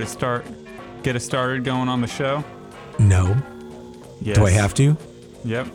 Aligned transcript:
ready 0.00 0.06
to 0.06 0.12
start? 0.18 0.46
Get 1.02 1.16
us 1.16 1.24
started 1.24 1.64
going 1.64 1.88
on 1.88 2.00
the 2.00 2.06
show? 2.06 2.44
No. 2.98 3.36
Yes. 4.22 4.36
Do 4.36 4.46
I 4.46 4.50
have 4.50 4.72
to? 4.74 4.96
Yep. 5.44 5.66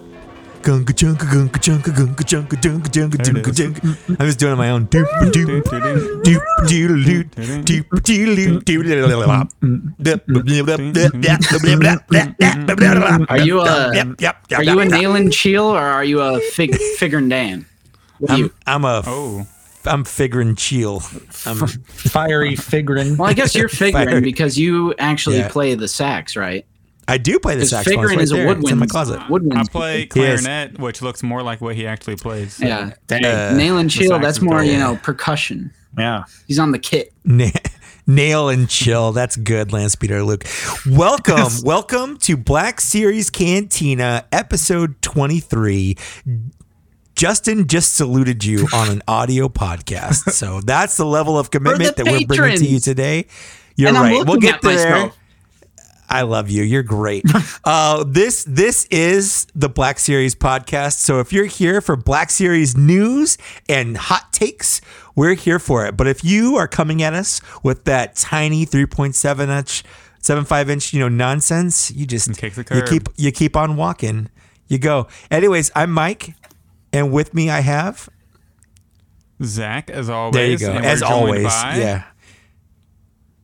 Gunka 0.63 0.93
chunka 0.93 1.25
gunka 1.29 1.59
chunka 1.59 1.91
gunka 1.93 2.23
chunka 2.25 2.55
dunka 2.59 2.89
dunka 2.89 2.91
There 2.91 3.05
it 3.05 3.11
dunka 3.21 3.51
dunka. 3.53 4.19
I'm 4.19 4.25
just 4.25 4.39
doing 4.39 4.53
it 4.53 4.55
my 4.55 4.71
own. 4.71 4.87
Doop 4.87 5.05
doop 5.31 5.31
doop 5.31 5.61
doop 6.23 6.25
doop 6.25 6.41
doop 7.65 7.93
doop 7.93 8.65
Are 13.29 13.37
you 13.37 13.45
a 13.45 13.45
are 13.45 13.45
you 13.45 13.61
a 13.61 13.93
yep, 13.95 14.07
yep. 14.19 14.35
Nalan 14.49 15.31
Cheel 15.31 15.65
or 15.65 15.77
are 15.77 16.03
you 16.03 16.21
a 16.21 16.39
Fig 16.39 16.71
Figrin 16.97 17.29
D'an? 17.29 17.67
What 18.17 18.31
are 18.31 18.33
I'm, 18.33 18.39
you? 18.39 18.51
I'm 18.65 18.85
a 18.85 19.03
Oh. 19.05 19.45
I'm 19.87 20.03
figuring 20.03 20.55
chill. 20.55 21.01
I'm 21.45 21.57
Fiery 21.67 22.55
figuring. 22.55 23.17
Well, 23.17 23.29
I 23.29 23.33
guess 23.33 23.55
you're 23.55 23.69
figuring 23.83 24.07
Fire. 24.07 24.21
because 24.21 24.57
you 24.57 24.93
actually 24.99 25.37
Yeah. 25.37 25.47
play 25.49 25.75
the 25.75 25.87
sax, 25.87 26.35
right? 26.35 26.65
I 27.07 27.17
do 27.19 27.37
play 27.39 27.53
the 27.53 27.59
Because 27.59 27.69
saxophone. 27.69 27.93
figuring 28.01 28.19
It's 28.19 28.31
is 28.31 28.33
right 28.33 28.39
a 28.39 28.43
there. 28.43 28.51
It's 28.51 28.55
woodwind. 28.57 28.71
in 28.73 28.79
my 28.79 28.85
closet. 28.87 29.21
Woodwind. 29.29 29.59
I 29.59 29.63
play 29.71 29.99
Yes. 30.01 30.41
clarinet, 30.41 30.79
which 30.79 31.01
looks 31.03 31.21
more 31.21 31.43
like 31.43 31.61
what 31.61 31.75
he 31.75 31.85
actually 31.85 32.15
plays. 32.15 32.53
so- 32.55 32.65
Yeah, 32.65 32.91
Dang. 33.07 33.23
Uh, 33.25 33.53
Nalan 33.55 33.89
Cheel. 33.91 34.09
sax 34.09 34.23
That's 34.23 34.41
more 34.41 34.63
you 34.63 34.77
know 34.79 34.97
percussion. 35.03 35.71
yeah. 35.97 36.23
He's 36.47 36.57
on 36.59 36.71
the 36.71 36.79
kit. 36.79 37.13
Na- 37.23 37.51
Nail 38.07 38.49
and 38.49 38.69
chill. 38.69 39.11
That's 39.13 39.35
good, 39.35 39.69
Landspeeder 39.69 40.23
Luke. 40.23 40.45
Welcome, 40.95 41.47
welcome 41.63 42.17
to 42.19 42.37
Black 42.37 42.79
Series 42.79 43.31
Cantina, 43.31 44.25
episode 44.31 45.01
23. 45.01 45.97
Justin 47.15 47.67
just 47.67 47.95
saluted 47.95 48.43
you 48.43 48.67
on 48.73 48.89
an 48.89 49.01
audio 49.07 49.47
podcast. 49.49 50.31
So 50.31 50.61
that's 50.61 50.97
the 50.97 51.05
level 51.05 51.37
of 51.39 51.51
commitment 51.51 51.95
that 51.97 52.05
we're 52.05 52.25
bringing 52.27 52.57
to 52.57 52.65
you 52.65 52.79
today. 52.79 53.27
You're 53.75 53.93
right. 53.93 54.25
We'll 54.25 54.37
get 54.37 54.61
there. 54.61 54.91
myself. 54.91 55.17
I 56.07 56.21
love 56.21 56.49
you. 56.49 56.63
You're 56.63 56.83
great. 56.83 57.25
uh, 57.63 58.03
this 58.07 58.43
this 58.45 58.85
is 58.85 59.47
the 59.55 59.69
Black 59.69 59.99
Series 59.99 60.35
podcast. 60.35 60.99
So 60.99 61.19
if 61.19 61.33
you're 61.33 61.45
here 61.45 61.81
for 61.81 61.95
Black 61.95 62.29
Series 62.29 62.77
news 62.77 63.37
and 63.67 63.97
hot 63.97 64.31
takes, 64.31 64.81
we're 65.15 65.33
here 65.33 65.59
for 65.59 65.85
it. 65.85 65.97
But 65.97 66.07
if 66.07 66.23
you 66.23 66.57
are 66.57 66.67
coming 66.67 67.01
at 67.01 67.13
us 67.13 67.41
with 67.63 67.85
that 67.85 68.15
tiny 68.15 68.65
3.7 68.65 69.49
inch, 69.49 69.83
7.5 70.21 70.69
inch, 70.69 70.93
you 70.93 70.99
know, 70.99 71.09
nonsense, 71.09 71.91
you 71.91 72.05
just 72.05 72.27
you 72.41 72.81
keep 72.83 73.09
you 73.15 73.31
keep 73.31 73.55
on 73.55 73.75
walking. 73.75 74.29
You 74.67 74.77
go. 74.79 75.07
Anyways, 75.29 75.71
I'm 75.75 75.91
Mike, 75.91 76.33
and 76.95 77.11
with 77.11 77.33
me 77.33 77.49
I 77.49 77.59
have 77.59 78.09
Zach, 79.43 79.89
as 79.89 80.09
always. 80.09 80.33
there 80.33 80.47
you 80.47 80.57
go. 80.57 80.71
As 80.73 81.01
always, 81.01 81.43
by 81.43 81.75
yeah. 81.77 82.03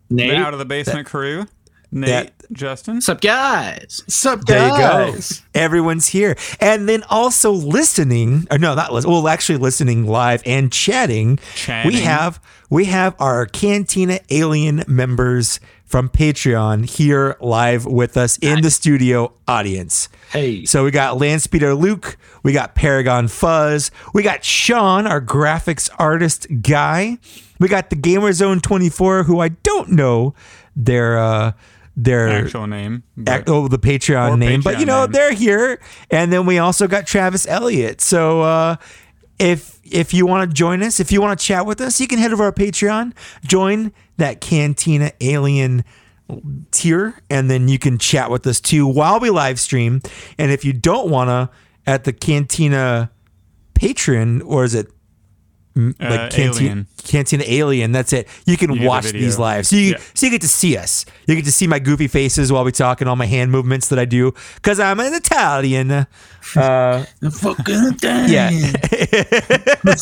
The 0.10 0.16
Nate. 0.16 0.34
out 0.36 0.54
of 0.54 0.60
the 0.60 0.66
basement 0.66 1.08
crew. 1.08 1.46
Nate, 1.92 2.08
that- 2.38 2.52
Justin. 2.54 2.96
What's 2.96 3.10
up, 3.10 3.22
guys? 3.22 4.04
Sup, 4.08 4.46
guys. 4.46 4.78
There 4.78 5.08
you 5.08 5.14
go. 5.14 5.20
Everyone's 5.54 6.08
here. 6.08 6.36
And 6.60 6.88
then 6.88 7.04
also 7.10 7.52
listening, 7.52 8.48
or 8.52 8.58
no, 8.58 8.76
not 8.76 8.94
listening, 8.94 9.14
well, 9.14 9.28
actually 9.28 9.58
listening 9.58 10.06
live 10.06 10.42
and 10.46 10.72
chatting. 10.72 11.40
Chatting. 11.56 11.92
We 11.92 12.02
have 12.02 12.42
we 12.70 12.86
have 12.86 13.16
our 13.20 13.46
Cantina 13.46 14.20
Alien 14.30 14.84
members 14.88 15.60
from 15.86 16.08
Patreon 16.08 16.90
here 16.90 17.36
live 17.42 17.86
with 17.86 18.16
us 18.16 18.38
in 18.38 18.62
the 18.62 18.72
studio 18.72 19.34
audience. 19.46 20.08
Hey. 20.32 20.64
So 20.64 20.86
we 20.86 20.92
got 20.92 21.18
Landspeeder 21.18 21.78
Luke, 21.78 22.18
we 22.44 22.54
got 22.54 22.76
Paragon 22.76 23.28
Fuzz, 23.28 23.92
we 24.14 24.24
got 24.24 24.46
Sean, 24.46 25.06
our 25.06 25.20
graphics 25.20 25.90
artist 26.00 26.48
guy. 26.62 27.18
We 27.60 27.68
got 27.68 27.90
the 27.90 27.98
Gamer 27.98 28.32
Zone 28.32 28.62
24, 28.62 29.24
who 29.24 29.42
I 29.42 29.50
don't 29.50 29.90
know 29.92 30.34
their 30.76 31.20
uh 31.20 31.52
their 32.04 32.30
Actual 32.30 32.68
name. 32.68 33.04
Ac- 33.28 33.44
oh 33.48 33.68
the 33.68 33.80
Patreon 33.80 34.40
name, 34.40 34.62
but 34.62 34.80
you 34.80 34.86
know 34.86 35.02
name. 35.02 35.12
they're 35.12 35.34
here, 35.34 35.80
and 36.10 36.34
then 36.34 36.46
we 36.46 36.58
also 36.58 36.88
got 36.88 37.06
Travis 37.06 37.48
Elliott. 37.48 38.02
So 38.02 38.42
uh, 38.42 38.76
if 39.40 39.80
if 39.84 40.14
you 40.14 40.26
want 40.26 40.50
to 40.50 40.54
join 40.54 40.82
us, 40.84 41.00
if 41.00 41.12
you 41.12 41.22
want 41.22 41.40
to 41.40 41.46
chat 41.46 41.66
with 41.66 41.80
us, 41.82 42.00
you 42.00 42.08
can 42.08 42.20
head 42.20 42.34
over 42.34 42.44
our 42.44 42.52
Patreon, 42.52 43.14
join 43.46 43.92
that 44.18 44.42
Cantina 44.42 45.12
Alien 45.22 45.84
tier, 46.72 47.22
and 47.30 47.50
then 47.50 47.68
you 47.68 47.78
can 47.78 47.98
chat 47.98 48.32
with 48.32 48.48
us 48.48 48.60
too 48.60 48.88
while 48.88 49.20
we 49.20 49.30
live 49.30 49.60
stream. 49.60 50.02
And 50.38 50.52
if 50.52 50.66
you 50.66 50.74
don't 50.74 51.10
want 51.10 51.30
to, 51.30 51.50
at 51.86 52.04
the 52.04 52.14
Cantina 52.14 53.12
Patreon, 53.76 54.42
or 54.46 54.64
is 54.64 54.74
it 54.74 54.88
mm, 55.76 55.96
Uh, 56.00 56.10
like 56.10 56.32
Cantina 56.32 56.52
Alien. 56.66 56.88
Cantina 57.04 57.44
Alien? 57.48 57.92
That's 57.92 58.14
it. 58.14 58.28
You 58.46 58.58
can 58.58 58.72
get 58.74 58.80
the 58.82 58.88
watch 58.88 59.06
video. 59.06 59.22
these 59.22 59.38
live, 59.40 59.66
so 59.68 59.76
you 59.76 59.92
Yeah. 59.92 59.98
so 60.14 60.26
you 60.26 60.32
get 60.32 60.42
to 60.42 60.48
see 60.48 60.78
us. 60.78 61.06
You 61.28 61.36
get 61.36 61.46
to 61.46 61.52
see 61.52 61.68
my 61.68 61.80
goofy 61.80 62.08
faces 62.08 62.52
while 62.52 62.64
we 62.64 62.72
talk 62.72 63.02
and 63.02 63.10
all 63.10 63.16
my 63.16 63.26
hand 63.26 63.52
movements 63.52 63.88
that 63.90 64.00
I 64.00 64.06
do 64.06 64.34
because 64.56 64.80
I'm 64.80 65.00
an 65.00 65.14
Italian. 65.14 65.92
Uh, 65.92 66.06
Fucking 67.32 67.92
dang. 67.98 68.30
yeah. 68.30 68.50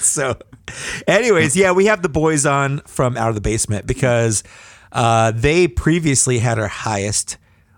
so, 0.00 0.36
anyways, 1.06 1.56
yeah, 1.56 1.72
we 1.72 1.86
have 1.86 2.02
the 2.02 2.08
boys 2.08 2.46
on 2.46 2.80
from 2.86 3.16
Out 3.16 3.28
of 3.28 3.34
the 3.34 3.40
Basement 3.40 3.86
because 3.86 4.42
uh, 4.92 5.30
they 5.34 5.68
previously 5.68 6.38
had 6.38 6.58
our 6.58 6.68
highest 6.68 7.36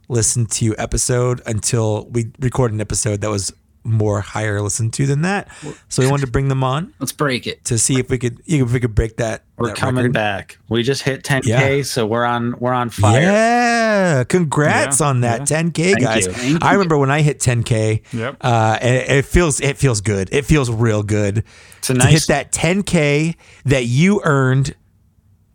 listened 0.08 0.50
to 0.52 0.74
episode 0.78 1.40
until 1.46 2.06
we 2.10 2.30
recorded 2.40 2.74
an 2.74 2.80
episode 2.80 3.20
that 3.22 3.30
was 3.30 3.52
more 3.84 4.20
higher 4.22 4.60
listened 4.62 4.92
to 4.94 5.06
than 5.06 5.22
that. 5.22 5.48
So 5.88 6.02
we 6.02 6.10
wanted 6.10 6.24
to 6.26 6.32
bring 6.32 6.48
them 6.48 6.64
on 6.64 6.94
Let's 6.98 7.12
break 7.12 7.46
it. 7.46 7.64
to 7.66 7.78
see 7.78 8.00
if 8.00 8.08
we 8.08 8.16
could 8.18 8.40
you 8.46 8.64
if 8.64 8.72
we 8.72 8.80
could 8.80 8.94
break 8.94 9.18
that. 9.18 9.44
We're 9.58 9.68
that 9.68 9.76
coming 9.76 9.96
record. 10.04 10.12
back. 10.14 10.58
We 10.68 10.82
just 10.82 11.02
hit 11.02 11.22
10k, 11.22 11.46
Yeah. 11.46 11.82
so 11.82 12.06
we're 12.06 12.24
on 12.24 12.58
we're 12.58 12.72
on 12.72 12.90
fire. 12.90 13.20
Yeah, 13.20 14.24
congrats 14.24 15.00
Yeah, 15.00 15.06
on 15.08 15.20
that 15.20 15.48
yeah. 15.50 15.62
10k, 15.62 16.00
guys. 16.00 16.26
you. 16.44 16.58
I 16.62 16.72
remember 16.72 16.96
when 16.98 17.10
I 17.10 17.20
hit 17.22 17.38
10k. 17.40 18.02
Yep. 18.12 18.36
Uh, 18.40 18.78
it, 18.82 19.10
it 19.18 19.24
feels 19.26 19.60
it 19.60 19.76
feels 19.76 20.00
good. 20.00 20.28
It 20.32 20.44
feels 20.46 20.70
real 20.70 21.02
good 21.02 21.44
It's 21.78 21.90
a 21.90 21.94
to 21.94 22.06
hit 22.06 22.26
that 22.28 22.52
10k 22.52 23.36
that 23.66 23.84
you 23.84 24.20
earned. 24.24 24.74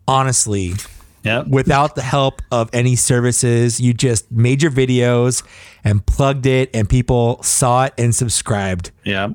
Honestly, 0.07 0.73
Yep. 1.23 1.47
without 1.47 1.95
the 1.95 2.01
help 2.01 2.41
of 2.51 2.69
any 2.73 2.95
services, 2.95 3.79
you 3.81 3.93
just 3.93 4.31
made 4.31 4.61
your 4.61 4.71
videos 4.71 5.43
and 5.83 6.05
plugged 6.05 6.45
it, 6.45 6.69
and 6.73 6.87
people 6.89 7.41
saw 7.43 7.85
it 7.85 7.93
and 7.97 8.15
subscribed. 8.15 8.91
Yeah. 9.03 9.29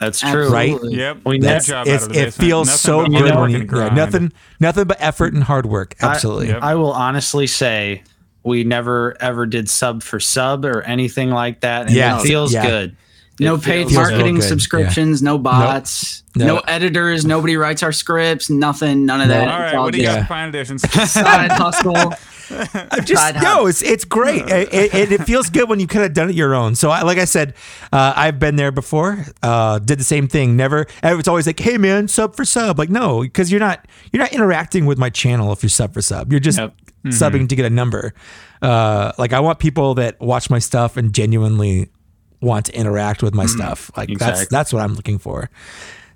That's 0.00 0.20
true. 0.20 0.48
Right? 0.50 0.78
Yep. 0.82 1.18
We 1.26 1.38
Good 1.38 1.42
never- 1.46 1.54
That's 1.54 1.66
job 1.66 1.88
out 1.88 2.02
of 2.04 2.08
the 2.12 2.26
it 2.28 2.34
feels 2.34 2.68
Nothing 2.68 2.78
so 2.78 3.06
good 3.06 3.34
when 3.36 3.50
you 3.50 3.56
and 3.60 3.70
yeah, 3.72 3.88
nothing 3.94 4.32
nothing 4.60 4.84
but 4.84 4.96
effort 5.00 5.34
and 5.34 5.42
hard 5.42 5.66
work. 5.66 5.96
Absolutely. 6.00 6.48
Yep. 6.48 6.62
I 6.62 6.76
will 6.76 6.92
honestly 6.92 7.48
say 7.48 8.04
we 8.44 8.62
never 8.62 9.16
ever 9.20 9.44
did 9.44 9.68
sub 9.68 10.04
for 10.04 10.20
sub 10.20 10.64
or 10.64 10.82
anything 10.82 11.30
like 11.30 11.60
that. 11.60 11.86
And 11.88 11.96
Yeah. 11.96 12.20
it 12.20 12.22
feels 12.22 12.52
Yeah. 12.54 12.64
good. 12.66 12.96
No 13.40 13.56
paid 13.58 13.88
feels 13.88 13.92
real 13.92 14.00
marketing 14.02 14.36
yeah. 14.36 14.42
subscriptions, 14.42 15.22
no 15.22 15.38
bots, 15.38 16.22
No. 16.34 16.46
no 16.46 16.58
editors, 16.66 17.24
nobody 17.24 17.56
writes 17.56 17.82
our 17.82 17.92
scripts, 17.92 18.50
nothing, 18.50 19.06
none 19.06 19.20
of 19.20 19.28
No. 19.28 19.34
that. 19.34 19.48
All 19.48 19.62
It's 19.62 19.74
right. 19.74 19.80
What 19.82 19.92
do 19.92 19.98
you 19.98 20.04
got 20.04 20.16
Yeah. 20.18 20.26
for 20.26 20.48
editions? 20.48 20.82
Side 21.10 21.52
hustle. 21.52 22.14
I 22.50 23.00
just 23.00 23.22
Side 23.22 23.42
no, 23.42 23.66
it's 23.66 23.82
it's 23.82 24.04
great. 24.06 24.42
It, 24.48 24.72
it, 24.94 25.12
it 25.12 25.24
feels 25.24 25.50
good 25.50 25.68
when 25.68 25.80
you 25.80 25.86
could 25.86 26.00
have 26.00 26.14
done 26.14 26.30
it 26.30 26.34
your 26.34 26.54
own. 26.54 26.74
So, 26.74 26.88
I, 26.90 27.02
like 27.02 27.18
I 27.18 27.26
said, 27.26 27.54
uh, 27.92 28.14
I've 28.16 28.38
been 28.38 28.56
there 28.56 28.72
before. 28.72 29.24
Uh, 29.42 29.78
did 29.80 29.98
the 30.00 30.04
same 30.04 30.28
thing. 30.28 30.56
Never. 30.56 30.86
It's 31.02 31.28
always 31.28 31.46
like, 31.46 31.60
hey 31.60 31.76
man, 31.76 32.08
sub 32.08 32.34
for 32.34 32.46
sub. 32.46 32.78
Like 32.78 32.88
no, 32.88 33.20
because 33.20 33.50
you're 33.52 33.60
not 33.60 33.86
you're 34.12 34.22
not 34.22 34.32
interacting 34.32 34.86
with 34.86 34.96
my 34.98 35.10
channel 35.10 35.52
if 35.52 35.62
you're 35.62 35.68
sub 35.70 35.92
for 35.92 36.00
sub. 36.00 36.32
You're 36.32 36.40
just 36.40 36.58
Yep. 36.58 36.74
subbing 37.08 37.48
to 37.50 37.54
get 37.56 37.66
a 37.66 37.70
number. 37.70 38.14
Uh, 38.62 39.12
like 39.18 39.32
I 39.34 39.40
want 39.40 39.58
people 39.58 39.94
that 39.96 40.18
watch 40.18 40.48
my 40.48 40.58
stuff 40.58 40.96
and 40.96 41.12
genuinely 41.12 41.90
want 42.40 42.66
to 42.66 42.76
interact 42.76 43.22
with 43.22 43.34
my 43.34 43.46
stuff. 43.46 43.90
Like 43.96 44.08
that's 44.10 44.40
Exactly. 44.40 44.46
that's 44.50 44.72
what 44.72 44.82
I'm 44.82 44.94
looking 44.94 45.18
for. 45.18 45.50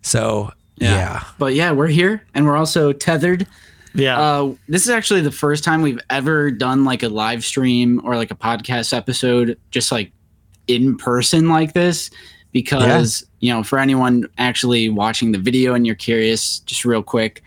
So 0.03 0.53
yeah. 0.77 1.25
But 1.39 1.55
yeah, 1.55 1.73
we're 1.73 1.89
here 1.89 2.25
and 2.35 2.47
we're 2.47 2.57
also 2.57 2.93
tethered. 2.93 3.47
Yeah. 3.95 4.19
Uh, 4.19 4.55
this 4.69 4.83
is 4.83 4.91
actually 4.91 5.21
the 5.21 5.31
first 5.31 5.65
time 5.65 5.83
we've 5.83 6.01
ever 6.11 6.51
done 6.51 6.85
like 6.85 7.03
a 7.03 7.09
live 7.09 7.45
stream 7.45 8.01
or 8.05 8.17
like 8.17 8.31
a 8.31 8.35
podcast 8.35 8.97
episode, 8.97 9.59
just 9.71 9.93
like 9.93 10.13
in 10.67 10.97
person 10.97 11.49
like 11.49 11.75
this. 11.75 12.11
Because, 12.53 13.25
you 13.41 13.53
know, 13.53 13.63
for 13.63 13.79
anyone 13.79 14.27
actually 14.37 14.91
watching 14.91 15.33
the 15.33 15.39
video 15.39 15.73
and 15.73 15.87
you're 15.87 15.97
curious, 15.97 16.59
just 16.61 16.85
real 16.85 17.03
quick, 17.03 17.43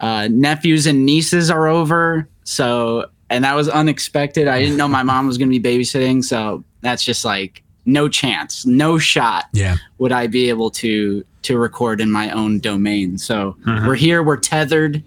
uh, 0.00 0.28
nephews 0.30 0.86
and 0.86 1.06
nieces 1.06 1.50
are 1.50 1.66
over. 1.66 2.28
So, 2.44 3.06
and 3.30 3.42
that 3.42 3.56
was 3.56 3.70
unexpected. 3.70 4.46
I 4.46 4.60
didn't 4.60 4.76
know 4.76 4.86
my 4.86 5.02
mom 5.02 5.26
was 5.26 5.38
going 5.38 5.50
to 5.50 5.58
be 5.58 5.78
babysitting. 5.78 6.22
So 6.22 6.62
that's 6.82 7.02
just 7.02 7.24
like 7.24 7.62
no 7.86 8.08
chance, 8.08 8.64
no 8.66 8.98
shot 8.98 9.44
Yeah. 9.52 9.76
would 9.98 10.12
I 10.12 10.26
be 10.26 10.48
able 10.48 10.70
to 10.70 11.24
to 11.42 11.58
record 11.58 12.00
in 12.00 12.10
my 12.10 12.30
own 12.30 12.58
domain. 12.58 13.18
So 13.18 13.56
Mhm. 13.66 13.86
we're 13.86 13.94
here, 13.96 14.22
we're 14.22 14.38
tethered, 14.38 15.02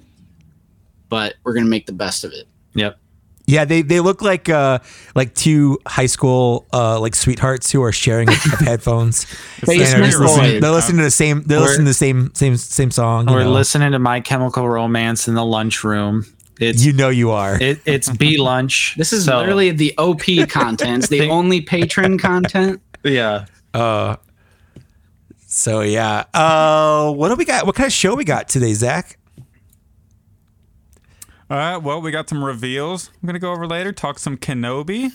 but 1.09 1.35
we're 1.43 1.53
gonna 1.53 1.65
make 1.65 1.85
the 1.85 1.93
best 1.93 2.23
of 2.23 2.31
it. 2.33 2.47
yep. 2.73 2.97
Yeah, 3.49 3.63
they, 3.63 3.81
they 3.81 4.01
look 4.01 4.21
like 4.21 4.49
uh 4.49 4.79
like 5.15 5.33
two 5.33 5.79
high 5.87 6.05
school 6.07 6.65
uh 6.73 6.99
like 6.99 7.15
sweethearts 7.15 7.71
who 7.71 7.81
are 7.81 7.93
sharing 7.93 8.27
headphones. 8.59 9.23
It's 9.23 9.33
And 9.61 9.67
like 9.69 9.77
they're, 9.77 9.85
Basement 9.87 10.03
just 10.05 10.17
you're 10.19 10.27
listening, 10.27 10.61
they're 10.61 10.71
listening 10.71 10.97
to 10.97 11.03
the 11.03 11.11
same 11.11 11.43
they're 11.43 11.57
We're- 11.59 11.69
listening 11.69 11.85
to 11.85 11.89
the 11.89 11.93
same 11.93 12.31
same 12.35 12.57
same 12.57 12.91
song. 12.91 13.25
We're 13.27 13.45
know. 13.45 13.51
listening 13.53 13.93
to 13.93 13.99
My 13.99 14.19
Chemical 14.19 14.67
Romance 14.67 15.27
in 15.29 15.33
the 15.35 15.45
lunchroom. 15.45 16.25
It's 16.59 16.83
You 16.83 16.93
know 16.93 17.09
you 17.09 17.31
are. 17.31 17.61
it, 17.61 17.79
it's 17.85 18.09
B 18.09 18.37
lunch. 18.41 18.95
This 18.97 19.13
is 19.13 19.25
so- 19.25 19.37
literally 19.39 19.71
the 19.71 19.93
OP 19.97 20.23
content. 20.49 21.07
The 21.09 21.29
only 21.29 21.61
patron 21.61 22.17
content. 22.17 22.81
yeah. 23.03 23.45
Uh, 23.73 24.15
so 25.45 25.81
yeah. 25.81 26.25
Uh, 26.33 27.11
what 27.11 27.29
do 27.29 27.35
we 27.35 27.45
got? 27.45 27.65
What 27.65 27.75
kind 27.75 27.87
of 27.87 27.93
show 27.93 28.15
we 28.15 28.23
got 28.23 28.49
today, 28.49 28.73
Zach? 28.73 29.17
All 31.49 31.57
right. 31.57 31.77
Well, 31.77 32.01
we 32.01 32.11
got 32.11 32.27
some 32.27 32.43
reveals. 32.43 33.09
I'm 33.21 33.27
gonna 33.27 33.39
go 33.39 33.51
over 33.51 33.67
later. 33.67 33.91
Talk 33.91 34.19
some 34.19 34.37
Kenobi. 34.37 35.11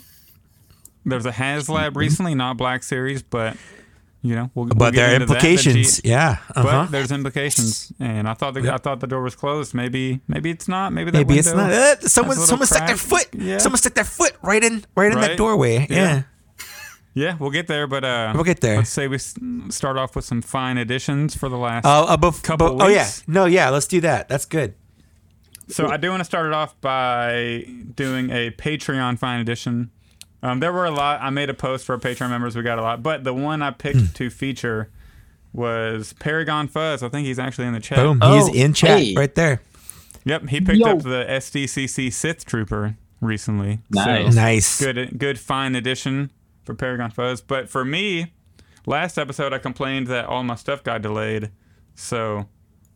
There's 1.05 1.25
a 1.25 1.31
HasLab 1.31 1.95
recently, 1.97 2.33
not 2.33 2.57
Black 2.57 2.81
Series, 2.83 3.21
but 3.21 3.57
you 4.23 4.35
know, 4.35 4.49
we'll. 4.55 4.65
we'll 4.65 4.75
But 4.75 4.95
there 4.95 5.09
are 5.11 5.13
into 5.13 5.25
that. 5.27 5.33
Implications. 5.35 6.01
Yeah. 6.03 6.37
Uh 6.55 6.63
But 6.63 6.91
there's 6.91 7.11
implications, 7.11 7.91
and 7.99 8.27
I 8.27 8.33
thought 8.33 8.53
the 8.55 8.73
I 8.73 8.77
thought 8.77 8.99
the 9.01 9.07
door 9.07 9.21
was 9.21 9.35
closed. 9.35 9.73
Maybe 9.75 10.21
maybe 10.27 10.49
it's 10.49 10.67
not. 10.67 10.93
Maybe 10.93 11.11
that 11.11 11.19
Maybe 11.19 11.37
it's 11.37 11.53
not. 11.53 11.71
Uh, 11.71 11.99
someone 12.07 12.37
someone 12.37 12.67
stuck 12.67 12.87
their 12.87 12.97
foot. 12.97 13.27
Yeah. 13.33 13.59
Someone 13.59 13.77
stuck 13.77 13.93
their 13.93 14.05
foot 14.05 14.33
right 14.41 14.63
in 14.63 14.83
right 14.95 15.11
in 15.11 15.19
that 15.19 15.37
doorway. 15.37 15.85
Yeah. 15.89 15.97
Yeah. 15.97 16.23
Yeah, 17.15 17.35
we'll 17.37 17.51
get 17.51 17.67
there, 17.67 17.85
but 17.85 18.03
uh, 18.03 18.31
We'll 18.33 18.43
get 18.43 18.61
there. 18.61 18.77
Let's 18.77 18.89
say 18.89 19.07
we 19.07 19.19
start 19.19 19.97
off 19.97 20.15
with 20.15 20.25
some 20.25 20.41
fine 20.41 20.79
additions 20.79 21.35
for 21.35 21.47
the 21.47 21.57
last. 21.57 21.85
Uh, 21.85 22.05
uh, 22.05 22.17
bef- 22.17 22.41
Couple 22.41 22.81
oh 22.81 22.87
yeah. 22.87 23.07
No, 23.27 23.45
yeah. 23.45 23.69
Let's 23.69 23.85
do 23.85 24.01
that. 24.01 24.29
That's 24.29 24.45
good. 24.45 24.73
So 25.67 25.87
I 25.87 25.97
do 25.97 26.09
want 26.09 26.21
to 26.21 26.25
start 26.25 26.47
it 26.47 26.53
off 26.53 26.73
by 26.81 27.65
doing 27.95 28.31
a 28.31 28.49
Patreon 28.51 29.19
fine 29.19 29.39
edition. 29.41 29.91
Um, 30.43 30.59
there 30.59 30.71
were 30.73 30.85
a 30.85 30.91
lot. 30.91 31.21
I 31.21 31.29
made 31.31 31.49
a 31.49 31.53
post 31.55 31.85
for 31.85 31.93
our 31.93 31.99
Patreon 31.99 32.29
members. 32.29 32.55
We 32.55 32.61
got 32.61 32.77
a 32.77 32.81
lot, 32.83 33.01
but 33.01 33.23
the 33.23 33.33
one 33.33 33.61
I 33.63 33.71
picked 33.71 33.97
Hmm. 33.99 34.05
to 34.13 34.29
feature 34.29 34.89
was 35.53 36.13
Paragon 36.13 36.67
Fuzz. 36.67 37.01
I 37.01 37.09
think 37.09 37.25
he's 37.25 37.39
actually 37.39 37.67
in 37.67 37.73
the 37.73 37.79
chat. 37.79 37.97
Boom. 37.97 38.19
Oh, 38.21 38.35
He's 38.51 38.55
in 38.61 38.73
chat 38.73 38.99
hey. 38.99 39.13
right 39.15 39.33
there. 39.33 39.61
Yep, 40.25 40.49
he 40.49 40.61
picked 40.61 40.79
Yo. 40.79 40.87
up 40.87 41.01
the 41.03 41.25
SDCC 41.29 42.09
Sith 42.11 42.45
Trooper 42.45 42.95
recently. 43.21 43.79
Nice. 43.89 44.33
So, 44.35 44.41
Nice. 44.41 44.79
good, 44.81 45.17
good 45.17 45.39
fine 45.39 45.75
edition 45.75 46.31
for 46.63 46.73
Paragon 46.73 47.11
Fuzz. 47.11 47.41
But 47.41 47.69
for 47.69 47.83
me, 47.85 48.33
last 48.85 49.17
episode 49.17 49.53
I 49.53 49.57
complained 49.59 50.07
that 50.07 50.25
all 50.25 50.43
my 50.43 50.55
stuff 50.55 50.83
got 50.83 51.01
delayed. 51.01 51.51
So, 51.95 52.47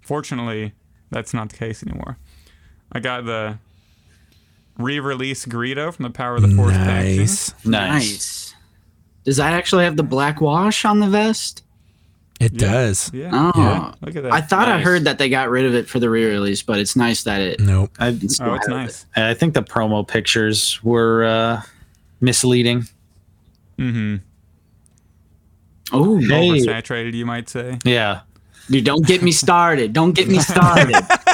fortunately, 0.02 0.74
that's 1.12 1.34
not 1.34 1.50
the 1.50 1.58
case 1.58 1.84
anymore. 1.84 2.18
I 2.92 3.00
got 3.00 3.26
the 3.26 3.60
re-release 4.78 5.46
Greedo 5.46 5.94
from 5.94 6.04
the 6.04 6.10
Power 6.10 6.36
of 6.36 6.42
the 6.44 6.56
Force 6.56 6.74
packaging. 6.74 7.20
Nice. 7.20 7.54
Nice. 7.66 7.66
Nice. 7.66 8.56
Does 9.24 9.38
that 9.38 9.54
actually 9.54 9.84
have 9.86 9.98
the 9.98 10.04
black 10.04 10.40
wash 10.42 10.86
on 10.86 11.00
the 11.00 11.08
vest? 11.08 11.64
It 12.40 12.54
Yeah. 12.54 12.60
does. 12.72 13.12
Yeah. 13.14 13.30
Oh. 13.34 13.52
yeah. 13.56 13.92
Look 14.02 14.16
at 14.16 14.24
that. 14.24 14.32
I 14.32 14.42
thought 14.42 14.70
I 14.70 14.80
heard 14.80 15.06
that 15.06 15.18
they 15.18 15.28
got 15.28 15.50
rid 15.50 15.66
of 15.66 15.74
it 15.74 15.90
for 15.90 16.00
the 16.00 16.10
re-release, 16.10 16.62
but 16.62 16.78
it's 16.80 16.96
nice 16.96 17.24
that 17.24 17.42
it. 17.42 17.60
Nope. 17.60 17.90
I, 18.00 18.10
it's 18.10 18.40
Oh, 18.40 18.54
it's 18.54 18.66
still 18.66 18.78
nice. 18.78 19.06
I 19.16 19.34
think 19.34 19.54
the 19.56 19.64
promo 19.64 20.08
pictures 20.08 20.82
were 20.84 21.26
uh, 21.26 21.62
misleading. 22.22 22.88
Mm-hmm. 23.80 24.18
Oh, 25.92 26.18
Hey. 26.20 26.50
Oversaturated, 26.50 27.14
you 27.14 27.26
might 27.26 27.50
say. 27.50 27.80
Yeah. 27.84 28.22
dude, 28.70 28.86
don't 28.86 29.06
get 29.06 29.24
me 29.24 29.32
started. 29.32 29.94
Don't 29.94 30.12
get 30.14 30.28
me 30.28 30.40
started. 30.40 30.96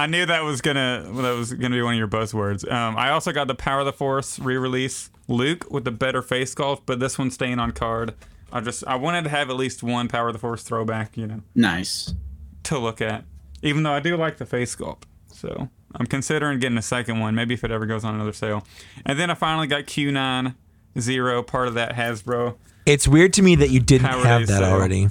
I 0.00 0.06
knew 0.06 0.24
that 0.24 0.44
was 0.44 0.62
gonna 0.62 1.04
that 1.12 1.36
was 1.36 1.52
gonna 1.52 1.76
be 1.76 1.82
one 1.82 1.92
of 1.92 1.98
your 1.98 2.08
buzzwords. 2.08 2.70
Um, 2.70 2.96
I 2.96 3.10
also 3.10 3.32
got 3.32 3.48
the 3.48 3.54
Power 3.54 3.80
of 3.80 3.86
the 3.86 3.92
Force 3.92 4.38
re-release 4.38 5.10
Luke 5.28 5.70
with 5.70 5.84
the 5.84 5.90
better 5.90 6.22
face 6.22 6.54
sculpt, 6.54 6.82
but 6.86 7.00
this 7.00 7.18
one's 7.18 7.34
staying 7.34 7.58
on 7.58 7.72
card. 7.72 8.14
I 8.50 8.62
just 8.62 8.82
I 8.86 8.94
wanted 8.96 9.24
to 9.24 9.30
have 9.30 9.50
at 9.50 9.56
least 9.56 9.82
one 9.82 10.08
Power 10.08 10.28
of 10.28 10.32
the 10.32 10.38
Force 10.38 10.62
throwback, 10.62 11.18
you 11.18 11.26
know, 11.26 11.42
nice. 11.54 12.14
to 12.64 12.78
look 12.78 13.02
at. 13.02 13.24
Even 13.62 13.82
though 13.82 13.92
I 13.92 14.00
do 14.00 14.16
like 14.16 14.38
the 14.38 14.46
face 14.46 14.74
sculpt, 14.74 15.02
so 15.26 15.68
I'm 15.94 16.06
considering 16.06 16.60
getting 16.60 16.78
a 16.78 16.82
second 16.82 17.20
one, 17.20 17.34
maybe 17.34 17.52
if 17.52 17.62
it 17.62 17.70
ever 17.70 17.84
goes 17.84 18.02
on 18.02 18.14
another 18.14 18.32
sale. 18.32 18.66
And 19.04 19.18
then 19.18 19.30
I 19.30 19.34
finally 19.34 19.66
got 19.66 19.82
Q9 19.82 20.54
Zero, 20.98 21.42
part 21.42 21.68
of 21.68 21.74
that 21.74 21.92
Hasbro. 21.92 22.56
It's 22.86 23.06
weird 23.06 23.34
to 23.34 23.42
me 23.42 23.54
that 23.56 23.68
you 23.68 23.80
didn't 23.80 24.08
Power 24.08 24.24
have 24.24 24.46
that 24.46 24.60
sale. 24.60 24.72
already. 24.72 25.10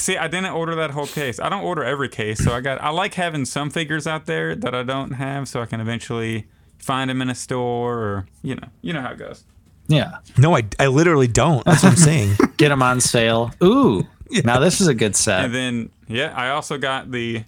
See, 0.00 0.16
I 0.16 0.28
didn't 0.28 0.52
order 0.52 0.74
that 0.76 0.92
whole 0.92 1.06
case. 1.06 1.38
I 1.38 1.48
don't 1.48 1.62
order 1.62 1.84
every 1.84 2.08
case, 2.08 2.42
so 2.42 2.52
I 2.52 2.60
got. 2.60 2.80
I 2.82 2.88
like 2.90 3.14
having 3.14 3.44
some 3.44 3.70
figures 3.70 4.06
out 4.06 4.26
there 4.26 4.56
that 4.56 4.74
I 4.74 4.82
don't 4.82 5.12
have, 5.12 5.46
so 5.46 5.60
I 5.60 5.66
can 5.66 5.80
eventually 5.80 6.46
find 6.78 7.10
them 7.10 7.20
in 7.20 7.28
a 7.28 7.34
store, 7.34 7.98
or 7.98 8.26
you 8.42 8.54
know, 8.54 8.68
you 8.80 8.92
know 8.92 9.02
how 9.02 9.12
it 9.12 9.18
goes. 9.18 9.44
Yeah. 9.88 10.18
No, 10.38 10.56
I, 10.56 10.62
I 10.78 10.86
literally 10.86 11.26
don't. 11.26 11.64
That's 11.64 11.82
what 11.82 11.90
I'm 11.90 11.96
saying. 11.96 12.36
Get 12.56 12.68
them 12.68 12.82
on 12.82 13.00
sale. 13.00 13.52
Ooh. 13.62 14.06
Now 14.44 14.60
this 14.60 14.80
is 14.80 14.86
a 14.86 14.94
good 14.94 15.16
set. 15.16 15.44
And 15.44 15.54
then, 15.54 15.90
yeah, 16.06 16.32
I 16.36 16.50
also 16.50 16.78
got 16.78 17.10
the 17.10 17.44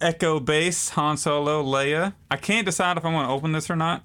Echo 0.00 0.40
Base 0.40 0.88
Han 0.90 1.18
Solo 1.18 1.62
Leia. 1.62 2.14
I 2.30 2.36
can't 2.36 2.64
decide 2.64 2.96
if 2.96 3.04
I 3.04 3.12
want 3.12 3.28
to 3.28 3.32
open 3.32 3.52
this 3.52 3.68
or 3.68 3.76
not, 3.76 4.02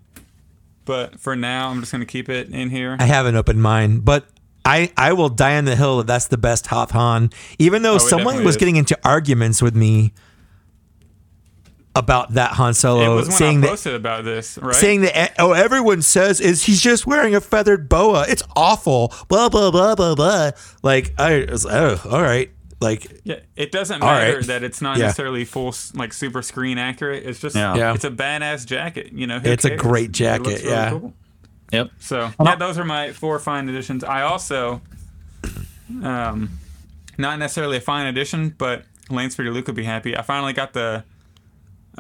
but 0.84 1.20
for 1.22 1.36
now, 1.36 1.70
I'm 1.70 1.80
just 1.80 1.92
gonna 1.94 2.06
keep 2.06 2.28
it 2.28 2.50
in 2.50 2.70
here. 2.70 2.98
I 3.00 3.06
haven't 3.06 3.38
opened 3.38 3.62
mine, 3.62 4.00
but 4.00 4.26
I, 4.66 4.92
I 4.96 5.12
will 5.14 5.30
die 5.30 5.58
on 5.58 5.66
the 5.66 5.76
hill 5.76 5.98
that 5.98 6.08
that's 6.08 6.28
the 6.28 6.38
best 6.38 6.68
Hoth 6.68 6.92
Han. 6.92 7.32
Even 7.60 7.82
though 7.82 7.96
Oh, 7.96 7.98
someone 7.98 8.44
was 8.46 8.56
is. 8.56 8.60
getting 8.60 8.78
into 8.78 8.98
arguments 9.04 9.62
with 9.62 9.76
me 9.76 10.14
about 11.96 12.34
that 12.34 12.54
Han 12.54 12.72
It 12.72 12.76
Solo, 12.76 13.16
was 13.16 13.28
when 13.28 13.38
saying 13.38 13.64
I 13.66 13.76
that 13.76 13.94
about 13.94 14.24
this, 14.24 14.58
right? 14.58 14.74
saying 14.76 15.02
that 15.02 15.16
eh, 15.18 15.28
oh 15.38 15.52
everyone 15.52 16.02
says 16.02 16.40
is 16.42 16.64
he's 16.64 16.82
just 16.82 17.06
wearing 17.06 17.36
a 17.36 17.42
feathered 17.42 17.88
boa. 17.88 18.26
It's 18.28 18.42
awful. 18.56 19.14
Blah 19.28 19.50
blah 19.50 19.70
blah 19.70 19.94
blah 19.96 20.16
blah. 20.16 20.52
Like 20.82 21.14
I 21.20 21.46
was 21.50 21.66
oh 21.68 22.02
all 22.10 22.22
right. 22.22 22.50
Like 22.82 23.22
Yeah, 23.24 23.40
it 23.56 23.72
doesn't 23.72 24.00
matter 24.00 24.38
right. 24.38 24.48
that 24.48 24.64
it's 24.64 24.82
not 24.82 24.98
Yeah. 24.98 25.04
necessarily 25.06 25.46
full, 25.46 25.74
like 25.94 26.14
super 26.14 26.42
screen 26.42 26.78
accurate. 26.78 27.26
It's 27.26 27.40
just, 27.40 27.56
Yeah. 27.56 27.76
Yeah. 27.76 27.94
it's 27.94 28.04
a 28.04 28.10
badass 28.12 28.66
jacket. 28.66 29.14
You 29.14 29.28
know, 29.28 29.40
who 29.40 29.50
It's 29.50 29.64
a 29.64 29.70
cares? 29.70 29.82
great 29.82 30.06
It 30.10 30.12
jacket, 30.14 30.44
looks 30.48 30.62
really 30.64 30.74
yeah. 30.74 30.90
cool. 30.90 31.14
Yep. 31.74 31.90
So 32.00 32.32
yeah, 32.44 32.56
those 32.56 32.78
are 32.78 32.86
my 32.86 33.12
four 33.12 33.38
fine 33.40 33.68
editions. 33.68 34.04
I 34.04 34.22
also, 34.22 34.82
um, 36.04 36.50
not 37.18 37.40
necessarily 37.40 37.78
a 37.78 37.82
fine 37.82 38.08
edition, 38.08 38.54
but 38.58 38.86
Landspeeder 39.10 39.52
Luke 39.54 39.68
would 39.68 39.76
be 39.76 39.84
happy. 39.84 40.16
I 40.18 40.22
finally 40.22 40.54
got 40.54 40.74
the, 40.74 41.04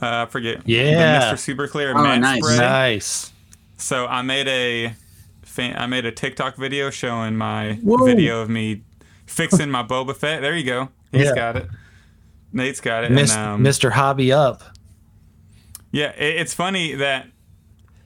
uh, 0.02 0.24
I 0.24 0.26
forget, 0.28 0.62
Yeah. 0.66 1.20
the 1.30 1.36
Mr. 1.36 1.40
Super 1.40 1.68
Clear 1.68 1.92
Oh, 1.96 2.02
matte 2.04 2.20
nice. 2.22 2.44
spray. 2.44 2.58
Nice. 2.58 3.32
So 3.78 4.06
I 4.08 4.22
made 4.22 4.48
a, 4.48 4.94
fan, 5.44 5.76
I 5.78 5.88
made 5.88 6.06
a 6.06 6.12
TikTok 6.12 6.56
video 6.56 6.90
showing 6.90 7.36
my 7.36 7.74
Whoa. 7.84 8.06
video 8.06 8.42
of 8.42 8.50
me 8.50 8.82
fixing 9.26 9.70
my 9.70 9.84
Boba 9.84 10.16
Fett. 10.16 10.42
There 10.42 10.56
you 10.56 10.64
go. 10.64 10.90
He's 11.12 11.26
Yeah. 11.26 11.36
got 11.36 11.56
it. 11.58 11.68
Nate's 12.52 12.80
got 12.80 13.04
it. 13.04 13.12
Mis- 13.12 13.36
and, 13.36 13.42
um, 13.56 13.64
Mr. 13.64 13.92
Hobby 13.92 14.32
Up. 14.32 14.64
Yeah, 15.92 16.10
it, 16.18 16.38
it's 16.42 16.54
funny 16.54 16.94
that 16.96 17.28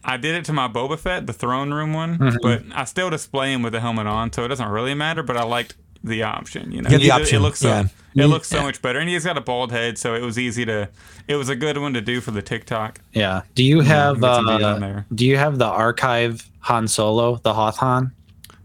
I 0.07 0.17
did 0.17 0.35
it 0.35 0.45
to 0.45 0.53
my 0.53 0.67
Boba 0.67 0.97
Fett, 0.97 1.27
the 1.27 1.33
throne 1.33 1.73
room 1.73 1.93
one, 1.93 2.17
Mm-hmm. 2.17 2.37
but 2.41 2.63
I 2.73 2.85
still 2.85 3.09
display 3.09 3.51
him 3.53 3.61
with 3.61 3.73
the 3.73 3.79
helmet 3.81 4.07
on, 4.07 4.31
so 4.33 4.43
it 4.45 4.47
doesn't 4.47 4.69
really 4.69 4.93
matter. 4.93 5.21
But 5.21 5.37
I 5.37 5.43
liked 5.43 5.75
the 6.03 6.23
option. 6.23 6.71
You 6.71 6.81
know, 6.81 6.89
Yeah, 6.89 6.97
the 6.97 7.07
It- 7.07 7.11
option, 7.11 7.37
It 7.37 7.41
looks 7.41 7.59
so. 7.59 7.67
yeah. 7.69 7.83
It 8.15 8.25
looks 8.27 8.47
so 8.47 8.63
much 8.63 8.81
better, 8.81 8.97
and 8.97 9.07
he's 9.07 9.23
got 9.25 9.37
a 9.37 9.41
bald 9.41 9.71
head, 9.71 9.99
so 9.99 10.15
it 10.15 10.23
was 10.23 10.39
easy 10.39 10.65
to. 10.65 10.89
It 11.27 11.35
was 11.35 11.49
a 11.49 11.55
good 11.55 11.77
one 11.77 11.93
to 11.93 12.01
do 12.01 12.19
for 12.21 12.31
the 12.31 12.41
TikTok. 12.41 12.99
Yeah. 13.13 13.41
Do 13.53 13.63
you 13.63 13.81
have 13.81 14.19
get 14.21 14.35
some 14.35 14.47
video 14.47 14.73
on 14.75 14.83
uh, 14.83 15.03
do 15.13 15.23
you 15.25 15.37
have 15.37 15.59
the 15.59 15.65
archive 15.67 16.49
Han 16.61 16.87
Solo, 16.87 17.35
the 17.43 17.53
Hoth 17.53 17.77
Han? 17.77 18.11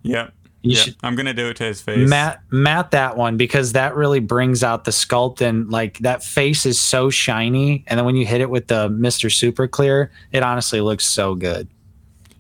Yep. 0.04 0.32
You 0.62 0.76
yeah, 0.76 0.82
should 0.82 0.96
I'm 1.02 1.16
gonna 1.16 1.34
do 1.34 1.48
it 1.48 1.56
to 1.56 1.64
his 1.64 1.80
face. 1.82 2.08
Matt 2.08 2.40
Matt 2.50 2.92
that 2.92 3.16
one 3.16 3.36
because 3.36 3.72
that 3.72 3.96
really 3.96 4.20
brings 4.20 4.62
out 4.62 4.84
the 4.84 4.90
sculpt 4.92 5.40
and 5.40 5.68
like 5.70 5.98
that 5.98 6.22
face 6.22 6.64
is 6.66 6.78
so 6.80 7.10
shiny 7.10 7.82
and 7.88 7.98
then 7.98 8.04
when 8.06 8.14
you 8.16 8.24
hit 8.24 8.40
it 8.40 8.48
with 8.48 8.68
the 8.68 8.88
Mr. 8.88 9.32
Super 9.32 9.66
Clear, 9.66 10.12
it 10.30 10.42
honestly 10.42 10.80
looks 10.80 11.04
so 11.04 11.34
good. 11.34 11.68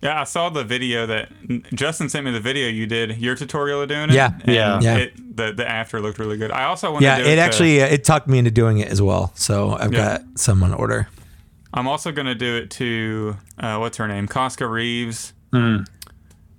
Yeah, 0.02 0.20
I 0.20 0.24
saw 0.24 0.48
the 0.50 0.64
video 0.64 1.06
that 1.06 1.30
Justin 1.74 2.08
sent 2.08 2.24
me. 2.24 2.32
The 2.32 2.40
video 2.40 2.68
you 2.68 2.86
did 2.86 3.18
your 3.18 3.36
tutorial 3.36 3.82
of 3.82 3.88
doing 3.88 4.10
it. 4.10 4.14
Yeah, 4.14 4.30
and 4.44 4.52
yeah. 4.54 4.80
Yeah. 4.80 4.96
It, 4.98 5.36
the 5.36 5.52
the 5.52 5.68
after 5.68 6.00
looked 6.00 6.18
really 6.18 6.36
good. 6.36 6.50
I 6.50 6.64
also 6.64 6.90
want 6.92 7.02
yeah, 7.04 7.18
to 7.18 7.24
do 7.24 7.30
it 7.30 7.36
to- 7.36 7.40
actually 7.40 7.82
uh, 7.82 7.86
it 7.86 8.04
talked 8.04 8.26
me 8.28 8.38
into 8.38 8.50
doing 8.50 8.78
it 8.78 8.88
as 8.88 9.00
well. 9.00 9.32
So 9.36 9.70
I've 9.72 9.92
Yeah. 9.92 10.18
got 10.18 10.22
some 10.36 10.62
on 10.64 10.74
order. 10.74 11.08
I'm 11.74 11.86
also 11.88 12.10
gonna 12.12 12.34
do 12.34 12.56
it 12.56 12.70
to 12.72 13.36
uh, 13.58 13.78
what's 13.78 13.96
her 13.96 14.06
name, 14.08 14.26
Koska 14.28 14.66
Reeves. 14.68 15.32
Hmm. 15.52 15.78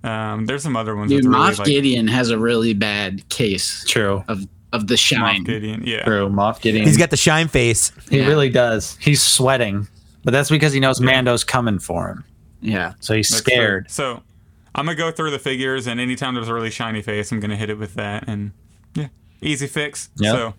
Um, 0.04 0.46
there's 0.46 0.62
some 0.62 0.76
other 0.76 0.94
ones. 0.94 1.10
Dude, 1.10 1.24
with 1.24 1.34
really, 1.34 1.50
Moff 1.52 1.58
like, 1.58 1.66
Gideon 1.66 2.06
has 2.08 2.30
a 2.30 2.38
really 2.38 2.74
bad 2.74 3.28
case 3.30 3.84
True. 3.88 4.22
of 4.28 4.46
of 4.72 4.86
the 4.88 4.94
Moff 4.94 4.98
shine. 4.98 5.44
Gideon. 5.44 5.82
Yeah. 5.86 6.04
True. 6.04 6.28
Moff 6.28 6.60
Gideon. 6.60 6.84
He's 6.86 6.96
got 6.96 7.10
the 7.10 7.16
shine 7.16 7.48
face. 7.48 7.92
he 8.10 8.18
Yeah. 8.18 8.26
really 8.26 8.48
does. 8.50 8.96
He's 9.00 9.22
sweating. 9.22 9.86
But 10.24 10.32
that's 10.32 10.50
because 10.50 10.72
he 10.72 10.80
knows 10.80 11.00
Mando's 11.00 11.44
coming 11.44 11.78
for 11.78 12.08
him. 12.08 12.24
Yeah. 12.60 12.94
So 13.00 13.14
he's 13.14 13.28
That's 13.28 13.42
true. 13.42 13.52
scared. 13.54 13.90
So 13.90 14.22
I'm 14.74 14.84
gonna 14.86 14.96
go 14.96 15.10
through 15.12 15.30
the 15.30 15.38
figures, 15.38 15.86
and 15.86 16.00
anytime 16.00 16.34
there's 16.34 16.48
a 16.48 16.54
really 16.54 16.70
shiny 16.70 17.02
face, 17.02 17.30
I'm 17.30 17.38
gonna 17.40 17.56
hit 17.56 17.70
it 17.70 17.78
with 17.78 17.94
that, 17.94 18.24
and 18.26 18.50
yeah, 18.94 19.08
easy 19.40 19.66
fix. 19.68 20.08
Yep. 20.16 20.34
So 20.34 20.54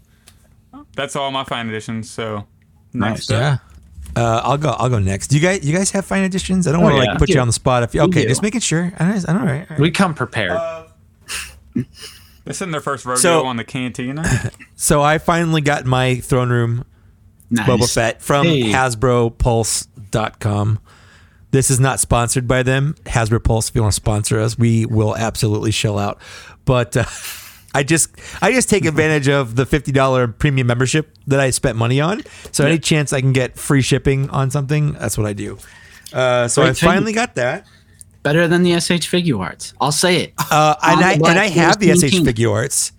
that's 0.95 1.15
all 1.15 1.29
my 1.31 1.43
fine 1.43 1.67
editions. 1.67 2.09
So 2.09 2.47
Nice. 2.93 3.29
next 3.29 3.31
up, 3.31 3.41
Yeah. 3.41 3.74
Uh, 4.15 4.41
I'll 4.43 4.57
go. 4.57 4.69
I'll 4.69 4.89
go 4.89 4.99
next. 4.99 5.27
Do 5.27 5.35
you 5.35 5.41
guys? 5.41 5.65
You 5.65 5.75
guys 5.75 5.91
have 5.91 6.05
fine 6.05 6.23
editions? 6.23 6.67
I 6.67 6.71
don't 6.71 6.81
want 6.81 6.93
to 6.95 6.99
Oh, 6.99 7.03
yeah. 7.03 7.09
like 7.11 7.19
put 7.19 7.29
you 7.29 7.39
on 7.39 7.47
the 7.47 7.53
spot. 7.53 7.83
If 7.83 7.93
you, 7.93 8.01
okay, 8.03 8.21
do. 8.23 8.29
just 8.29 8.41
making 8.41 8.61
sure. 8.61 8.91
I 8.97 9.11
don't. 9.11 9.29
I 9.29 9.33
don't. 9.33 9.41
All 9.41 9.45
right. 9.47 9.61
all 9.61 9.65
right. 9.71 9.79
We 9.79 9.91
come 9.91 10.13
prepared. 10.13 10.57
this 11.73 11.85
isn't 12.57 12.71
their 12.71 12.79
first 12.81 13.05
rodeo 13.05 13.19
So- 13.21 13.45
on 13.45 13.57
the 13.57 13.63
cantina. 13.65 14.51
So 14.77 15.01
I 15.01 15.17
finally 15.19 15.61
got 15.61 15.85
my 15.85 16.15
throne 16.15 16.49
room 16.49 16.83
Nice. 17.49 17.65
Boba 17.67 17.91
Fett 17.93 18.21
from 18.21 18.45
Hey. 18.45 18.63
HasbroPulse.com. 18.71 20.79
This 21.51 21.71
is 21.71 21.79
not 21.79 21.99
sponsored 22.01 22.45
by 22.47 22.61
them. 22.63 22.95
Hasbro 23.05 23.41
Pulse, 23.43 23.69
if 23.69 23.75
you 23.75 23.81
want 23.81 23.93
to 23.93 23.95
sponsor 23.95 24.39
us, 24.41 24.57
we 24.57 24.85
will 24.85 25.15
absolutely 25.15 25.71
shell 25.71 25.97
out. 25.97 26.19
But 26.65 26.97
uh, 26.97 27.05
I 27.75 27.83
just 27.83 28.09
I 28.41 28.51
just 28.51 28.69
take 28.69 28.85
advantage 28.85 29.27
of 29.27 29.55
the 29.55 29.65
fifty 29.65 29.91
dollar 29.91 30.27
premium 30.27 30.67
membership 30.67 31.15
that 31.27 31.39
I 31.39 31.49
spent 31.51 31.77
money 31.77 31.99
on. 32.01 32.21
So 32.51 32.65
any 32.65 32.79
chance 32.79 33.11
I 33.13 33.21
can 33.21 33.33
get 33.33 33.57
free 33.57 33.81
shipping 33.81 34.29
on 34.29 34.49
something, 34.49 34.93
that's 34.93 35.17
what 35.17 35.27
I 35.27 35.33
do. 35.33 35.57
Uh, 36.13 36.47
so 36.47 36.61
Great 36.61 36.69
I 36.69 36.73
thing. 36.73 36.89
finally 36.89 37.13
got 37.13 37.35
that. 37.35 37.67
Better 38.23 38.47
than 38.47 38.63
the 38.63 38.79
SH 38.79 39.05
Figuarts. 39.11 39.73
I'll 39.79 39.91
say 39.91 40.23
it. 40.23 40.33
Uh, 40.49 40.75
and 40.81 41.01
I 41.03 41.13
and 41.13 41.27
I 41.39 41.47
have 41.47 41.79
the 41.79 41.87
SH 41.95 42.21
Figuarts. 42.23 42.91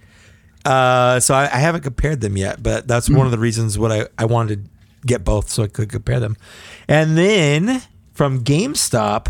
Uh, 0.64 1.18
so 1.20 1.34
I, 1.34 1.44
I 1.44 1.58
haven't 1.58 1.82
compared 1.82 2.20
them 2.20 2.36
yet, 2.36 2.62
but 2.62 2.86
that's 2.86 3.06
Hmm. 3.06 3.16
one 3.16 3.26
of 3.26 3.32
the 3.32 3.38
reasons 3.38 3.78
what 3.78 3.90
I, 3.92 4.06
I 4.18 4.24
wanted 4.26 4.64
to 4.66 4.70
get 5.06 5.24
both 5.24 5.48
so 5.48 5.62
I 5.62 5.68
could 5.68 5.88
compare 5.88 6.20
them. 6.20 6.36
And 6.88 7.16
then 7.16 7.82
from 8.12 8.42
GameStop, 8.44 9.28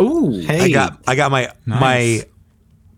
Ooh. 0.00 0.40
Hey, 0.40 0.60
I 0.60 0.68
got 0.70 1.00
I 1.06 1.14
got 1.14 1.30
my 1.30 1.52
Nice. 1.66 1.80
my 1.80 2.24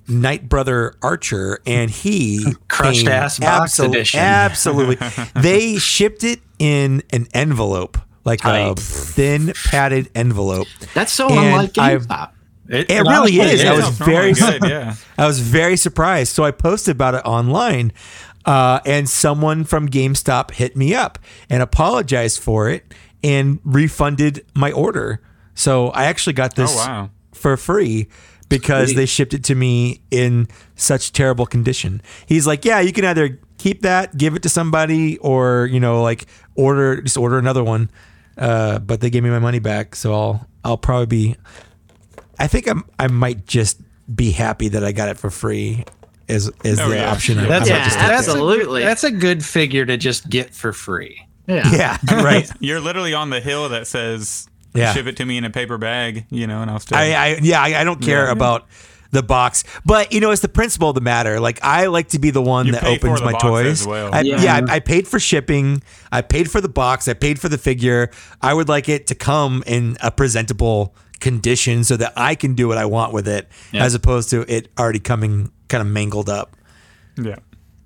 Night 0.09 0.49
Brother 0.49 0.95
Archer, 1.03 1.61
and 1.67 1.91
he 1.91 2.45
Crushed 2.69 3.07
ass 3.09 3.39
box 3.39 3.75
absol- 3.79 3.89
edition. 3.89 4.21
Absolutely, 4.21 4.99
they 5.43 5.77
shipped 5.79 6.25
it 6.25 6.41
in 6.59 7.03
an 7.11 7.27
envelope, 7.35 7.99
like 8.25 8.41
a 8.45 8.75
thin 8.77 9.53
padded 9.67 10.11
envelope. 10.15 10.69
That's 10.95 11.13
so 11.13 11.29
And 11.29 11.39
unlike 11.39 11.77
I've- 11.79 12.05
GameStop. 12.07 12.31
it, 12.69 12.91
It 12.91 13.01
really 13.03 13.39
is. 13.41 13.65
I 13.65 13.73
was 13.75 13.85
Sounds 13.85 13.99
very 13.99 14.33
good, 14.33 14.63
yeah. 14.69 14.95
I 15.19 15.27
was 15.27 15.41
very 15.41 15.77
surprised. 15.77 16.33
So 16.33 16.45
I 16.45 16.51
posted 16.51 16.97
about 16.97 17.15
it 17.15 17.23
online, 17.25 17.93
uh, 18.45 18.81
and 18.87 19.09
someone 19.09 19.65
from 19.65 19.89
GameStop 19.89 20.53
hit 20.53 20.77
me 20.77 20.95
up 20.95 21.19
and 21.51 21.63
apologized 21.63 22.41
for 22.41 22.71
it 22.71 22.95
and 23.25 23.59
refunded 23.65 24.45
my 24.55 24.71
order. 24.73 25.21
So 25.55 25.89
I 25.89 26.05
actually 26.05 26.35
got 26.35 26.55
this 26.55 26.73
Oh, 26.75 26.77
wow. 26.77 27.11
for 27.33 27.57
free 27.57 28.09
because 28.49 28.95
they 28.95 29.07
shipped 29.07 29.35
it 29.35 29.45
to 29.45 29.55
me 29.55 30.01
in 30.11 30.49
such 30.75 31.13
terrible 31.13 31.47
condition. 31.47 32.01
He's 32.27 32.47
like, 32.47 32.65
"Yeah, 32.65 32.81
you 32.81 32.93
can 32.93 33.05
either 33.05 33.39
keep 33.59 33.83
that, 33.83 34.17
give 34.17 34.35
it 34.35 34.43
to 34.43 34.49
somebody, 34.49 35.19
or 35.19 35.67
you 35.67 35.81
know, 35.81 36.03
like 36.03 36.27
order 36.55 37.01
just 37.03 37.17
order 37.17 37.39
another 37.39 37.65
one." 37.65 37.91
Uh, 38.39 38.79
but 38.79 39.01
they 39.01 39.09
gave 39.11 39.23
me 39.23 39.31
my 39.31 39.39
money 39.39 39.59
back, 39.59 39.95
so 39.97 40.13
I'll 40.13 40.47
I'll 40.65 40.79
probably 40.79 41.07
be. 41.07 41.37
I 42.39 42.47
think 42.47 42.69
I'm 42.69 42.85
I 42.99 43.09
might 43.09 43.47
just 43.47 43.81
be 44.15 44.31
happy 44.31 44.69
that 44.69 44.85
I 44.85 44.93
got 44.93 45.09
it 45.09 45.17
for 45.19 45.31
free. 45.31 45.85
As 46.29 46.51
as 46.65 46.81
Oh, 46.81 46.89
the 46.89 46.97
yeah. 46.97 47.13
option. 47.13 47.37
That's, 47.37 47.69
Yeah, 47.69 47.79
might 47.79 47.85
just 47.85 47.99
that's, 47.99 48.29
absolutely. 48.29 48.83
a, 48.83 48.85
that's 48.87 49.05
a 49.05 49.13
good 49.13 49.45
figure 49.45 49.87
to 49.87 49.97
just 49.97 50.29
get 50.29 50.53
for 50.53 50.73
free. 50.73 51.25
Yeah. 51.47 51.71
yeah, 51.73 51.99
right. 52.25 52.51
You're 52.59 52.81
literally 52.81 53.15
on 53.15 53.31
the 53.31 53.41
hill 53.41 53.69
that 53.69 53.87
says, 53.87 54.49
Yeah. 54.79 54.93
ship 54.93 55.07
it 55.07 55.17
to 55.19 55.25
me 55.25 55.37
in 55.39 55.45
a 55.45 55.51
paper 55.51 55.79
bag, 55.79 56.27
you 56.31 56.47
know, 56.47 56.63
and 56.63 56.71
I'll 56.71 56.81
still. 56.81 56.99
I, 56.99 57.13
I 57.13 57.39
yeah, 57.43 57.61
I, 57.63 57.81
I 57.81 57.85
don't 57.85 58.01
care 58.03 58.27
Yeah. 58.27 58.33
about 58.33 58.67
the 59.13 59.23
box, 59.23 59.65
but 59.85 60.13
you 60.13 60.21
know, 60.21 60.31
it's 60.33 60.43
the 60.43 60.49
principle 60.49 60.89
of 60.91 60.95
the 60.95 61.01
matter. 61.01 61.39
Like 61.41 61.61
I 61.63 61.87
like 61.87 62.09
to 62.09 62.19
be 62.19 62.31
the 62.31 62.43
one 62.43 62.67
You 62.67 62.73
that 62.73 62.85
opens 62.85 63.23
my 63.23 63.33
toys. 63.33 63.87
well. 63.87 64.11
I, 64.13 64.21
Yeah. 64.23 64.43
yeah, 64.43 64.61
I, 64.69 64.75
I 64.77 64.81
paid 64.81 65.07
for 65.09 65.19
shipping. 65.21 65.83
I 66.13 66.23
paid 66.23 66.51
for 66.51 66.61
the 66.61 66.69
box. 66.69 67.07
I 67.09 67.15
paid 67.15 67.39
for 67.41 67.49
the 67.49 67.59
figure. 67.59 68.11
I 68.43 68.53
would 68.53 68.69
like 68.69 68.89
it 68.89 69.07
to 69.09 69.15
come 69.15 69.63
in 69.67 69.97
a 70.03 70.11
presentable 70.11 70.95
condition 71.21 71.83
so 71.85 71.97
that 71.97 72.13
I 72.17 72.35
can 72.35 72.55
do 72.55 72.69
what 72.69 72.77
I 72.79 72.85
want 72.85 73.13
with 73.15 73.27
it, 73.29 73.49
Yeah. 73.73 73.85
as 73.85 73.95
opposed 73.95 74.29
to 74.31 74.45
it 74.53 74.69
already 74.79 74.99
coming 74.99 75.51
kind 75.69 75.81
of 75.81 75.87
mangled 75.87 76.29
up. 76.29 76.55
yeah. 77.17 77.37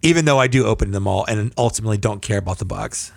Even 0.02 0.24
though 0.24 0.38
I 0.38 0.46
do 0.46 0.64
open 0.64 0.92
them 0.92 1.06
all 1.06 1.26
and 1.26 1.52
ultimately 1.58 1.98
don't 1.98 2.22
care 2.22 2.38
about 2.38 2.58
the 2.58 2.64
box. 2.64 3.12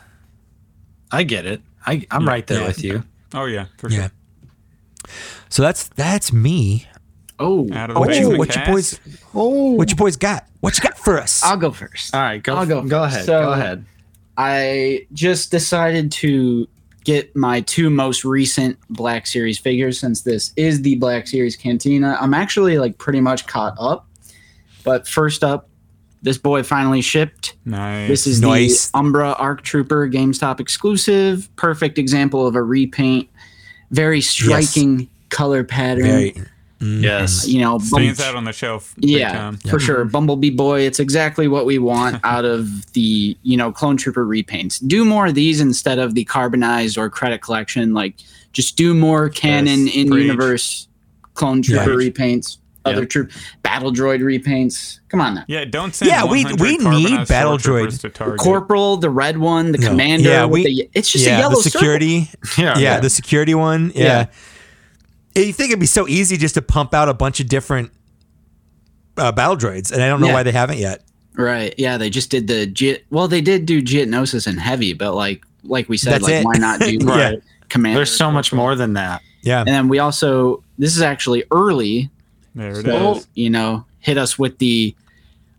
I 1.11 1.23
get 1.23 1.45
it. 1.45 1.61
I, 1.85 2.05
I'm 2.11 2.27
right 2.27 2.45
there 2.45 2.59
Yeah. 2.61 2.67
with 2.67 2.83
you. 2.83 3.03
Oh, 3.33 3.45
yeah, 3.45 3.65
for 3.77 3.89
Yeah. 3.89 3.97
sure. 3.97 4.11
So 5.49 5.61
that's 5.61 5.87
that's 5.89 6.31
me. 6.33 6.87
Oh. 7.39 7.67
Out 7.73 7.89
of 7.89 7.95
the 7.95 7.99
What 7.99 8.15
you, 8.17 8.37
what 8.37 8.47
you 8.49 8.53
cast. 8.53 8.71
boys? 8.71 8.99
What 9.33 9.89
you 9.89 9.95
boys 9.95 10.15
got? 10.15 10.47
What 10.61 10.77
you 10.77 10.83
got 10.83 10.97
for 10.97 11.19
us? 11.19 11.43
I'll 11.43 11.57
go 11.57 11.71
first. 11.71 12.13
All 12.15 12.21
right, 12.21 12.41
go. 12.41 12.55
I'll 12.55 12.65
go 12.65 12.81
go 12.83 13.03
ahead. 13.03 13.25
So- 13.25 13.41
go 13.43 13.51
ahead. 13.53 13.85
I 14.37 15.05
just 15.13 15.51
decided 15.51 16.11
to 16.13 16.67
get 17.03 17.35
my 17.35 17.61
two 17.61 17.89
most 17.91 18.23
recent 18.25 18.77
Black 18.89 19.27
Series 19.27 19.59
figures 19.59 19.99
since 19.99 20.21
this 20.21 20.53
is 20.55 20.81
the 20.81 20.95
Black 20.95 21.27
Series 21.27 21.55
Cantina. 21.55 22.17
I'm 22.19 22.33
actually 22.33 22.79
like 22.79 22.97
pretty 22.97 23.19
much 23.21 23.45
caught 23.45 23.75
up. 23.79 24.07
But 24.83 25.07
first 25.07 25.43
up, 25.43 25.69
this 26.23 26.37
boy 26.37 26.63
finally 26.63 27.01
shipped. 27.01 27.55
Nice. 27.65 28.07
This 28.07 28.25
is 28.27 28.41
Nice. 28.41 28.87
the 28.89 28.97
Umbara 28.97 29.35
Arc 29.39 29.61
Trooper 29.61 30.09
GameStop 30.09 30.59
exclusive. 30.59 31.49
Perfect 31.57 31.97
example 31.97 32.47
of 32.47 32.55
a 32.55 32.63
repaint. 32.63 33.29
Very 33.91 34.21
striking 34.21 35.09
color 35.29 35.63
pattern. 35.63 36.03
Very. 36.05 36.31
Mm. 36.79 37.01
Yes. 37.01 37.47
You 37.47 37.61
know, 37.61 37.77
Stands 37.79 38.19
bum- 38.19 38.27
out 38.27 38.35
on 38.35 38.43
the 38.43 38.51
shelf. 38.51 38.93
yeah, 38.97 39.31
time. 39.31 39.57
for 39.57 39.79
sure. 39.79 40.03
Bumblebee 40.03 40.49
Boy, 40.49 40.81
it's 40.81 40.99
exactly 40.99 41.47
what 41.47 41.65
we 41.65 41.77
want 41.77 42.19
out 42.25 42.43
of 42.43 42.91
the, 42.93 43.37
you 43.43 43.55
know, 43.55 43.71
Clone 43.71 43.95
Trooper 43.95 44.25
repaints. 44.25 44.85
Do 44.85 45.05
more 45.05 45.27
of 45.27 45.35
these 45.35 45.61
instead 45.61 45.97
of 45.99 46.13
the 46.13 46.25
carbonized 46.25 46.97
or 46.97 47.09
credit 47.09 47.41
collection. 47.41 47.93
Like, 47.93 48.15
just 48.51 48.75
do 48.75 48.93
more 48.93 49.29
canon 49.29 49.87
Yes, 49.87 49.95
in 49.95 50.09
preach. 50.09 50.21
universe 50.23 50.87
Clone 51.35 51.61
Trooper 51.61 52.01
Yeah. 52.01 52.09
repaints, 52.09 52.57
other 52.85 53.01
Yep. 53.01 53.09
troop 53.09 53.31
battle 53.63 53.91
droid 53.93 54.19
repaints. 54.21 54.99
Come 55.09 55.21
on 55.21 55.35
now. 55.35 55.45
Yeah, 55.47 55.65
don't 55.65 55.95
send 55.95 56.09
Yeah, 56.11 56.25
we- 56.25 56.43
we 56.45 56.77
need 56.77 57.27
battle 57.27 57.57
stormtroopers 57.57 57.87
droid. 57.93 57.99
to 58.01 58.09
Target. 58.09 58.39
Corporal, 58.39 58.97
the 58.97 59.09
red 59.09 59.37
one, 59.37 59.71
the 59.71 59.77
No. 59.77 59.89
commander. 59.89 60.29
Yeah, 60.29 60.45
we- 60.45 60.63
the, 60.63 60.89
it's 60.93 61.09
just 61.11 61.25
yeah, 61.25 61.37
a 61.37 61.39
yellow 61.39 61.55
the 61.55 61.69
security. 61.69 62.29
Yeah. 62.57 62.77
yeah, 62.77 62.99
the 62.99 63.09
security 63.09 63.55
one. 63.55 63.91
Yeah. 63.95 64.27
Yeah. 65.35 65.43
You 65.45 65.53
think 65.53 65.69
it'd 65.71 65.79
be 65.79 65.85
so 65.87 66.07
easy 66.07 66.37
just 66.37 66.55
to 66.55 66.61
pump 66.61 66.93
out 66.93 67.09
a 67.09 67.13
bunch 67.13 67.39
of 67.39 67.47
different 67.47 67.91
uh, 69.17 69.31
battle 69.31 69.55
droids, 69.57 69.91
and 69.91 70.01
I 70.01 70.07
don't 70.07 70.19
know 70.21 70.27
Yeah. 70.27 70.33
why 70.33 70.43
they 70.43 70.51
haven't 70.51 70.77
yet. 70.79 71.03
Right. 71.35 71.73
Yeah, 71.77 71.97
they 71.97 72.09
just 72.09 72.29
did 72.29 72.47
the 72.47 72.65
Ge- 72.67 73.03
well, 73.09 73.27
they 73.27 73.41
did 73.41 73.65
do 73.65 73.81
Geonosis 73.81 74.45
and 74.47 74.59
heavy, 74.59 74.93
but 74.93 75.13
like 75.15 75.43
like 75.63 75.87
we 75.87 75.95
said, 75.97 76.13
That's 76.13 76.23
like 76.25 76.33
it. 76.33 76.45
why 76.45 76.53
not 76.57 76.79
do 76.81 76.91
Yeah. 76.99 77.33
commander? 77.69 77.99
There's 77.99 78.11
so 78.15 78.29
much 78.31 78.51
more 78.53 78.75
than 78.75 78.93
that. 78.93 79.21
Yeah, 79.43 79.59
And 79.59 79.67
then 79.69 79.87
we 79.87 79.99
also 79.99 80.63
this 80.77 80.95
is 80.95 81.01
actually 81.01 81.43
early 81.51 82.09
There 82.55 82.71
it 82.71 82.77
is. 82.77 82.83
So, 82.85 83.21
you 83.35 83.49
know, 83.49 83.85
hit 83.99 84.17
us 84.17 84.37
with 84.37 84.57
the, 84.59 84.95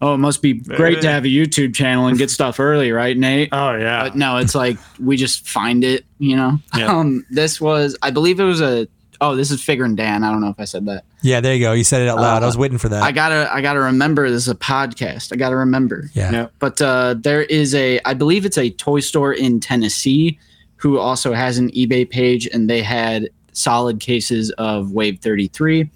oh, 0.02 0.14
it 0.14 0.18
must 0.18 0.42
be 0.42 0.54
great 0.54 1.00
to 1.02 1.10
have 1.10 1.24
a 1.24 1.28
YouTube 1.28 1.74
channel 1.74 2.06
and 2.06 2.16
get 2.18 2.30
stuff 2.30 2.60
early, 2.60 2.92
right, 2.92 3.16
Nate? 3.16 3.48
Oh 3.52 3.74
yeah. 3.74 4.04
But 4.04 4.16
no, 4.16 4.36
it's 4.38 4.54
like 4.54 4.78
we 5.00 5.16
just 5.16 5.48
find 5.48 5.82
it, 5.84 6.04
you 6.18 6.36
know. 6.36 6.58
Yeah. 6.76 6.86
Um, 6.96 7.24
this 7.30 7.60
was, 7.60 7.96
I 8.02 8.10
believe 8.10 8.40
it 8.40 8.44
was 8.44 8.60
a. 8.60 8.86
Oh, 9.20 9.36
this 9.36 9.50
is 9.52 9.60
Figrin 9.62 9.94
D'an. 9.96 10.24
I 10.24 10.30
don't 10.30 10.40
know 10.40 10.48
if 10.48 10.58
I 10.58 10.64
said 10.64 10.84
that. 10.86 11.04
yeah. 11.22 11.40
There 11.40 11.54
you 11.54 11.60
go. 11.64 11.72
You 11.72 11.84
said 11.84 12.02
it 12.02 12.08
out 12.08 12.18
loud. 12.18 12.42
I 12.42 12.46
Uh, 12.46 12.48
was 12.48 12.58
waiting 12.58 12.78
for 12.78 12.88
that. 12.90 13.02
I 13.02 13.12
gotta, 13.12 13.48
I 13.50 13.60
gotta 13.62 13.78
remember. 13.80 14.28
This 14.28 14.42
is 14.42 14.48
a 14.48 14.56
podcast. 14.56 15.32
I 15.32 15.36
gotta 15.36 15.56
remember. 15.56 16.10
yeah. 16.14 16.32
Yeah. 16.32 16.46
But 16.58 16.82
uh, 16.82 17.14
there 17.16 17.42
is 17.42 17.74
a, 17.76 18.00
I 18.04 18.12
believe 18.14 18.44
it's 18.44 18.58
a 18.58 18.70
toy 18.70 19.00
store 19.00 19.32
in 19.32 19.60
Tennessee, 19.60 20.38
who 20.76 20.98
also 20.98 21.32
has 21.32 21.58
an 21.58 21.70
eBay 21.70 22.10
page, 22.10 22.46
and 22.52 22.68
they 22.68 22.82
had 22.82 23.30
solid 23.52 24.00
cases 24.00 24.50
of 24.58 24.90
Wave 24.90 25.20
33. 25.20 25.88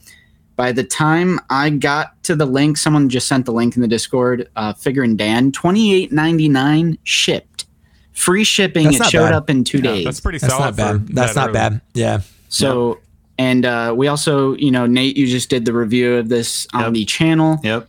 By 0.59 0.73
the 0.73 0.83
time 0.83 1.39
I 1.51 1.71
got 1.71 2.21
to 2.25 2.35
the 2.35 2.45
link, 2.45 2.77
someone 2.79 3.09
just 3.09 3.29
sent 3.29 3.47
the 3.47 3.53
link 3.53 3.77
in 3.77 3.81
the 3.81 3.87
Discord. 3.87 4.49
Uh, 4.57 4.73
Figrin 4.75 5.17
D'an, 5.17 5.53
twenty 5.53 5.95
eight 5.95 6.11
ninety 6.11 6.49
nine 6.49 6.99
shipped, 7.05 7.65
free 8.13 8.43
shipping. 8.43 8.87
That's 8.87 9.01
it 9.01 9.05
showed 9.11 9.27
bad. 9.27 9.35
up 9.35 9.49
in 9.49 9.63
two 9.63 9.79
Yeah, 9.79 9.83
days. 9.93 10.05
that's 10.05 10.19
pretty 10.21 10.39
That's 10.39 10.53
solid. 10.53 10.77
not 10.77 10.77
bad. 10.77 11.09
That's 11.15 11.35
that 11.35 11.41
not 11.41 11.49
early. 11.51 11.53
bad. 11.55 11.81
Yeah. 11.95 12.21
so, 12.49 12.99
and 13.39 13.65
uh, 13.65 13.95
we 13.97 14.09
also, 14.09 14.57
you 14.57 14.73
know, 14.73 14.85
Nate, 14.87 15.17
you 15.17 15.29
just 15.29 15.49
did 15.49 15.65
the 15.65 15.73
review 15.73 16.15
of 16.17 16.29
this 16.29 16.67
on 16.75 16.83
Yep. 16.87 16.93
the 16.95 17.05
channel. 17.05 17.61
Yep. 17.63 17.89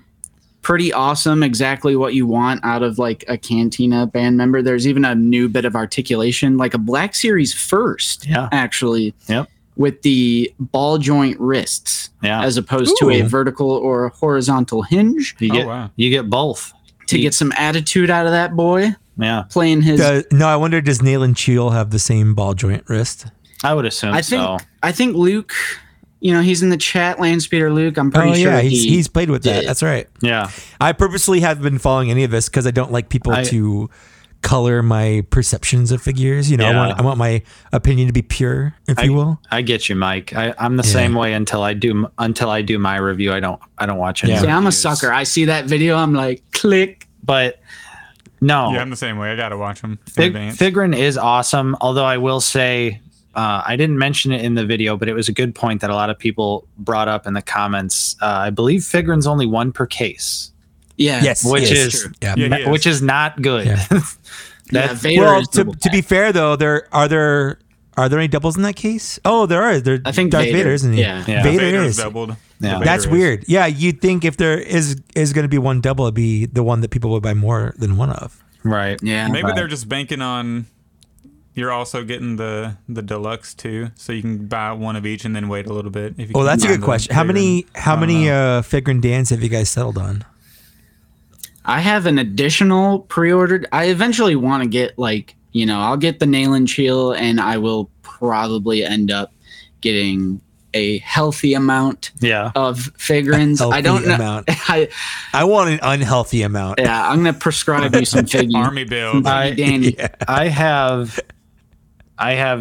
pretty 0.62 0.94
awesome. 0.94 1.42
Exactly 1.42 1.96
what 1.96 2.14
you 2.14 2.28
want 2.28 2.64
out 2.64 2.84
of 2.84 3.00
like 3.00 3.24
a 3.28 3.36
Cantina 3.38 4.06
band 4.06 4.38
member. 4.38 4.62
There's 4.62 4.88
even 4.88 5.06
a 5.06 5.16
new 5.16 5.50
bit 5.50 5.66
of 5.66 5.76
articulation, 5.76 6.58
like 6.58 6.76
a 6.76 6.78
Black 6.78 7.16
Series 7.16 7.52
first, 7.52 8.28
Yeah. 8.28 8.48
actually. 8.52 9.16
Yep. 9.28 9.50
With 9.80 10.02
the 10.04 10.54
ball 10.60 10.98
joint 11.00 11.40
wrists, 11.40 12.10
Yeah. 12.22 12.44
as 12.44 12.58
opposed 12.58 12.96
to 13.00 13.10
a 13.10 13.22
vertical 13.22 13.72
or 13.72 14.06
a 14.06 14.10
horizontal 14.10 14.82
hinge, 14.84 15.36
you 15.40 15.50
Oh, 15.52 15.56
get 15.56 15.68
wow. 15.68 15.90
you 15.96 16.10
get 16.12 16.30
both. 16.30 16.74
to 17.08 17.18
You- 17.18 17.24
get 17.24 17.34
some 17.34 17.52
attitude 17.58 18.12
out 18.12 18.28
of 18.28 18.34
that 18.34 18.56
boy 18.56 18.94
Yeah. 19.18 19.44
playing 19.50 19.82
his. 19.82 20.00
Does- 20.00 20.26
no, 20.32 20.48
I 20.48 20.58
wonder 20.58 20.80
does 20.82 21.00
Nalan 21.00 21.36
Cheel 21.36 21.72
have 21.72 21.90
the 21.90 21.98
same 21.98 22.36
ball 22.36 22.54
joint 22.54 22.84
wrist? 22.88 23.26
I 23.64 23.74
would 23.74 23.86
assume 23.86 24.12
I 24.14 24.22
think 24.22 24.44
so. 24.44 24.58
I 24.84 24.92
think 24.92 25.16
Luke, 25.16 25.54
you 26.20 26.34
know, 26.34 26.42
he's 26.42 26.62
in 26.62 26.70
the 26.70 26.78
chat. 26.78 27.18
Landspeeder 27.18 27.74
Luke. 27.74 27.98
I'm 27.98 28.12
pretty 28.12 28.30
oh 28.32 28.34
sure 28.36 28.52
yeah, 28.52 28.62
he's 28.62 28.84
he, 28.84 28.90
he's 28.90 29.08
played 29.08 29.30
with 29.32 29.42
that. 29.44 29.66
That's 29.66 29.82
right. 29.82 30.08
Yeah. 30.22 30.50
I 30.80 30.92
purposely 30.92 31.40
haven't 31.40 31.64
been 31.64 31.80
following 31.80 32.12
any 32.12 32.24
of 32.26 32.32
this 32.32 32.48
because 32.50 32.68
I 32.68 32.72
don't 32.72 32.92
like 32.92 33.10
people 33.10 33.32
I- 33.34 33.44
to 33.46 33.90
color 34.42 34.82
my 34.82 35.26
perceptions 35.30 35.92
of 35.92 36.02
figures. 36.02 36.50
You 36.50 36.58
know, 36.58 36.66
I 36.68 36.76
want 36.76 37.00
I 37.00 37.02
want 37.04 37.18
my 37.18 37.42
opinion 37.74 38.08
to 38.08 38.14
be 38.14 38.22
pure, 38.22 38.74
if 38.88 38.98
I, 39.00 39.04
you 39.04 39.14
will. 39.14 39.40
I 39.52 39.62
get 39.62 39.90
you, 39.90 39.96
Mike. 39.96 40.34
I, 40.36 40.54
I'm 40.58 40.78
the 40.78 40.84
Yeah. 40.84 40.92
same 40.94 41.14
way 41.16 41.34
until 41.34 41.62
I 41.64 41.74
do 41.74 42.08
until 42.18 42.50
I 42.50 42.62
do 42.62 42.80
my 42.80 42.98
review. 42.98 43.34
I 43.34 43.40
don't 43.40 43.62
I 43.78 43.86
don't 43.86 43.98
watch 43.98 44.24
any. 44.24 44.34
Yeah. 44.34 44.42
See, 44.42 44.48
I'm 44.48 44.68
a 44.68 44.72
sucker. 44.72 45.12
I 45.12 45.24
see 45.24 45.46
that 45.46 45.66
video. 45.66 45.96
I'm 45.98 46.14
like, 46.14 46.44
click. 46.52 47.08
But 47.24 47.60
No, 48.42 48.72
Yeah, 48.72 48.82
I'm 48.82 48.90
the 48.90 48.96
same 48.96 49.18
way. 49.18 49.32
I 49.32 49.36
gotta 49.36 49.58
watch 49.58 49.82
them 49.82 49.92
in 49.92 49.98
Fig- 50.14 50.34
Figrin 50.34 50.98
is 50.98 51.18
awesome. 51.18 51.76
Although 51.82 52.06
I 52.06 52.18
will 52.18 52.40
say, 52.40 53.02
uh, 53.36 53.62
I 53.66 53.76
didn't 53.76 53.98
mention 54.00 54.32
it 54.32 54.42
in 54.44 54.56
the 54.56 54.66
video, 54.66 54.96
but 54.98 55.08
it 55.10 55.14
was 55.14 55.28
a 55.30 55.34
good 55.34 55.54
point 55.54 55.82
that 55.82 55.90
a 55.90 55.96
lot 55.96 56.10
of 56.10 56.18
people 56.18 56.66
brought 56.78 57.08
up 57.10 57.28
in 57.28 57.34
the 57.34 57.42
comments. 57.42 58.16
Uh, 58.22 58.26
I 58.26 58.50
believe 58.50 58.82
Figrin's 58.82 59.28
only 59.28 59.46
one 59.46 59.72
per 59.74 59.86
case, 59.86 60.52
Yeah. 61.00 61.24
Yes, 61.24 61.44
which 61.44 61.72
yes. 61.72 61.96
is. 61.96 62.08
Yeah. 62.22 62.36
Yeah, 62.38 62.58
he 62.58 62.70
which 62.70 62.86
is 62.86 63.02
not 63.02 63.42
good. 63.42 63.66
Yeah. 63.66 63.86
Yeah, 64.72 64.86
That- 64.94 64.98
Vader 64.98 65.22
well, 65.24 65.40
is 65.42 65.48
to, 65.48 65.64
to 65.66 65.90
be 65.90 66.02
fair 66.02 66.32
though, 66.32 66.56
there 66.56 66.88
are 66.94 67.08
there 67.08 67.58
are 67.98 68.08
there 68.08 68.20
any 68.20 68.28
doubles 68.28 68.56
in 68.56 68.62
that 68.62 68.76
case? 68.76 69.18
Oh, 69.26 69.48
there 69.48 69.64
are. 69.64 69.80
There, 69.80 70.00
I 70.06 70.12
think 70.12 70.30
Darth 70.32 70.46
Vader, 70.46 70.58
Vader, 70.60 70.72
isn't 70.74 70.94
he? 70.94 71.02
yeah. 71.02 71.26
Yeah. 71.28 71.42
Vader 71.42 71.58
Vader's 71.58 71.88
is. 71.88 71.98
doubled. 71.98 72.36
Yeah. 72.62 72.74
Vader 72.74 72.86
That's 72.86 73.06
is. 73.06 73.10
weird. 73.10 73.46
Yeah, 73.48 73.66
you'd 73.66 74.00
think 74.00 74.24
if 74.24 74.38
there 74.38 74.60
is 74.60 75.02
is 75.16 75.34
going 75.34 75.42
to 75.44 75.50
be 75.50 75.58
one 75.58 75.82
double, 75.82 76.06
it'd 76.06 76.14
be 76.14 76.46
the 76.46 76.62
one 76.62 76.82
that 76.82 76.92
people 76.92 77.10
would 77.12 77.24
buy 77.24 77.34
more 77.34 77.74
than 77.80 77.98
one 77.98 78.12
of. 78.12 78.38
right. 78.64 79.00
Yeah. 79.02 79.28
Maybe 79.28 79.46
Right. 79.48 79.56
they're 79.56 79.68
just 79.68 79.90
banking 79.90 80.22
on. 80.22 80.68
You're 81.56 81.72
also 81.72 82.04
getting 82.04 82.36
the 82.36 82.78
the 82.88 83.02
deluxe 83.02 83.56
too, 83.56 83.90
so 83.96 84.14
you 84.14 84.22
can 84.22 84.46
buy 84.46 84.72
one 84.74 84.96
of 84.96 85.04
each 85.08 85.26
and 85.26 85.36
then 85.36 85.50
wait 85.50 85.66
a 85.66 85.74
little 85.74 85.92
bit. 85.92 86.14
If 86.20 86.30
you 86.30 86.34
Well, 86.36 86.46
that's 86.46 86.64
a 86.64 86.68
good 86.68 86.84
question. 86.84 87.16
How 87.16 87.24
many 87.24 87.66
how 87.74 87.96
many 87.96 88.26
know. 88.26 88.60
uh 88.60 88.62
Figrin 88.62 89.02
Dans 89.02 89.28
have 89.32 89.42
you 89.42 89.50
guys 89.50 89.68
settled 89.70 89.98
on? 89.98 90.24
I 91.66 91.82
have 91.82 92.06
an 92.06 92.18
additional 92.20 93.00
pre-ordered. 93.00 93.68
I 93.72 93.86
eventually 93.86 94.36
want 94.36 94.64
to 94.64 94.70
get 94.70 94.98
like 94.98 95.36
you 95.52 95.66
know 95.66 95.80
I'll 95.80 95.98
get 95.98 96.20
the 96.20 96.26
nail 96.26 96.54
and 96.54 96.68
chill, 96.68 97.12
and 97.14 97.40
I 97.42 97.58
will 97.58 97.90
probably 98.02 98.84
end 98.84 99.12
up 99.12 99.34
getting 99.82 100.42
a 100.76 101.00
healthy 101.00 101.56
amount 101.56 102.12
Yeah. 102.20 102.52
of 102.56 102.92
figurines. 102.98 103.60
I 103.60 103.82
don't 103.82 104.06
know. 104.08 104.14
amount. 104.16 104.46
I, 104.70 104.90
I 105.34 105.44
want 105.46 105.72
an 105.72 105.80
unhealthy 105.82 106.44
amount. 106.44 106.80
yeah, 106.80 107.10
I'm 107.10 107.18
gonna 107.18 107.34
prescribe 107.34 107.96
you 107.96 108.06
some 108.06 108.26
figurines. 108.28 108.56
army 108.56 108.84
build? 108.84 109.26
I- 109.26 109.52
Danny. 109.56 109.96
Yeah. 109.98 110.10
I 110.28 110.48
have, 110.48 111.20
I 112.20 112.34
have 112.34 112.60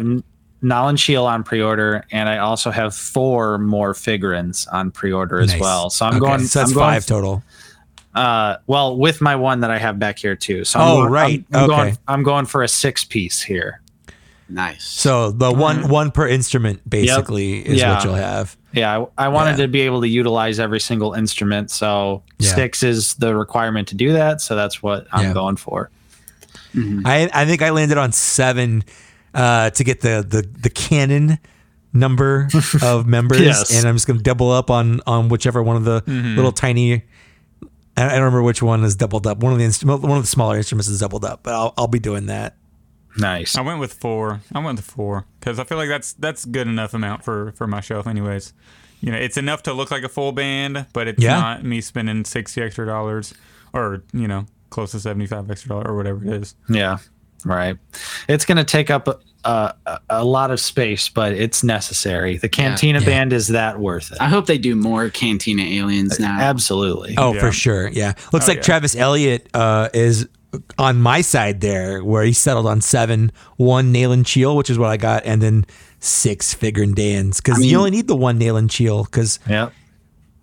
Nalan 0.63 0.97
Cheel 0.97 1.25
on 1.25 1.43
pre-order, 1.43 2.03
and 2.11 2.27
I 2.27 2.39
also 2.39 2.71
have 2.71 2.95
four 2.95 3.59
more 3.59 3.93
figurines 3.93 4.65
on 4.67 4.89
pre-order 4.91 5.39
as 5.39 5.49
Nice. 5.51 5.61
well. 5.61 5.89
So 5.91 6.05
I'm 6.07 6.13
Okay, 6.13 6.19
going. 6.19 6.39
So 6.45 6.59
that's 6.59 6.71
I'm 6.71 6.75
going, 6.75 6.93
five 6.93 7.05
total. 7.05 7.43
Uh, 8.15 8.57
well, 8.67 8.97
with 8.97 9.21
my 9.21 9.35
one 9.35 9.59
that 9.61 9.69
I 9.71 9.77
have 9.77 9.99
back 9.99 10.17
here 10.19 10.35
too. 10.35 10.63
So 10.65 10.79
I'm 10.79 10.87
Oh, 10.87 10.95
going, 11.01 11.11
right. 11.11 11.45
I'm, 11.53 11.55
I'm 11.57 11.63
Okay. 11.69 11.75
going. 11.83 11.97
I'm 12.07 12.23
going 12.23 12.45
for 12.45 12.63
a 12.63 12.67
six 12.67 13.03
piece 13.03 13.41
here. 13.41 13.81
Nice. 14.51 14.83
So 14.83 15.29
the 15.31 15.51
one 15.51 15.87
one 15.89 16.09
per 16.09 16.27
instrument 16.27 16.87
basically 16.89 17.59
is 17.59 17.77
Yeah. 17.79 17.93
what 17.93 18.03
you'll 18.03 18.15
have. 18.15 18.57
Yeah, 18.73 19.05
I, 19.17 19.25
I 19.25 19.27
wanted 19.27 19.51
Yeah. 19.59 19.65
to 19.65 19.67
be 19.67 19.81
able 19.81 20.01
to 20.01 20.07
utilize 20.07 20.59
every 20.59 20.79
single 20.79 21.13
instrument. 21.13 21.69
So 21.69 22.23
Yeah. 22.39 22.51
sticks 22.53 22.81
is 22.81 23.13
the 23.15 23.35
requirement 23.35 23.87
to 23.89 23.95
do 23.95 24.11
that. 24.13 24.41
So 24.41 24.55
that's 24.55 24.81
what 24.81 25.05
I'm 25.11 25.25
Yeah. 25.27 25.33
going 25.33 25.57
for. 25.57 25.91
I 27.05 27.29
I 27.33 27.45
think 27.45 27.61
I 27.61 27.69
landed 27.71 27.97
on 27.97 28.11
seven 28.11 28.83
uh, 29.35 29.69
to 29.71 29.83
get 29.83 30.01
the 30.01 30.25
the 30.27 30.47
the 30.61 30.69
canon 30.71 31.37
number 31.93 32.47
of 32.81 33.05
members, 33.07 33.41
Yes. 33.41 33.71
and 33.75 33.87
I'm 33.87 33.95
just 33.95 34.07
gonna 34.07 34.19
double 34.21 34.51
up 34.51 34.69
on 34.71 35.01
on 35.05 35.29
whichever 35.29 35.61
one 35.63 35.75
of 35.75 35.83
the 35.85 36.03
little 36.07 36.51
tiny. 36.51 37.03
I 37.99 38.05
I 38.05 38.09
don't 38.15 38.19
remember 38.23 38.43
which 38.43 38.61
one 38.61 38.83
is 38.83 38.95
doubled 38.95 39.27
up. 39.27 39.39
One 39.39 39.51
of 39.53 39.59
the 39.59 39.65
inst- 39.65 39.83
one 39.85 40.03
of 40.17 40.23
the 40.23 40.27
smaller 40.27 40.57
instruments 40.57 40.87
is 40.87 40.99
doubled 40.99 41.25
up, 41.25 41.41
but 41.43 41.53
I'll 41.53 41.73
I'll 41.77 41.87
be 41.87 41.99
doing 41.99 42.27
that. 42.27 42.55
Nice. 43.17 43.57
I 43.57 43.61
went 43.61 43.79
with 43.79 43.93
four. 43.93 44.41
I 44.53 44.59
went 44.59 44.77
with 44.77 44.85
four 44.85 45.25
because 45.39 45.59
I 45.59 45.63
feel 45.63 45.77
like 45.77 45.89
that's 45.89 46.13
that's 46.13 46.45
good 46.45 46.67
enough 46.67 46.93
amount 46.93 47.23
for 47.23 47.51
for 47.53 47.67
my 47.67 47.81
shelf, 47.81 48.07
anyways. 48.07 48.53
You 49.01 49.11
know, 49.11 49.17
it's 49.17 49.37
enough 49.37 49.63
to 49.63 49.73
look 49.73 49.91
like 49.91 50.03
a 50.03 50.09
full 50.09 50.31
band, 50.31 50.85
but 50.93 51.07
it's 51.07 51.21
Yeah. 51.23 51.39
not 51.39 51.63
me 51.63 51.81
spending 51.81 52.25
sixty 52.25 52.61
extra 52.61 52.85
dollars 52.85 53.33
or 53.73 54.03
you 54.13 54.27
know 54.27 54.45
close 54.69 54.91
to 54.91 54.99
seventy 54.99 55.25
five 55.25 55.49
extra 55.49 55.69
dollars 55.69 55.85
or 55.87 55.95
whatever 55.95 56.23
it 56.25 56.33
is. 56.33 56.55
Yeah, 56.69 56.97
right. 57.45 57.77
It's 58.27 58.45
going 58.45 58.57
to 58.57 58.63
take 58.63 58.89
up 58.89 59.07
a, 59.45 59.73
a, 59.85 59.99
a 60.09 60.23
lot 60.25 60.51
of 60.51 60.59
space, 60.59 61.09
but 61.09 61.31
it's 61.33 61.63
necessary. 61.63 62.37
The 62.37 62.49
Cantina 62.49 62.99
Yeah. 62.99 63.05
band 63.05 63.33
is 63.33 63.47
that 63.49 63.79
worth 63.79 64.11
it. 64.11 64.17
I 64.21 64.27
hope 64.27 64.45
they 64.47 64.57
do 64.57 64.75
more 64.75 65.09
Cantina 65.09 65.63
aliens 65.63 66.19
now. 66.19 66.37
Absolutely. 66.39 67.15
Oh, 67.17 67.33
Yeah. 67.33 67.39
for 67.39 67.51
sure. 67.51 67.87
Yeah. 67.89 68.13
Looks 68.33 68.45
Oh, 68.45 68.51
like 68.51 68.57
yeah. 68.57 68.63
Travis 68.63 68.95
Elliott 68.95 69.47
uh, 69.53 69.89
is 69.93 70.27
on 70.77 70.99
my 70.99 71.21
side 71.21 71.61
there, 71.61 72.03
where 72.03 72.23
he 72.23 72.33
settled 72.33 72.65
on 72.65 72.81
seven, 72.81 73.31
one 73.57 73.91
nail 73.91 74.11
and 74.11 74.25
cheel, 74.25 74.55
which 74.57 74.69
is 74.69 74.77
what 74.79 74.89
I 74.89 74.97
got, 74.97 75.23
and 75.25 75.41
then 75.41 75.65
six 75.99 76.53
Figrin 76.55 76.95
D'ans 76.95 77.37
because 77.41 77.57
I 77.57 77.61
mean- 77.61 77.69
you 77.69 77.77
only 77.77 77.91
need 77.91 78.07
the 78.07 78.15
one 78.15 78.37
nail 78.37 78.57
and 78.57 78.69
cheel 78.69 79.03
because 79.03 79.39
Yeah. 79.49 79.69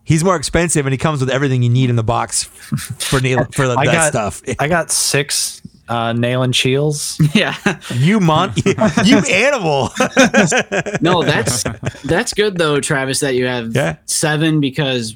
he's 0.04 0.22
more 0.22 0.36
expensive 0.36 0.86
and 0.86 0.92
he 0.92 0.98
comes 0.98 1.20
with 1.20 1.30
everything 1.30 1.62
you 1.62 1.70
need 1.70 1.90
in 1.90 1.96
the 1.96 2.04
box 2.04 2.44
for 2.98 3.20
nail 3.20 3.46
for 3.52 3.66
the, 3.66 3.74
I 3.78 3.86
that 3.86 3.92
got 3.92 4.08
stuff. 4.34 4.42
I 4.58 4.68
got 4.68 4.90
six 4.90 5.60
uh, 5.88 6.12
nail 6.12 6.42
and 6.42 6.54
shields. 6.54 7.20
yeah. 7.34 7.54
You 7.94 8.20
mon, 8.20 8.52
you 9.04 9.18
animal. 9.18 9.90
No, 11.00 11.22
that's 11.22 11.64
that's 12.04 12.32
good 12.34 12.58
though, 12.58 12.80
Travis, 12.80 13.20
that 13.20 13.34
you 13.34 13.46
have 13.46 13.74
Yeah. 13.74 13.96
seven 14.06 14.60
because 14.60 15.14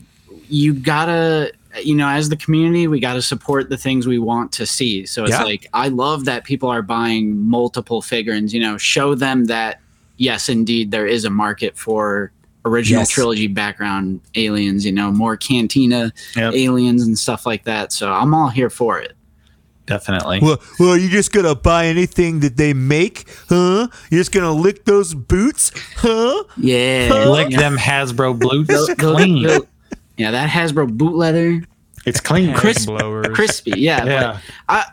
you 0.48 0.74
gotta 0.74 1.52
you 1.85 1.94
know, 1.94 2.09
as 2.09 2.28
the 2.28 2.37
community, 2.37 2.88
we 2.88 2.98
gotta 2.98 3.22
support 3.22 3.70
the 3.70 3.76
things 3.76 4.06
we 4.06 4.18
want 4.18 4.50
to 4.52 4.66
see. 4.66 5.06
So 5.06 5.22
it's 5.24 5.30
Yeah. 5.33 5.44
like 5.44 5.66
I 5.72 5.88
love 5.88 6.24
that 6.24 6.44
people 6.44 6.68
are 6.68 6.83
buying 6.83 7.48
multiple 7.48 8.02
figurines, 8.02 8.52
you 8.52 8.61
know, 8.61 8.76
show 8.76 9.14
them 9.14 9.44
that 9.46 9.80
yes, 10.16 10.48
indeed 10.48 10.90
there 10.90 11.06
is 11.06 11.24
a 11.24 11.30
market 11.30 11.76
for 11.78 12.33
original 12.64 13.00
Yes. 13.02 13.09
trilogy 13.11 13.46
background 13.46 14.20
aliens, 14.35 14.85
you 14.85 14.92
know, 14.92 15.11
more 15.12 15.37
cantina 15.37 16.12
Yep. 16.37 16.54
aliens 16.54 17.02
and 17.02 17.18
stuff 17.18 17.46
like 17.46 17.64
that. 17.64 17.92
So 17.92 18.12
I'm 18.12 18.35
all 18.35 18.48
here 18.48 18.68
for 18.70 18.98
it. 19.00 19.12
Definitely. 19.90 20.38
well, 20.40 20.59
well, 20.79 20.96
you 20.96 21.09
just 21.11 21.33
gonna 21.33 21.55
buy 21.55 21.87
anything 21.87 22.40
that 22.40 22.57
they 22.57 22.72
make, 22.72 23.29
huh? 23.48 23.88
You're 24.11 24.20
just 24.20 24.33
gonna 24.33 24.53
lick 24.53 24.85
those 24.87 25.14
boots, 25.14 25.72
huh? 25.96 26.44
Yeah. 26.57 27.24
Lick 27.29 27.50
Yeah. 27.50 27.59
them 27.59 27.76
Hasbro 27.76 28.38
boots 28.38 28.68
Those- 28.72 28.87
those- 28.87 28.96
clean. 28.96 29.42
those- 29.42 29.66
yeah, 30.16 30.31
that 30.31 30.48
Hasbro 30.48 30.96
boot 30.96 31.16
leather. 31.16 31.62
it's 32.07 32.20
clean. 32.20 32.55
Crisp- 32.55 32.88
crispy. 33.35 33.72
Yeah, 33.76 34.05
Yeah. 34.05 34.20
but 34.33 34.40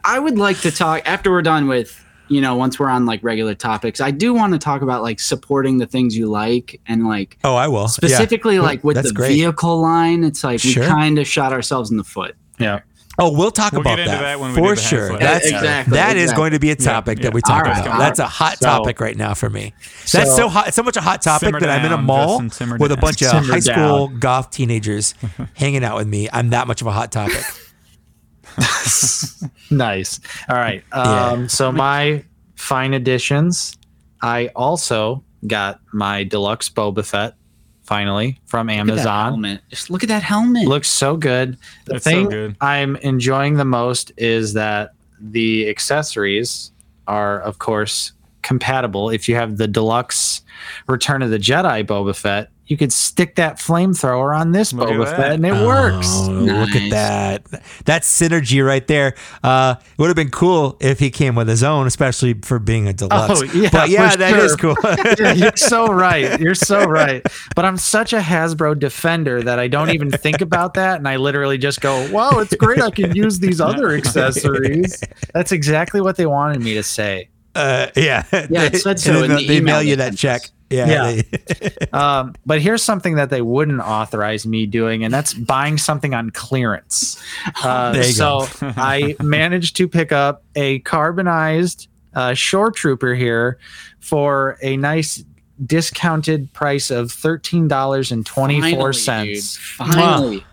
I, 0.06 0.16
I 0.16 0.20
would 0.20 0.38
like 0.38 0.60
to 0.62 0.72
talk 0.72 1.04
after 1.06 1.32
we're 1.32 1.42
done 1.42 1.68
with 1.68 2.04
you 2.30 2.42
know 2.42 2.56
once 2.56 2.78
we're 2.80 2.90
on 2.90 3.06
like 3.06 3.24
regular 3.24 3.54
topics. 3.56 4.02
I 4.02 4.12
do 4.12 4.34
want 4.34 4.52
to 4.54 4.60
talk 4.60 4.82
about 4.82 5.04
like 5.04 5.20
supporting 5.20 5.78
the 5.78 5.86
things 5.86 6.18
you 6.18 6.28
like 6.28 6.82
and 6.88 7.08
like 7.08 7.38
Oh, 7.44 7.56
I 7.56 7.68
will. 7.68 7.82
Yeah. 7.84 7.88
specifically 7.88 8.60
like 8.60 8.84
with 8.84 8.96
That's 8.96 9.10
the 9.10 9.14
great. 9.14 9.34
vehicle 9.36 9.80
line. 9.82 10.24
It's 10.26 10.44
like 10.44 10.60
Sure. 10.60 10.84
we 10.84 10.90
kind 10.90 11.20
of 11.20 11.28
shot 11.28 11.54
ourselves 11.54 11.92
in 11.92 11.98
the 11.98 12.04
foot. 12.04 12.36
Yeah. 12.60 12.80
Oh, 13.20 13.32
we'll 13.36 13.50
talk 13.52 13.72
We'll 13.72 13.82
about 13.82 13.98
get 13.98 14.00
into 14.08 14.12
that, 14.12 14.22
that 14.22 14.40
when 14.40 14.52
we 14.52 14.58
for 14.58 14.70
do 14.70 14.76
the 14.76 14.82
sure. 14.88 15.10
Hasbro. 15.10 15.20
That's 15.20 15.46
Exactly, 15.48 15.94
that 15.98 16.16
is 16.18 16.24
exactly. 16.24 16.42
going 16.42 16.52
to 16.52 16.60
be 16.60 16.70
a 16.72 16.76
topic 16.76 17.18
Yeah, 17.18 17.24
that 17.24 17.34
we 17.34 17.42
talk 17.42 17.52
All 17.66 17.72
right, 17.72 17.82
about. 17.82 17.94
all 17.94 18.00
That's 18.00 18.20
a 18.20 18.28
hot 18.28 18.60
So- 18.60 18.66
topic 18.68 19.00
right 19.00 19.18
now 19.18 19.34
for 19.34 19.50
me. 19.50 19.74
That's 20.12 20.12
So- 20.12 20.36
so 20.38 20.50
hot. 20.50 20.68
It's 20.68 20.76
so 20.76 20.84
much 20.84 20.98
a 20.98 21.02
hot 21.02 21.24
topic 21.24 21.48
Simmer 21.48 21.60
that 21.62 21.70
I'm 21.70 21.86
in 21.86 21.92
a 21.94 21.98
mall 21.98 22.40
Justin, 22.42 22.50
simmer 22.52 22.78
with 22.78 22.92
a 22.92 22.96
down. 22.96 23.02
bunch 23.02 23.22
of 23.24 23.30
Simmer 23.30 23.44
high 23.54 23.60
school 23.60 24.08
down. 24.10 24.20
goth 24.20 24.52
teenagers 24.52 25.16
hanging 25.56 25.84
out 25.84 25.98
with 25.98 26.08
me. 26.08 26.30
I'm 26.32 26.50
that 26.52 26.68
much 26.68 26.82
of 26.82 26.88
a 26.88 26.92
hot 26.92 27.12
topic. 27.12 27.44
nice. 29.72 30.20
All 30.50 30.56
right. 30.56 30.84
Um, 30.92 31.50
So 31.50 31.72
my 31.72 32.24
fine 32.56 32.94
additions. 32.94 33.78
I 34.22 34.48
also 34.56 35.24
got 35.46 35.80
my 35.94 36.24
deluxe 36.24 36.70
Boba 36.70 37.06
Fett 37.06 37.36
finally 37.88 38.40
from 38.46 38.68
Look 38.68 38.74
at 38.74 38.86
that 38.86 38.92
Amazon. 38.92 39.26
helmet. 39.32 39.62
Just 39.70 39.90
look 39.90 40.04
at 40.04 40.10
that 40.10 40.22
helmet. 40.24 40.68
Looks 40.68 40.90
so 40.90 41.18
good. 41.18 41.58
The 41.86 41.96
It's 41.96 42.04
so 42.04 42.10
thing 42.12 42.30
good. 42.30 42.56
I'm 42.62 42.98
enjoying 42.98 43.56
the 43.56 43.66
most 43.66 44.12
is 44.18 44.54
that 44.54 44.92
the 45.20 45.68
accessories 45.70 46.72
are, 47.08 47.40
of 47.42 47.58
course, 47.60 48.12
compatible. 48.44 49.10
If 49.10 49.28
you 49.28 49.36
have 49.36 49.58
the 49.58 49.68
deluxe 49.68 50.42
Return 50.88 51.22
of 51.22 51.30
the 51.32 51.40
Jedi 51.40 51.86
Boba 51.86 52.16
Fett, 52.16 52.50
you 52.68 52.76
could 52.78 52.92
stick 52.92 53.36
that 53.36 53.58
flamethrower 53.58 54.38
on 54.38 54.52
this 54.52 54.74
Look 54.74 54.90
at 54.90 54.96
Boba 54.96 55.06
that. 55.06 55.16
Fett 55.18 55.32
and 55.34 55.46
it 55.46 55.66
works. 55.66 56.08
Oh, 56.10 56.32
Look 56.32 56.70
at 56.76 56.82
Nice. 56.84 56.92
that. 56.92 57.64
That's 57.86 58.22
synergy 58.22 58.66
right 58.66 58.86
there. 58.88 59.16
Uh, 59.44 59.76
it 59.80 59.98
would 59.98 60.08
have 60.08 60.16
been 60.16 60.30
cool 60.32 60.78
if 60.82 61.00
he 61.00 61.10
came 61.10 61.36
with 61.36 61.48
his 61.48 61.64
own, 61.64 61.88
especially 61.88 62.34
for 62.36 62.60
being 62.60 62.88
a 62.88 62.94
deluxe. 62.94 63.42
Oh, 63.42 63.44
yeah, 63.46 63.70
but 63.72 63.90
yeah, 63.90 64.10
for 64.10 64.18
that 64.18 64.36
is 64.40 64.56
sure. 64.60 64.76
cool. 64.76 64.78
Yeah, 65.18 65.34
you're 65.34 65.56
so 65.56 65.88
right. 65.88 66.40
You're 66.40 66.56
so 66.56 66.84
right. 66.86 67.26
But 67.56 67.66
I'm 67.66 67.78
such 67.78 68.14
a 68.14 68.20
Hasbro 68.20 68.78
defender 68.78 69.42
that 69.44 69.58
I 69.60 69.68
don't 69.68 69.90
even 69.92 70.12
think 70.12 70.42
about 70.42 70.74
that. 70.76 70.98
And 70.98 71.08
I 71.08 71.16
literally 71.16 71.58
just 71.58 71.82
go, 71.82 72.10
wow, 72.12 72.40
it's 72.40 72.56
great. 72.56 72.82
I 72.82 72.92
can 72.92 73.16
use 73.16 73.40
these 73.40 73.62
other 73.62 73.92
accessories. 73.98 75.02
That's 75.34 75.52
exactly 75.52 76.02
what 76.02 76.18
they 76.18 76.26
wanted 76.26 76.62
me 76.62 76.74
to 76.76 76.84
say. 76.84 77.30
Uh, 77.58 77.88
yeah. 77.96 78.24
Yeah, 78.32 78.64
it 78.64 78.78
said 78.78 79.00
so 79.00 79.14
then 79.14 79.32
in 79.32 79.38
the 79.38 79.48
they 79.48 79.60
mail 79.60 79.82
email 79.82 79.84
you 79.84 79.96
that 79.98 80.18
sent 80.18 80.20
check. 80.20 80.52
Yeah. 80.70 81.10
Yeah. 81.10 81.22
Um, 81.94 82.36
but 82.46 82.62
here's 82.62 82.84
something 82.84 83.16
that 83.16 83.30
they 83.30 83.42
wouldn't 83.42 83.80
authorize 83.80 84.46
me 84.46 84.66
doing, 84.66 85.04
and 85.04 85.12
that's 85.14 85.34
buying 85.34 85.78
something 85.78 86.14
on 86.14 86.30
clearance. 86.30 87.22
Uh, 87.64 88.02
so 88.04 88.46
I 88.62 89.16
managed 89.22 89.78
to 89.78 89.88
pick 89.88 90.12
up 90.12 90.44
a 90.56 90.80
carbonized 90.80 91.88
uh, 92.14 92.34
shore 92.34 92.72
trooper 92.72 93.16
here 93.16 93.58
for 94.00 94.58
a 94.62 94.78
nice 94.78 95.24
discounted 95.66 96.52
price 96.54 96.92
of 96.92 97.08
$13.24. 97.08 98.26
Finally, 98.28 98.74
dude. 98.74 98.96
cents. 98.96 99.58
Finally. 99.58 100.46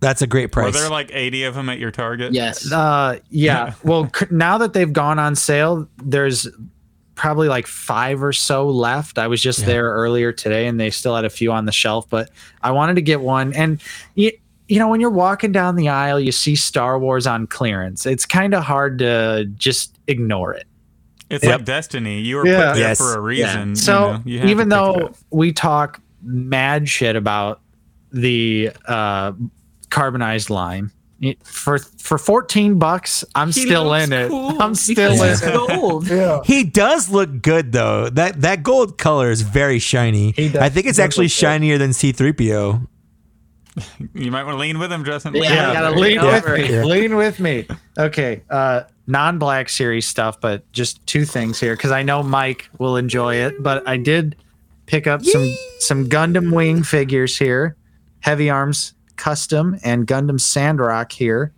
That's 0.00 0.22
a 0.22 0.26
great 0.26 0.52
price. 0.52 0.66
Were 0.66 0.70
price. 0.72 0.82
there 0.82 0.90
like 0.90 1.10
80 1.12 1.44
of 1.44 1.54
them 1.54 1.68
at 1.68 1.78
your 1.78 1.90
Target? 1.90 2.32
Yes. 2.32 2.70
Uh, 2.70 3.18
yeah. 3.30 3.74
well, 3.82 4.08
c- 4.14 4.26
now 4.30 4.58
that 4.58 4.72
they've 4.72 4.92
gone 4.92 5.18
on 5.18 5.34
sale, 5.34 5.88
there's 5.96 6.46
probably 7.16 7.48
like 7.48 7.66
five 7.66 8.22
or 8.22 8.32
so 8.32 8.68
left. 8.68 9.18
I 9.18 9.26
was 9.26 9.42
just 9.42 9.60
Yeah. 9.60 9.66
there 9.66 9.84
earlier 9.86 10.30
today, 10.32 10.68
and 10.68 10.78
they 10.78 10.90
still 10.90 11.16
had 11.16 11.24
a 11.24 11.30
few 11.30 11.50
on 11.50 11.64
the 11.64 11.72
shelf. 11.72 12.08
But 12.08 12.30
I 12.62 12.70
wanted 12.70 12.94
to 12.94 13.02
get 13.02 13.20
one, 13.20 13.52
and 13.54 13.80
you, 14.14 14.30
you 14.68 14.78
know, 14.78 14.88
when 14.88 15.00
you're 15.00 15.10
walking 15.10 15.50
down 15.50 15.74
the 15.74 15.88
aisle, 15.88 16.20
you 16.20 16.30
see 16.30 16.54
Star 16.54 16.96
Wars 16.98 17.26
on 17.26 17.48
clearance. 17.48 18.06
It's 18.06 18.24
kind 18.24 18.54
of 18.54 18.62
hard 18.62 18.98
to 19.00 19.46
just 19.56 19.98
ignore 20.06 20.52
it. 20.54 20.66
It's 21.30 21.42
Yep. 21.44 21.52
like 21.58 21.64
Destiny. 21.64 22.20
You 22.20 22.36
were 22.36 22.46
Yeah. 22.46 22.66
put 22.66 22.74
there 22.74 22.88
Yes. 22.88 22.98
for 22.98 23.16
a 23.16 23.20
reason. 23.20 23.70
you 23.70 23.74
So 23.76 24.12
know, 24.12 24.22
you 24.24 24.38
have 24.40 24.48
even 24.48 24.70
to 24.70 24.76
pick 24.76 24.96
it 24.96 25.08
though 25.08 25.14
we 25.36 25.52
talk 25.52 26.00
mad 26.22 26.88
shit 26.88 27.16
about 27.16 27.60
the 28.12 28.70
uh, 28.86 29.32
carbonized 29.90 30.50
lime. 30.50 30.92
it- 31.20 31.38
For 31.44 31.78
for 31.78 32.16
fourteen 32.18 32.78
bucks, 32.78 33.24
I'm 33.34 33.50
still 33.52 33.92
in 33.94 34.12
it. 34.12 34.30
I'm 34.32 34.74
still 34.74 35.20
in 35.22 35.34
it. 35.42 35.42
gold. 35.42 36.06
Yeah. 36.08 36.40
He 36.44 36.64
does 36.64 37.08
look 37.10 37.42
good 37.42 37.72
though. 37.72 38.08
That 38.10 38.40
that 38.42 38.62
gold 38.62 38.98
color 38.98 39.30
is 39.30 39.42
very 39.42 39.78
shiny. 39.80 40.28
I 40.38 40.68
think 40.68 40.86
it's 40.86 40.98
actually 40.98 41.24
look 41.26 41.30
good. 41.32 41.40
shinier 41.40 41.78
than 41.78 41.90
C3PO. 41.90 42.86
you 44.14 44.30
might 44.32 44.42
want 44.44 44.54
to 44.56 44.60
lean 44.60 44.78
with 44.78 44.90
him, 44.92 45.04
Justin. 45.04 45.34
Yeah, 45.34 45.42
Lean 45.42 45.64
with 45.66 45.74
gotta 45.74 45.90
lean 45.96 46.20
lean 46.20 46.26
with 46.26 46.46
me. 46.48 46.74
Yeah. 46.74 46.84
Lean 46.84 47.16
with 47.16 47.40
me. 47.40 47.66
Okay. 47.98 48.42
Uh, 48.50 48.82
non-black 49.06 49.68
series 49.68 50.06
stuff, 50.06 50.40
but 50.40 50.70
just 50.72 51.04
two 51.06 51.24
things 51.24 51.58
here 51.60 51.74
because 51.76 51.92
I 51.92 52.02
know 52.02 52.22
Mike 52.22 52.68
will 52.78 52.96
enjoy 52.96 53.36
it. 53.36 53.62
But 53.62 53.86
I 53.88 53.96
did 53.96 54.36
pick 54.86 55.06
up 55.06 55.24
some 55.24 55.48
some 55.80 56.08
Gundam 56.08 56.52
Wing 56.52 56.82
figures 56.82 57.38
here, 57.38 57.76
Heavy 58.20 58.50
Arms 58.50 58.94
Custom 59.18 59.78
and 59.84 60.06
Gundam 60.06 60.40
Sandrock 60.40 61.12
here. 61.12 61.52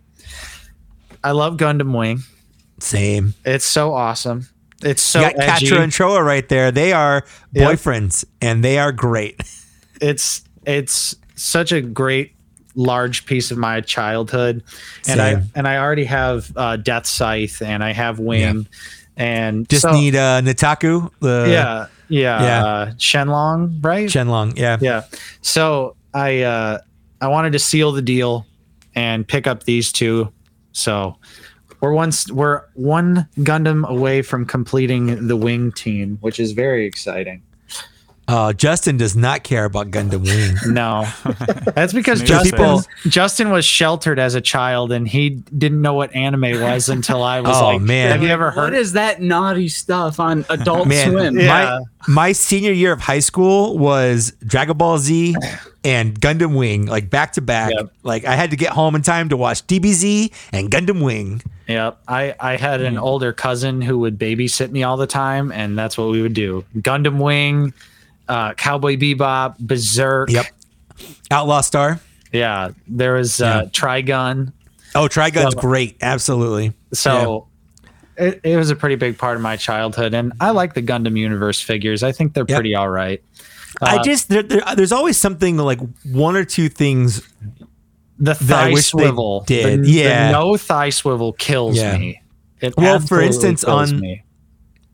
I 1.23 1.31
love 1.31 1.55
Gundam 1.57 1.97
Wing. 1.97 2.19
Same. 2.79 3.33
It's 3.45 3.65
so 3.65 3.93
awesome. 3.93 4.47
It's 4.83 5.01
so 5.01 5.19
you 5.21 5.25
got 5.31 5.39
edgy. 5.39 5.67
Quatre 5.69 5.83
and 5.83 5.91
Trowa 5.91 6.25
right 6.25 6.47
there. 6.49 6.71
They 6.71 6.91
are 6.91 7.23
Yep. 7.53 7.69
boyfriends 7.69 8.25
and 8.41 8.63
they 8.63 8.79
are 8.79 8.91
great. 8.91 9.39
it's 10.01 10.41
it's 10.65 11.15
such 11.35 11.71
a 11.71 11.79
great 11.81 12.33
large 12.75 13.25
piece 13.25 13.51
of 13.51 13.57
my 13.57 13.81
childhood 13.81 14.63
and 15.07 15.21
i 15.21 15.43
and 15.55 15.67
i 15.67 15.75
already 15.77 16.05
have 16.05 16.51
uh 16.55 16.77
death 16.77 17.05
scythe 17.05 17.61
and 17.61 17.83
i 17.83 17.91
have 17.91 18.17
wing 18.17 18.65
and 19.17 19.67
Just 19.67 19.81
so- 19.81 19.91
need 19.91 20.15
uh 20.15 20.39
Nataku, 20.41 21.11
the 21.19 21.47
yeah 21.49 21.87
yeah, 22.07 22.43
Yeah. 22.43 22.65
Uh, 22.65 22.85
shenlong 22.93 23.83
right 23.83 24.07
Shenlong. 24.07 24.57
Yeah. 24.57 24.77
yeah 24.79 25.03
so 25.41 25.95
i 26.13 26.41
uh 26.43 26.79
i 27.21 27.27
wanted 27.27 27.53
to 27.53 27.59
seal 27.59 27.91
the 27.91 28.01
deal 28.01 28.45
and 28.95 29.27
pick 29.27 29.47
up 29.47 29.63
these 29.63 29.91
two. 29.91 30.31
So 30.73 31.17
we're 31.79 32.11
st- 32.11 32.35
we're 32.35 32.63
one 32.73 33.27
gundam 33.39 33.87
away 33.87 34.21
from 34.21 34.45
completing 34.45 35.27
the 35.27 35.35
wing 35.35 35.71
team 35.71 36.17
which 36.21 36.39
is 36.39 36.51
very 36.51 36.85
exciting 36.85 37.41
Uh, 38.31 38.53
Justin 38.53 38.95
does 38.95 39.15
not 39.15 39.43
care 39.43 39.65
about 39.65 39.91
Gundam 39.91 40.23
Wing. 40.23 40.55
No, 40.73 41.05
that's 41.75 41.91
because 41.91 42.21
Justin 42.21 42.51
people- 42.51 42.81
Justin 43.07 43.49
was 43.49 43.65
sheltered 43.65 44.19
as 44.19 44.35
a 44.35 44.41
child 44.41 44.91
and 44.93 45.07
he 45.07 45.31
didn't 45.31 45.81
know 45.81 45.93
what 45.93 46.15
anime 46.15 46.61
was 46.61 46.87
until 46.87 47.23
I 47.23 47.41
was 47.41 47.57
Oh, 47.57 47.65
like, 47.73 47.81
man. 47.81 48.11
Have 48.11 48.23
you 48.23 48.29
ever 48.29 48.51
heard? 48.51 48.71
What 48.71 48.73
is 48.73 48.93
that 48.93 49.21
naughty 49.21 49.67
stuff 49.67 50.19
on 50.19 50.45
Adult 50.49 50.87
Man, 50.87 51.09
Swim? 51.11 51.39
Yeah. 51.39 51.47
my 51.47 51.81
my 52.07 52.31
senior 52.31 52.71
year 52.71 52.93
of 52.93 53.01
high 53.01 53.19
school 53.19 53.77
was 53.77 54.31
Dragon 54.45 54.77
Ball 54.77 54.97
Z 54.97 55.35
and 55.83 56.19
Gundam 56.19 56.55
Wing, 56.57 56.85
like 56.85 57.09
back 57.09 57.33
to 57.33 57.41
back. 57.41 57.71
Yep. 57.73 57.91
Like 58.03 58.23
I 58.25 58.35
had 58.35 58.51
to 58.51 58.55
get 58.55 58.71
home 58.71 58.95
in 58.95 59.01
time 59.01 59.27
to 59.29 59.37
watch 59.37 59.65
DBZ 59.67 60.31
and 60.53 60.71
Gundam 60.71 61.03
Wing. 61.03 61.41
Yep. 61.67 61.99
I 62.07 62.33
I 62.39 62.55
had 62.55 62.81
an 62.81 62.97
older 62.97 63.33
cousin 63.33 63.81
who 63.81 63.99
would 63.99 64.17
babysit 64.17 64.71
me 64.71 64.83
all 64.83 64.95
the 64.97 65.07
time, 65.07 65.51
and 65.51 65.77
that's 65.77 65.97
what 65.97 66.09
we 66.09 66.21
would 66.21 66.33
do: 66.33 66.63
Gundam 66.77 67.21
Wing, 67.21 67.73
uh, 68.31 68.53
Cowboy 68.53 68.95
Bebop, 68.97 69.57
Berserk. 69.59 70.29
Yep. 70.31 70.45
Outlaw 71.29 71.61
Star. 71.61 71.99
Yeah. 72.31 72.69
There 72.87 73.13
was 73.13 73.41
uh, 73.41 73.65
Trigun. 73.71 74.53
Oh, 74.95 75.07
Trigun's 75.07 75.53
So- 75.53 75.59
great. 75.59 75.97
Absolutely. 76.01 76.73
So. 76.93 77.47
It, 78.17 78.41
it 78.43 78.55
was 78.57 78.69
a 78.69 78.75
pretty 78.75 78.95
big 78.97 79.17
part 79.17 79.35
of 79.37 79.41
my 79.41 79.55
childhood, 79.55 80.13
and 80.13 80.33
I 80.39 80.51
like 80.51 80.73
the 80.75 80.81
Gundam 80.83 81.17
Universe 81.17 81.59
figures. 81.61 82.03
I 82.03 82.11
think 82.11 82.33
they're 82.33 82.45
Yep. 82.47 82.55
pretty 82.57 82.75
all 82.75 82.89
right. 82.89 83.23
I 83.81 83.97
Uh, 83.97 84.03
just 84.03 84.29
there, 84.29 84.43
there, 84.43 84.61
there's 84.75 84.91
always 84.91 85.17
something 85.17 85.57
like 85.57 85.79
one 86.03 86.35
or 86.35 86.43
two 86.45 86.69
things. 86.69 87.21
the 88.19 88.31
I 88.31 88.35
thigh 88.35 88.73
swivel. 88.75 89.43
did. 89.47 89.83
The, 89.85 89.89
Yeah. 89.89 90.27
the 90.27 90.31
no 90.33 90.55
thigh 90.57 90.91
swivel 90.91 91.33
kills 91.33 91.77
Yeah. 91.77 91.97
me. 91.97 92.21
It 92.59 92.75
Well, 92.77 92.99
for 92.99 93.21
instance, 93.21 93.63
on- 93.63 93.99
me. 93.99 94.23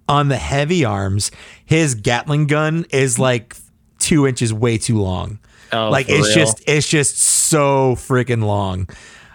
On 0.09 0.29
the 0.29 0.37
heavy 0.37 0.85
arms, 0.85 1.31
his 1.65 1.95
Gatling 1.95 2.47
gun 2.47 2.85
is 2.91 3.19
like 3.19 3.55
two 3.99 4.25
inches 4.25 4.53
way 4.53 4.77
too 4.77 4.99
long. 5.01 5.39
Oh, 5.73 5.89
like 5.89 6.07
it's 6.07 6.27
real? 6.27 6.35
just 6.35 6.63
it's 6.67 6.87
just 6.87 7.17
so 7.17 7.95
freaking 7.95 8.43
long. 8.43 8.87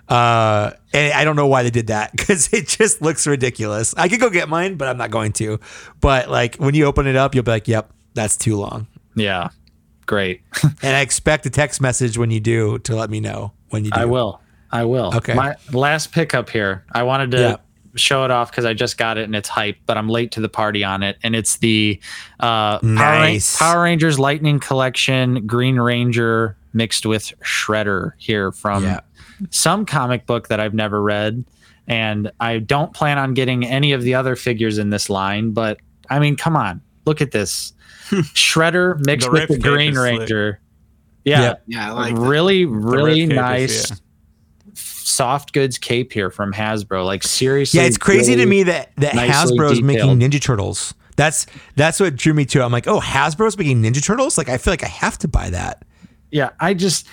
Uh, 0.08 0.72
and 0.92 1.12
I 1.14 1.24
don't 1.24 1.36
know 1.36 1.46
why 1.46 1.62
they 1.62 1.70
did 1.70 1.86
that 1.88 2.12
because 2.16 2.52
it 2.52 2.68
just 2.68 3.02
looks 3.02 3.26
ridiculous. 3.26 3.94
I 3.96 4.08
could 4.08 4.20
go 4.20 4.30
get 4.30 4.48
mine, 4.48 4.76
but 4.76 4.88
I'm 4.88 4.98
not 4.98 5.10
going 5.10 5.32
to. 5.34 5.60
But 6.00 6.28
like 6.28 6.56
when 6.56 6.74
you 6.74 6.86
open 6.86 7.06
it 7.06 7.16
up, 7.16 7.34
you'll 7.34 7.44
be 7.44 7.50
like, 7.50 7.68
"Yep, 7.68 7.92
that's 8.14 8.36
too 8.36 8.56
long." 8.56 8.86
yeah, 9.14 9.48
great. 10.06 10.42
And 10.82 10.96
I 10.96 11.00
expect 11.00 11.46
a 11.46 11.50
text 11.50 11.80
message 11.80 12.18
when 12.18 12.30
you 12.30 12.40
do 12.40 12.78
to 12.80 12.96
let 12.96 13.08
me 13.10 13.20
know 13.20 13.52
when 13.70 13.84
you 13.84 13.90
do. 13.90 14.00
I 14.00 14.04
will. 14.06 14.40
I 14.70 14.84
will. 14.84 15.14
Okay. 15.14 15.34
My 15.34 15.56
last 15.72 16.12
pickup 16.12 16.48
here. 16.50 16.84
I 16.92 17.02
wanted 17.02 17.30
to 17.32 17.38
Yeah. 17.38 17.56
Show 17.94 18.24
it 18.24 18.30
off 18.30 18.50
because 18.50 18.64
I 18.64 18.74
just 18.74 18.96
got 18.98 19.18
it 19.18 19.24
and 19.24 19.34
it's 19.36 19.48
hype, 19.48 19.76
but 19.86 19.96
I'm 19.98 20.08
late 20.08 20.32
to 20.32 20.40
the 20.40 20.48
party 20.48 20.82
on 20.84 21.02
it. 21.02 21.18
And 21.22 21.34
it's 21.36 21.58
the 21.58 22.00
uh, 22.40 22.78
Power, 22.78 22.80
Ra- 22.82 23.18
Nice. 23.20 23.58
Power 23.58 23.82
Rangers 23.82 24.18
Lightning 24.18 24.58
Collection 24.60 25.46
Green 25.46 25.76
Ranger 25.78 26.56
mixed 26.72 27.04
with 27.06 27.32
Shredder 27.44 28.12
here 28.18 28.50
from 28.52 28.84
Yeah. 28.84 29.00
some 29.50 29.84
comic 29.86 30.24
book 30.26 30.48
that 30.48 30.58
I've 30.60 30.74
never 30.74 31.02
read. 31.02 31.44
And 31.88 32.30
I 32.40 32.58
don't 32.58 32.94
plan 32.94 33.18
on 33.18 33.34
getting 33.34 33.66
any 33.66 33.92
of 33.92 34.02
the 34.02 34.14
other 34.14 34.36
figures 34.36 34.78
in 34.78 34.90
this 34.90 35.10
line, 35.10 35.50
but 35.50 35.78
I 36.08 36.18
mean, 36.18 36.36
come 36.36 36.56
on, 36.56 36.80
look 37.06 37.20
at 37.20 37.32
this. 37.32 37.72
Shredder 38.10 39.04
mixed 39.04 39.26
The 39.26 39.32
with 39.32 39.48
the 39.48 39.58
Green 39.58 39.90
is 39.92 39.96
slick. 39.98 40.18
Ranger. 40.20 40.60
Yeah, 41.24 41.40
Yep. 41.40 41.62
Yeah, 41.66 41.92
like 41.92 42.14
really, 42.16 42.64
really 42.66 43.26
rip 43.26 43.30
cape 43.30 43.30
is- 43.30 43.36
nice 43.36 43.90
yeah. 43.90 43.96
Soft 45.12 45.52
goods 45.52 45.78
cape 45.78 46.12
here 46.12 46.30
from 46.30 46.52
Hasbro. 46.52 47.04
Like 47.04 47.22
seriously, 47.22 47.80
Yeah, 47.80 47.86
it's 47.86 47.98
crazy 47.98 48.34
to 48.36 48.46
me 48.46 48.62
that 48.64 48.92
that 48.96 49.14
nicely 49.14 49.58
Hasbro's 49.58 49.82
making. 49.82 50.18
Ninja 50.20 50.40
Turtles. 50.40 50.94
That's 51.16 51.46
that's 51.76 52.00
what 52.00 52.16
drew 52.16 52.32
me 52.34 52.44
to. 52.46 52.60
it. 52.60 52.62
I'm 52.64 52.72
like, 52.72 52.86
oh, 52.86 53.00
Hasbro's 53.00 53.56
making 53.58 53.82
Ninja 53.82 54.02
Turtles. 54.04 54.38
Like, 54.38 54.48
I 54.48 54.56
feel 54.58 54.72
like 54.72 54.82
I 54.84 54.88
have 54.88 55.18
to 55.18 55.28
buy 55.28 55.50
that. 55.50 55.84
Yeah, 56.30 56.50
I 56.60 56.72
just, 56.74 57.06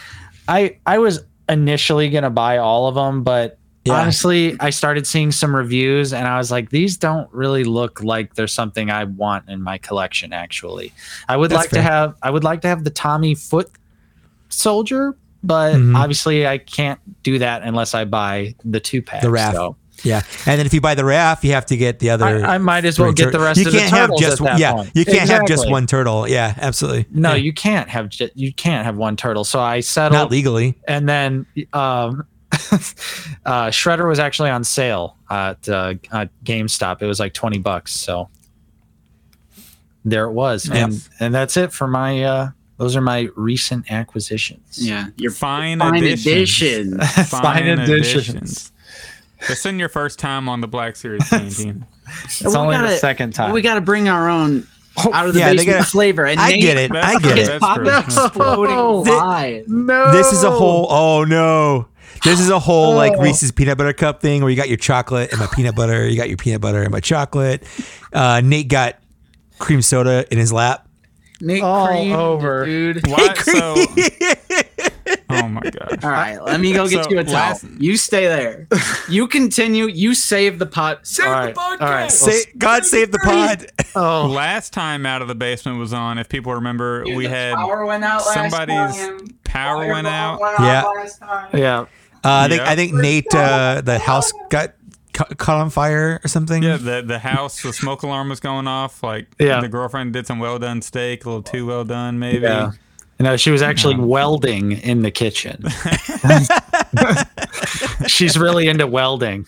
I, 0.48 0.78
I 0.86 0.98
was 1.00 1.24
initially 1.50 2.10
gonna 2.10 2.30
buy 2.30 2.58
all 2.58 2.88
of 2.88 2.96
them, 2.96 3.24
but 3.24 3.58
Yeah. 3.84 3.96
honestly, 3.96 4.56
I 4.62 4.70
started 4.70 5.06
seeing 5.06 5.32
some 5.34 5.54
reviews 5.54 6.14
and 6.14 6.28
I 6.28 6.38
was 6.38 6.50
like, 6.52 6.70
these 6.70 6.96
don't 6.96 7.28
really 7.34 7.66
look 7.66 8.02
like 8.02 8.36
there's 8.36 8.54
something 8.54 8.90
I 8.90 9.04
want 9.04 9.50
in 9.50 9.62
my 9.62 9.78
collection. 9.78 10.32
Actually, 10.32 10.94
I 11.28 11.36
would 11.36 11.52
That's 11.52 11.64
like 11.64 11.70
fair. 11.72 11.80
to 11.80 11.90
have, 11.90 12.16
I 12.22 12.30
would 12.32 12.46
like 12.46 12.62
to 12.62 12.68
have 12.70 12.84
the 12.86 12.90
Tommy 12.92 13.36
Foot 13.36 13.70
Soldier, 14.50 15.18
but 15.44 15.76
Mhm. 15.76 15.96
obviously 15.98 16.46
I 16.48 16.58
can't 16.58 17.00
do 17.24 17.40
that 17.40 17.62
unless 17.64 17.94
I 17.94 18.06
buy 18.06 18.56
the 18.66 18.80
two 18.80 19.02
pack. 19.02 19.22
The 19.22 19.28
Raph. 19.30 19.54
So 19.54 19.76
Yeah, 20.04 20.22
and 20.46 20.58
then 20.60 20.66
if 20.66 20.74
you 20.74 20.80
buy 20.80 20.96
the 20.96 21.02
Raph, 21.04 21.44
you 21.44 21.52
have 21.52 21.66
to 21.68 21.76
get 21.78 22.00
the 22.00 22.10
other. 22.12 22.26
I, 22.46 22.56
I 22.56 22.58
might 22.58 22.86
as 22.86 22.98
well 22.98 23.12
get 23.12 23.32
the 23.34 23.40
rest 23.40 23.60
you 23.60 23.68
of 23.68 23.74
can't 23.74 23.92
have 23.92 24.12
just 24.18 24.42
that 24.42 24.58
yeah. 24.58 24.72
point. 24.74 24.92
You 24.94 25.04
can't 25.04 25.30
have 25.30 25.46
just 25.46 25.70
one 25.70 25.88
turtle. 25.88 26.26
Yeah, 26.28 26.54
absolutely. 26.58 27.06
No, 27.12 27.32
Yeah. 27.32 27.36
you 27.36 27.52
can't 27.54 27.90
have 27.90 28.08
ju- 28.10 28.30
you 28.34 28.54
can't 28.54 28.86
have 28.86 28.96
one 28.96 29.16
turtle. 29.18 29.44
So 29.44 29.60
I 29.60 29.82
settled, 29.82 30.14
not 30.20 30.32
legally. 30.32 30.78
and 30.88 31.10
then 31.10 31.46
um, 31.74 32.24
uh, 33.46 33.68
Shredder 33.68 34.08
was 34.08 34.20
actually 34.20 34.50
on 34.50 34.64
sale 34.64 35.18
at, 35.30 35.68
uh, 35.68 35.96
at 36.14 36.30
GameStop. 36.46 37.02
It 37.02 37.06
was 37.06 37.20
like 37.20 37.34
twenty 37.34 37.58
bucks. 37.60 37.92
So 37.94 38.30
there 40.06 40.26
it 40.26 40.32
was, 40.32 40.70
and 40.70 41.06
and 41.20 41.36
that's 41.36 41.58
it 41.58 41.74
for 41.74 41.88
my. 41.88 42.24
Uh, 42.24 42.50
those 42.80 42.96
are 42.96 43.02
my 43.02 43.30
recent 43.36 43.92
acquisitions. 43.92 44.80
Yeah, 44.84 45.10
your 45.18 45.30
Fine, 45.32 45.78
fine 45.80 46.04
editions. 46.04 46.26
edition. 46.26 47.00
Fine 47.28 47.68
editions. 47.68 47.90
editions. 48.16 48.72
This 49.42 49.60
isn't 49.60 49.78
your 49.80 49.90
first 49.90 50.18
time 50.18 50.50
on 50.50 50.62
the 50.62 50.68
Black 50.68 50.96
Series 50.96 51.24
canteen. 51.30 51.86
It's 52.26 52.42
We 52.44 52.56
only 52.56 52.76
the 52.78 52.84
gotta- 52.86 52.98
second 52.98 53.34
time. 53.36 53.52
we 53.52 53.62
got 53.62 53.76
to 53.76 53.82
bring 53.82 54.10
our 54.10 54.28
own 54.28 54.66
out 55.14 55.28
of 55.28 55.34
the 55.34 55.40
yeah, 55.40 55.50
they 55.52 55.58
basement 55.58 55.78
gotta- 55.80 55.90
flavor. 55.92 56.26
And 56.26 56.40
I 56.40 56.58
get 56.58 56.76
it. 56.78 56.92
I 56.96 57.20
get 57.20 57.38
it. 57.38 57.46
That's 57.48 57.60
Pop 57.60 57.76
true. 57.78 57.86
That's 57.86 58.16
true. 58.16 58.26
exploding 58.26 59.06
Thi- 59.06 59.12
live. 59.12 59.68
no, 59.70 60.12
This 60.12 60.34
is 60.34 60.44
a 60.44 60.50
whole. 60.52 60.88
Oh 60.90 61.24
no. 61.24 61.88
This 62.24 62.42
is 62.42 62.50
a 62.50 62.60
whole 62.60 62.96
like 62.96 63.14
Oh. 63.16 63.22
Reese's 63.22 63.52
peanut 63.54 63.78
butter 63.78 63.94
cup 63.94 64.20
thing 64.22 64.42
where 64.42 64.50
you 64.50 64.58
got 64.58 64.68
your 64.68 64.78
chocolate 64.78 65.30
and 65.32 65.40
my 65.40 65.48
peanut 65.54 65.76
butter. 65.76 66.06
You 66.06 66.18
got 66.18 66.28
your 66.28 66.36
peanut 66.38 66.60
butter 66.60 66.82
and 66.82 66.92
my 66.92 67.00
chocolate. 67.00 67.64
Uh, 68.12 68.42
Nate 68.44 68.68
got 68.68 68.98
cream 69.60 69.82
soda 69.82 70.26
in 70.32 70.38
his 70.38 70.52
lap. 70.52 70.86
Nate 71.42 71.64
All 71.64 71.88
Cream, 71.88 72.12
over. 72.14 72.66
dude. 72.66 73.08
Why, 73.08 73.34
so 73.36 73.76
Oh 75.32 75.48
my 75.48 75.62
god. 75.62 76.04
All 76.04 76.10
right, 76.10 76.38
let 76.44 76.60
me 76.60 76.74
go 76.74 76.88
get 76.88 77.06
So, 77.06 77.10
you 77.12 77.20
a 77.20 77.24
towel. 77.24 77.34
last- 77.34 77.66
You 77.80 77.98
stay 77.98 78.26
there. 78.28 78.68
You 79.08 79.28
continue. 79.28 79.88
You 79.88 80.14
save 80.14 80.60
the 80.60 80.66
pot. 80.66 81.06
Save 81.08 81.28
All 81.28 81.32
right, 81.34 81.56
the 81.56 81.60
podcast. 81.62 81.82
all 81.82 81.90
right. 81.90 82.12
Say, 82.12 82.44
God 82.58 82.86
save 82.86 83.12
the 83.12 83.20
pod. 83.20 83.72
Oh, 83.96 84.28
Last 84.28 84.74
time 84.74 85.06
out 85.06 85.22
of 85.22 85.28
the 85.28 85.36
basement 85.36 85.80
was 85.80 85.94
on. 85.94 86.18
If 86.18 86.30
people 86.30 86.54
remember, 86.54 87.04
Dude, 87.04 87.16
we 87.18 87.26
had 87.26 87.56
power 87.56 87.86
went 87.86 88.04
out 88.04 88.26
last 88.26 88.34
somebody's 88.34 88.98
time. 88.98 89.28
power 89.44 89.88
went 89.88 90.08
out. 90.08 90.40
Yeah. 90.60 90.84
last 90.84 91.20
time. 91.20 91.50
yeah. 91.54 91.80
Uh, 91.82 91.86
I 92.24 92.48
think 92.50 92.62
Yeah. 92.62 92.70
I 92.70 92.76
think 92.76 92.94
Nate, 92.94 93.34
uh, 93.36 93.82
the 93.84 93.98
house 93.98 94.32
got 94.50 94.74
ca- 95.20 95.36
caught 95.38 95.58
on 95.58 95.70
fire 95.70 96.20
or 96.24 96.28
something. 96.28 96.64
Yeah, 96.64 96.78
the 96.78 97.04
the 97.06 97.20
house, 97.20 97.62
the 97.62 97.74
smoke 97.74 98.04
alarm 98.04 98.30
was 98.30 98.40
going 98.40 98.68
off. 98.68 99.04
Like, 99.04 99.28
Yeah. 99.40 99.62
the 99.62 99.70
girlfriend 99.70 100.14
did 100.14 100.28
some 100.28 100.40
well 100.40 100.60
done 100.60 100.82
steak, 100.82 101.26
a 101.26 101.30
little 101.30 101.44
too 101.44 101.66
well 101.66 101.84
done, 101.86 102.20
maybe. 102.20 102.44
Yeah. 102.44 102.72
No, 103.22 103.36
she 103.36 103.52
was 103.52 103.62
actually 103.62 103.98
welding 103.98 104.72
in 104.72 105.02
the 105.02 105.12
kitchen. 105.12 105.66
She's 108.08 108.38
really 108.38 108.70
into 108.70 108.88
welding. 108.88 109.46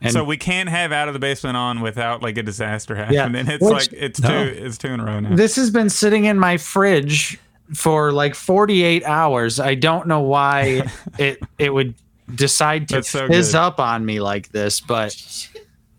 And 0.00 0.12
so 0.12 0.22
we 0.22 0.36
can't 0.36 0.68
have 0.68 0.92
out 0.92 1.08
of 1.08 1.14
the 1.14 1.18
basement 1.18 1.56
on 1.56 1.80
without 1.80 2.22
like 2.22 2.38
a 2.38 2.42
disaster 2.44 2.94
happening. 2.94 3.14
Yeah. 3.16 3.22
happening. 3.22 3.48
It's 3.48 3.64
Which- 3.64 3.72
like 3.72 3.92
it's 3.92 4.20
No. 4.20 4.28
two 4.44 4.50
it's 4.64 4.78
two 4.78 4.88
in 4.88 5.00
a 5.00 5.04
row 5.04 5.18
now. 5.18 5.34
this 5.34 5.56
has 5.56 5.70
been 5.70 5.90
sitting 5.90 6.26
in 6.26 6.38
my 6.38 6.56
fridge 6.56 7.36
for 7.74 8.12
like 8.12 8.36
48 8.36 9.02
hours. 9.04 9.58
I 9.58 9.74
don't 9.74 10.06
know 10.06 10.20
why 10.20 10.88
it 11.18 11.40
it 11.58 11.74
would 11.74 11.94
decide 12.34 12.88
to 12.90 13.02
so 13.02 13.26
fizz 13.26 13.52
good. 13.52 13.58
up 13.58 13.80
on 13.80 14.04
me 14.04 14.20
like 14.20 14.50
this, 14.50 14.80
but 14.80 15.48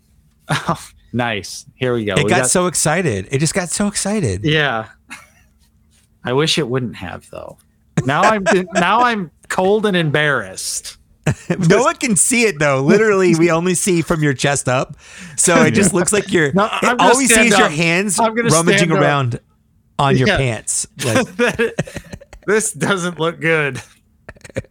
oh, 0.48 0.88
nice. 1.12 1.66
Here 1.76 1.94
we 1.94 2.04
go. 2.04 2.14
it 2.14 2.24
We 2.24 2.30
got, 2.30 2.48
so 2.48 2.66
excited. 2.66 3.28
It 3.30 3.38
just 3.38 3.54
got 3.54 3.68
so 3.70 3.86
excited. 3.86 4.44
yeah. 4.44 4.88
I 6.22 6.34
wish 6.34 6.58
it 6.58 6.68
wouldn't 6.68 6.96
have 6.96 7.28
though. 7.30 7.56
Now 8.04 8.22
I'm 8.22 8.44
now 8.74 9.00
I'm 9.00 9.30
cold 9.48 9.86
and 9.86 9.96
embarrassed. 9.96 10.96
No 11.68 11.82
one 11.82 11.94
can 11.96 12.16
see 12.16 12.42
it 12.44 12.58
though. 12.58 12.80
Literally, 12.80 13.34
we 13.36 13.50
only 13.50 13.74
see 13.74 14.02
from 14.02 14.22
your 14.22 14.32
chest 14.34 14.68
up, 14.68 14.96
so 15.36 15.62
it 15.62 15.72
just 15.72 15.94
looks 15.94 16.12
like 16.12 16.32
you're. 16.32 16.50
No, 16.54 16.68
all 16.98 17.16
we 17.16 17.26
see 17.26 17.46
is 17.46 17.56
your 17.58 17.68
hands 17.68 18.18
rummaging 18.18 18.90
around 18.90 19.38
on 19.98 20.16
your 20.16 20.26
Yeah. 20.28 20.38
pants. 20.38 20.86
Like, 21.04 21.76
this 22.46 22.72
doesn't 22.72 23.20
look 23.20 23.38
good. 23.40 23.80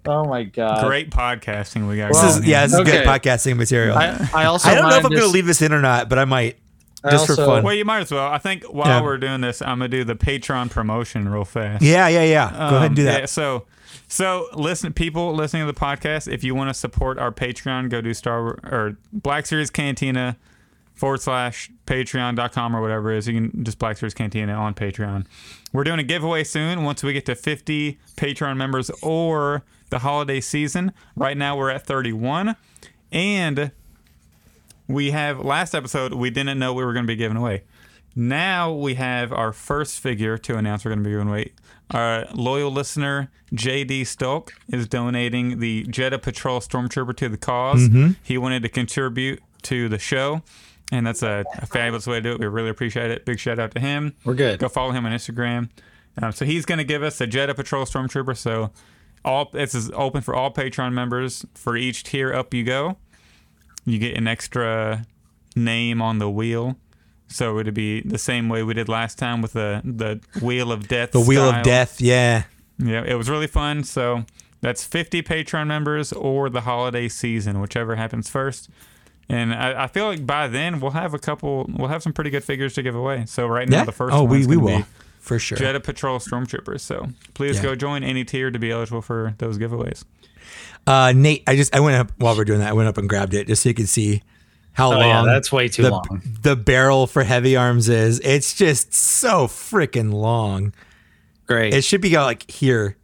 Oh 0.06 0.26
my 0.26 0.44
god. 0.44 0.86
Great 0.86 1.10
podcasting 1.12 1.88
we 1.88 1.98
got. 1.98 2.10
this 2.14 2.24
is 2.38 2.46
yeah, 2.48 2.66
this 2.66 2.74
is 2.74 2.82
good 2.86 3.06
podcasting 3.06 3.58
material. 3.58 3.98
I, 3.98 4.08
I, 4.34 4.46
I 4.48 4.76
don't 4.76 4.90
know 4.90 4.98
if 4.98 5.06
I'm 5.06 5.12
going 5.12 5.14
to 5.16 5.20
to 5.22 5.28
leave 5.28 5.46
this 5.46 5.62
in 5.62 5.72
or 5.74 5.82
not, 5.82 6.10
but 6.10 6.18
I 6.20 6.26
might 6.26 6.58
I 7.04 7.12
just 7.12 7.28
for 7.28 7.36
fun. 7.36 7.64
Well, 7.64 7.74
you 7.74 7.86
might 7.86 8.02
as 8.02 8.12
well. 8.12 8.28
I 8.28 8.38
think 8.40 8.64
while 8.66 8.88
Yeah. 8.88 9.02
we're 9.02 9.18
doing 9.18 9.42
this, 9.42 9.62
I'm 9.62 9.80
gonna 9.80 9.88
do 9.88 10.04
the 10.04 10.16
Patreon 10.16 10.70
promotion 10.70 11.30
real 11.30 11.46
fast. 11.46 11.84
Yeah, 11.84 12.08
yeah, 12.08 12.24
yeah. 12.24 12.50
Go 12.52 12.56
ahead 12.58 12.74
Um, 12.74 12.84
and 12.84 12.96
do 12.96 13.04
that. 13.04 13.20
yeah, 13.22 13.26
so, 13.26 13.66
so 14.08 14.48
listen, 14.54 14.92
people 14.94 15.34
listening 15.34 15.66
to 15.66 15.72
the 15.72 15.80
podcast, 15.80 16.32
if 16.32 16.44
you 16.44 16.56
want 16.56 16.70
to 16.70 16.74
support 16.74 17.18
our 17.18 17.32
Patreon, 17.32 17.90
go 17.90 18.02
to 18.02 18.14
Star 18.14 18.40
or 18.64 18.98
Black 19.14 19.46
Series 19.46 19.70
Cantina 19.70 20.36
forward 20.94 21.22
slash 21.22 21.70
Patreon.com 21.90 22.76
or 22.76 22.82
whatever 22.82 23.12
it 23.12 23.18
is. 23.18 23.28
You 23.28 23.34
can 23.34 23.64
just 23.64 23.80
Black 23.80 23.98
Series 23.98 24.14
Cantina 24.14 24.54
on 24.54 24.76
Patreon. 24.76 25.26
We're 25.74 25.84
doing 25.84 26.00
a 26.00 26.04
giveaway 26.04 26.44
soon 26.44 26.84
once 26.84 27.02
we 27.02 27.14
get 27.14 27.26
to 27.26 27.36
50 27.36 27.98
Patreon 28.16 28.58
members 28.58 28.92
or 29.02 29.64
the 29.90 30.00
holiday 30.00 30.40
season. 30.40 30.94
Right 31.16 31.36
now 31.36 31.58
we're 31.58 31.72
at 31.72 31.88
31, 31.88 32.56
and 33.12 33.72
we 34.88 35.10
have 35.12 35.40
last 35.40 35.74
episode 35.74 36.14
we 36.14 36.30
didn't 36.30 36.60
know 36.60 36.76
we 36.76 36.86
were 36.86 36.94
going 36.94 37.06
to 37.06 37.12
be 37.12 37.16
giving 37.16 37.38
away. 37.38 37.64
Now 38.16 38.72
we 38.72 38.94
have 38.94 39.34
our 39.34 39.52
first 39.52 40.00
figure 40.00 40.38
to 40.38 40.58
announce 40.58 40.86
we're 40.86 40.90
going 40.90 41.04
to 41.04 41.10
be 41.10 41.12
giving 41.12 41.30
away. 41.30 41.54
Our 41.90 42.28
loyal 42.36 42.70
listener 42.70 43.32
JD 43.52 44.02
Stolk 44.02 44.52
is 44.68 44.88
donating 44.88 45.60
the 45.60 45.86
Jedha 45.86 46.22
Patrol 46.22 46.60
Stormtrooper 46.60 47.16
to 47.18 47.30
the 47.30 47.38
because 47.38 47.90
mm-hmm. 47.90 48.12
He 48.22 48.38
wanted 48.38 48.62
to 48.62 48.70
contribute 48.70 49.42
to 49.64 49.90
the 49.90 49.98
show, 49.98 50.44
and 50.92 51.06
that's 51.06 51.24
a, 51.24 51.44
a 51.58 51.66
fabulous 51.66 52.08
way 52.08 52.16
to 52.16 52.22
do 52.22 52.32
it. 52.32 52.40
We 52.40 52.48
really 52.48 52.70
appreciate 52.70 53.12
it. 53.12 53.26
Big 53.26 53.40
shout 53.40 53.60
out 53.60 53.72
to 53.76 53.80
him. 53.80 54.16
We're 54.26 54.34
good. 54.36 54.60
Go 54.60 54.70
follow 54.70 54.92
him 54.92 55.06
on 55.06 55.12
Instagram. 55.12 55.70
Um, 56.22 56.32
so 56.32 56.46
he's 56.46 56.66
going 56.66 56.80
to 56.80 56.84
give 56.84 57.04
us 57.04 57.22
a 57.22 57.28
Jedha 57.28 57.56
Patrol 57.56 57.86
Stormtrooper. 57.86 58.36
So 58.36 58.72
all 59.24 59.50
this 59.52 59.76
is 59.76 59.92
open 59.92 60.22
for 60.22 60.36
all 60.36 60.52
Patreon 60.52 60.94
members. 60.94 61.46
For 61.54 61.78
each 61.78 62.04
tier 62.04 62.34
up 62.34 62.54
you 62.54 62.64
go, 62.64 62.98
you 63.86 64.00
get 64.00 64.18
an 64.18 64.28
extra 64.28 65.06
name 65.56 66.02
on 66.02 66.20
the 66.20 66.30
wheel. 66.30 66.78
So 67.28 67.60
it'd 67.60 67.76
be 67.76 68.02
the 68.02 68.18
same 68.18 68.50
way 68.50 68.64
we 68.64 68.74
did 68.74 68.90
last 68.90 69.20
time 69.20 69.42
with 69.42 69.54
the 69.54 69.82
the 69.86 70.20
wheel 70.44 70.72
of 70.72 70.88
death. 70.88 71.12
The 71.12 71.22
Wheel 71.22 71.48
style. 71.48 71.60
of 71.60 71.64
Death. 71.66 72.02
Yeah. 72.02 72.44
Yeah, 72.80 73.04
it 73.06 73.16
was 73.16 73.30
really 73.30 73.48
fun. 73.48 73.84
So 73.84 74.26
that's 74.62 74.84
50 74.84 75.22
Patreon 75.22 75.68
members 75.68 76.12
or 76.14 76.50
the 76.50 76.62
holiday 76.62 77.08
season, 77.10 77.60
whichever 77.60 77.96
happens 77.98 78.30
first. 78.30 78.70
And 79.32 79.54
I, 79.54 79.84
I 79.84 79.88
feel 79.88 80.06
like 80.08 80.26
by 80.26 80.48
then 80.48 80.80
we'll 80.80 80.92
have 80.92 81.14
a 81.14 81.20
couple. 81.20 81.70
We'll 81.70 81.88
have 81.90 82.02
some 82.02 82.14
pretty 82.14 82.32
good 82.32 82.44
figures 82.44 82.74
to 82.74 82.82
give 82.84 82.96
away. 82.96 83.26
So 83.28 83.46
right 83.48 83.70
now 83.70 83.80
Yeah. 83.80 83.86
the 83.86 83.92
first 83.92 84.14
oh, 84.16 84.24
we 84.24 84.46
we 84.48 84.58
will 84.58 84.80
be 84.80 84.86
For 85.20 85.38
sure. 85.38 85.58
Jedha 85.58 85.84
Patrol 85.84 86.18
Stormtroopers. 86.20 86.80
So 86.82 87.10
please 87.36 87.58
Yeah. 87.58 87.64
go 87.64 87.76
join 87.76 88.04
any 88.04 88.24
tier 88.26 88.50
to 88.50 88.58
be 88.60 88.72
eligible 88.72 89.02
for 89.04 89.36
those 89.38 89.58
giveaways. 89.60 90.04
Uh, 90.88 91.14
Nate, 91.16 91.44
I 91.46 91.56
just 91.56 91.76
I 91.76 91.80
went 91.80 91.98
up 91.98 92.12
while 92.18 92.36
we're 92.36 92.46
doing 92.46 92.60
that. 92.60 92.70
I 92.70 92.74
went 92.74 92.90
up 92.90 92.98
and 92.98 93.08
grabbed 93.08 93.36
it 93.36 93.46
just 93.48 93.62
so 93.62 93.70
you 93.70 93.76
could 93.76 93.90
see 93.90 94.24
how 94.74 94.94
Oh, 94.94 95.00
yeah, 95.00 95.18
long 95.18 95.26
that's 95.28 95.52
way 95.52 95.68
too 95.68 95.84
the, 95.84 95.90
long. 95.92 96.22
the 96.42 96.56
barrel 96.56 97.06
for 97.06 97.24
heavy 97.24 97.56
arms 97.56 97.88
is. 97.90 98.20
It's 98.22 98.56
just 98.56 98.94
so 98.94 99.46
freaking 99.46 100.12
long. 100.14 100.74
Great. 101.46 101.74
It 101.74 101.84
should 101.84 102.02
be 102.02 102.10
got 102.10 102.26
like 102.26 102.50
here. 102.50 102.96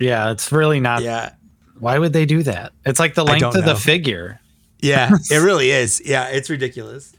yeah, 0.00 0.30
it's 0.32 0.50
really 0.50 0.80
not. 0.80 1.02
Yeah. 1.02 1.32
Why 1.78 1.98
would 1.98 2.12
they 2.12 2.26
do 2.26 2.42
that? 2.44 2.72
It's 2.84 2.98
like 2.98 3.14
the 3.14 3.24
length 3.24 3.40
don't 3.42 3.56
of 3.56 3.64
the 3.64 3.76
figure. 3.76 4.40
Yeah, 4.80 5.16
it 5.30 5.38
really 5.38 5.70
is. 5.70 6.02
Yeah, 6.04 6.28
it's 6.28 6.50
ridiculous. 6.50 7.14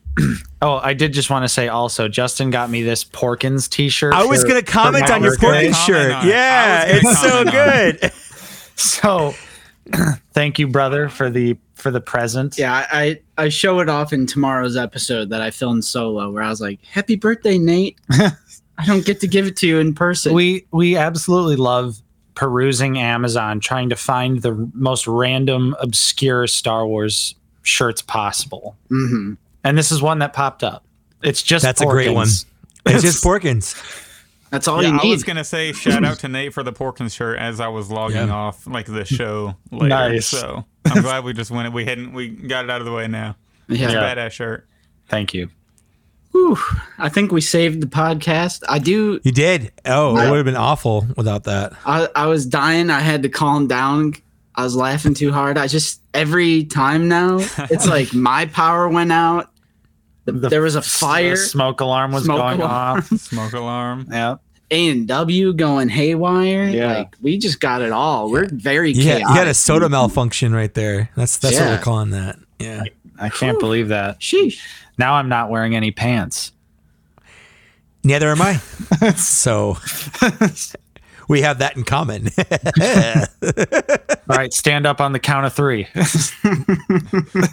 Oh, 0.62 0.78
I 0.78 0.94
did 0.94 1.14
just 1.14 1.30
want 1.30 1.44
to 1.44 1.50
say 1.50 1.70
also, 1.70 2.08
Justin 2.08 2.50
got 2.50 2.70
me 2.70 2.84
this 2.84 3.06
Porkins 3.06 3.70
T-shirt. 3.70 4.14
I 4.14 4.26
was 4.26 4.44
gonna 4.44 4.62
comment 4.62 5.10
on 5.10 5.24
your. 5.24 5.36
Porkins 5.38 5.76
shirt. 5.86 6.12
on 6.12 6.26
it. 6.26 6.30
Yeah, 6.30 6.86
I 6.86 6.94
was 6.94 7.02
gonna 7.02 7.12
it's 7.12 7.22
so 7.22 7.30
comment 7.30 7.48
on 7.48 7.54
good. 7.54 8.12
So, 8.80 9.34
thank 10.32 10.58
you, 10.58 10.68
brother, 10.68 11.10
for 11.10 11.30
the 11.30 11.58
for 11.76 11.92
the 11.92 12.00
present. 12.00 12.58
Yeah, 12.58 12.88
I 12.90 13.20
I 13.38 13.50
show 13.50 13.80
it 13.80 13.90
off 13.90 14.14
in 14.14 14.26
tomorrow's 14.26 14.78
episode 14.78 15.30
that 15.32 15.42
I 15.42 15.52
filmed 15.52 15.84
solo, 15.84 16.32
where 16.32 16.44
I 16.44 16.50
was 16.50 16.62
like, 16.62 16.84
"Happy 16.86 17.16
birthday, 17.16 17.58
Nate." 17.58 17.98
I 18.10 18.86
don't 18.86 19.06
get 19.06 19.20
to 19.20 19.28
give 19.28 19.48
it 19.48 19.58
to 19.58 19.68
you 19.68 19.80
in 19.80 19.94
person. 19.94 20.34
we 20.34 20.66
we 20.72 20.96
absolutely 20.96 21.58
love 21.58 22.02
perusing 22.36 22.98
Amazon, 22.98 23.60
trying 23.60 23.90
to 23.90 23.98
find 23.98 24.42
the 24.42 24.70
most 24.74 25.06
random, 25.08 25.76
obscure 25.82 26.48
Star 26.48 26.88
Wars 26.88 27.36
shirts 27.70 28.02
possible. 28.02 28.76
hmm 28.90 29.34
And 29.64 29.78
this 29.78 29.92
is 29.92 30.02
one 30.02 30.20
that 30.20 30.34
popped 30.34 30.64
up. 30.64 30.84
It's 31.24 31.44
just 31.44 31.64
That's 31.64 31.82
a 31.82 31.86
great 31.86 32.14
one. 32.14 32.28
Porkins. 32.28 32.46
It's 32.86 33.02
just 33.04 33.24
Porkins. 33.24 33.76
That's 34.50 34.68
all 34.68 34.82
Yeah, 34.82 34.94
you 35.04 35.10
I 35.12 35.14
was 35.14 35.24
gonna 35.24 35.44
say 35.44 35.74
shout 35.74 36.04
out 36.04 36.20
to 36.20 36.28
Nate 36.28 36.54
for 36.54 36.64
the 36.64 36.74
Porkins 36.74 37.14
shirt 37.16 37.38
as 37.38 37.60
I 37.60 37.68
was 37.68 37.92
logging 37.92 38.28
Yeah. 38.28 38.34
off 38.34 38.66
like 38.66 38.86
the 38.88 39.06
show 39.06 39.56
later. 39.72 39.88
Nice. 39.90 40.26
So 40.28 40.66
I'm 40.86 41.02
glad 41.04 41.24
we 41.24 41.34
just 41.34 41.52
went. 41.52 41.72
We 41.74 41.86
hadn't. 41.86 42.14
We 42.14 42.30
got 42.30 42.64
it 42.66 42.72
out 42.72 42.82
of 42.82 42.86
the 42.86 42.94
way 42.94 43.08
now. 43.08 43.36
It's 43.68 43.80
yeah. 43.80 43.92
Yeah. 43.92 44.16
badass 44.16 44.32
shirt. 44.32 44.68
Thank 45.08 45.34
you. 45.36 45.50
Whew. 46.32 46.58
I 46.98 47.10
think 47.10 47.32
we 47.32 47.42
saved 47.42 47.82
the 47.82 47.88
podcast. 47.88 48.64
I 48.70 48.80
do. 48.80 49.20
You 49.24 49.32
did. 49.32 49.72
Oh, 49.86 50.18
it 50.18 50.30
would 50.30 50.38
have 50.38 50.46
been 50.46 50.56
awful 50.56 51.06
without 51.18 51.44
that. 51.46 51.74
I, 51.86 52.08
I 52.16 52.26
was 52.28 52.46
dying. 52.46 52.90
I 52.90 53.00
had 53.00 53.24
to 53.24 53.30
calm 53.30 53.68
down. 53.68 54.14
I 54.60 54.64
was 54.64 54.76
laughing 54.76 55.14
too 55.14 55.32
hard. 55.32 55.58
I 55.58 55.68
just 55.68 56.02
every 56.14 56.66
time 56.66 57.08
now, 57.08 57.38
it's 57.70 57.88
like 57.96 58.14
my 58.14 58.46
power 58.48 58.88
went 58.90 59.12
out. 59.12 59.50
The- 60.26 60.34
The 60.34 60.50
there 60.50 60.62
was 60.62 60.76
a 60.76 60.80
The 60.80 60.86
fire. 60.86 61.36
smoke 61.38 61.82
alarm 61.82 62.12
was 62.12 62.26
Smoke 62.26 62.38
going 62.40 62.62
alarm. 62.62 62.98
off. 63.00 63.08
Smoke 63.20 63.54
alarm. 63.54 64.08
Yeah. 64.12 64.36
A 64.72 64.90
and 64.90 65.08
W 65.08 65.54
going 65.54 65.90
haywire. 65.90 66.68
Yeah. 66.68 66.98
Like 67.00 67.16
we 67.22 67.38
just 67.40 67.60
got 67.60 67.82
it 67.82 67.92
all. 67.92 68.30
We're 68.30 68.48
very 68.52 68.92
Yeah, 68.92 69.16
chaotic. 69.16 69.28
you 69.30 69.36
got 69.36 69.48
a 69.48 69.54
soda 69.56 69.90
malfunction 69.90 70.54
right 70.54 70.72
there. 70.74 71.10
That's 71.16 71.38
that's 71.38 71.56
what 71.58 71.66
we're 71.70 71.80
calling 71.80 72.12
that. 72.12 72.38
Yeah. 72.60 72.84
I 73.18 73.30
can't 73.30 73.60
believe 73.60 73.88
that. 73.88 74.20
Sheesh. 74.20 74.60
Now 75.00 75.14
I'm 75.16 75.28
not 75.30 75.50
wearing 75.50 75.76
any 75.76 75.92
pants. 75.92 76.52
Neither 78.04 78.30
am 78.30 78.42
I. 78.42 78.58
so 79.16 79.78
we 81.30 81.42
have 81.42 81.60
that 81.60 81.78
in 81.78 81.84
common. 81.84 82.28
All 84.30 84.36
right, 84.36 84.52
stand 84.52 84.86
up 84.86 85.00
on 85.00 85.14
the 85.14 85.20
count 85.20 85.46
of 85.46 85.54
three. 85.54 85.88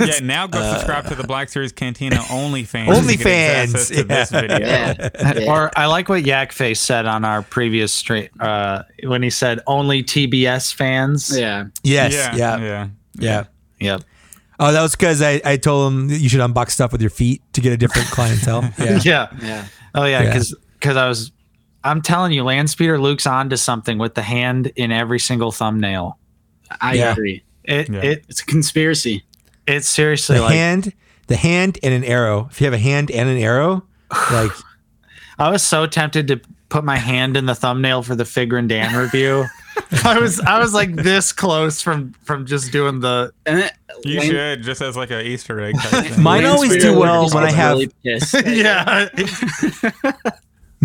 Yeah, 0.00 0.20
now 0.22 0.46
go 0.46 0.60
subscribe 0.72 1.06
to 1.08 1.14
the 1.14 1.24
Black 1.26 1.48
Series 1.48 1.72
Cantina 1.72 2.16
OnlyFans. 2.16 2.86
OnlyFans, 2.86 3.18
to 3.18 3.24
get 3.24 3.56
access 3.56 3.88
to 3.88 4.04
this 4.04 4.32
yeah. 4.32 4.40
video. 4.40 4.58
Yeah. 4.58 5.08
yeah. 5.38 5.46
Or 5.52 5.70
I 5.76 5.86
like 5.86 6.08
what 6.08 6.24
Yak 6.24 6.52
Face 6.52 6.80
said 6.80 7.06
on 7.06 7.24
our 7.24 7.42
previous 7.42 7.92
stream 7.92 8.28
uh, 8.40 8.82
when 9.04 9.22
he 9.22 9.30
said 9.30 9.60
only 9.66 10.02
TBS 10.02 10.72
fans. 10.74 11.36
yeah. 11.36 11.66
yes. 11.82 12.12
yeah, 12.12 12.34
Yeah. 12.36 12.58
yeah. 12.58 12.88
Yeah. 13.18 13.44
Yep. 13.80 14.02
Oh, 14.58 14.72
that 14.72 14.82
was 14.82 14.96
because 14.96 15.20
I, 15.22 15.40
I 15.44 15.56
told 15.56 15.92
him 15.92 16.08
that 16.08 16.18
you 16.18 16.28
should 16.28 16.40
unbox 16.40 16.70
stuff 16.70 16.92
with 16.92 17.00
your 17.00 17.10
feet 17.10 17.42
to 17.54 17.60
get 17.60 17.72
a 17.72 17.76
different 17.76 18.08
clientele. 18.08 18.62
Yeah. 18.78 19.00
Yeah. 19.02 19.28
Yeah. 19.42 19.64
Oh 19.94 20.04
yeah, 20.04 20.22
Yeah. 20.22 20.32
because 20.78 20.96
I 20.96 21.08
was 21.08 21.32
I'm 21.86 22.02
telling 22.02 22.32
you, 22.32 22.42
Landspeeder 22.44 23.00
Luke's 23.00 23.26
onto 23.26 23.56
something 23.56 23.98
with 23.98 24.14
the 24.14 24.22
hand 24.22 24.72
in 24.76 24.92
every 24.92 25.18
single 25.18 25.52
thumbnail. 25.52 26.18
I 26.80 26.94
Yeah. 26.94 27.12
agree. 27.12 27.42
It 27.64 27.88
Yeah. 27.88 28.00
it 28.00 28.24
It's 28.28 28.40
a 28.40 28.46
conspiracy. 28.46 29.24
it's 29.66 29.88
seriously 29.88 30.36
The 30.36 30.42
like 30.42 30.54
hand, 30.54 30.92
the 31.28 31.36
hand 31.36 31.78
and 31.82 31.92
an 31.94 32.04
arrow. 32.04 32.48
If 32.50 32.60
you 32.60 32.64
have 32.66 32.74
a 32.74 32.78
hand 32.78 33.10
and 33.10 33.28
an 33.28 33.38
arrow, 33.38 33.84
like 34.32 34.50
I 35.38 35.50
was 35.50 35.62
so 35.62 35.86
tempted 35.86 36.28
to 36.28 36.40
put 36.68 36.82
my 36.84 36.96
hand 36.96 37.36
in 37.36 37.46
the 37.46 37.54
thumbnail 37.54 38.02
for 38.02 38.14
the 38.16 38.24
Figrin 38.24 38.66
D'an 38.68 38.94
review. 38.96 39.46
I 40.04 40.18
was 40.18 40.40
I 40.40 40.58
was 40.58 40.72
like 40.72 40.94
this 40.96 41.32
close 41.32 41.80
from 41.82 42.12
from 42.24 42.46
just 42.46 42.72
doing 42.72 43.00
the 43.00 43.32
And 43.44 43.60
it, 43.60 43.72
You 44.04 44.20
Lane- 44.20 44.30
should 44.30 44.62
just 44.62 44.80
as 44.82 44.96
like 44.96 45.10
a 45.10 45.22
Easter 45.26 45.60
egg 45.60 45.78
type 45.78 46.06
thing. 46.12 46.22
Mine 46.22 46.44
always 46.46 46.76
do 46.82 46.98
well 46.98 47.28
when 47.30 47.44
I 47.44 47.50
have- 47.52 47.76
really 47.78 47.92
yeah. 48.56 49.08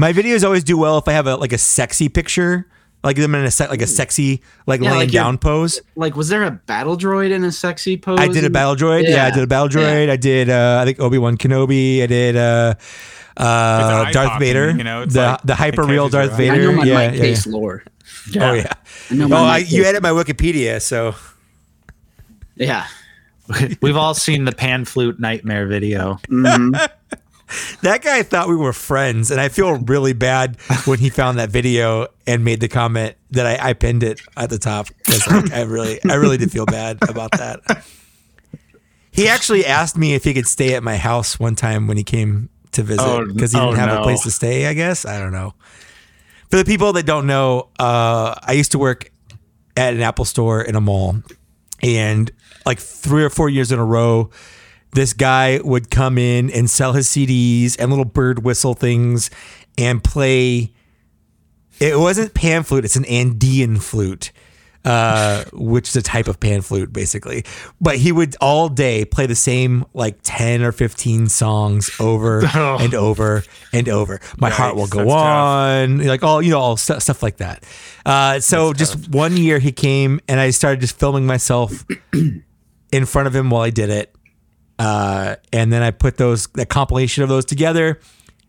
My 0.01 0.11
videos 0.13 0.43
always 0.43 0.63
do 0.63 0.77
well 0.77 0.97
if 0.97 1.07
I 1.07 1.13
have 1.13 1.27
a 1.27 1.35
like 1.37 1.53
a 1.53 1.57
sexy 1.57 2.09
picture, 2.09 2.67
like 3.03 3.17
them 3.17 3.33
in 3.35 3.45
a 3.45 3.51
se- 3.51 3.69
like 3.69 3.81
a 3.81 3.87
sexy 3.87 4.41
like 4.67 4.81
Yeah, 4.81 4.89
laying 4.91 5.01
like 5.03 5.11
down 5.11 5.37
pose. 5.37 5.79
Like, 5.95 6.15
was 6.15 6.29
there 6.29 6.43
a 6.43 6.51
battle 6.51 6.97
droid 6.97 7.31
in 7.31 7.43
a 7.43 7.51
sexy 7.51 7.97
pose? 7.97 8.19
I 8.19 8.27
did 8.27 8.43
a 8.43 8.49
battle 8.49 8.75
droid. 8.75 9.07
Yeah, 9.07 9.25
I 9.25 9.31
did 9.31 9.43
a 9.43 9.47
battle 9.47 9.69
droid. 9.69 10.09
I 10.09 10.17
did 10.17 10.49
uh, 10.49 10.79
I 10.81 10.85
think 10.85 10.99
Obi 10.99 11.17
Wan 11.17 11.37
Kenobi. 11.37 12.01
I 12.03 12.07
did 12.07 12.35
uh, 12.35 12.73
uh, 13.37 14.11
Darth 14.11 14.39
Vader. 14.39 14.71
you 14.71 14.83
know, 14.83 15.03
it's 15.03 15.13
the 15.13 15.21
like- 15.21 15.41
the 15.43 15.55
hyper 15.55 15.83
real 15.83 16.09
catches 16.09 16.13
your 16.13 16.21
Darth 16.27 16.31
eye. 16.31 16.33
I 16.33 16.37
Vader. 16.49 16.61
know 16.71 16.77
my 16.77 16.83
yeah, 16.85 16.93
Mike 16.93 17.19
yeah, 17.21 17.35
lore. 17.47 17.83
yeah. 18.31 18.49
Oh 18.49 18.53
yeah. 18.53 18.73
I 19.11 19.13
know 19.15 19.27
Oh, 19.31 19.45
I, 19.45 19.57
you 19.59 19.83
edit 19.85 20.01
my 20.03 20.09
Wikipedia, 20.11 20.81
so 20.81 21.15
Yeah. 22.55 22.87
We've 23.81 23.97
all 23.97 24.13
seen 24.13 24.45
the 24.45 24.51
pan 24.53 24.85
flute 24.85 25.19
nightmare 25.19 25.67
video. 25.67 26.19
Mhm. 26.29 26.89
that 27.81 28.01
guy 28.01 28.23
thought 28.23 28.47
we 28.49 28.55
were 28.55 28.73
friends, 28.73 29.31
and 29.31 29.39
I 29.39 29.49
feel 29.49 29.77
really 29.77 30.13
bad 30.13 30.59
when 30.85 30.99
he 30.99 31.09
found 31.09 31.39
that 31.39 31.49
video 31.49 32.07
and 32.27 32.43
made 32.43 32.59
the 32.59 32.67
comment 32.67 33.15
that 33.31 33.45
I, 33.45 33.69
I 33.69 33.73
pinned 33.73 34.03
it 34.03 34.21
at 34.37 34.49
the 34.49 34.57
top. 34.57 34.87
like, 35.09 35.51
I 35.51 35.61
really, 35.61 35.99
I 36.09 36.15
really 36.15 36.37
did 36.37 36.51
feel 36.51 36.65
bad 36.65 36.97
about 37.07 37.31
that. 37.31 37.85
He 39.11 39.27
actually 39.27 39.65
asked 39.65 39.97
me 39.97 40.13
if 40.13 40.23
he 40.23 40.33
could 40.33 40.47
stay 40.47 40.73
at 40.73 40.83
my 40.83 40.97
house 40.97 41.39
one 41.39 41.55
time 41.55 41.87
when 41.87 41.97
he 41.97 42.03
came 42.03 42.49
to 42.71 42.83
visit 42.83 43.03
Oh, 43.03 43.25
because 43.25 43.51
he 43.51 43.59
didn't 43.59 43.73
oh, 43.73 43.77
have 43.77 43.99
a 43.99 44.03
place 44.03 44.21
to 44.23 44.31
stay. 44.31 44.67
I 44.67 44.73
guess 44.73 45.05
I 45.05 45.19
don't 45.19 45.33
know. 45.33 45.53
For 46.49 46.57
the 46.57 46.65
people 46.65 46.93
that 46.93 47.05
don't 47.05 47.27
know, 47.27 47.69
uh, 47.79 48.35
I 48.41 48.53
used 48.53 48.71
to 48.71 48.79
work 48.79 49.11
at 49.77 49.93
an 49.93 50.01
Apple 50.01 50.25
store 50.25 50.61
in 50.61 50.75
a 50.75 50.81
mall, 50.81 51.21
and 51.81 52.31
like 52.65 52.79
three 52.79 53.23
or 53.23 53.29
four 53.29 53.49
years 53.49 53.71
in 53.71 53.79
a 53.79 53.85
row, 53.85 54.29
this 54.93 55.13
guy 55.13 55.59
would 55.63 55.89
come 55.89 56.17
in 56.17 56.49
and 56.51 56.69
sell 56.69 56.93
his 56.93 57.07
CDs 57.07 57.75
and 57.79 57.89
little 57.89 58.05
bird 58.05 58.43
whistle 58.43 58.73
things 58.73 59.29
and 59.77 60.03
play. 60.03 60.73
It 61.79 61.97
wasn't 61.97 62.33
pan 62.33 62.63
flute; 62.63 62.85
it's 62.85 62.95
an 62.95 63.05
Andean 63.05 63.77
flute, 63.79 64.31
uh, 64.85 65.45
which 65.53 65.89
is 65.89 65.95
a 65.95 66.01
type 66.03 66.27
of 66.27 66.39
pan 66.39 66.61
flute, 66.61 66.93
basically. 66.93 67.43
But 67.79 67.95
he 67.97 68.11
would 68.11 68.35
all 68.39 68.69
day 68.69 69.03
play 69.05 69.25
the 69.25 69.33
same 69.35 69.85
like 69.93 70.19
ten 70.21 70.61
or 70.61 70.71
fifteen 70.73 71.27
songs 71.27 71.89
over 71.99 72.43
Oh. 72.53 72.77
and 72.79 72.93
over 72.93 73.43
and 73.73 73.89
over. 73.89 74.19
My 74.37 74.49
heart 74.51 74.75
will 74.75 74.85
go 74.87 74.99
that's 74.99 75.09
tough. 75.09 75.17
on, 75.17 76.05
like 76.05 76.21
all 76.23 76.41
you 76.41 76.51
know, 76.51 76.59
all 76.59 76.77
stu- 76.77 76.99
stuff 76.99 77.23
like 77.23 77.37
that. 77.37 77.63
Uh, 78.05 78.39
so 78.39 78.73
just 78.73 79.09
one 79.09 79.37
year 79.37 79.57
he 79.57 79.71
came 79.71 80.19
and 80.27 80.39
I 80.39 80.51
started 80.51 80.81
just 80.81 80.99
filming 80.99 81.25
myself 81.25 81.83
in 82.91 83.05
front 83.05 83.27
of 83.27 83.35
him 83.35 83.49
while 83.49 83.61
I 83.61 83.69
did 83.71 83.89
it. 83.89 84.13
Uh, 84.81 85.35
and 85.53 85.71
then 85.71 85.81
I 85.83 85.91
put 85.91 86.17
those 86.17 86.47
that 86.55 86.69
compilation 86.69 87.21
of 87.23 87.29
those 87.29 87.45
together 87.45 87.99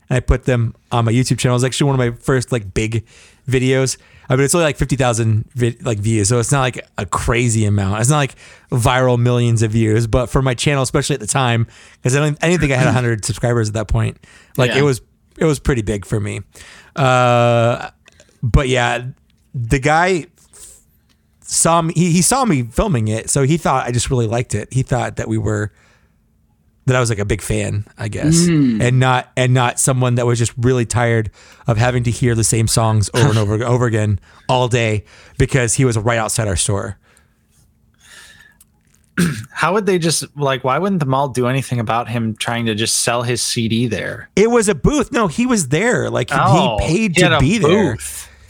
and 0.09 0.17
I 0.17 0.21
put 0.21 0.45
them 0.45 0.75
on 0.91 1.05
my 1.05 1.13
YouTube 1.13 1.39
channel. 1.39 1.55
It 1.55 1.61
was 1.61 1.65
actually 1.65 1.91
one 1.91 2.01
of 2.01 2.07
my 2.15 2.19
first 2.23 2.53
like 2.53 2.73
big 2.73 3.05
videos. 3.49 3.99
I 4.31 4.37
mean, 4.37 4.45
it's 4.45 4.55
only 4.55 4.65
like 4.65 4.77
fifty 4.79 4.97
thousand 4.97 5.51
vi- 5.55 5.77
like 5.83 5.99
views, 5.99 6.29
so 6.29 6.39
it's 6.39 6.53
not 6.53 6.61
like 6.61 6.79
a 6.97 7.05
crazy 7.05 7.65
amount. 7.67 8.01
It's 8.01 8.09
not 8.09 8.17
like 8.19 8.35
viral 8.71 9.19
millions 9.19 9.63
of 9.63 9.73
views, 9.73 10.07
but 10.07 10.27
for 10.31 10.41
my 10.41 10.55
channel, 10.55 10.83
especially 10.83 11.15
at 11.15 11.21
the 11.21 11.27
time, 11.27 11.67
because 11.97 12.17
I 12.17 12.21
don't, 12.21 12.39
I 12.43 12.49
didn't 12.49 12.61
think 12.61 12.73
I 12.73 12.77
had 12.77 12.89
hundred 12.95 13.25
subscribers 13.31 13.69
at 13.69 13.75
that 13.75 13.89
point. 13.89 14.17
Like 14.57 14.71
Yeah. 14.71 14.79
it 14.79 14.83
was, 14.83 15.03
it 15.37 15.45
was 15.45 15.59
pretty 15.59 15.83
big 15.83 16.07
for 16.07 16.19
me. 16.21 16.41
Uh, 16.97 17.91
but 18.43 18.69
yeah, 18.69 19.07
the 19.55 19.81
guy 19.81 20.27
saw 21.43 21.83
me. 21.83 21.93
He, 21.95 22.13
he 22.13 22.23
saw 22.23 22.45
me 22.47 22.63
filming 22.63 23.09
it, 23.09 23.29
so 23.29 23.43
he 23.43 23.57
thought 23.59 23.87
I 23.87 23.93
just 23.93 24.09
really 24.11 24.27
liked 24.29 24.55
it. 24.55 24.73
He 24.73 24.83
thought 24.83 25.17
that 25.17 25.29
we 25.29 25.37
were 25.37 25.73
that 26.87 26.97
I 26.97 27.01
was 27.01 27.11
like 27.11 27.19
a 27.21 27.25
big 27.25 27.41
fan, 27.43 27.87
I 27.97 28.09
guess, 28.09 28.35
mm. 28.47 28.83
and 28.83 28.99
not 28.99 29.31
and 29.37 29.55
not 29.55 29.79
someone 29.79 30.17
that 30.17 30.27
was 30.27 30.39
just 30.39 30.53
really 30.57 30.85
tired 30.87 31.31
of 31.67 31.77
having 31.77 32.03
to 32.05 32.11
hear 32.11 32.35
the 32.35 32.45
same 32.45 32.67
songs 32.67 33.09
over 33.15 33.29
and 33.29 33.39
over 33.39 33.63
over 33.65 33.87
again 33.87 34.19
all 34.49 34.69
day 34.69 35.05
because 35.39 35.75
he 35.75 35.85
was 35.85 35.97
right 35.97 36.19
outside 36.19 36.49
our 36.49 36.57
store. 36.57 36.99
How 39.53 39.75
would 39.75 39.87
they 39.87 39.99
just 39.99 40.25
like? 40.37 40.65
Why 40.65 40.79
wouldn't 40.79 41.01
the 41.01 41.07
mall 41.07 41.29
do 41.29 41.47
anything 41.47 41.79
about 41.79 42.09
him 42.09 42.35
trying 42.37 42.67
to 42.67 42.75
just 42.75 42.99
sell 42.99 43.23
his 43.23 43.43
CD 43.43 43.87
there? 43.87 44.29
It 44.37 44.51
was 44.51 44.69
a 44.69 44.75
booth. 44.75 45.13
No, 45.13 45.27
he 45.29 45.47
was 45.47 45.69
there. 45.69 46.09
Like 46.11 46.31
he- 46.31 46.37
Oh, 46.39 46.79
he 46.81 46.87
paid 46.87 47.17
he 47.17 47.23
to 47.23 47.37
a 47.37 47.41
be 47.41 47.59
there. 47.59 47.99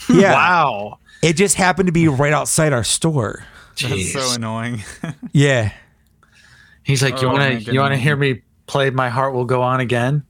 Yeah, 0.09 0.33
Wow. 0.33 0.99
it 1.23 1.35
just 1.35 1.55
happened 1.55 1.87
to 1.87 1.93
be 1.93 2.09
right 2.09 2.33
outside 2.33 2.73
our 2.73 2.83
store. 2.83 3.45
That's 3.81 4.13
so 4.13 4.33
annoying. 4.35 4.83
Yeah. 5.33 5.73
He's 6.85 7.03
like, 7.03 7.21
you 7.23 7.29
Oh, 7.29 7.33
want 7.33 7.65
to 7.65 7.73
you 7.73 7.81
want 7.81 7.95
to 7.95 7.99
hear 8.01 8.17
me 8.17 8.43
play 8.67 8.91
"My 8.91 9.09
Heart 9.09 9.35
Will 9.35 9.45
Go 9.45 9.63
On" 9.63 9.81
again? 9.81 10.25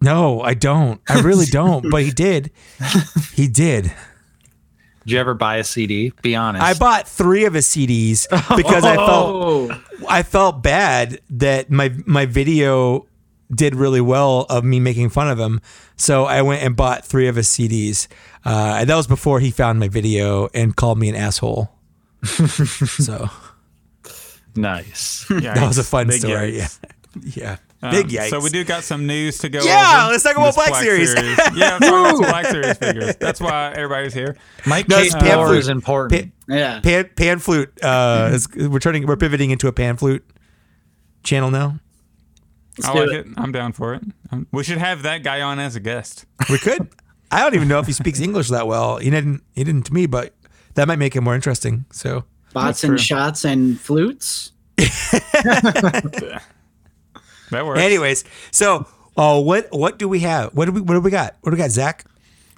No, 0.00 0.40
I 0.42 0.54
don't. 0.54 1.00
I 1.08 1.20
really 1.20 1.46
don't. 1.46 1.90
But 1.90 2.02
he 2.02 2.10
did. 2.10 2.50
He 3.34 3.48
did. 3.48 3.84
Did 5.04 5.12
you 5.12 5.18
ever 5.18 5.34
buy 5.34 5.56
a 5.56 5.64
CD? 5.64 6.12
Be 6.22 6.36
honest. 6.36 6.62
I 6.64 6.74
bought 6.74 7.08
three 7.08 7.44
of 7.46 7.54
his 7.54 7.66
CDs 7.66 8.26
because 8.56 8.84
I 8.84 8.94
felt 8.96 9.28
Oh, 9.34 9.80
I 10.08 10.22
felt 10.22 10.62
bad 10.62 11.20
that 11.30 11.70
my 11.70 11.92
my 12.06 12.26
video 12.26 13.06
did 13.54 13.74
really 13.74 14.00
well 14.00 14.46
of 14.48 14.64
me 14.64 14.80
making 14.80 15.10
fun 15.10 15.28
of 15.28 15.38
him. 15.38 15.60
So 15.96 16.24
I 16.24 16.42
went 16.42 16.62
and 16.62 16.74
bought 16.76 17.04
three 17.04 17.28
of 17.28 17.36
his 17.36 17.46
CDs. 17.48 18.08
Uh, 18.44 18.76
and 18.80 18.88
that 18.90 18.96
was 18.96 19.06
before 19.06 19.40
he 19.40 19.50
found 19.50 19.78
my 19.80 19.88
video 19.88 20.48
and 20.54 20.74
called 20.74 20.98
me 20.98 21.08
an 21.08 21.14
asshole. 21.16 21.70
so 22.24 23.28
nice. 24.56 25.26
that 25.30 25.66
was 25.66 25.78
a 25.78 25.84
fun 25.84 26.08
Big 26.08 26.20
story. 26.20 26.52
yikes. 26.52 26.78
Yeah. 26.82 26.90
Yeah. 27.36 27.58
Um, 27.80 27.92
Big 27.92 28.08
yikes. 28.08 28.30
So 28.30 28.40
we 28.40 28.50
do 28.50 28.64
got 28.64 28.82
some 28.82 29.06
news 29.06 29.38
to 29.38 29.48
go. 29.48 29.62
Yeah, 29.62 30.00
over. 30.04 30.12
let's 30.12 30.24
talk 30.24 30.34
about 30.34 30.46
This 30.46 30.56
Black 30.56 30.74
Series. 30.82 31.14
yeah, 31.54 31.78
talk 31.78 32.18
Black 32.18 32.46
Series 32.46 32.76
figures. 32.76 33.14
That's 33.16 33.40
why 33.40 33.72
everybody's 33.72 34.12
here. 34.12 34.36
Mike 34.66 34.88
No, 34.88 34.96
Case 34.96 35.14
it's 35.14 35.22
pan 35.22 35.36
lore 35.36 35.46
flute. 35.46 35.58
is 35.60 35.68
important. 35.68 36.32
Pa- 36.48 36.52
yeah. 36.52 36.80
pan, 36.80 37.08
pan 37.14 37.38
flute. 37.38 37.70
Uh, 37.84 38.30
is, 38.32 38.48
we're 38.56 38.80
turning. 38.80 39.06
We're 39.06 39.16
pivoting 39.16 39.50
into 39.50 39.68
a 39.68 39.72
pan 39.72 39.96
flute 39.96 40.28
channel 41.22 41.52
now. 41.52 41.78
Let's 42.78 42.88
I 42.88 42.94
like 42.98 43.10
it. 43.10 43.26
it. 43.26 43.34
I'm 43.36 43.52
down 43.52 43.72
for 43.72 43.94
it. 43.94 44.02
Um, 44.32 44.48
we 44.50 44.64
should 44.64 44.78
have 44.78 45.02
that 45.02 45.22
guy 45.22 45.40
on 45.40 45.60
as 45.60 45.76
a 45.76 45.80
guest. 45.80 46.24
We 46.50 46.58
could. 46.58 46.88
I 47.30 47.42
don't 47.42 47.54
even 47.54 47.68
know 47.68 47.78
if 47.78 47.86
he 47.86 47.92
speaks 47.92 48.18
English 48.18 48.48
that 48.48 48.66
well. 48.66 48.96
He 48.96 49.10
didn't. 49.10 49.42
He 49.54 49.62
didn't 49.62 49.84
to 49.84 49.94
me, 49.94 50.06
but 50.06 50.34
that 50.74 50.88
might 50.88 50.98
make 50.98 51.14
it 51.14 51.20
more 51.20 51.36
interesting. 51.36 51.84
So 51.92 52.24
Bots 52.54 52.80
That's 52.80 52.84
and 52.84 52.90
true. 52.92 52.98
shots 52.98 53.44
and 53.44 53.78
flutes. 53.78 54.52
That 57.50 57.66
works. 57.66 57.80
Anyways, 57.80 58.24
so 58.50 58.86
oh, 59.16 59.40
what 59.40 59.68
what 59.70 59.98
do 59.98 60.08
we 60.08 60.20
have? 60.20 60.54
What 60.54 60.64
do 60.64 60.72
we 60.72 60.80
what 60.80 60.94
do 60.94 61.00
we 61.00 61.10
got? 61.10 61.36
What 61.42 61.50
do 61.50 61.56
we 61.56 61.58
got, 61.58 61.70
Zach? 61.70 62.04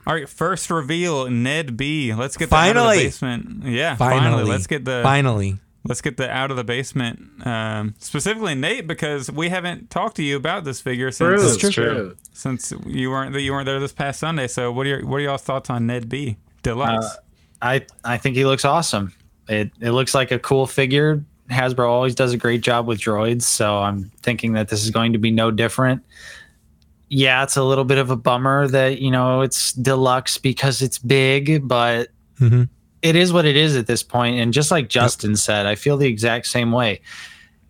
All 0.06 0.14
right, 0.14 0.28
first 0.28 0.70
reveal 0.70 1.28
Ned 1.28 1.76
B. 1.76 2.14
Let's 2.14 2.36
get 2.36 2.50
the 2.50 2.56
out 2.56 2.68
of 2.70 2.74
Finally. 2.76 2.98
the 2.98 3.04
basement. 3.04 3.64
Yeah, 3.64 3.96
Finally, 3.96 4.20
finally. 4.20 4.44
Let's 4.44 4.66
get 4.68 4.84
the 4.84 5.00
finally. 5.02 5.58
let's 5.84 6.00
get 6.00 6.16
the 6.16 6.30
out 6.30 6.52
of 6.52 6.56
the 6.56 6.62
basement. 6.64 7.44
Um, 7.46 7.94
specifically 7.98 8.54
Nate 8.54 8.86
because 8.86 9.28
we 9.30 9.48
haven't 9.48 9.90
talked 9.90 10.16
to 10.16 10.22
you 10.22 10.36
about 10.36 10.62
this 10.64 10.80
figure 10.80 11.10
since 11.10 11.56
True, 11.56 11.70
true. 11.70 11.84
true. 11.94 12.16
since 12.32 12.72
you 12.86 13.10
weren't 13.10 13.32
that 13.32 13.40
you 13.42 13.50
weren't 13.52 13.66
there 13.66 13.80
this 13.80 13.92
past 13.92 14.20
Sunday. 14.20 14.46
So 14.46 14.70
what 14.70 14.86
are 14.86 14.90
your 14.90 15.06
what 15.06 15.16
are 15.16 15.20
y'all's 15.20 15.42
thoughts 15.42 15.68
on 15.68 15.86
Ned 15.86 16.08
B 16.08 16.36
Deluxe? 16.62 17.04
Uh, 17.04 17.16
I 17.60 17.86
I 18.04 18.16
think 18.18 18.36
he 18.36 18.44
looks 18.44 18.64
awesome. 18.64 19.12
It 19.48 19.70
it 19.80 19.90
looks 19.92 20.14
like 20.14 20.30
a 20.30 20.38
cool 20.38 20.66
figure. 20.66 21.24
Hasbro 21.50 21.88
always 21.88 22.14
does 22.14 22.32
a 22.32 22.36
great 22.36 22.60
job 22.60 22.86
with 22.86 22.98
droids, 22.98 23.42
so 23.42 23.78
I'm 23.78 24.10
thinking 24.22 24.54
that 24.54 24.68
this 24.68 24.82
is 24.82 24.90
going 24.90 25.12
to 25.12 25.18
be 25.18 25.30
no 25.30 25.50
different. 25.52 26.02
Yeah, 27.08 27.44
it's 27.44 27.56
a 27.56 27.62
little 27.62 27.84
bit 27.84 27.98
of 27.98 28.10
a 28.10 28.16
bummer 28.16 28.66
that 28.68 29.00
you 29.00 29.10
know 29.12 29.42
it's 29.42 29.72
deluxe 29.72 30.38
because 30.38 30.82
it's 30.82 30.98
big, 30.98 31.66
but 31.68 32.08
hmm 32.38 32.64
it 33.02 33.14
is 33.14 33.32
what 33.32 33.44
it 33.44 33.56
is 33.56 33.76
at 33.76 33.86
this 33.86 34.02
point. 34.02 34.40
And 34.40 34.52
just 34.52 34.72
like 34.72 34.88
Justin 34.88 35.36
said, 35.36 35.66
I 35.66 35.76
feel 35.76 35.96
the 35.96 36.08
exact 36.08 36.46
same 36.48 36.72
way. 36.72 37.00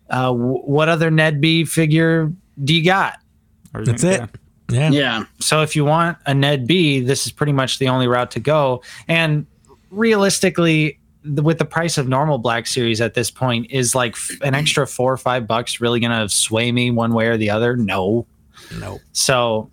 Uh, 0.09 0.27
w- 0.31 0.61
what 0.63 0.89
other 0.89 1.11
Ned 1.11 1.39
B 1.41 1.63
figure 1.65 2.31
do 2.63 2.73
you 2.73 2.83
got? 2.83 3.19
Or 3.75 3.83
That's 3.85 4.01
think- 4.01 4.23
it. 4.23 4.29
Yeah. 4.69 4.89
Yeah. 4.89 5.23
So 5.39 5.61
if 5.61 5.75
you 5.75 5.85
want 5.85 6.17
a 6.25 6.33
Ned 6.33 6.65
B, 6.65 7.01
this 7.01 7.27
is 7.27 7.31
pretty 7.31 7.51
much 7.51 7.77
the 7.77 7.87
only 7.89 8.07
route 8.07 8.31
to 8.31 8.39
go. 8.39 8.81
And 9.07 9.45
realistically, 9.91 10.97
the, 10.97 10.97
with 11.35 11.57
the 11.59 11.65
price 11.65 11.97
of 11.97 12.07
normal 12.07 12.37
Black 12.37 12.67
Series 12.67 13.01
at 13.01 13.13
this 13.13 13.29
point, 13.31 13.67
is 13.71 13.93
like 13.95 14.13
f- 14.13 14.31
an 14.43 14.55
extra 14.55 14.85
four 14.87 15.11
or 15.13 15.17
five 15.17 15.47
bucks 15.47 15.79
really 15.81 15.99
going 15.99 16.11
to 16.11 16.29
sway 16.33 16.71
me 16.71 16.91
one 16.91 17.13
way 17.13 17.27
or 17.27 17.37
the 17.37 17.49
other? 17.49 17.75
No. 17.77 18.25
No. 18.79 18.99
So 19.13 19.69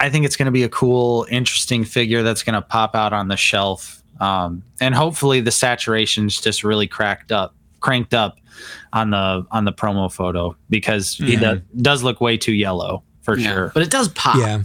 I 0.00 0.10
think 0.10 0.24
it's 0.24 0.36
going 0.36 0.46
to 0.46 0.52
be 0.52 0.62
a 0.64 0.68
cool, 0.68 1.26
interesting 1.30 1.84
figure 1.84 2.22
that's 2.22 2.42
going 2.42 2.54
to 2.54 2.62
pop 2.62 2.94
out 2.94 3.12
on 3.12 3.28
the 3.28 3.36
shelf. 3.36 4.02
Um, 4.20 4.62
and 4.80 4.94
hopefully 4.94 5.40
the 5.40 5.50
saturation's 5.50 6.40
just 6.40 6.64
really 6.64 6.86
cracked 6.86 7.32
up, 7.32 7.54
cranked 7.80 8.14
up 8.14 8.38
on 8.92 9.10
the 9.10 9.46
on 9.50 9.64
the 9.64 9.72
promo 9.72 10.12
photo 10.12 10.54
because 10.70 11.14
he 11.14 11.36
Mhm. 11.36 11.40
do, 11.40 11.62
does 11.82 12.02
look 12.02 12.20
way 12.20 12.36
too 12.36 12.52
yellow 12.52 13.02
for 13.22 13.36
Yeah. 13.38 13.52
sure. 13.52 13.70
But 13.74 13.82
it 13.82 13.90
does 13.90 14.08
pop. 14.08 14.36
Yeah, 14.36 14.62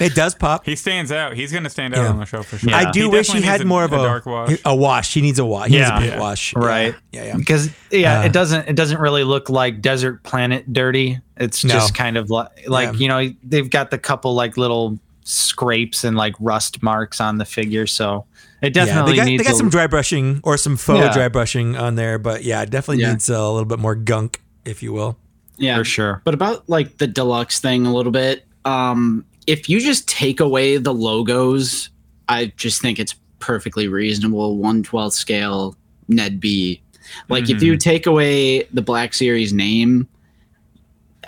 it 0.00 0.14
does 0.14 0.34
pop. 0.34 0.64
He 0.64 0.76
stands 0.76 1.12
out. 1.12 1.34
He's 1.34 1.52
going 1.52 1.64
to 1.64 1.70
stand 1.70 1.94
out 1.94 2.02
Yeah. 2.02 2.08
on 2.10 2.18
the 2.18 2.24
show 2.24 2.42
for 2.42 2.56
sure. 2.58 2.70
Yeah. 2.70 2.76
I 2.78 2.90
do 2.90 3.10
wish 3.10 3.30
he 3.30 3.40
had 3.42 3.60
needs 3.60 3.64
more 3.68 3.84
of 3.84 3.92
a, 3.92 3.96
dark 3.96 4.26
wash. 4.26 4.58
a 4.64 4.74
wash. 4.74 5.12
He 5.14 5.20
needs 5.20 5.38
a 5.38 5.44
wash. 5.44 5.68
He 5.68 5.78
Yeah. 5.78 5.80
needs 5.80 5.90
a 5.90 6.00
paint 6.00 6.12
Yeah. 6.14 6.20
wash. 6.20 6.54
Right. 6.56 6.94
Yeah, 7.12 7.24
yeah. 7.24 7.36
because 7.36 7.70
yeah, 7.90 8.20
Uh, 8.20 8.24
it 8.24 8.32
doesn't 8.32 8.68
it 8.68 8.76
doesn't 8.76 8.98
really 9.00 9.24
look 9.24 9.48
like 9.50 9.80
desert 9.82 10.22
planet 10.22 10.72
dirty. 10.72 11.18
It's 11.36 11.64
No. 11.64 11.74
just 11.74 11.94
kind 11.94 12.16
of 12.16 12.30
like 12.30 12.48
like 12.66 12.92
Yeah. 12.92 12.98
you 12.98 13.08
know 13.08 13.34
they've 13.44 13.68
got 13.70 13.90
the 13.90 13.98
couple 13.98 14.34
like 14.34 14.56
little 14.56 14.98
scrapes 15.24 16.02
and 16.04 16.16
like 16.16 16.34
rust 16.40 16.82
marks 16.82 17.20
on 17.20 17.38
the 17.38 17.44
figure, 17.44 17.86
so 17.86 18.24
it 18.62 18.74
Yeah, 18.76 18.84
definitely 18.84 19.12
they 19.12 19.16
got, 19.16 19.24
needs 19.26 19.40
they 19.42 19.44
got 19.44 19.54
a- 19.54 19.58
some 19.58 19.68
dry 19.70 19.86
brushing 19.86 20.40
or 20.42 20.56
some 20.56 20.76
faux 20.76 20.98
Yeah. 20.98 21.12
dry 21.12 21.28
brushing 21.28 21.76
on 21.76 21.94
there, 21.94 22.18
but 22.18 22.42
yeah, 22.44 22.62
it 22.62 22.70
definitely 22.70 23.02
Yeah. 23.02 23.10
needs 23.12 23.28
a 23.28 23.38
little 23.48 23.64
bit 23.64 23.78
more 23.78 23.94
gunk, 23.94 24.40
if 24.64 24.82
you 24.82 24.92
will. 24.92 25.16
Yeah. 25.56 25.76
for 25.76 25.84
sure. 25.84 26.22
But 26.24 26.32
about 26.32 26.68
like 26.70 26.96
the 26.98 27.06
deluxe 27.06 27.60
thing 27.60 27.84
a 27.86 27.92
little 27.94 28.12
bit, 28.12 28.46
um, 28.64 29.24
if 29.50 29.68
you 29.68 29.80
just 29.80 30.06
take 30.06 30.38
away 30.38 30.76
the 30.76 30.94
logos, 30.94 31.90
I 32.28 32.52
just 32.56 32.80
think 32.80 33.00
it's 33.00 33.16
perfectly 33.40 33.88
reasonable. 33.88 34.58
One 34.58 34.84
twelfth 34.84 35.16
scale 35.16 35.76
Ned 36.06 36.38
B. 36.38 36.80
Like 37.28 37.50
if 37.50 37.60
you 37.60 37.76
take 37.76 38.06
away 38.06 38.62
the 38.72 38.82
Black 38.82 39.12
Series 39.12 39.52
name, 39.52 40.06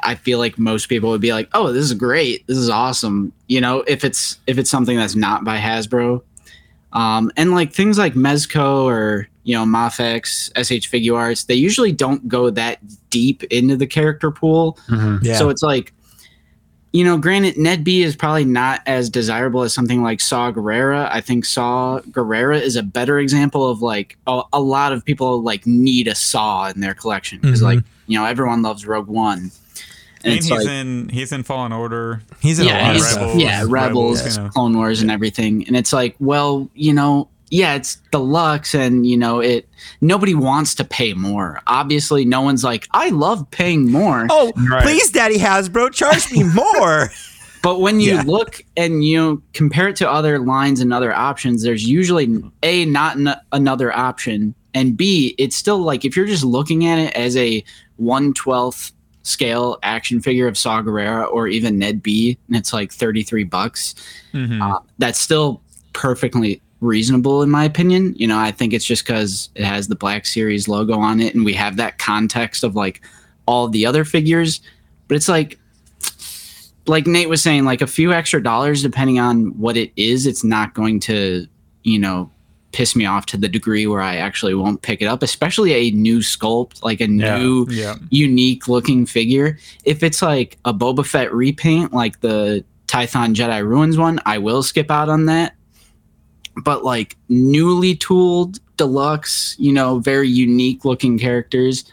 I 0.05 0.15
feel 0.15 0.39
like 0.39 0.57
most 0.57 0.89
people 0.89 1.11
would 1.11 1.21
be 1.21 1.33
like, 1.33 1.49
"Oh, 1.53 1.73
this 1.73 1.83
is 1.85 1.95
great. 1.95 2.47
This 2.47 2.59
is 2.59 2.71
awesome." 2.71 3.33
You 3.49 3.61
know, 3.61 3.81
if 3.89 4.05
it's 4.05 4.39
if 4.47 4.57
it's 4.57 4.71
something 4.71 4.97
that's 4.97 5.17
not 5.17 5.43
by 5.43 5.59
Hasbro, 5.59 6.23
um, 6.93 7.33
and 7.37 7.51
like 7.51 7.73
things 7.73 7.99
like 7.99 8.15
Mezco 8.15 8.85
or 8.85 9.29
you 9.43 9.57
know 9.57 9.65
Mafex, 9.65 10.51
SH 10.55 10.89
Figuarts, 10.89 11.47
they 11.47 11.57
usually 11.57 11.91
don't 11.91 12.29
go 12.29 12.51
that 12.51 12.79
deep 13.11 13.43
into 13.45 13.77
the 13.77 13.89
character 13.89 14.31
pool. 14.31 14.79
Yeah. 15.23 15.39
So 15.39 15.49
it's 15.49 15.65
like, 15.65 15.93
you 16.93 17.05
know, 17.05 17.17
granted, 17.17 17.57
Ned 17.57 17.85
B 17.85 18.03
is 18.03 18.15
probably 18.15 18.45
not 18.45 18.83
as 18.87 19.09
desirable 19.09 19.63
as 19.63 19.73
something 19.73 20.03
like 20.03 20.21
Saw 20.21 20.53
Gerrera. 20.53 21.09
I 21.11 21.21
think 21.21 21.45
Saw 21.45 22.01
Gerrera 22.11 22.61
is 22.61 22.77
a 22.77 22.83
better 22.83 23.19
example 23.19 23.69
of 23.71 23.81
like 23.83 24.17
a, 24.27 24.43
a 24.53 24.61
lot 24.61 24.93
of 24.93 25.05
people 25.05 25.43
like 25.43 25.67
need 25.67 26.07
a 26.09 26.15
Saw 26.15 26.69
in 26.69 26.81
their 26.81 26.95
collection 26.95 27.39
because 27.41 27.61
Mhm. 27.61 27.65
like 27.65 27.79
you 28.07 28.19
know 28.19 28.25
everyone 28.27 28.61
loves 28.63 28.87
Rogue 28.87 29.09
One, 29.09 29.39
and, 29.39 29.51
And 30.25 30.35
he's 30.35 30.51
like 30.51 30.67
in 30.67 31.09
he's 31.09 31.33
in 31.33 31.43
Fallen 31.45 31.73
Order. 31.73 32.21
he's 32.41 32.59
in 32.59 32.67
a 32.67 32.69
yeah, 32.71 32.87
lot 32.93 32.97
of. 32.97 33.03
Rebels, 33.03 33.37
yeah, 33.43 33.59
Rebels, 33.61 33.71
Rebels, 33.71 34.37
you 34.37 34.43
know. 34.43 34.49
Clone 34.51 34.77
Wars, 34.77 35.01
and 35.03 35.11
everything. 35.11 35.67
And 35.67 35.77
it's 35.77 35.93
like, 35.93 36.15
well, 36.21 36.69
you 36.75 36.93
know, 36.93 37.29
yeah, 37.53 37.75
it's 37.75 37.99
deluxe, 38.11 38.75
and 38.75 39.07
you 39.07 39.17
know, 39.17 39.41
it. 39.41 39.69
Nobody 40.01 40.35
wants 40.35 40.75
to 40.77 40.85
pay 40.85 41.13
more. 41.13 41.61
Obviously, 41.67 42.25
no 42.25 42.41
one's 42.41 42.65
like, 42.65 42.89
I 42.93 43.11
love 43.11 43.49
paying 43.51 43.91
more. 43.93 44.27
Oh, 44.31 44.53
Right. 44.71 44.83
please, 44.83 45.11
Daddy 45.11 45.39
Hasbro, 45.39 45.93
charge 45.93 46.33
me 46.33 46.43
more. 46.55 47.11
But 47.63 47.81
when 47.81 48.01
you 48.01 48.15
Yeah. 48.15 48.23
look 48.27 48.65
and 48.77 49.05
you 49.05 49.43
compare 49.53 49.89
it 49.89 49.97
to 49.97 50.11
other 50.11 50.39
lines 50.39 50.81
and 50.81 50.95
other 50.95 51.13
options, 51.15 51.63
there's 51.63 51.85
usually 51.85 52.43
a 52.63 52.87
not 52.87 53.17
n- 53.19 53.37
another 53.53 53.95
option, 53.95 54.55
and 54.73 54.97
b 54.97 55.35
it's 55.37 55.55
still 55.55 55.79
like 55.79 56.07
if 56.07 56.17
you're 56.17 56.27
just 56.27 56.45
looking 56.45 56.87
at 56.87 56.99
it 56.99 57.13
as 57.15 57.37
a 57.37 57.63
one 57.97 58.33
twelfth 58.33 58.93
scale 59.25 59.79
action 59.83 60.21
figure 60.23 60.49
of 60.49 60.57
Saw 60.57 60.81
Gerrera 60.83 61.31
or 61.31 61.47
even 61.49 61.79
Ned 61.79 62.03
B, 62.03 62.39
and 62.49 62.57
it's 62.57 62.73
like 62.73 62.91
thirty 62.91 63.23
three 63.23 63.45
bucks. 63.45 63.95
Mhm. 64.33 64.61
Uh, 64.63 64.79
that's 64.99 65.19
still 65.21 65.61
perfectly 65.93 66.62
reasonable 66.83 67.43
in 67.43 67.51
my 67.51 67.65
opinion. 67.65 68.15
You 68.17 68.27
know, 68.27 68.39
I 68.39 68.51
think 68.51 68.73
it's 68.73 68.85
just 68.85 69.07
because 69.07 69.49
it 69.55 69.65
has 69.65 69.89
the 69.89 69.95
Black 69.95 70.27
Series 70.27 70.69
logo 70.69 70.99
on 70.99 71.21
it, 71.21 71.35
and 71.35 71.45
we 71.45 71.55
have 71.55 71.77
that 71.77 71.99
context 71.99 72.65
of 72.65 72.75
like 72.77 73.01
all 73.47 73.69
the 73.69 73.87
other 73.87 74.05
figures. 74.05 74.61
But 75.09 75.17
it's 75.17 75.29
like, 75.29 75.59
like 76.87 77.07
Nate 77.07 77.29
was 77.29 77.43
saying, 77.43 77.65
like 77.65 77.81
a 77.81 77.87
few 77.87 78.13
extra 78.13 78.43
dollars, 78.43 78.83
depending 78.83 79.19
on 79.21 79.59
what 79.59 79.77
it 79.77 79.93
is, 79.97 80.27
it's 80.27 80.43
not 80.45 80.75
going 80.75 81.01
to, 81.01 81.47
you 81.85 81.99
know, 81.99 82.31
piss 82.73 82.97
me 82.97 83.05
off 83.05 83.27
to 83.27 83.37
the 83.37 83.49
degree 83.49 83.87
where 83.87 84.01
I 84.01 84.17
actually 84.17 84.55
won't 84.55 84.81
pick 84.83 85.03
it 85.03 85.07
up, 85.07 85.23
especially 85.23 85.75
a 85.75 85.91
new 85.91 86.19
sculpt, 86.21 86.83
like 86.83 87.01
a 87.01 87.09
Yeah. 87.09 87.39
new 87.39 87.67
yeah. 87.71 87.97
unique 88.11 88.67
looking 88.67 89.05
figure. 89.07 89.59
If 89.85 90.03
it's 90.03 90.23
like 90.23 90.57
a 90.65 90.73
Boba 90.73 91.05
Fett 91.07 91.33
repaint, 91.35 91.93
like 91.93 92.21
the 92.21 92.65
Tython 92.87 93.35
Jedi 93.35 93.63
Ruins 93.63 93.99
one, 93.99 94.21
I 94.25 94.39
will 94.39 94.63
skip 94.63 94.91
out 94.91 95.09
on 95.09 95.27
that. 95.27 95.55
But 96.57 96.85
like 96.85 97.17
newly 97.29 97.95
tooled 97.97 98.59
deluxe, 98.77 99.57
you 99.59 99.73
know, 99.73 99.99
very 100.01 100.29
unique 100.29 100.85
looking 100.85 101.19
characters, 101.19 101.85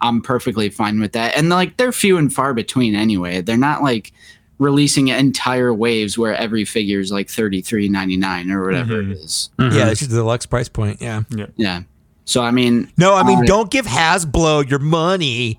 I'm 0.00 0.22
perfectly 0.22 0.68
fine 0.70 1.00
with 1.00 1.12
that. 1.12 1.36
And 1.36 1.48
like 1.50 1.76
they're 1.76 1.92
few 1.92 2.16
and 2.16 2.32
far 2.32 2.54
between 2.54 2.94
anyway. 2.94 3.42
They're 3.42 3.56
not 3.58 3.82
like 3.82 4.12
releasing 4.58 5.08
entire 5.08 5.72
waves 5.74 6.16
where 6.18 6.34
every 6.34 6.64
figure 6.64 7.00
is 7.00 7.12
like 7.12 7.28
thirty 7.28 7.60
three 7.60 7.88
ninety 7.88 8.16
nine 8.16 8.50
or 8.50 8.64
whatever 8.64 9.02
Mhm. 9.02 9.10
it 9.12 9.18
is. 9.18 9.50
yeah, 9.58 9.68
that's 9.70 9.98
just 10.00 10.10
the 10.10 10.16
deluxe 10.16 10.46
price 10.46 10.68
point. 10.68 11.00
Yeah. 11.02 11.22
Yeah. 11.56 11.82
So 12.24 12.42
I 12.42 12.50
mean, 12.50 12.90
No, 12.96 13.14
I 13.14 13.22
mean, 13.24 13.40
Uh, 13.40 13.42
don't 13.44 13.70
give 13.70 13.86
Hasbro 13.86 14.68
your 14.70 14.78
money. 14.80 15.58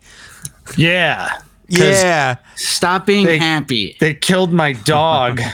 Yeah. 0.78 1.30
Yeah. 1.68 2.38
stop 2.56 3.06
being 3.06 3.26
They- 3.26 3.38
happy. 3.38 3.96
They 4.00 4.14
killed 4.16 4.52
my 4.54 4.74
dog. 4.74 5.40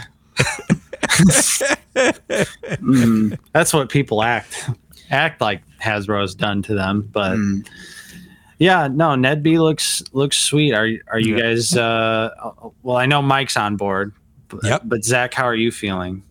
Mm, 1.95 3.37
That's 3.53 3.73
what 3.73 3.89
people 3.89 4.21
act 4.23 4.69
act 5.11 5.41
like 5.41 5.61
Hasbro's 5.81 6.35
done 6.35 6.61
to 6.63 6.73
them. 6.75 7.07
But 7.11 7.37
mm. 7.37 7.67
yeah, 8.59 8.87
no, 8.87 9.15
Ned 9.15 9.43
B 9.43 9.59
looks 9.59 10.03
looks 10.11 10.37
sweet. 10.37 10.73
Are 10.73 10.89
are 11.09 11.19
you 11.19 11.37
Yeah. 11.37 11.41
guys? 11.43 11.75
Uh, 11.75 12.29
well, 12.83 12.97
I 12.97 13.05
know 13.05 13.21
Mike's 13.21 13.57
on 13.57 13.75
board. 13.77 14.13
But, 14.47 14.63
Yep. 14.63 14.81
but 14.85 15.03
Zach, 15.03 15.33
how 15.33 15.45
are 15.45 15.55
you 15.55 15.71
feeling? 15.71 16.23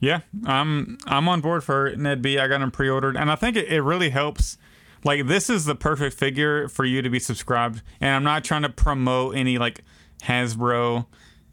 Yeah, 0.00 0.20
I'm 0.46 0.98
I'm 1.06 1.28
on 1.28 1.40
board 1.40 1.64
for 1.64 1.94
Ned 1.96 2.20
B. 2.22 2.38
I 2.38 2.46
got 2.48 2.60
him 2.60 2.70
pre-ordered, 2.70 3.16
and 3.16 3.30
I 3.30 3.36
think 3.36 3.56
it, 3.56 3.68
it 3.68 3.82
really 3.82 4.10
helps. 4.10 4.58
Like 5.02 5.26
this 5.26 5.50
is 5.50 5.64
the 5.66 5.74
perfect 5.74 6.16
figure 6.16 6.68
for 6.68 6.84
you 6.84 7.02
to 7.02 7.10
be 7.10 7.18
subscribed. 7.18 7.82
And 8.00 8.10
I'm 8.14 8.24
not 8.24 8.44
trying 8.44 8.62
to 8.62 8.70
promote 8.70 9.36
any 9.36 9.58
like 9.58 9.82
Hasbro 10.22 11.06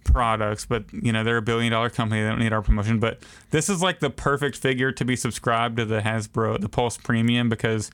products, 0.04 0.66
but 0.66 0.84
you 0.94 1.12
know 1.12 1.24
they're 1.24 1.38
a 1.38 1.42
billion 1.42 1.72
dollar 1.72 1.90
company. 1.90 2.22
They 2.22 2.30
don't 2.30 2.40
need 2.40 2.54
our 2.54 2.62
promotion. 2.62 3.00
But 3.00 3.22
this 3.52 3.70
is 3.70 3.82
like 3.82 4.00
the 4.00 4.10
perfect 4.10 4.58
figure 4.58 4.92
to 4.92 5.06
be 5.06 5.16
subscribed 5.16 5.78
to 5.78 5.86
the 5.86 6.02
Hasbro 6.02 6.60
the 6.62 6.70
Pulse 6.70 6.98
Premium 6.98 7.50
because 7.50 7.92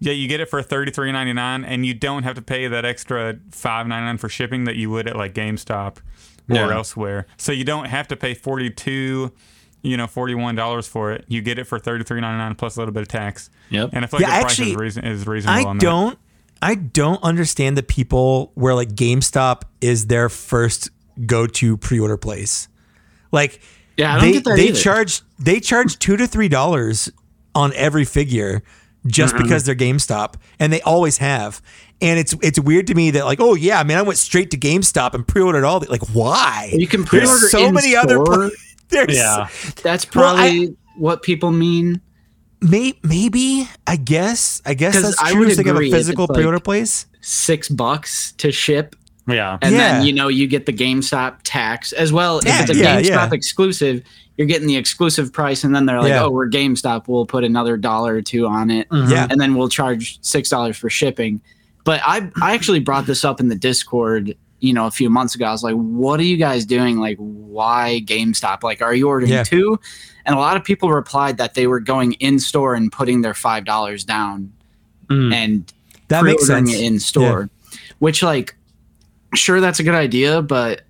yeah, 0.00 0.12
you 0.12 0.28
get 0.28 0.40
it 0.40 0.48
for 0.48 0.62
thirty 0.62 0.90
three 0.90 1.12
ninety 1.12 1.32
nine, 1.32 1.64
and 1.64 1.84
you 1.84 1.94
don't 1.94 2.22
have 2.22 2.34
to 2.36 2.42
pay 2.42 2.66
that 2.68 2.84
extra 2.84 3.36
five 3.50 3.86
ninety 3.86 4.06
nine 4.06 4.18
for 4.18 4.28
shipping 4.28 4.64
that 4.64 4.76
you 4.76 4.90
would 4.90 5.06
at 5.08 5.16
like 5.16 5.34
GameStop 5.34 5.98
or 6.48 6.56
Yeah. 6.56 6.70
elsewhere. 6.72 7.26
So 7.36 7.52
you 7.52 7.64
don't 7.64 7.86
have 7.86 8.08
to 8.08 8.16
pay 8.16 8.34
forty 8.34 8.70
two 8.70 9.32
you 9.82 9.96
know, 9.96 10.06
forty 10.06 10.34
one 10.34 10.54
dollars 10.54 10.86
for 10.86 11.10
it. 11.10 11.24
You 11.26 11.40
get 11.40 11.58
it 11.58 11.64
for 11.64 11.78
thirty 11.78 12.04
three 12.04 12.20
ninety 12.20 12.36
nine 12.38 12.54
plus 12.54 12.76
a 12.76 12.80
little 12.80 12.92
bit 12.92 13.00
of 13.02 13.08
tax. 13.08 13.48
Yep. 13.70 13.90
And 13.94 14.04
I 14.04 14.08
feel 14.08 14.20
like 14.20 14.28
Yeah, 14.28 14.38
the 14.40 14.44
price 14.44 14.58
is, 14.58 14.74
reason- 14.76 15.04
is 15.06 15.26
reasonable. 15.26 15.66
I 15.66 15.70
on 15.70 15.78
don't 15.78 16.18
I 16.62 16.74
don't 16.74 17.22
understand 17.22 17.78
the 17.78 17.82
people 17.82 18.52
where 18.54 18.74
like 18.74 18.90
GameStop 18.90 19.62
is 19.80 20.08
their 20.08 20.28
first 20.28 20.90
go-to 21.26 21.76
pre-order 21.76 22.16
place. 22.16 22.68
Like 23.32 23.60
Yeah, 23.96 24.14
I 24.14 24.20
don't 24.20 24.24
they 24.26 24.32
get 24.32 24.44
that 24.44 24.56
they 24.56 24.68
either. 24.68 24.78
charge 24.78 25.22
they 25.38 25.60
charge 25.60 25.98
2 25.98 26.16
to 26.16 26.26
3 26.26 26.48
dollars 26.48 27.10
on 27.54 27.72
every 27.74 28.04
figure 28.04 28.62
just 29.06 29.34
Mm-hmm. 29.34 29.44
because 29.44 29.64
they're 29.64 29.74
GameStop 29.74 30.34
and 30.58 30.72
they 30.72 30.80
always 30.82 31.18
have. 31.18 31.62
And 32.02 32.18
it's 32.18 32.34
it's 32.42 32.58
weird 32.60 32.86
to 32.88 32.94
me 32.94 33.10
that 33.12 33.24
like, 33.24 33.40
oh 33.40 33.54
yeah, 33.54 33.82
man, 33.82 33.98
I 33.98 34.02
went 34.02 34.18
straight 34.18 34.50
to 34.52 34.58
GameStop 34.58 35.14
and 35.14 35.26
pre-ordered 35.26 35.64
all 35.64 35.80
the 35.80 35.90
like 35.90 36.02
why? 36.14 36.70
You 36.72 36.86
can 36.86 37.04
pre-order 37.04 37.28
There's 37.30 37.50
so 37.50 37.70
many 37.72 37.94
other 37.96 38.14
store. 38.16 38.24
pla- 38.24 38.50
there's 38.88 39.16
Yeah. 39.16 39.48
That's 39.82 40.04
Well, 40.14 40.34
probably 40.34 40.76
what 40.96 41.22
people 41.22 41.50
mean. 41.50 42.00
may, 42.60 42.94
maybe 43.02 43.68
I 43.86 43.96
guess 43.96 44.60
I 44.66 44.74
guess 44.74 45.00
that's 45.00 45.20
I 45.20 45.30
true. 45.32 45.40
would 45.46 45.54
So 45.56 45.62
they 45.62 45.68
have 45.68 45.80
a 45.80 45.90
physical 45.90 46.26
pre-order 46.28 46.60
place. 46.60 47.06
Six 47.22 47.68
bucks 47.68 48.32
to 48.38 48.50
ship, 48.52 48.96
Yeah. 49.28 49.58
and 49.62 49.72
Yeah. 49.74 49.78
then 49.98 50.06
you 50.06 50.12
know 50.12 50.28
you 50.28 50.46
get 50.46 50.66
the 50.66 50.72
GameStop 50.72 51.38
tax 51.44 51.92
as 51.92 52.12
well. 52.12 52.40
Yeah, 52.44 52.62
if 52.64 52.70
it's 52.70 52.78
a 52.78 52.82
yeah, 52.82 53.00
GameStop 53.00 53.04
yeah. 53.08 53.30
exclusive, 53.32 54.02
you're 54.36 54.46
getting 54.46 54.66
the 54.66 54.76
exclusive 54.76 55.32
price, 55.32 55.62
and 55.64 55.74
then 55.74 55.86
they're 55.86 56.00
like, 56.00 56.08
Yeah. 56.10 56.24
"Oh, 56.24 56.30
we're 56.30 56.48
GameStop. 56.48 57.04
We'll 57.06 57.26
put 57.26 57.44
another 57.44 57.76
dollar 57.76 58.14
or 58.16 58.22
two 58.22 58.46
on 58.46 58.70
it, 58.70 58.86
Yeah. 58.92 59.26
and 59.30 59.40
then 59.40 59.54
we'll 59.54 59.68
charge 59.68 60.18
six 60.22 60.48
dollars 60.48 60.76
for 60.76 60.88
shipping." 60.90 61.40
But 61.84 62.00
I 62.04 62.30
I 62.40 62.54
actually 62.54 62.80
brought 62.80 63.06
this 63.06 63.24
up 63.24 63.40
in 63.40 63.48
the 63.48 63.54
Discord. 63.56 64.34
You 64.62 64.74
know, 64.74 64.86
a 64.86 64.90
few 64.90 65.08
months 65.08 65.34
ago, 65.34 65.46
I 65.46 65.52
was 65.52 65.62
like, 65.62 65.74
"What 65.74 66.20
are 66.20 66.24
you 66.24 66.36
guys 66.36 66.66
doing? 66.66 66.98
Like, 66.98 67.16
why 67.18 68.02
GameStop? 68.04 68.62
Like, 68.62 68.82
are 68.82 68.94
you 68.94 69.08
ordering 69.08 69.32
Yeah. 69.32 69.42
two? 69.42 69.78
And 70.26 70.34
a 70.36 70.38
lot 70.38 70.56
of 70.58 70.64
people 70.64 70.90
replied 70.90 71.38
that 71.38 71.54
they 71.54 71.66
were 71.66 71.80
going 71.80 72.12
in 72.14 72.38
store 72.38 72.74
and 72.74 72.92
putting 72.92 73.22
their 73.22 73.32
five 73.32 73.64
dollars 73.64 74.04
down 74.04 74.52
Mm. 75.08 75.32
and 75.34 75.72
That 76.08 76.24
makes 76.24 76.46
sense. 76.46 76.72
it 76.74 76.80
in 76.82 77.00
store. 77.00 77.48
Which, 78.00 78.22
like, 78.22 78.54
sure, 79.34 79.60
that's 79.60 79.80
a 79.80 79.82
good 79.82 79.94
idea, 79.94 80.42
but 80.42 80.82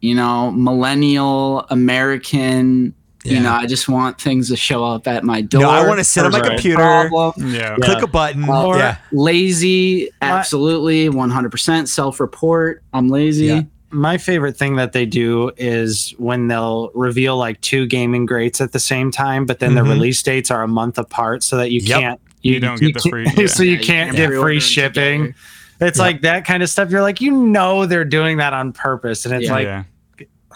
you 0.00 0.14
know, 0.14 0.50
millennial 0.50 1.66
American. 1.70 2.94
Yeah. 3.24 3.32
You 3.32 3.40
know, 3.40 3.52
I 3.52 3.64
just 3.64 3.88
want 3.88 4.20
things 4.20 4.50
to 4.50 4.56
show 4.56 4.84
up 4.84 5.06
at 5.08 5.24
my 5.24 5.40
door. 5.40 5.62
No, 5.62 5.70
I 5.70 5.86
want 5.86 5.98
to 5.98 6.04
sit 6.04 6.26
on 6.26 6.30
my 6.32 6.40
There's 6.40 6.50
computer, 6.50 6.76
problem. 6.76 7.54
Yeah. 7.54 7.74
click 7.76 8.02
a 8.02 8.06
button. 8.06 8.46
Or 8.46 8.76
yeah. 8.76 8.98
lazy, 9.12 10.10
absolutely, 10.20 11.08
100% 11.08 11.88
self 11.88 12.20
report. 12.20 12.82
I'm 12.92 13.08
lazy. 13.08 13.46
Yeah. 13.46 13.62
my 13.90 14.18
favorite 14.18 14.56
thing 14.56 14.74
that 14.74 14.92
they 14.92 15.06
do 15.06 15.52
is 15.56 16.12
when 16.18 16.48
they'll 16.48 16.90
reveal 16.94 17.36
like 17.38 17.60
two 17.60 17.86
gaming 17.86 18.26
greats 18.26 18.60
at 18.60 18.72
the 18.72 18.78
same 18.80 19.10
time, 19.12 19.46
but 19.46 19.60
then 19.60 19.70
Mhm. 19.70 19.74
the 19.76 19.82
release 19.84 20.20
dates 20.20 20.50
are 20.50 20.62
a 20.64 20.68
month 20.68 20.98
apart, 20.98 21.44
so 21.44 21.56
that 21.58 21.70
you 21.70 21.78
Yep. 21.80 22.00
can't 22.00 22.20
You 22.42 22.58
don't 22.60 22.78
get 22.80 22.94
the 23.00 23.08
free- 23.08 23.26
yeah. 23.38 23.46
so 23.46 23.62
you 23.62 23.72
Yeah, 23.72 23.78
can't 23.78 24.16
can't 24.16 24.32
get 24.32 24.40
free 24.40 24.58
shipping. 24.60 25.20
together. 25.22 25.38
It's 25.80 25.98
Yeah. 25.98 26.04
like 26.04 26.22
that 26.22 26.44
kind 26.44 26.62
of 26.62 26.70
stuff. 26.70 26.90
You're 26.90 27.02
like, 27.02 27.20
you 27.20 27.30
know, 27.32 27.86
they're 27.86 28.04
doing 28.04 28.36
that 28.38 28.52
on 28.52 28.72
purpose, 28.72 29.24
and 29.26 29.34
it's 29.34 29.46
Yeah. 29.46 29.52
like, 29.52 29.64
yeah. 29.66 29.84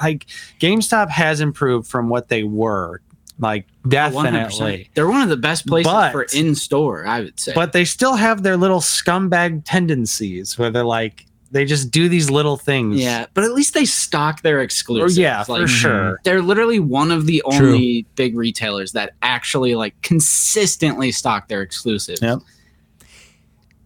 like 0.02 0.26
GameStop 0.60 1.10
has 1.10 1.40
improved 1.40 1.88
from 1.88 2.08
what 2.08 2.28
they 2.28 2.44
were, 2.44 3.00
like 3.40 3.66
100%. 3.84 4.32
definitely. 4.32 4.90
They're 4.94 5.08
one 5.08 5.22
of 5.22 5.28
the 5.28 5.36
best 5.36 5.66
places 5.66 5.90
But- 5.92 6.12
for 6.12 6.22
in 6.34 6.54
store, 6.54 7.04
I 7.06 7.20
would 7.20 7.40
say. 7.40 7.52
But 7.54 7.72
they 7.72 7.84
still 7.84 8.14
have 8.14 8.42
their 8.44 8.56
little 8.56 8.78
scumbag 8.80 9.62
tendencies 9.64 10.56
where 10.56 10.70
they're 10.70 10.84
like, 10.84 11.24
they 11.50 11.64
just 11.64 11.90
do 11.90 12.08
these 12.10 12.30
little 12.30 12.56
things. 12.58 13.00
yeah, 13.00 13.24
but 13.34 13.42
at 13.42 13.52
least 13.54 13.72
they 13.74 13.86
stock 13.86 14.42
their 14.42 14.60
exclusives. 14.60 15.18
Or, 15.18 15.22
exclusives. 15.22 15.48
yeah, 15.48 15.52
like, 15.52 15.62
for 15.62 15.66
sure. 15.68 15.92
Mhm. 15.92 16.16
They're 16.24 16.42
literally 16.42 16.78
one 16.78 17.10
of 17.10 17.26
the 17.26 17.42
True. 17.52 17.70
only 17.70 18.06
big 18.16 18.36
retailers 18.36 18.92
that 18.92 19.12
actually 19.22 19.74
like 19.74 19.94
consistently 20.02 21.10
stock 21.10 21.48
their 21.48 21.62
exclusives. 21.62 22.20
Yep. 22.22 22.40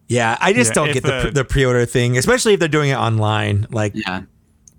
Yeah, 0.07 0.37
I 0.39 0.53
just 0.53 0.71
Yeah, 0.71 0.73
don't 0.75 0.93
get 0.93 1.03
the, 1.03 1.21
the- 1.25 1.31
the 1.31 1.45
pre-order 1.45 1.85
thing, 1.85 2.17
especially 2.17 2.53
if 2.53 2.59
they're 2.59 2.67
doing 2.69 2.89
it 2.89 2.95
online. 2.97 3.67
Like, 3.71 3.93
Yeah. 3.95 4.23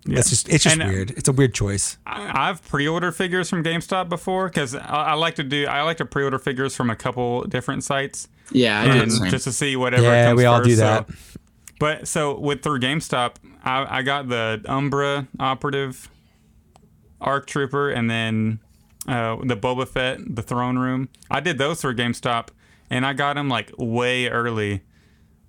Yeah. 0.06 0.18
it's 0.18 0.28
just 0.28 0.48
it's 0.50 0.62
just 0.64 0.74
And, 0.78 0.82
uh, 0.82 0.92
weird. 0.92 1.10
It's 1.12 1.28
a 1.28 1.32
weird 1.32 1.54
choice. 1.54 1.96
I- 2.06 2.50
I've 2.50 2.62
pre-ordered 2.68 3.12
figures 3.12 3.48
from 3.48 3.64
GameStop 3.64 4.08
before 4.10 4.48
because 4.48 4.74
I, 4.74 4.80
I 4.82 5.12
like 5.14 5.36
to 5.36 5.42
do. 5.42 5.66
I 5.66 5.82
like 5.82 5.96
to 5.96 6.04
pre-order 6.04 6.38
figures 6.38 6.76
from 6.76 6.90
a 6.90 6.96
couple 6.96 7.42
different 7.44 7.84
sites 7.84 8.28
Yeah, 8.52 8.82
I 8.82 8.84
do 8.84 8.90
and 9.02 9.30
just 9.30 9.44
to 9.44 9.52
see 9.52 9.76
whatever. 9.76 10.02
Yeah, 10.02 10.26
comes 10.26 10.38
we 10.38 10.44
all 10.44 10.58
first, 10.58 10.68
do 10.68 10.76
so- 10.76 10.82
that. 10.84 11.08
But 11.80 12.06
so 12.06 12.38
with 12.38 12.62
through 12.62 12.80
GameStop, 12.80 13.36
I, 13.64 13.98
I 13.98 14.02
got 14.02 14.28
the 14.28 14.62
Umbra 14.66 15.26
operative, 15.40 16.08
Arc 17.20 17.46
Trooper, 17.46 17.90
and 17.90 18.08
then 18.10 18.60
uh, 19.08 19.36
the 19.42 19.56
Boba 19.56 19.88
Fett, 19.88 20.18
the 20.36 20.42
Throne 20.42 20.78
Room. 20.78 21.08
I 21.30 21.40
did 21.40 21.58
those 21.58 21.80
through 21.80 21.96
GameStop, 21.96 22.48
and 22.90 23.04
I 23.04 23.12
got 23.12 23.34
them 23.34 23.48
like 23.48 23.72
way 23.76 24.28
early, 24.28 24.82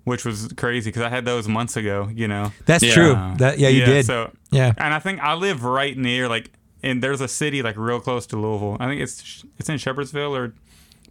which 0.06 0.24
was 0.24 0.48
crazy 0.56 0.88
because 0.88 1.02
I 1.02 1.08
had 1.08 1.24
those 1.24 1.48
months 1.48 1.76
ago. 1.76 2.08
You 2.14 2.28
know. 2.28 2.52
That's 2.64 2.82
Yeah. 2.84 2.94
true. 2.94 3.14
That 3.38 3.58
yeah, 3.58 3.68
you 3.68 3.84
did. 3.84 4.06
So 4.06 4.30
yeah. 4.50 4.72
and 4.78 4.94
I 4.94 4.98
think 5.00 5.20
I 5.20 5.34
live 5.34 5.64
right 5.64 5.98
near 5.98 6.28
like, 6.28 6.50
and 6.82 7.02
there's 7.02 7.20
a 7.20 7.28
city 7.28 7.60
like 7.60 7.76
real 7.76 8.00
close 8.00 8.24
to 8.28 8.36
Louisville. 8.36 8.76
I 8.80 8.86
think 8.86 9.02
it's 9.02 9.44
it's 9.58 9.68
in 9.68 9.76
Shepherdsville 9.76 10.30
or, 10.38 10.54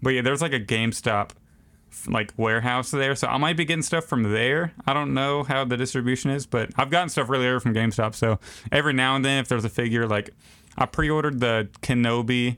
but 0.02 0.12
yeah, 0.12 0.22
there's 0.22 0.41
like 0.41 0.54
a 0.54 0.60
GameStop 0.60 1.32
like 2.08 2.32
warehouse 2.38 2.91
there, 2.91 3.16
so 3.16 3.28
I 3.28 3.38
might 3.38 3.58
be 3.58 3.66
getting 3.66 3.82
stuff 3.82 4.06
from 4.06 4.24
there. 4.32 4.74
I 4.86 4.93
don't 4.93 5.14
know 5.14 5.43
how 5.43 5.66
the 5.66 5.76
distribution 5.78 6.30
is, 6.32 6.46
but 6.46 6.70
I've 6.78 6.89
gotten 6.89 7.10
stuff 7.10 7.30
really 7.30 7.48
early 7.48 7.60
from 7.60 7.74
GameStop. 7.74 8.16
So 8.16 8.39
every 8.72 8.93
now 8.93 9.16
and 9.16 9.24
then, 9.26 9.39
if 9.39 9.48
there's 9.48 9.66
a 9.66 9.70
figure 9.70 10.08
like, 10.08 10.30
I 10.78 10.86
pre-ordered 10.86 11.39
the 11.39 11.70
Kenobi 11.82 12.58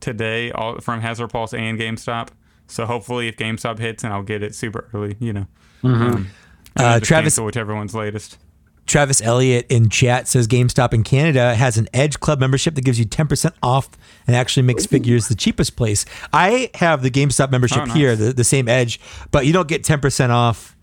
today, 0.00 0.50
all 0.52 0.80
from 0.80 1.00
Hasbro 1.00 1.30
Pulse 1.30 1.54
and 1.54 1.78
GameStop. 1.78 2.28
So 2.66 2.86
hopefully, 2.86 3.28
if 3.28 3.36
GameStop 3.36 3.78
hits, 3.78 4.02
and 4.04 4.12
I'll 4.12 4.22
get 4.22 4.42
it 4.42 4.54
super 4.54 4.88
early, 4.92 5.16
you 5.20 5.32
know. 5.32 5.46
Um, 5.82 6.28
and 6.76 6.84
Uh, 6.84 7.00
Travis- 7.00 7.38
whichever 7.38 7.74
one's 7.74 7.94
latest. 7.94 8.38
Travis 8.84 9.22
Elliott 9.22 9.66
in 9.70 9.88
chat 9.90 10.26
says 10.26 10.48
GameStop 10.48 10.92
in 10.92 11.04
Canada 11.04 11.54
has 11.54 11.76
an 11.78 11.88
Edge 11.94 12.18
Club 12.18 12.40
membership 12.40 12.74
that 12.74 12.80
gives 12.84 12.98
you 12.98 13.04
10% 13.04 13.52
off 13.62 13.88
and 14.26 14.34
actually 14.34 14.64
makes 14.64 14.86
figures 14.86 15.28
the 15.28 15.36
cheapest 15.36 15.76
place. 15.76 16.04
I 16.32 16.68
have 16.74 17.02
the 17.02 17.10
GameStop 17.10 17.50
membership 17.52 17.78
Oh, 17.82 17.84
nice. 17.84 17.96
here, 17.96 18.16
the, 18.16 18.32
the 18.32 18.42
same 18.44 18.68
Edge, 18.68 18.98
but 19.30 19.46
you 19.46 19.52
don't 19.52 19.68
get 19.68 19.84
10% 19.84 20.30
off 20.30 20.74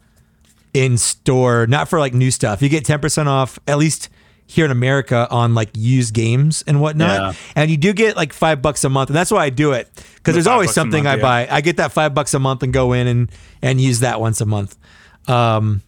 in 0.73 0.97
store, 0.97 1.67
not 1.67 1.89
for 1.89 1.99
like 1.99 2.13
new 2.13 2.31
stuff. 2.31 2.61
You 2.61 2.69
get 2.69 2.85
10% 2.85 3.27
off, 3.27 3.59
at 3.67 3.77
least 3.77 4.07
here 4.51 4.65
in 4.65 4.71
America, 4.71 5.27
on 5.29 5.53
like 5.53 5.69
used 5.75 6.11
games 6.15 6.63
and 6.65 6.81
whatnot. 6.81 7.19
Yeah. 7.35 7.39
And 7.55 7.69
you 7.69 7.77
do 7.77 7.93
get 7.93 8.15
like 8.15 8.33
five 8.33 8.63
bucks 8.63 8.83
a 8.83 8.89
month. 8.89 9.11
And 9.11 9.15
that's 9.15 9.29
why 9.29 9.43
I 9.45 9.51
do 9.51 9.73
it 9.73 9.87
because 9.93 10.13
The 10.23 10.31
there's 10.33 10.47
always 10.47 10.73
something 10.73 11.03
month, 11.03 11.19
I 11.19 11.21
buy. 11.21 11.47
I 11.55 11.61
get 11.61 11.77
that 11.77 11.91
five 11.91 12.15
bucks 12.15 12.33
a 12.33 12.39
month 12.39 12.63
and 12.63 12.73
go 12.73 12.93
in 12.93 13.05
and, 13.05 13.31
and 13.61 13.79
use 13.79 13.99
that 13.99 14.19
once 14.19 14.41
a 14.41 14.47
month. 14.47 14.75
Um, 15.27 15.83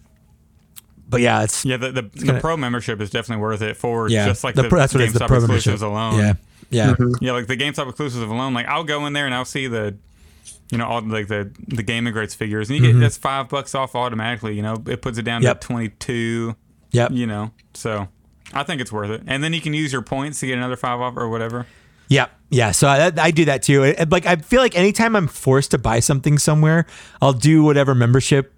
but 1.09 1.21
yeah, 1.21 1.41
it's 1.43 1.65
Yeah, 1.65 1.77
the 1.77 1.91
the, 1.91 2.01
gonna- 2.03 2.33
the 2.33 2.39
pro 2.39 2.55
membership 2.55 3.01
is 3.01 3.09
definitely 3.09 3.41
worth 3.41 3.61
it 3.63 3.77
for 3.77 4.07
yeah, 4.09 4.27
just 4.27 4.43
like 4.43 4.53
the 4.55 4.61
the, 4.61 4.69
pro- 4.69 4.79
that's 4.79 4.93
what 4.93 5.01
it 5.01 5.07
is, 5.07 5.13
the 5.13 5.25
pro 5.25 5.37
exclusives 5.39 5.81
membership. 5.81 5.89
alone. 5.89 6.19
Yeah, 6.19 6.33
yeah, 6.69 6.95
yeah, 7.19 7.31
like 7.33 7.47
the 7.47 7.57
GameStop 7.57 7.89
exclusives 7.89 8.21
alone. 8.23 8.53
Like 8.53 8.67
I'll 8.67 8.83
go 8.85 9.05
in 9.07 9.13
there 9.13 9.25
and 9.25 9.33
I'll 9.35 9.43
see 9.43 9.67
the, 9.67 9.95
you 10.71 10.77
know, 10.77 10.85
all 10.85 11.01
like 11.01 11.27
the 11.27 11.51
the 11.67 11.83
Gaming 11.83 12.13
Greats 12.13 12.33
figures, 12.35 12.69
and 12.69 12.79
you 12.79 12.93
get 12.93 12.99
that's 12.99 13.17
five 13.17 13.49
bucks 13.49 13.73
off 13.75 13.95
automatically. 13.95 14.55
You 14.55 14.61
know, 14.61 14.81
it 14.87 15.01
puts 15.01 15.17
it 15.17 15.23
down 15.23 15.41
Mm-hmm. 15.41 15.47
Yep. 15.47 15.61
to 15.61 15.67
twenty 15.67 15.89
two. 15.89 16.55
yep, 16.91 17.11
You 17.11 17.27
know, 17.27 17.51
so 17.73 18.07
I 18.53 18.63
think 18.63 18.81
it's 18.81 18.91
worth 18.91 19.09
it. 19.09 19.23
And 19.27 19.43
then 19.43 19.53
you 19.53 19.61
can 19.61 19.73
use 19.73 19.91
your 19.93 20.01
points 20.01 20.39
to 20.41 20.47
get 20.47 20.57
another 20.57 20.75
five 20.75 20.99
off 20.99 21.15
or 21.17 21.29
whatever. 21.29 21.65
yep, 22.09 22.31
yeah. 22.49 22.71
So 22.71 22.87
I, 22.87 23.11
I 23.17 23.31
do 23.31 23.45
that 23.45 23.63
too. 23.63 23.83
It- 23.83 24.09
like 24.09 24.25
I 24.25 24.35
feel 24.35 24.61
like 24.61 24.75
anytime 24.77 25.15
I'm 25.15 25.27
forced 25.27 25.71
to 25.71 25.77
buy 25.77 25.99
something 25.99 26.37
somewhere, 26.37 26.85
I'll 27.21 27.33
do 27.33 27.63
whatever 27.63 27.95
membership 27.95 28.53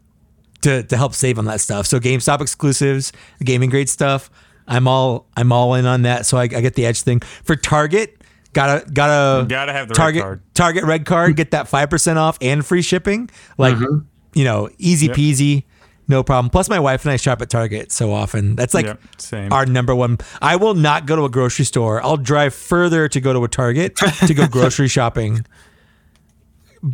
to 0.61 0.83
to 0.83 0.97
help 0.97 1.13
save 1.13 1.37
on 1.37 1.45
that 1.45 1.61
stuff. 1.61 1.85
So 1.87 1.99
GameStop 1.99 2.41
exclusives, 2.41 3.11
gaming 3.43 3.69
grade 3.69 3.89
stuff. 3.89 4.29
I'm 4.67 4.87
all 4.87 5.27
I'm 5.35 5.51
all 5.51 5.73
in 5.75 5.85
on 5.85 6.03
that. 6.03 6.25
So 6.25 6.37
I, 6.37 6.43
I 6.43 6.47
get 6.47 6.75
the 6.75 6.85
edge 6.85 7.01
thing 7.01 7.19
for 7.19 7.55
Target. 7.55 8.17
Gotta 8.53 8.89
gotta 8.91 9.45
Gotta 9.47 9.73
have 9.73 9.87
the 9.87 9.93
red 9.93 9.97
Target 9.97 10.21
card. 10.21 10.41
Target 10.53 10.83
red 10.85 11.05
card. 11.05 11.35
Get 11.35 11.51
that 11.51 11.67
five 11.67 11.89
percent 11.89 12.17
off 12.17 12.37
and 12.39 12.65
free 12.65 12.81
shipping. 12.81 13.29
Like 13.57 13.75
mm-hmm. 13.75 14.05
you 14.33 14.43
know, 14.45 14.69
easy 14.77 15.07
Yep. 15.07 15.15
peasy, 15.17 15.63
no 16.08 16.24
problem. 16.24 16.49
Plus, 16.49 16.70
my 16.70 16.80
wife 16.80 17.06
and 17.06 17.12
I 17.12 17.18
shop 17.18 17.41
at 17.41 17.49
Target 17.49 17.91
so 17.91 18.12
often. 18.12 18.56
That's 18.56 18.74
like 18.74 18.97
same. 19.18 19.51
our 19.54 19.66
number 19.66 19.95
one. 19.95 20.18
I 20.41 20.56
will 20.56 20.74
not 20.74 21.06
go 21.06 21.16
to 21.16 21.26
a 21.26 21.30
grocery 21.30 21.66
store. 21.66 22.04
I'll 22.04 22.18
drive 22.18 22.54
further 22.54 23.08
to 23.08 23.22
go 23.22 23.34
to 23.34 23.43
a 23.43 23.47
Target 23.47 23.95
to 23.95 24.34
go 24.34 24.47
grocery 24.51 24.88
shopping. 24.88 25.45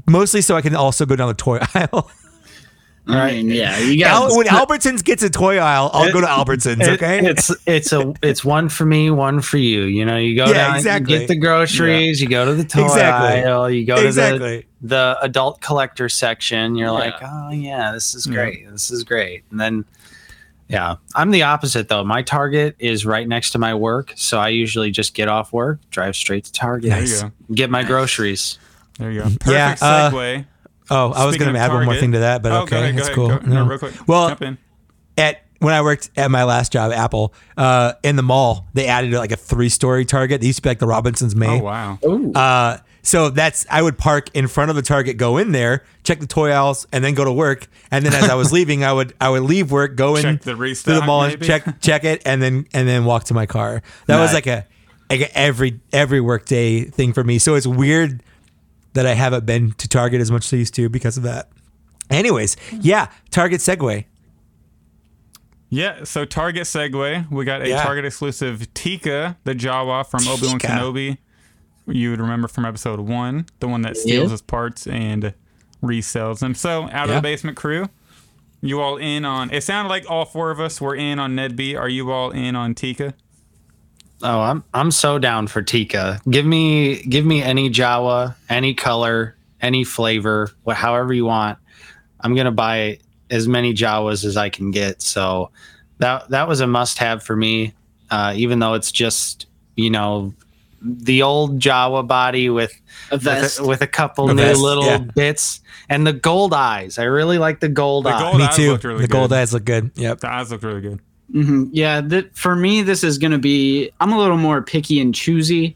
Mostly 0.08 0.42
so 0.42 0.56
I 0.56 0.62
can 0.62 0.76
also 0.76 1.06
go 1.06 1.16
down 1.16 1.28
the 1.30 1.34
toy 1.34 1.60
aisle. 1.74 2.12
I 3.10 3.32
mean, 3.32 3.50
yeah, 3.50 3.78
you 3.80 4.06
Al- 4.06 4.36
when 4.38 4.48
Albertsons 4.48 5.04
gets 5.04 5.24
a 5.24 5.30
toy 5.30 5.58
aisle, 5.58 5.90
I'll 5.94 6.12
go 6.12 6.22
to 6.22 6.28
Albertsons. 6.28 6.82
It- 6.82 6.90
Okay. 6.90 7.20
it's 7.26 7.52
it's 7.66 7.92
a 7.94 8.14
it's 8.22 8.44
one 8.46 8.70
for 8.70 8.86
me, 8.86 9.10
one 9.12 9.42
for 9.42 9.58
you. 9.58 9.84
You 9.84 10.06
know, 10.06 10.18
you 10.18 10.36
go 10.36 10.46
Yeah, 10.48 10.54
down, 10.68 10.76
exactly. 10.78 11.14
you 11.14 11.20
get 11.20 11.28
the 11.28 11.36
groceries, 11.36 12.22
you 12.22 12.28
go 12.28 12.46
to 12.46 12.54
the 12.54 12.64
toy 12.64 12.86
Exactly. 12.86 13.44
aisle, 13.44 13.70
you 13.70 13.86
go 13.86 13.96
to 14.02 14.12
the 14.12 14.64
the 14.82 15.18
adult 15.22 15.62
collector 15.62 16.08
section. 16.10 16.76
You're 16.76 16.92
like, 16.92 17.16
oh 17.22 17.50
yeah, 17.52 17.92
this 17.92 18.14
is 18.16 18.26
Yeah. 18.28 18.34
great. 18.34 18.72
This 18.72 18.92
is 18.92 19.04
great. 19.04 19.44
And 19.52 19.60
then, 19.60 19.86
yeah, 20.68 20.96
I'm 21.16 21.32
the 21.32 21.44
opposite 21.44 21.90
though. 21.90 22.04
My 22.04 22.22
Target 22.22 22.76
is 22.80 23.06
right 23.06 23.28
next 23.28 23.52
to 23.52 23.60
my 23.60 23.74
work, 23.74 24.14
so 24.16 24.40
I 24.40 24.50
usually 24.50 24.92
just 24.92 25.14
get 25.16 25.28
off 25.28 25.52
work, 25.52 25.80
drive 25.90 26.16
straight 26.16 26.46
to 26.46 26.52
Target, 26.52 26.92
There 26.92 27.00
Nice. 27.02 27.24
get 27.54 27.70
my 27.70 27.84
groceries. 27.84 28.58
There 29.00 29.12
you 29.12 29.20
go. 29.20 29.26
Perfect 29.26 29.48
Yeah, 29.48 29.76
uh, 29.82 30.12
segue. 30.12 30.46
Oh, 30.90 31.12
I 31.12 31.26
was 31.26 31.38
going 31.38 31.52
to 31.54 31.58
of 31.60 31.62
add 31.64 31.72
one 31.74 31.86
more 31.86 31.96
thing 31.96 32.12
to 32.14 32.20
that, 32.20 32.42
but 32.44 32.52
oh, 32.52 32.62
okay, 32.62 32.70
go 32.72 32.84
ahead, 32.84 32.98
that's 32.98 33.10
go 33.10 33.16
cool. 33.16 33.28
Go, 33.30 33.38
No. 33.40 33.64
no, 33.64 33.66
real 33.70 33.80
quick. 33.80 33.94
Well, 34.08 34.38
at 35.18 35.42
when 35.60 35.74
I 35.74 35.82
worked 35.82 36.10
at 36.16 36.32
my 36.32 36.46
last 36.46 36.72
job, 36.72 36.92
Apple, 36.94 37.34
uh, 37.58 37.94
in 38.04 38.16
the 38.16 38.24
mall, 38.24 38.68
they 38.74 38.88
added 38.88 39.12
like 39.12 39.32
a 39.32 39.36
three-story 39.36 40.06
Target. 40.06 40.40
They 40.42 40.48
used 40.48 40.58
to 40.60 40.64
be 40.64 40.70
like 40.70 40.80
the 40.80 40.88
Robinsons 40.88 41.36
May. 41.36 41.60
Oh 41.60 41.64
wow. 41.64 42.00
Uh, 42.34 42.78
so 43.02 43.30
that's 43.30 43.66
I 43.70 43.82
would 43.82 43.98
park 43.98 44.30
in 44.34 44.48
front 44.48 44.70
of 44.70 44.76
the 44.76 44.82
Target, 44.82 45.18
go 45.18 45.38
in 45.38 45.52
there, 45.52 45.84
check 46.04 46.20
the 46.20 46.28
toy 46.28 46.52
aisles, 46.52 46.86
and 46.94 47.04
then 47.04 47.14
go 47.14 47.26
to 47.26 47.32
work. 47.32 47.68
And 47.92 48.06
then 48.06 48.14
as 48.14 48.30
I 48.30 48.36
was 48.36 48.52
leaving, 48.54 48.84
I 48.84 48.94
would 48.94 49.14
I 49.20 49.30
would 49.30 49.44
leave 49.44 49.72
work, 49.72 49.96
go 49.96 50.16
in 50.16 50.22
Check 50.22 50.40
the 50.40 50.40
to 50.40 50.46
the 50.52 50.56
restock, 50.56 51.06
mall, 51.06 51.24
and 51.24 51.34
maybe? 51.34 51.48
check 51.48 51.82
check 51.82 52.04
it, 52.04 52.22
and 52.26 52.42
then 52.42 52.66
and 52.74 52.88
then 52.88 53.06
walk 53.06 53.26
to 53.26 53.34
my 53.34 53.46
car. 53.46 53.82
That 54.08 54.20
was 54.20 54.34
like 54.34 54.48
a 54.48 54.66
like 55.10 55.22
a 55.22 55.38
every 55.38 55.80
every 55.92 56.22
workday 56.22 56.84
thing 56.86 57.14
for 57.14 57.24
me. 57.24 57.38
So 57.40 57.56
it's 57.56 57.68
weird 57.68 58.22
that 58.94 59.06
I 59.06 59.14
haven't 59.14 59.46
been 59.46 59.72
to 59.74 59.88
Target 59.88 60.22
as 60.22 60.32
much 60.32 60.46
as 60.46 60.54
I 60.54 60.58
used 60.58 60.74
to 60.76 60.90
because 60.90 61.18
of 61.18 61.24
that. 61.24 61.50
Anyways, 62.10 62.56
mm-hmm. 62.56 62.80
yeah, 62.82 63.12
Target 63.32 63.62
segue. 63.62 64.06
Yeah, 65.70 66.04
so 66.04 66.26
Target 66.26 66.64
segue. 66.64 67.30
We 67.32 67.46
got 67.46 67.62
a 67.62 67.70
Yeah. 67.70 67.84
Target 67.84 68.06
exclusive 68.06 68.74
Teeka, 68.74 69.38
the 69.44 69.54
Jawa 69.54 70.06
from 70.06 70.28
Obi 70.28 70.48
Wan 70.48 70.60
Kenobi. 70.60 71.18
You 71.86 72.12
would 72.12 72.20
remember 72.20 72.48
from 72.48 72.66
episode 72.66 73.00
one, 73.00 73.46
the 73.60 73.68
one 73.68 73.82
that 73.84 73.98
steals 73.98 74.26
Yeah. 74.26 74.32
his 74.32 74.42
parts 74.42 74.88
and 74.88 75.34
resells 75.84 76.40
them. 76.40 76.56
So, 76.56 76.90
out 76.92 77.10
of 77.10 77.16
the 77.16 77.22
basement 77.22 77.58
crew, 77.58 77.88
you 78.62 78.82
all 78.82 78.98
in 78.98 79.26
on? 79.26 79.52
It 79.52 79.64
sounded 79.64 79.90
like 79.90 80.10
all 80.10 80.26
four 80.26 80.52
of 80.52 80.60
us 80.60 80.82
were 80.82 80.96
in 80.96 81.20
on 81.20 81.36
Ned 81.36 81.56
B. 81.56 81.76
Are 81.76 81.90
you 81.90 82.12
all 82.12 82.32
in 82.32 82.56
on 82.56 82.74
Teeka? 82.74 83.14
Oh, 84.22 84.40
I'm 84.42 84.64
I'm 84.74 84.92
so 84.92 85.18
down 85.20 85.48
for 85.48 85.62
Teeka. 85.64 86.22
Give 86.30 86.46
me 86.46 87.02
give 87.04 87.26
me 87.26 87.42
any 87.42 87.70
Jawa, 87.70 88.36
any 88.50 88.74
color, 88.74 89.36
any 89.62 89.84
flavor, 89.84 90.52
what 90.64 90.76
however 90.76 91.14
you 91.14 91.26
want. 91.26 91.58
I'm 92.20 92.36
gonna 92.36 92.52
buy 92.52 93.00
as 93.30 93.48
many 93.48 93.74
Jawas 93.74 94.26
as 94.26 94.36
I 94.36 94.50
can 94.50 94.72
get. 94.72 95.02
So 95.02 95.52
that 96.00 96.30
that 96.30 96.48
was 96.48 96.60
a 96.60 96.68
must 96.68 96.98
have 96.98 97.24
for 97.24 97.36
me. 97.36 97.74
uh, 98.12 98.34
even 98.36 98.60
though 98.60 98.74
it's 98.74 98.92
just 98.92 99.46
you 99.76 99.90
know 99.90 100.34
the 100.82 101.22
old 101.22 101.60
Jawa 101.60 102.06
body 102.08 102.50
with 102.50 102.74
A 103.12 103.16
with 103.16 103.28
a, 103.28 103.64
with 103.68 103.82
a 103.82 103.88
couple 103.88 104.30
A 104.30 104.34
new 104.34 104.42
vest, 104.42 104.60
little 104.62 104.86
yeah. 104.86 104.98
bits 104.98 105.62
and 105.90 106.06
the 106.08 106.14
gold 106.14 106.54
eyes. 106.54 106.98
I 106.98 107.04
really 107.04 107.38
like 107.38 107.60
the 107.60 107.70
gold 107.70 108.06
The 108.06 108.10
eyes. 108.10 108.22
gold 108.22 108.38
Me 108.38 108.44
eyes 108.46 108.56
too. 108.56 108.78
really 108.88 109.02
the 109.02 109.08
gold 109.08 109.32
eyes 109.34 109.54
look 109.54 109.64
good. 109.66 109.92
Yep. 109.96 110.20
The 110.22 110.30
eyes 110.32 110.52
look 110.52 110.64
really 110.64 110.82
good. 110.82 111.00
Hmm 111.32 111.66
Yeah, 111.72 112.02
that 112.02 112.36
for 112.36 112.56
me, 112.56 112.82
this 112.82 113.04
is 113.04 113.18
going 113.18 113.32
to 113.32 113.38
be. 113.38 113.92
I'm 114.00 114.12
a 114.12 114.18
little 114.18 114.38
more 114.38 114.62
picky 114.62 115.00
and 115.00 115.14
choosy. 115.14 115.76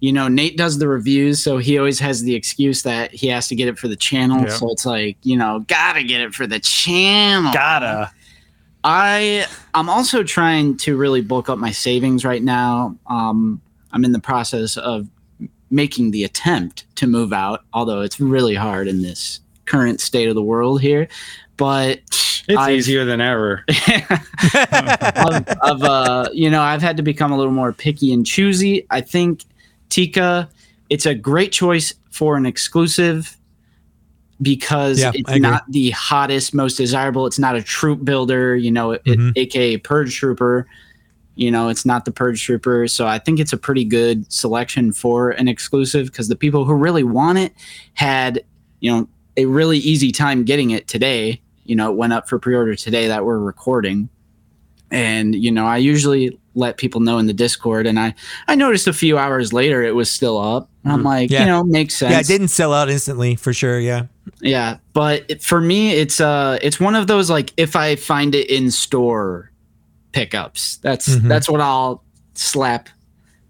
You 0.00 0.12
know, 0.12 0.28
Nate 0.28 0.58
does 0.58 0.78
the 0.78 0.88
reviews, 0.88 1.42
so 1.42 1.56
he 1.56 1.78
always 1.78 1.98
has 2.00 2.22
the 2.22 2.34
excuse 2.34 2.82
that 2.82 3.12
he 3.12 3.28
has 3.28 3.48
to 3.48 3.54
get 3.54 3.68
it 3.68 3.78
for 3.78 3.88
the 3.88 3.96
channel. 3.96 4.42
Yeah. 4.42 4.48
So 4.48 4.70
it's 4.70 4.84
like, 4.84 5.16
you 5.22 5.36
know, 5.36 5.64
gotta 5.68 6.02
get 6.02 6.20
it 6.20 6.34
for 6.34 6.46
the 6.46 6.60
channel. 6.60 7.52
Gotta. 7.52 8.12
I 8.84 9.46
I'm 9.74 9.88
also 9.88 10.22
trying 10.22 10.76
to 10.78 10.96
really 10.96 11.22
bulk 11.22 11.48
up 11.48 11.58
my 11.58 11.72
savings 11.72 12.24
right 12.24 12.42
now. 12.42 12.96
Um, 13.06 13.60
I'm 13.92 14.04
in 14.04 14.12
the 14.12 14.20
process 14.20 14.76
of 14.76 15.08
making 15.70 16.10
the 16.12 16.24
attempt 16.24 16.86
to 16.96 17.06
move 17.06 17.32
out, 17.32 17.64
although 17.72 18.02
it's 18.02 18.20
really 18.20 18.54
hard 18.54 18.86
in 18.86 19.02
this 19.02 19.40
current 19.64 20.00
state 20.00 20.28
of 20.28 20.34
the 20.34 20.42
world 20.42 20.80
here. 20.80 21.08
But 21.56 21.98
It's 22.48 22.56
I've- 22.58 22.74
easier 22.76 23.04
than 23.04 23.20
ever. 23.20 23.64
of, 25.16 25.48
of 25.62 25.82
uh, 25.82 26.28
you 26.32 26.50
know, 26.50 26.62
I've 26.62 26.82
had 26.82 26.96
to 26.98 27.02
become 27.02 27.32
a 27.32 27.36
little 27.36 27.52
more 27.52 27.72
picky 27.72 28.12
and 28.12 28.26
choosy. 28.26 28.86
I 28.90 29.00
think 29.00 29.44
Teeka, 29.90 30.48
it's 30.90 31.06
a 31.06 31.14
great 31.14 31.52
choice 31.52 31.94
for 32.10 32.36
an 32.36 32.46
exclusive 32.46 33.36
because 34.42 35.00
Yeah, 35.00 35.12
it's 35.14 35.38
not 35.38 35.64
the 35.70 35.90
hottest, 35.90 36.52
most 36.54 36.76
desirable. 36.76 37.26
It's 37.26 37.38
not 37.38 37.56
a 37.56 37.62
troop 37.62 38.04
builder, 38.04 38.54
you 38.54 38.70
know, 38.70 38.92
it, 38.92 39.04
Mhm. 39.04 39.32
aka 39.36 39.76
Purge 39.78 40.14
Trooper. 40.14 40.66
You 41.36 41.50
know, 41.50 41.68
it's 41.68 41.84
not 41.84 42.04
the 42.06 42.12
Purge 42.12 42.42
Trooper. 42.42 42.86
So 42.88 43.06
I 43.06 43.18
think 43.18 43.40
it's 43.40 43.52
a 43.52 43.56
pretty 43.58 43.84
good 43.84 44.30
selection 44.32 44.92
for 44.92 45.30
an 45.30 45.48
exclusive 45.48 46.06
because 46.06 46.28
the 46.28 46.36
people 46.36 46.64
who 46.64 46.74
really 46.74 47.04
want 47.04 47.38
it 47.38 47.52
had, 47.94 48.42
you 48.80 48.90
know, 48.90 49.08
a 49.36 49.44
really 49.46 49.78
easy 49.78 50.12
time 50.12 50.44
getting 50.44 50.70
it 50.70 50.86
today. 50.88 51.40
You 51.68 51.76
know, 51.76 51.90
it 51.90 51.96
went 51.96 52.12
up 52.12 52.28
for 52.28 52.38
pre 52.38 52.54
order 52.54 52.74
today 52.74 53.08
that 53.08 53.24
we're 53.24 53.38
recording. 53.38 54.08
And, 54.90 55.34
you 55.34 55.50
know, 55.50 55.66
I 55.66 55.78
usually 55.78 56.38
let 56.54 56.76
people 56.76 57.00
know 57.00 57.18
in 57.18 57.26
the 57.26 57.32
Discord 57.32 57.86
and 57.88 57.98
I, 57.98 58.14
I 58.46 58.54
noticed 58.54 58.86
a 58.86 58.92
few 58.92 59.18
hours 59.18 59.52
later 59.52 59.82
it 59.82 59.94
was 59.96 60.08
still 60.10 60.38
up. 60.38 60.70
I'm 60.84 61.02
like, 61.02 61.28
Yeah. 61.30 61.40
you 61.40 61.46
know, 61.46 61.64
makes 61.64 61.94
sense. 61.96 62.12
Yeah, 62.12 62.20
it 62.20 62.26
didn't 62.28 62.48
sell 62.48 62.72
out 62.72 62.88
instantly 62.88 63.34
for 63.34 63.52
sure. 63.52 63.80
Yeah. 63.80 64.06
Yeah, 64.40 64.76
but 64.92 65.24
it- 65.28 65.42
for 65.42 65.60
me, 65.60 65.90
it's 65.92 66.20
uh, 66.20 66.58
it's 66.62 66.78
one 66.78 66.94
of 66.94 67.08
those 67.08 67.28
like 67.28 67.52
if 67.56 67.74
I 67.74 67.96
find 67.96 68.34
it 68.34 68.48
in 68.48 68.70
store 68.70 69.50
pickups. 70.12 70.76
That's 70.78 71.08
Mhm. 71.16 71.28
that's 71.28 71.48
what 71.48 71.60
I'll 71.60 72.04
slap 72.34 72.88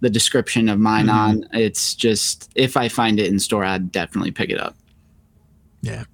the 0.00 0.08
description 0.10 0.68
of 0.70 0.78
mine 0.78 1.08
on. 1.10 1.46
It's 1.52 1.94
just 1.94 2.50
if 2.54 2.76
I 2.78 2.88
find 2.88 3.20
it 3.20 3.26
in 3.26 3.38
store, 3.38 3.64
I'd 3.64 3.92
definitely 3.92 4.30
pick 4.30 4.48
it 4.50 4.58
up. 4.60 4.74
Yeah. 5.82 6.04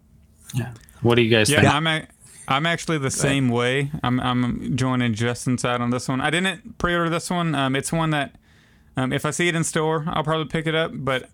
Yeah. 0.54 0.72
What 1.02 1.16
do 1.16 1.22
you 1.22 1.30
guys 1.30 1.50
Yeah, 1.50 1.60
think? 1.62 1.74
I'm 1.74 1.86
a, 1.86 2.06
I'm 2.48 2.66
actually 2.66 2.98
the 2.98 3.10
same 3.10 3.48
way. 3.48 3.90
I'm 4.02 4.18
I'm 4.20 4.76
joining 4.76 5.14
Justin's 5.14 5.62
side 5.62 5.80
on 5.80 5.90
this 5.90 6.08
one. 6.08 6.20
I 6.20 6.30
didn't 6.30 6.78
pre-order 6.78 7.10
this 7.10 7.30
one. 7.30 7.54
Um, 7.54 7.76
it's 7.76 7.92
one 7.92 8.10
that 8.10 8.34
um, 8.96 9.12
if 9.12 9.24
I 9.26 9.30
see 9.30 9.48
it 9.48 9.54
in 9.54 9.64
store, 9.64 10.04
I'll 10.06 10.24
probably 10.24 10.46
pick 10.46 10.66
it 10.66 10.74
up. 10.74 10.92
But 10.94 11.28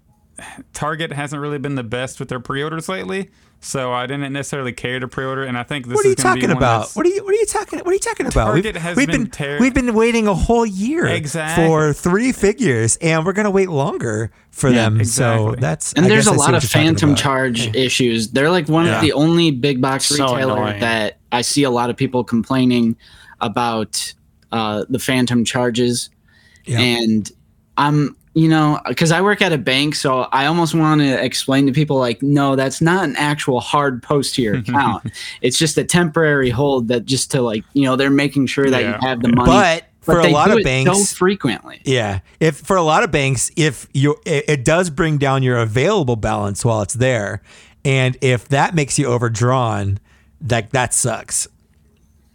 Target 0.72 1.12
hasn't 1.12 1.40
really 1.42 1.58
been 1.58 1.74
the 1.74 1.82
best 1.82 2.20
with 2.20 2.28
their 2.28 2.38
pre-orders 2.38 2.88
lately, 2.88 3.30
so 3.60 3.92
I 3.92 4.06
didn't 4.06 4.32
necessarily 4.32 4.72
care 4.72 5.00
to 5.00 5.08
pre-order. 5.08 5.42
And 5.42 5.58
I 5.58 5.64
think 5.64 5.86
this 5.86 5.96
What 5.96 6.04
are 6.04 6.08
you 6.08 6.14
is 6.14 6.22
talking 6.22 6.50
about? 6.50 6.90
What 6.92 7.04
are 7.06 7.08
you 7.08 7.24
What 7.24 7.34
are 7.34 7.38
you 7.38 7.46
talking 7.46 7.78
What 7.80 7.88
are 7.88 7.92
you 7.92 7.98
talking 7.98 8.26
about? 8.26 8.44
Target 8.46 8.74
we've, 8.74 8.82
has 8.82 8.96
we've 8.96 9.08
been 9.08 9.22
been 9.24 9.30
ter- 9.30 9.58
we've 9.58 9.74
been 9.74 9.94
waiting 9.94 10.28
a 10.28 10.34
whole 10.34 10.64
year 10.64 11.06
Exactly. 11.06 11.66
for 11.66 11.92
three 11.92 12.30
figures, 12.32 12.96
and 13.02 13.26
we're 13.26 13.32
gonna 13.32 13.50
wait 13.50 13.68
longer 13.68 14.30
for 14.50 14.70
Yeah, 14.70 14.88
them. 14.90 15.04
So 15.04 15.56
that's 15.58 15.92
And 15.94 16.06
I 16.06 16.08
there's 16.08 16.26
guess 16.26 16.36
a 16.38 16.40
I 16.40 16.44
lot 16.44 16.54
of 16.54 16.62
phantom 16.62 17.10
about. 17.10 17.18
charge 17.20 17.74
issues. 17.74 18.30
They're 18.30 18.50
like 18.50 18.68
one 18.68 18.86
Yeah. 18.86 18.96
of 18.96 19.02
the 19.02 19.12
only 19.14 19.50
big 19.50 19.80
box 19.80 20.06
So 20.06 20.24
retailer 20.34 20.54
annoying. 20.58 20.80
that 20.80 21.18
I 21.32 21.42
see 21.42 21.64
a 21.64 21.70
lot 21.70 21.90
of 21.90 21.96
people 21.96 22.22
complaining 22.22 22.96
about 23.40 24.14
uh, 24.52 24.84
the 24.88 24.98
phantom 24.98 25.44
charges. 25.44 26.10
Yeah. 26.64 26.78
And 26.80 27.30
I'm, 27.76 28.16
you 28.34 28.48
know, 28.48 28.80
because 28.86 29.10
I 29.12 29.20
work 29.20 29.42
at 29.42 29.52
a 29.52 29.58
bank, 29.58 29.94
so 29.94 30.20
I 30.32 30.46
almost 30.46 30.74
want 30.74 31.00
to 31.00 31.24
explain 31.24 31.66
to 31.66 31.72
people 31.72 31.98
like, 31.98 32.22
no, 32.22 32.54
that's 32.56 32.80
not 32.80 33.04
an 33.04 33.16
actual 33.16 33.60
hard 33.60 34.02
post 34.02 34.34
to 34.36 34.42
your 34.42 34.56
account. 34.58 35.10
it's 35.40 35.58
just 35.58 35.76
a 35.78 35.84
temporary 35.84 36.50
hold 36.50 36.88
that 36.88 37.04
just 37.04 37.30
to 37.32 37.42
like, 37.42 37.64
you 37.72 37.84
know, 37.84 37.96
they're 37.96 38.10
making 38.10 38.46
sure 38.46 38.70
that 38.70 38.82
Yeah. 38.82 38.98
you 39.00 39.06
have 39.08 39.22
the 39.22 39.28
money. 39.28 39.50
But 39.50 39.84
for 40.00 40.20
a 40.20 40.28
lot 40.28 40.48
do 40.50 40.58
of 40.58 40.64
banks, 40.64 40.90
so 41.10 41.16
frequently. 41.16 41.80
Yeah, 41.84 42.20
if 42.40 42.56
for 42.56 42.76
a 42.76 42.82
lot 42.82 43.04
of 43.04 43.10
banks, 43.10 43.50
if 43.56 43.86
you 43.92 44.16
it, 44.24 44.44
it 44.48 44.64
does 44.64 44.88
bring 44.88 45.18
down 45.18 45.42
your 45.42 45.58
available 45.58 46.16
balance 46.16 46.64
while 46.64 46.80
it's 46.80 46.94
there, 46.94 47.42
and 47.84 48.16
if 48.22 48.48
that 48.48 48.74
makes 48.74 48.98
you 48.98 49.06
overdrawn, 49.06 49.98
that 50.40 50.70
that 50.70 50.94
sucks. 50.94 51.46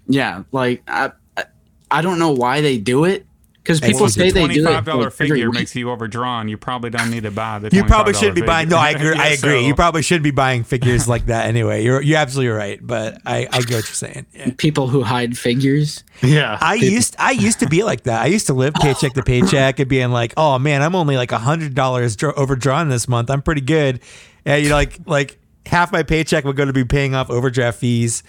Yeah, 0.07 0.43
like 0.51 0.83
I, 0.87 1.13
I- 1.37 1.45
I 1.89 2.01
don't 2.01 2.19
know 2.19 2.31
why 2.31 2.61
they 2.61 2.77
do 2.77 3.05
it 3.05 3.25
because 3.63 3.79
people 3.79 4.01
Well, 4.01 4.09
say 4.09 4.23
they 4.23 4.31
do 4.31 4.39
twenty-five 4.41 4.83
it. 4.83 4.91
dollar 4.91 5.03
like, 5.05 5.13
every 5.13 5.29
figure 5.29 5.49
week. 5.49 5.59
makes 5.59 5.75
you 5.75 5.89
overdrawn. 5.89 6.49
You 6.49 6.57
probably 6.57 6.89
don't 6.89 7.09
need 7.09 7.23
to 7.23 7.31
buy 7.31 7.59
the. 7.59 7.73
You 7.73 7.85
probably 7.85 8.13
shouldn't 8.13 8.35
be 8.35 8.41
buying. 8.41 8.67
No, 8.67 8.77
I 8.77 8.93
figure. 8.93 9.11
agree. 9.11 9.21
I 9.23 9.27
agree. 9.29 9.61
so- 9.61 9.67
You 9.67 9.73
probably 9.73 10.01
shouldn't 10.01 10.23
be 10.25 10.31
buying 10.31 10.63
figures 10.65 11.07
like 11.07 11.27
that 11.27 11.45
anyway. 11.47 11.83
You're 11.83 12.01
you're 12.01 12.17
absolutely 12.17 12.49
right. 12.51 12.79
But 12.85 13.21
I 13.25 13.47
I 13.51 13.59
get 13.61 13.61
what 13.61 13.69
you're 13.69 13.81
saying. 13.83 14.25
Yeah. 14.33 14.51
people 14.57 14.87
who 14.89 15.01
hide 15.03 15.37
figures. 15.37 16.03
yeah. 16.21 16.57
I 16.61 16.73
used 16.75 17.15
I 17.19 17.31
used 17.31 17.59
to 17.61 17.67
be 17.69 17.83
like 17.83 18.03
that. 18.03 18.21
I 18.21 18.25
used 18.25 18.47
to 18.47 18.53
live 18.53 18.73
paycheck 18.75 19.13
to 19.13 19.23
paycheck 19.23 19.79
and 19.79 19.87
being 19.89 20.11
like, 20.11 20.33
oh 20.35 20.59
man, 20.59 20.81
I'm 20.81 20.95
only 20.95 21.15
like 21.15 21.31
a 21.31 21.39
hundred 21.39 21.73
dollars 21.73 22.17
overdrawn 22.21 22.89
this 22.89 23.07
month. 23.07 23.29
I'm 23.29 23.41
pretty 23.41 23.61
good. 23.61 24.01
And 24.45 24.61
you 24.61 24.69
know, 24.69 24.75
like 24.75 24.99
like 25.05 25.39
half 25.65 25.93
my 25.93 26.03
paycheck 26.03 26.43
would 26.43 26.57
go 26.57 26.65
to 26.65 26.73
be 26.73 26.83
paying 26.83 27.15
off 27.15 27.29
overdraft 27.29 27.79
fees. 27.79 28.23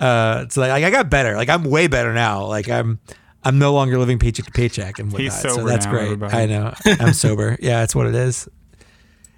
Uh, 0.00 0.46
so 0.48 0.60
like 0.60 0.72
I 0.82 0.90
got 0.90 1.08
better. 1.08 1.36
Like 1.36 1.48
I'm 1.48 1.62
way 1.62 1.86
better 1.86 2.12
now. 2.12 2.46
Like 2.46 2.68
I'm 2.68 2.98
I'm 3.44 3.58
no 3.58 3.72
longer 3.72 3.98
living 3.98 4.18
paycheck 4.18 4.44
to 4.46 4.52
paycheck 4.52 4.98
and 4.98 5.10
whatnot. 5.12 5.20
He's 5.32 5.40
so 5.40 5.64
that's 5.66 5.84
now, 5.86 5.90
great. 5.92 6.04
everybody. 6.04 6.36
I 6.36 6.46
know. 6.46 6.74
I'm 6.86 7.12
sober. 7.12 7.56
Yeah, 7.62 7.80
that's 7.80 7.94
what 7.94 8.06
it 8.06 8.14
is. 8.14 8.48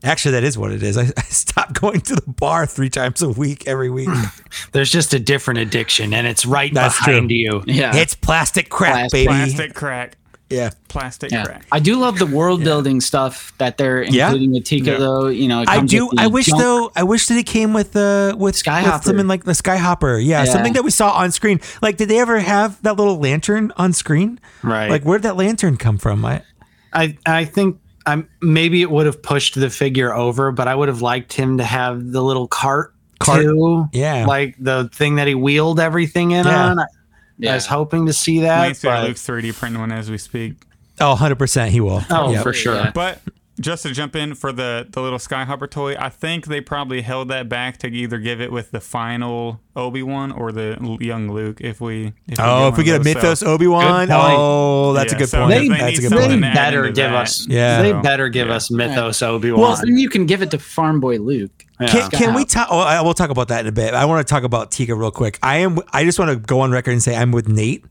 Actually, 0.02 0.32
that 0.32 0.44
is 0.44 0.59
what 0.59 0.70
it 0.70 0.82
is. 0.82 0.98
I, 0.98 1.05
I 1.16 1.22
stopped 1.22 1.80
going 1.80 2.02
to 2.02 2.14
the 2.14 2.30
bar 2.30 2.66
three 2.66 2.90
times 2.90 3.22
a 3.22 3.28
week 3.30 3.66
every 3.66 3.88
week. 3.88 4.11
There's 4.72 4.90
just 4.92 5.14
a 5.14 5.18
different 5.18 5.61
addiction, 5.61 6.12
and 6.12 6.26
it's 6.26 6.44
right 6.44 6.72
That's 6.74 6.98
behind 6.98 7.30
true. 7.30 7.36
you. 7.38 7.62
Yeah, 7.66 7.96
It's 7.96 8.14
plastic 8.14 8.68
crack, 8.68 8.92
Plastic- 9.11 9.12
baby. 9.12 9.26
Plastic 9.28 9.74
crack. 9.74 10.16
Yeah. 10.51 10.70
Plastic 10.88 11.30
yeah. 11.32 11.45
crack. 11.45 11.66
I 11.72 11.80
do 11.80 11.97
love 11.97 12.18
the 12.18 12.26
world 12.26 12.62
building 12.62 13.01
stuff 13.01 13.53
that 13.59 13.76
they're 13.78 14.03
Yeah. 14.05 14.26
including 14.26 14.53
with 14.53 14.64
Teeka, 14.64 14.86
Yeah. 14.86 14.97
though. 14.99 15.26
You 15.28 15.49
know, 15.49 15.64
I 15.66 15.80
do. 15.80 16.11
I 16.18 16.26
wish 16.26 16.47
jump- 16.47 16.61
though. 16.61 16.92
I 16.95 17.03
wish 17.03 17.26
that 17.28 17.38
it 17.38 17.47
came 17.47 17.72
with 17.72 17.97
uh 17.97 18.34
with 18.38 18.55
Skyhopper. 18.55 18.92
with 18.95 19.05
something 19.05 19.26
like 19.28 19.45
the 19.45 19.53
Skyhopper. 19.53 20.24
Yeah, 20.24 20.45
Yeah. 20.45 20.53
something 20.53 20.74
that 20.74 20.84
we 20.84 20.90
saw 20.90 21.11
on 21.12 21.30
screen. 21.32 21.61
Like, 21.82 21.97
did 21.97 22.09
they 22.09 22.18
ever 22.20 22.38
have 22.40 22.80
that 22.82 22.97
little 22.97 23.18
lantern 23.18 23.72
on 23.76 23.92
screen? 23.92 24.38
Right. 24.62 24.90
Like, 24.90 25.03
where 25.05 25.18
did 25.18 25.24
that 25.24 25.36
lantern 25.36 25.76
come 25.76 25.99
from? 25.99 26.24
I 26.24 26.42
I 26.92 27.16
I 27.26 27.45
think 27.47 27.78
I'm 28.07 28.28
maybe 28.42 28.82
it 28.82 28.90
would 28.90 29.07
have 29.07 29.22
pushed 29.22 29.55
the 29.55 29.70
figure 29.70 30.14
over, 30.14 30.53
but 30.53 30.68
I 30.68 30.74
would 30.74 30.88
have 30.88 31.01
liked 31.03 31.32
him 31.32 31.59
to 31.59 31.64
have 31.64 32.12
the 32.12 32.22
little 32.22 32.47
cart, 32.47 32.92
Cart, 33.18 33.42
too. 33.42 33.88
yeah. 33.92 34.26
Like 34.26 34.57
the 34.61 34.90
thing 34.92 35.16
that 35.16 35.26
he 35.26 35.34
wheeled 35.34 35.80
everything 35.80 36.32
in 36.32 36.45
Yeah. 36.47 36.66
on. 36.72 36.78
I, 37.43 37.49
I 37.49 37.55
was 37.55 37.66
hoping 37.66 38.07
to 38.07 38.12
see 38.12 38.41
that. 38.41 38.66
need 38.68 38.74
to 38.76 38.87
but- 38.87 39.05
Luke's 39.05 39.26
3D 39.26 39.55
printing 39.59 39.80
one 39.80 39.93
as 39.93 40.11
we 40.11 40.18
speak. 40.18 40.55
oh, 41.01 41.11
100 41.11 41.37
percent 41.37 41.72
he 41.72 41.80
will. 41.80 42.03
oh, 42.11 42.32
Yep. 42.32 42.43
for 42.43 42.53
sure. 42.53 42.74
Yeah. 42.76 42.91
But 42.95 43.20
just 43.61 43.85
to 43.85 43.93
jump 43.93 44.16
in 44.16 44.35
for 44.35 44.51
the 44.53 44.87
the 44.91 45.01
little 45.01 45.18
Skyhopper 45.20 45.70
toy, 45.70 45.95
I 45.97 46.09
think 46.09 46.47
they 46.47 46.61
probably 46.61 47.03
held 47.03 47.28
that 47.28 47.49
back 47.49 47.76
to 47.78 47.87
either 47.89 48.18
give 48.18 48.41
it 48.41 48.51
with 48.51 48.72
the 48.72 48.80
final 48.80 49.61
Obi 49.76 50.03
Wan 50.03 50.32
or 50.32 50.51
the 50.51 50.76
young 51.01 51.30
Luke. 51.30 51.61
If 51.61 51.80
we 51.80 52.12
if 52.26 52.41
Oh, 52.41 52.64
one 52.64 52.72
if 52.72 52.78
we 52.78 52.82
get 52.85 52.97
a 52.97 52.99
those. 53.05 53.14
Mythos 53.14 53.41
So- 53.41 53.47
Obi 53.47 53.66
Wan, 53.68 54.09
oh, 54.11 54.93
that's 54.93 55.12
a 55.12 55.16
good 55.16 55.28
so 55.28 55.39
point. 55.47 55.51
They- 55.51 55.68
they 55.68 55.78
that's 55.78 55.99
a 55.99 56.03
good 56.03 56.11
something 56.11 56.41
point. 56.43 56.55
better 56.55 56.85
give 56.89 57.11
that, 57.11 57.14
us. 57.14 57.47
Yeah. 57.49 57.82
They 57.82 57.91
so, 57.93 58.03
better 58.03 58.28
give 58.28 58.49
yeah. 58.49 58.55
us 58.55 58.70
Mythos 58.72 59.22
Obi 59.22 59.53
Wan. 59.53 59.61
Well, 59.61 59.70
Wan. 59.72 59.80
then 59.85 59.99
you 59.99 60.09
can 60.09 60.26
give 60.26 60.43
it 60.43 60.51
to 60.53 60.59
Farm 60.59 60.99
Boy 61.01 61.18
Luke. 61.18 61.63
Can, 61.79 62.11
can 62.11 62.35
we 62.35 62.45
talk? 62.45 62.68
Oh, 62.70 62.79
I 62.79 63.01
will 63.03 63.14
talk 63.14 63.31
about 63.31 63.49
that 63.49 63.61
in 63.61 63.66
a 63.66 63.72
bit. 63.72 63.95
I 63.95 64.05
want 64.05 64.27
to 64.27 64.31
talk 64.31 64.45
about 64.45 64.70
Teeka 64.70 64.97
real 64.97 65.11
quick. 65.11 65.39
I 65.43 65.59
am. 65.59 65.79
I 65.93 66.05
just 66.05 66.18
want 66.18 66.31
to 66.31 66.37
go 66.37 66.61
on 66.61 66.70
record 66.70 66.93
and 66.93 67.03
say 67.03 67.16
I'm 67.16 67.33
with 67.33 67.49
Nate. 67.49 67.85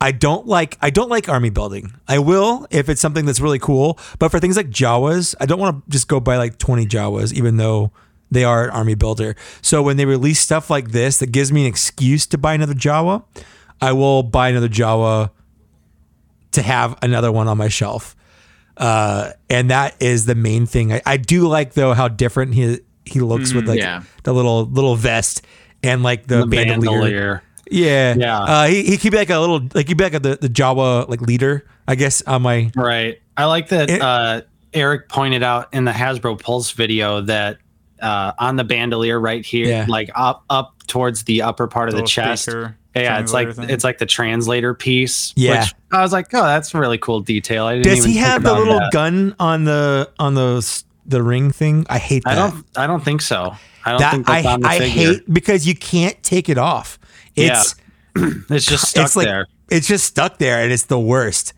I 0.00 0.12
don't 0.12 0.46
like. 0.46 0.78
I 0.80 0.90
don't 0.90 1.08
like 1.08 1.28
army 1.28 1.50
building. 1.50 1.92
I 2.08 2.18
will 2.18 2.66
if 2.70 2.88
it's 2.88 3.00
something 3.00 3.26
that's 3.26 3.38
really 3.38 3.58
cool. 3.58 3.98
But 4.18 4.30
for 4.30 4.40
things 4.40 4.56
like 4.56 4.70
Jawas, 4.70 5.34
I 5.40 5.46
don't 5.46 5.60
want 5.60 5.84
to 5.84 5.90
just 5.90 6.08
go 6.08 6.18
buy 6.18 6.38
like 6.38 6.58
20 6.58 6.86
Jawas, 6.86 7.32
even 7.32 7.56
though 7.56 7.92
they 8.30 8.42
are 8.42 8.64
an 8.64 8.70
army 8.70 8.94
builder. 8.94 9.36
So 9.62 9.82
when 9.82 9.96
they 9.96 10.06
release 10.06 10.40
stuff 10.40 10.70
like 10.70 10.90
this 10.90 11.18
that 11.18 11.30
gives 11.30 11.52
me 11.52 11.62
an 11.62 11.66
excuse 11.68 12.26
to 12.28 12.38
buy 12.38 12.54
another 12.54 12.74
Jawa, 12.74 13.24
I 13.80 13.92
will 13.92 14.22
buy 14.22 14.48
another 14.48 14.68
Jawa 14.68 15.30
to 16.52 16.62
have 16.62 16.98
another 17.02 17.30
one 17.30 17.46
on 17.46 17.58
my 17.58 17.68
shelf. 17.68 18.16
Uh, 18.76 19.32
and 19.48 19.70
that 19.70 19.94
is 20.00 20.26
the 20.26 20.34
main 20.34 20.66
thing. 20.66 20.92
I, 20.92 21.02
I 21.04 21.16
do 21.16 21.46
like 21.46 21.74
though 21.74 21.92
how 21.92 22.08
different 22.08 22.54
he 22.54 22.80
he 23.04 23.20
looks 23.20 23.52
with 23.52 23.68
like 23.68 23.78
yeah. 23.78 24.02
the 24.24 24.32
little 24.34 24.64
little 24.66 24.96
vest 24.96 25.42
and 25.82 26.02
like 26.02 26.26
the, 26.26 26.38
the 26.40 26.46
bandolier. 26.46 26.80
bandolier. 26.90 27.42
Yeah, 27.72 28.14
Yeah. 28.18 28.38
Uh, 28.42 28.66
he, 28.66 28.82
he 28.82 28.96
could 28.98 29.12
be 29.12 29.16
like 29.18 29.30
a 29.30 29.38
little, 29.38 29.60
like 29.74 29.86
he'd 29.86 29.96
be 29.96 30.04
like 30.04 30.14
a, 30.14 30.18
the 30.18 30.36
the 30.40 30.48
Jawa 30.48 31.08
like 31.08 31.20
leader, 31.20 31.66
I 31.86 31.94
guess. 31.94 32.20
On 32.22 32.42
my 32.42 32.70
Right. 32.74 33.20
I 33.36 33.44
like 33.46 33.68
that 33.68 33.88
It- 33.90 34.02
uh, 34.02 34.42
Eric 34.74 35.08
pointed 35.08 35.42
out 35.42 35.72
in 35.72 35.84
the 35.84 35.92
Hasbro 35.92 36.40
Pulse 36.40 36.72
video 36.72 37.20
that 37.22 37.58
uh, 38.00 38.32
on 38.38 38.56
the 38.56 38.64
bandolier 38.64 39.18
right 39.20 39.44
here, 39.44 39.66
Yeah. 39.66 39.86
like 39.88 40.10
up 40.14 40.44
up 40.50 40.74
towards 40.86 41.24
the 41.24 41.42
upper 41.42 41.66
part 41.68 41.88
of 41.88 41.92
the 41.94 42.02
Little 42.02 42.08
chest. 42.08 42.42
speaker, 42.44 42.76
Yeah, 42.96 43.20
it's 43.20 43.32
like 43.32 43.52
thing. 43.54 43.70
it's 43.70 43.84
like 43.84 43.98
the 43.98 44.06
translator 44.06 44.74
piece. 44.74 45.32
Yeah. 45.36 45.60
which 45.60 45.74
I 45.92 46.02
was 46.02 46.12
like, 46.12 46.32
oh, 46.34 46.42
that's 46.42 46.74
a 46.74 46.78
really 46.78 46.98
cool 46.98 47.20
detail. 47.20 47.64
I 47.66 47.74
didn't 47.74 47.84
does 47.86 47.98
even 47.98 48.10
he 48.10 48.16
have 48.18 48.42
the 48.42 48.52
little 48.54 48.78
that. 48.80 48.90
gun 48.92 49.34
on 49.38 49.64
the 49.64 50.10
on 50.18 50.34
the 50.34 50.56
s- 50.58 50.84
the 51.10 51.22
ring 51.22 51.50
thing? 51.50 51.86
I 51.90 51.98
hate 51.98 52.24
that. 52.24 52.32
I 52.32 52.34
don't. 52.36 52.64
I 52.76 52.86
don't 52.86 53.04
think 53.04 53.20
so. 53.22 53.54
I 53.84 53.90
don't 53.92 54.00
that 54.00 54.12
think 54.12 54.26
that's 54.26 54.46
I 54.46 54.52
on 54.52 54.60
the 54.60 54.68
I 54.68 54.78
figure. 54.78 55.12
hate 55.12 55.32
because 55.32 55.66
you 55.66 55.74
can't 55.74 56.20
take 56.22 56.48
it 56.48 56.58
off. 56.58 56.98
It's 57.36 57.74
It's 58.16 58.66
just 58.66 58.88
stuck 58.88 59.04
it's 59.06 59.16
like 59.16 59.26
there. 59.26 59.46
it's 59.70 59.86
just 59.86 60.04
stuck 60.04 60.38
there, 60.38 60.62
and 60.62 60.72
it's 60.72 60.84
the 60.84 60.98
worst. 60.98 61.52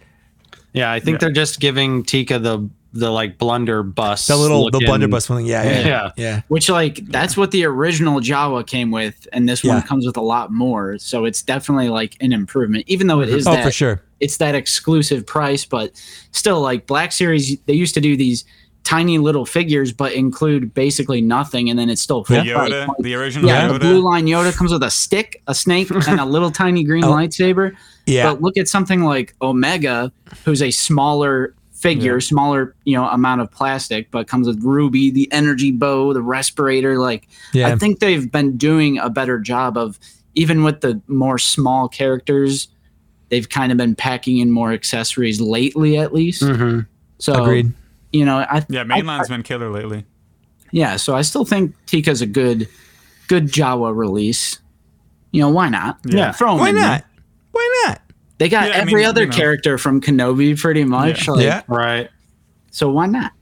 Yeah, 0.72 0.90
I 0.92 1.00
think 1.00 1.16
Yeah. 1.16 1.18
they're 1.26 1.32
just 1.34 1.60
giving 1.60 2.02
Teeka 2.04 2.42
the 2.42 2.68
the 2.94 3.10
like 3.10 3.38
blunderbuss. 3.38 4.26
The 4.26 4.36
little 4.36 4.66
the 4.66 4.72
looking- 4.72 4.86
blunderbuss 4.86 5.30
one. 5.30 5.46
Yeah, 5.46 5.62
yeah, 5.64 5.70
yeah. 5.70 5.86
Yeah. 5.86 6.10
yeah. 6.16 6.40
Which 6.48 6.68
like 6.68 6.96
that's 7.06 7.36
what 7.38 7.50
the 7.50 7.64
original 7.64 8.20
Jawa 8.20 8.66
came 8.66 8.90
with, 8.90 9.26
and 9.32 9.48
this 9.48 9.64
one 9.64 9.78
Yeah. 9.78 9.82
comes 9.82 10.06
with 10.06 10.16
a 10.18 10.22
lot 10.22 10.52
more. 10.52 10.98
So 10.98 11.24
it's 11.24 11.42
definitely 11.42 11.88
like 11.88 12.16
an 12.20 12.32
improvement, 12.32 12.84
even 12.86 13.06
though 13.06 13.20
it 13.20 13.26
mm-hmm. 13.28 13.36
is 13.38 13.46
Oh, 13.46 13.52
that 13.52 13.64
for 13.64 13.70
sure. 13.72 14.02
it's 14.20 14.36
that 14.36 14.54
exclusive 14.54 15.26
price, 15.26 15.64
but 15.64 15.92
still 16.32 16.60
like 16.60 16.86
Black 16.86 17.12
Series, 17.12 17.58
they 17.66 17.72
used 17.74 17.94
to 17.94 18.00
do 18.02 18.14
these 18.16 18.44
tiny 18.84 19.18
little 19.18 19.46
figures, 19.46 19.92
but 19.92 20.12
include 20.12 20.74
basically 20.74 21.20
nothing, 21.20 21.70
and 21.70 21.78
then 21.78 21.88
it's 21.88 22.02
still 22.02 22.24
full 22.24 22.42
The 22.42 22.52
price. 22.52 22.70
Yoda, 22.70 22.88
Like, 22.88 22.96
the 22.98 23.14
original 23.14 23.48
yeah, 23.48 23.68
Yoda. 23.68 23.72
the 23.74 23.78
blue 23.78 24.00
line 24.00 24.26
Yoda 24.26 24.54
comes 24.56 24.72
with 24.72 24.82
a 24.82 24.90
stick, 24.90 25.40
a 25.46 25.54
snake, 25.54 25.90
and 26.08 26.20
a 26.20 26.24
little 26.24 26.50
tiny 26.50 26.82
green 26.84 27.04
Oh. 27.04 27.12
lightsaber. 27.12 27.74
Yeah, 28.06 28.30
But 28.32 28.42
look 28.42 28.56
at 28.56 28.66
something 28.68 29.02
like 29.04 29.34
Omega, 29.40 30.10
who's 30.44 30.60
a 30.62 30.70
smaller 30.72 31.54
figure, 31.72 32.14
Yeah. 32.14 32.20
smaller 32.20 32.74
you 32.84 32.96
know 32.96 33.08
amount 33.08 33.40
of 33.40 33.50
plastic, 33.50 34.10
but 34.10 34.26
comes 34.28 34.46
with 34.46 34.62
Ruby, 34.62 35.10
the 35.10 35.28
energy 35.32 35.70
bow, 35.70 36.12
the 36.12 36.22
respirator. 36.22 36.98
Like 36.98 37.28
yeah. 37.52 37.68
I 37.68 37.76
think 37.76 37.98
they've 38.00 38.30
been 38.30 38.56
doing 38.56 38.98
a 38.98 39.08
better 39.10 39.38
job 39.38 39.76
of 39.76 39.98
even 40.34 40.62
with 40.64 40.80
the 40.80 41.00
more 41.08 41.38
small 41.38 41.88
characters. 41.88 42.68
They've 43.30 43.48
kind 43.48 43.70
of 43.72 43.78
been 43.78 43.94
packing 43.94 44.38
in 44.38 44.50
more 44.50 44.72
accessories 44.72 45.40
lately, 45.40 45.96
at 45.98 46.12
least. 46.12 46.42
Mhm. 46.42 46.86
So 47.18 47.42
Agreed. 47.42 47.72
You 48.12 48.24
know, 48.24 48.38
I 48.38 48.64
yeah, 48.68 48.80
I- 48.82 48.84
mainline's 48.84 49.28
been 49.28 49.42
killer 49.42 49.70
lately. 49.70 50.04
yeah. 50.70 50.96
So 50.96 51.14
I 51.14 51.22
still 51.22 51.44
think 51.44 51.74
Teeka's 51.86 52.20
a 52.20 52.26
good, 52.26 52.68
good 53.28 53.46
Jawa 53.46 53.94
release. 53.96 54.58
You 55.30 55.40
know, 55.42 55.48
why 55.48 55.68
not? 55.70 55.98
Yeah. 56.04 56.32
throw 56.32 56.52
'em 56.54 56.58
Why 56.60 56.68
in 56.70 56.74
there. 56.74 56.84
not? 56.88 57.04
Why 57.52 57.84
not? 57.86 58.00
They 58.38 58.48
got 58.48 58.68
Yeah, 58.68 58.74
I 58.76 58.78
every 58.80 58.94
mean, 58.96 59.06
other 59.06 59.22
you 59.22 59.28
know. 59.28 59.36
character 59.36 59.78
from 59.78 60.00
Kenobi 60.00 60.58
pretty 60.60 60.84
much. 60.84 61.26
Yeah. 61.26 61.32
Like, 61.32 61.44
Yeah. 61.44 61.62
Right. 61.68 62.10
So 62.70 62.90
why 62.90 63.06
not? 63.06 63.32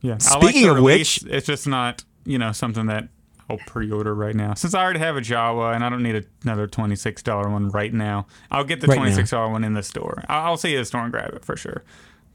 Yeah. 0.00 0.18
Speaking 0.18 0.62
like 0.62 0.70
of 0.72 0.76
release. 0.76 1.22
which- 1.22 1.32
it's 1.32 1.46
just 1.46 1.66
not 1.68 2.04
you 2.24 2.38
know 2.38 2.50
something 2.52 2.86
that 2.86 3.08
I'll 3.48 3.58
pre-order 3.66 4.12
right 4.12 4.34
now 4.34 4.54
since 4.54 4.74
I 4.74 4.82
already 4.82 4.98
have 4.98 5.16
a 5.16 5.20
Jawa 5.20 5.72
and 5.76 5.84
I 5.84 5.88
don't 5.88 6.02
need 6.02 6.26
another 6.42 6.66
twenty 6.66 6.96
six 6.96 7.22
dollar 7.22 7.48
one 7.48 7.68
right 7.68 7.94
now. 7.94 8.26
I'll 8.50 8.64
get 8.64 8.80
the 8.80 8.88
Right 8.88 8.96
twenty 8.96 9.12
six 9.12 9.30
dollar 9.30 9.50
one 9.52 9.62
in 9.62 9.74
the 9.74 9.84
store. 9.84 10.24
I'll, 10.28 10.46
I'll 10.46 10.56
see 10.56 10.72
you 10.72 10.78
at 10.78 10.80
the 10.80 10.84
store 10.86 11.02
and 11.02 11.12
grab 11.12 11.32
it 11.34 11.44
for 11.44 11.56
sure. 11.56 11.84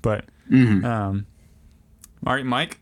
But 0.01 0.25
Mhm. 0.49 0.85
um, 0.85 1.25
all 2.26 2.34
right, 2.34 2.45
Mike. 2.45 2.80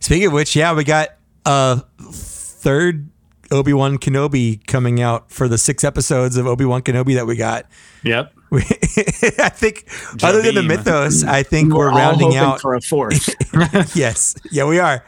Speaking 0.00 0.28
of 0.28 0.32
which, 0.32 0.54
yeah, 0.54 0.74
we 0.74 0.84
got 0.84 1.10
a 1.44 1.82
third 2.00 3.08
Obi 3.50 3.72
Wan 3.72 3.98
Kenobi 3.98 4.64
coming 4.66 5.00
out 5.00 5.30
for 5.30 5.48
the 5.48 5.58
six 5.58 5.84
episodes 5.84 6.36
of 6.36 6.46
Obi 6.46 6.64
Wan 6.64 6.82
Kenobi 6.82 7.14
that 7.14 7.26
we 7.26 7.36
got. 7.36 7.66
Yep. 8.04 8.32
We, 8.50 8.60
I 8.62 9.48
think, 9.48 9.88
other 10.22 10.42
than 10.42 10.54
the 10.54 10.62
mythos, 10.62 11.24
I 11.24 11.42
think 11.42 11.74
we're, 11.74 11.90
all 11.90 11.96
rounding 11.96 12.36
out. 12.36 12.60
for 12.60 12.74
a 12.74 12.80
fourth. 12.80 13.34
yes, 13.96 14.36
yeah, 14.52 14.66
we 14.66 14.78
are. 14.78 15.04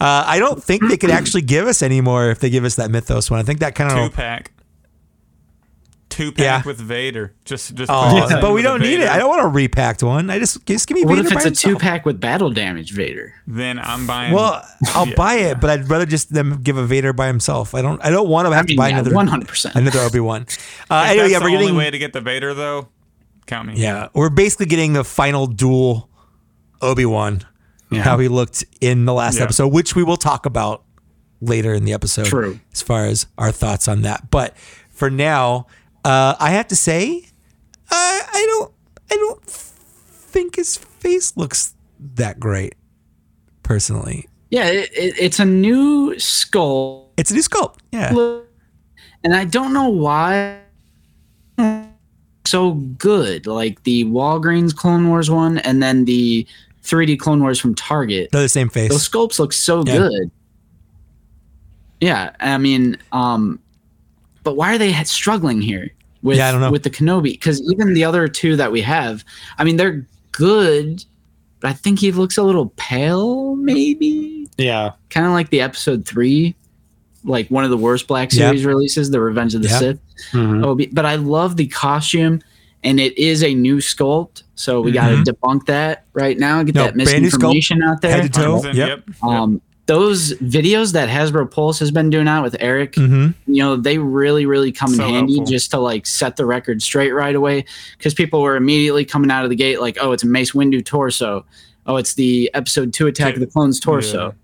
Uh, 0.00 0.24
I 0.26 0.38
don't 0.38 0.62
think 0.62 0.88
they 0.88 0.96
could 0.96 1.10
actually 1.10 1.42
give 1.42 1.66
us 1.66 1.80
any 1.80 2.00
more 2.00 2.28
if 2.30 2.40
they 2.40 2.50
give 2.50 2.64
us 2.64 2.74
that 2.76 2.90
mythos 2.90 3.30
one. 3.30 3.40
I 3.40 3.42
think 3.42 3.60
that 3.60 3.74
kind 3.74 3.90
of 3.90 3.96
Two 3.96 4.04
of. 4.04 4.12
pack. 4.12 4.52
Two 6.14 6.30
pack 6.32 6.38
Yeah. 6.40 6.62
with 6.64 6.78
Vader. 6.78 7.34
Just 7.44 7.74
just. 7.74 7.90
Oh, 7.90 8.08
put 8.20 8.30
it 8.30 8.34
in 8.36 8.40
but 8.40 8.52
we 8.52 8.62
don't 8.62 8.80
need 8.80 9.00
it. 9.00 9.08
I 9.08 9.18
don't 9.18 9.28
want 9.28 9.42
a 9.42 9.48
repacked 9.48 10.02
one. 10.02 10.30
I 10.30 10.38
just 10.38 10.64
just 10.66 10.86
give 10.86 10.94
me 10.96 11.04
what 11.04 11.16
Vader 11.16 11.26
if 11.28 11.32
it's 11.34 11.44
by 11.44 11.48
a 11.50 11.72
two 11.72 11.76
pack 11.78 12.04
with 12.06 12.20
battle 12.20 12.50
damage 12.50 12.92
Vader? 12.92 13.34
Then 13.46 13.78
I'm 13.78 14.06
buying. 14.06 14.32
Well, 14.32 14.62
I'll 14.94 15.08
Yeah. 15.08 15.14
buy 15.16 15.34
it, 15.34 15.60
but 15.60 15.70
I'd 15.70 15.88
rather 15.90 16.06
just 16.06 16.32
them 16.32 16.60
give 16.62 16.76
a 16.76 16.84
Vader 16.86 17.12
by 17.12 17.26
himself. 17.26 17.74
I 17.74 17.82
don't. 17.82 18.04
I 18.04 18.10
don't 18.10 18.28
want 18.28 18.46
to 18.48 18.54
have 18.54 18.66
to 18.66 18.76
buy 18.76 18.90
another 18.90 19.12
one 19.12 19.26
hundred 19.26 19.48
percent. 19.48 19.74
another 19.74 20.00
Obi 20.00 20.20
Wan. 20.20 20.46
Uh, 20.90 21.04
If 21.06 21.10
anyway, 21.10 21.16
that's 21.22 21.32
yeah, 21.32 21.38
the 21.38 21.44
we're 21.44 21.48
only 21.50 21.60
getting 21.64 21.76
way 21.76 21.90
to 21.90 21.98
get 21.98 22.12
the 22.12 22.20
Vader 22.20 22.54
though. 22.54 22.88
Count 23.46 23.68
me. 23.68 23.74
yeah, 23.76 24.08
we're 24.14 24.30
basically 24.30 24.66
getting 24.66 24.92
the 24.94 25.04
final 25.04 25.46
duel 25.46 26.08
Obi 26.80 27.04
Wan. 27.06 27.42
Yeah. 27.90 28.02
How 28.02 28.18
he 28.18 28.28
looked 28.28 28.64
in 28.80 29.04
the 29.04 29.12
last 29.14 29.36
Yeah. 29.38 29.44
episode, 29.44 29.68
which 29.68 29.94
we 29.94 30.02
will 30.02 30.16
talk 30.16 30.46
about 30.46 30.82
later 31.40 31.74
in 31.74 31.84
the 31.84 31.92
episode. 31.92 32.26
True. 32.26 32.58
As 32.72 32.80
far 32.82 33.04
as 33.04 33.26
our 33.36 33.52
thoughts 33.52 33.86
on 33.88 34.02
that, 34.02 34.30
but 34.30 34.56
for 34.90 35.10
now, 35.10 35.66
uh, 36.04 36.34
I 36.38 36.50
have 36.50 36.68
to 36.68 36.76
say, 36.76 37.24
I 37.90 38.22
I 38.32 38.46
don't 38.48 38.72
I 39.10 39.14
don't 39.16 39.42
think 39.44 40.56
his 40.56 40.76
face 40.76 41.36
looks 41.36 41.74
that 42.16 42.38
great. 42.40 42.74
Personally, 43.62 44.28
Yeah, 44.50 44.66
it, 44.66 44.90
it, 44.92 45.14
it's 45.18 45.38
a 45.40 45.44
new 45.46 46.18
skull, 46.18 47.10
it's 47.16 47.30
a 47.30 47.34
new 47.34 47.40
sculpt. 47.40 47.76
Yeah. 47.92 48.12
and 49.24 49.34
I 49.34 49.44
don't 49.46 49.72
know 49.72 49.88
why 49.88 50.60
so 52.46 52.72
good. 52.72 53.46
Like 53.46 53.82
the 53.84 54.04
Walgreens 54.04 54.74
Clone 54.76 55.08
Wars 55.08 55.30
one, 55.30 55.58
and 55.58 55.82
then 55.82 56.04
the 56.04 56.46
3D 56.82 57.18
Clone 57.18 57.40
Wars 57.40 57.58
from 57.58 57.74
Target. 57.74 58.28
They're 58.32 58.42
the 58.42 58.48
same 58.50 58.68
face. 58.68 58.90
Those 58.90 59.08
sculpts 59.08 59.38
look 59.38 59.54
so 59.54 59.82
Yeah. 59.86 59.96
good. 59.96 60.30
Yeah, 62.00 62.36
I 62.40 62.58
mean, 62.58 62.98
um, 63.12 63.58
but 64.44 64.56
why 64.56 64.74
are 64.74 64.78
they 64.78 64.92
struggling 65.04 65.60
here 65.60 65.90
with 66.22 66.36
Yeah, 66.38 66.48
I 66.48 66.52
don't 66.52 66.60
know. 66.60 66.70
with 66.70 66.82
the 66.84 66.90
Kenobi? 66.90 67.32
Because 67.32 67.60
even 67.72 67.94
the 67.94 68.04
other 68.04 68.28
two 68.28 68.56
that 68.56 68.70
we 68.70 68.80
have, 68.82 69.24
I 69.58 69.64
mean, 69.64 69.76
they're 69.76 70.06
good, 70.32 71.04
but 71.60 71.70
I 71.70 71.72
think 71.72 71.98
he 71.98 72.12
looks 72.12 72.36
a 72.38 72.42
little 72.42 72.72
pale, 72.76 73.56
maybe 73.56 74.48
Yeah. 74.56 74.92
kind 75.10 75.26
of 75.26 75.32
like 75.32 75.50
the 75.50 75.60
Episode 75.60 76.04
Three, 76.06 76.54
like 77.24 77.48
one 77.50 77.64
of 77.64 77.70
the 77.70 77.76
worst 77.76 78.06
Black 78.06 78.32
Yeah. 78.32 78.48
Series 78.48 78.64
releases, 78.64 79.10
The 79.10 79.20
Revenge 79.20 79.54
of 79.54 79.62
the 79.62 79.68
Yeah. 79.68 79.78
Sith. 79.78 79.98
Mhm. 80.32 80.64
Obi- 80.64 80.90
but 80.92 81.04
I 81.06 81.16
love 81.16 81.56
the 81.56 81.66
costume, 81.66 82.40
and 82.82 83.00
it 83.00 83.16
is 83.18 83.42
a 83.42 83.54
new 83.54 83.78
sculpt, 83.78 84.42
so 84.54 84.80
we 84.82 84.92
got 84.92 85.08
to 85.08 85.16
debunk 85.32 85.66
that 85.66 86.04
right 86.12 86.38
now. 86.38 86.62
Get 86.62 86.74
Mm-hmm. 86.74 86.78
No, 86.78 86.84
that 86.84 86.94
brand 86.94 87.22
new 87.22 87.28
sculpt, 87.28 87.32
misinformation 87.32 87.82
out 87.82 88.00
there. 88.02 88.10
head 88.10 88.22
to 88.32 88.40
toe. 88.40 88.62
Yep. 88.64 88.74
Yep. 88.74 88.88
yep. 89.08 89.22
Um, 89.22 89.60
those 89.86 90.32
videos 90.34 90.92
that 90.94 91.08
Hasbro 91.08 91.50
Pulse 91.50 91.78
has 91.80 91.90
been 91.90 92.08
doing 92.10 92.26
out 92.28 92.42
with 92.42 92.56
Eric, 92.60 92.92
Mm-hmm. 92.92 93.52
you 93.52 93.62
know, 93.62 93.76
they 93.76 93.98
really, 93.98 94.46
really 94.46 94.72
come 94.72 94.88
So 94.94 95.04
in 95.04 95.10
handy 95.14 95.34
helpful. 95.36 95.52
just 95.52 95.70
to 95.72 95.78
like 95.78 96.06
set 96.06 96.36
the 96.36 96.46
record 96.46 96.82
straight 96.82 97.12
right 97.12 97.34
away. 97.34 97.64
Because 97.98 98.14
people 98.14 98.40
were 98.40 98.56
immediately 98.56 99.04
coming 99.04 99.30
out 99.30 99.44
of 99.44 99.50
the 99.50 99.56
gate 99.56 99.80
like, 99.80 99.98
oh, 100.00 100.12
it's 100.12 100.22
a 100.22 100.26
Mace 100.26 100.52
Windu 100.52 100.84
torso. 100.84 101.44
Oh, 101.86 101.96
it's 101.96 102.14
the 102.14 102.50
Episode 102.54 102.94
Two 102.94 103.06
Attack 103.08 103.34
of 103.34 103.40
the 103.40 103.46
Clones 103.46 103.78
torso. 103.78 104.34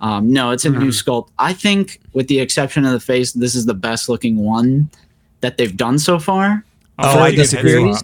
Um, 0.00 0.32
no, 0.32 0.52
it's 0.52 0.64
a 0.64 0.70
new 0.70 0.90
sculpt. 0.90 1.30
I 1.40 1.52
think, 1.52 2.00
with 2.12 2.28
the 2.28 2.38
exception 2.38 2.84
of 2.84 2.92
the 2.92 3.00
face, 3.00 3.32
this 3.32 3.56
is 3.56 3.66
the 3.66 3.74
best 3.74 4.08
looking 4.08 4.36
one 4.38 4.88
that 5.40 5.56
they've 5.56 5.76
done 5.76 5.98
so 5.98 6.20
far. 6.20 6.64
Oh, 7.00 7.12
For 7.14 7.18
I 7.18 7.28
a 7.28 7.30
good 7.30 7.36
head 7.38 7.42
disagree. 7.64 7.94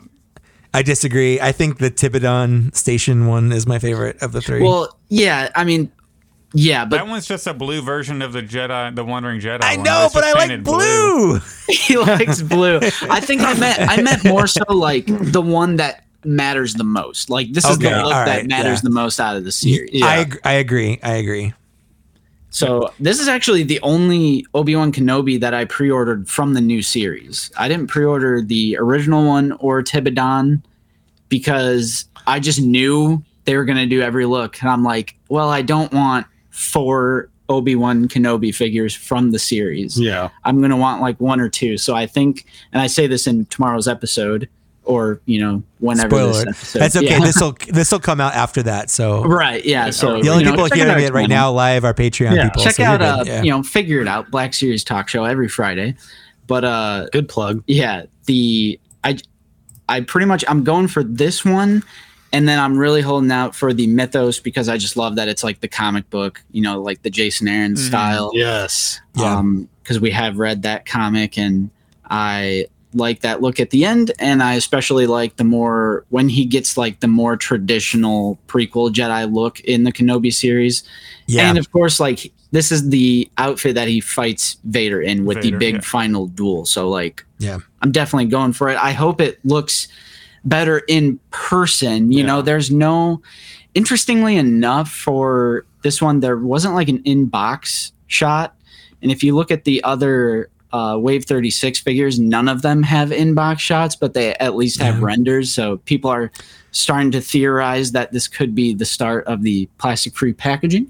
I 0.73 0.83
disagree. 0.83 1.41
I 1.41 1.53
think 1.53 1.79
the 1.79 1.89
Tibidon 1.93 2.75
Station 2.75 3.29
one 3.29 3.53
is 3.53 3.65
my 3.65 3.79
favorite 3.79 4.21
of 4.21 4.33
the 4.33 4.41
three. 4.41 4.61
Well, 4.61 4.99
yeah, 5.09 5.51
I 5.55 5.63
mean, 5.63 5.93
yeah, 6.55 6.85
but 6.85 6.99
That 6.99 7.09
one's 7.09 7.27
just 7.27 7.49
a 7.49 7.53
blue 7.53 7.83
version 7.83 8.23
of 8.23 8.33
the 8.33 8.41
Jedi, 8.43 8.95
the 8.95 9.05
Wandering 9.05 9.41
Jedi. 9.41 9.59
I 9.63 9.75
know, 9.75 10.05
It's 10.05 10.15
but 10.15 10.23
I 10.23 10.33
like 10.33 10.49
painted 10.49 10.65
blue. 10.65 11.41
he 11.69 11.97
likes 11.97 12.43
blue. 12.43 12.79
I 13.11 13.21
think 13.21 13.43
I 13.43 13.55
meant 13.55 13.81
I 13.81 14.01
meant 14.01 14.25
more 14.25 14.47
so 14.47 14.65
like 14.73 15.07
the 15.07 15.43
one 15.43 15.77
that 15.77 16.05
matters 16.25 16.75
the 16.75 16.85
most. 16.85 17.29
Like 17.29 17.53
this 17.53 17.65
is 17.69 17.79
the 17.79 17.91
look 17.91 18.05
all 18.05 18.11
that 18.11 18.47
matters 18.47 18.79
yeah. 18.79 18.85
the 18.85 18.91
most 18.91 19.19
out 19.19 19.37
of 19.37 19.45
the 19.45 19.51
series. 19.51 20.01
I 20.03 20.27
I 20.45 20.53
agree. 20.53 21.01
I 21.03 21.15
agree. 21.15 21.53
So 22.51 22.89
this 23.01 23.19
is 23.19 23.27
actually 23.27 23.65
the 23.65 23.81
only 23.81 24.47
Obi 24.55 24.77
Wan 24.77 24.93
Kenobi 24.93 25.41
that 25.41 25.55
I 25.55 25.65
pre-ordered 25.65 26.29
from 26.29 26.55
the 26.55 26.61
new 26.61 26.83
series. 26.83 27.51
I 27.57 27.67
didn't 27.67 27.89
pre-order 27.89 28.41
the 28.41 28.77
original 28.79 29.27
one 29.27 29.51
or 29.59 29.83
Tibidon 29.83 30.63
because 31.29 32.05
I 32.29 32.39
just 32.39 32.61
knew 32.61 33.25
they 33.45 33.57
were 33.57 33.65
going 33.65 33.79
to 33.79 33.87
do 33.87 34.03
every 34.03 34.25
look, 34.25 34.61
and 34.63 34.71
I'm 34.71 34.85
like, 34.85 35.17
well, 35.29 35.51
I 35.51 35.63
don't 35.63 35.93
want 35.93 36.29
four 36.55 37.29
Obi 37.49 37.75
Wan 37.77 38.09
Kenobi 38.09 38.55
figures 38.55 38.95
from 38.95 39.31
the 39.33 39.39
series. 39.39 39.99
Yeah. 40.01 40.31
I'm 40.45 40.61
gonna 40.63 40.77
want 40.77 41.03
like 41.03 41.21
one 41.21 41.41
or 41.41 41.49
two. 41.49 41.77
So 41.77 41.95
I 41.95 42.07
think, 42.07 42.47
and 42.73 42.81
I 42.81 42.87
say 42.87 43.07
this 43.07 43.27
in 43.27 43.45
tomorrow's 43.47 43.87
episode, 43.87 44.49
or 44.85 45.21
you 45.27 45.41
know, 45.41 45.63
whenever 45.79 46.09
Spoiler. 46.11 46.33
this 46.33 46.43
episode. 46.47 46.79
That's 46.79 46.97
okay. 46.97 47.07
Yeah. 47.09 47.21
This 47.21 47.41
will 47.41 47.57
this 47.69 47.93
will 47.93 48.01
come 48.01 48.21
out 48.21 48.35
after 48.35 48.63
that. 48.63 48.89
So 48.91 49.25
right? 49.25 49.65
Yeah. 49.65 49.91
So 49.91 50.23
the 50.23 50.29
only 50.31 50.45
you 50.45 50.51
know, 50.51 50.57
people 50.57 50.77
hearing 50.77 50.91
out 50.91 51.01
it 51.01 51.13
right 51.13 51.29
now 51.29 51.51
live 51.53 51.85
are 51.85 51.93
Patreon 51.95 52.35
Yeah. 52.37 52.45
people. 52.45 52.63
Check 52.63 52.75
so 52.77 52.85
out, 52.85 53.03
uh. 53.03 53.25
Yeah. 53.27 53.43
you 53.43 53.51
know, 53.51 53.63
figure 53.63 54.01
it 54.01 54.09
out. 54.09 54.31
Black 54.31 54.55
Series 54.55 54.85
Talk 54.85 55.09
Show 55.09 55.25
every 55.25 55.49
Friday. 55.49 55.97
But 56.47 56.65
uh, 56.65 57.07
Good 57.13 57.29
plug. 57.29 57.63
yeah, 57.67 58.05
the 58.27 58.79
I 59.03 59.19
I 59.89 60.01
pretty 60.01 60.27
much 60.27 60.45
I'm 60.49 60.65
going 60.65 60.89
for 60.89 61.03
this 61.03 61.45
one, 61.45 61.83
and 62.35 62.49
then 62.49 62.59
I'm 62.59 62.77
really 62.77 63.01
holding 63.01 63.31
out 63.31 63.55
for 63.55 63.73
the 63.73 63.87
Mythos 63.87 64.41
because 64.41 64.69
I 64.69 64.77
just 64.77 64.97
love 64.97 65.15
that 65.17 65.29
it's 65.29 65.45
like 65.45 65.61
the 65.61 65.69
comic 65.69 66.11
book, 66.11 66.43
you 66.51 66.61
know, 66.61 66.83
like 66.83 67.03
the 67.03 67.11
Jason 67.11 67.47
Aaron 67.47 67.75
Mhm. 67.75 67.79
style. 67.79 68.31
Yes. 68.35 69.01
Yeah. 69.15 69.37
Um, 69.37 69.69
because 69.83 70.01
we 70.01 70.11
have 70.11 70.39
read 70.39 70.63
that 70.63 70.85
comic 70.85 71.39
and 71.39 71.71
I 72.11 72.67
like 72.93 73.21
that 73.21 73.41
look 73.43 73.61
at 73.61 73.71
the 73.71 73.85
end, 73.85 74.13
and 74.19 74.43
I 74.43 74.55
especially 74.55 75.07
like 75.07 75.37
the 75.37 75.45
more 75.45 76.05
when 76.11 76.29
he 76.29 76.45
gets 76.45 76.77
like 76.77 77.01
the 77.01 77.09
more 77.09 77.37
traditional 77.37 78.39
prequel 78.49 78.93
Jedi 78.93 79.33
look 79.33 79.61
in 79.61 79.85
the 79.85 79.93
Kenobi 79.93 80.33
series. 80.33 80.85
Yeah. 81.27 81.49
And 81.49 81.59
of 81.59 81.71
course, 81.73 82.01
like 82.01 82.33
this 82.53 82.71
is 82.73 82.89
the 82.91 83.29
outfit 83.39 83.75
that 83.75 83.89
he 83.89 84.01
fights 84.01 84.57
Vader 84.65 85.01
in 85.01 85.25
with 85.25 85.43
the 85.43 85.51
big 85.53 85.75
yeah. 85.77 85.81
final 85.81 86.27
duel. 86.29 86.65
So 86.67 86.89
like 86.89 87.25
Yeah. 87.39 87.59
I'm 87.83 87.93
definitely 87.93 88.27
going 88.27 88.53
for 88.53 88.69
it. 88.71 88.79
I 88.79 88.93
hope 88.93 89.21
it 89.21 89.39
looks 89.45 89.89
better 90.45 90.83
in 90.89 91.19
person. 91.31 92.13
You 92.13 92.21
Yeah. 92.21 92.27
know, 92.27 92.43
there's 92.43 92.71
no 92.71 93.23
interestingly 93.75 94.37
enough 94.37 94.91
for 94.91 95.65
this 95.83 96.01
one, 96.01 96.21
there 96.21 96.37
wasn't 96.37 96.75
like 96.75 96.89
an 96.89 97.03
in-box 97.05 97.93
shot. 98.07 98.55
And 99.03 99.11
if 99.11 99.23
you 99.25 99.35
look 99.35 99.51
at 99.51 99.65
the 99.65 99.83
other 99.85 100.49
uh, 100.73 100.97
Wave 100.99 101.25
36 101.25 101.79
figures, 101.79 102.19
none 102.19 102.49
of 102.49 102.63
them 102.63 102.83
have 102.83 103.13
in-box 103.13 103.63
shots, 103.63 103.95
but 103.95 104.13
they 104.13 104.35
at 104.37 104.57
least 104.57 104.81
have 104.81 104.97
Yeah. 104.99 105.05
renders. 105.05 105.53
So 105.53 105.77
people 105.85 106.11
are 106.11 106.33
starting 106.73 107.13
to 107.13 107.21
theorize 107.21 107.93
that 107.93 108.13
this 108.13 108.27
could 108.27 108.55
be 108.57 108.75
the 108.75 108.85
start 108.85 109.25
of 109.27 109.43
the 109.43 109.69
plastic-free 109.79 110.33
packaging. 110.33 110.89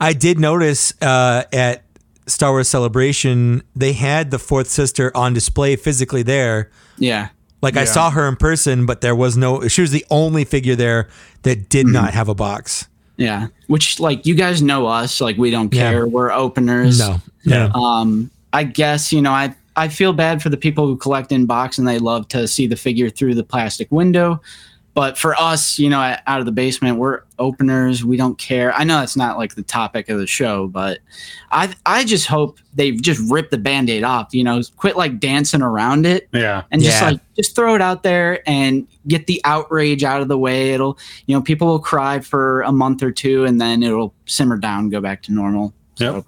I 0.00 0.12
did 0.12 0.38
notice 0.38 0.92
uh, 1.00 1.44
at 1.52 1.84
Star 2.26 2.50
Wars 2.52 2.68
Celebration 2.68 3.62
they 3.74 3.94
had 3.94 4.30
the 4.30 4.38
fourth 4.38 4.68
sister 4.68 5.10
on 5.16 5.32
display 5.32 5.76
physically 5.76 6.22
there. 6.22 6.70
Yeah. 6.98 7.28
Like 7.66 7.76
I 7.76 7.84
saw 7.84 8.10
her 8.10 8.28
in 8.28 8.36
person, 8.36 8.86
but 8.86 9.00
there 9.00 9.14
was 9.14 9.36
no. 9.36 9.66
She 9.68 9.80
was 9.80 9.90
the 9.90 10.04
only 10.10 10.44
figure 10.44 10.76
there 10.76 11.08
that 11.42 11.58
Mm-hmm. 11.58 11.68
did 11.68 11.86
not 11.88 12.14
have 12.14 12.28
a 12.28 12.34
box. 12.34 12.86
Yeah. 13.16 13.48
Which 13.66 13.98
like 13.98 14.24
you 14.26 14.34
guys 14.34 14.60
know 14.62 14.86
us, 14.86 15.20
like 15.20 15.36
we 15.36 15.50
don't 15.50 15.72
Yeah. 15.74 15.90
care. 15.90 16.06
We're 16.06 16.30
openers. 16.30 16.98
No, 16.98 17.20
Yeah. 17.44 17.70
Um, 17.74 18.30
I 18.52 18.64
guess 18.64 19.12
you 19.12 19.20
know 19.22 19.32
I 19.32 19.54
I 19.74 19.88
feel 19.88 20.12
bad 20.12 20.42
for 20.42 20.48
the 20.48 20.56
people 20.56 20.86
who 20.86 20.96
collect 20.96 21.32
in 21.32 21.46
box 21.46 21.76
and 21.78 21.86
they 21.88 21.98
love 21.98 22.28
to 22.28 22.46
see 22.46 22.66
the 22.66 22.76
figure 22.76 23.10
through 23.10 23.34
the 23.34 23.44
plastic 23.44 23.88
window. 23.90 24.40
But 24.96 25.18
for 25.18 25.34
us, 25.38 25.78
you 25.78 25.90
know, 25.90 26.00
out 26.26 26.40
of 26.40 26.46
the 26.46 26.52
basement, 26.52 26.96
we're 26.96 27.20
openers. 27.38 28.02
We 28.02 28.16
don't 28.16 28.38
care. 28.38 28.72
I 28.72 28.82
know 28.82 28.98
that's 29.00 29.14
not 29.14 29.36
like 29.36 29.54
the 29.54 29.62
topic 29.62 30.08
of 30.08 30.18
the 30.18 30.26
show, 30.26 30.68
but 30.68 31.00
I 31.50 31.74
I 31.84 32.02
just 32.04 32.26
hope 32.26 32.58
they've 32.74 32.98
just 33.02 33.20
rip 33.30 33.50
the 33.50 33.58
band-aid 33.58 34.04
off. 34.04 34.34
You 34.34 34.42
know, 34.42 34.62
quit 34.78 34.96
like 34.96 35.20
dancing 35.20 35.60
around 35.60 36.06
it 36.06 36.28
Yeah. 36.32 36.62
and 36.70 36.80
just 36.82 36.98
Yeah. 37.02 37.10
like 37.10 37.20
just 37.36 37.54
throw 37.54 37.74
it 37.74 37.82
out 37.82 38.04
there 38.04 38.40
and 38.48 38.86
get 39.06 39.26
the 39.26 39.38
outrage 39.44 40.02
out 40.02 40.22
of 40.22 40.28
the 40.28 40.38
way. 40.38 40.70
It'll 40.70 40.98
you 41.26 41.36
know 41.36 41.42
people 41.42 41.66
will 41.68 41.78
cry 41.78 42.20
for 42.20 42.62
a 42.62 42.72
month 42.72 43.02
or 43.02 43.12
two 43.12 43.44
and 43.44 43.60
then 43.60 43.82
it'll 43.82 44.14
simmer 44.24 44.56
down, 44.56 44.88
go 44.88 45.02
back 45.02 45.22
to 45.24 45.32
normal. 45.32 45.74
So 45.96 46.14
Yep. 46.14 46.24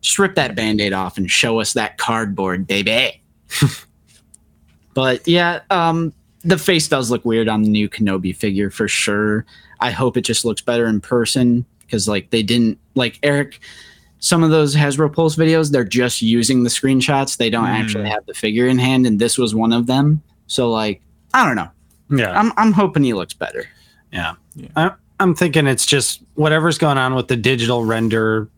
just 0.00 0.18
rip 0.18 0.34
that 0.36 0.54
band-aid 0.56 0.94
off 0.94 1.18
and 1.18 1.30
show 1.30 1.60
us 1.60 1.74
that 1.74 1.98
cardboard, 1.98 2.66
baby. 2.66 3.20
but 4.94 5.28
yeah, 5.28 5.60
um, 5.70 6.14
the 6.48 6.58
face 6.58 6.88
does 6.88 7.10
look 7.10 7.24
weird 7.24 7.48
on 7.48 7.62
the 7.62 7.68
new 7.68 7.88
Kenobi 7.88 8.34
figure 8.34 8.70
for 8.70 8.88
sure. 8.88 9.44
I 9.80 9.90
hope 9.90 10.16
it 10.16 10.22
just 10.22 10.44
looks 10.44 10.60
better 10.62 10.86
in 10.86 11.00
person 11.00 11.64
because 11.80 12.08
like 12.08 12.30
they 12.30 12.42
didn't 12.42 12.78
like 12.94 13.18
Eric. 13.22 13.60
Some 14.20 14.42
of 14.42 14.50
those 14.50 14.74
Hasbro 14.74 15.12
Pulse 15.14 15.36
videos, 15.36 15.70
they're 15.70 15.84
just 15.84 16.22
using 16.22 16.64
the 16.64 16.70
screenshots. 16.70 17.36
They 17.36 17.50
don't 17.50 17.66
Mm. 17.66 17.80
actually 17.80 18.08
have 18.08 18.26
the 18.26 18.34
figure 18.34 18.66
in 18.66 18.78
hand, 18.78 19.06
and 19.06 19.20
this 19.20 19.38
was 19.38 19.54
one 19.54 19.72
of 19.72 19.86
them. 19.86 20.20
So 20.48 20.70
like, 20.70 21.00
I 21.34 21.46
don't 21.46 21.54
know. 21.56 21.68
Yeah. 22.10 22.32
I'm 22.38 22.52
I'm 22.56 22.72
hoping 22.72 23.04
he 23.04 23.14
looks 23.14 23.34
better. 23.34 23.64
Yeah. 24.12 24.34
Yeah. 24.56 24.68
I, 24.76 24.90
I'm 25.20 25.34
thinking 25.34 25.66
it's 25.66 25.86
just 25.86 26.22
whatever's 26.34 26.78
going 26.78 26.98
on 26.98 27.14
with 27.14 27.28
the 27.28 27.36
digital 27.36 27.84
render 27.84 28.48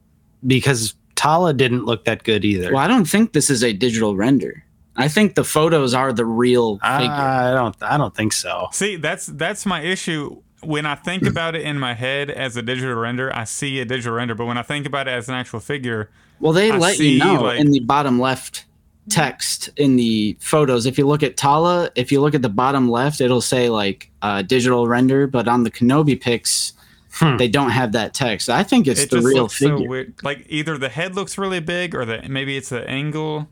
because 0.47 0.95
Tala 1.17 1.53
didn't 1.53 1.85
look 1.85 2.05
that 2.07 2.23
good 2.23 2.45
either. 2.45 2.73
Well, 2.73 2.83
I 2.83 2.87
don't 2.89 3.05
think 3.09 3.33
this 3.33 3.51
is 3.51 3.63
a 3.65 3.73
digital 3.75 4.17
render. 4.17 4.65
I 5.01 5.09
think 5.09 5.35
the 5.35 5.45
photos 5.45 5.95
are 5.95 6.13
the 6.13 6.25
real 6.25 6.77
figure. 6.77 6.87
I 6.89 7.53
don't 7.53 7.77
I 7.83 7.97
don't 7.97 8.15
think 8.15 8.33
so. 8.33 8.69
See, 8.73 8.97
that's 8.97 9.27
that's 9.27 9.67
my 9.67 9.81
issue. 9.83 10.41
When 10.63 10.85
I 10.85 10.95
think 10.95 11.25
about 11.27 11.55
it 11.55 11.63
in 11.63 11.79
my 11.79 11.95
head 11.95 12.31
as 12.31 12.57
a 12.57 12.63
digital 12.63 12.95
render, 12.97 13.35
I 13.35 13.45
see 13.45 13.81
a 13.81 13.85
digital 13.85 14.13
render. 14.13 14.35
But 14.35 14.45
when 14.47 14.59
I 14.59 14.63
think 14.63 14.85
about 14.87 15.09
it 15.09 15.13
as 15.13 15.29
an 15.29 15.35
actual 15.35 15.61
figure, 15.61 16.11
Well, 16.39 16.53
they 16.53 16.71
I 16.71 16.77
let 16.77 16.97
see, 16.97 17.15
you 17.15 17.19
know 17.19 17.43
like- 17.45 17.59
in 17.61 17.71
the 17.71 17.81
bottom 17.81 18.21
left 18.21 18.67
text 19.09 19.71
in 19.77 19.97
the 19.97 20.37
photos. 20.41 20.87
If 20.87 20.99
you 20.99 21.07
look 21.07 21.23
at 21.23 21.37
Tala, 21.37 21.91
if 21.97 22.13
you 22.13 22.21
look 22.21 22.35
at 22.35 22.43
the 22.43 22.49
bottom 22.51 22.91
left, 22.91 23.21
it'll 23.21 23.41
say 23.41 23.69
like 23.71 24.11
uh, 24.23 24.43
digital 24.43 24.87
render, 24.87 25.27
but 25.27 25.49
on 25.49 25.65
the 25.65 25.71
Kenobi 25.71 26.21
pics, 26.21 26.75
Hmm. 27.15 27.39
they 27.39 27.49
don't 27.49 27.71
have 27.71 27.91
that 27.93 28.15
text. 28.15 28.49
I 28.49 28.63
think 28.63 28.87
it's 28.87 29.01
it 29.03 29.11
the 29.11 29.17
just 29.17 29.27
real 29.27 29.43
looks 29.43 29.57
figure. 29.59 29.79
so 29.79 29.85
weird. 29.85 30.15
Like 30.23 30.47
either 30.49 30.79
the 30.79 30.89
head 30.89 31.17
looks 31.17 31.37
really 31.39 31.59
big, 31.59 31.93
or 31.95 32.05
the 32.05 32.23
maybe 32.29 32.57
it's 32.57 32.69
the 32.69 32.89
angle. 32.89 33.49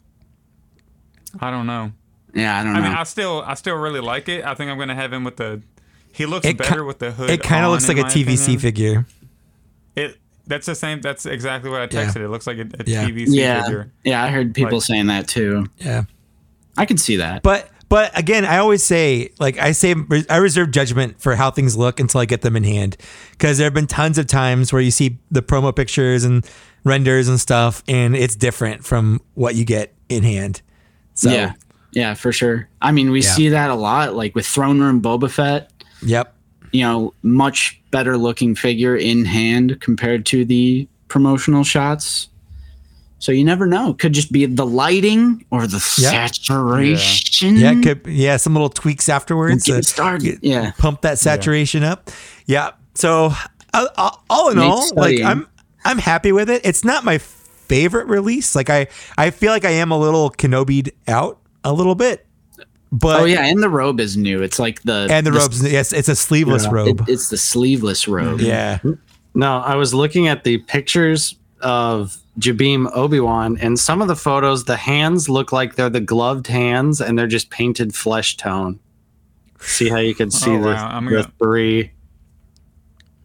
I 1.41 1.51
don't 1.51 1.67
know. 1.67 1.93
yeah, 2.35 2.59
I 2.59 2.65
don't 2.65 2.73
know. 2.73 2.79
I 2.79 2.83
know. 2.83 2.89
mean, 2.91 2.99
I 2.99 3.03
still 3.05 3.43
I 3.47 3.55
still 3.55 3.77
really 3.77 4.01
like 4.01 4.29
it. 4.29 4.45
I 4.45 4.55
think 4.55 4.71
I'm 4.71 4.79
gonna 4.79 4.95
have 4.95 5.13
him 5.13 5.25
with 5.25 5.37
the. 5.37 5.63
He 6.13 6.27
looks 6.27 6.47
It 6.47 6.53
ki- 6.55 6.59
better 6.59 6.85
with 6.85 6.99
the 6.99 7.13
hood. 7.13 7.31
It 7.31 7.43
kind 7.43 7.65
of 7.65 7.69
on, 7.71 7.73
looks 7.75 7.89
like 7.89 7.99
a 7.99 8.03
my 8.03 8.09
TVC 8.09 8.43
opinion. 8.43 8.59
figure. 8.61 9.07
It 9.97 10.17
that's 10.47 10.67
the 10.67 10.75
same. 10.75 11.01
That's 11.01 11.27
exactly 11.27 11.71
what 11.71 11.81
I 11.81 11.85
Yeah. 11.85 12.07
texted. 12.07 12.17
It 12.17 12.29
looks 12.29 12.47
like 12.47 12.59
a, 12.59 12.63
a 12.63 12.85
Yeah. 12.87 13.05
TVC 13.09 13.27
yeah, 13.29 13.63
figure. 13.65 13.93
yeah, 14.05 14.23
I 14.25 14.29
heard 14.31 14.55
people 14.55 14.79
Like- 14.79 14.83
saying 14.87 15.07
that 15.09 15.29
too. 15.29 15.67
Yeah. 15.79 16.05
I 16.77 16.87
can 16.87 16.97
see 16.97 17.17
that. 17.17 17.43
But 17.43 17.69
but 17.89 18.17
again, 18.19 18.45
I 18.45 18.59
always 18.59 18.83
say 18.85 19.31
like 19.39 19.59
I 19.59 19.73
say 19.73 19.95
I 20.31 20.37
reserve 20.37 20.71
judgment 20.71 21.21
for 21.21 21.37
how 21.37 21.51
things 21.51 21.77
look 21.77 22.01
until 22.01 22.21
I 22.21 22.25
get 22.25 22.41
them 22.43 22.57
in 22.57 22.65
hand 22.65 22.97
because 23.33 23.59
there 23.59 23.67
have 23.67 23.75
been 23.75 23.87
tons 23.87 24.17
of 24.19 24.27
times 24.27 24.73
where 24.73 24.83
you 24.83 24.91
see 24.91 25.19
the 25.31 25.43
promo 25.43 25.75
pictures 25.75 26.25
and 26.25 26.45
renders 26.85 27.29
and 27.29 27.39
stuff, 27.41 27.83
and 27.89 28.17
it's 28.17 28.35
different 28.37 28.85
from 28.85 29.21
what 29.35 29.55
you 29.55 29.65
get 29.65 29.95
in 30.09 30.23
hand. 30.23 30.63
So 31.19 31.31
yeah, 31.33 31.53
yeah, 31.93 32.15
for 32.15 32.31
sure. 32.33 32.69
I 32.81 32.93
mean, 32.93 33.11
we 33.11 33.23
Yeah. 33.23 33.31
see 33.31 33.49
that 33.49 33.71
a 33.71 33.75
lot, 33.75 34.15
like 34.15 34.35
with 34.37 34.47
Throne 34.47 34.79
Room 34.81 35.03
Boba 35.03 35.29
Fett. 35.31 35.71
yep, 36.01 36.33
you 36.71 36.83
know, 36.83 37.13
much 37.23 37.81
better 37.91 38.17
looking 38.17 38.55
figure 38.55 38.95
in 38.97 39.25
hand 39.25 39.81
compared 39.81 40.25
to 40.27 40.45
the 40.45 40.87
promotional 41.09 41.65
shots. 41.65 42.29
So 43.19 43.33
you 43.33 43.43
never 43.45 43.67
know. 43.67 43.95
Could 43.95 44.13
just 44.13 44.31
be 44.31 44.47
the 44.47 44.65
lighting 44.65 45.45
or 45.51 45.67
the 45.67 45.83
Yeah. 45.99 46.11
saturation. 46.27 47.57
yeah, 47.57 47.73
it 47.73 47.83
could 47.83 48.07
yeah, 48.07 48.37
some 48.37 48.53
little 48.55 48.69
tweaks 48.69 49.09
afterwards. 49.09 49.65
Get 49.65 49.85
started. 49.87 50.23
get- 50.25 50.45
yeah. 50.45 50.71
pump 50.79 51.01
that 51.03 51.19
saturation 51.19 51.83
up. 51.83 52.11
Yeah. 52.47 52.71
So 52.95 53.33
uh, 53.75 54.11
all 54.31 54.51
in 54.51 54.59
all, 54.61 54.89
like. 54.95 55.21
I'm 55.21 55.49
I'm 55.85 55.99
happy 55.99 56.33
with 56.33 56.51
it. 56.51 56.61
It's 56.65 56.85
not 56.85 57.05
my 57.05 57.19
favorite 57.69 58.07
release. 58.07 58.55
Like 58.57 58.71
I 58.71 58.89
I 59.17 59.31
feel 59.31 59.53
like 59.53 59.65
I 59.65 59.71
am 59.71 59.91
a 59.91 59.99
little 59.99 60.31
Kenobi'd 60.31 60.91
out 61.07 61.39
a 61.65 61.73
little 61.73 61.95
bit. 61.95 62.25
But 62.91 63.21
Oh 63.21 63.25
yeah, 63.25 63.45
and 63.45 63.63
the 63.63 63.69
robe 63.69 64.01
is 64.01 64.17
new. 64.17 64.43
It's 64.43 64.59
like 64.59 64.83
the 64.83 65.07
and 65.11 65.27
the 65.27 65.33
robes 65.33 65.63
yes, 65.71 65.93
it's 65.93 66.09
a 66.09 66.17
sleeveless 66.17 66.65
Yeah. 66.65 66.71
robe. 66.73 67.01
it- 67.03 67.13
it's 67.13 67.29
the 67.29 67.37
sleeveless 67.37 68.09
robe. 68.09 68.41
yeah. 68.41 68.79
No, 69.35 69.59
I 69.59 69.75
was 69.77 69.93
looking 69.95 70.27
at 70.27 70.45
the 70.45 70.59
pictures 70.59 71.37
of 71.61 72.17
Jabiim 72.41 72.91
Obi 72.95 73.21
Wan, 73.21 73.59
and 73.61 73.79
some 73.79 74.01
of 74.01 74.09
the 74.09 74.17
photos, 74.17 74.65
the 74.65 74.77
hands 74.77 75.29
look 75.29 75.53
like 75.53 75.75
they're 75.75 75.91
the 75.91 76.01
gloved 76.01 76.47
hands, 76.47 77.01
and 77.01 77.19
they're 77.19 77.27
just 77.27 77.51
painted 77.51 77.95
flesh 77.95 78.37
tone. 78.37 78.79
See 79.61 79.89
how 79.89 79.99
you 79.99 80.15
can 80.15 80.29
oh, 80.29 80.31
see 80.31 80.51
Oh, 80.53 80.63
the, 80.63 80.69
wow. 80.69 80.89
I'm 80.89 81.05
the 81.07 81.11
gonna- 81.11 81.33
three, 81.39 81.91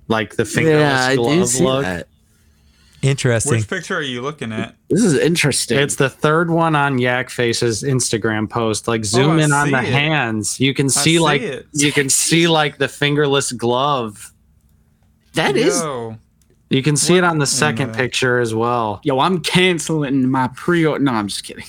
like 0.08 0.36
the 0.36 0.46
fingerless 0.46 0.80
Yeah, 0.82 1.06
I 1.06 1.16
glove 1.16 1.56
look. 1.62 1.84
that. 1.84 2.08
Interesting. 3.04 3.52
Which 3.58 3.68
picture 3.68 3.96
are 3.98 4.02
you 4.02 4.22
looking 4.22 4.52
at? 4.54 4.76
This 4.90 5.04
is 5.04 5.16
interesting. 5.16 5.78
It's 5.78 5.98
the 5.98 6.10
third 6.10 6.50
one 6.50 6.76
on 6.76 6.98
Yak 6.98 7.30
Face's 7.30 7.84
Instagram 7.84 8.50
post. 8.50 8.88
Like 8.88 9.02
oh, 9.02 9.04
zoom 9.04 9.32
Oh, 9.32 9.40
in 9.40 9.52
on 9.52 9.72
the 9.72 9.80
it. 9.80 9.84
hands, 9.86 10.60
you 10.60 10.74
can 10.74 10.90
see 10.90 11.02
see 11.16 11.20
like 11.20 11.42
it. 11.42 11.68
you 11.74 11.92
can 11.92 12.10
see 12.10 12.48
like 12.48 12.78
the 12.78 12.88
fingerless 12.88 13.52
glove. 13.52 14.32
that 15.34 15.56
is 15.58 15.80
Yo. 15.82 16.18
You 16.70 16.82
can 16.82 16.96
see 16.96 17.18
it 17.18 17.24
on 17.24 17.38
the 17.38 17.46
second 17.46 17.92
the- 17.92 17.98
picture 17.98 18.40
as 18.40 18.56
well. 18.56 19.00
yo, 19.04 19.20
I'm 19.20 19.42
canceling 19.42 20.30
my 20.32 20.48
pre 20.56 20.86
order. 20.86 21.04
No, 21.04 21.12
I'm 21.12 21.28
just 21.28 21.44
kidding. 21.44 21.66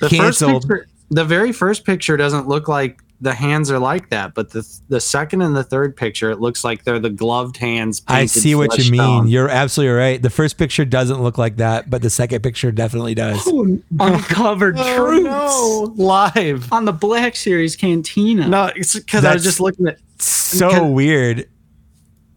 The 0.00 0.08
Canceled. 0.08 0.62
first 0.62 0.68
picture, 0.68 0.86
the 1.10 1.24
very 1.24 1.52
first 1.52 1.84
picture 1.84 2.16
doesn't 2.16 2.48
look 2.48 2.66
like 2.66 3.00
the 3.20 3.34
hands 3.34 3.70
are 3.70 3.78
like 3.80 4.10
that, 4.10 4.34
but 4.34 4.50
the 4.50 4.64
the 4.88 5.00
second 5.00 5.42
and 5.42 5.56
the 5.56 5.64
third 5.64 5.96
picture, 5.96 6.30
it 6.30 6.40
looks 6.40 6.62
like 6.62 6.84
they're 6.84 7.00
the 7.00 7.10
gloved 7.10 7.56
hands. 7.56 8.02
I 8.06 8.26
see 8.26 8.54
what 8.54 8.78
you 8.78 8.90
mean. 8.92 9.00
tone. 9.00 9.28
You're 9.28 9.48
absolutely 9.48 9.94
right. 9.96 10.22
The 10.22 10.30
first 10.30 10.56
picture 10.56 10.84
doesn't 10.84 11.20
look 11.22 11.36
like 11.36 11.56
that, 11.56 11.90
but 11.90 12.02
the 12.02 12.10
second 12.10 12.42
picture 12.42 12.70
definitely 12.70 13.14
does. 13.14 13.42
Oh, 13.46 13.78
Uncovered 13.98 14.76
oh, 14.78 14.96
truths 14.96 15.28
Oh, 15.30 15.94
no. 15.96 16.04
live. 16.04 16.72
on 16.72 16.84
the 16.84 16.92
Black 16.92 17.34
Series 17.34 17.74
Cantina. 17.74 18.46
No, 18.48 18.66
it's 18.76 18.94
because 18.94 19.24
I 19.24 19.34
was 19.34 19.42
just 19.42 19.58
looking 19.60 19.88
at 19.88 19.98
So 20.20 20.86
weird. 20.86 21.48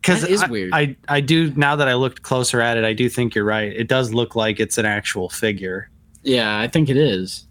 because 0.02 0.22
That 0.22 0.32
is 0.32 0.42
I, 0.42 0.48
weird. 0.48 0.72
I 0.74 0.96
I 1.08 1.22
do 1.22 1.54
now 1.56 1.76
that 1.76 1.88
I 1.88 1.94
looked 1.94 2.24
closer 2.24 2.60
at 2.60 2.78
it, 2.78 2.84
I 2.84 2.94
do 2.94 3.08
think 3.08 3.36
you're 3.36 3.46
right. 3.46 3.72
It 3.72 3.88
does 3.88 4.14
look 4.14 4.36
like 4.36 4.60
it's 4.60 4.80
an 4.80 4.86
actual 4.88 5.30
figure. 5.30 5.90
Yeah, 6.24 6.58
I 6.60 6.68
think 6.68 6.90
it 6.90 6.98
is. 6.98 7.46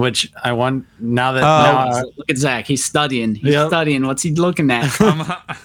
Which 0.00 0.32
I 0.42 0.52
want 0.52 0.86
now 0.98 1.32
that 1.32 1.42
Oh. 1.42 1.44
now 1.72 1.78
Uh, 1.98 2.02
Look 2.16 2.30
at 2.30 2.38
Zach. 2.38 2.66
He's 2.66 2.84
studying. 2.84 3.34
He's 3.34 3.52
Yep. 3.54 3.68
studying. 3.68 4.06
What's 4.06 4.22
he 4.22 4.30
looking 4.34 4.70
at? 4.70 4.88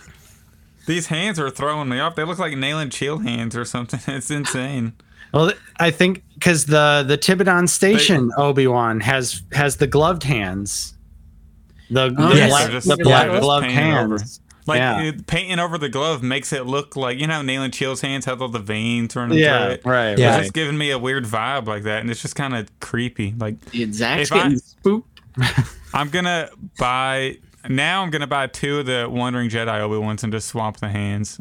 These 0.88 1.08
hands 1.08 1.40
are 1.40 1.50
throwing 1.50 1.90
me 1.90 2.00
off. 2.00 2.16
They 2.16 2.24
look 2.26 2.38
like 2.38 2.56
nail 2.56 2.78
and 2.80 2.92
chill 2.92 3.20
hands 3.20 3.56
or 3.56 3.66
something. 3.66 4.00
It's 4.16 4.30
insane. 4.30 4.94
well, 5.34 5.52
I 5.80 5.90
think 5.92 6.24
because 6.36 6.66
the 6.66 7.04
the 7.08 7.18
Tibidon 7.18 7.68
Station 7.68 8.32
Obi 8.38 8.68
Wan 8.68 9.00
has 9.00 9.42
has 9.54 9.78
the 9.78 9.88
gloved 9.88 10.24
hands, 10.24 10.94
the, 11.90 12.14
Oh, 12.18 12.30
the 12.30 12.36
yes. 12.36 12.50
black, 12.50 12.98
the 12.98 13.04
black 13.04 13.28
they're 13.32 13.40
gloved 13.42 13.68
painted 13.68 13.98
over. 13.98 14.18
hands. 14.20 14.40
Like 14.68 14.80
Yeah. 14.80 15.02
it- 15.02 15.28
painting 15.28 15.60
over 15.60 15.78
the 15.78 15.90
glove 15.90 16.24
makes 16.24 16.52
it 16.52 16.66
look 16.66 16.96
like 16.96 17.20
you 17.20 17.28
know 17.28 17.36
how 17.36 17.42
Nalan 17.44 17.72
Cheel's 17.72 18.02
hands 18.02 18.26
have 18.26 18.42
all 18.42 18.48
the 18.50 18.60
veins 18.60 19.16
running 19.16 19.38
through 19.38 19.44
Yeah, 19.44 19.68
it. 19.70 19.82
right. 19.86 20.18
Yeah. 20.18 20.36
It's 20.38 20.46
just 20.46 20.54
giving 20.54 20.78
me 20.78 20.92
a 20.92 20.98
weird 21.00 21.26
vibe 21.26 21.68
like 21.68 21.84
that, 21.84 22.02
and 22.02 22.10
it's 22.10 22.22
just 22.22 22.36
kind 22.36 22.56
of 22.56 22.68
creepy. 22.80 23.34
Like 23.38 23.64
Dude, 23.72 23.94
Zach's 23.94 24.32
I- 24.32 24.36
getting 24.44 24.58
spooked. 24.58 25.20
I'm 25.94 26.10
gonna 26.10 26.50
buy 26.80 27.38
now. 27.70 28.02
I'm 28.04 28.10
gonna 28.10 28.26
buy 28.28 28.48
two 28.48 28.80
of 28.80 28.86
the 28.86 29.08
Wandering 29.10 29.50
Jedi 29.50 29.80
Obi 29.82 29.98
Wans 29.98 30.24
and 30.24 30.34
just 30.34 30.48
swap 30.48 30.78
the 30.78 30.90
hands. 30.90 31.40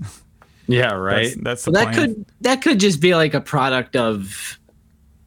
Yeah, 0.66 0.92
right. 0.94 1.24
That's, 1.24 1.36
that's 1.36 1.64
the 1.64 1.70
Well, 1.72 1.84
that 1.86 1.94
plan. 1.94 2.14
could 2.14 2.26
that 2.40 2.62
could 2.62 2.80
just 2.80 3.00
be 3.00 3.14
like 3.14 3.34
a 3.34 3.40
product 3.40 3.96
of 3.96 4.58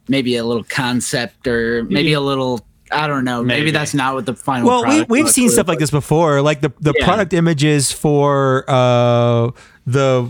maybe 0.07 0.35
a 0.35 0.43
little 0.43 0.63
concept 0.63 1.47
or 1.47 1.83
maybe 1.85 2.13
a 2.13 2.21
little 2.21 2.65
I 2.91 3.07
don't 3.07 3.23
know. 3.25 3.43
Maybe, 3.43 3.61
Maybe. 3.61 3.71
that's 3.71 3.93
not 3.93 4.13
what 4.15 4.25
the 4.25 4.33
final. 4.35 4.67
Well, 4.67 4.81
we, 4.83 4.89
product 4.89 5.09
we've 5.09 5.23
looks 5.25 5.35
seen 5.35 5.49
stuff 5.49 5.67
like 5.67 5.79
this 5.79 5.91
before. 5.91 6.41
Like 6.41 6.61
the, 6.61 6.71
the 6.79 6.93
Yeah. 6.97 7.05
product 7.05 7.33
images 7.33 7.91
for 7.91 8.63
uh, 8.69 9.51
the 9.85 10.29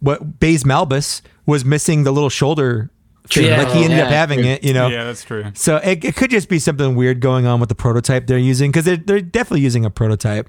what 0.00 0.38
Baze 0.40 0.64
Malbus 0.64 1.20
was 1.46 1.64
missing 1.64 2.04
the 2.04 2.12
little 2.12 2.30
shoulder. 2.30 2.90
thing. 3.28 3.46
Yeah. 3.46 3.62
like 3.62 3.72
he 3.74 3.84
ended 3.84 3.98
Yeah, 3.98 4.04
up 4.06 4.10
having 4.10 4.44
it, 4.44 4.64
you 4.64 4.72
know. 4.72 4.88
Yeah, 4.88 5.04
that's 5.04 5.22
true. 5.24 5.44
So 5.54 5.76
it, 5.76 6.04
it 6.04 6.16
could 6.16 6.30
just 6.30 6.48
be 6.48 6.58
something 6.58 6.94
weird 6.96 7.20
going 7.20 7.46
on 7.46 7.60
with 7.60 7.68
the 7.68 7.74
prototype 7.74 8.26
they're 8.26 8.38
using 8.38 8.70
because 8.70 8.84
they're, 8.86 8.96
they're 8.96 9.20
definitely 9.20 9.60
using 9.60 9.84
a 9.84 9.90
prototype. 9.90 10.48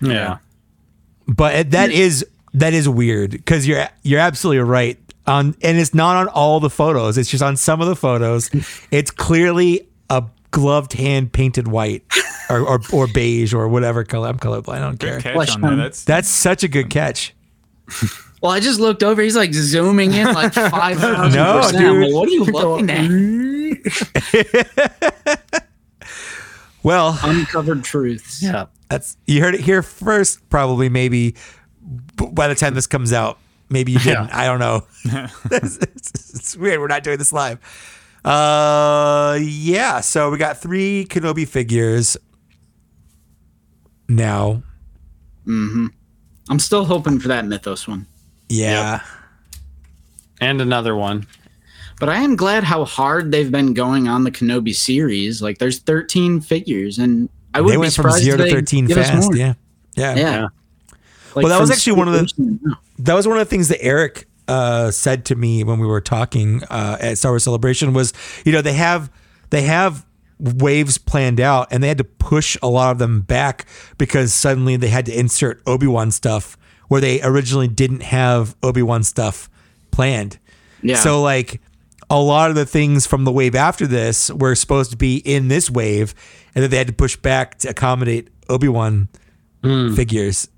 yeah. 0.00 0.38
But 1.26 1.54
it, 1.54 1.70
that 1.72 1.90
is 1.90 2.24
that 2.54 2.72
is 2.74 2.88
weird 2.88 3.30
because 3.32 3.66
you're 3.66 3.88
you're 4.02 4.20
absolutely 4.20 4.58
right 4.62 4.98
on, 5.26 5.54
and 5.62 5.78
it's 5.78 5.94
not 5.94 6.16
on 6.16 6.28
all 6.28 6.58
the 6.60 6.70
photos. 6.70 7.16
It's 7.18 7.30
just 7.30 7.42
on 7.42 7.56
some 7.56 7.80
of 7.80 7.86
the 7.88 7.94
photos. 7.96 8.50
It's 8.90 9.10
clearly 9.12 9.80
a 9.80 9.89
gloved 10.50 10.92
hand 10.94 11.32
painted 11.32 11.68
white 11.68 12.02
or, 12.48 12.60
or, 12.60 12.80
or 12.92 13.06
beige 13.06 13.52
or 13.54 13.68
whatever 13.68 14.04
color. 14.04 14.28
I'm 14.28 14.38
colorblind. 14.38 14.74
I 14.76 14.78
don't 14.80 14.98
care. 14.98 15.14
Good 15.16 15.22
catch 15.22 15.34
Flesh 15.34 15.54
on 15.56 15.60
that. 15.62 15.76
That's 15.76 16.04
That's 16.04 16.28
such 16.28 16.62
a 16.64 16.68
good 16.68 16.84
um, 16.84 16.90
catch. 16.90 17.34
Well, 18.42 18.52
I 18.52 18.60
just 18.60 18.80
looked 18.80 19.02
over. 19.02 19.20
He's 19.20 19.36
like 19.36 19.52
zooming 19.52 20.14
in 20.14 20.26
like 20.32 20.54
five 20.70 20.98
thousand 20.98 21.34
No, 21.34 21.70
dude. 21.72 22.00
Well, 22.00 22.12
what 22.20 22.28
are 22.28 22.32
you 22.32 22.44
looking 22.44 22.90
at? 25.30 25.50
Well, 26.82 27.18
Uncovered 27.22 27.84
truths. 27.84 28.42
Yeah. 28.42 28.66
that's 28.88 29.18
you 29.26 29.42
heard 29.42 29.54
it 29.54 29.60
here 29.60 29.82
first. 29.82 30.48
Probably, 30.48 30.88
maybe 30.88 31.34
by 32.16 32.48
the 32.48 32.54
time 32.54 32.72
this 32.74 32.86
comes 32.86 33.12
out, 33.12 33.38
maybe 33.68 33.92
you 33.92 33.98
didn't. 33.98 34.28
Yeah. 34.28 34.38
I 34.40 34.46
don't 34.46 34.60
know. 34.60 34.86
it's, 35.50 35.76
it's- 35.76 36.30
it's 36.34 36.56
weird. 36.56 36.80
We're 36.80 36.86
not 36.86 37.02
doing 37.02 37.18
this 37.18 37.34
live. 37.34 37.58
Uh, 38.24 39.38
yeah. 39.40 40.00
So 40.00 40.30
we 40.30 40.38
got 40.38 40.58
three 40.58 41.06
Kenobi 41.08 41.46
figures 41.48 42.16
now. 44.08 44.62
Hmm. 45.44 45.86
I'm 46.48 46.58
still 46.58 46.84
hoping 46.84 47.18
for 47.20 47.28
that 47.28 47.46
Mythos 47.46 47.86
one. 47.86 48.06
Yeah. 48.48 49.00
And 50.40 50.60
another 50.60 50.96
one. 50.96 51.26
But 52.00 52.08
I 52.08 52.16
am 52.22 52.34
glad 52.34 52.64
how 52.64 52.84
hard 52.84 53.30
they've 53.30 53.50
been 53.50 53.74
going 53.74 54.08
on 54.08 54.24
the 54.24 54.30
Kenobi 54.30 54.74
series. 54.74 55.42
Like, 55.42 55.58
there's 55.58 55.78
13 55.80 56.40
figures, 56.40 56.98
and 56.98 57.28
I 57.54 57.60
would 57.60 57.70
They 57.70 57.74
be 57.76 57.80
went 57.80 57.92
from 57.92 58.04
surprised 58.04 58.24
zero 58.24 58.36
to 58.38 58.42
they 58.44 58.50
thirteen 58.50 58.88
fast. 58.88 59.24
more. 59.28 59.36
Yeah. 59.36 59.54
yeah. 59.96 60.14
Yeah. 60.14 60.20
Yeah. 60.22 60.42
Like, 61.34 61.44
Well, 61.44 61.48
that 61.48 61.60
was 61.60 61.70
actually 61.70 61.92
one 61.98 62.08
of 62.08 62.14
the- 62.14 62.76
that 63.00 63.14
was 63.14 63.28
one 63.28 63.36
of 63.36 63.46
the 63.46 63.50
things 63.50 63.68
that 63.68 63.82
Eric 63.82 64.26
uh, 64.50 64.90
said 64.90 65.24
to 65.26 65.36
me 65.36 65.62
when 65.62 65.78
we 65.78 65.86
were 65.86 66.00
talking 66.00 66.62
uh, 66.64 66.96
at 67.00 67.18
Star 67.18 67.30
Wars 67.32 67.44
Celebration 67.44 67.92
was, 67.92 68.12
you 68.44 68.50
know, 68.50 68.60
they 68.60 68.72
have 68.72 69.10
they 69.50 69.62
have 69.62 70.04
waves 70.40 70.98
planned 70.98 71.38
out 71.38 71.68
and 71.70 71.82
they 71.82 71.88
had 71.88 71.98
to 71.98 72.04
push 72.04 72.56
a 72.62 72.68
lot 72.68 72.90
of 72.90 72.98
them 72.98 73.20
back 73.20 73.66
because 73.96 74.34
suddenly 74.34 74.76
they 74.76 74.88
had 74.88 75.06
to 75.06 75.16
insert 75.16 75.62
Obi-Wan 75.66 76.10
stuff 76.10 76.56
where 76.88 77.00
they 77.00 77.22
originally 77.22 77.68
didn't 77.68 78.02
have 78.02 78.56
Obi-Wan 78.62 79.04
stuff 79.04 79.48
planned. 79.92 80.38
Yeah. 80.82 80.96
So 80.96 81.22
like 81.22 81.60
a 82.08 82.20
lot 82.20 82.50
of 82.50 82.56
the 82.56 82.66
things 82.66 83.06
from 83.06 83.24
the 83.24 83.30
wave 83.30 83.54
after 83.54 83.86
this 83.86 84.30
were 84.30 84.56
supposed 84.56 84.90
to 84.90 84.96
be 84.96 85.18
in 85.18 85.46
this 85.46 85.70
wave 85.70 86.14
and 86.54 86.62
then 86.64 86.70
they 86.70 86.78
had 86.78 86.88
to 86.88 86.92
push 86.92 87.14
back 87.14 87.58
to 87.58 87.68
accommodate 87.68 88.28
Obi-Wan 88.48 89.08
figures. 89.94 90.48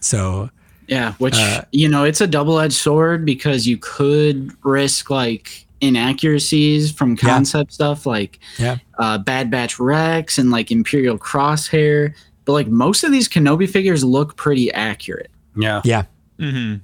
So 0.00 0.50
Yeah, 0.88 1.14
which 1.14 1.34
Uh, 1.36 1.62
you 1.72 1.88
know, 1.88 2.04
it's 2.04 2.20
a 2.20 2.26
double-edged 2.26 2.74
sword 2.74 3.24
because 3.24 3.66
you 3.66 3.76
could 3.76 4.52
risk 4.64 5.10
like 5.10 5.66
inaccuracies 5.80 6.92
from 6.92 7.16
concept 7.16 7.72
stuff 7.72 8.06
like 8.06 8.38
yeah. 8.58 8.78
uh, 8.98 9.18
Bad 9.18 9.50
Batch 9.50 9.78
Rex 9.78 10.38
and 10.38 10.50
like 10.50 10.70
Imperial 10.70 11.18
Crosshair. 11.18 12.14
But 12.44 12.52
like 12.52 12.68
most 12.68 13.02
of 13.04 13.10
these 13.12 13.28
Kenobi 13.28 13.68
figures 13.68 14.04
look 14.04 14.36
pretty 14.36 14.72
accurate. 14.72 15.30
Yeah. 15.56 15.82
Yeah. 15.84 16.04
Mm-hmm. 16.38 16.76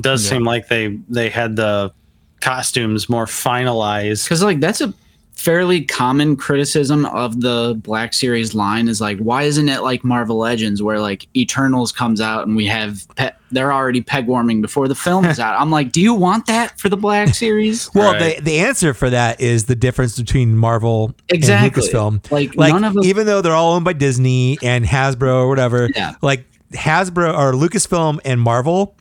does 0.00 0.24
Yeah. 0.24 0.30
seem 0.30 0.44
like 0.44 0.68
they 0.68 0.98
they 1.08 1.30
had 1.30 1.56
the 1.56 1.92
costumes 2.40 3.08
more 3.08 3.26
finalized. 3.26 4.24
Because 4.24 4.42
like 4.42 4.60
that's 4.60 4.80
a 4.80 4.92
fairly 5.38 5.82
common 5.84 6.36
criticism 6.36 7.06
of 7.06 7.40
the 7.40 7.78
Black 7.84 8.12
Series 8.12 8.54
line 8.54 8.88
is 8.88 9.00
like, 9.00 9.18
why 9.18 9.44
isn't 9.44 9.68
it 9.68 9.82
like 9.82 10.02
Marvel 10.02 10.36
Legends 10.38 10.82
where 10.82 10.98
like 11.00 11.28
Eternals 11.36 11.92
comes 11.92 12.20
out 12.20 12.46
and 12.48 12.56
we 12.56 12.66
have 12.66 13.06
pe- 13.14 13.30
they're 13.52 13.72
already 13.72 14.00
peg 14.02 14.26
warming 14.26 14.60
before 14.60 14.88
the 14.88 14.96
film 14.96 15.24
is 15.24 15.38
out? 15.46 15.58
I'm 15.60 15.70
like, 15.70 15.92
do 15.92 16.00
you 16.00 16.12
want 16.12 16.46
that 16.46 16.78
for 16.80 16.88
the 16.88 16.96
Black 16.96 17.34
Series? 17.36 17.88
Well, 17.94 18.14
Right. 18.14 18.38
the 18.38 18.42
the 18.42 18.58
answer 18.58 18.92
for 18.94 19.08
that 19.10 19.40
is 19.40 19.66
the 19.66 19.76
difference 19.76 20.18
between 20.18 20.56
Marvel 20.56 21.14
Exactly. 21.28 21.68
and 21.68 21.74
Lucasfilm. 22.20 22.30
Like, 22.32 22.56
Like 22.56 22.72
none 22.72 22.82
of 22.82 22.96
us- 22.98 23.06
even 23.06 23.26
though 23.26 23.40
they're 23.40 23.54
all 23.54 23.74
owned 23.74 23.84
by 23.84 23.92
Disney 23.92 24.58
and 24.60 24.84
Hasbro 24.84 25.34
or 25.44 25.48
whatever, 25.48 25.88
Yeah. 25.94 26.14
like 26.20 26.46
Hasbro 26.74 27.32
or 27.38 27.52
Lucasfilm 27.52 28.18
and 28.24 28.40
Marvel 28.40 28.96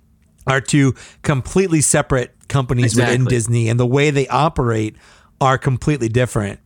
are 0.46 0.62
two 0.62 0.94
completely 1.24 1.82
separate 1.82 2.34
companies 2.48 2.96
within 2.96 3.26
Disney, 3.26 3.68
and 3.68 3.78
the 3.80 3.86
way 3.88 4.12
they 4.12 4.28
operate 4.28 4.96
are 5.42 5.58
completely 5.58 6.10
different. 6.10 6.60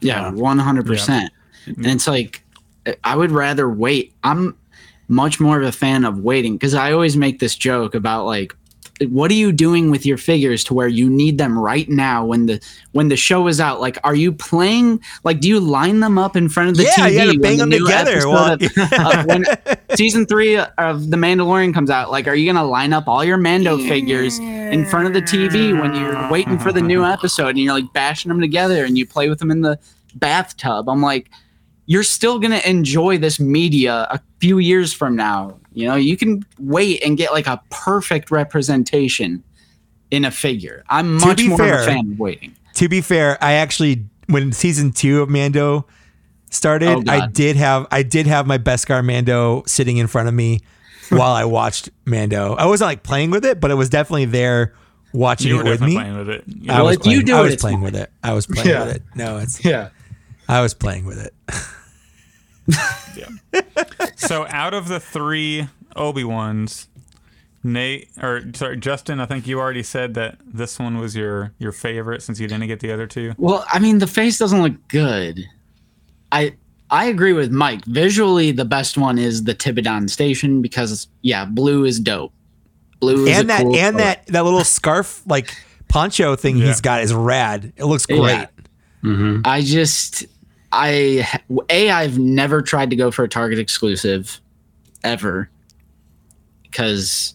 Yeah, 0.00 0.30
one 0.30 0.58
hundred 0.58 0.86
percent. 0.86 1.30
And 1.66 1.86
it's 1.86 2.06
like 2.06 2.42
I 3.04 3.16
would 3.16 3.30
rather 3.30 3.68
wait. 3.68 4.14
I'm 4.24 4.56
much 5.08 5.40
more 5.40 5.60
of 5.60 5.66
a 5.66 5.72
fan 5.72 6.04
of 6.04 6.20
waiting 6.20 6.54
because 6.54 6.74
I 6.74 6.92
always 6.92 7.16
make 7.16 7.38
this 7.40 7.56
joke 7.56 7.94
about 7.94 8.26
like, 8.26 8.54
what 9.08 9.30
are 9.30 9.34
you 9.34 9.50
doing 9.52 9.90
with 9.90 10.04
your 10.04 10.18
figures 10.18 10.62
to 10.64 10.74
where 10.74 10.86
you 10.88 11.08
need 11.08 11.38
them 11.38 11.58
right 11.58 11.88
now 11.88 12.24
when 12.24 12.46
the 12.46 12.60
when 12.92 13.08
the 13.08 13.16
show 13.16 13.46
is 13.46 13.58
out? 13.60 13.80
Like, 13.80 13.98
are 14.04 14.14
you 14.14 14.30
playing? 14.32 15.00
Like, 15.24 15.40
do 15.40 15.48
you 15.48 15.58
line 15.58 16.00
them 16.00 16.18
up 16.18 16.36
in 16.36 16.48
front 16.48 16.68
of 16.70 16.76
the 16.76 16.82
Yeah, 16.82 17.08
TV? 17.08 17.14
gotta 17.14 17.38
bang 17.38 17.58
the 17.58 17.64
them 17.66 17.70
together 17.70 18.28
while- 18.28 18.52
of- 18.52 18.62
uh, 18.92 19.24
when 19.24 19.44
season 19.94 20.26
three 20.26 20.56
of 20.58 21.10
The 21.10 21.16
Mandalorian 21.16 21.72
comes 21.72 21.88
out, 21.90 22.10
like, 22.10 22.28
are 22.28 22.34
you 22.34 22.52
gonna 22.52 22.66
line 22.68 22.92
up 22.92 23.08
all 23.08 23.24
your 23.24 23.38
Mando 23.38 23.78
figures 23.78 24.38
in 24.38 24.84
front 24.86 25.06
of 25.06 25.14
the 25.14 25.22
TV 25.22 25.72
when 25.72 25.94
you're 25.94 26.30
waiting 26.30 26.58
for 26.58 26.72
the 26.72 26.82
new 26.82 27.04
episode 27.04 27.48
and 27.48 27.58
you're 27.58 27.72
like 27.74 27.90
bashing 27.94 28.28
them 28.28 28.40
together 28.40 28.84
and 28.84 28.98
you 28.98 29.06
play 29.06 29.28
with 29.28 29.38
them 29.38 29.50
in 29.50 29.62
the 29.62 29.78
bathtub? 30.16 30.88
I'm 30.88 31.00
like, 31.00 31.30
you're 31.86 32.02
still 32.02 32.38
gonna 32.38 32.60
enjoy 32.66 33.18
this 33.18 33.40
media 33.40 34.06
a 34.10 34.20
few 34.40 34.58
years 34.58 34.92
from 34.92 35.16
now. 35.16 35.56
You 35.72 35.86
know, 35.88 35.94
you 35.96 36.16
can 36.16 36.44
wait 36.58 37.02
and 37.04 37.16
get 37.16 37.32
like 37.32 37.46
a 37.46 37.60
perfect 37.70 38.30
representation 38.30 39.42
in 40.10 40.24
a 40.24 40.30
figure. 40.30 40.82
I'm 40.88 41.14
much 41.16 41.36
be 41.38 41.48
more 41.48 41.58
fair- 41.58 41.74
of 41.76 41.82
a 41.82 41.86
fan 41.86 42.12
of 42.12 42.18
waiting. 42.18 42.54
To 42.74 42.88
be 42.88 43.00
fair, 43.00 43.38
I 43.42 43.52
actually 43.54 44.04
when 44.26 44.52
season 44.52 44.92
two 44.92 45.22
of 45.22 45.28
Mando 45.28 45.86
started, 46.50 46.88
Oh, 46.88 47.02
I 47.12 47.26
did 47.28 47.56
have 47.56 47.86
I 47.90 48.02
did 48.02 48.26
have 48.26 48.46
my 48.46 48.58
Beskar 48.58 49.04
Mando 49.04 49.62
sitting 49.66 49.96
in 49.96 50.06
front 50.06 50.28
of 50.28 50.34
me 50.34 50.60
while 51.10 51.32
I 51.32 51.44
watched 51.44 51.90
Mando. 52.04 52.54
I 52.54 52.66
wasn't 52.66 52.86
like 52.88 53.02
playing 53.02 53.30
with 53.30 53.44
it, 53.44 53.60
but 53.60 53.70
it 53.70 53.74
was 53.74 53.88
definitely 53.88 54.24
there 54.26 54.74
watching 55.12 55.48
You 55.48 55.56
were 55.58 55.66
it 55.66 55.70
with 55.70 55.80
me. 55.82 55.94
playing 55.94 56.16
with 56.16 56.28
it. 56.30 56.44
I 56.68 56.74
Well, 56.76 56.86
was 56.86 56.96
if 56.96 57.06
you 57.06 57.10
playing, 57.12 57.24
do 57.26 57.34
I 57.36 57.40
was 57.42 57.52
it's 57.54 57.62
playing 57.62 57.80
with 57.80 57.96
it. 57.96 58.10
I 58.22 58.32
was 58.32 58.46
playing 58.46 58.68
Yeah. 58.68 58.84
with 58.86 58.96
it. 58.96 59.02
No, 59.14 59.38
it's 59.38 59.64
Yeah. 59.64 59.88
I 60.48 60.60
was 60.62 60.74
playing 60.74 61.04
with 61.06 61.18
it. 61.24 61.34
so 64.16 64.46
out 64.48 64.74
of 64.74 64.88
the 64.88 65.00
three 65.00 65.68
Obi 65.96 66.24
Wans, 66.24 66.88
Nate 67.62 68.08
or 68.20 68.42
sorry, 68.54 68.76
Justin, 68.78 69.20
I 69.20 69.26
think 69.26 69.46
you 69.46 69.58
already 69.60 69.82
said 69.82 70.14
that 70.14 70.38
this 70.46 70.78
one 70.78 70.98
was 70.98 71.14
your 71.16 71.52
your 71.58 71.72
favorite 71.72 72.22
since 72.22 72.40
you 72.40 72.48
didn't 72.48 72.66
get 72.66 72.80
the 72.80 72.92
other 72.92 73.06
two. 73.06 73.34
Well, 73.36 73.64
I 73.70 73.78
mean, 73.78 73.98
the 73.98 74.06
face 74.06 74.38
doesn't 74.38 74.62
look 74.62 74.88
good. 74.88 75.44
I 76.32 76.54
I 76.90 77.06
agree 77.06 77.32
with 77.32 77.50
Mike. 77.52 77.84
Visually, 77.84 78.50
the 78.52 78.64
best 78.64 78.96
one 78.96 79.18
is 79.18 79.44
the 79.44 79.54
Tibidon 79.54 80.08
station 80.08 80.62
because 80.62 81.08
yeah, 81.22 81.44
blue 81.44 81.84
is 81.84 82.00
dope. 82.00 82.32
Blue 83.00 83.26
is 83.26 83.38
and 83.38 83.44
a 83.44 83.48
that 83.48 83.62
cool 83.62 83.76
and 83.76 83.96
color. 83.96 84.04
that 84.04 84.26
that 84.28 84.44
little 84.44 84.64
scarf 84.64 85.22
like 85.26 85.54
poncho 85.88 86.36
thing 86.36 86.56
Yeah. 86.56 86.66
he's 86.66 86.80
got 86.80 87.02
is 87.02 87.12
rad. 87.12 87.72
It 87.76 87.84
looks 87.84 88.06
great. 88.06 88.48
Yeah. 89.02 89.40
I 89.44 89.62
just 89.62 90.26
I 90.72 91.26
a 91.68 91.90
I've 91.90 92.18
never 92.18 92.62
tried 92.62 92.90
to 92.90 92.96
go 92.96 93.10
for 93.10 93.24
a 93.24 93.28
Target 93.28 93.58
exclusive, 93.58 94.40
ever, 95.02 95.50
because 96.62 97.34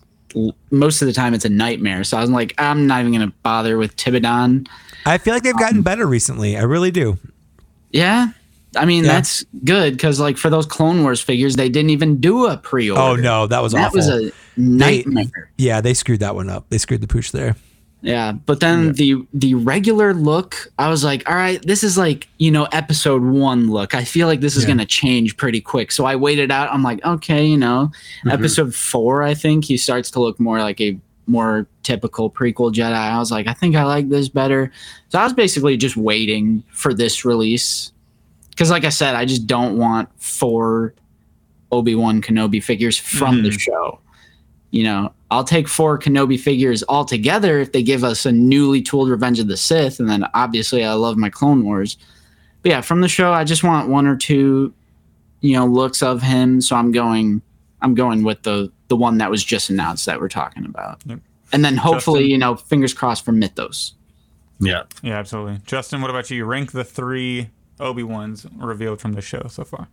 most 0.71 1.01
of 1.01 1.07
the 1.07 1.13
time 1.13 1.33
it's 1.33 1.45
a 1.45 1.49
nightmare. 1.49 2.03
So 2.03 2.17
I 2.17 2.21
was 2.21 2.29
like, 2.29 2.53
I'm 2.57 2.87
not 2.87 3.01
even 3.01 3.11
gonna 3.13 3.33
bother 3.43 3.77
with 3.77 3.95
Tibidon. 3.95 4.67
I 5.05 5.17
feel 5.17 5.33
like 5.33 5.43
they've 5.43 5.57
gotten 5.57 5.77
um, 5.79 5.83
better 5.83 6.05
recently. 6.07 6.57
I 6.57 6.63
really 6.63 6.91
do. 6.91 7.17
Yeah. 7.91 8.29
I 8.77 8.83
mean 8.85 9.05
Yeah. 9.05 9.13
that's 9.13 9.45
good 9.63 9.93
because 9.93 10.19
like 10.19 10.37
for 10.37 10.49
those 10.49 10.65
Clone 10.65 11.03
Wars 11.03 11.21
figures, 11.21 11.55
they 11.55 11.69
didn't 11.69 11.91
even 11.91 12.19
do 12.19 12.47
a 12.47 12.57
pre-order. 12.57 13.01
Oh 13.01 13.15
no, 13.15 13.47
that 13.47 13.61
was 13.61 13.71
that 13.73 13.87
awful. 13.87 13.97
was 13.97 14.07
a 14.09 14.31
nightmare. 14.57 15.49
yeah, 15.57 15.79
they 15.81 15.93
screwed 15.93 16.19
that 16.19 16.35
one 16.35 16.49
up. 16.49 16.65
They 16.69 16.77
screwed 16.77 17.01
the 17.01 17.07
pooch 17.07 17.31
there. 17.31 17.55
Yeah, 18.05 18.33
but 18.33 18.59
then 18.59 18.93
the 18.93 19.25
the 19.33 19.55
regular 19.55 20.13
look, 20.13 20.71
I 20.77 20.89
was 20.89 21.03
like, 21.03 21.27
all 21.27 21.35
right, 21.35 21.59
this 21.65 21.83
is 21.83 21.97
like 21.97 22.27
you 22.37 22.51
know 22.51 22.65
episode 22.71 23.23
one 23.23 23.71
look. 23.71 23.95
I 23.95 24.03
feel 24.03 24.27
like 24.27 24.41
this 24.41 24.55
is 24.55 24.63
Yeah. 24.63 24.69
gonna 24.69 24.85
change 24.85 25.37
pretty 25.37 25.59
quick. 25.59 25.91
So 25.91 26.05
I 26.05 26.15
waited 26.15 26.51
out. 26.51 26.71
I'm 26.71 26.83
like, 26.83 27.03
okay, 27.03 27.45
you 27.45 27.57
know, 27.57 27.91
Mm-hmm. 28.19 28.29
episode 28.29 28.75
four, 28.75 29.23
I 29.23 29.33
think 29.33 29.65
he 29.65 29.75
starts 29.77 30.11
to 30.11 30.19
look 30.21 30.39
more 30.39 30.59
like 30.59 30.79
a 30.81 30.97
more 31.27 31.65
typical 31.81 32.29
prequel 32.29 32.71
Jedi. 32.71 32.93
I 32.93 33.17
was 33.17 33.31
like, 33.31 33.47
I 33.47 33.53
think 33.53 33.75
I 33.75 33.83
like 33.83 34.09
this 34.09 34.29
better. 34.29 34.71
So 35.09 35.17
I 35.17 35.23
was 35.23 35.33
basically 35.33 35.75
just 35.75 35.97
waiting 35.97 36.61
for 36.69 36.93
this 36.93 37.25
release 37.25 37.91
because, 38.51 38.69
like 38.69 38.85
I 38.85 38.89
said, 38.89 39.15
I 39.15 39.25
just 39.25 39.47
don't 39.47 39.77
want 39.79 40.09
four 40.21 40.93
Obi 41.71 41.95
Wan 41.95 42.21
Kenobi 42.21 42.61
figures 42.63 42.97
from 42.99 43.41
the 43.41 43.49
Mhm. 43.49 43.59
show. 43.59 43.99
You 44.71 44.83
know, 44.83 45.13
I'll 45.31 45.43
take 45.43 45.67
four 45.67 45.97
Kenobi 45.97 46.39
figures 46.39 46.83
altogether 46.89 47.59
if 47.59 47.71
they 47.71 47.81
give 47.83 48.03
us 48.03 48.25
a 48.25 48.31
newly 48.31 48.81
tooled 48.81 49.09
Revenge 49.09 49.39
of 49.39 49.47
the 49.47 49.57
Sith, 49.57 49.99
and 49.99 50.09
then 50.09 50.25
obviously 50.33 50.83
I 50.83 50.93
love 50.93 51.17
my 51.17 51.29
Clone 51.29 51.63
Wars. 51.63 51.97
But 52.61 52.71
yeah, 52.71 52.81
from 52.81 53.01
the 53.01 53.07
show, 53.07 53.31
I 53.31 53.43
just 53.43 53.63
want 53.63 53.89
one 53.89 54.07
or 54.07 54.15
two, 54.17 54.73
you 55.41 55.55
know, 55.55 55.65
looks 55.65 56.01
of 56.03 56.21
him. 56.21 56.59
So 56.61 56.75
I'm 56.75 56.91
going, 56.91 57.41
I'm 57.81 57.93
going 57.95 58.23
with 58.23 58.41
the 58.43 58.71
the 58.87 58.95
one 58.95 59.17
that 59.19 59.31
was 59.31 59.43
just 59.43 59.69
announced 59.69 60.05
that 60.07 60.19
we're 60.19 60.29
talking 60.29 60.65
about, 60.65 61.01
Yep. 61.05 61.19
and 61.53 61.63
then 61.65 61.77
hopefully, 61.77 62.19
Justin? 62.21 62.31
you 62.31 62.37
know, 62.37 62.55
fingers 62.55 62.93
crossed 62.93 63.23
for 63.25 63.31
Mythos. 63.31 63.93
Yeah. 64.59 64.83
Yeah, 65.01 65.17
absolutely. 65.17 65.59
Justin, 65.65 66.01
what 66.01 66.09
about 66.09 66.29
you? 66.29 66.37
you? 66.37 66.45
Rank 66.45 66.71
the 66.71 66.83
three 66.83 67.49
Obi 67.79 68.03
Wans 68.03 68.45
revealed 68.55 69.01
from 69.01 69.13
the 69.13 69.21
show 69.21 69.47
so 69.49 69.63
far. 69.63 69.87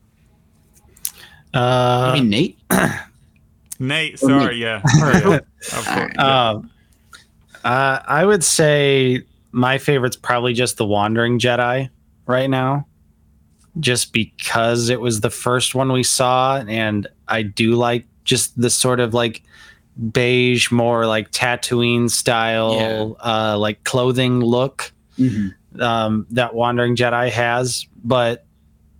Uh, 1.54 2.12
I 2.12 2.14
mean, 2.14 2.30
Nate. 2.30 2.58
Nate, 3.78 4.18
sorry, 4.18 4.56
yeah, 4.56 4.76
of 4.84 4.90
course. 5.22 5.86
Alright. 5.88 6.12
yeah. 6.14 6.50
Um, 6.50 6.70
uh, 7.64 8.00
I 8.06 8.24
would 8.24 8.42
say 8.44 9.22
my 9.52 9.78
favorite's 9.78 10.16
probably 10.16 10.52
just 10.52 10.76
the 10.76 10.84
Wandering 10.84 11.38
Jedi 11.38 11.90
right 12.26 12.50
now, 12.50 12.86
just 13.80 14.12
because 14.12 14.88
it 14.88 15.00
was 15.00 15.20
the 15.20 15.30
first 15.30 15.74
one 15.74 15.92
we 15.92 16.02
saw, 16.02 16.58
and 16.66 17.06
I 17.28 17.42
do 17.42 17.72
like 17.72 18.06
just 18.24 18.60
the 18.60 18.70
sort 18.70 19.00
of 19.00 19.14
like 19.14 19.42
beige, 20.12 20.70
more 20.70 21.06
like 21.06 21.30
Tatooine 21.32 22.10
style, 22.10 23.16
uh, 23.24 23.58
like 23.58 23.84
clothing 23.84 24.40
look 24.40 24.92
Mhm. 25.18 25.52
um, 25.80 26.26
that 26.30 26.54
Wandering 26.54 26.96
Jedi 26.96 27.30
has, 27.30 27.86
but 28.04 28.44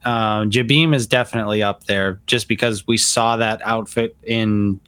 uh, 0.05 0.43
Jabiim 0.45 0.95
is 0.95 1.07
definitely 1.07 1.63
up 1.63 1.85
there 1.85 2.21
just 2.27 2.49
because 2.49 2.87
we 2.87 2.97
saw 2.97 3.37
that 3.37 3.61
outfit 3.65 4.17
in 4.25 4.81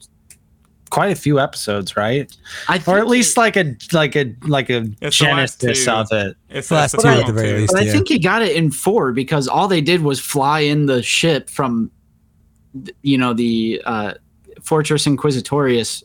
quite 0.91 1.11
a 1.11 1.17
few 1.17 1.41
episodes, 1.41 1.97
right? 1.97 2.37
I 2.69 2.77
Or 2.77 2.79
think 2.79 2.99
at 2.99 3.09
least 3.09 3.37
like 3.37 3.57
a 3.57 3.77
like 3.93 4.15
a 4.15 4.33
like 4.43 4.71
a 4.71 4.87
It's 5.01 5.17
genesis 5.17 5.89
of 5.89 6.07
it. 6.13 6.37
It's 6.51 6.69
the 6.69 6.77
Last 6.77 7.01
two 7.01 7.09
at 7.09 7.27
the 7.27 7.33
very 7.33 7.49
two. 7.49 7.57
least. 7.59 7.73
But 7.73 7.83
I 7.83 7.91
think 7.91 8.09
he 8.09 8.19
got 8.19 8.43
it 8.43 8.55
in 8.55 8.71
four 8.71 9.13
because 9.13 9.49
all 9.49 9.67
they 9.67 9.81
did 9.81 10.03
was 10.03 10.21
fly 10.21 10.61
in 10.61 10.87
the 10.87 11.03
ship 11.03 11.51
from, 11.51 11.91
you 13.03 13.19
know, 13.19 13.33
the 13.33 13.83
uh, 13.85 14.15
Fortress 14.63 15.07
Inquisitorius, 15.07 16.05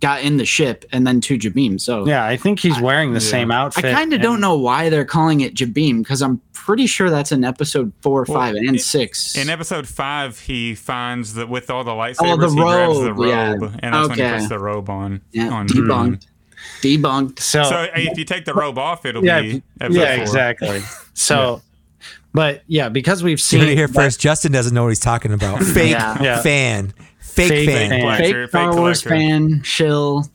got 0.00 0.22
in 0.22 0.36
the 0.38 0.44
ship 0.46 0.84
and 0.92 1.06
then 1.06 1.20
to 1.20 1.36
Jabiim. 1.38 1.80
So 1.80 2.06
Yeah, 2.06 2.24
I 2.24 2.36
think 2.36 2.58
he's 2.60 2.80
wearing 2.80 3.12
the 3.12 3.20
Yeah. 3.20 3.30
same 3.30 3.50
outfit. 3.50 3.84
I 3.84 3.92
kind 3.92 4.12
of 4.12 4.16
and- 4.16 4.22
don't 4.22 4.40
know 4.40 4.56
why 4.56 4.88
they're 4.88 5.04
calling 5.04 5.40
it 5.42 5.54
Jabiim 5.54 5.98
because 5.98 6.22
I'm 6.22 6.40
pretty 6.54 6.86
sure 6.86 7.10
that's 7.10 7.32
in 7.32 7.44
episode 7.44 7.92
four, 8.00 8.24
Well, 8.28 8.38
five, 8.38 8.54
and 8.54 8.68
in- 8.70 8.78
six. 8.78 9.36
In 9.36 9.50
episode 9.50 9.86
five, 9.86 10.38
he 10.40 10.74
finds 10.74 11.34
that 11.34 11.48
with 11.48 11.70
all 11.70 11.84
the 11.84 11.90
lightsabers, 11.90 12.16
Oh, 12.20 12.36
the 12.36 12.48
he 12.48 12.56
grabs 12.56 12.98
the 13.00 13.12
robe, 13.14 13.28
yeah. 13.62 13.76
and 13.80 13.94
that's 13.94 14.08
when 14.08 14.18
he 14.18 14.36
puts 14.38 14.48
the 14.48 14.58
robe 14.58 14.88
on. 14.90 15.20
yeah, 15.32 15.48
on 15.50 15.68
debunked. 15.68 16.26
Debunked. 16.82 17.40
So, 17.40 17.62
So 17.64 17.86
if 17.94 18.16
you 18.16 18.24
take 18.24 18.44
the 18.44 18.54
robe 18.54 18.78
off, 18.78 19.04
it'll 19.04 19.24
yeah, 19.24 19.40
be 19.40 19.62
episode 19.80 20.00
yeah, 20.00 20.14
four. 20.16 20.22
exactly. 20.22 20.80
So, 21.14 21.60
but 22.32 22.62
yeah, 22.66 22.88
because 22.88 23.22
we've 23.22 23.40
seen 23.40 23.60
it 23.62 23.76
here 23.76 23.86
that- 23.86 23.92
first. 23.94 24.20
Justin 24.20 24.52
doesn't 24.52 24.74
know 24.74 24.84
what 24.84 24.88
he's 24.90 24.98
talking 25.00 25.32
about. 25.34 25.62
Fake 25.62 25.90
Yeah. 25.90 26.22
Yeah. 26.22 26.40
fan. 26.42 26.94
Fake, 27.30 27.48
Fake 27.48 27.68
fan. 27.68 27.90
fan. 27.90 28.18
Fake 28.18 28.34
fake 28.34 28.48
Star 28.50 28.76
Wars 28.76 29.02
fan, 29.02 29.62
shill. 29.62 30.26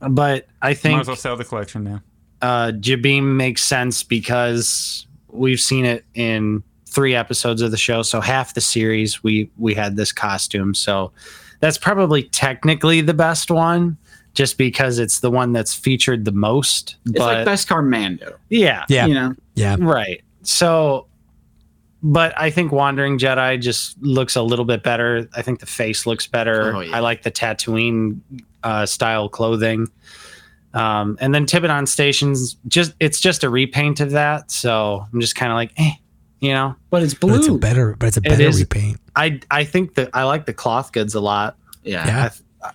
but 0.00 0.46
I 0.60 0.70
Might 0.70 0.78
think 0.78 1.00
as 1.00 1.06
well 1.06 1.16
sell 1.16 1.36
the 1.36 1.44
collection 1.44 1.84
now. 1.84 2.02
uh, 2.42 2.72
Jabiim 2.72 3.36
makes 3.36 3.62
sense 3.64 4.02
because 4.02 5.06
we've 5.28 5.60
seen 5.60 5.84
it 5.84 6.04
in 6.14 6.62
three 6.86 7.14
episodes 7.14 7.62
of 7.62 7.70
the 7.70 7.76
show. 7.76 8.02
So 8.02 8.20
half 8.20 8.54
the 8.54 8.60
series 8.60 9.22
we 9.22 9.50
we 9.56 9.74
had 9.74 9.96
this 9.96 10.12
costume. 10.12 10.74
So 10.74 11.12
that's 11.60 11.78
probably 11.78 12.24
technically 12.24 13.00
the 13.00 13.14
best 13.14 13.50
one, 13.50 13.96
just 14.34 14.58
because 14.58 14.98
it's 14.98 15.20
the 15.20 15.30
one 15.30 15.52
that's 15.52 15.74
featured 15.74 16.24
the 16.24 16.32
most. 16.32 16.96
It's 17.06 17.12
but 17.18 17.46
like 17.46 17.46
Beskar 17.46 17.86
Mando. 17.86 18.36
yeah, 18.50 18.84
Yeah. 18.88 19.06
You 19.06 19.14
know, 19.14 19.34
Yeah. 19.54 19.76
right. 19.80 20.20
So, 20.42 21.06
but 22.02 22.32
I 22.38 22.50
think 22.50 22.72
Wandering 22.72 23.18
Jedi 23.18 23.60
just 23.60 24.00
looks 24.02 24.34
a 24.36 24.42
little 24.42 24.64
bit 24.64 24.82
better. 24.82 25.28
I 25.36 25.42
think 25.42 25.60
the 25.60 25.66
face 25.66 26.06
looks 26.06 26.26
better. 26.26 26.74
Oh, 26.76 26.80
yeah. 26.80 26.96
I 26.96 27.00
like 27.00 27.22
the 27.22 27.30
Tatooine 27.30 28.20
uh, 28.62 28.86
style 28.86 29.28
clothing. 29.28 29.88
Um, 30.74 31.18
and 31.20 31.34
then 31.34 31.44
Tibidon 31.46 31.86
Stations, 31.86 32.56
just 32.66 32.94
it's 32.98 33.20
just 33.20 33.44
a 33.44 33.50
repaint 33.50 34.00
of 34.00 34.12
that. 34.12 34.50
So 34.50 35.06
I'm 35.12 35.20
just 35.20 35.34
kind 35.34 35.52
of 35.52 35.56
like, 35.56 35.72
eh, 35.76 35.92
you 36.40 36.52
know. 36.54 36.74
but 36.90 37.02
it's 37.02 37.14
But 37.14 37.30
it's 37.34 37.46
a 37.48 37.52
better 37.54 37.94
but 37.98 38.06
it's 38.06 38.16
a 38.16 38.22
better 38.22 38.42
is. 38.42 38.58
repaint. 38.60 38.98
I 39.14 39.40
I 39.50 39.64
think 39.64 39.94
that 39.94 40.08
I 40.14 40.22
like 40.24 40.46
the 40.46 40.54
cloth 40.54 40.92
goods 40.92 41.14
a 41.14 41.20
lot. 41.20 41.56
yeah. 41.84 42.06
Yeah. 42.06 42.30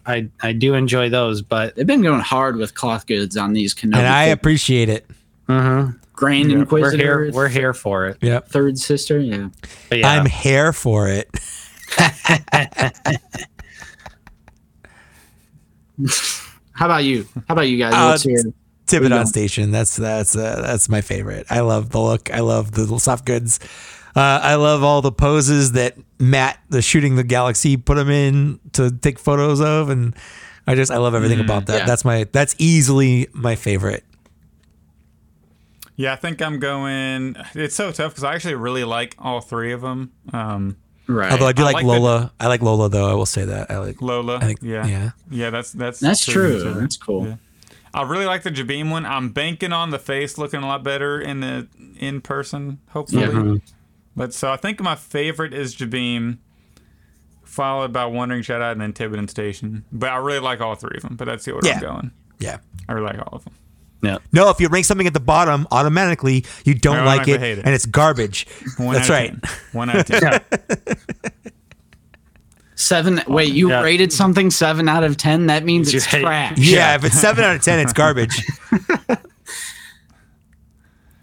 I, 0.06 0.16
I 0.16 0.30
I 0.42 0.52
do 0.52 0.74
enjoy 0.76 1.10
those, 1.10 1.42
but 1.42 1.76
They've 1.76 1.88
been 1.88 2.02
going 2.04 2.20
hard 2.20 2.58
with 2.58 2.76
cloth 2.76 3.08
goods 3.08 3.36
on 3.38 3.54
these 3.54 3.74
Kenobi. 3.74 3.98
And 3.98 4.08
I 4.08 4.26
figures. 4.26 4.34
appreciate 4.34 4.90
it. 4.90 5.08
mhm. 5.50 5.98
Grand 6.18 6.52
we're 6.52 6.60
Inquisitor. 6.62 7.24
here. 7.26 7.32
We're 7.32 7.48
here 7.48 7.74
for 7.76 8.08
it. 8.08 8.18
Yep. 8.22 8.50
Third 8.50 8.80
sister. 8.80 9.20
Yeah. 9.20 9.50
Yeah, 9.92 10.10
I'm 10.10 10.26
here 10.26 10.74
for 10.74 11.08
it. 11.08 11.30
How 16.74 16.86
about 16.86 17.04
you? 17.04 17.28
How 17.48 17.54
about 17.54 17.68
you 17.68 17.78
guys? 17.78 17.94
Uh, 17.94 18.10
What's 18.10 18.26
your 18.26 18.42
Tibidon 18.88 19.10
going? 19.10 19.26
Station. 19.28 19.70
That's 19.72 19.96
that's 19.96 20.36
uh, 20.36 20.62
that's 20.64 20.90
my 20.90 21.02
favorite. 21.02 21.46
I 21.52 21.60
love 21.60 21.92
the 21.92 22.00
look. 22.02 22.34
I 22.34 22.40
love 22.40 22.72
the 22.72 22.82
little 22.82 23.00
soft 23.00 23.26
goods. 23.26 23.60
Uh, 24.16 24.40
I 24.42 24.56
love 24.56 24.84
all 24.84 25.04
the 25.04 25.12
poses 25.12 25.74
that 25.74 25.98
Matt, 26.20 26.60
the 26.70 26.82
shooting 26.82 27.16
the 27.16 27.24
galaxy, 27.24 27.78
put 27.78 28.00
him 28.00 28.10
in 28.10 28.60
to 28.74 28.90
take 28.90 29.20
photos 29.20 29.62
of, 29.62 29.90
and 29.90 30.16
I 30.66 30.74
just 30.74 30.92
I 30.92 30.98
love 30.98 31.14
everything 31.14 31.40
about 31.40 31.68
that. 31.68 31.80
yeah. 31.82 31.86
That's 31.86 32.04
my 32.04 32.26
that's 32.32 32.56
easily 32.58 33.28
my 33.34 33.56
favorite. 33.56 34.04
Yeah, 35.98 36.14
I 36.14 36.16
think 36.16 36.42
I'm 36.42 36.60
going. 36.60 37.36
It's 37.56 37.76
so 37.76 37.92
tough 37.92 38.12
because 38.12 38.24
I 38.24 38.36
actually 38.36 38.56
really 38.56 38.84
like 38.84 39.16
all 39.20 39.42
three 39.42 39.74
of 39.74 39.82
them. 39.82 40.12
Um, 40.32 40.78
right? 41.08 41.32
Although 41.32 41.48
I 41.48 41.54
do 41.54 41.64
I 41.64 41.66
like, 41.66 41.74
like 41.74 41.84
the- 41.84 41.88
Lola. 41.90 42.32
I 42.40 42.48
like 42.48 42.62
Lola 42.62 42.88
though. 42.90 43.10
I 43.10 43.14
will 43.16 43.26
say 43.26 43.44
that 43.46 43.70
I 43.72 43.80
like. 43.80 44.02
Lola. 44.02 44.38
I 44.38 44.46
think 44.46 44.60
yeah. 44.62 44.86
yeah. 44.86 45.10
Yeah, 45.30 45.50
that's 45.50 45.72
that's 45.72 46.00
That's 46.00 46.24
true. 46.24 46.62
too. 46.62 46.74
That's 46.76 46.98
cool. 46.98 47.26
Yeah. 47.28 47.36
I 47.94 48.04
really 48.04 48.26
like 48.28 48.44
the 48.44 48.52
Jabiim 48.52 48.92
one. 48.92 49.06
I'm 49.08 49.30
banking 49.30 49.74
on 49.74 49.90
the 49.90 49.98
face 49.98 50.38
looking 50.38 50.62
a 50.62 50.68
lot 50.68 50.84
better 50.84 51.20
in 51.20 51.40
the 51.40 51.68
in 52.00 52.22
person, 52.22 52.80
hopefully. 52.90 53.24
Mhm. 53.26 53.62
But 54.16 54.34
so 54.36 54.52
I 54.52 54.58
think 54.58 54.80
my 54.80 54.96
favorite 54.96 55.54
is 55.54 55.76
Jabiim, 55.76 56.38
followed 57.44 57.92
by 57.92 58.06
Wandering 58.06 58.44
Jedi 58.44 58.72
and 58.72 58.82
then 58.82 58.94
Tibidon 58.94 59.30
Station. 59.30 59.84
But 59.92 60.10
I 60.12 60.18
really 60.18 60.40
like 60.40 60.62
all 60.62 60.76
three 60.76 60.96
of 60.98 61.02
them. 61.04 61.16
But 61.16 61.26
that's 61.26 61.46
the 61.46 61.54
order 61.54 61.68
Yeah. 61.68 61.76
I'm 61.76 61.80
going. 61.82 62.12
Yeah. 62.40 62.58
I 62.88 62.94
really 62.94 63.08
like 63.08 63.20
all 63.20 63.38
of 63.38 63.44
them. 63.46 63.54
Yeah. 64.04 64.18
No, 64.32 64.50
if 64.50 64.60
you 64.60 64.68
rank 64.68 64.86
something 64.86 65.08
at 65.08 65.14
the 65.14 65.20
bottom, 65.20 65.68
automatically 65.72 66.46
you 66.66 66.74
don't 66.76 66.98
I 66.98 67.04
like 67.06 67.28
it, 67.28 67.42
it. 67.42 67.60
and 67.66 67.74
it's 67.74 67.86
garbage. 67.86 68.46
One 68.78 68.94
That's 68.94 69.10
right. 69.10 69.32
10. 69.32 69.42
One 69.74 69.90
out 69.90 69.96
of 69.98 70.06
ten. 70.06 70.22
Yeah. 70.22 70.40
Seven. 72.76 73.22
Wait, 73.28 73.54
you 73.54 73.70
Yeah. 73.70 73.82
rated 73.82 74.14
something 74.14 74.52
seven 74.52 74.88
out 74.88 75.04
of 75.04 75.18
ten? 75.18 75.48
That 75.48 75.66
means 75.66 75.92
You 75.92 75.98
it's 75.98 76.06
hate- 76.06 76.22
trash. 76.22 76.60
Yeah, 76.60 76.94
if 76.94 77.04
it's 77.06 77.20
seven 77.20 77.44
out 77.44 77.56
of 77.56 77.64
ten, 77.64 77.80
it's 77.80 77.92
garbage. 77.92 78.40
All 79.10 79.18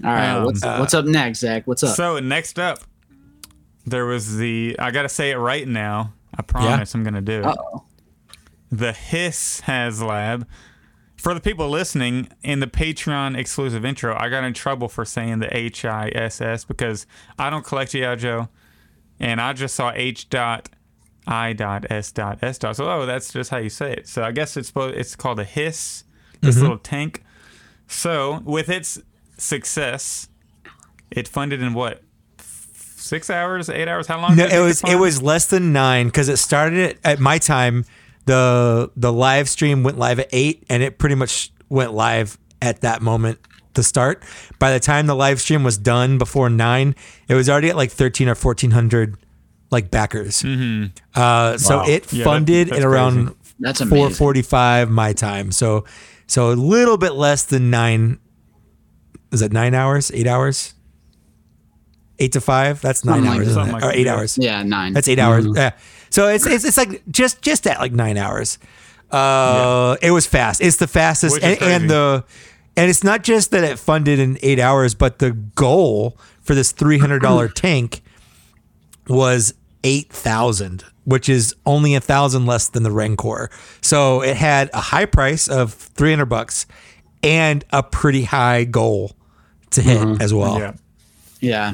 right. 0.02 0.30
Um, 0.36 0.44
what's 0.44 0.62
uh, 0.64 0.76
what's 0.78 0.94
up 0.94 1.04
next, 1.04 1.38
Zach? 1.40 1.66
What's 1.66 1.82
up? 1.84 1.94
So 1.94 2.18
next 2.18 2.58
up, 2.58 2.80
there 3.86 4.04
was 4.04 4.36
the. 4.36 4.76
I 4.78 4.90
gotta 4.90 5.08
say 5.08 5.30
it 5.30 5.36
right 5.36 5.66
now. 5.66 6.12
I 6.36 6.42
promise 6.42 6.94
I'm 6.94 7.04
gonna 7.04 7.22
do 7.22 7.38
it. 7.40 7.46
Uh-oh. 7.46 7.84
The 8.72 8.92
Hiss 8.92 9.60
HasLab 9.62 10.46
for 11.16 11.34
the 11.34 11.40
people 11.40 11.68
listening 11.68 12.28
in 12.42 12.60
the 12.60 12.66
Patreon 12.66 13.36
exclusive 13.36 13.84
intro, 13.84 14.16
I 14.18 14.28
got 14.28 14.44
in 14.44 14.54
trouble 14.54 14.88
for 14.88 15.04
saying 15.04 15.38
the 15.38 15.56
H 15.56 15.84
I 15.84 16.10
S 16.14 16.40
S 16.40 16.64
because 16.64 17.06
I 17.38 17.50
don't 17.50 17.64
collect 17.64 17.92
GI 17.92 18.16
Joe, 18.16 18.48
and 19.20 19.40
I 19.40 19.52
just 19.52 19.74
saw 19.74 19.92
H 19.94 20.28
dot 20.28 20.68
I 21.26 21.52
dot 21.52 21.86
S 21.90 22.12
dot 22.12 22.38
S 22.42 22.58
dot. 22.58 22.76
So 22.76 22.90
oh, 22.90 23.06
that's 23.06 23.32
just 23.32 23.50
how 23.50 23.58
you 23.58 23.70
say 23.70 23.92
it. 23.92 24.08
So 24.08 24.22
I 24.22 24.32
guess 24.32 24.56
it's 24.56 24.68
supposed 24.68 24.96
it's 24.96 25.16
called 25.16 25.40
a 25.40 25.44
hiss. 25.44 26.04
This 26.40 26.56
mm-hmm. 26.56 26.62
little 26.62 26.78
tank. 26.78 27.22
So 27.86 28.42
with 28.44 28.68
its 28.68 29.00
success, 29.38 30.28
it 31.10 31.26
funded 31.28 31.62
in 31.62 31.74
what 31.74 32.02
six 33.04 33.30
hours, 33.30 33.68
eight 33.68 33.88
hours? 33.88 34.06
How 34.06 34.20
long? 34.20 34.36
No, 34.36 34.46
did 34.48 34.54
it 34.54 34.60
was 34.60 34.82
it 34.84 34.96
was 34.96 35.22
less 35.22 35.46
than 35.46 35.72
nine 35.72 36.06
because 36.06 36.28
it 36.28 36.38
started 36.38 36.90
at, 36.90 36.96
at 37.04 37.20
my 37.20 37.38
time. 37.38 37.84
The 38.26 38.90
the 38.96 39.12
live 39.12 39.48
stream 39.48 39.82
went 39.82 39.98
live 39.98 40.18
at 40.18 40.28
eight, 40.32 40.64
and 40.70 40.82
it 40.82 40.98
pretty 40.98 41.14
much 41.14 41.52
went 41.68 41.92
live 41.92 42.38
at 42.62 42.80
that 42.80 43.02
moment 43.02 43.38
to 43.74 43.82
start. 43.82 44.22
By 44.58 44.72
the 44.72 44.80
time 44.80 45.06
the 45.06 45.14
live 45.16 45.40
stream 45.40 45.62
was 45.64 45.76
done 45.76 46.16
before 46.18 46.48
nine, 46.48 46.94
it 47.28 47.34
was 47.34 47.50
already 47.50 47.68
at 47.70 47.76
like 47.76 47.90
thirteen 47.90 48.28
or 48.28 48.34
fourteen 48.34 48.70
hundred 48.70 49.16
like 49.70 49.90
backers. 49.90 50.44
Uh, 50.44 51.58
so 51.58 51.78
Wow. 51.78 51.84
it 51.86 52.12
Yeah, 52.12 52.24
funded 52.24 52.68
that's 52.68 52.78
at 52.80 52.84
around 52.84 53.26
crazy. 53.26 53.38
That's 53.60 53.78
four 53.80 53.88
amazing. 53.98 54.14
forty 54.14 54.42
five 54.42 54.90
my 54.90 55.12
time. 55.12 55.52
So 55.52 55.84
so 56.26 56.50
a 56.50 56.54
little 56.54 56.96
bit 56.96 57.12
less 57.14 57.44
than 57.44 57.70
nine. 57.70 58.18
Is 59.32 59.42
it 59.42 59.52
nine 59.52 59.74
hours? 59.74 60.10
Eight 60.14 60.26
hours? 60.28 60.74
Eight 62.20 62.32
to 62.32 62.40
five? 62.40 62.80
That's 62.80 63.04
nine 63.04 63.16
Something 63.24 63.30
like 63.30 63.38
hours, 63.40 63.54
that. 63.54 63.60
isn't 63.60 63.68
it? 63.68 63.72
like 63.72 63.82
or 63.84 63.90
eight 63.92 64.06
yeah. 64.06 64.14
hours. 64.14 64.38
Yeah, 64.38 64.62
nine. 64.62 64.92
That's 64.92 65.08
eight 65.08 65.18
hours. 65.18 65.46
Yeah. 65.52 65.72
So 66.14 66.28
it's, 66.28 66.46
it's 66.46 66.64
it's 66.64 66.76
like 66.76 67.02
just 67.10 67.42
just 67.42 67.66
at 67.66 67.80
like 67.80 67.90
nine 67.90 68.16
hours. 68.16 68.60
Uh, 69.10 69.96
it 70.00 70.12
was 70.12 70.28
fast. 70.28 70.60
It's 70.60 70.76
the 70.76 70.86
fastest, 70.86 71.34
Which 71.34 71.42
is 71.42 71.58
and, 71.58 71.72
and 71.72 71.90
the 71.90 72.24
and 72.76 72.88
it's 72.88 73.02
not 73.02 73.24
just 73.24 73.50
that 73.50 73.64
it 73.64 73.80
funded 73.80 74.20
in 74.20 74.38
eight 74.40 74.60
hours, 74.60 74.94
but 74.94 75.18
the 75.18 75.32
goal 75.32 76.16
for 76.40 76.54
this 76.54 76.70
three 76.70 76.98
hundred 76.98 77.18
dollar 77.18 77.48
tank 77.62 78.00
was 79.08 79.54
eight 79.82 80.12
thousand, 80.12 80.84
which 81.02 81.28
is 81.28 81.52
only 81.66 81.96
a 81.96 82.00
thousand 82.00 82.46
less 82.46 82.68
than 82.68 82.84
the 82.84 82.92
Rancor. 82.92 83.50
So 83.80 84.22
it 84.22 84.36
had 84.36 84.70
a 84.72 84.80
high 84.80 85.06
price 85.06 85.48
of 85.48 85.74
three 85.74 86.10
hundred 86.10 86.26
bucks 86.26 86.66
and 87.24 87.64
a 87.70 87.82
pretty 87.82 88.22
high 88.22 88.62
goal 88.62 89.16
to 89.70 89.82
hit 89.82 90.22
as 90.22 90.32
well. 90.32 90.60
Yeah. 90.60 90.74
Yeah. 91.40 91.72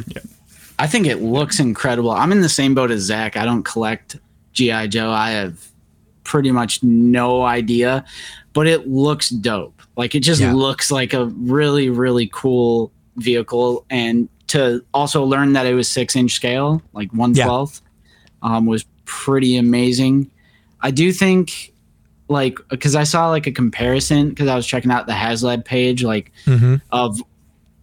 I 0.79 0.87
think 0.87 1.07
it 1.07 1.17
looks 1.17 1.61
incredible. 1.61 2.11
I'm 2.11 2.33
in 2.33 2.41
the 2.41 2.49
same 2.49 2.75
boat 2.75 2.91
as 2.91 3.03
Zach. 3.03 3.37
I 3.37 3.45
don't 3.45 3.65
collect 3.65 4.17
G.I. 4.53 4.87
Joe. 4.89 5.11
I 5.11 5.31
have 5.31 5.67
pretty 6.25 6.51
much 6.51 6.83
no 6.83 7.43
idea, 7.43 8.05
but 8.53 8.67
it 8.67 8.89
looks 8.89 9.31
dope. 9.31 9.81
Like 9.97 10.15
it 10.15 10.21
just 10.21 10.41
Yeah. 10.41 10.53
looks 10.53 10.91
like 10.91 11.13
a 11.13 11.27
really, 11.27 11.89
really 11.91 12.29
cool 12.33 12.93
vehicle. 13.17 13.85
And 13.91 14.29
to 14.49 14.85
also 14.95 15.25
learn 15.25 15.53
that 15.55 15.67
it 15.67 15.75
was 15.75 15.89
six 15.89 16.17
inch 16.17 16.33
scale, 16.33 16.83
like 16.93 17.13
one 17.13 17.35
twelfth, 17.35 17.83
um, 18.43 18.67
was 18.67 18.85
pretty 19.05 19.57
amazing. 19.57 20.31
I 20.81 20.91
do 20.91 21.13
think 21.13 21.73
like 22.29 22.59
because 22.69 22.95
I 22.95 23.03
saw 23.05 23.29
like 23.29 23.47
a 23.49 23.53
comparison 23.53 24.29
because 24.31 24.49
I 24.49 24.55
was 24.55 24.67
checking 24.67 24.91
out 24.93 25.07
the 25.07 25.13
HasLab 25.13 25.65
page, 25.65 26.05
like 26.05 26.31
Mhm. 26.47 26.81
of 26.93 27.21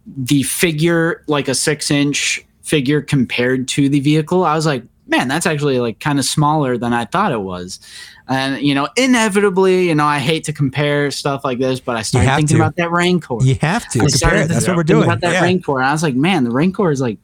the 0.06 0.42
figure, 0.42 1.22
like 1.26 1.48
a 1.48 1.54
six 1.54 1.90
inch 1.90 2.42
figure 2.62 3.02
compared 3.02 3.68
to 3.68 3.88
the 3.90 4.00
vehicle. 4.00 4.44
I 4.44 4.54
was 4.54 4.64
like, 4.66 4.82
man, 5.08 5.26
that's 5.26 5.46
actually 5.46 5.80
like 5.80 5.98
kind 6.00 6.18
of 6.18 6.24
smaller 6.24 6.78
than 6.78 6.92
I 6.92 7.06
thought 7.06 7.32
it 7.32 7.40
was. 7.40 7.80
And 8.28 8.60
you 8.62 8.74
know, 8.74 8.88
inevitably, 8.96 9.88
you 9.88 9.94
know, 9.94 10.04
I 10.04 10.18
hate 10.18 10.44
to 10.44 10.52
compare 10.52 11.10
stuff 11.10 11.44
like 11.44 11.58
this, 11.58 11.80
but 11.80 11.96
I 11.96 12.02
started 12.02 12.28
thinking 12.28 12.56
to. 12.58 12.62
about 12.62 12.76
that 12.76 12.90
Rancor. 12.90 13.38
You 13.42 13.56
have 13.62 13.88
to 13.90 14.00
I 14.00 14.06
compare 14.10 14.42
it. 14.42 14.48
That's 14.48 14.68
what 14.68 14.76
we're 14.76 14.82
doing. 14.84 15.04
About 15.04 15.20
that 15.22 15.32
Yeah. 15.32 15.42
Rancor, 15.42 15.80
I 15.82 15.90
was 15.92 16.02
like, 16.02 16.14
man, 16.14 16.44
the 16.44 16.50
Rancor 16.50 16.90
is 16.90 17.00
like 17.00 17.18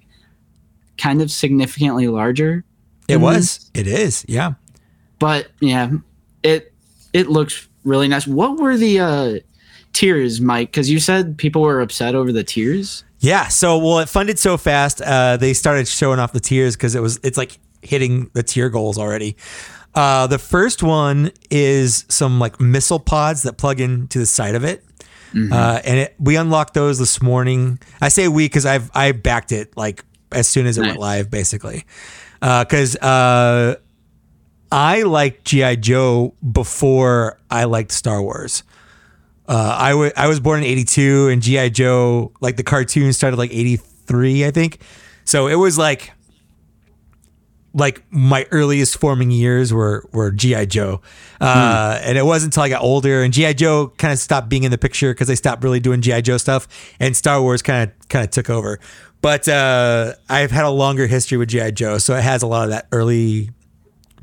kind 0.99 1.21
of 1.23 1.31
significantly 1.31 2.09
larger. 2.09 2.65
It 3.09 3.19
was. 3.19 3.59
this. 3.59 3.71
It 3.75 3.87
is. 3.87 4.25
Yeah. 4.29 4.55
but 5.19 5.49
yeah, 5.61 5.91
it 6.43 6.73
it 7.13 7.29
looks 7.29 7.69
really 7.85 8.09
nice. 8.09 8.27
What 8.27 8.59
were 8.59 8.77
the 8.79 8.99
uh 9.01 9.39
tiers, 9.93 10.41
Mike? 10.41 10.71
Because 10.71 10.91
you 10.91 10.99
said 11.01 11.37
people 11.37 11.61
were 11.63 11.81
upset 11.83 12.15
over 12.15 12.33
the 12.33 12.43
tiers. 12.45 13.05
Yeah. 13.21 13.49
So 13.49 13.77
well, 13.79 13.99
it 13.99 14.09
funded 14.09 14.39
so 14.39 14.57
fast. 14.57 15.03
Uh, 15.03 15.37
they 15.37 15.53
started 15.53 15.87
showing 15.87 16.19
off 16.19 16.33
the 16.33 16.41
tiers 16.41 16.77
because 16.77 16.95
it 16.95 17.01
was 17.01 17.21
it's 17.23 17.37
like 17.37 17.59
hitting 17.87 18.31
the 18.35 18.43
tier 18.43 18.69
goals 18.71 18.99
already. 18.99 19.37
Uh, 19.95 20.27
the 20.27 20.39
first 20.39 20.83
one 20.83 21.31
is 21.51 22.05
some 22.09 22.39
like 22.41 22.61
missile 22.61 22.99
pods 22.99 23.43
that 23.45 23.59
plug 23.59 23.81
into 23.81 24.19
the 24.19 24.27
side 24.27 24.55
of 24.55 24.65
it. 24.65 24.85
Uh, 25.53 25.81
and 25.85 25.99
it, 25.99 26.15
we 26.19 26.37
unlocked 26.37 26.75
those 26.75 26.99
this 26.99 27.21
morning. 27.21 27.79
I 28.01 28.09
say 28.09 28.29
we 28.29 28.45
because 28.47 28.67
I've 28.67 28.91
I 28.95 29.11
backed 29.13 29.51
it 29.53 29.77
like 29.77 30.05
as 30.31 30.47
soon 30.47 30.67
as 30.67 30.79
it 30.79 30.83
went 30.83 30.99
live, 31.01 31.31
basically. 31.31 31.85
Because 32.41 32.95
uh, 32.97 33.77
I 34.71 35.03
liked 35.03 35.45
GI 35.45 35.77
Joe 35.79 36.35
before 36.53 37.41
I 37.51 37.65
liked 37.65 37.91
Star 37.93 38.23
Wars. 38.23 38.63
Uh, 39.49 39.77
I 39.79 39.95
wa- 39.95 40.11
I 40.17 40.27
was 40.29 40.41
born 40.41 40.61
in 40.61 40.65
'82, 40.67 41.29
and 41.29 41.43
GI 41.43 41.71
Joe, 41.71 42.33
like 42.41 42.57
the 42.57 42.63
cartoon, 42.63 43.13
started 43.13 43.37
like 43.37 43.53
'83, 43.53 44.47
I 44.47 44.51
think. 44.51 44.79
So 45.25 45.49
it 45.49 45.57
was 45.57 45.77
like, 45.79 46.13
like 47.75 48.05
my 48.11 48.47
earliest 48.53 48.99
forming 48.99 49.31
years 49.31 49.73
were 49.73 50.09
were 50.13 50.31
GI 50.31 50.67
Joe, 50.67 51.01
uh, 51.41 51.99
and 52.03 52.17
it 52.17 52.25
wasn't 52.25 52.55
until 52.55 52.63
I 52.63 52.69
got 52.69 52.83
older 52.83 53.23
and 53.23 53.35
GI 53.35 53.55
Joe 53.55 53.89
kind 53.99 54.13
of 54.13 54.19
stopped 54.19 54.49
being 54.49 54.63
in 54.63 54.71
the 54.71 54.79
picture 54.79 55.13
because 55.13 55.29
they 55.29 55.35
stopped 55.35 55.63
really 55.65 55.81
doing 55.81 56.01
GI 56.01 56.23
Joe 56.23 56.39
stuff, 56.39 56.69
and 57.01 57.17
Star 57.17 57.43
Wars 57.43 57.63
kind 57.63 57.91
of 57.91 58.09
kind 58.09 58.25
of 58.25 58.31
took 58.31 58.49
over. 58.49 58.79
But 59.21 59.49
uh, 59.49 60.15
I've 60.29 60.51
had 60.51 60.65
a 60.65 60.71
longer 60.71 61.07
history 61.07 61.37
with 61.37 61.49
GI 61.49 61.73
Joe, 61.73 61.99
so 61.99 62.15
it 62.15 62.23
has 62.23 62.43
a 62.43 62.47
lot 62.47 62.65
of 62.65 62.71
that 62.71 62.87
early 62.93 63.51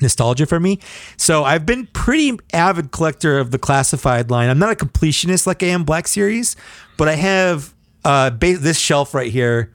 nostalgia 0.01 0.45
for 0.45 0.59
me. 0.59 0.79
So 1.17 1.43
I've 1.43 1.65
been 1.65 1.87
pretty 1.87 2.37
avid 2.53 2.91
collector 2.91 3.37
of 3.37 3.51
the 3.51 3.59
classified 3.59 4.31
line. 4.31 4.49
I'm 4.49 4.59
not 4.59 4.71
a 4.71 4.75
completionist 4.75 5.45
like 5.45 5.61
I 5.61 5.67
am 5.67 5.83
Black 5.83 6.07
Series, 6.07 6.55
but 6.97 7.07
I 7.07 7.15
have 7.15 7.73
uh 8.03 8.29
ba- 8.31 8.57
this 8.57 8.79
shelf 8.79 9.13
right 9.13 9.31
here 9.31 9.73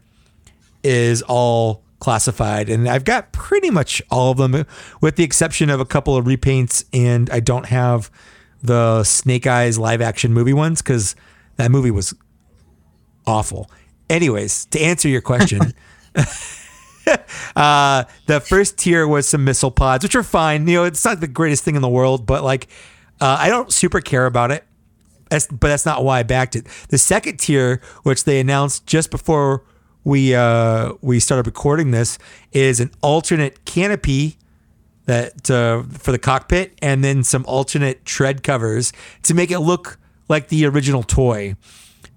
is 0.82 1.22
all 1.22 1.82
classified 1.98 2.68
and 2.68 2.88
I've 2.88 3.04
got 3.04 3.32
pretty 3.32 3.70
much 3.70 4.02
all 4.10 4.30
of 4.30 4.38
them 4.38 4.66
with 5.00 5.16
the 5.16 5.24
exception 5.24 5.70
of 5.70 5.80
a 5.80 5.84
couple 5.84 6.16
of 6.16 6.26
repaints 6.26 6.84
and 6.92 7.30
I 7.30 7.40
don't 7.40 7.66
have 7.66 8.10
the 8.62 9.02
Snake 9.04 9.46
Eyes 9.46 9.78
live 9.78 10.00
action 10.00 10.32
movie 10.32 10.52
ones 10.52 10.82
cuz 10.82 11.16
that 11.56 11.70
movie 11.70 11.90
was 11.90 12.14
awful. 13.26 13.70
Anyways, 14.10 14.66
to 14.66 14.80
answer 14.80 15.08
your 15.08 15.22
question, 15.22 15.72
uh, 17.56 18.04
the 18.26 18.40
first 18.40 18.78
tier 18.78 19.06
was 19.06 19.28
some 19.28 19.44
missile 19.44 19.70
pods, 19.70 20.02
which 20.02 20.14
are 20.14 20.22
fine. 20.22 20.66
You 20.66 20.76
know, 20.76 20.84
it's 20.84 21.04
not 21.04 21.20
the 21.20 21.28
greatest 21.28 21.64
thing 21.64 21.76
in 21.76 21.82
the 21.82 21.88
world, 21.88 22.26
but 22.26 22.42
like, 22.42 22.68
uh, 23.20 23.36
I 23.40 23.48
don't 23.48 23.72
super 23.72 24.00
care 24.00 24.26
about 24.26 24.50
it. 24.50 24.64
That's, 25.30 25.46
but 25.46 25.68
that's 25.68 25.86
not 25.86 26.04
why 26.04 26.20
I 26.20 26.22
backed 26.22 26.54
it. 26.56 26.66
The 26.88 26.98
second 26.98 27.38
tier, 27.38 27.80
which 28.02 28.24
they 28.24 28.38
announced 28.38 28.86
just 28.86 29.10
before 29.10 29.64
we 30.06 30.36
uh, 30.36 30.92
we 31.02 31.18
started 31.18 31.46
recording 31.46 31.90
this, 31.90 32.16
is 32.52 32.78
an 32.78 32.92
alternate 33.02 33.64
canopy 33.64 34.36
that 35.06 35.50
uh, 35.50 35.82
for 35.82 36.12
the 36.12 36.18
cockpit, 36.18 36.78
and 36.80 37.02
then 37.02 37.24
some 37.24 37.44
alternate 37.46 38.04
tread 38.04 38.44
covers 38.44 38.92
to 39.24 39.34
make 39.34 39.50
it 39.50 39.58
look 39.58 39.98
like 40.28 40.46
the 40.46 40.64
original 40.64 41.02
toy. 41.02 41.56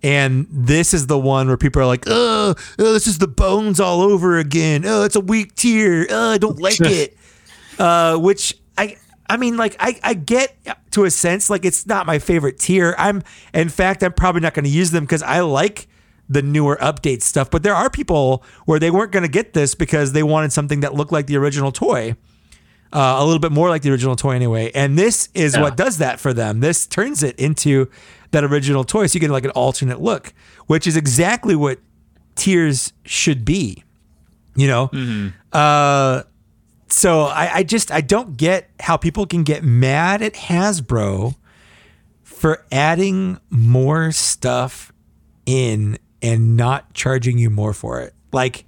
And 0.03 0.45
this 0.51 0.93
is 0.93 1.07
the 1.07 1.17
one 1.17 1.47
where 1.47 1.57
people 1.57 1.81
are 1.81 1.87
like, 1.87 2.03
oh, 2.05 2.53
oh 2.77 2.93
this 2.93 3.07
is 3.07 3.17
the 3.17 3.27
bones 3.27 3.79
all 3.79 4.01
over 4.01 4.37
again. 4.37 4.83
Oh, 4.85 5.03
it's 5.03 5.15
a 5.15 5.19
weak 5.19 5.55
tier. 5.55 6.05
Oh, 6.11 6.29
I 6.29 6.37
don't 6.37 6.61
like 6.61 6.79
it. 6.81 7.17
Uh, 7.79 8.17
which 8.17 8.53
I, 8.77 8.97
I 9.27 9.37
mean, 9.37 9.57
like 9.57 9.75
I, 9.79 9.99
I 10.03 10.13
get 10.13 10.55
to 10.91 11.05
a 11.05 11.11
sense, 11.11 11.49
like 11.49 11.65
it's 11.65 11.87
not 11.87 12.05
my 12.05 12.19
favorite 12.19 12.59
tier. 12.59 12.93
I'm, 12.99 13.23
in 13.51 13.69
fact, 13.69 14.03
I'm 14.03 14.13
probably 14.13 14.41
not 14.41 14.53
going 14.53 14.65
to 14.65 14.71
use 14.71 14.91
them 14.91 15.05
because 15.05 15.23
I 15.23 15.39
like 15.39 15.88
the 16.29 16.41
newer 16.41 16.77
update 16.81 17.21
stuff. 17.21 17.49
But 17.49 17.63
there 17.63 17.75
are 17.75 17.89
people 17.89 18.43
where 18.65 18.79
they 18.79 18.91
weren't 18.91 19.11
going 19.11 19.23
to 19.23 19.29
get 19.29 19.53
this 19.53 19.75
because 19.75 20.13
they 20.13 20.23
wanted 20.23 20.53
something 20.53 20.79
that 20.81 20.93
looked 20.93 21.11
like 21.11 21.27
the 21.27 21.37
original 21.37 21.71
toy 21.71 22.15
uh, 22.91 23.17
a 23.19 23.23
little 23.25 23.39
bit 23.39 23.51
more 23.51 23.69
like 23.69 23.81
the 23.81 23.91
original 23.91 24.15
toy 24.15 24.31
anyway. 24.31 24.71
And 24.73 24.97
this 24.97 25.29
is 25.33 25.57
what 25.57 25.77
does 25.77 25.97
that 25.97 26.19
for 26.19 26.33
them. 26.33 26.59
This 26.59 26.87
turns 26.87 27.23
it 27.23 27.37
into 27.39 27.89
that 28.31 28.43
original 28.43 28.83
toy, 28.83 29.07
so 29.07 29.15
you 29.15 29.19
get 29.19 29.29
like 29.29 29.45
an 29.45 29.51
alternate 29.51 30.01
look, 30.01 30.33
which 30.67 30.87
is 30.87 30.95
exactly 30.95 31.55
what 31.55 31.79
tiers 32.35 32.93
should 33.03 33.45
be. 33.45 33.83
You 34.55 34.67
know, 34.67 35.31
uh, 35.53 36.23
so 36.89 37.21
I, 37.21 37.57
I 37.57 37.63
just 37.63 37.91
I 37.91 38.01
don't 38.01 38.35
get 38.37 38.69
how 38.79 38.97
people 38.97 39.25
can 39.25 39.43
get 39.43 39.63
mad 39.63 40.21
at 40.21 40.33
Hasbro 40.33 41.35
for 42.23 42.65
adding 42.71 43.39
more 43.49 44.11
stuff 44.11 44.91
in 45.45 45.97
and 46.21 46.55
not 46.57 46.93
charging 46.93 47.37
you 47.37 47.49
more 47.49 47.73
for 47.73 48.01
it. 48.01 48.13
Like 48.31 48.65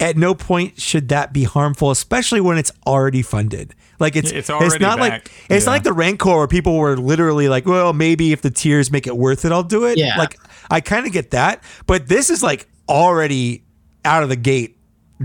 at 0.00 0.16
no 0.16 0.34
point 0.34 0.80
should 0.80 1.08
that 1.08 1.32
be 1.32 1.44
harmful, 1.44 1.90
especially 1.90 2.40
when 2.40 2.58
it's 2.58 2.72
already 2.86 3.22
funded. 3.22 3.74
Like 4.00 4.16
it's 4.16 4.32
It's 4.32 4.50
already 4.50 4.78
not 4.80 4.98
like 4.98 5.30
it's 5.48 5.64
Yeah. 5.64 5.70
not 5.70 5.72
like 5.72 5.82
the 5.84 5.92
Rancor 5.92 6.36
where 6.36 6.48
people 6.48 6.76
were 6.76 6.96
literally 6.96 7.48
like, 7.48 7.64
well, 7.64 7.92
maybe 7.92 8.32
if 8.32 8.42
the 8.42 8.50
tiers 8.50 8.90
make 8.90 9.06
it 9.06 9.16
worth 9.16 9.44
it, 9.44 9.52
I'll 9.52 9.62
do 9.62 9.84
it. 9.84 9.96
Yeah. 9.98 10.16
Like 10.18 10.36
I 10.70 10.80
kind 10.80 11.06
of 11.06 11.12
get 11.12 11.30
that, 11.30 11.62
but 11.86 12.08
this 12.08 12.28
is 12.28 12.42
like 12.42 12.66
already 12.88 13.64
out 14.04 14.22
of 14.24 14.28
the 14.28 14.36
gate, 14.36 14.76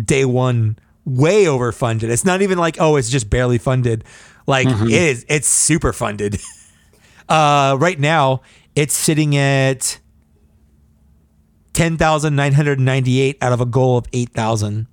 day 0.05 0.23
one, 0.23 0.77
way 1.03 1.45
overfunded. 1.45 2.03
It's 2.09 2.23
not 2.25 2.41
even 2.43 2.57
like 2.59 2.77
oh, 2.79 2.95
it's 2.97 3.09
just 3.09 3.29
barely 3.29 3.57
funded. 3.57 4.03
Like 4.45 4.67
it 4.67 4.91
is, 4.91 5.25
it's 5.29 5.47
super 5.47 5.93
funded. 5.93 6.39
Uh, 7.27 7.77
right 7.79 7.99
now, 7.99 8.41
it's 8.75 8.95
sitting 8.95 9.37
at 9.37 9.99
ten 11.73 11.97
thousand 11.97 12.35
nine 12.35 12.53
hundred 12.53 12.79
ninety-eight 12.79 13.37
out 13.41 13.51
of 13.53 13.61
a 13.61 13.65
goal 13.65 13.97
of 13.97 14.05
eight 14.13 14.29
thousand. 14.31 14.87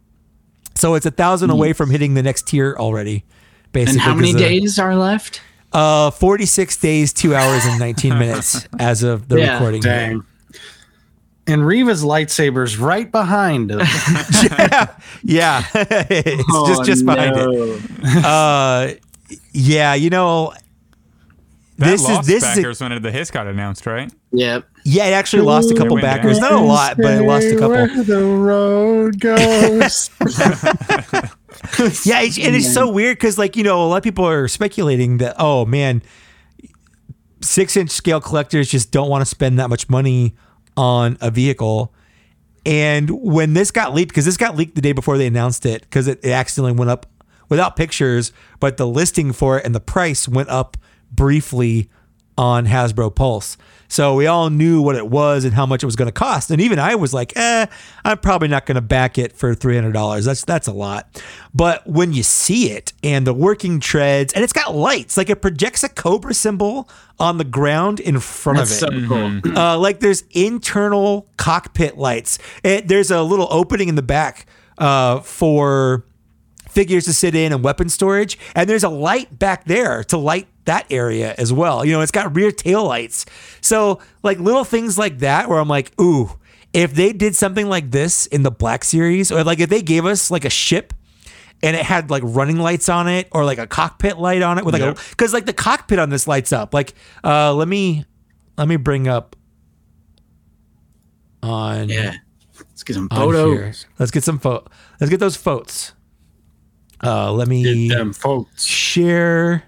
So 0.74 0.94
it's 0.94 1.06
a 1.06 1.10
thousand 1.10 1.50
away 1.50 1.72
from 1.72 1.90
hitting 1.90 2.14
the 2.14 2.22
next 2.22 2.46
tier 2.48 2.76
already. 2.78 3.24
Basically, 3.72 3.92
And 3.94 4.00
how 4.00 4.14
many 4.14 4.34
uh, 4.34 4.38
days 4.38 4.78
are 4.78 4.94
left? 4.94 5.40
Uh, 5.72 6.10
forty-six 6.10 6.76
days, 6.76 7.12
two 7.12 7.34
hours, 7.34 7.64
and 7.64 7.78
nineteen 7.80 8.18
minutes 8.18 8.66
as 8.78 9.02
of 9.02 9.28
the 9.28 9.38
Yeah. 9.38 9.54
recording. 9.54 9.80
Dang. 9.82 10.22
And 11.48 11.64
Reva's 11.64 12.02
lightsaber's 12.02 12.76
right 12.76 13.10
behind 13.10 13.70
him. 13.70 13.78
yeah, 14.58 14.94
yeah. 15.22 15.62
it's 15.72 16.42
Oh, 16.50 16.66
just 16.66 16.84
just 16.84 17.06
behind 17.06 17.36
it. 17.36 18.24
Uh, 18.24 18.94
yeah, 19.52 19.94
you 19.94 20.10
know, 20.10 20.52
That 21.78 21.90
this 21.90 22.02
is 22.02 22.08
lost 22.08 22.26
this 22.26 22.42
is 22.42 22.42
a- 22.42 22.56
backers 22.56 22.80
when 22.80 23.02
the 23.02 23.10
Hiss 23.10 23.30
got 23.30 23.46
announced, 23.46 23.84
right? 23.86 24.10
Yep. 24.32 24.66
yeah. 24.84 25.06
It 25.06 25.12
actually 25.12 25.42
lost 25.42 25.70
a 25.70 25.74
couple 25.74 25.94
went 25.94 26.04
down. 26.04 26.16
backers, 26.16 26.38
not 26.38 26.52
a 26.52 26.58
lot, 26.58 26.96
but 26.96 27.20
it 27.20 27.26
lost 27.26 27.46
a 27.46 27.54
couple. 27.54 27.70
Where 27.70 28.04
the 28.04 28.24
road 28.24 29.20
goes. 29.20 30.10
Yeah, 32.04 32.20
it's, 32.20 32.38
and 32.38 32.54
it's 32.54 32.72
so 32.72 32.90
weird 32.90 33.16
because, 33.16 33.38
like, 33.38 33.56
you 33.56 33.64
know, 33.64 33.82
a 33.82 33.86
lot 33.86 33.96
of 33.96 34.02
people 34.02 34.26
are 34.26 34.46
speculating 34.46 35.18
that, 35.18 35.36
oh 35.38 35.64
man, 35.64 36.02
six 37.40 37.76
inch 37.76 37.90
scale 37.90 38.20
collectors 38.20 38.70
just 38.70 38.92
don't 38.92 39.08
want 39.08 39.22
to 39.22 39.26
spend 39.26 39.58
that 39.58 39.68
much 39.68 39.88
money 39.88 40.34
on 40.76 41.16
a 41.20 41.30
vehicle. 41.30 41.92
And 42.64 43.10
when 43.10 43.54
this 43.54 43.70
got 43.70 43.94
leaked, 43.94 44.10
because 44.10 44.24
this 44.24 44.36
got 44.36 44.56
leaked 44.56 44.74
the 44.74 44.80
day 44.80 44.92
before 44.92 45.18
they 45.18 45.26
announced 45.26 45.66
it, 45.66 45.82
because 45.82 46.08
it, 46.08 46.20
it 46.22 46.30
accidentally 46.30 46.72
went 46.72 46.90
up 46.90 47.06
without 47.48 47.76
pictures, 47.76 48.32
but 48.60 48.76
the 48.76 48.86
listing 48.86 49.32
for 49.32 49.58
it 49.58 49.64
and 49.64 49.74
the 49.74 49.80
price 49.80 50.28
went 50.28 50.48
up 50.48 50.76
briefly 51.10 51.90
on 52.38 52.66
Hasbro 52.66 53.14
Pulse. 53.14 53.56
So 53.88 54.14
we 54.14 54.26
all 54.26 54.50
knew 54.50 54.82
what 54.82 54.96
it 54.96 55.08
was 55.08 55.44
and 55.44 55.54
how 55.54 55.64
much 55.64 55.82
it 55.82 55.86
was 55.86 55.96
going 55.96 56.08
to 56.08 56.12
cost. 56.12 56.50
And 56.50 56.60
even 56.60 56.78
I 56.78 56.96
was 56.96 57.14
like, 57.14 57.32
eh, 57.36 57.66
I'm 58.04 58.18
probably 58.18 58.48
not 58.48 58.66
going 58.66 58.74
to 58.74 58.80
back 58.80 59.16
it 59.16 59.32
for 59.32 59.54
$300. 59.54 60.24
That's 60.24 60.44
that's 60.44 60.66
a 60.66 60.72
lot. 60.72 61.22
But 61.54 61.86
when 61.86 62.12
you 62.12 62.22
see 62.22 62.72
it 62.72 62.92
and 63.02 63.26
the 63.26 63.32
working 63.32 63.80
treads, 63.80 64.32
and 64.32 64.42
it's 64.42 64.52
got 64.52 64.74
lights, 64.74 65.16
like 65.16 65.30
it 65.30 65.40
projects 65.40 65.84
a 65.84 65.88
Cobra 65.88 66.34
symbol 66.34 66.88
on 67.18 67.38
the 67.38 67.44
ground 67.44 68.00
in 68.00 68.18
front 68.20 68.58
That's 68.58 68.82
of 68.82 68.92
it. 68.92 69.02
so 69.02 69.08
cool. 69.08 69.56
Uh, 69.56 69.78
like 69.78 70.00
there's 70.00 70.24
internal 70.32 71.28
cockpit 71.36 71.96
lights. 71.96 72.38
It, 72.62 72.88
there's 72.88 73.10
a 73.10 73.22
little 73.22 73.48
opening 73.50 73.88
in 73.88 73.94
the 73.94 74.02
back 74.02 74.46
uh, 74.78 75.20
for 75.20 76.04
figures 76.76 77.06
to 77.06 77.12
sit 77.12 77.34
in 77.34 77.52
and 77.54 77.64
weapon 77.64 77.88
storage, 77.88 78.38
and 78.54 78.68
there's 78.68 78.84
a 78.84 78.88
light 78.88 79.36
back 79.38 79.64
there 79.64 80.04
to 80.04 80.16
light 80.18 80.46
that 80.66 80.84
area 80.90 81.34
as 81.38 81.52
well. 81.52 81.84
You 81.84 81.92
know, 81.92 82.02
it's 82.02 82.12
got 82.12 82.36
rear 82.36 82.52
tail 82.52 82.84
lights. 82.84 83.24
So 83.62 83.98
like 84.22 84.38
little 84.38 84.64
things 84.64 84.98
like 84.98 85.18
that, 85.20 85.48
where 85.48 85.58
I'm 85.58 85.68
like, 85.68 85.90
ooh, 86.00 86.38
if 86.74 86.92
they 86.94 87.12
did 87.14 87.34
something 87.34 87.66
like 87.68 87.90
this 87.90 88.26
in 88.26 88.42
the 88.42 88.50
Black 88.50 88.84
Series, 88.84 89.32
or 89.32 89.42
like 89.42 89.58
if 89.60 89.70
they 89.70 89.80
gave 89.80 90.04
us 90.04 90.30
like 90.30 90.44
a 90.44 90.50
ship 90.50 90.92
and 91.62 91.74
it 91.74 91.82
had 91.82 92.10
like 92.10 92.22
running 92.26 92.58
lights 92.58 92.90
on 92.90 93.08
it 93.08 93.28
or 93.32 93.44
like 93.46 93.56
a 93.58 93.66
cockpit 93.66 94.18
light 94.18 94.42
on 94.42 94.58
it 94.58 94.64
with 94.66 94.74
like 94.74 94.82
Yep. 94.82 94.98
a 94.98 95.10
because 95.10 95.32
like 95.32 95.46
the 95.46 95.54
cockpit 95.54 95.98
on 95.98 96.10
this 96.10 96.28
lights 96.28 96.52
up 96.52 96.74
like 96.74 96.92
uh 97.24 97.54
let 97.54 97.66
me 97.66 98.04
let 98.58 98.68
me 98.68 98.76
bring 98.76 99.08
up 99.08 99.34
on 101.42 101.88
Yeah. 101.88 102.12
Let's 102.58 102.82
get 102.84 102.94
some 102.94 103.08
photos. 103.08 103.86
let's 103.98 104.10
get 104.10 104.22
some 104.22 104.38
photo 104.38 104.68
let's 105.00 105.08
get 105.10 105.18
those 105.20 105.34
photos 105.36 105.92
uh 107.04 107.32
let 107.32 107.48
me 107.48 107.88
Them 107.88 108.12
folks. 108.12 108.64
share 108.64 109.64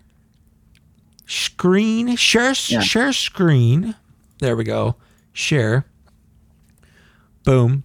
screen 1.26 2.16
share 2.16 2.54
Yeah. 2.68 2.80
share 2.80 3.12
screen 3.12 3.94
there 4.38 4.56
we 4.56 4.64
go 4.64 4.96
share 5.32 5.84
boom 7.44 7.84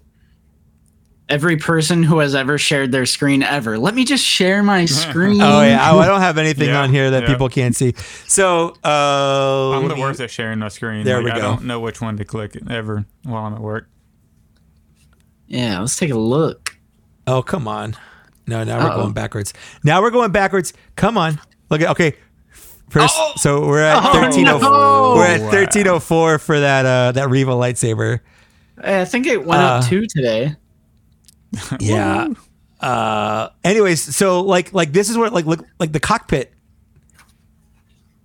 Every 1.29 1.55
person 1.55 2.03
who 2.03 2.19
has 2.19 2.35
ever 2.35 2.57
shared 2.59 2.91
their 2.91 3.05
screen 3.05 3.43
ever. 3.43 3.79
Let 3.79 3.95
me 3.95 4.03
just 4.03 4.23
share 4.25 4.61
my 4.61 4.85
screen. 5.01 5.41
oh 5.41 5.61
yeah 5.63 5.91
oh, 5.91 5.97
i 5.97 6.05
don't 6.05 6.19
have 6.19 6.37
anything 6.37 6.67
Yeah, 6.67 6.81
on 6.81 6.91
here 6.91 7.09
that 7.11 7.23
yeah. 7.23 7.29
people 7.29 7.49
can't 7.49 7.75
see 7.75 7.93
so 8.27 8.75
uh 8.83 9.71
I'm 9.71 9.87
the 9.87 9.95
me- 9.95 10.01
worst 10.01 10.19
at 10.19 10.29
sharing 10.29 10.59
my 10.59 10.67
screen. 10.67 11.05
There 11.05 11.17
Like, 11.23 11.25
we 11.25 11.31
I 11.31 11.39
don't 11.39 11.63
know 11.63 11.79
which 11.79 12.01
one 12.01 12.17
to 12.17 12.25
click 12.25 12.57
ever 12.69 13.05
while 13.23 13.45
I'm 13.45 13.53
at 13.53 13.61
work. 13.61 13.89
Yeah, 15.47 15.79
let's 15.79 15.95
take 15.97 16.11
a 16.11 16.17
look. 16.17 16.77
Oh, 17.25 17.41
come 17.41 17.67
on. 17.67 17.95
No, 18.47 18.63
now 18.63 18.79
we're 18.79 18.89
Uh-oh. 18.91 19.01
going 19.03 19.13
backwards. 19.13 19.53
Now 19.83 20.01
we're 20.01 20.11
going 20.11 20.31
backwards. 20.31 20.73
Come 20.95 21.17
on. 21.17 21.39
Look 21.69 21.81
at 21.81 21.89
okay. 21.91 22.15
First, 22.89 23.15
Oh! 23.17 23.33
so 23.37 23.65
we're 23.67 23.81
at 23.81 23.97
Oh, 24.03 24.19
1304. 24.21 24.69
no! 24.69 25.13
We're 25.15 25.25
at 25.25 25.41
1304 25.41 26.39
for 26.39 26.59
that 26.59 26.85
uh 26.85 27.11
that 27.13 27.29
Reva 27.29 27.51
lightsaber. 27.51 28.19
I 28.83 29.05
think 29.05 29.25
it 29.27 29.45
went 29.45 29.61
Uh, 29.61 29.65
up 29.65 29.85
two 29.85 30.05
today. 30.07 30.55
Yeah. 31.79 32.27
Uh 32.79 33.49
anyways, 33.63 34.01
so 34.15 34.41
like 34.41 34.73
like 34.73 34.91
this 34.91 35.09
is 35.09 35.17
what 35.17 35.31
like 35.33 35.45
look 35.45 35.65
like 35.79 35.91
the 35.93 35.99
cockpit. 35.99 36.51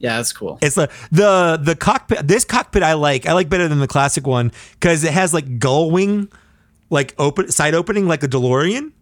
Yeah, 0.00 0.16
that's 0.16 0.32
cool. 0.32 0.58
It's 0.60 0.74
the 0.76 0.90
the 1.12 1.58
the 1.62 1.74
cockpit 1.76 2.26
this 2.26 2.44
cockpit 2.44 2.82
I 2.82 2.94
like. 2.94 3.26
I 3.26 3.32
like 3.32 3.48
better 3.48 3.68
than 3.68 3.78
the 3.80 3.88
classic 3.88 4.26
one 4.26 4.52
cuz 4.80 5.04
it 5.04 5.12
has 5.12 5.32
like 5.32 5.58
gull 5.58 5.90
wing 5.90 6.28
like 6.90 7.14
open 7.18 7.50
side 7.50 7.74
opening 7.74 8.06
like 8.06 8.22
a 8.22 8.28
DeLorean. 8.28 8.92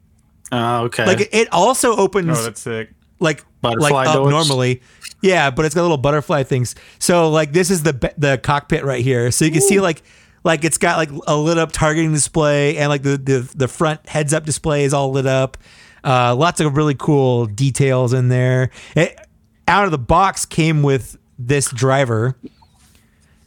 Oh, 0.53 0.85
okay. 0.85 1.07
Like 1.07 1.29
it 1.33 1.49
also 1.53 1.97
opens 1.97 2.39
Oh, 2.39 2.43
that's 2.43 2.61
sick. 2.61 2.91
like 3.19 3.45
Butterfly 3.63 3.91
like 3.91 4.09
up 4.09 4.15
doors? 4.17 4.31
normally. 4.31 4.81
Yeah, 5.23 5.51
but 5.51 5.65
it's 5.65 5.75
got 5.75 5.83
little 5.83 5.97
butterfly 5.97 6.45
things. 6.45 6.75
So 6.99 7.31
like 7.31 7.53
this 7.53 7.71
is 7.71 7.83
the 7.83 8.13
the 8.17 8.39
cockpit 8.39 8.85
right 8.85 9.03
here. 9.03 9.31
So 9.31 9.45
you 9.45 9.51
can 9.51 9.61
see 9.63 9.81
like 9.81 10.03
like 10.45 10.65
it's 10.65 10.79
got 10.79 10.99
like 10.99 11.11
a 11.27 11.37
lit 11.37 11.59
up 11.59 11.73
targeting 11.73 12.13
display 12.13 12.77
and 12.77 12.89
like 12.89 13.03
the 13.03 13.17
the, 13.17 13.51
the 13.57 13.67
front 13.69 14.07
heads 14.09 14.33
up 14.33 14.45
display 14.45 14.85
is 14.85 14.95
all 14.95 15.11
lit 15.11 15.27
up. 15.27 15.57
Uh, 16.05 16.37
lots 16.37 16.61
of 16.61 16.77
really 16.77 16.95
cool 16.95 17.47
details 17.47 18.13
in 18.13 18.29
there. 18.29 18.71
It, 18.95 19.19
out 19.67 19.87
of 19.87 19.91
the 19.91 19.99
box 19.99 20.47
came 20.47 20.85
with 20.85 21.17
this 21.39 21.69
driver 21.73 22.37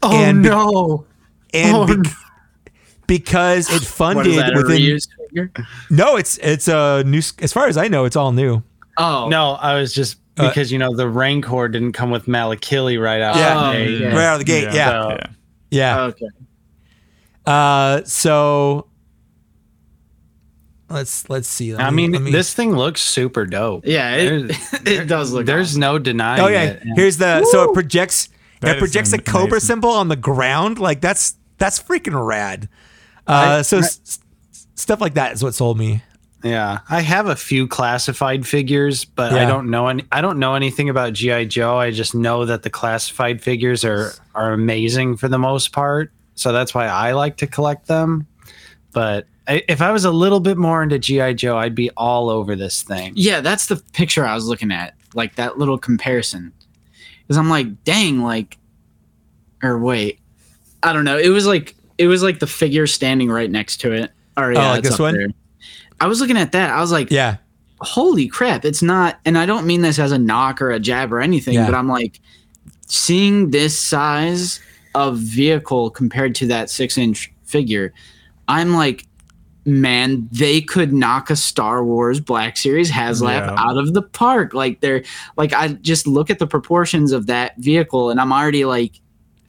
oh 0.03 0.11
and 0.13 0.43
be- 0.43 0.49
no. 0.49 1.05
and 1.53 1.75
Oh, 1.77 1.87
bec- 1.87 1.97
no. 1.97 2.11
because 3.07 3.69
it 3.69 3.73
What 3.73 3.81
is 3.83 3.89
funded 3.91 4.37
that, 4.39 4.53
a 4.53 4.57
within 4.57 4.81
reused 4.81 5.07
figure? 5.29 5.51
no 5.89 6.15
it's 6.17 6.37
it's 6.39 6.67
a 6.67 7.03
new 7.05 7.21
as 7.39 7.53
far 7.53 7.67
as 7.67 7.77
I 7.77 7.87
know 7.87 8.05
it's 8.05 8.15
all 8.15 8.31
new. 8.31 8.61
Oh, 8.97 9.29
No, 9.29 9.51
I 9.53 9.79
was 9.79 9.93
just 9.93 10.17
Uh, 10.37 10.49
because 10.49 10.71
you 10.71 10.77
know 10.79 10.93
the 10.95 11.07
Rancor 11.07 11.67
didn't 11.69 11.93
come 11.93 12.11
with 12.11 12.25
Malakili 12.25 13.01
right 13.01 13.21
out. 13.21 13.35
Yeah. 13.37 13.71
the 13.71 13.77
gate. 13.85 14.01
yeah. 14.01 14.07
Right 14.15 14.25
out 14.25 14.33
of 14.33 14.39
the 14.39 14.45
gate. 14.45 14.63
Yeah. 14.63 14.73
Yeah. 14.73 14.91
So- 14.91 15.29
yeah. 15.71 16.01
Okay. 16.01 16.25
Uh, 17.45 18.03
so 18.03 18.87
let's 20.89 21.29
let's 21.29 21.47
see. 21.47 21.73
Let 21.75 21.85
I 21.85 21.89
me- 21.91 22.07
mean, 22.07 22.23
me- 22.25 22.31
this 22.31 22.53
thing 22.53 22.75
looks 22.75 23.01
super 23.01 23.45
dope. 23.45 23.85
Yeah, 23.85 24.15
it, 24.15 24.55
it 24.87 25.07
does 25.07 25.31
look. 25.31 25.45
There's 25.45 25.71
awesome. 25.71 25.79
no 25.81 25.99
denying 25.99 26.41
Oh 26.41 26.47
yeah, 26.47 26.63
it. 26.63 26.83
here's 26.95 27.17
the 27.17 27.45
so 27.45 27.69
it 27.69 27.73
projects 27.73 28.29
That 28.61 28.71
it 28.71 28.75
is 28.77 28.79
projects 28.79 29.13
a 29.13 29.17
cobra 29.19 29.43
amazing. 29.57 29.59
symbol 29.67 29.89
on 29.91 30.07
the 30.07 30.15
ground. 30.15 30.79
Like 30.79 31.01
that's 31.01 31.35
that's 31.57 31.81
freaking 31.81 32.25
rad. 32.25 32.67
Uh, 33.27 33.57
I- 33.59 33.61
so 33.61 33.77
I- 33.77 33.81
s- 33.81 34.19
stuff 34.79 35.01
like 35.01 35.15
that 35.15 35.33
is 35.33 35.43
what 35.43 35.53
sold 35.53 35.77
me. 35.77 36.01
Yeah, 36.43 36.79
I 36.89 37.01
have 37.01 37.27
a 37.27 37.35
few 37.35 37.67
classified 37.67 38.47
figures, 38.47 39.03
but 39.03 39.33
I 39.33 39.43
don't 39.43 39.69
know 39.69 39.87
any. 39.87 40.05
I 40.11 40.21
don't 40.21 40.39
know 40.39 40.55
anything 40.55 40.87
about 40.87 41.11
GI 41.11 41.47
Joe. 41.47 41.77
I 41.77 41.91
just 41.91 42.15
know 42.15 42.45
that 42.45 42.63
the 42.63 42.69
classified 42.69 43.41
figures 43.41 43.83
are 43.83 44.13
are 44.35 44.53
amazing 44.53 45.17
for 45.17 45.27
the 45.27 45.37
most 45.37 45.73
part. 45.73 46.13
So 46.35 46.53
that's 46.53 46.73
why 46.73 46.87
I 46.87 47.11
like 47.11 47.35
to 47.37 47.47
collect 47.47 47.87
them. 47.87 48.25
But 48.93 49.27
I, 49.49 49.63
if 49.67 49.81
I 49.81 49.91
was 49.91 50.05
a 50.05 50.11
little 50.11 50.39
bit 50.39 50.57
more 50.57 50.81
into 50.81 50.97
GI 50.97 51.33
Joe, 51.33 51.57
I'd 51.57 51.75
be 51.75 51.89
all 51.97 52.29
over 52.29 52.55
this 52.55 52.83
thing. 52.83 53.11
Yeah, 53.15 53.41
that's 53.41 53.65
the 53.65 53.75
picture 53.91 54.25
I 54.25 54.33
was 54.33 54.47
looking 54.47 54.71
at. 54.71 54.93
Like 55.13 55.35
that 55.35 55.57
little 55.57 55.77
comparison. 55.77 56.53
Because 57.23 57.37
I'm 57.37 57.49
like, 57.49 57.83
dang, 57.83 58.21
like, 58.21 58.57
or 59.61 59.77
wait, 59.77 60.19
I 60.83 60.93
don't 60.93 61.03
know. 61.03 61.17
It 61.17 61.29
was 61.29 61.45
like 61.45 61.75
it 61.97 62.07
was 62.07 62.23
like 62.23 62.39
the 62.39 62.47
figure 62.47 62.87
standing 62.87 63.29
right 63.29 63.51
next 63.51 63.77
to 63.81 63.91
it. 63.91 64.11
Or 64.43 64.51
yeah, 64.53 64.67
Oh, 64.69 64.71
like 64.71 64.83
this 64.83 64.99
one? 64.99 65.13
there. 65.15 65.27
I 66.01 66.07
was 66.07 66.19
looking 66.21 66.37
at 66.37 66.51
that. 66.53 66.69
I 66.69 66.79
was 66.79 66.91
like, 66.91 67.11
Yeah, 67.11 67.37
holy 67.81 68.27
crap! 68.27 68.63
It's 68.65 68.81
not, 68.81 69.19
and 69.25 69.37
I 69.37 69.45
don't 69.45 69.65
mean 69.67 69.81
this 69.81 69.99
as 69.99 70.11
a 70.11 70.17
knock 70.19 70.61
or 70.61 70.71
a 70.71 70.79
jab 70.79 71.11
or 71.11 71.19
anything, 71.19 71.55
Yeah. 71.55 71.65
but 71.65 71.75
I'm 71.75 71.87
like, 71.87 72.19
seeing 72.87 73.51
this 73.51 73.77
size 73.79 74.59
of 74.95 75.17
vehicle 75.17 75.89
compared 75.91 76.35
to 76.35 76.47
that 76.47 76.69
six 76.69 76.97
inch 76.97 77.31
figure, 77.43 77.93
I'm 78.47 78.73
like, 78.73 79.05
man, 79.65 80.27
they 80.31 80.61
could 80.61 80.93
knock 80.93 81.29
a 81.29 81.35
Star 81.35 81.83
Wars 81.83 82.19
Black 82.19 82.57
Series 82.57 82.89
HasLab 82.89 83.45
Yeah. 83.47 83.55
out 83.57 83.77
of 83.77 83.93
the 83.93 84.01
park. 84.01 84.53
Like 84.53 84.79
they're 84.79 85.03
like 85.37 85.53
I 85.53 85.67
just 85.73 86.07
look 86.07 86.29
at 86.29 86.39
the 86.39 86.47
proportions 86.47 87.11
of 87.11 87.27
that 87.27 87.55
vehicle 87.57 88.09
and 88.09 88.19
I'm 88.19 88.31
already 88.33 88.65
like 88.65 88.99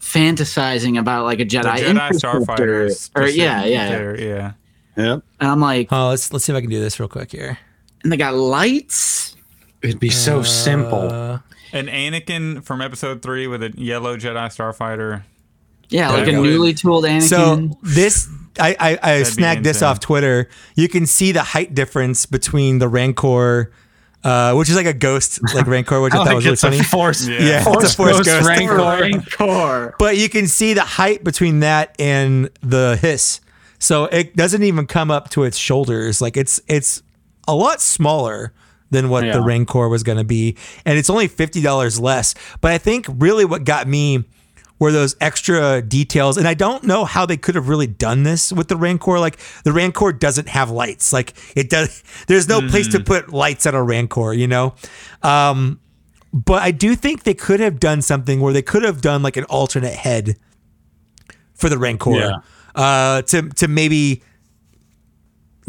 fantasizing 0.00 0.98
about 0.98 1.24
like 1.24 1.40
a 1.40 1.44
The 1.44 1.56
Jedi, 1.56 1.76
Jedi. 1.78 2.10
Starfighters. 2.10 3.10
or 3.14 3.26
just 3.26 3.36
yeah, 3.36 3.64
yeah. 3.64 4.52
There, 5.00 5.06
yeah. 5.14 5.20
And 5.40 5.50
I'm 5.50 5.60
like, 5.60 5.88
Oh, 5.90 6.08
let's 6.10 6.32
let's 6.32 6.44
see 6.44 6.52
if 6.52 6.56
I 6.56 6.60
can 6.60 6.70
do 6.70 6.80
this 6.80 6.98
real 7.00 7.08
quick 7.08 7.30
here. 7.32 7.58
and 8.02 8.12
they 8.12 8.16
got 8.16 8.34
lights. 8.34 9.36
It'd 9.82 10.00
be 10.00 10.10
so 10.10 10.42
simple. 10.42 11.10
Uh, 11.10 11.38
An 11.72 11.86
Anakin 11.86 12.62
from 12.64 12.80
Episode 12.82 13.22
Three 13.22 13.46
with 13.46 13.62
a 13.62 13.72
yellow 13.76 14.16
Jedi 14.16 14.46
Starfighter. 14.48 15.22
Yeah, 15.88 16.10
like 16.10 16.26
Yeah. 16.26 16.38
a 16.38 16.42
newly 16.42 16.74
tooled 16.74 17.04
Anakin. 17.04 17.22
So 17.22 17.78
this, 17.82 18.28
I 18.58 18.76
I, 18.78 18.98
I 19.14 19.22
snagged 19.24 19.64
this 19.64 19.82
off 19.82 19.98
Twitter. 20.00 20.48
You 20.76 20.88
can 20.88 21.06
see 21.06 21.32
the 21.32 21.42
height 21.42 21.74
difference 21.74 22.26
between 22.26 22.78
the 22.78 22.88
Rancor, 22.88 23.72
uh, 24.22 24.54
which 24.54 24.68
is 24.68 24.76
like 24.76 24.86
a 24.86 24.92
ghost 24.92 25.40
like 25.54 25.66
Rancor, 25.74 26.00
which 26.00 26.12
I, 26.12 26.16
I 26.22 26.24
thought 26.24 26.26
like 26.26 26.44
was 26.44 26.62
really 26.62 26.78
a 26.78 26.82
funny. 26.82 26.82
force. 26.82 27.26
Yeah. 27.26 27.38
Yeah, 27.40 27.64
Force 27.64 27.84
it's 27.84 27.92
a 27.94 27.96
force 27.96 28.12
ghost 28.18 28.26
ghost. 28.26 28.48
Rancor. 28.48 28.76
Rancor. 29.00 29.94
But 29.98 30.16
you 30.18 30.28
can 30.28 30.46
see 30.46 30.74
the 30.74 30.82
height 30.82 31.24
between 31.24 31.60
that 31.60 31.96
and 31.98 32.50
the 32.62 32.98
hiss. 33.00 33.40
So 33.80 34.04
it 34.04 34.36
doesn't 34.36 34.62
even 34.62 34.86
come 34.86 35.10
up 35.10 35.30
to 35.30 35.42
its 35.42 35.56
shoulders. 35.56 36.20
Like 36.20 36.36
it's 36.36 36.60
it's 36.68 37.02
a 37.48 37.54
lot 37.54 37.80
smaller 37.80 38.52
than 38.90 39.08
what 39.08 39.24
the 39.32 39.40
Rancor 39.40 39.88
was 39.88 40.02
going 40.02 40.18
to 40.18 40.24
be, 40.24 40.56
and 40.84 40.98
it's 40.98 41.10
only 41.10 41.26
fifty 41.26 41.60
dollars 41.60 41.98
less. 41.98 42.34
But 42.60 42.72
I 42.72 42.78
think 42.78 43.06
really 43.08 43.44
what 43.44 43.64
got 43.64 43.88
me 43.88 44.24
were 44.78 44.92
those 44.92 45.14
extra 45.20 45.82
details, 45.82 46.36
and 46.36 46.46
I 46.46 46.54
don't 46.54 46.84
know 46.84 47.04
how 47.04 47.26
they 47.26 47.36
could 47.36 47.54
have 47.54 47.68
really 47.68 47.86
done 47.86 48.22
this 48.22 48.52
with 48.52 48.68
the 48.68 48.76
Rancor. 48.76 49.18
Like 49.18 49.38
the 49.64 49.72
Rancor 49.72 50.12
doesn't 50.12 50.48
have 50.48 50.70
lights. 50.70 51.12
Like 51.12 51.34
it 51.56 51.70
does. 51.70 52.02
There's 52.26 52.48
no 52.48 52.60
place 52.68 52.88
to 52.88 53.00
put 53.00 53.32
lights 53.32 53.66
on 53.66 53.74
a 53.74 53.82
Rancor. 53.82 54.34
You 54.34 54.46
know. 54.46 54.74
Um, 55.22 55.80
but 56.32 56.62
I 56.62 56.70
do 56.70 56.94
think 56.94 57.24
they 57.24 57.34
could 57.34 57.60
have 57.60 57.80
done 57.80 58.02
something 58.02 58.40
where 58.40 58.52
they 58.52 58.62
could 58.62 58.82
have 58.82 59.00
done 59.00 59.22
like 59.22 59.36
an 59.36 59.44
alternate 59.44 59.94
head 59.94 60.36
for 61.54 61.68
the 61.68 61.78
Rancor 61.78 62.12
Yeah. 62.12 62.36
Uh, 62.74 63.22
to 63.22 63.48
to 63.50 63.68
maybe 63.68 64.22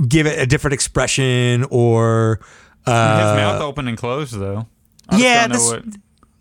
give 0.08 0.26
it 0.28 0.40
a 0.40 0.46
different 0.46 0.74
expression 0.74 1.66
or 1.70 2.40
His 2.86 2.94
uh, 2.94 3.34
mouth 3.38 3.62
open 3.62 3.88
and 3.88 3.98
closed 3.98 4.38
though. 4.38 4.68
I 5.10 5.18
yeah, 5.18 5.48
don't 5.48 5.58
know 5.58 5.70
that's- 5.70 5.86
what, 5.86 5.96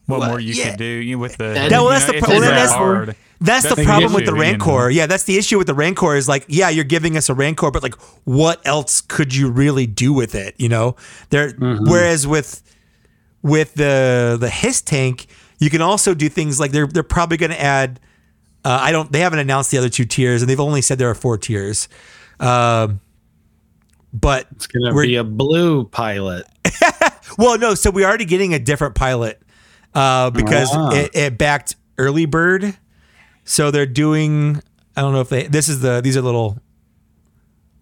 what 0.06 0.20
well, 0.20 0.28
more 0.30 0.40
you 0.40 0.54
yeah. 0.54 0.70
could 0.70 0.78
do 0.78 0.84
you 0.84 1.18
with 1.18 1.36
the. 1.36 1.44
That- 1.44 1.70
you 1.70 1.76
well, 1.76 1.88
that's 1.88 2.06
know, 2.06 2.12
the 2.12 2.18
it's 2.18 2.26
pro- 2.26 2.34
just 2.36 2.40
well, 2.46 2.50
that 2.50 3.06
that's- 3.06 3.16
That's, 3.42 3.62
That's 3.64 3.74
the 3.74 3.80
the 3.82 3.86
problem 3.86 4.12
with 4.12 4.26
the 4.26 4.32
issue, 4.32 4.42
you 4.44 4.58
know. 4.58 4.66
Rancor. 4.66 4.90
Yeah, 4.90 5.06
that's 5.06 5.24
the 5.24 5.38
issue 5.38 5.56
with 5.56 5.66
the 5.66 5.72
Rancor 5.72 6.14
is 6.14 6.28
like, 6.28 6.44
yeah, 6.46 6.68
you're 6.68 6.84
giving 6.84 7.16
us 7.16 7.30
a 7.30 7.34
Rancor, 7.34 7.70
but 7.70 7.82
like, 7.82 7.94
what 8.24 8.60
else 8.66 9.00
could 9.00 9.34
you 9.34 9.50
really 9.50 9.86
do 9.86 10.12
with 10.12 10.34
it? 10.34 10.54
You 10.58 10.68
know, 10.68 10.94
there. 11.30 11.52
Whereas 11.58 12.26
with 12.26 12.62
with 13.40 13.72
the 13.76 14.36
the 14.38 14.50
Hiss 14.50 14.82
tank, 14.82 15.26
you 15.58 15.70
can 15.70 15.80
also 15.80 16.12
do 16.12 16.28
things 16.28 16.60
like 16.60 16.72
they're 16.72 16.86
they're 16.86 17.02
probably 17.02 17.38
going 17.38 17.50
to 17.52 17.60
add. 17.60 17.98
Uh, 18.64 18.78
I 18.80 18.92
don't. 18.92 19.10
They 19.10 19.20
haven't 19.20 19.38
announced 19.38 19.70
the 19.70 19.78
other 19.78 19.88
two 19.88 20.04
tiers, 20.04 20.42
and 20.42 20.48
they've 20.50 20.60
only 20.60 20.82
said 20.82 20.98
there 20.98 21.10
are 21.10 21.14
four 21.14 21.38
tiers. 21.38 21.88
Um, 22.38 23.00
but 24.12 24.46
It's 24.52 24.66
gonna 24.66 24.94
be 25.00 25.16
a 25.16 25.24
blue 25.24 25.84
pilot. 25.84 26.46
well, 27.38 27.58
no. 27.58 27.74
So 27.74 27.90
we're 27.90 28.06
already 28.06 28.24
getting 28.24 28.54
a 28.54 28.58
different 28.58 28.94
pilot 28.94 29.40
uh, 29.94 30.30
because 30.30 30.68
Ah. 30.72 30.90
it, 30.92 31.10
it 31.14 31.38
backed 31.38 31.76
early 31.98 32.26
bird. 32.26 32.76
So 33.44 33.70
they're 33.70 33.86
doing. 33.86 34.60
I 34.96 35.00
don't 35.02 35.12
know 35.12 35.20
if 35.20 35.28
they. 35.28 35.46
This 35.46 35.68
is 35.68 35.80
the. 35.80 36.00
These 36.00 36.16
are 36.16 36.22
little. 36.22 36.58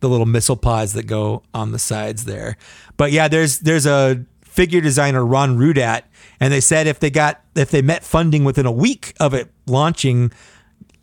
The 0.00 0.08
little 0.08 0.26
missile 0.26 0.54
pods 0.56 0.92
that 0.92 1.08
go 1.08 1.42
on 1.52 1.72
the 1.72 1.78
sides 1.80 2.24
there, 2.24 2.56
but 2.96 3.10
yeah, 3.10 3.26
there's 3.26 3.58
there's 3.58 3.84
a 3.84 4.24
figure 4.42 4.80
designer 4.80 5.26
Ron 5.26 5.58
Rudat, 5.58 6.02
and 6.38 6.52
they 6.52 6.60
said 6.60 6.86
if 6.86 7.00
they 7.00 7.10
got 7.10 7.40
if 7.56 7.72
they 7.72 7.82
met 7.82 8.04
funding 8.04 8.44
within 8.44 8.64
a 8.64 8.70
week 8.70 9.12
of 9.18 9.34
it 9.34 9.50
launching, 9.66 10.30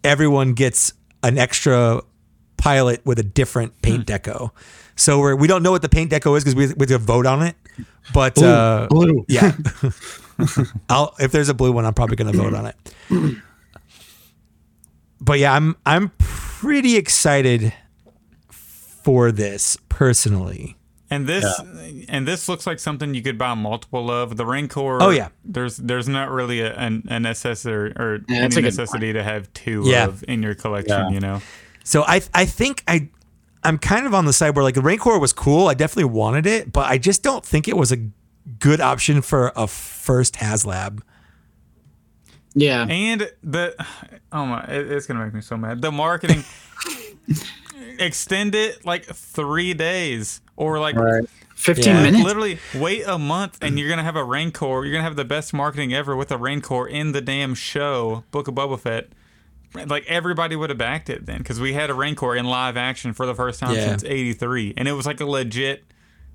everyone 0.05 0.53
gets 0.53 0.93
an 1.23 1.37
extra 1.37 2.01
pilot 2.57 3.05
with 3.05 3.19
a 3.19 3.23
different 3.23 3.81
paint 3.81 4.05
deco. 4.05 4.51
So 4.95 5.19
we're, 5.19 5.35
we 5.35 5.47
don't 5.47 5.63
know 5.63 5.71
what 5.71 5.81
the 5.81 5.89
paint 5.89 6.11
deco 6.11 6.37
is 6.37 6.43
because 6.43 6.55
we, 6.55 6.67
we 6.67 6.83
have 6.83 6.87
to 6.89 6.97
vote 6.97 7.25
on 7.25 7.43
it. 7.43 7.55
But 8.13 8.41
uh, 8.41 8.87
blue. 8.89 9.25
yeah, 9.27 9.51
I'll 10.89 11.15
if 11.19 11.31
there's 11.31 11.49
a 11.49 11.53
blue 11.53 11.71
one, 11.71 11.85
I'm 11.85 11.93
probably 11.93 12.15
going 12.15 12.31
to 12.31 12.37
vote 12.37 12.53
on 12.53 12.67
it. 12.67 13.41
But 15.19 15.39
yeah, 15.39 15.53
I'm 15.53 15.75
I'm 15.85 16.11
pretty 16.19 16.97
excited 16.97 17.73
for 18.49 19.31
this 19.31 19.77
personally. 19.89 20.77
And 21.09 21.27
this 21.27 21.45
and 22.09 22.27
this 22.27 22.49
looks 22.49 22.65
like 22.65 22.79
something 22.79 23.13
you 23.13 23.21
could 23.21 23.37
buy 23.37 23.53
multiple 23.53 24.09
of. 24.09 24.37
The 24.37 24.45
Rancor. 24.45 25.01
Oh, 25.03 25.11
yeah. 25.11 25.29
There's 25.43 25.77
there's 25.77 26.07
not 26.09 26.31
really 26.31 26.61
a, 26.61 26.73
an, 26.75 27.03
a 27.07 27.19
necessity 27.19 27.93
or 27.95 28.21
Yeah, 28.27 28.37
any 28.37 28.55
a 28.57 28.61
necessity 28.61 29.13
to 29.13 29.21
have 29.21 29.51
two 29.53 29.83
Yeah. 29.85 30.05
of 30.05 30.23
in 30.27 30.41
your 30.41 30.55
collection. 30.55 30.97
Yeah. 30.97 31.09
You 31.11 31.19
know. 31.19 31.41
So 31.83 32.03
I 32.07 32.21
I 32.33 32.45
think 32.45 32.83
I 32.87 33.09
I'm 33.63 33.77
kind 33.77 34.07
of 34.07 34.15
on 34.15 34.25
the 34.25 34.33
side 34.33 34.55
where 34.55 34.63
like 34.63 34.73
the 34.75 34.81
Rancor 34.81 35.19
was 35.19 35.31
cool. 35.31 35.67
I 35.67 35.75
definitely 35.75 36.05
wanted 36.11 36.47
it, 36.47 36.73
but 36.73 36.87
I 36.89 36.97
just 36.97 37.21
don't 37.21 37.45
think 37.45 37.67
it 37.67 37.77
was 37.77 37.91
a 37.91 37.97
good 38.59 38.81
option 38.81 39.21
for 39.21 39.51
a 39.55 39.67
first 39.67 40.35
HasLab. 40.35 41.01
yeah. 42.55 42.83
And 42.87 43.31
the 43.43 43.75
oh 44.31 44.45
my, 44.47 44.63
it, 44.63 44.91
it's 44.91 45.05
gonna 45.05 45.23
make 45.23 45.35
me 45.35 45.41
so 45.41 45.55
mad. 45.55 45.83
The 45.83 45.91
marketing 45.91 46.43
extend 47.99 48.55
it 48.55 48.85
like 48.85 49.05
three 49.05 49.73
days 49.73 50.41
or 50.55 50.79
like 50.79 50.95
Right. 50.95 51.23
15 51.55 51.85
Yeah. 51.95 52.03
minutes. 52.03 52.23
literally 52.23 52.59
wait 52.73 53.03
a 53.07 53.17
month 53.17 53.57
and 53.61 53.79
you're 53.79 53.89
gonna 53.89 54.03
have 54.03 54.15
a 54.15 54.23
Rancor. 54.23 54.83
You're 54.85 54.91
gonna 54.93 55.03
have 55.03 55.15
the 55.15 55.25
best 55.25 55.53
marketing 55.53 55.93
ever 55.93 56.15
with 56.15 56.31
a 56.31 56.37
Rancor 56.37 56.85
in 56.87 57.11
the 57.13 57.21
damn 57.21 57.55
show, 57.55 58.23
Book 58.31 58.47
of 58.47 58.55
Boba 58.55 58.79
Fett. 58.79 59.09
Like 59.87 60.05
everybody 60.07 60.55
would 60.55 60.69
have 60.69 60.77
backed 60.79 61.09
it 61.09 61.25
then 61.25 61.39
because 61.39 61.59
we 61.59 61.73
had 61.73 61.89
a 61.89 61.93
Rancor 61.93 62.35
in 62.35 62.45
live 62.45 62.77
action 62.77 63.13
for 63.13 63.25
the 63.25 63.35
first 63.35 63.59
time 63.59 63.75
Yeah. 63.75 63.87
since 63.87 64.03
'83, 64.05 64.73
and 64.77 64.87
it 64.87 64.93
was 64.93 65.05
like 65.05 65.19
a 65.19 65.25
legit, 65.25 65.83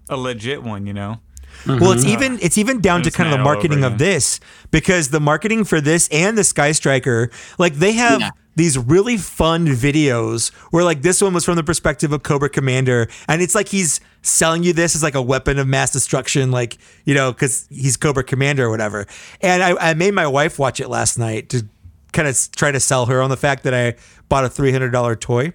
a 0.08 0.16
legit 0.16 0.62
one. 0.62 0.86
You 0.86 0.92
know. 0.92 1.20
Well, 1.66 1.92
it's 1.92 2.04
even 2.04 2.38
it's 2.40 2.58
even 2.58 2.80
down 2.80 3.02
to 3.02 3.10
kind 3.10 3.30
of 3.32 3.38
the 3.38 3.44
marketing 3.44 3.84
over 3.84 3.92
of 3.94 3.98
this 3.98 4.40
because 4.70 5.08
the 5.10 5.20
marketing 5.20 5.64
for 5.64 5.80
this 5.80 6.08
and 6.10 6.36
the 6.36 6.44
Sky 6.44 6.72
Striker, 6.72 7.30
like 7.58 7.74
they 7.74 7.92
have 7.92 8.20
Yeah. 8.20 8.30
these 8.56 8.78
really 8.78 9.16
fun 9.16 9.66
videos 9.66 10.52
where 10.70 10.84
like 10.84 11.02
this 11.02 11.20
one 11.22 11.34
was 11.34 11.44
from 11.44 11.56
the 11.56 11.64
perspective 11.64 12.12
of 12.12 12.22
Cobra 12.22 12.48
Commander, 12.48 13.08
and 13.28 13.42
it's 13.42 13.54
like 13.54 13.68
he's 13.68 14.00
selling 14.22 14.62
you 14.62 14.72
this 14.72 14.94
as 14.94 15.02
like 15.02 15.14
a 15.14 15.22
weapon 15.22 15.58
of 15.58 15.66
mass 15.66 15.92
destruction, 15.92 16.50
like 16.50 16.78
you 17.04 17.14
know, 17.14 17.32
because 17.32 17.66
he's 17.70 17.96
Cobra 17.96 18.24
Commander 18.24 18.66
or 18.66 18.70
whatever. 18.70 19.06
And 19.40 19.62
I, 19.62 19.90
I 19.90 19.94
made 19.94 20.14
my 20.14 20.26
wife 20.26 20.58
watch 20.58 20.80
it 20.80 20.88
last 20.88 21.18
night 21.18 21.48
to 21.50 21.66
kind 22.12 22.26
of 22.28 22.36
try 22.56 22.70
to 22.72 22.80
sell 22.80 23.06
her 23.06 23.22
on 23.22 23.30
the 23.30 23.36
fact 23.36 23.62
that 23.64 23.74
I 23.74 23.94
bought 24.28 24.44
a 24.44 24.48
three 24.48 24.72
hundred 24.72 24.90
dollar 24.90 25.14
toy. 25.16 25.52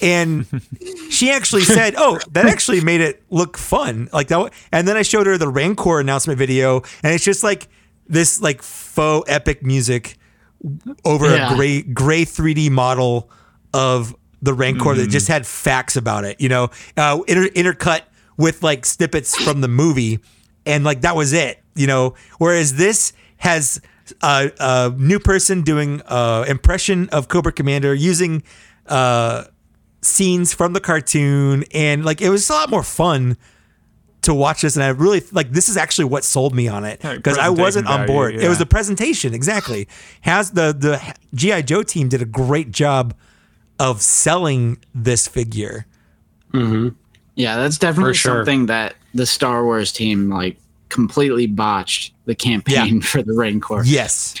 And 0.00 0.46
she 1.10 1.30
actually 1.30 1.62
said, 1.64 1.94
"Oh, 1.96 2.18
that 2.32 2.46
actually 2.46 2.80
made 2.80 3.00
it 3.00 3.22
look 3.30 3.56
fun." 3.58 4.08
Like 4.12 4.28
that. 4.28 4.52
And 4.72 4.86
then 4.86 4.96
I 4.96 5.02
showed 5.02 5.26
her 5.26 5.36
the 5.38 5.48
Rancor 5.48 6.00
announcement 6.00 6.38
video, 6.38 6.82
and 7.02 7.14
it's 7.14 7.24
just 7.24 7.42
like 7.42 7.68
this 8.06 8.40
like 8.40 8.62
faux 8.62 9.28
epic 9.30 9.62
music 9.62 10.16
over 11.04 11.28
Yeah. 11.34 11.52
a 11.52 11.56
gray 11.56 11.82
gray 11.82 12.24
3D 12.24 12.70
model 12.70 13.30
of 13.74 14.14
the 14.40 14.54
Rancor 14.54 14.94
that 14.94 15.08
just 15.10 15.26
had 15.28 15.46
facts 15.46 15.96
about 15.96 16.24
it. 16.24 16.40
You 16.40 16.48
know, 16.48 16.70
uh, 16.96 17.20
inter- 17.26 17.48
intercut 17.48 18.02
with 18.36 18.62
like 18.62 18.86
snippets 18.86 19.36
from 19.36 19.60
the 19.62 19.68
movie, 19.68 20.20
and 20.64 20.84
like 20.84 21.00
that 21.00 21.16
was 21.16 21.32
it. 21.32 21.60
You 21.74 21.86
know, 21.88 22.14
whereas 22.38 22.74
this 22.76 23.12
has 23.38 23.80
a, 24.22 24.50
a 24.60 24.94
new 24.96 25.18
person 25.18 25.62
doing 25.62 26.02
uh, 26.06 26.44
impression 26.48 27.08
of 27.10 27.26
Cobra 27.28 27.52
Commander 27.52 27.92
using. 27.94 28.42
Uh, 28.86 29.44
scenes 30.02 30.52
from 30.52 30.72
the 30.72 30.80
cartoon 30.80 31.64
and 31.74 32.04
like 32.04 32.20
it 32.20 32.30
was 32.30 32.48
a 32.48 32.52
lot 32.52 32.70
more 32.70 32.82
fun 32.84 33.36
to 34.22 34.34
watch 34.34 34.62
this 34.62 34.76
and 34.76 34.84
I 34.84 34.88
really 34.88 35.22
like 35.32 35.52
this 35.52 35.68
is 35.68 35.76
actually 35.76 36.06
what 36.06 36.24
sold 36.24 36.54
me 36.54 36.68
on 36.68 36.84
it 36.84 37.00
because 37.00 37.38
I 37.38 37.48
wasn't 37.48 37.86
on 37.86 38.06
board. 38.06 38.32
value, 38.32 38.46
It 38.46 38.48
was 38.48 38.58
yeah. 38.58 38.64
the 38.64 38.66
presentation 38.66 39.34
exactly. 39.34 39.88
Has 40.22 40.52
the 40.52 40.72
the 40.72 41.16
GI 41.34 41.62
Joe 41.62 41.82
team 41.82 42.08
did 42.08 42.22
a 42.22 42.26
great 42.26 42.70
job 42.70 43.14
of 43.78 44.02
selling 44.02 44.78
this 44.94 45.28
figure. 45.28 45.86
Mm-hmm. 46.52 46.88
Yeah, 47.36 47.56
that's 47.56 47.78
definitely 47.78 48.14
sure. 48.14 48.38
something 48.38 48.66
that 48.66 48.96
the 49.14 49.26
Star 49.26 49.64
Wars 49.64 49.92
team 49.92 50.28
like 50.28 50.58
completely 50.88 51.46
botched 51.46 52.12
the 52.24 52.34
campaign 52.34 53.00
for 53.02 53.22
the 53.22 53.34
Rancor. 53.34 53.82
Yes. 53.84 54.34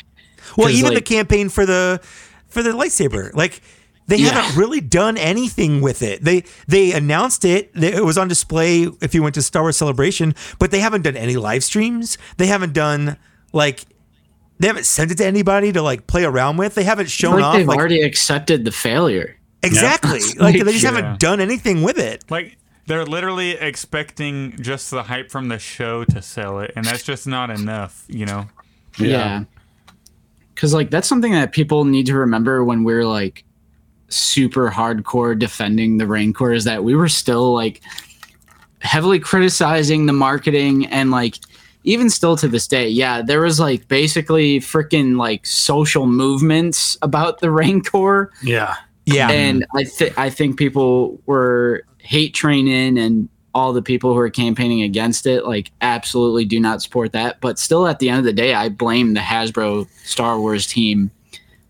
Well, 0.56 0.70
even 0.70 0.94
the 0.94 1.00
campaign 1.00 1.48
for 1.48 1.64
the 1.64 2.00
for 2.48 2.62
the 2.62 2.70
lightsaber, 2.70 3.32
like 3.34 3.62
they 4.08 4.16
Yeah. 4.16 4.30
haven't 4.30 4.58
really 4.58 4.80
done 4.80 5.16
anything 5.16 5.80
with 5.80 6.02
it. 6.02 6.24
They 6.24 6.42
they 6.66 6.92
announced 6.92 7.44
it. 7.44 7.70
It 7.74 8.04
was 8.04 8.18
on 8.18 8.26
display 8.26 8.88
if 9.00 9.14
you 9.14 9.22
went 9.22 9.34
to 9.36 9.42
Star 9.42 9.62
Wars 9.62 9.76
Celebration, 9.76 10.34
but 10.58 10.70
they 10.72 10.80
haven't 10.80 11.02
done 11.02 11.16
any 11.16 11.36
live 11.36 11.62
streams. 11.62 12.18
They 12.38 12.46
haven't 12.46 12.72
done 12.72 13.16
like 13.52 13.84
they 14.58 14.66
haven't 14.66 14.86
sent 14.86 15.12
it 15.12 15.18
to 15.18 15.24
anybody 15.26 15.70
to 15.72 15.80
like 15.82 16.06
play 16.08 16.24
around 16.24 16.56
with. 16.56 16.74
They 16.74 16.82
haven't 16.84 17.08
shown 17.10 17.34
like 17.36 17.44
off. 17.44 17.54
they've 17.56 17.68
Like, 17.68 17.78
already 17.78 18.02
accepted 18.02 18.64
the 18.64 18.72
failure. 18.72 19.36
Exactly. 19.62 20.20
Like 20.38 20.54
they 20.64 20.72
just 20.72 20.82
Yeah. 20.84 20.92
haven't 20.92 21.20
done 21.20 21.40
anything 21.40 21.82
with 21.82 21.98
it. 21.98 22.24
Like 22.28 22.56
they're 22.86 23.04
literally 23.04 23.50
expecting 23.50 24.56
just 24.60 24.90
the 24.90 25.02
hype 25.04 25.30
from 25.30 25.48
the 25.48 25.58
show 25.58 26.04
to 26.04 26.22
sell 26.22 26.60
it, 26.60 26.72
and 26.74 26.84
that's 26.84 27.02
just 27.02 27.26
not 27.26 27.50
enough, 27.50 28.04
you 28.08 28.24
know. 28.24 28.48
Yeah. 28.98 29.44
Cause 30.56 30.74
like 30.74 30.90
that's 30.90 31.06
something 31.06 31.32
that 31.32 31.52
people 31.52 31.84
need 31.84 32.06
to 32.06 32.14
remember 32.16 32.64
when 32.64 32.82
we're 32.82 33.04
like 33.04 33.44
super 34.08 34.70
hardcore 34.70 35.38
defending 35.38 35.98
the 35.98 36.06
Rancor 36.06 36.52
is 36.52 36.64
that 36.64 36.84
we 36.84 36.94
were 36.94 37.08
still 37.08 37.52
like 37.52 37.80
heavily 38.80 39.18
criticizing 39.18 40.06
the 40.06 40.12
marketing 40.12 40.86
and 40.86 41.10
like 41.10 41.36
even 41.84 42.10
still 42.10 42.36
to 42.36 42.48
this 42.48 42.66
day, 42.66 42.88
yeah, 42.88 43.22
there 43.22 43.40
was 43.40 43.58
like 43.58 43.88
basically 43.88 44.60
freaking 44.60 45.16
like 45.16 45.46
social 45.46 46.06
movements 46.06 46.98
about 47.02 47.40
the 47.40 47.50
Rancor 47.50 48.32
Yeah. 48.42 48.74
Yeah. 49.06 49.30
and 49.30 49.64
I 49.74 49.84
think 49.84 50.18
I 50.18 50.28
think 50.28 50.58
people 50.58 51.18
were 51.24 51.84
hate 51.98 52.34
training 52.34 52.98
and 52.98 53.28
all 53.54 53.72
the 53.72 53.82
people 53.82 54.12
who 54.12 54.18
are 54.18 54.30
campaigning 54.30 54.82
against 54.82 55.26
it 55.26 55.44
like 55.46 55.70
absolutely 55.80 56.44
do 56.44 56.60
not 56.60 56.82
support 56.82 57.12
that. 57.12 57.40
But 57.40 57.58
still, 57.58 57.86
at 57.86 57.98
the 58.00 58.10
end 58.10 58.18
of 58.18 58.24
the 58.24 58.32
day, 58.34 58.54
I 58.54 58.68
blame 58.68 59.14
the 59.14 59.20
Hasbro 59.20 59.88
Star 60.04 60.38
Wars 60.38 60.66
team 60.66 61.10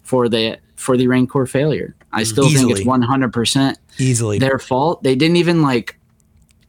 for 0.03 0.29
the 0.29 0.59
for 0.79 0.97
the 0.97 1.07
Rancor 1.09 1.45
failure. 1.47 1.95
I 2.13 2.23
still 2.23 2.49
think 2.51 2.71
it's 2.71 2.85
one 2.87 3.03
hundred 3.03 3.33
percent 3.33 3.79
Easily. 3.99 4.39
their 4.39 4.59
fault. 4.59 5.03
They 5.03 5.15
didn't 5.17 5.37
even 5.37 5.61
like 5.63 5.99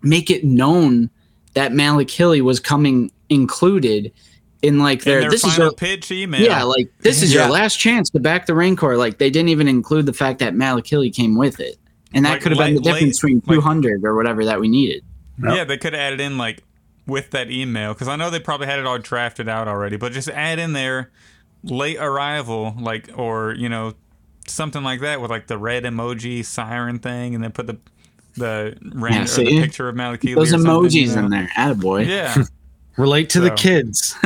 make 0.02 0.30
it 0.30 0.44
known 0.44 1.10
that 1.54 1.72
Malakili 1.72 2.42
was 2.42 2.60
coming 2.60 3.12
included 3.30 4.12
in 4.62 4.80
like 4.80 5.06
In 5.06 5.12
their, 5.12 5.22
their 5.22 5.30
this 5.32 5.44
is 5.44 5.52
final 5.52 5.68
your 5.68 5.74
pitch 5.74 6.12
email. 6.12 6.42
yeah, 6.42 6.64
like 6.64 6.92
this 7.00 7.22
is 7.24 7.34
Yeah. 7.34 7.44
your 7.44 7.52
last 7.52 7.78
chance 7.78 8.10
to 8.12 8.20
back 8.20 8.46
the 8.46 8.54
Rancor. 8.56 8.98
Like 8.98 9.18
they 9.20 9.30
didn't 9.30 9.50
even 9.50 9.68
include 9.68 10.06
the 10.06 10.14
fact 10.14 10.40
that 10.40 10.54
Malakili 10.54 11.14
came 11.16 11.38
with 11.38 11.60
it, 11.60 11.78
and 12.14 12.26
that 12.26 12.32
Like, 12.32 12.42
could 12.42 12.52
have 12.52 12.60
been 12.60 12.76
the 12.76 12.82
late- 12.82 12.94
difference 12.94 13.18
between 13.20 13.42
like- 13.46 13.56
200 13.56 14.04
or 14.04 14.16
whatever 14.16 14.44
that 14.46 14.60
we 14.60 14.68
needed. 14.68 15.04
Yeah, 15.42 15.64
they 15.64 15.78
could 15.78 15.94
have 15.94 16.02
added 16.02 16.20
in 16.20 16.38
like 16.38 16.64
with 17.08 17.32
that 17.32 17.50
email 17.50 17.94
because 17.94 18.08
I 18.10 18.16
know 18.18 18.30
they 18.30 18.40
probably 18.42 18.68
had 18.68 18.80
it 18.80 18.86
all 18.86 18.98
drafted 19.00 19.48
out 19.48 19.68
already, 19.68 19.96
but 19.96 20.12
just 20.12 20.28
add 20.30 20.60
in 20.60 20.74
there 20.74 21.10
late 21.64 21.98
arrival, 21.98 22.76
like 22.80 23.10
or 23.16 23.54
you 23.54 23.70
know 23.70 23.94
something 24.48 24.84
like 24.84 25.02
that 25.02 25.22
with 25.22 25.30
like 25.32 25.48
the 25.48 25.58
red 25.58 25.84
emoji 25.84 26.44
siren 26.46 27.00
thing, 27.00 27.36
and 27.36 27.44
then 27.44 27.52
put 27.52 27.68
the 27.68 27.78
the 28.36 28.78
ring 28.82 29.14
Yeah, 29.14 29.26
see? 29.26 29.44
the 29.46 29.62
picture 29.62 29.90
of 29.90 29.96
Malakili. 29.96 30.36
Those 30.36 30.54
emojis 30.54 30.92
you 30.94 31.16
know? 31.16 31.26
in 31.26 31.30
there, 31.32 31.50
attaboy. 31.58 32.08
Yeah, 32.08 32.44
Relate 32.98 33.30
to 33.32 33.40
the 33.42 33.50
So- 33.50 33.56
kids. 33.56 34.16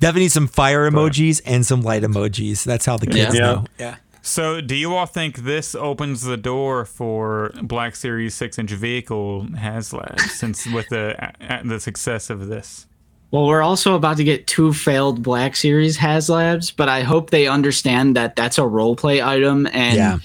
Definitely 0.00 0.30
some 0.30 0.48
fire 0.48 0.90
emojis 0.90 1.40
and 1.46 1.64
some 1.64 1.82
light 1.82 2.02
emojis. 2.02 2.64
That's 2.64 2.84
how 2.84 2.96
the 2.96 3.06
kids 3.06 3.34
Yeah. 3.36 3.40
know. 3.40 3.64
Yeah. 3.78 3.96
So, 4.20 4.60
do 4.60 4.74
you 4.74 4.94
all 4.94 5.06
think 5.06 5.38
this 5.38 5.74
opens 5.76 6.22
the 6.22 6.36
door 6.36 6.84
for 6.84 7.52
Black 7.62 7.94
Series 7.96 8.34
six 8.34 8.58
inch 8.58 8.70
vehicle 8.72 9.46
HasLab 9.50 10.18
since 10.20 10.66
with 10.66 10.88
the 10.88 11.32
the 11.64 11.78
success 11.80 12.30
of 12.30 12.46
this? 12.48 12.86
Well, 13.32 13.46
we're 13.46 13.62
also 13.62 13.94
about 13.94 14.18
to 14.18 14.24
get 14.24 14.46
two 14.46 14.72
failed 14.74 15.22
Black 15.22 15.56
Series 15.56 15.96
HasLabs, 15.96 16.72
but 16.76 16.88
I 16.88 17.00
hope 17.00 17.30
they 17.30 17.48
understand 17.48 18.14
that 18.14 18.36
that's 18.36 18.58
a 18.58 18.66
role 18.66 18.94
play 18.94 19.20
item. 19.22 19.66
And 19.72 19.96
Yeah. 19.96 20.18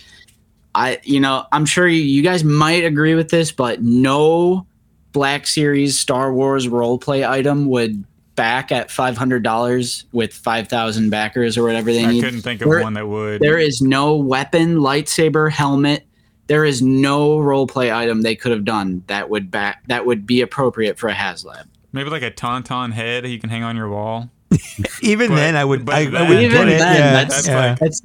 I, 0.76 1.00
you 1.04 1.20
know, 1.22 1.46
I'm 1.52 1.66
sure 1.66 1.88
you, 1.88 2.02
you 2.02 2.22
guys 2.22 2.44
might 2.44 2.84
agree 2.84 3.16
with 3.16 3.30
this, 3.30 3.52
but 3.52 3.82
no 3.82 4.68
Black 5.14 5.48
Series 5.48 5.98
Star 5.98 6.34
Wars 6.34 6.68
role 6.68 7.00
play 7.00 7.26
item 7.26 7.68
would 7.68 8.04
back 8.36 8.72
at 8.72 8.90
$500 8.90 10.04
with 10.12 10.34
5,000 10.34 11.10
backers 11.10 11.58
or 11.58 11.64
whatever 11.64 11.92
they 11.92 12.04
I 12.06 12.12
need. 12.12 12.22
couldn't 12.24 12.42
think 12.42 12.62
of 12.62 12.70
There- 12.70 12.82
one 12.84 12.94
that 12.94 13.08
would. 13.08 13.42
There 13.42 13.58
is 13.58 13.82
no 13.82 14.18
weapon, 14.18 14.78
lightsaber, 14.80 15.50
helmet. 15.50 16.06
There 16.48 16.64
is 16.66 16.82
no 16.82 17.40
role 17.40 17.68
play 17.68 17.92
item 17.92 18.22
they 18.22 18.36
could 18.36 18.52
have 18.52 18.64
done 18.66 19.04
that 19.08 19.30
would 19.30 19.50
back 19.50 19.84
that 19.88 20.06
would 20.06 20.28
be 20.28 20.42
appropriate 20.42 21.00
for 21.00 21.10
a 21.10 21.14
HasLab. 21.14 21.64
Maybe 21.92 22.10
like 22.10 22.24
a 22.24 22.32
tauntaun 22.32 22.92
head 22.92 23.26
you 23.28 23.40
can 23.40 23.50
hang 23.50 23.64
on 23.64 23.76
your 23.76 23.90
wall. 23.90 24.30
Even 25.02 25.30
But- 25.30 25.36
then, 25.36 25.56
I 25.56 25.66
would. 25.66 25.86
but 25.86 25.96
I, 25.96 26.00
I 26.02 26.30
would 26.30 26.40
Even 26.42 26.52
get 26.52 26.68
it. 26.68 26.80
then, 26.80 26.96
yeah. 26.96 27.24
that's 27.24 27.48
yeah. 27.48 27.70
like- 27.72 27.80
That's 27.80 28.02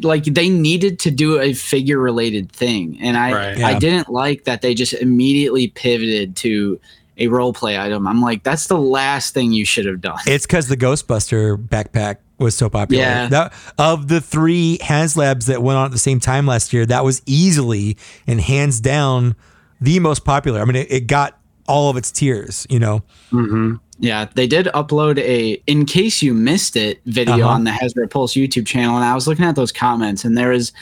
like 0.00 0.24
they 0.24 0.48
needed 0.48 0.98
to 1.00 1.10
do 1.10 1.40
a 1.40 1.52
figure 1.54 1.98
related 1.98 2.50
thing, 2.50 2.98
and 3.00 3.16
I 3.16 3.32
Right. 3.32 3.58
Yeah. 3.58 3.66
I 3.68 3.78
didn't 3.78 4.08
like 4.08 4.44
that 4.44 4.60
they 4.60 4.74
just 4.74 4.92
immediately 4.94 5.68
pivoted 5.68 6.34
to 6.36 6.80
a 7.16 7.28
role 7.28 7.52
play 7.52 7.78
item. 7.78 8.08
I'm 8.08 8.20
like, 8.20 8.42
that's 8.42 8.66
the 8.66 8.76
last 8.76 9.34
thing 9.34 9.52
you 9.52 9.64
should 9.64 9.86
have 9.86 10.00
done. 10.00 10.18
It's 10.26 10.46
because 10.46 10.66
the 10.66 10.76
Ghostbuster 10.76 11.56
backpack 11.56 12.16
was 12.38 12.56
so 12.56 12.68
popular. 12.68 13.04
Yeah. 13.04 13.28
That, 13.28 13.52
of 13.78 14.08
the 14.08 14.20
three 14.20 14.78
HasLabs 14.82 15.46
that 15.46 15.62
went 15.62 15.78
on 15.78 15.86
at 15.86 15.92
the 15.92 15.98
same 15.98 16.18
time 16.18 16.44
last 16.46 16.72
year, 16.72 16.84
that 16.86 17.04
was 17.04 17.22
easily 17.24 17.96
and 18.26 18.40
hands 18.40 18.80
down 18.80 19.36
the 19.80 20.00
most 20.00 20.24
popular. 20.24 20.60
I 20.60 20.64
mean, 20.64 20.74
it, 20.74 20.90
it 20.90 21.00
got 21.06 21.38
all 21.66 21.90
of 21.90 21.96
its 21.96 22.10
tiers. 22.10 22.66
You 22.70 22.78
know. 22.80 23.02
Yeah, 24.00 24.26
they 24.34 24.46
did 24.48 24.66
upload 24.66 25.18
a 25.18 25.62
in 25.66 25.86
case 25.86 26.20
you 26.22 26.34
missed 26.34 26.76
it 26.76 27.00
video 27.06 27.34
Uh-huh. 27.46 27.48
on 27.48 27.64
the 27.64 27.70
Hasbro 27.70 28.10
Pulse 28.10 28.34
YouTube 28.34 28.66
channel, 28.66 28.96
and 28.96 29.04
I 29.04 29.14
was 29.14 29.26
looking 29.28 29.44
at 29.44 29.54
those 29.56 29.70
comments, 29.72 30.24
and 30.24 30.36
there 30.36 30.52
is 30.52 30.72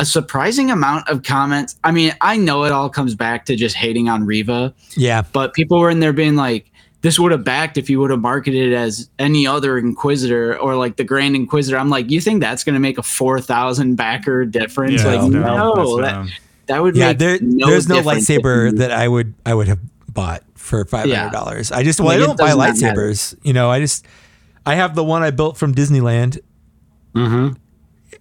a 0.00 0.04
surprising 0.04 0.70
amount 0.70 1.08
of 1.08 1.22
comments. 1.22 1.76
I 1.84 1.92
mean, 1.92 2.12
I 2.22 2.36
know 2.38 2.64
it 2.64 2.72
all 2.72 2.88
comes 2.88 3.14
back 3.14 3.44
to 3.46 3.54
just 3.56 3.76
hating 3.76 4.08
on 4.08 4.24
Reva, 4.26 4.74
Yeah. 4.96 5.22
but 5.32 5.52
people 5.54 5.78
were 5.78 5.90
in 5.90 6.00
there 6.00 6.12
being 6.12 6.34
like, 6.36 6.70
"This 7.02 7.18
would 7.20 7.30
have 7.32 7.44
backed 7.44 7.76
if 7.78 7.88
you 7.88 8.00
would 8.00 8.10
have 8.10 8.20
marketed 8.20 8.72
it 8.72 8.74
as 8.74 9.08
any 9.18 9.46
other 9.46 9.78
Inquisitor 9.78 10.58
or 10.58 10.74
like 10.74 10.96
the 10.96 11.04
Grand 11.04 11.36
Inquisitor." 11.36 11.78
I'm 11.78 11.90
like, 11.90 12.10
you 12.10 12.20
think 12.20 12.40
that's 12.40 12.64
going 12.64 12.74
to 12.74 12.80
make 12.80 12.98
a 12.98 13.02
four 13.02 13.40
thousand 13.40 13.94
backer 13.94 14.44
difference? 14.44 15.02
Yeah, 15.04 15.08
like, 15.08 15.20
that's 15.20 15.32
no, 15.32 16.00
that, 16.00 16.26
that 16.66 16.82
would 16.82 16.96
Yeah. 16.96 17.08
make 17.08 17.18
There, 17.18 17.38
no 17.42 17.66
there's 17.68 17.88
no 17.88 18.02
lightsaber 18.02 18.76
that 18.78 18.90
I 18.90 19.06
would 19.06 19.34
I 19.46 19.54
would 19.54 19.68
have 19.68 19.78
bought 20.12 20.42
for 20.54 20.84
five 20.84 21.10
hundred 21.10 21.32
dollars. 21.32 21.72
I 21.72 21.82
just 21.82 21.98
well, 22.00 22.08
Like, 22.08 22.16
I 22.16 22.26
don't 22.26 22.38
buy 22.38 22.48
does 22.48 22.56
not 22.56 22.88
matter. 22.88 23.00
lightsabers. 23.10 23.34
You 23.42 23.52
know, 23.52 23.70
I 23.70 23.80
just 23.80 24.06
I 24.66 24.74
have 24.74 24.94
the 24.94 25.04
one 25.04 25.22
I 25.22 25.30
built 25.30 25.56
from 25.56 25.74
Disneyland, 25.74 26.38
Mm-hmm. 27.14 27.54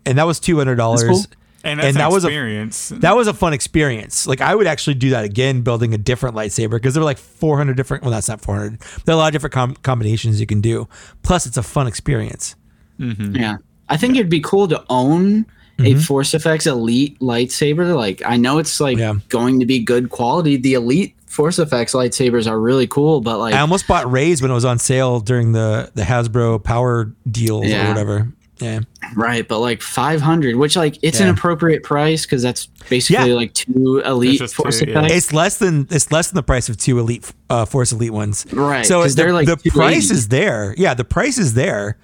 and 0.05 0.17
that 0.17 0.25
was 0.25 0.39
two 0.39 0.57
hundred 0.57 0.75
dollars. 0.75 1.03
Cool. 1.03 1.23
And 1.61 1.77
that's 1.79 1.87
And 1.87 1.97
an 1.97 1.99
that 1.99 2.11
was 2.11 2.23
a- 2.23 2.95
That 2.99 3.17
was 3.17 3.27
a 3.27 3.33
fun 3.33 3.51
experience. 3.51 4.25
Like 4.25 4.39
I 4.39 4.55
would 4.55 4.65
actually 4.65 4.93
do 4.93 5.09
that 5.09 5.25
again, 5.25 5.61
building 5.61 5.93
a 5.93 5.97
different 5.97 6.33
lightsaber 6.35 6.71
because 6.71 6.93
there 6.93 7.01
were 7.01 7.05
like 7.05 7.17
400 7.17 7.75
different. 7.75 8.03
Well, 8.03 8.11
that's 8.11 8.29
not 8.29 8.39
400. 8.39 8.79
There 9.03 9.13
are 9.13 9.17
a 9.17 9.17
lot 9.17 9.27
of 9.27 9.33
different 9.33 9.53
com- 9.53 9.75
combinations 9.83 10.39
you 10.39 10.45
can 10.47 10.61
do. 10.61 10.87
Plus, 11.21 11.45
it's 11.45 11.57
a 11.57 11.63
fun 11.63 11.85
experience. 11.85 12.55
Yeah. 12.97 13.57
I 13.89 13.97
think 13.97 14.15
it'd 14.15 14.29
be 14.29 14.39
cool 14.39 14.69
to 14.69 14.83
own 14.89 15.45
a 15.79 15.95
Force 15.95 16.33
Effects 16.33 16.65
Elite 16.65 17.19
lightsaber. 17.19 17.93
Like, 17.93 18.21
I 18.25 18.37
know 18.37 18.57
it's 18.57 18.79
like 18.79 18.97
Yeah. 18.97 19.15
going 19.27 19.59
to 19.59 19.65
be 19.65 19.79
good 19.79 20.09
quality. 20.11 20.55
The 20.55 20.75
Elite 20.75 21.13
Force 21.29 21.59
Effects 21.59 21.93
lightsabers 21.93 22.49
are 22.49 22.59
really 22.59 22.87
cool, 22.87 23.21
but 23.21 23.37
like, 23.37 23.53
I 23.53 23.59
almost 23.59 23.87
bought 23.87 24.11
Rey's 24.11 24.41
when 24.41 24.51
it 24.51 24.53
was 24.55 24.65
on 24.65 24.77
sale 24.79 25.19
during 25.21 25.53
the 25.53 25.91
the 25.95 26.01
Hasbro 26.01 26.61
Power 26.63 27.13
deals 27.29 27.65
or 27.71 27.87
whatever. 27.87 28.33
Yeah, 28.59 28.79
right, 29.15 29.47
but 29.47 29.59
like 29.59 29.81
500, 29.81 30.57
which 30.57 30.75
like 30.75 30.97
it's 31.01 31.21
an 31.21 31.29
appropriate 31.29 31.81
price 31.83 32.25
because 32.25 32.41
that's 32.43 32.65
basically 32.89 33.29
Yeah. 33.29 33.35
like 33.35 33.53
two 33.53 34.01
Elite 34.05 34.37
just 34.37 34.53
Force 34.53 34.79
two, 34.79 34.85
yeah. 34.89 34.99
Effects. 34.99 35.13
it's 35.15 35.31
less 35.33 35.57
than 35.59 35.87
it's 35.89 36.11
less 36.11 36.27
than 36.29 36.35
the 36.35 36.43
price 36.43 36.67
of 36.67 36.75
two 36.75 36.99
Elite 36.99 37.31
uh, 37.49 37.63
Force 37.63 37.93
Elite 37.93 38.11
ones. 38.11 38.45
Right, 38.51 38.85
So 38.85 39.03
the, 39.03 39.09
they're 39.15 39.31
like 39.31 39.47
the 39.47 39.55
price 39.71 40.11
is 40.11 40.27
there. 40.27 40.75
Yeah, 40.77 40.93
the 40.93 41.05
price 41.05 41.37
is 41.37 41.53
there. 41.53 41.97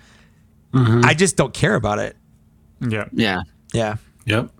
I 0.73 1.13
just 1.13 1.35
don't 1.35 1.53
care 1.53 1.75
about 1.75 1.99
it. 1.99 2.15
yeah. 2.79 3.05
yeah. 3.11 3.41
Yeah. 3.73 3.95
Yep. 4.25 4.51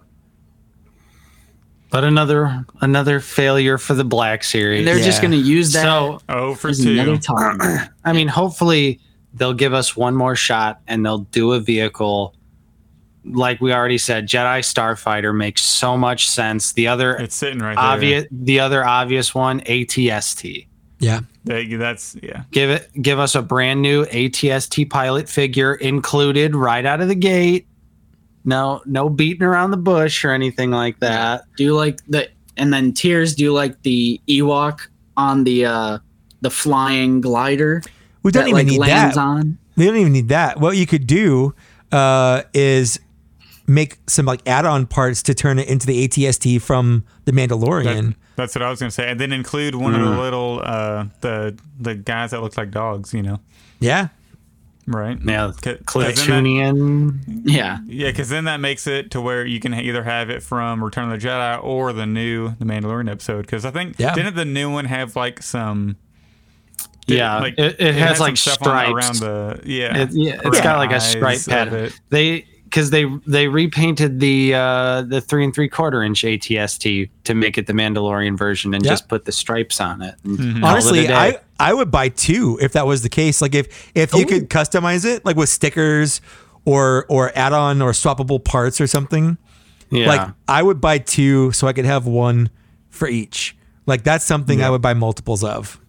But 1.92 2.04
another 2.04 2.66
another 2.82 3.20
failure 3.20 3.78
for 3.78 3.94
the 3.94 4.04
Black 4.04 4.44
Series. 4.44 4.80
And 4.80 4.88
they're 4.88 5.04
just 5.04 5.22
going 5.22 5.32
to 5.32 5.38
use 5.38 5.72
that 5.74 5.84
so 5.84 6.20
Oh 6.28 6.56
for 6.56 6.70
as 6.70 6.80
another 6.80 7.16
two. 7.18 7.22
time. 7.22 7.60
I 8.04 8.12
mean, 8.14 8.28
hopefully 8.28 9.00
they'll 9.34 9.54
give 9.54 9.74
us 9.74 9.96
one 9.96 10.16
more 10.16 10.36
shot 10.36 10.82
and 10.88 11.06
they'll 11.06 11.20
do 11.20 11.54
a 11.54 11.60
vehicle. 11.60 12.36
Like 13.24 13.60
we 13.62 13.74
already 13.74 13.98
said, 13.98 14.28
Jedi 14.28 14.60
Starfighter 14.60 15.36
makes 15.36 15.62
so 15.62 15.98
much 15.98 16.30
sense. 16.30 16.74
The 16.74 16.88
other 16.88 17.16
It's 17.16 17.36
sitting 17.36 17.60
right 17.60 17.76
there. 17.76 18.28
the 18.32 18.60
other 18.60 18.86
obvious 18.86 19.34
one, 19.34 19.62
ATST. 19.62 20.68
Yeah. 21.00 21.22
That- 21.46 21.68
That's 21.80 22.16
yeah. 22.22 22.44
Give 22.52 22.70
it, 22.72 22.90
give 23.02 23.20
us 23.20 23.36
a 23.36 23.42
brand 23.42 23.82
new 23.82 24.06
ATST 24.06 24.90
pilot 24.90 25.28
figure 25.30 25.76
included 25.76 26.56
right 26.56 26.86
out 26.86 27.02
of 27.02 27.08
the 27.08 27.16
gate. 27.16 27.68
No, 28.46 28.82
no 28.86 29.10
beating 29.10 29.44
around 29.44 29.72
the 29.72 29.78
bush 29.78 30.24
or 30.24 30.32
anything 30.32 30.72
like 30.72 31.00
that. 31.00 31.44
Do 31.58 31.64
you 31.64 31.76
like 31.76 32.00
the 32.08 32.30
and 32.58 32.72
then 32.74 32.94
Tears? 32.94 33.36
Do 33.36 33.44
you 33.44 33.54
like 33.54 33.82
the 33.82 34.22
Ewok 34.28 34.82
on 35.18 35.44
the 35.44 35.66
uh 35.66 35.98
the 36.42 36.50
flying 36.52 37.22
glider? 37.22 37.82
We 38.24 38.32
don't 38.32 38.44
that, 38.44 38.50
even 38.50 38.58
like, 38.60 38.68
need 38.68 38.80
lands 38.80 39.16
that. 39.16 39.22
on. 39.22 39.58
They 39.76 39.86
don't 39.88 39.98
even 39.98 40.14
need 40.14 40.30
that. 40.30 40.60
What 40.60 40.78
you 40.78 40.86
could 40.86 41.06
do 41.08 41.54
uh, 41.92 42.44
is 42.54 43.00
make 43.68 43.98
some 44.08 44.26
like 44.26 44.42
add-on 44.48 44.86
parts 44.86 45.22
to 45.24 45.34
turn 45.34 45.60
it 45.60 45.68
into 45.68 45.86
the 45.88 46.08
ATST 46.08 46.62
from 46.62 47.04
the 47.26 47.32
That- 47.32 47.50
Mandalorian. 47.50 48.16
that's 48.36 48.54
what 48.56 48.62
I 48.62 48.70
was 48.70 48.80
gonna 48.80 48.92
say. 48.92 49.10
And 49.10 49.20
then 49.20 49.32
include 49.34 49.76
one 49.76 49.96
of 49.96 50.02
the 50.02 50.22
little 50.22 50.62
uh 50.64 51.06
the 51.22 51.58
the 51.80 51.96
guys 51.96 52.32
that 52.32 52.42
look 52.42 52.56
like 52.58 52.70
dogs. 52.72 53.14
You 53.14 53.24
know. 53.24 53.40
yeah, 53.80 54.10
right? 54.88 55.18
Yeah, 55.26 55.52
'Cause- 55.62 55.78
'cause 55.86 56.04
that- 56.04 56.16
Klatooinian. 56.16 57.20
Yeah. 57.44 57.80
Yeah, 57.88 58.10
because 58.12 58.30
then 58.30 58.46
that 58.46 58.60
makes 58.60 58.88
it 58.88 59.12
to 59.12 59.22
where 59.22 59.46
you 59.46 59.60
can 59.60 59.74
either 59.74 60.04
have 60.04 60.30
it 60.30 60.44
from 60.44 60.84
Return 60.84 61.12
of 61.12 61.20
the 61.20 61.28
Jedi 61.28 61.64
or 61.64 61.94
the 61.94 62.06
new 62.06 62.50
The 62.60 62.66
Mandalorian 62.66 63.10
episode. 63.10 63.42
Because 63.42 63.66
I 63.66 63.72
think 63.72 63.96
Yeah. 63.98 64.14
didn't 64.14 64.36
the 64.36 64.46
new 64.46 64.70
one 64.72 64.86
have 64.86 65.16
like 65.16 65.42
some? 65.44 65.98
did 67.08 67.20
Yeah, 67.20 67.38
like, 67.40 67.54
it, 67.60 67.76
it 67.80 67.94
has 67.96 68.18
had 68.18 68.20
like 68.20 68.36
stuff 68.38 68.56
stripes. 68.56 68.92
around 68.92 69.16
the 69.20 69.60
yeah. 69.64 69.96
It, 69.98 70.10
yeah, 70.14 70.40
it's 70.44 70.60
got 70.62 70.78
like 70.80 70.92
a 70.92 71.00
stripe 71.00 71.38
pattern. 71.48 71.86
it. 71.86 72.00
They 72.10 72.46
because 72.76 72.90
they 72.90 73.06
they 73.26 73.48
repainted 73.48 74.20
the 74.20 74.54
uh, 74.54 75.02
the 75.04 75.22
three 75.22 75.46
and 75.46 75.56
three 75.56 75.70
quarter 75.70 76.04
inch 76.04 76.24
ATST 76.24 77.10
to 77.24 77.34
make 77.34 77.58
it 77.58 77.68
the 77.68 77.74
Mandalorian 77.74 78.38
version 78.38 78.74
and 78.74 78.84
Yeah. 78.84 78.92
just 78.92 79.08
put 79.08 79.24
the 79.24 79.32
stripes 79.32 79.80
on 79.80 80.02
it. 80.02 80.16
Mm-hmm. 80.26 80.60
call 80.60 80.70
it 80.70 80.72
Honestly. 80.74 81.08
I 81.08 81.40
I 81.58 81.74
would 81.74 81.90
buy 81.90 82.10
two 82.10 82.60
if 82.62 82.74
that 82.74 82.86
was 82.86 83.02
the 83.02 83.08
case. 83.08 83.42
Like 83.42 83.56
if 83.56 83.92
if 83.96 84.14
you 84.14 84.26
could 84.26 84.50
customize 84.50 85.06
it, 85.06 85.24
like 85.24 85.38
with 85.38 85.48
stickers 85.48 86.20
or 86.66 87.06
or 87.08 87.32
add-on 87.34 87.82
or 87.82 87.92
swappable 87.92 88.44
parts 88.44 88.82
or 88.82 88.88
something. 88.88 89.38
yeah. 89.90 90.08
Like 90.08 90.30
I 90.50 90.62
would 90.62 90.82
buy 90.82 90.98
two 90.98 91.54
so 91.54 91.68
I 91.68 91.74
could 91.74 91.86
have 91.86 92.06
one 92.06 92.50
for 92.90 93.08
each. 93.08 93.56
Like 93.86 94.04
that's 94.04 94.26
something 94.26 94.62
I 94.62 94.70
would 94.70 94.82
buy 94.82 94.96
multiples 94.96 95.46
of. 95.46 95.80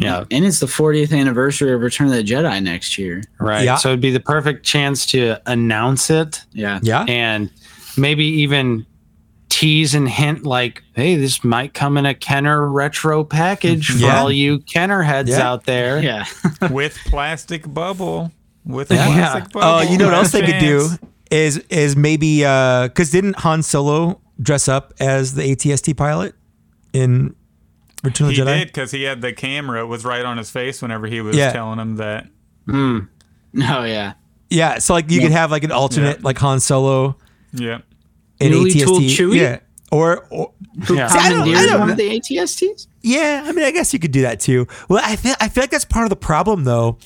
Yeah, 0.00 0.24
And 0.30 0.44
it's 0.44 0.60
the 0.60 0.66
40th 0.66 1.16
anniversary 1.16 1.72
of 1.72 1.80
Return 1.80 2.06
of 2.08 2.12
the 2.14 2.24
Jedi 2.24 2.62
next 2.62 2.98
year. 2.98 3.22
right. 3.38 3.64
Yeah. 3.64 3.76
So 3.76 3.90
it'd 3.90 4.00
be 4.00 4.10
the 4.10 4.20
perfect 4.20 4.64
chance 4.64 5.06
to 5.06 5.36
announce 5.46 6.10
it 6.10 6.42
Yeah. 6.52 6.80
Yeah. 6.82 7.04
and 7.08 7.50
maybe 7.96 8.24
even 8.24 8.86
tease 9.48 9.94
and 9.94 10.08
hint 10.08 10.44
like, 10.44 10.82
hey, 10.94 11.16
this 11.16 11.42
might 11.44 11.74
come 11.74 11.96
in 11.96 12.06
a 12.06 12.14
Kenner 12.14 12.68
retro 12.68 13.24
package 13.24 13.88
for 13.88 13.98
Yeah. 13.98 14.20
all 14.20 14.30
you 14.32 14.60
Kenner 14.60 15.02
heads 15.02 15.30
Yeah. 15.30 15.48
out 15.50 15.64
there. 15.64 16.02
Yeah. 16.02 16.24
with 16.70 16.96
plastic 17.06 17.72
bubble. 17.72 18.30
With 18.64 18.90
a 18.90 18.94
Yeah. 18.94 19.06
plastic 19.06 19.52
bubble. 19.52 19.68
Oh, 19.68 19.80
you 19.90 19.98
know 19.98 20.06
what 20.06 20.14
else 20.14 20.32
they 20.32 20.42
could 20.42 20.60
do 20.60 20.88
is 21.30 21.58
is 21.70 21.96
maybe 21.96 22.44
uh 22.44 22.88
because 22.88 23.10
didn't 23.10 23.38
Han 23.40 23.62
Solo 23.62 24.20
dress 24.40 24.68
up 24.68 24.92
as 25.00 25.34
the 25.34 25.42
ATST 25.42 25.96
pilot 25.96 26.34
in 26.92 27.34
Return 28.02 28.28
of 28.28 28.32
He 28.34 28.40
the 28.40 28.46
Jedi? 28.50 28.58
did 28.60 28.68
because 28.68 28.90
he 28.90 29.02
had 29.02 29.20
the 29.20 29.32
camera 29.32 29.86
was 29.86 30.04
right 30.04 30.24
on 30.24 30.38
his 30.38 30.50
face 30.50 30.80
whenever 30.80 31.06
he 31.06 31.20
was 31.20 31.36
Yeah. 31.36 31.52
telling 31.52 31.78
him 31.78 31.96
that. 31.96 32.26
Hmm. 32.66 32.98
Oh, 33.62 33.84
yeah. 33.84 34.14
Yeah, 34.48 34.78
so 34.78 34.94
like 34.94 35.10
you 35.10 35.20
could 35.20 35.32
have 35.32 35.50
like 35.50 35.64
an 35.64 35.72
alternate 35.72 36.18
Yeah. 36.18 36.24
like 36.24 36.38
Han 36.38 36.60
Solo 36.60 37.16
Yeah. 37.52 37.78
in 38.40 38.52
Newly 38.52 38.72
tooled 38.72 39.02
ATST. 39.02 39.16
Chewie? 39.18 39.36
Yeah. 39.36 39.58
Or, 39.92 40.24
or 40.30 40.52
Yeah. 40.88 41.08
See, 41.08 41.18
I 41.18 41.28
don't- 41.30 41.48
I 41.54 41.66
don't 41.66 41.78
one 41.80 41.88
know. 41.88 41.92
of 41.92 41.98
the 41.98 42.08
ATSTs? 42.10 42.86
yeah, 43.02 43.42
I 43.44 43.52
mean 43.52 43.64
I 43.64 43.70
guess 43.72 43.92
you 43.92 43.98
could 43.98 44.12
do 44.12 44.22
that 44.22 44.38
too. 44.40 44.66
Well, 44.88 45.02
I 45.04 45.16
feel 45.16 45.34
I 45.40 45.48
feel 45.48 45.62
like 45.64 45.70
that's 45.70 45.84
part 45.84 46.04
of 46.04 46.10
the 46.10 46.16
problem 46.16 46.62
though, 46.64 46.96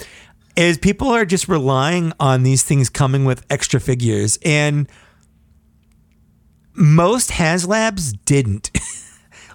is 0.56 0.76
people 0.78 1.08
are 1.08 1.24
just 1.24 1.48
relying 1.48 2.12
on 2.20 2.42
these 2.42 2.62
things 2.62 2.88
coming 2.90 3.24
with 3.24 3.44
extra 3.50 3.80
figures 3.80 4.38
and 4.44 4.86
most 6.74 7.30
HasLabs 7.30 8.16
didn't. 8.24 8.70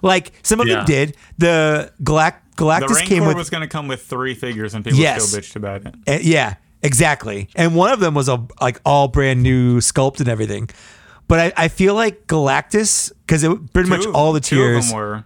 like 0.02 0.32
some 0.42 0.60
of 0.60 0.66
Yeah. 0.68 0.76
them 0.76 0.84
did. 0.86 1.16
The 1.38 1.92
Galact 2.02 2.34
The 2.56 2.64
Galactus 2.64 3.02
came 3.04 3.24
with 3.26 3.36
was 3.36 3.50
going 3.50 3.62
to 3.62 3.68
come 3.68 3.88
with 3.88 4.02
three 4.02 4.34
figures, 4.34 4.74
and 4.74 4.84
people 4.84 4.98
Yes. 5.00 5.24
still 5.24 5.40
bitched 5.40 5.56
about 5.56 5.86
it. 5.86 5.94
Uh, 6.06 6.18
yeah, 6.22 6.54
exactly. 6.82 7.48
And 7.56 7.74
one 7.74 7.92
of 7.92 8.00
them 8.00 8.14
was 8.14 8.28
a 8.28 8.46
like 8.60 8.80
all 8.84 9.08
brand 9.08 9.42
new 9.42 9.78
sculpt 9.78 10.20
and 10.20 10.28
everything. 10.28 10.68
But 11.28 11.38
I, 11.56 11.64
I 11.64 11.68
feel 11.68 11.94
like 11.94 12.26
Galactus 12.26 13.12
because 13.26 13.44
it 13.44 13.72
pretty 13.72 13.88
much 13.88 14.04
all 14.06 14.32
the 14.32 14.40
two 14.40 14.56
tiers. 14.56 14.84
of 14.84 14.90
them 14.90 14.96
were. 14.98 15.24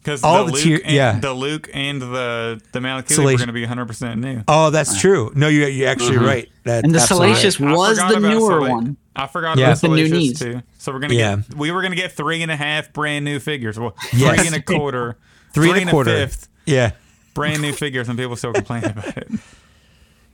Because 0.00 0.22
All 0.24 0.44
the, 0.44 0.52
the 0.52 0.52
Luke 0.52 0.62
tier- 0.64 0.80
and, 0.84 0.94
yeah. 0.94 1.18
the 1.18 1.32
Luke 1.34 1.68
and 1.74 2.00
the 2.00 2.60
the 2.72 2.78
Malakili 2.78 3.04
Salati- 3.08 3.24
were 3.24 3.36
going 3.36 3.46
to 3.48 3.52
be 3.52 3.60
100 3.62 3.86
percent 3.86 4.20
new. 4.20 4.42
Oh, 4.48 4.70
that's 4.70 4.98
true. 5.00 5.32
No, 5.34 5.48
you're 5.48 5.68
you're 5.68 5.88
actually 5.88 6.16
right. 6.18 6.48
That, 6.64 6.84
And 6.84 6.94
the 6.94 7.00
absolutely 7.00 7.34
Salacious 7.34 7.60
I 7.60 7.72
was 7.72 7.98
the 7.98 8.18
newer 8.20 8.40
Sala- 8.60 8.70
one. 8.70 8.96
I 9.18 9.26
forgot 9.26 9.58
Yeah. 9.58 9.66
about 9.72 9.72
With 9.72 9.80
the 9.82 9.88
new 9.88 10.08
Salacious 10.08 10.40
knees. 10.42 10.54
too. 10.54 10.62
So 10.78 10.92
we're 10.92 11.00
gonna 11.00 11.14
Yeah. 11.14 11.36
get 11.36 11.56
we 11.56 11.70
were 11.72 11.82
gonna 11.82 11.96
get 11.96 12.12
three 12.12 12.40
and 12.42 12.50
a 12.50 12.56
half 12.56 12.92
brand 12.92 13.24
new 13.24 13.38
figures. 13.40 13.78
Well, 13.78 13.96
Yes. 14.12 14.36
three 14.38 14.46
and 14.46 14.56
a 14.56 14.62
quarter, 14.62 15.16
Three 15.54 15.70
and 15.70 15.88
a 15.88 15.90
quarter. 15.90 16.10
fifth 16.14 16.48
Yeah, 16.66 16.92
brand 17.34 17.60
new 17.62 17.72
figures, 17.72 18.08
and 18.08 18.18
people 18.18 18.36
still 18.36 18.52
complain 18.52 18.84
about 18.84 19.16
it. 19.18 19.28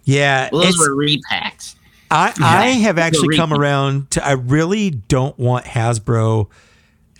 yeah. 0.05 0.48
Well, 0.52 0.62
those 0.62 0.74
it's- 0.74 0.89
were 0.89 0.94
repacks. 0.94 1.74
I 2.11 2.32
I 2.40 2.66
have 2.82 2.98
actually 2.98 3.36
come 3.36 3.52
around 3.52 4.11
to 4.12 4.24
I 4.27 4.32
really 4.32 4.90
don't 4.90 5.36
want 5.39 5.65
Hasbro 5.65 6.48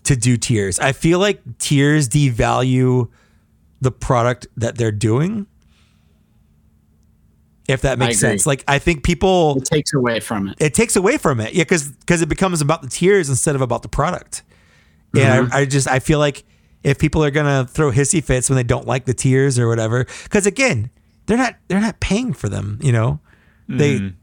to 0.05 0.16
do 0.16 0.36
tiers. 0.36 0.78
I 0.78 0.93
feel 0.93 1.19
like 1.19 1.41
tiers 1.59 2.09
devalue 2.09 3.09
the 3.81 3.91
product 3.91 4.47
that 4.57 4.77
they're 4.77 4.93
doing. 4.93 5.47
If 7.66 7.82
that 7.82 7.99
makes 7.99 8.19
sense. 8.19 8.47
Like 8.47 8.62
I 8.69 8.78
think 8.78 9.05
people 9.05 9.57
It 9.57 9.65
takes 9.65 9.95
away 9.95 10.20
from 10.20 10.49
it. 10.49 10.57
it 10.61 10.74
takes 10.74 10.97
away 10.97 11.16
from 11.16 11.41
it. 11.41 11.55
Yeah, 11.55 11.65
because 11.65 11.89
because 11.89 12.20
it 12.20 12.28
becomes 12.28 12.61
about 12.61 12.82
the 12.82 12.89
tiers 12.89 13.28
instead 13.28 13.55
of 13.55 13.62
about 13.62 13.82
the 13.82 13.89
product. 13.89 14.43
And 15.15 15.24
I, 15.24 15.39
mm-hmm. 15.39 15.55
I 15.55 15.65
just 15.65 15.89
I 15.89 16.01
feel 16.01 16.19
like 16.19 16.45
if 16.82 16.99
people 16.99 17.24
are 17.24 17.31
gonna 17.31 17.66
throw 17.66 17.91
hissy 17.91 18.23
fits 18.23 18.51
when 18.51 18.57
they 18.57 18.65
don't 18.65 18.86
like 18.86 19.07
the 19.07 19.15
tiers 19.15 19.59
or 19.59 19.69
whatever, 19.69 20.05
because 20.24 20.47
again, 20.47 20.91
they're 21.27 21.39
not 21.39 21.57
they're 21.69 21.81
not 21.81 22.01
paying 22.01 22.32
for 22.35 22.49
them. 22.49 22.78
You 22.82 22.93
know, 22.93 23.20
they 23.69 24.01
mm. 24.01 24.15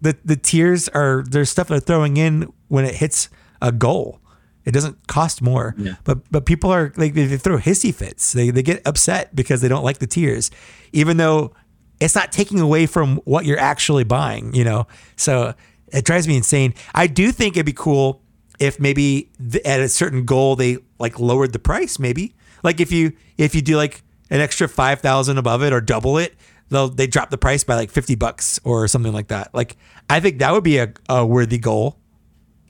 the 0.00 0.16
the 0.24 0.36
tiers 0.36 0.88
are 0.88 1.24
there's 1.28 1.50
stuff 1.50 1.68
they're 1.68 1.78
throwing 1.78 2.16
in 2.16 2.52
when 2.68 2.84
it 2.84 2.96
hits 2.96 3.28
a 3.62 3.70
goal. 3.70 4.20
It 4.64 4.72
doesn't 4.72 5.06
cost 5.06 5.40
more, 5.40 5.74
Yeah. 5.78 5.94
but 6.04 6.18
but 6.30 6.44
people 6.44 6.70
are 6.70 6.92
like 6.96 7.14
they, 7.14 7.24
they 7.26 7.38
throw 7.38 7.58
hissy 7.58 7.94
fits. 7.94 8.32
They 8.32 8.50
they 8.50 8.62
get 8.62 8.82
upset 8.86 9.34
because 9.36 9.60
they 9.60 9.68
don't 9.68 9.84
like 9.84 9.98
the 9.98 10.06
tiers, 10.06 10.50
even 10.92 11.16
though 11.16 11.54
it's 12.00 12.14
not 12.14 12.32
taking 12.32 12.60
away 12.60 12.86
from 12.86 13.16
what 13.24 13.44
you're 13.44 13.58
actually 13.58 14.04
buying. 14.04 14.54
You 14.54 14.64
know, 14.64 14.86
so 15.16 15.54
it 15.92 16.04
drives 16.04 16.28
me 16.28 16.36
insane. 16.36 16.74
I 16.94 17.06
do 17.06 17.32
think 17.32 17.56
it'd 17.56 17.66
be 17.66 17.72
cool 17.72 18.22
if 18.58 18.80
maybe 18.80 19.30
th- 19.50 19.64
at 19.64 19.80
a 19.80 19.88
certain 19.88 20.24
goal 20.24 20.56
they 20.56 20.78
like 20.98 21.18
lowered 21.18 21.52
the 21.52 21.58
price. 21.58 21.98
Maybe 21.98 22.34
like 22.62 22.80
if 22.80 22.92
you 22.92 23.12
if 23.36 23.54
you 23.54 23.62
do 23.62 23.76
like 23.76 24.02
an 24.30 24.40
extra 24.40 24.68
five 24.68 25.00
thousand 25.00 25.38
above 25.38 25.62
it 25.62 25.72
or 25.72 25.80
double 25.80 26.18
it, 26.18 26.34
they'll 26.68 26.88
they 26.88 27.06
drop 27.06 27.30
the 27.30 27.38
price 27.38 27.64
by 27.64 27.74
like 27.74 27.90
fifty 27.90 28.14
bucks 28.14 28.58
or 28.64 28.88
something 28.88 29.12
like 29.12 29.28
that. 29.28 29.54
Like 29.54 29.76
I 30.10 30.20
think 30.20 30.38
that 30.38 30.52
would 30.52 30.64
be 30.64 30.78
a, 30.78 30.92
a 31.08 31.24
worthy 31.24 31.58
goal. 31.58 31.98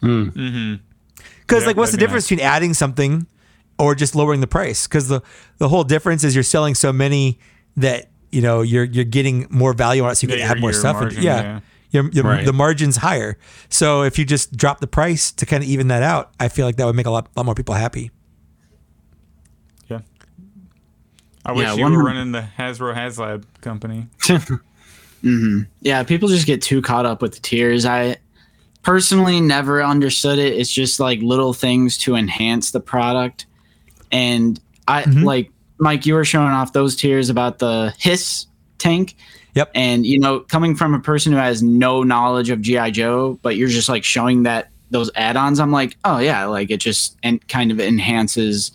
Hmm. 0.00 0.28
Mm-hmm. 0.28 0.74
Because 1.40 1.62
Yeah, 1.62 1.68
like, 1.68 1.76
what's 1.76 1.90
the 1.90 1.96
that'd 1.96 1.98
be 1.98 2.06
difference 2.06 2.24
between 2.28 2.46
adding 2.46 2.74
something 2.74 3.26
or 3.78 3.94
just 3.94 4.14
lowering 4.14 4.40
the 4.40 4.46
price? 4.46 4.86
Because 4.86 5.08
the 5.08 5.22
the 5.58 5.68
whole 5.68 5.84
difference 5.84 6.24
is 6.24 6.34
you're 6.34 6.44
selling 6.44 6.74
so 6.74 6.92
many 6.92 7.38
that 7.76 8.07
you 8.32 8.40
know 8.42 8.62
you're 8.62 8.84
you're 8.84 9.04
getting 9.04 9.46
more 9.50 9.72
value 9.72 10.04
on 10.04 10.10
it, 10.10 10.14
so 10.16 10.26
you 10.26 10.34
Yeah, 10.34 10.38
can 10.38 10.46
your- 10.46 10.56
add 10.56 10.60
more 10.60 10.70
your 10.70 10.80
stuff. 10.80 10.96
margin, 11.00 11.22
yeah, 11.22 11.42
yeah. 11.42 11.60
Your, 11.90 12.10
your, 12.10 12.24
Right. 12.24 12.44
the 12.44 12.52
margin's 12.52 12.96
higher. 12.98 13.38
So 13.70 14.02
if 14.02 14.18
you 14.18 14.26
just 14.26 14.54
drop 14.56 14.80
the 14.80 14.86
price 14.86 15.32
to 15.32 15.46
kind 15.46 15.62
of 15.62 15.70
even 15.70 15.88
that 15.88 16.02
out, 16.02 16.32
I 16.38 16.48
feel 16.48 16.66
like 16.66 16.76
that 16.76 16.84
would 16.84 16.94
make 16.94 17.06
a 17.06 17.10
lot, 17.10 17.28
lot 17.34 17.46
more 17.46 17.54
people 17.54 17.74
happy. 17.74 18.10
Yeah. 19.88 20.00
I 21.46 21.52
wish 21.52 21.62
Yeah, 21.66 21.74
you 21.76 21.82
one- 21.84 21.94
were 21.94 22.04
running 22.04 22.32
the 22.32 22.46
Hasbro 22.58 22.94
HasLab 22.94 23.44
company. 23.62 24.08
Mm-hmm. 25.24 25.62
Yeah, 25.80 26.04
people 26.04 26.28
just 26.28 26.46
get 26.46 26.62
too 26.62 26.80
caught 26.80 27.04
up 27.04 27.22
with 27.22 27.34
the 27.34 27.40
tiers. 27.40 27.84
I 27.84 28.18
personally 28.84 29.40
never 29.40 29.82
understood 29.82 30.38
it. 30.38 30.56
It's 30.56 30.70
just 30.70 31.00
like 31.00 31.20
little 31.22 31.52
things 31.52 31.98
to 31.98 32.14
enhance 32.14 32.70
the 32.70 32.78
product. 32.78 33.46
And 34.12 34.60
I 34.86 35.02
mm-hmm. 35.02 35.24
like 35.24 35.50
Mike, 35.78 36.06
you 36.06 36.14
were 36.14 36.24
showing 36.24 36.48
off 36.48 36.72
those 36.72 36.96
tiers 36.96 37.30
about 37.30 37.58
the 37.58 37.94
hiss 37.98 38.46
tank. 38.78 39.16
Yep. 39.54 39.70
And 39.74 40.06
you 40.06 40.18
know, 40.18 40.40
coming 40.40 40.74
from 40.74 40.94
a 40.94 41.00
person 41.00 41.32
who 41.32 41.38
has 41.38 41.62
no 41.62 42.02
knowledge 42.02 42.50
of 42.50 42.60
GI 42.60 42.92
Joe, 42.92 43.38
but 43.42 43.56
you're 43.56 43.68
just 43.68 43.88
like 43.88 44.04
showing 44.04 44.44
that 44.44 44.70
those 44.90 45.10
add-ons, 45.14 45.60
I'm 45.60 45.72
like, 45.72 45.96
oh 46.04 46.18
yeah, 46.18 46.44
like 46.46 46.70
it 46.70 46.78
just 46.78 47.16
and 47.22 47.46
kind 47.48 47.70
of 47.70 47.80
enhances 47.80 48.70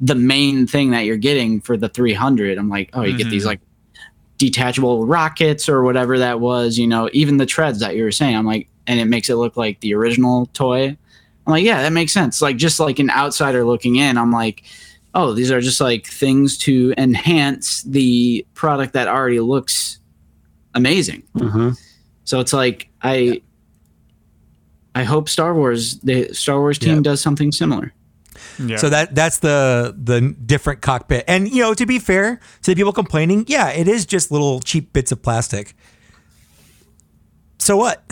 the 0.00 0.14
main 0.14 0.66
thing 0.66 0.90
that 0.90 1.00
you're 1.06 1.16
getting 1.16 1.60
for 1.60 1.76
the 1.76 1.88
300. 1.88 2.58
I'm 2.58 2.68
like, 2.68 2.90
oh, 2.92 3.02
you 3.02 3.16
get 3.16 3.30
these 3.30 3.42
mm-hmm. 3.42 3.48
like 3.48 3.60
detachable 4.38 5.06
rockets 5.06 5.68
or 5.68 5.82
whatever 5.82 6.18
that 6.18 6.40
was, 6.40 6.78
you 6.78 6.86
know, 6.86 7.08
even 7.12 7.38
the 7.38 7.46
treads 7.46 7.80
that 7.80 7.96
you 7.96 8.04
were 8.04 8.12
saying. 8.12 8.36
I'm 8.36 8.46
like, 8.46 8.68
and 8.86 9.00
it 9.00 9.06
makes 9.06 9.30
it 9.30 9.36
look 9.36 9.56
like 9.56 9.80
the 9.80 9.94
original 9.94 10.46
toy. 10.52 10.88
I'm 11.46 11.52
like, 11.52 11.64
yeah, 11.64 11.82
that 11.82 11.92
makes 11.92 12.12
sense. 12.12 12.42
Like 12.42 12.56
just 12.56 12.78
like 12.78 12.98
an 12.98 13.10
outsider 13.10 13.64
looking 13.64 13.96
in, 13.96 14.18
I'm 14.18 14.32
like, 14.32 14.64
oh, 15.16 15.32
these 15.32 15.50
are 15.50 15.60
just 15.62 15.80
like 15.80 16.06
things 16.06 16.58
to 16.58 16.92
enhance 16.98 17.82
the 17.82 18.46
product 18.54 18.92
that 18.92 19.08
already 19.08 19.40
looks 19.40 19.98
amazing. 20.74 21.22
Mm-hmm. 21.34 21.70
So 22.24 22.38
it's 22.40 22.52
like 22.52 22.88
I 23.02 23.40
I 24.94 25.04
hope 25.04 25.28
Star 25.28 25.54
Wars 25.54 25.98
the 26.00 26.32
Star 26.34 26.58
Wars 26.60 26.78
team 26.78 26.96
Yeah. 26.96 27.02
does 27.02 27.20
something 27.22 27.50
similar. 27.50 27.92
Yeah. 28.58 28.76
So 28.76 28.90
that 28.90 29.14
that's 29.14 29.38
the 29.38 29.94
the 29.96 30.36
different 30.44 30.82
cockpit. 30.82 31.24
And 31.26 31.48
you 31.48 31.62
know, 31.62 31.72
to 31.74 31.86
be 31.86 31.98
fair 31.98 32.38
to 32.62 32.70
the 32.70 32.74
people 32.76 32.92
complaining, 32.92 33.46
yeah, 33.48 33.70
it 33.70 33.88
is 33.88 34.04
just 34.06 34.30
little 34.30 34.60
cheap 34.60 34.92
bits 34.92 35.12
of 35.12 35.22
plastic. 35.22 35.74
So 37.58 37.76
what? 37.76 38.04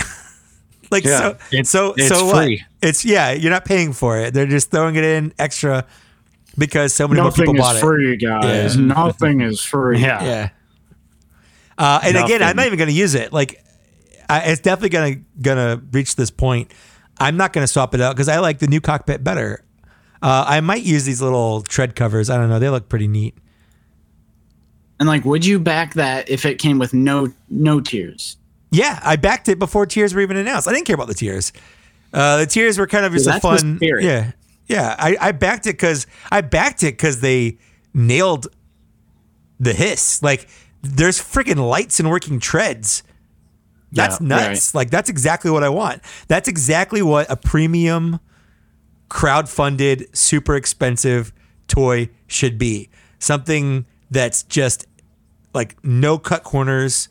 like 0.91 1.05
Yeah, 1.05 1.19
so 1.19 1.29
it's- 1.53 1.69
so 1.71 1.95
it's 1.97 2.09
so 2.09 2.27
what? 2.27 2.49
It's 2.83 3.05
yeah, 3.05 3.33
you're 3.33 3.51
not 3.53 3.65
paying 3.65 3.93
for 3.93 4.19
it. 4.19 4.33
They're 4.35 4.47
just 4.47 4.71
throwing 4.71 4.97
it 4.97 5.05
in 5.05 5.33
extra 5.39 5.87
because 6.59 6.95
so 6.95 7.09
many 7.09 7.21
more 7.21 7.33
people 7.33 7.55
bought 7.55 7.77
it. 7.77 7.81
free, 7.81 8.17
guys. 8.17 8.77
Nothing 8.77 9.41
is 9.41 9.61
free. 9.61 10.01
Yeah. 10.01 10.25
Yeah. 10.25 10.49
Uh, 11.77 12.01
and 12.05 12.17
again, 12.17 12.43
I'm 12.43 12.57
not 12.57 12.67
even 12.67 12.79
going 12.79 12.89
to 12.89 12.95
use 12.95 13.15
it. 13.15 13.33
Like, 13.33 13.65
I, 14.29 14.41
it's 14.53 14.61
definitely 14.61 14.89
gonna 14.91 15.17
gonna 15.43 15.83
reach 15.93 16.17
this 16.17 16.31
point. 16.31 16.73
I'm 17.19 17.37
not 17.37 17.53
gonna 17.53 17.67
swap 17.67 17.95
it 17.95 18.01
out 18.01 18.15
because 18.15 18.29
I 18.29 18.39
like 18.39 18.59
the 18.59 18.67
new 18.67 18.81
cockpit 18.81 19.23
better. 19.23 19.63
Uh, 20.23 20.45
I 20.49 20.61
might 20.61 20.83
use 20.83 21.05
these 21.05 21.21
little 21.21 21.61
tread 21.63 21.95
covers. 21.95 22.31
I 22.31 22.39
don't 22.39 22.49
know. 22.49 22.59
They 22.59 22.71
look 22.71 22.89
pretty 22.89 23.09
neat. 23.09 23.37
And 24.99 25.09
like, 25.09 25.25
would 25.25 25.45
you 25.45 25.59
back 25.59 25.95
that 25.95 26.31
if 26.31 26.47
it 26.47 26.59
came 26.59 26.79
with 26.79 26.95
no 26.95 27.33
no 27.51 27.81
tiers? 27.81 28.37
Yeah, 28.71 28.99
I 29.05 29.17
backed 29.17 29.49
it 29.49 29.59
before 29.59 29.87
tiers 29.87 30.15
were 30.15 30.21
even 30.21 30.37
announced. 30.37 30.67
I 30.67 30.73
didn't 30.73 30.87
care 30.87 30.95
about 30.95 31.09
the 31.09 31.15
tiers. 31.15 31.53
Uh, 32.13 32.39
the 32.39 32.47
tiers 32.47 32.79
were 32.79 32.87
kind 32.87 33.05
of 33.05 33.13
just 33.13 33.27
Yeah, 33.27 33.37
a 33.37 33.41
fun. 33.41 33.79
Yeah, 33.83 34.33
yeah. 34.67 34.95
I, 34.99 35.17
I 35.21 35.33
backed 35.33 35.67
it 35.67 35.73
because 35.73 36.07
I 36.31 36.41
backed 36.41 36.83
it 36.83 36.93
because 36.93 37.21
they 37.21 37.59
nailed 37.93 38.49
the 39.61 39.73
hiss. 39.73 40.23
Like, 40.23 40.49
there's 40.83 41.19
freaking 41.19 41.69
lights 41.69 42.01
and 42.01 42.11
working 42.11 42.41
treads. 42.41 43.03
That's 43.93 44.21
Yeah, 44.21 44.27
nuts. 44.27 44.75
Like, 44.75 44.91
that's 44.91 45.09
exactly 45.09 45.51
what 45.51 45.63
I 45.63 45.69
want. 45.69 46.03
That's 46.29 46.49
exactly 46.49 47.03
what 47.03 47.31
a 47.31 47.37
premium, 47.37 48.21
crowd-funded, 49.09 50.17
super 50.17 50.57
expensive 50.57 51.33
toy 51.69 52.11
should 52.27 52.59
be. 52.59 52.91
Something 53.19 53.87
that's 54.11 54.43
just 54.43 54.87
like 55.55 55.83
no 55.85 56.19
cut 56.19 56.43
corners. 56.43 57.09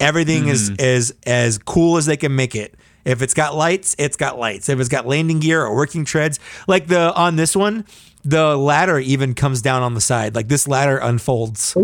Everything 0.00 0.48
is 0.48 0.70
mm-hmm. 0.70 0.80
is 0.80 1.14
as 1.26 1.58
cool 1.58 1.96
as 1.96 2.06
they 2.06 2.16
can 2.16 2.34
make 2.34 2.54
it. 2.54 2.74
If 3.04 3.20
it's 3.22 3.34
got 3.34 3.54
lights, 3.56 3.96
it's 3.98 4.16
got 4.16 4.38
lights. 4.38 4.68
If 4.68 4.78
it's 4.78 4.88
got 4.88 5.06
landing 5.06 5.40
gear 5.40 5.62
or 5.64 5.74
working 5.74 6.04
treads, 6.04 6.38
like 6.68 6.86
the 6.86 7.12
on 7.14 7.36
this 7.36 7.56
one, 7.56 7.84
the 8.24 8.56
ladder 8.56 8.98
even 9.00 9.34
comes 9.34 9.60
down 9.62 9.82
on 9.82 9.94
the 9.94 10.00
side. 10.00 10.34
Like 10.34 10.48
this 10.48 10.68
ladder 10.68 10.98
unfolds. 10.98 11.74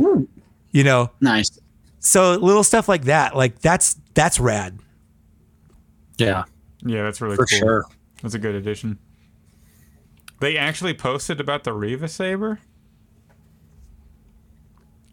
You 0.71 0.85
know, 0.85 1.11
Nice. 1.21 1.59
so 1.99 2.35
little 2.35 2.63
stuff 2.63 2.89
like 2.89 3.05
that. 3.05 3.35
Like 3.35 3.59
that's 3.61 3.97
that's 4.15 4.39
rad. 4.39 4.79
Yeah, 6.19 6.45
Yeah, 6.85 7.03
that's 7.05 7.21
really 7.21 7.37
for 7.37 7.47
cool. 7.47 7.59
sure. 7.59 7.85
That's 8.23 8.35
a 8.35 8.39
good 8.39 8.55
addition. 8.55 8.99
They 10.41 10.57
actually 10.57 10.95
posted 10.95 11.41
about 11.41 11.65
the 11.65 11.73
Reva 11.73 12.07
Saber. 12.09 12.61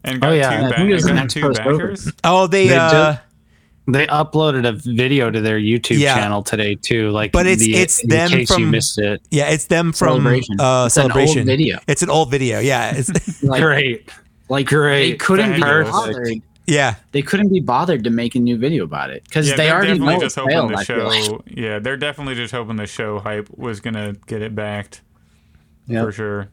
And 0.04 0.20
got 0.20 0.30
Oh, 0.30 0.34
yeah. 0.34 0.50
two, 0.60 0.66
I 0.66 0.68
ba- 0.70 0.76
think 0.76 0.90
it 0.90 0.94
was 0.94 1.04
and 1.06 1.16
the 1.18 1.22
got 1.22 1.30
two 1.30 1.40
post 1.40 1.60
over. 1.60 1.72
backers. 1.78 2.12
Oh, 2.24 2.46
they, 2.46 2.68
They 2.68 2.76
uh 2.76 3.12
did- 3.12 3.20
They 3.88 4.06
uploaded 4.08 4.66
a 4.68 4.72
video 4.72 5.30
to 5.30 5.40
their 5.40 5.58
YouTube 5.60 5.98
Yeah. 5.98 6.14
channel 6.16 6.42
today 6.42 6.74
too. 6.74 7.10
Like, 7.10 7.30
But 7.32 7.46
it's- 7.46 7.60
the, 7.60 7.74
it's 7.76 8.02
in 8.02 8.08
them 8.10 8.30
case 8.30 8.50
you 8.50 8.56
from- 8.56 8.70
missed 8.72 8.98
it. 8.98 9.22
yeah, 9.30 9.48
it's 9.50 9.66
them 9.66 9.92
from 9.92 10.08
Celebration. 10.22 10.60
uh 10.60 10.86
It's 10.86 10.96
an 10.96 11.02
old 11.02 11.12
celebration 11.12 11.46
video. 11.46 11.78
It's 11.86 12.02
an 12.02 12.10
old 12.10 12.30
video. 12.30 12.58
Yeah, 12.58 12.90
it's 12.96 13.42
Like, 13.44 13.62
Great, 13.62 14.10
like 14.48 14.66
Great. 14.66 15.10
they 15.12 15.16
couldn't 15.16 15.52
be 15.54 15.60
bothered. 15.60 16.28
yeah. 16.66 16.96
They 17.12 17.22
couldn't 17.22 17.52
be 17.52 17.60
bothered 17.60 18.02
to 18.04 18.10
make 18.10 18.34
a 18.34 18.40
new 18.40 18.56
video 18.58 18.82
about 18.82 19.10
it 19.10 19.22
because 19.22 19.48
Yeah, 19.48 19.54
they 19.56 19.64
they're 19.66 19.74
already 19.74 19.90
definitely 19.92 20.14
know 20.14 20.20
just 20.20 20.34
hoping 20.36 20.50
failed. 20.52 20.70
the 20.72 20.84
show. 20.84 21.06
like. 21.06 21.42
Yeah, 21.56 21.78
they're 21.78 21.96
definitely 21.96 22.34
just 22.34 22.52
hoping 22.52 22.74
the 22.76 22.86
show 22.88 23.20
hype 23.20 23.48
was 23.56 23.78
gonna 23.78 24.14
get 24.26 24.42
it 24.42 24.54
backed 24.56 25.02
Yep. 25.86 26.04
for 26.04 26.10
sure. 26.12 26.48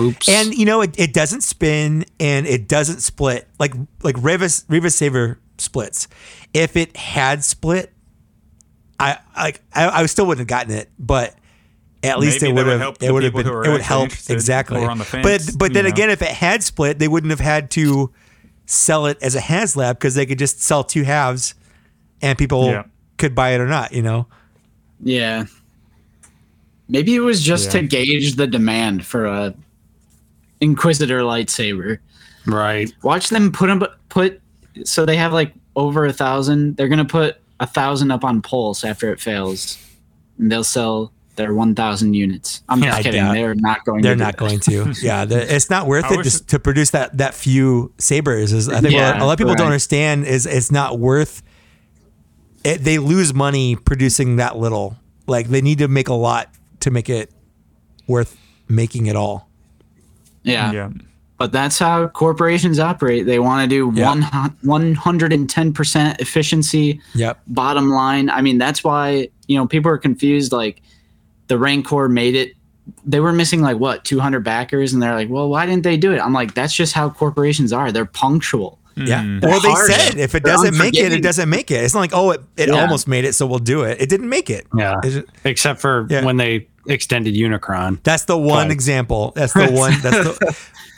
oops. 0.00 0.28
And 0.28 0.54
you 0.54 0.64
know, 0.66 0.80
it, 0.82 0.98
it 0.98 1.12
doesn't 1.14 1.42
spin 1.42 2.04
and 2.18 2.46
it 2.48 2.66
doesn't 2.68 3.00
split 3.00 3.46
like 3.60 3.74
like 4.02 4.16
Reva 4.18 4.48
Reva 4.68 4.90
Saber 4.90 5.38
splits. 5.60 6.08
If 6.54 6.76
it 6.76 6.96
had 6.96 7.44
split, 7.44 7.92
I 8.98 9.18
like 9.36 9.60
I, 9.72 10.02
I 10.02 10.06
still 10.06 10.26
wouldn't 10.26 10.48
have 10.50 10.58
gotten 10.58 10.72
it, 10.74 10.90
but 10.98 11.34
at 12.02 12.18
least 12.18 12.40
Maybe 12.42 12.50
it 12.50 12.54
would 12.54 12.66
would 12.66 12.80
have 12.80 12.96
it 13.00 13.12
would 13.12 13.22
have 13.24 13.32
been 13.34 13.46
it 13.46 13.68
would 13.68 13.80
help 13.82 14.10
exactly. 14.28 14.80
or 14.80 14.90
on 14.90 14.98
the 14.98 15.20
but 15.22 15.42
but 15.58 15.72
then 15.72 15.84
know. 15.84 15.90
again, 15.90 16.10
if 16.10 16.22
it 16.22 16.28
had 16.28 16.62
split, 16.62 16.98
they 16.98 17.08
wouldn't 17.08 17.30
have 17.30 17.40
had 17.40 17.70
to 17.72 18.10
sell 18.66 19.06
it 19.06 19.18
as 19.20 19.34
a 19.34 19.40
HasLab 19.40 19.94
because 19.94 20.14
they 20.14 20.26
could 20.26 20.38
just 20.38 20.62
sell 20.62 20.82
two 20.84 21.02
halves, 21.02 21.54
and 22.22 22.38
people 22.38 22.66
Yeah. 22.66 22.84
could 23.18 23.34
buy 23.34 23.50
it 23.50 23.60
or 23.60 23.66
not. 23.66 23.92
You 23.92 24.02
know. 24.02 24.26
Yeah. 25.02 25.44
Maybe 26.88 27.14
it 27.14 27.20
was 27.20 27.42
just 27.42 27.66
Yeah. 27.66 27.80
to 27.82 27.86
gauge 27.86 28.34
the 28.36 28.46
demand 28.46 29.04
for 29.06 29.26
a 29.26 29.54
Inquisitor 30.60 31.20
lightsaber. 31.20 31.98
right. 32.46 32.92
Watch 33.02 33.28
them 33.30 33.50
put 33.52 33.68
them 33.68 33.82
put 34.08 34.40
so 34.84 35.04
they 35.06 35.16
have 35.16 35.32
like 35.32 35.52
over 35.76 36.06
a 36.06 36.12
thousand. 36.12 36.76
They're 36.76 36.88
gonna 36.88 37.04
put 37.04 37.36
a 37.58 37.66
thousand 37.66 38.10
up 38.10 38.24
on 38.24 38.42
Pulse 38.42 38.84
after 38.84 39.12
it 39.12 39.20
fails, 39.20 39.78
and 40.38 40.50
they'll 40.50 40.64
sell 40.64 41.12
their 41.36 41.54
one 41.54 41.74
thousand 41.74 42.14
units. 42.14 42.62
I'm 42.68 42.82
just 42.82 42.98
I 42.98 43.02
kidding. 43.02 43.32
They're 43.32 43.54
not 43.54 43.84
going. 43.84 44.02
They're 44.02 44.14
to 44.14 44.18
not 44.22 44.36
going 44.36 44.60
to. 44.60 44.92
Yeah, 45.02 45.26
it's 45.28 45.70
not 45.70 45.86
worth 45.86 46.04
I 46.06 46.14
it 46.20 46.22
just 46.22 46.42
it- 46.42 46.48
to 46.48 46.58
produce 46.58 46.90
that 46.90 47.18
that 47.18 47.34
few 47.34 47.92
sabers. 47.98 48.52
Is 48.52 48.68
I 48.68 48.80
think 48.80 48.94
Yeah, 48.94 49.12
what 49.12 49.22
a 49.22 49.24
lot 49.24 49.32
of 49.32 49.38
people 49.38 49.54
don't 49.54 49.66
understand 49.66 50.26
is 50.26 50.46
it's 50.46 50.70
not 50.70 50.98
worth. 50.98 51.42
It, 52.62 52.84
they 52.84 52.98
lose 52.98 53.32
money 53.32 53.74
producing 53.76 54.36
that 54.36 54.58
little. 54.58 54.96
Like 55.26 55.48
they 55.48 55.62
need 55.62 55.78
to 55.78 55.88
make 55.88 56.08
a 56.08 56.14
lot 56.14 56.52
to 56.80 56.90
make 56.90 57.08
it 57.08 57.30
worth 58.06 58.36
making 58.68 59.06
it 59.06 59.16
all. 59.16 59.48
Yeah. 60.42 60.72
Yeah. 60.72 60.90
But 61.40 61.52
that's 61.52 61.78
how 61.78 62.06
corporations 62.08 62.78
operate. 62.78 63.24
They 63.24 63.38
want 63.38 63.62
to 63.64 63.66
do 63.66 63.90
Yeah. 63.98 64.10
one 64.10 64.22
one 64.60 64.94
hundred 64.94 65.32
and 65.32 65.48
ten 65.48 65.72
percent 65.72 66.20
efficiency. 66.20 67.00
Yep. 67.14 67.40
bottom 67.46 67.88
line 67.90 68.28
i 68.28 68.42
mean 68.42 68.58
that's 68.58 68.84
why 68.84 69.28
you 69.48 69.56
know 69.56 69.66
people 69.66 69.90
are 69.90 69.98
confused 69.98 70.52
like 70.52 70.82
the 71.48 71.56
rancor 71.58 72.08
made 72.10 72.34
it 72.36 72.52
they 73.06 73.20
were 73.20 73.32
missing 73.32 73.62
like 73.62 73.78
what 73.78 74.04
200 74.04 74.44
backers 74.44 74.92
and 74.92 75.02
they're 75.02 75.14
like 75.14 75.28
well 75.30 75.48
why 75.48 75.64
didn't 75.64 75.82
they 75.82 75.96
do 75.96 76.12
it 76.12 76.18
i'm 76.20 76.32
like 76.34 76.52
that's 76.54 76.74
just 76.74 76.92
how 76.92 77.08
corporations 77.08 77.72
are 77.72 77.90
they're 77.90 78.04
punctual 78.04 78.78
Yeah. 78.96 79.22
Mm. 79.22 79.42
Well, 79.42 79.60
they 79.60 79.74
said 79.94 80.18
if 80.18 80.34
it 80.34 80.42
doesn't 80.42 80.76
make 80.76 80.94
it, 80.94 81.12
it 81.12 81.22
doesn't 81.22 81.48
make 81.48 81.70
it. 81.70 81.82
It's 81.84 81.94
not 81.94 82.00
like 82.00 82.12
oh, 82.12 82.32
it, 82.32 82.40
it 82.58 82.68
Yeah. 82.68 82.82
almost 82.82 83.08
made 83.08 83.24
it, 83.24 83.32
so 83.34 83.46
we'll 83.46 83.58
do 83.74 83.82
it. 83.82 83.98
It 84.00 84.08
didn't 84.10 84.28
make 84.28 84.50
it. 84.50 84.66
Yeah. 84.76 85.00
It's 85.02 85.26
Except 85.44 85.80
for 85.80 86.06
Yeah. 86.10 86.24
when 86.24 86.36
they 86.36 86.66
extended 86.86 87.34
Unicron. 87.34 88.02
That's 88.02 88.24
the 88.24 88.36
one 88.36 88.64
Fine. 88.64 88.70
example. 88.72 89.32
That's 89.36 89.54
the 89.54 89.68
one. 89.72 89.94
That's 90.02 90.38
the. 90.38 90.56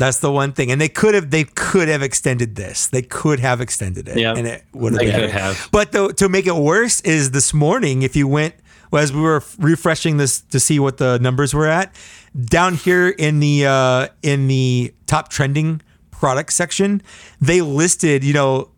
That's 0.00 0.18
the 0.20 0.32
one 0.32 0.52
thing, 0.52 0.70
and 0.72 0.80
they 0.80 0.88
could 0.88 1.14
have 1.14 1.30
they 1.30 1.44
could 1.44 1.88
have 1.88 2.02
extended 2.02 2.56
this. 2.56 2.88
They 2.88 3.02
could 3.02 3.38
have 3.40 3.60
extended 3.60 4.08
it, 4.08 4.16
Yep. 4.18 4.36
and 4.38 4.46
it 4.46 4.64
would 4.72 4.92
have 4.94 4.98
They 5.00 5.06
been 5.10 5.20
could 5.20 5.30
have. 5.30 5.68
But 5.70 5.92
the, 5.92 6.12
to 6.14 6.28
make 6.28 6.46
it 6.46 6.56
worse 6.56 7.00
is 7.02 7.30
this 7.32 7.52
morning, 7.54 8.02
if 8.02 8.16
you 8.16 8.26
went 8.26 8.54
well, 8.90 9.02
as 9.02 9.12
we 9.12 9.20
were 9.20 9.42
refreshing 9.58 10.16
this 10.16 10.40
to 10.40 10.58
see 10.58 10.80
what 10.80 10.96
the 10.96 11.18
numbers 11.20 11.54
were 11.54 11.68
at, 11.68 11.94
down 12.34 12.74
here 12.74 13.08
in 13.08 13.40
the 13.40 13.66
uh, 13.66 14.08
in 14.22 14.48
the 14.48 14.92
top 15.06 15.28
trending 15.28 15.80
product 16.10 16.52
section, 16.52 17.02
they 17.40 17.60
listed, 17.60 18.24
you 18.24 18.32
know, 18.34 18.70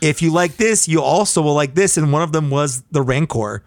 if 0.00 0.22
you 0.22 0.32
like 0.32 0.56
this, 0.56 0.88
you 0.88 1.00
also 1.02 1.40
will 1.42 1.54
like 1.54 1.74
this, 1.74 1.96
and 1.96 2.12
one 2.12 2.22
of 2.22 2.32
them 2.32 2.50
was 2.50 2.82
the 2.90 3.02
Rancor. 3.02 3.62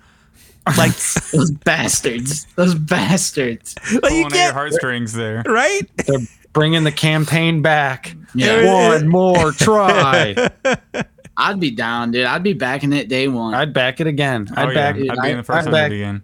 Like, 0.77 0.93
those 1.31 1.51
bastards 1.51 2.47
those 2.55 2.73
bastards 2.73 3.75
like 3.83 3.93
you 3.93 3.99
Pulling 4.01 4.25
at 4.33 4.43
your 4.45 4.53
heartstrings 4.53 5.13
there. 5.13 5.43
right. 5.45 5.81
They're 6.07 6.17
bringing 6.55 6.83
the 6.83 6.91
campaign 6.91 7.61
back. 7.61 8.15
yeah 8.33 8.87
One 8.89 9.07
more 9.07 9.51
try. 9.51 10.33
i'd 11.37 11.59
be 11.59 11.69
down 11.69 12.11
dude 12.11 12.23
i'd 12.25 12.43
be 12.43 12.53
backing 12.53 12.93
it 12.93 13.09
day 13.09 13.27
one 13.27 13.53
I'd 13.53 13.73
back 13.73 13.99
it 13.99 14.07
again. 14.07 14.47
Oh, 14.51 14.61
I'd 14.61 14.69
oh, 14.69 14.73
back. 14.73 14.95
yeah. 14.95 15.11
I'd 15.11 15.21
be 15.21 15.29
in 15.31 15.37
the 15.37 15.43
first 15.43 15.59
I'd 15.59 15.65
one 15.65 15.73
back, 15.73 15.91
again. 15.91 16.23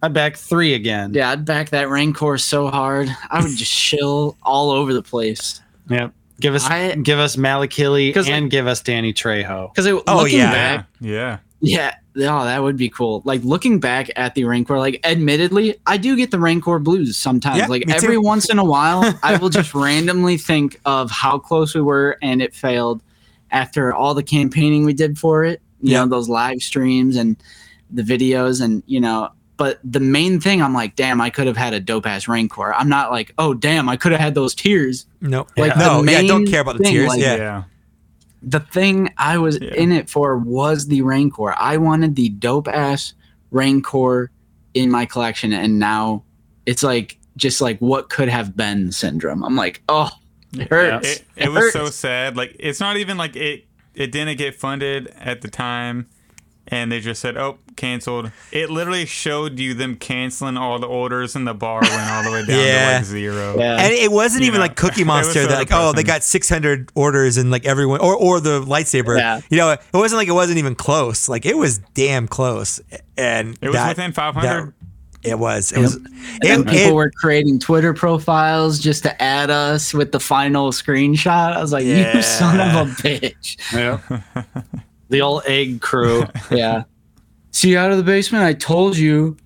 I'd 0.00 0.12
back 0.12 0.36
three 0.36 0.74
again. 0.74 1.12
yeah 1.12 1.30
i'd 1.30 1.44
back 1.44 1.70
that 1.70 1.88
rancor 1.90 2.38
so 2.38 2.68
hard 2.68 3.08
i 3.30 3.42
would 3.42 3.56
just 3.56 3.72
chill 3.76 4.36
all 4.42 4.70
over 4.70 4.94
the 4.94 5.02
place 5.02 5.60
Yep. 5.90 6.12
Give 6.40 6.54
us, 6.54 6.64
I- 6.68 6.94
give 6.96 7.18
us 7.18 7.36
Malakili 7.36 8.12
'Cause, 8.14 8.28
and 8.28 8.50
give 8.50 8.66
us 8.66 8.80
Danny 8.80 9.12
Trejo. 9.12 9.72
because 9.74 9.86
Oh, 10.06 10.24
yeah. 10.24 10.50
back 10.52 10.86
Yeah. 11.00 11.38
Yeah. 11.60 11.94
Yeah, 12.16 12.40
oh, 12.40 12.44
that 12.44 12.62
would 12.62 12.76
be 12.76 12.88
cool. 12.88 13.22
Like 13.24 13.42
looking 13.42 13.80
back 13.80 14.08
at 14.14 14.34
the 14.36 14.44
Rancor, 14.44 14.78
like 14.78 15.00
admittedly, 15.04 15.76
I 15.86 15.96
do 15.96 16.14
get 16.16 16.30
the 16.30 16.38
Rancor 16.38 16.78
blues 16.78 17.16
sometimes. 17.16 17.58
Yeah, 17.58 17.66
like 17.66 17.88
every 17.90 18.14
too. 18.14 18.20
once 18.22 18.48
in 18.50 18.58
a 18.60 18.64
while, 18.64 19.18
I 19.22 19.36
will 19.36 19.48
just 19.48 19.74
randomly 19.74 20.36
think 20.36 20.80
of 20.84 21.10
how 21.10 21.38
close 21.38 21.74
we 21.74 21.80
were 21.80 22.16
and 22.22 22.40
it 22.40 22.54
failed 22.54 23.02
after 23.50 23.92
all 23.92 24.14
the 24.14 24.22
campaigning 24.22 24.84
we 24.84 24.92
did 24.94 25.18
for 25.18 25.44
it. 25.44 25.60
You 25.80 25.92
Yeah. 25.92 26.00
know, 26.04 26.06
those 26.10 26.28
live 26.28 26.60
streams 26.62 27.16
and 27.16 27.36
the 27.90 28.02
videos 28.02 28.62
and 28.62 28.82
you 28.86 29.00
know, 29.00 29.30
but 29.56 29.78
the 29.84 30.00
main 30.00 30.40
thing 30.40 30.62
I'm 30.62 30.72
like, 30.74 30.94
damn, 30.96 31.20
I 31.20 31.30
could 31.30 31.46
have 31.48 31.56
had 31.56 31.74
a 31.74 31.80
dope 31.80 32.06
ass 32.06 32.28
Rancor. 32.28 32.72
I'm 32.74 32.88
not 32.88 33.10
like, 33.10 33.32
oh 33.38 33.54
damn, 33.54 33.88
I 33.88 33.96
could 33.96 34.12
have 34.12 34.20
had 34.20 34.34
those 34.36 34.54
tiers. 34.54 35.06
No, 35.20 35.46
Like, 35.56 35.76
no, 35.76 36.02
the 36.02 36.12
yeah, 36.12 36.22
don't 36.22 36.42
main 36.44 36.50
care 36.52 36.60
about 36.60 36.78
the 36.78 36.84
thing, 36.84 36.92
tiers. 36.92 37.08
like- 37.08 37.20
yeah. 37.20 37.64
Yeah. 38.44 38.58
the 38.58 38.60
thing 38.60 39.12
I 39.18 39.38
was 39.38 39.58
Yeah. 39.60 39.74
in 39.74 39.92
it 39.92 40.08
for 40.10 40.36
was 40.38 40.86
the 40.86 41.02
Rancor. 41.02 41.54
I 41.58 41.76
wanted 41.78 42.16
the 42.16 42.28
dope 42.28 42.68
ass 42.68 43.14
Rancor 43.50 44.30
in 44.74 44.90
my 44.90 45.06
collection, 45.06 45.52
and 45.52 45.78
now 45.78 46.22
it's 46.66 46.82
like 46.82 47.18
just 47.36 47.60
like 47.60 47.78
what 47.78 48.08
could 48.10 48.28
have 48.28 48.56
been 48.56 48.92
syndrome. 48.92 49.44
I'm 49.44 49.56
like, 49.56 49.82
oh, 49.88 50.10
it 50.52 50.68
hurts. 50.70 51.08
It, 51.16 51.24
it 51.36 51.48
was 51.50 51.72
so 51.72 51.86
sad. 51.86 52.36
Like 52.36 52.56
it's 52.58 52.80
not 52.80 52.96
even 52.96 53.16
like 53.16 53.36
it. 53.36 53.64
It 53.94 54.10
didn't 54.10 54.36
get 54.38 54.56
funded 54.56 55.06
at 55.18 55.40
the 55.42 55.48
time, 55.48 56.06
and 56.74 56.90
they 56.90 56.98
just 56.98 57.20
said, 57.20 57.36
"Oh, 57.36 57.58
canceled." 57.76 58.32
It 58.50 58.68
literally 58.68 59.06
showed 59.06 59.60
you 59.60 59.74
them 59.74 59.94
canceling 59.94 60.56
all 60.56 60.78
the 60.80 60.88
orders, 60.88 61.36
and 61.36 61.46
the 61.46 61.54
bar 61.54 61.80
went 61.80 62.10
all 62.10 62.24
the 62.24 62.30
way 62.32 62.44
down 62.44 62.58
Yeah. 62.58 62.88
to 62.90 62.96
like 62.96 63.04
zero. 63.04 63.56
Yeah. 63.58 63.76
And 63.80 63.92
it 63.92 64.10
wasn't 64.10 64.42
You 64.42 64.48
even 64.48 64.58
know, 64.58 64.64
like 64.66 64.76
Cookie 64.76 65.04
Monster. 65.12 65.42
so 65.42 65.46
that 65.46 65.56
like, 65.58 65.68
oh, 65.70 65.92
they 65.92 66.02
got 66.02 66.24
600 66.24 66.90
orders 66.96 67.36
and 67.36 67.50
like 67.52 67.64
everyone, 67.64 68.00
or 68.00 68.16
or 68.16 68.40
the 68.40 68.60
lightsaber. 68.62 69.16
Yeah. 69.18 69.40
You 69.50 69.56
know, 69.56 69.70
it 69.70 69.80
wasn't 69.92 70.18
like 70.18 70.28
it 70.28 70.32
wasn't 70.32 70.58
even 70.58 70.74
close. 70.74 71.28
Like 71.28 71.46
it 71.46 71.56
was 71.56 71.78
damn 71.94 72.26
close. 72.26 72.80
And 73.16 73.56
It 73.60 73.68
was 73.68 73.76
that- 73.76 73.88
within 73.90 74.12
500. 74.12 74.42
that- 74.66 74.72
It 75.30 75.38
was. 75.38 75.70
It 75.72 75.78
was. 75.80 75.94
And 75.94 76.44
And, 76.44 76.66
people 76.66 76.86
and- 76.86 76.94
were 76.96 77.10
creating 77.10 77.58
Twitter 77.60 77.94
profiles 77.94 78.78
just 78.80 79.04
to 79.04 79.22
add 79.22 79.48
us 79.50 79.94
with 79.94 80.10
the 80.12 80.20
final 80.20 80.70
screenshot. 80.72 81.54
I 81.56 81.60
was 81.62 81.72
like, 81.72 81.86
Yeah. 81.86 82.16
you 82.16 82.22
son 82.22 82.60
of 82.60 82.88
a 82.88 82.92
bitch. 83.00 83.56
Yeah. 83.72 83.98
the 85.08 85.20
old 85.22 85.42
egg 85.46 85.80
crew. 85.80 86.24
Yeah. 86.50 86.84
See 87.50 87.70
you 87.70 87.78
out 87.78 87.90
of 87.92 87.96
the 87.98 88.02
basement. 88.02 88.42
I 88.44 88.52
told 88.52 88.96
you 88.96 89.36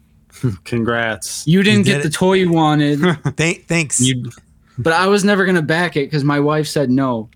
Congrats. 0.65 1.47
you 1.47 1.63
didn't 1.63 1.81
You 1.81 1.85
get 1.95 2.03
did 2.03 2.07
the 2.13 2.15
toy 2.17 2.35
you 2.35 2.51
wanted, 2.53 3.01
th- 3.37 3.65
thanks. 3.67 4.01
You, 4.01 4.31
but 4.79 4.93
I 4.93 5.07
was 5.09 5.25
never 5.25 5.45
gonna 5.45 5.63
back 5.63 5.97
it 5.97 6.07
because 6.07 6.25
my 6.25 6.41
wife 6.41 6.67
said 6.67 6.91
no. 6.91 7.29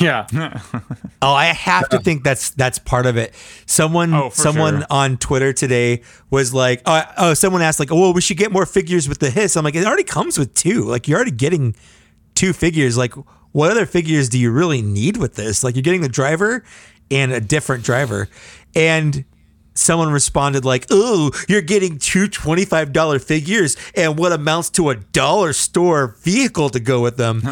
yeah. 0.00 0.26
Oh, 1.22 1.32
I 1.32 1.46
have 1.46 1.88
to 1.88 1.98
think 2.00 2.22
that's 2.22 2.50
that's 2.50 2.78
part 2.78 3.06
of 3.06 3.16
it. 3.16 3.34
Someone 3.66 4.12
Oh, 4.12 4.28
someone 4.30 4.78
sure. 4.80 4.86
on 4.90 5.16
Twitter 5.16 5.52
today 5.54 6.02
was 6.30 6.52
like, 6.52 6.82
oh, 6.84 7.02
oh, 7.16 7.34
someone 7.34 7.62
asked 7.62 7.80
like, 7.80 7.90
oh, 7.90 7.98
well, 7.98 8.12
we 8.12 8.20
should 8.20 8.36
get 8.36 8.52
more 8.52 8.66
figures 8.66 9.08
with 9.08 9.20
the 9.20 9.30
hiss. 9.30 9.56
I'm 9.56 9.64
like, 9.64 9.74
it 9.74 9.86
already 9.86 10.04
comes 10.04 10.38
with 10.38 10.52
two. 10.54 10.82
Like 10.84 11.08
you're 11.08 11.16
already 11.16 11.30
getting 11.30 11.74
two 12.34 12.52
figures. 12.52 12.98
Like 12.98 13.14
what 13.52 13.70
other 13.70 13.86
figures 13.86 14.28
do 14.28 14.38
you 14.38 14.50
really 14.50 14.82
need 14.82 15.16
with 15.16 15.34
this? 15.34 15.64
Like 15.64 15.76
you're 15.76 15.82
getting 15.82 16.02
the 16.02 16.08
driver 16.10 16.62
and 17.10 17.32
a 17.32 17.40
different 17.40 17.84
driver. 17.84 18.28
And 18.74 19.24
someone 19.74 20.10
responded 20.10 20.64
like, 20.64 20.86
"Oh, 20.90 21.30
you're 21.48 21.60
getting 21.62 21.98
two 21.98 22.28
$25 22.28 23.18
figures 23.18 23.76
and 23.94 24.18
what 24.18 24.32
amounts 24.32 24.70
to 24.70 24.90
a 24.90 24.96
dollar 24.96 25.52
store 25.52 26.16
vehicle 26.22 26.70
to 26.70 26.80
go 26.80 27.00
with 27.00 27.16
them." 27.16 27.42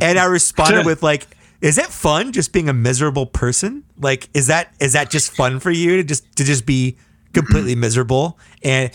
and 0.00 0.18
I 0.18 0.24
responded 0.24 0.86
with 0.86 1.02
like, 1.02 1.26
"Is 1.60 1.76
that 1.76 1.90
fun 1.90 2.32
just 2.32 2.52
being 2.52 2.68
a 2.68 2.72
miserable 2.72 3.26
person? 3.26 3.84
Like 4.00 4.28
is 4.34 4.46
that 4.46 4.72
is 4.80 4.92
that 4.94 5.10
just 5.10 5.32
fun 5.32 5.60
for 5.60 5.70
you 5.70 5.96
to 5.96 6.04
just 6.04 6.24
to 6.36 6.44
just 6.44 6.66
be 6.66 6.96
completely 7.32 7.74
miserable?" 7.74 8.38
And 8.62 8.90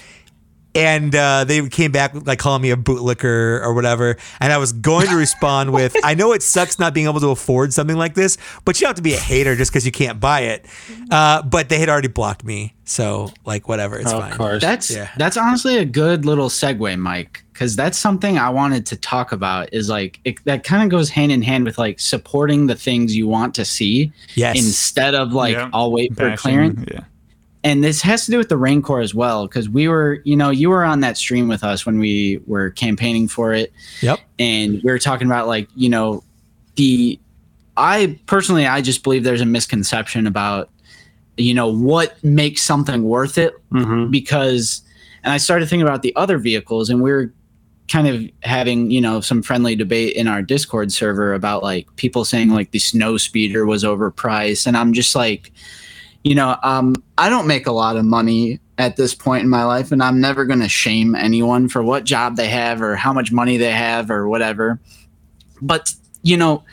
and 0.78 1.16
uh, 1.16 1.44
they 1.44 1.68
came 1.70 1.92
back 1.92 2.14
like 2.28 2.40
calling 2.40 2.62
me 2.62 2.72
a 2.72 2.78
bootlicker 2.78 3.62
or 3.62 3.74
whatever. 3.74 4.16
And 4.40 4.54
I 4.54 4.58
was 4.58 4.72
going 4.72 5.08
to 5.08 5.16
respond 5.16 5.74
with, 5.74 5.96
"I 6.04 6.14
know 6.14 6.32
it 6.34 6.44
sucks 6.44 6.80
not 6.80 6.94
being 6.94 7.08
able 7.08 7.20
to 7.20 7.30
afford 7.30 7.74
something 7.74 7.98
like 7.98 8.14
this, 8.14 8.38
but 8.64 8.80
you 8.80 8.86
don't 8.86 8.90
have 8.90 8.96
to 8.98 9.02
be 9.02 9.14
a 9.14 9.20
hater 9.20 9.56
just 9.56 9.72
because 9.72 9.86
you 9.86 9.92
can't 9.92 10.20
buy 10.20 10.42
it." 10.42 10.66
Uh, 11.12 11.42
but 11.42 11.70
they 11.70 11.80
had 11.80 11.90
already 11.90 12.08
blocked 12.08 12.44
me, 12.44 12.76
so 12.86 13.32
like 13.46 13.68
whatever, 13.68 13.98
it's 14.00 14.12
of 14.12 14.22
fine. 14.22 14.34
course. 14.34 14.62
That's 14.62 14.90
Yeah. 14.92 15.10
that's 15.18 15.36
honestly 15.38 15.78
a 15.78 15.86
good 15.86 16.26
little 16.26 16.50
segue, 16.50 16.98
Mike, 17.00 17.44
because 17.54 17.76
that's 17.76 17.98
something 17.98 18.38
I 18.38 18.50
wanted 18.50 18.86
to 18.88 18.96
talk 18.98 19.32
about. 19.32 19.74
Is 19.74 19.90
like 19.90 20.20
it, 20.26 20.44
that 20.46 20.64
kind 20.64 20.84
of 20.84 20.90
goes 20.90 21.10
hand 21.10 21.32
in 21.32 21.42
hand 21.42 21.66
with 21.66 21.78
like 21.78 22.00
supporting 22.00 22.68
the 22.68 22.76
things 22.76 23.16
you 23.16 23.28
want 23.28 23.56
to 23.56 23.66
see 23.66 24.12
Yes, 24.36 24.56
instead 24.58 25.16
of 25.16 25.34
like 25.34 25.54
Yeah. 25.54 25.70
I'll 25.74 25.92
wait 25.92 26.14
for 26.16 26.30
Bashing, 26.30 26.38
clearance. 26.38 26.86
Yeah. 26.92 27.00
And 27.64 27.84
this 27.84 28.02
has 28.02 28.26
to 28.26 28.32
do 28.32 28.38
with 28.38 28.50
the 28.50 28.58
Rancor 28.58 29.00
as 29.00 29.14
well, 29.14 29.48
because 29.48 29.68
we 29.70 29.88
were, 29.88 30.22
you 30.24 30.36
know, 30.36 30.50
you 30.50 30.70
were 30.70 30.84
on 30.84 31.00
that 31.02 31.18
stream 31.18 31.48
with 31.48 31.64
us 31.64 31.86
when 31.86 32.00
we 32.00 32.40
were 32.46 32.70
campaigning 32.72 33.28
for 33.28 33.54
it, 33.54 33.74
yep, 34.02 34.20
and 34.40 34.82
we 34.84 34.92
were 34.92 35.00
talking 35.00 35.28
about 35.28 35.48
like, 35.48 35.68
you 35.76 35.90
know, 35.90 36.24
the. 36.76 37.20
I 37.80 38.20
personally, 38.26 38.66
I 38.66 38.82
just 38.82 39.04
believe 39.04 39.24
there's 39.24 39.40
a 39.42 39.46
misconception 39.46 40.26
about, 40.26 40.72
you 41.38 41.54
know, 41.54 41.68
what 41.68 42.24
makes 42.24 42.64
something 42.64 43.04
worth 43.04 43.38
it 43.38 43.54
Mhm. 43.72 44.10
because, 44.10 44.82
and 45.24 45.32
I 45.32 45.38
started 45.38 45.70
thinking 45.70 45.88
about 45.88 46.02
the 46.02 46.16
other 46.16 46.40
vehicles, 46.40 46.90
and 46.90 47.04
we 47.04 47.12
are 47.12 47.32
kind 47.88 48.08
of 48.08 48.28
having, 48.42 48.90
you 48.90 49.00
know, 49.00 49.22
some 49.22 49.44
friendly 49.44 49.76
debate 49.76 50.16
in 50.16 50.28
our 50.28 50.42
Discord 50.42 50.92
server 50.92 51.36
about 51.36 51.62
like 51.62 51.88
people 51.98 52.26
saying 52.26 52.50
like 52.50 52.72
the 52.72 52.80
snow 52.80 53.16
speeder 53.16 53.64
was 53.68 53.84
overpriced, 53.84 54.66
and 54.66 54.76
I'm 54.76 54.92
just 54.92 55.14
like, 55.16 55.52
you 56.24 56.36
know, 56.36 56.58
um, 56.64 56.96
I 57.18 57.30
don't 57.30 57.48
make 57.48 57.68
a 57.68 57.72
lot 57.72 57.96
of 57.98 58.06
money 58.06 58.60
at 58.78 58.96
this 58.96 59.16
point 59.16 59.44
in 59.44 59.50
my 59.50 59.64
life, 59.64 59.92
and 59.92 60.04
I'm 60.04 60.20
never 60.22 60.46
going 60.46 60.60
to 60.60 60.70
shame 60.70 61.16
anyone 61.16 61.68
for 61.68 61.82
what 61.82 62.04
job 62.04 62.36
they 62.36 62.50
have 62.50 62.82
or 62.82 62.96
how 62.96 63.14
much 63.14 63.32
money 63.32 63.58
they 63.58 63.72
have 63.72 64.12
or 64.12 64.28
whatever. 64.28 64.80
But, 65.62 65.94
you 66.22 66.38
know, 66.38 66.64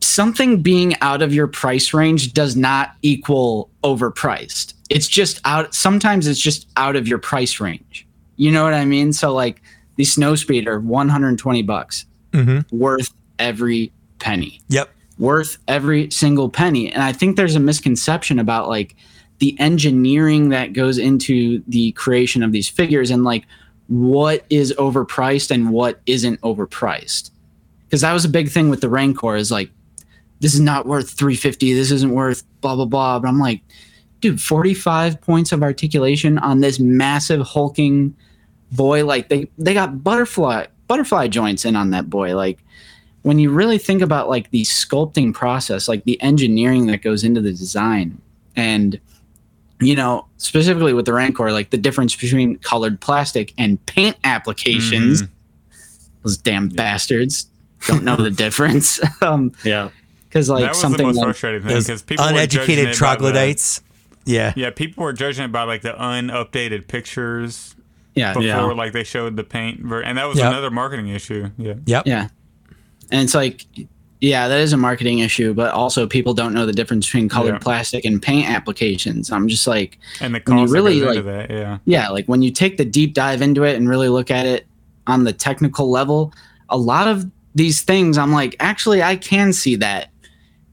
something 0.00 0.62
being 0.62 0.94
out 1.00 1.22
of 1.22 1.32
your 1.32 1.46
price 1.46 1.94
range 1.94 2.32
does 2.32 2.56
not 2.56 2.94
equal 3.02 3.70
overpriced. 3.84 4.74
It's 4.90 5.06
just 5.06 5.40
out, 5.44 5.74
sometimes 5.74 6.26
it's 6.26 6.40
just 6.40 6.66
out 6.76 6.96
of 6.96 7.06
your 7.06 7.18
price 7.18 7.60
range. 7.60 8.06
You 8.36 8.50
know 8.50 8.64
what 8.64 8.74
I 8.74 8.84
mean? 8.84 9.12
So, 9.12 9.32
like, 9.32 9.62
the 9.96 10.04
snow 10.04 10.34
speeder, 10.34 10.80
120 10.80 11.62
bucks, 11.62 12.06
hmm 12.32 12.60
worth 12.70 13.12
every 13.38 13.92
penny 14.18 14.60
yep, 14.68 14.90
worth 15.18 15.58
every 15.68 16.10
single 16.10 16.48
penny. 16.48 16.92
And 16.92 17.02
I 17.02 17.12
think 17.12 17.36
there's 17.36 17.56
a 17.56 17.60
misconception 17.60 18.38
about 18.38 18.68
like 18.68 18.96
the 19.38 19.58
engineering 19.58 20.50
that 20.50 20.72
goes 20.72 20.98
into 20.98 21.62
the 21.66 21.92
creation 21.92 22.42
of 22.42 22.52
these 22.52 22.68
figures 22.68 23.10
and 23.10 23.24
like 23.24 23.44
what 23.88 24.44
is 24.50 24.72
overpriced 24.78 25.50
and 25.50 25.70
what 25.70 26.00
isn't 26.06 26.40
overpriced. 26.40 27.30
Because 27.84 28.00
that 28.00 28.12
was 28.12 28.24
a 28.24 28.28
big 28.28 28.50
thing 28.50 28.70
with 28.70 28.80
the 28.80 28.88
Rancor 28.88 29.36
is 29.36 29.50
like, 29.50 29.70
this 30.40 30.54
is 30.54 30.60
not 30.60 30.86
worth 30.86 31.10
350. 31.10 31.74
This 31.74 31.90
isn't 31.90 32.12
worth 32.12 32.42
blah, 32.60 32.74
blah, 32.74 32.84
blah. 32.84 33.18
But 33.18 33.28
I'm 33.28 33.38
like, 33.38 33.62
dude, 34.20 34.40
45 34.40 35.20
points 35.20 35.52
of 35.52 35.62
articulation 35.62 36.38
on 36.38 36.60
this 36.60 36.80
massive 36.80 37.42
hulking 37.42 38.16
boy. 38.72 39.04
Like 39.04 39.28
they, 39.28 39.50
they 39.58 39.74
got 39.74 40.02
butterfly, 40.02 40.66
butterfly 40.88 41.28
joints 41.28 41.64
in 41.64 41.76
on 41.76 41.90
that 41.90 42.08
boy. 42.08 42.34
Like, 42.34 42.58
when 43.22 43.38
you 43.38 43.50
really 43.50 43.78
think 43.78 44.02
about 44.02 44.28
like 44.28 44.50
the 44.50 44.62
sculpting 44.62 45.32
process, 45.34 45.88
like 45.88 46.04
the 46.04 46.20
engineering 46.22 46.86
that 46.86 47.02
goes 47.02 47.24
into 47.24 47.40
the 47.40 47.50
design, 47.52 48.20
and 48.56 48.98
you 49.80 49.94
know 49.96 50.26
specifically 50.38 50.92
with 50.92 51.06
the 51.06 51.12
Rancor, 51.12 51.52
like 51.52 51.70
the 51.70 51.78
difference 51.78 52.14
between 52.16 52.56
colored 52.58 53.00
plastic 53.00 53.52
and 53.58 53.84
paint 53.86 54.16
applications, 54.24 55.22
those 56.22 56.36
damn 56.36 56.68
bastards 56.68 57.46
don't 57.86 58.04
know 58.04 58.16
the 58.16 58.30
difference. 58.44 59.00
um, 59.22 59.52
Yeah. 59.64 59.90
because 60.28 60.48
like 60.50 60.62
that 60.62 60.68
was 60.70 60.78
the 60.78 60.82
something 60.82 61.06
most 61.06 61.16
like, 61.16 61.24
frustrating 61.26 61.62
thing 61.62 61.78
because 61.78 62.02
people 62.02 62.24
uneducated 62.24 62.78
it 62.78 62.84
by 62.84 62.90
the- 62.90 62.96
troglodytes. 62.96 63.82
Yeah, 64.24 64.52
Yeah, 64.54 64.70
people 64.70 65.02
were 65.02 65.12
judging 65.12 65.46
it 65.46 65.52
by 65.52 65.64
like 65.64 65.82
the 65.82 65.94
unupdated 66.00 66.86
pictures 66.86 67.74
yeah, 68.14 68.34
before, 68.34 68.44
Yeah. 68.44 68.60
like 68.62 68.92
they 68.92 69.02
showed 69.02 69.34
the 69.36 69.42
paint, 69.42 69.80
ver- 69.80 70.00
and 70.02 70.16
that 70.16 70.26
was 70.28 70.38
Yep. 70.38 70.46
another 70.46 70.70
marketing 70.70 71.08
issue. 71.08 71.50
Yeah, 71.58 71.74
yep, 71.86 72.06
yeah, 72.06 72.28
and 73.12 73.22
it's 73.22 73.34
like. 73.34 73.66
Yeah, 74.24 74.46
that 74.46 74.60
is 74.60 74.72
a 74.72 74.76
marketing 74.76 75.18
issue, 75.18 75.52
but 75.52 75.72
also 75.74 76.06
people 76.06 76.32
don't 76.32 76.54
know 76.54 76.64
the 76.64 76.72
difference 76.72 77.06
between 77.06 77.28
colored 77.28 77.54
Yeah. 77.54 77.58
plastic 77.58 78.04
and 78.04 78.22
paint 78.22 78.48
applications. 78.48 79.32
I'm 79.32 79.48
just 79.48 79.66
like, 79.66 79.98
and 80.20 80.32
the 80.32 80.38
cost 80.38 80.72
really, 80.72 81.00
really 81.00 81.16
like- 81.20 81.48
that. 81.48 81.50
Yeah, 81.50 81.78
yeah 81.86 82.08
like 82.08 82.26
when 82.26 82.40
you 82.40 82.52
take 82.52 82.76
the 82.76 82.84
deep 82.84 83.14
dive 83.14 83.42
into 83.42 83.64
it 83.64 83.74
and 83.74 83.88
really 83.88 84.08
look 84.08 84.30
at 84.30 84.46
it 84.46 84.68
on 85.08 85.24
the 85.24 85.32
technical 85.32 85.90
level 85.90 86.32
a 86.68 86.76
lot 86.78 87.08
of 87.08 87.28
these 87.56 87.82
things 87.82 88.16
i'm 88.16 88.30
like 88.30 88.54
actually 88.60 89.02
i 89.02 89.16
can 89.16 89.52
see 89.52 89.74
that 89.74 90.10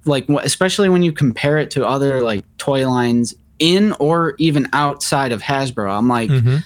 like 0.06 0.30
especially 0.44 0.88
when 0.88 1.02
you 1.02 1.12
compare 1.12 1.58
it 1.58 1.72
to 1.72 1.84
other 1.88 2.22
like 2.22 2.46
toy 2.60 2.88
lines 2.88 3.34
in 3.58 3.94
or 3.94 4.36
even 4.38 4.68
outside 4.74 5.32
of 5.32 5.42
hasbro 5.42 5.90
i'm 5.98 6.08
like 6.08 6.30
hmm 6.30 6.58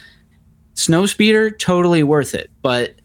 snow 0.73 1.05
speeder 1.05 1.49
totally 1.49 2.03
worth 2.03 2.35
it 2.35 2.49
but 2.61 2.95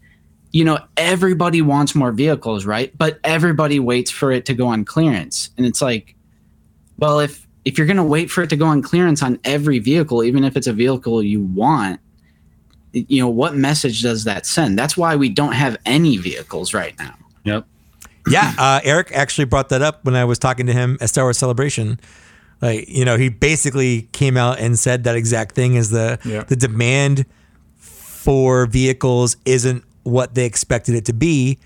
you 0.53 0.65
know 0.65 0.79
everybody 0.97 1.61
wants 1.63 1.95
more 1.95 2.13
vehicles 2.13 2.65
right 2.65 2.97
but 2.97 3.19
everybody 3.25 3.79
waits 3.79 4.11
for 4.11 4.33
it 4.33 4.47
to 4.47 4.55
go 4.55 4.67
on 4.69 4.85
clearance 4.85 5.51
and 5.57 5.67
it's 5.67 5.83
like 5.83 6.15
well 6.99 7.21
if 7.21 7.47
if 7.65 7.77
you're 7.77 7.87
going 7.87 7.97
to 7.99 8.03
wait 8.03 8.31
for 8.31 8.43
it 8.43 8.49
to 8.51 8.57
go 8.57 8.67
on 8.67 8.81
clearance 8.81 9.23
on 9.23 9.39
every 9.45 9.79
vehicle 9.79 10.25
even 10.25 10.45
if 10.45 10.57
it's 10.57 10.67
a 10.67 10.73
vehicle 10.73 11.23
you 11.23 11.43
want 11.43 12.01
you 12.93 13.21
know 13.21 13.29
what 13.29 13.55
message 13.55 14.01
does 14.03 14.25
that 14.25 14.47
send 14.47 14.79
that's 14.79 14.97
why 14.97 15.15
we 15.17 15.29
don't 15.29 15.53
have 15.53 15.77
any 15.85 16.17
vehicles 16.17 16.73
right 16.75 16.99
now 16.99 17.15
Yep. 17.45 17.67
Yeah, 18.31 18.53
uh, 18.59 18.81
Eric 18.85 19.11
actually 19.15 19.47
brought 19.47 19.71
that 19.71 19.81
up 19.81 20.05
when 20.05 20.15
I 20.15 20.25
was 20.27 20.39
talking 20.39 20.67
to 20.67 20.73
him 20.75 20.99
at 21.01 21.09
Star 21.09 21.25
Wars 21.25 21.39
Celebration. 21.39 21.99
Like, 22.61 22.87
you 22.87 23.07
know, 23.07 23.17
he 23.17 23.31
basically 23.31 24.03
came 24.13 24.37
out 24.37 24.59
and 24.59 24.79
said 24.79 25.05
that 25.05 25.17
exact 25.17 25.55
thing 25.55 25.77
is 25.77 25.89
the 25.89 26.19
Yeah. 26.25 26.43
the 26.43 26.57
demand 26.57 27.25
for 27.77 28.67
vehicles 28.67 29.37
isn't 29.47 29.83
what 30.09 30.35
they 30.35 30.45
expected 30.45 30.95
it 30.95 31.05
to 31.05 31.13
be 31.13 31.59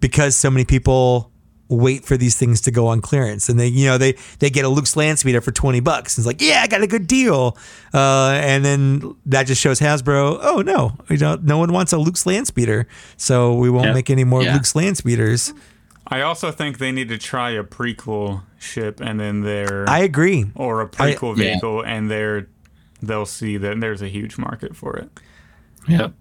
because 0.00 0.36
so 0.36 0.50
many 0.50 0.64
people 0.64 1.30
wait 1.68 2.04
for 2.04 2.16
these 2.16 2.36
things 2.36 2.60
to 2.60 2.70
go 2.70 2.86
on 2.86 3.00
clearance 3.00 3.48
and 3.48 3.58
they 3.58 3.66
you 3.66 3.86
know 3.86 3.96
they 3.96 4.12
they 4.38 4.50
get 4.50 4.64
a 4.64 4.68
Luke's 4.68 4.96
land 4.96 5.18
speeder 5.18 5.40
for 5.40 5.50
20 5.50 5.80
bucks 5.80 6.18
it's 6.18 6.26
like 6.26 6.40
yeah 6.42 6.60
I 6.62 6.66
got 6.66 6.82
a 6.82 6.86
good 6.86 7.06
deal 7.06 7.56
uh, 7.94 8.38
and 8.42 8.62
then 8.64 9.16
that 9.26 9.46
just 9.46 9.60
shows 9.62 9.80
Hasbro 9.80 10.38
oh 10.42 10.60
no 10.60 10.92
we 11.08 11.16
don't 11.16 11.42
no 11.44 11.56
one 11.58 11.72
wants 11.72 11.92
a 11.94 11.98
Luke's 11.98 12.26
land 12.26 12.46
speeder 12.46 12.86
so 13.16 13.54
we 13.54 13.70
won't 13.70 13.86
Yeah. 13.86 13.94
make 13.94 14.10
any 14.10 14.24
more 14.24 14.42
Yeah. 14.42 14.52
Luke's 14.54 14.74
land 14.76 14.98
speeders 14.98 15.54
I 16.06 16.20
also 16.20 16.50
think 16.50 16.76
they 16.78 16.92
need 16.92 17.08
to 17.08 17.16
try 17.18 17.50
a 17.52 17.64
prequel 17.64 18.42
ship 18.58 19.00
and 19.00 19.18
then 19.18 19.40
their 19.40 19.88
I 19.88 20.00
agree. 20.00 20.44
or 20.54 20.82
a 20.82 20.88
prequel 20.88 21.34
Yeah. 21.36 21.44
vehicle 21.54 21.80
and 21.82 22.10
they're 22.10 22.46
they'll 23.02 23.26
see 23.26 23.56
that 23.56 23.80
there's 23.80 24.02
a 24.02 24.08
huge 24.08 24.36
market 24.38 24.76
for 24.76 24.96
it. 24.96 25.08
Yep. 25.88 26.12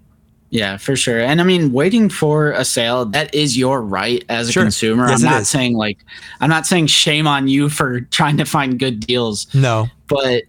Yeah, 0.54 0.78
for 0.78 0.96
sure. 0.96 1.20
And 1.20 1.42
I 1.42 1.44
mean, 1.46 1.72
waiting 1.74 2.10
for 2.10 2.52
a 2.52 2.64
sale, 2.64 3.06
that 3.06 3.34
is 3.34 3.58
your 3.58 3.82
right 3.82 4.24
as 4.30 4.50
a 4.50 4.52
Sure. 4.52 4.62
consumer. 4.62 5.10
Yes, 5.10 5.24
I'm 5.24 5.32
not 5.32 5.42
is. 5.42 5.50
saying 5.50 5.74
like 5.74 5.98
I'm 6.42 6.50
not 6.50 6.68
saying 6.68 6.88
shame 6.88 7.26
on 7.26 7.48
you 7.48 7.70
for 7.70 8.02
trying 8.12 8.38
to 8.38 8.46
find 8.46 8.78
good 8.78 9.00
deals, 9.00 9.48
No. 9.56 9.88
but 10.08 10.44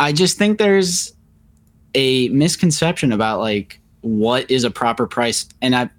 I 0.00 0.12
just 0.12 0.36
think 0.36 0.58
there's 0.58 1.12
a 1.94 2.28
misconception 2.30 3.12
about 3.12 3.38
like 3.38 3.78
what 4.00 4.50
is 4.50 4.64
a 4.64 4.70
proper 4.70 5.06
price. 5.06 5.48
And 5.62 5.76
I 5.76 5.90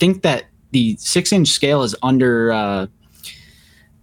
think 0.00 0.22
that 0.22 0.46
the 0.72 0.96
six 0.98 1.32
inch 1.32 1.46
scale 1.48 1.84
is 1.84 1.94
under 2.02 2.50
uh 2.50 2.86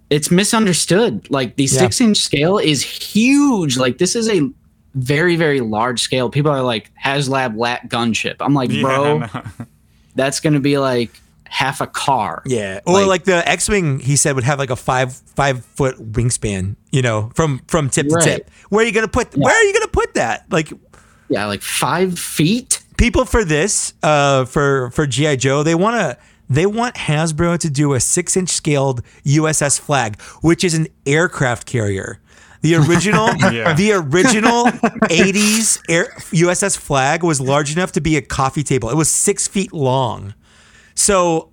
it's 0.09 0.31
misunderstood. 0.31 1.29
Like 1.29 1.57
the 1.57 1.63
Yeah. 1.63 1.79
six 1.79 1.99
inch 1.99 2.17
scale 2.19 2.57
is 2.57 2.81
huge. 2.83 3.75
Like 3.75 3.97
this 3.97 4.15
is 4.15 4.29
a 4.29 4.49
very, 4.95 5.35
very 5.35 5.59
large 5.61 6.01
scale. 6.01 6.29
People 6.29 6.51
are 6.51 6.61
like 6.61 6.91
HasLab 7.03 7.57
lat 7.57 7.89
gunship. 7.89 8.35
I'm 8.39 8.53
like, 8.53 8.69
bro, 8.69 9.19
no. 9.19 9.27
that's 10.15 10.39
gonna 10.39 10.59
be 10.59 10.77
like 10.77 11.09
half 11.45 11.81
a 11.81 11.87
car. 11.87 12.41
Yeah. 12.45 12.79
Or 12.85 12.93
like, 12.93 13.07
Like- 13.07 13.23
the 13.25 13.47
X-wing, 13.47 13.99
he 13.99 14.15
said 14.15 14.35
would 14.35 14.43
have 14.43 14.59
like 14.59 14.69
a 14.71 14.75
five 14.75 15.13
five 15.13 15.63
foot 15.65 15.97
wingspan. 16.11 16.75
You 16.91 17.01
know, 17.01 17.31
from 17.35 17.61
from 17.67 17.89
tip 17.89 18.07
to 18.07 18.19
tip. 18.21 18.49
Where 18.69 18.83
are 18.83 18.87
you 18.87 18.93
gonna 18.93 19.07
put? 19.07 19.35
Where 19.35 19.53
are 19.55 19.63
you 19.63 19.73
gonna 19.73 19.87
put 19.87 20.13
that? 20.15 20.45
Like 20.51 20.69
Yeah, 21.29 21.45
like 21.45 21.61
five 21.61 22.17
feet. 22.19 22.81
people 22.97 23.25
for 23.25 23.43
this, 23.43 23.93
uh, 24.03 24.45
for 24.45 24.91
for 24.91 25.05
GI 25.07 25.37
Joe, 25.37 25.63
they 25.63 25.75
want 25.75 25.95
to. 25.97 26.17
They 26.49 26.65
want 26.67 26.95
Hasbro 26.95 27.57
to 27.59 27.69
do 27.69 27.93
a 27.93 27.99
six 27.99 28.35
inch 28.37 28.49
scaled 28.49 29.01
USS 29.25 29.79
Flagg, 29.79 30.21
which 30.41 30.63
is 30.63 30.73
an 30.75 30.87
aircraft 31.05 31.65
carrier. 31.65 32.19
The 32.63 32.75
original, 32.75 33.35
Yeah. 33.53 33.73
the 33.73 33.91
original 33.93 34.65
'80s 34.65 35.79
air, 35.89 36.05
USS 36.31 36.77
Flagg 36.77 37.21
was 37.23 37.39
large 37.39 37.73
enough 37.73 37.91
to 37.91 38.01
be 38.01 38.17
a 38.17 38.21
coffee 38.21 38.63
table. 38.63 38.89
It 38.89 38.95
was 38.95 39.09
six 39.11 39.47
feet 39.47 39.71
long. 39.73 40.33
So 40.95 41.49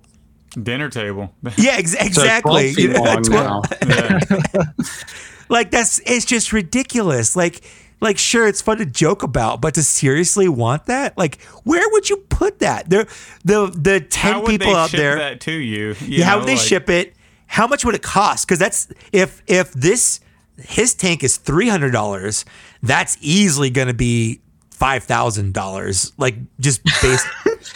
Dinner 0.61 0.89
table. 0.89 1.33
yeah, 1.57 1.73
ex- 1.77 1.91
So 1.93 2.05
exactly. 2.05 2.73
12 2.73 2.75
feet 2.75 2.79
You 2.83 2.87
know, 2.93 3.01
long 3.03 3.21
now. 3.29 3.61
Yeah. 3.87 4.19
like 5.49 5.71
that's 5.71 5.99
it's 6.05 6.25
just 6.25 6.51
ridiculous. 6.53 7.35
Like 7.35 7.61
like 7.99 8.17
sure 8.17 8.47
it's 8.47 8.61
fun 8.61 8.77
to 8.77 8.85
joke 8.85 9.21
about, 9.23 9.61
but 9.61 9.73
to 9.75 9.83
seriously 9.83 10.47
want 10.47 10.85
that, 10.87 11.17
like 11.17 11.41
where 11.63 11.87
would 11.91 12.09
you 12.09 12.17
put 12.29 12.59
that? 12.59 12.89
There 12.89 13.05
the 13.43 13.67
the 13.67 13.99
ten 14.01 14.33
How 14.33 14.39
would 14.41 14.47
people 14.49 14.67
they 14.73 14.75
out 14.79 14.89
ship 14.91 14.97
there. 14.97 15.15
that 15.17 15.41
to 15.41 15.51
you? 15.51 15.89
you 15.99 16.19
Yeah, 16.19 16.25
how 16.25 16.39
would 16.39 16.47
they 16.47 16.55
like- 16.55 16.65
ship 16.65 16.89
it? 16.89 17.15
How 17.47 17.67
much 17.67 17.83
would 17.83 17.95
it 17.95 18.01
cost? 18.01 18.47
Because 18.47 18.59
that's 18.59 18.87
if 19.11 19.41
if 19.45 19.73
this 19.73 20.20
Hiss 20.63 20.93
tank 20.93 21.23
is 21.23 21.37
three 21.37 21.67
hundred 21.69 21.91
dollars, 21.91 22.45
that's 22.83 23.17
easily 23.21 23.69
going 23.69 23.87
to 23.87 23.93
be 23.93 24.41
five 24.71 25.03
thousand 25.03 25.53
dollars. 25.53 26.11
Like 26.17 26.35
just 26.59 26.83
based, 27.01 27.25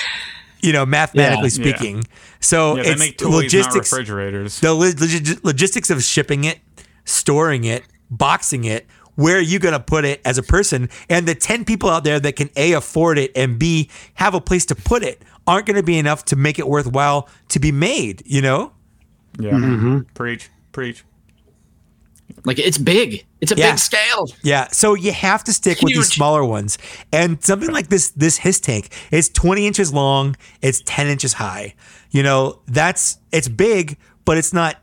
you 0.62 0.74
know, 0.74 0.86
mathematically 0.86 1.50
Yeah. 1.50 1.66
Yeah. 1.66 1.76
speaking. 1.78 2.04
So 2.40 2.76
Yeah, 2.78 2.84
they 2.84 2.90
it's 2.92 3.00
make 3.00 3.18
toys, 3.18 3.30
not 3.32 3.38
logistics. 3.38 3.92
refrigerators. 3.92 4.60
The 4.60 4.74
log- 4.74 5.00
log- 5.00 5.46
logistics 5.46 5.90
of 5.90 6.04
shipping 6.04 6.44
it, 6.44 6.60
storing 7.06 7.64
it, 7.64 7.84
boxing 8.10 8.64
it. 8.66 8.86
Where 9.16 9.38
are 9.38 9.42
you 9.42 9.60
going 9.60 9.72
to 9.74 9.80
put 9.80 10.04
it 10.04 10.20
as 10.26 10.38
a 10.38 10.44
person? 10.44 10.90
And 11.10 11.26
the 11.26 11.36
10 11.36 11.64
people 11.64 11.90
out 11.90 12.04
there 12.04 12.20
that 12.20 12.36
can 12.36 12.50
A, 12.58 12.74
afford 12.74 13.18
it 13.18 13.32
and 13.34 13.58
B, 13.58 13.90
have 14.16 14.34
a 14.34 14.42
place 14.42 14.66
to 14.66 14.76
put 14.76 15.04
it 15.04 15.22
aren't 15.48 15.66
going 15.68 15.78
to 15.78 15.84
be 15.84 15.98
enough 15.98 16.26
to 16.26 16.36
make 16.36 16.60
it 16.60 16.68
worthwhile 16.68 17.30
to 17.50 17.60
be 17.60 17.72
made, 17.72 18.24
you 18.26 18.42
know? 18.42 18.74
Yeah. 19.40 19.52
Mm-hmm. 19.52 20.00
Preach. 20.16 20.50
Preach. 20.74 21.06
Like 22.46 22.60
it's 22.60 22.78
big. 22.78 23.26
It's 23.42 23.52
a 23.52 23.56
Yeah. 23.56 23.72
big 23.72 23.80
scale. 23.80 24.28
Yeah, 24.44 24.68
so 24.72 24.94
you 24.94 25.12
have 25.12 25.44
to 25.46 25.54
stick 25.54 25.82
with 25.82 25.94
these 25.94 26.08
smaller 26.14 26.44
ones. 26.46 26.78
And 27.12 27.44
something 27.44 27.72
like 27.72 27.90
this, 27.90 28.10
this 28.10 28.38
Hiss 28.38 28.60
tank, 28.60 28.90
it's 29.12 29.30
20 29.30 29.68
inches 29.68 29.92
long, 29.92 30.36
it's 30.62 30.82
10 30.86 31.08
inches 31.08 31.34
high. 31.34 31.74
You 32.12 32.24
know, 32.24 32.60
that's 32.68 33.18
it's 33.32 33.48
big, 33.48 33.98
but 34.26 34.38
it's 34.38 34.54
not 34.54 34.78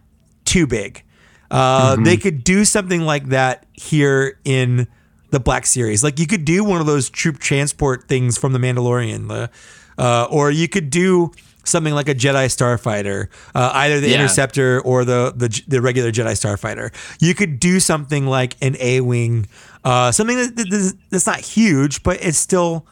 too 0.45 0.67
big. 0.67 1.03
Uh, 1.51 1.97
They 1.97 2.17
could 2.17 2.45
do 2.45 2.65
something 2.65 3.03
like 3.03 3.29
that 3.29 3.67
here 3.73 4.39
in 4.45 4.87
the 5.31 5.41
Black 5.41 5.67
Series. 5.67 6.03
Like 6.03 6.19
you 6.19 6.27
could 6.27 6.45
do 6.45 6.65
one 6.65 6.81
of 6.81 6.87
those 6.87 7.09
troop 7.09 7.39
transport 7.39 8.09
things 8.09 8.37
from 8.39 8.53
the 8.53 8.59
Mandalorian, 8.59 9.29
the, 9.29 9.51
uh, 9.99 10.27
or 10.31 10.51
you 10.51 10.69
could 10.69 10.91
do 10.91 11.31
something 11.65 11.95
like 11.95 12.09
a 12.09 12.15
Jedi 12.15 12.47
starfighter, 12.47 13.29
uh, 13.55 13.71
either 13.75 14.01
the 14.01 14.09
Yeah. 14.09 14.17
interceptor 14.21 14.81
or 14.81 15.05
the, 15.05 15.33
the 15.37 15.63
the 15.69 15.81
regular 15.81 16.11
Jedi 16.11 16.33
starfighter. 16.33 16.93
You 17.21 17.35
could 17.35 17.61
do 17.61 17.81
something 17.81 18.27
like 18.27 18.57
an 18.61 18.77
A 18.81 19.01
wing, 19.01 19.47
uh, 19.85 20.11
something 20.13 20.37
that, 20.37 20.57
that- 20.57 20.95
that's 21.11 21.27
not 21.27 21.41
huge, 21.41 22.03
but 22.03 22.19
it's 22.23 22.39
still 22.39 22.87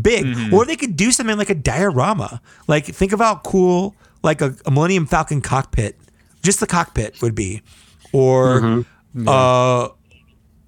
big. 0.00 0.52
Or 0.52 0.64
they 0.64 0.76
could 0.76 0.96
do 0.96 1.12
something 1.12 1.36
like 1.38 1.50
a 1.50 1.54
diorama. 1.54 2.40
Like 2.66 2.86
think 2.86 3.12
of 3.12 3.20
how 3.20 3.36
cool 3.44 3.94
like 4.22 4.40
a, 4.40 4.54
a 4.66 4.70
Millennium 4.70 5.06
Falcon 5.06 5.40
cockpit, 5.40 5.98
just 6.42 6.60
the 6.60 6.66
cockpit 6.66 7.20
would 7.22 7.34
be, 7.34 7.62
or 8.12 8.84
uh, 9.26 9.88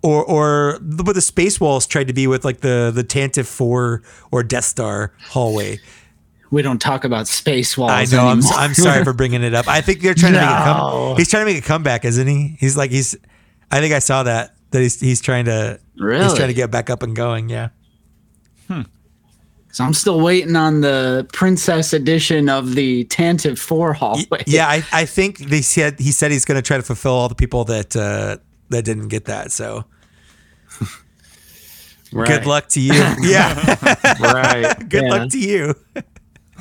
or 0.02 0.24
or 0.24 0.78
the- 0.80 1.02
what 1.02 1.14
the 1.14 1.20
space 1.20 1.58
walls 1.60 1.86
tried 1.86 2.06
to 2.08 2.12
be 2.12 2.26
with 2.26 2.44
like 2.44 2.60
the 2.60 2.92
the 2.94 3.02
Tantive 3.02 3.46
Four 3.46 4.02
or 4.30 4.42
Death 4.42 4.64
Star 4.66 5.12
hallway. 5.30 5.80
We 6.51 6.62
don't 6.62 6.81
talk 6.81 7.05
about 7.05 7.27
space 7.28 7.77
walls 7.77 7.90
I 7.90 8.05
know. 8.16 8.27
I'm. 8.28 8.40
I'm 8.55 8.74
sorry 8.74 9.02
for 9.05 9.12
bringing 9.20 9.43
it 9.43 9.55
up. 9.55 9.66
I 9.68 9.81
think 9.81 10.01
they're 10.01 10.14
trying 10.14 10.35
to 10.35 10.39
make 10.40 10.48
a 10.48 10.55
No. 10.55 10.64
come. 11.10 11.16
He's 11.16 11.28
trying 11.28 11.44
to 11.47 11.52
make 11.52 11.62
a 11.62 11.66
comeback, 11.66 12.05
isn't 12.05 12.27
he? 12.27 12.56
He's 12.60 12.77
like 12.77 12.90
he's. 12.90 13.16
I 13.70 13.81
think 13.81 13.93
I 13.94 13.98
saw 13.98 14.23
that 14.23 14.55
that 14.70 14.81
he's 14.81 15.01
he's 15.01 15.20
trying 15.20 15.47
to 15.47 15.81
he's 15.94 16.02
Really? 16.02 16.36
trying 16.36 16.48
to 16.48 16.55
get 16.55 16.70
back 16.70 16.89
up 16.90 17.02
and 17.02 17.16
going. 17.16 17.48
Yeah. 17.48 17.70
So 19.73 19.85
I'm 19.85 19.93
still 19.93 20.20
waiting 20.23 20.56
on 20.56 20.81
the 20.81 21.28
princess 21.35 21.93
edition 21.93 22.48
of 22.48 22.74
the 22.77 23.05
Tantive 23.06 23.59
4 23.59 23.93
hallway. 23.93 24.43
Yeah, 24.47 24.66
I, 24.66 24.82
I 24.90 25.05
think 25.05 25.36
they 25.39 25.60
said 25.60 26.01
he 26.01 26.12
said 26.12 26.31
he's 26.31 26.47
going 26.47 26.56
to 26.56 26.62
try 26.62 26.78
to 26.78 26.82
fulfill 26.82 27.12
all 27.12 27.28
the 27.28 27.35
people 27.35 27.64
that 27.64 27.94
uh, 27.94 28.39
that 28.70 28.86
didn't 28.86 29.09
get 29.09 29.27
that. 29.27 29.52
So 29.52 29.85
Right. 32.12 32.27
good 32.28 32.47
luck 32.47 32.68
to 32.68 32.81
you. 32.81 32.93
yeah, 33.20 33.77
Right. 34.18 34.89
good 34.89 35.02
Yeah. 35.05 35.10
luck 35.10 35.31
to 35.32 35.39
you. 35.39 35.74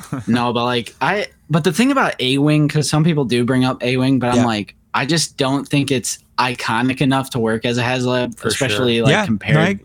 No, 0.26 0.52
but 0.52 0.64
like 0.64 0.94
I 1.00 1.26
but 1.50 1.64
the 1.64 1.72
thing 1.72 1.90
about 1.92 2.14
A 2.20 2.38
Wing, 2.38 2.66
because 2.66 2.88
some 2.90 3.04
people 3.04 3.24
do 3.24 3.44
bring 3.44 3.64
up 3.64 3.82
A 3.82 3.96
Wing, 3.96 4.18
but 4.18 4.34
Yeah. 4.34 4.40
I'm 4.40 4.46
like, 4.46 4.74
I 4.94 5.06
just 5.06 5.36
don't 5.36 5.66
think 5.66 5.90
it's 5.90 6.18
iconic 6.38 7.00
enough 7.00 7.30
to 7.30 7.38
work 7.38 7.64
as 7.64 7.78
a 7.78 7.82
HasLab, 7.82 8.38
For 8.38 8.48
especially 8.48 9.00
like 9.02 9.10
Yeah, 9.12 9.24
compared 9.26 9.56
right. 9.56 9.80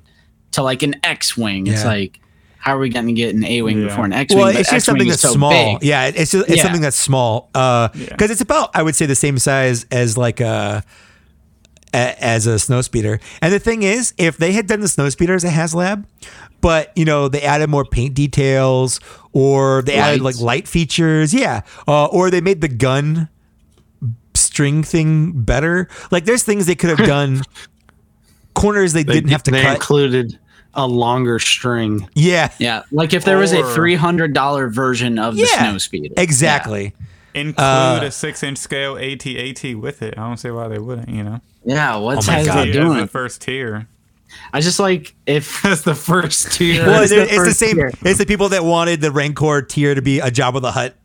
to 0.51 0.63
like 0.63 0.83
an 0.83 0.95
X 1.03 1.37
Wing. 1.37 1.67
It's 1.67 1.85
like, 1.85 2.19
how 2.57 2.75
are 2.75 2.79
we 2.79 2.89
going 2.89 3.07
to 3.07 3.13
get 3.13 3.33
an 3.35 3.43
A 3.43 3.61
Wing 3.61 3.79
Yeah. 3.81 3.87
before 3.87 4.05
an 4.05 4.13
X 4.13 4.33
Wing? 4.33 4.43
Well, 4.43 4.55
it's 4.55 4.69
just 4.69 4.85
something 4.85 5.07
that's 5.07 5.21
small. 5.27 5.79
Yeah, 5.81 6.07
it's 6.07 6.31
just, 6.31 6.47
it's 6.47 6.57
Yeah. 6.57 6.63
something 6.63 6.81
that's 6.81 6.97
small. 6.97 7.49
Uh, 7.55 7.89
Yeah. 7.95 8.05
because 8.09 8.31
it's 8.31 8.41
about 8.41 8.71
I 8.73 8.83
would 8.83 8.95
say 8.95 9.05
the 9.05 9.15
same 9.15 9.37
size 9.39 9.85
as 9.91 10.17
like 10.17 10.39
a, 10.41 10.83
a 11.93 12.23
as 12.23 12.47
a 12.47 12.51
snowspeeder. 12.55 13.19
And 13.41 13.53
the 13.53 13.59
thing 13.59 13.83
is, 13.83 14.13
if 14.17 14.37
they 14.37 14.51
had 14.53 14.67
done 14.67 14.79
the 14.81 14.87
snowspeeder 14.87 15.35
as 15.35 15.43
a 15.43 15.49
HasLab, 15.49 16.05
but 16.61 16.91
you 16.95 17.05
know 17.05 17.27
they 17.27 17.41
added 17.41 17.69
more 17.69 17.85
paint 17.85 18.13
details 18.13 18.99
or 19.33 19.81
they 19.83 19.95
added 19.95 20.21
like 20.21 20.39
light 20.39 20.67
features, 20.67 21.33
yeah, 21.33 21.61
uh, 21.87 22.05
or 22.05 22.29
they 22.29 22.41
made 22.41 22.61
the 22.61 22.67
gun 22.67 23.29
string 24.33 24.83
thing 24.83 25.31
better. 25.33 25.87
Like 26.11 26.25
there's 26.25 26.43
things 26.43 26.65
they 26.65 26.75
could 26.75 26.89
have 26.97 27.07
done. 27.07 27.41
Corners 28.53 28.93
they, 28.93 29.03
They, 29.03 29.13
didn't 29.13 29.29
have 29.29 29.43
to 29.43 29.51
they 29.51 29.61
cut. 29.61 29.75
included 29.75 30.37
a 30.73 30.85
longer 30.87 31.39
string. 31.39 32.07
yeah, 32.15 32.51
Yeah, 32.59 32.83
like 32.91 33.13
if 33.13 33.23
there 33.25 33.37
was 33.37 33.51
a 33.53 33.63
three 33.73 33.95
hundred 33.95 34.33
dollar 34.33 34.69
version 34.69 35.19
of 35.19 35.35
the 35.35 35.41
Yeah. 35.43 35.59
Snow 35.69 35.77
Speeder. 35.77 36.13
exactly. 36.17 36.93
Include 37.33 37.59
Uh, 37.65 37.99
a 38.03 38.11
six 38.11 38.43
inch 38.43 38.57
scale 38.57 38.97
AT-AT 38.97 39.75
with 39.75 40.01
it. 40.01 40.15
I 40.17 40.21
don't 40.27 40.35
see 40.37 40.49
why 40.51 40.67
they 40.67 40.79
wouldn't, 40.79 41.07
you 41.09 41.23
know. 41.23 41.39
Yeah, 41.63 41.95
what's 41.97 42.27
Oh 42.27 42.31
my 42.33 42.39
HasLab 42.39 42.45
God. 42.45 42.57
As 42.57 42.65
the 42.75 42.81
doing? 42.81 43.07
first 43.07 43.41
tier. 43.41 43.87
I 44.53 44.61
just 44.61 44.79
like 44.79 45.15
if 45.25 45.61
That's 45.63 45.81
the 45.81 45.95
first 45.95 46.51
tier. 46.53 46.85
Well, 46.85 47.03
It's 47.03 47.11
it's, 47.11 47.29
the 47.31 47.35
it's 47.35 47.45
the 47.45 47.53
same. 47.53 47.75
tier. 47.75 47.91
It's 48.03 48.17
the 48.19 48.25
people 48.25 48.49
that 48.49 48.63
wanted 48.63 49.01
the 49.01 49.11
Rancor 49.11 49.61
tier 49.61 49.95
to 49.95 50.01
be 50.01 50.19
a 50.19 50.29
Jabba 50.31 50.61
the 50.61 50.71
Hutt, 50.71 50.95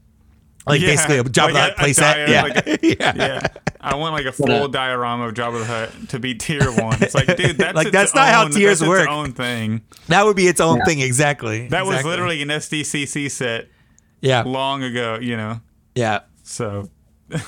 like 0.66 0.80
Yeah, 0.80 0.88
basically 0.88 1.18
a 1.18 1.24
Job 1.24 1.52
like 1.52 1.52
of 1.52 1.54
the 1.54 1.60
Hut 1.60 1.74
a- 1.78 1.82
a 1.82 1.86
playset. 1.86 2.28
Yeah, 2.28 2.42
like 2.42 2.66
yeah. 2.82 3.12
Yeah. 3.16 3.46
I 3.80 3.94
want 3.94 4.14
like 4.14 4.24
a 4.24 4.30
uh, 4.30 4.32
full 4.32 4.64
a- 4.64 4.68
diorama 4.68 5.28
of 5.28 5.34
Jabba 5.34 5.58
the 5.60 5.64
Hutt 5.64 6.08
to 6.10 6.18
be 6.18 6.34
tier 6.34 6.70
one. 6.72 7.00
It's 7.02 7.14
like, 7.14 7.36
dude, 7.36 7.56
that's 7.58 7.74
Like, 7.76 7.92
that's 7.92 8.14
not 8.14 8.28
how 8.28 8.48
tiers 8.48 8.80
that's 8.80 8.88
work. 8.88 9.02
Its 9.02 9.10
own 9.10 9.32
thing. 9.32 9.82
That 10.08 10.24
would 10.24 10.34
be 10.36 10.48
its 10.48 10.60
own 10.60 10.78
Yeah. 10.78 10.84
thing. 10.84 11.00
Exactly. 11.00 11.68
That 11.68 11.86
was 11.86 12.04
literally 12.04 12.42
an 12.42 12.48
SDCC 12.48 13.30
set 13.30 13.68
yeah, 14.20 14.42
long 14.42 14.82
ago, 14.82 15.18
you 15.20 15.36
know. 15.36 15.60
yeah. 15.94 16.20
So 16.42 16.88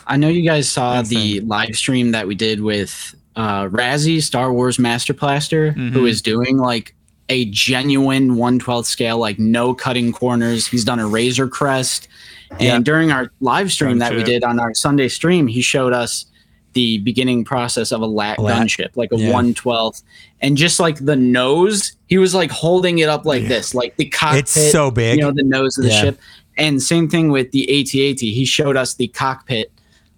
I 0.06 0.16
know 0.16 0.28
you 0.28 0.42
guys 0.42 0.68
saw 0.70 1.02
the 1.02 1.40
live 1.40 1.76
stream 1.76 2.10
that 2.12 2.26
we 2.28 2.34
did 2.34 2.60
with 2.60 3.14
uh, 3.38 3.68
Razzie, 3.68 4.20
Star 4.22 4.52
Wars 4.52 4.78
Master 4.78 5.14
Blaster, 5.14 5.70
who 5.70 6.04
is 6.04 6.20
doing 6.20 6.58
like 6.58 6.94
a 7.30 7.44
genuine 7.46 8.30
112th 8.36 8.86
scale, 8.86 9.16
like 9.18 9.38
no 9.38 9.72
cutting 9.74 10.12
corners. 10.12 10.66
He's 10.66 10.84
done 10.84 10.98
a 10.98 11.06
Razor 11.06 11.48
Crest 11.48 12.08
And 12.50 12.60
Yeah. 12.62 12.78
during 12.80 13.12
our 13.12 13.30
live 13.40 13.70
stream 13.70 13.98
that 13.98 14.14
we 14.14 14.22
did 14.24 14.42
on 14.42 14.58
our 14.58 14.72
Sunday 14.74 15.08
stream, 15.08 15.46
he 15.46 15.60
showed 15.60 15.92
us 15.92 16.24
the 16.72 16.96
beginning 16.98 17.44
process 17.44 17.92
of 17.92 18.00
a 18.00 18.06
lat, 18.06 18.38
Lat. 18.38 18.62
gunship, 18.62 18.88
like 18.96 19.10
a 19.12 19.16
Yeah. 19.18 19.52
twelfth, 19.54 20.02
and 20.40 20.56
just 20.56 20.80
like 20.80 20.96
the 21.04 21.14
nose, 21.16 21.92
he 22.06 22.16
was 22.16 22.34
like 22.34 22.50
holding 22.50 22.98
it 23.00 23.08
up 23.10 23.26
like 23.26 23.46
this, 23.48 23.74
like 23.74 23.96
the 23.98 24.06
cockpit. 24.06 24.40
It's 24.44 24.72
so 24.72 24.90
big. 24.90 25.18
you 25.18 25.22
know, 25.24 25.30
the 25.30 25.42
nose 25.42 25.76
of 25.76 25.84
the 25.84 25.90
Yeah. 25.90 26.00
ship. 26.00 26.18
And 26.56 26.82
same 26.82 27.06
thing 27.08 27.30
with 27.30 27.50
the 27.52 27.64
AT-AT. 27.68 28.20
He 28.32 28.44
showed 28.46 28.76
us 28.78 28.94
the 28.94 29.08
cockpit 29.08 29.70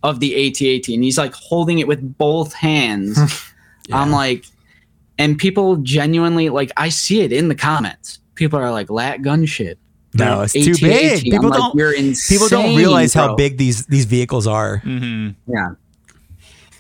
of 0.03 0.21
the 0.21 0.35
AT-AT, 0.49 0.89
and 0.89 1.05
he's 1.05 1.19
like 1.19 1.35
holding 1.35 1.79
it 1.79 1.87
with 1.89 2.17
both 2.19 2.53
hands. 2.55 3.19
I'm 3.93 4.11
like, 4.11 4.45
and 5.19 5.37
people 5.39 5.77
genuinely 5.77 6.49
like, 6.49 6.71
I 6.77 6.89
see 6.89 7.21
it 7.23 7.33
in 7.33 7.49
the 7.49 7.55
comments. 7.55 8.19
People 8.35 8.59
are 8.59 8.71
like, 8.71 8.89
"Lat 8.91 9.21
gunship." 9.21 9.77
no, 10.15 10.41
it's 10.43 10.53
too 10.55 10.71
AT-AT. 10.73 10.81
big. 10.81 11.19
I'm 11.27 11.31
People 11.33 11.51
don't. 11.51 11.75
You're 11.75 11.93
People 11.93 12.49
don't 12.49 12.65
insane, 12.65 12.77
realize 12.77 13.13
how 13.15 13.35
big 13.35 13.59
these 13.59 13.87
these 13.87 14.07
vehicles 14.07 14.47
are. 14.47 14.79
hmm 14.79 15.31
Yeah. 15.47 15.71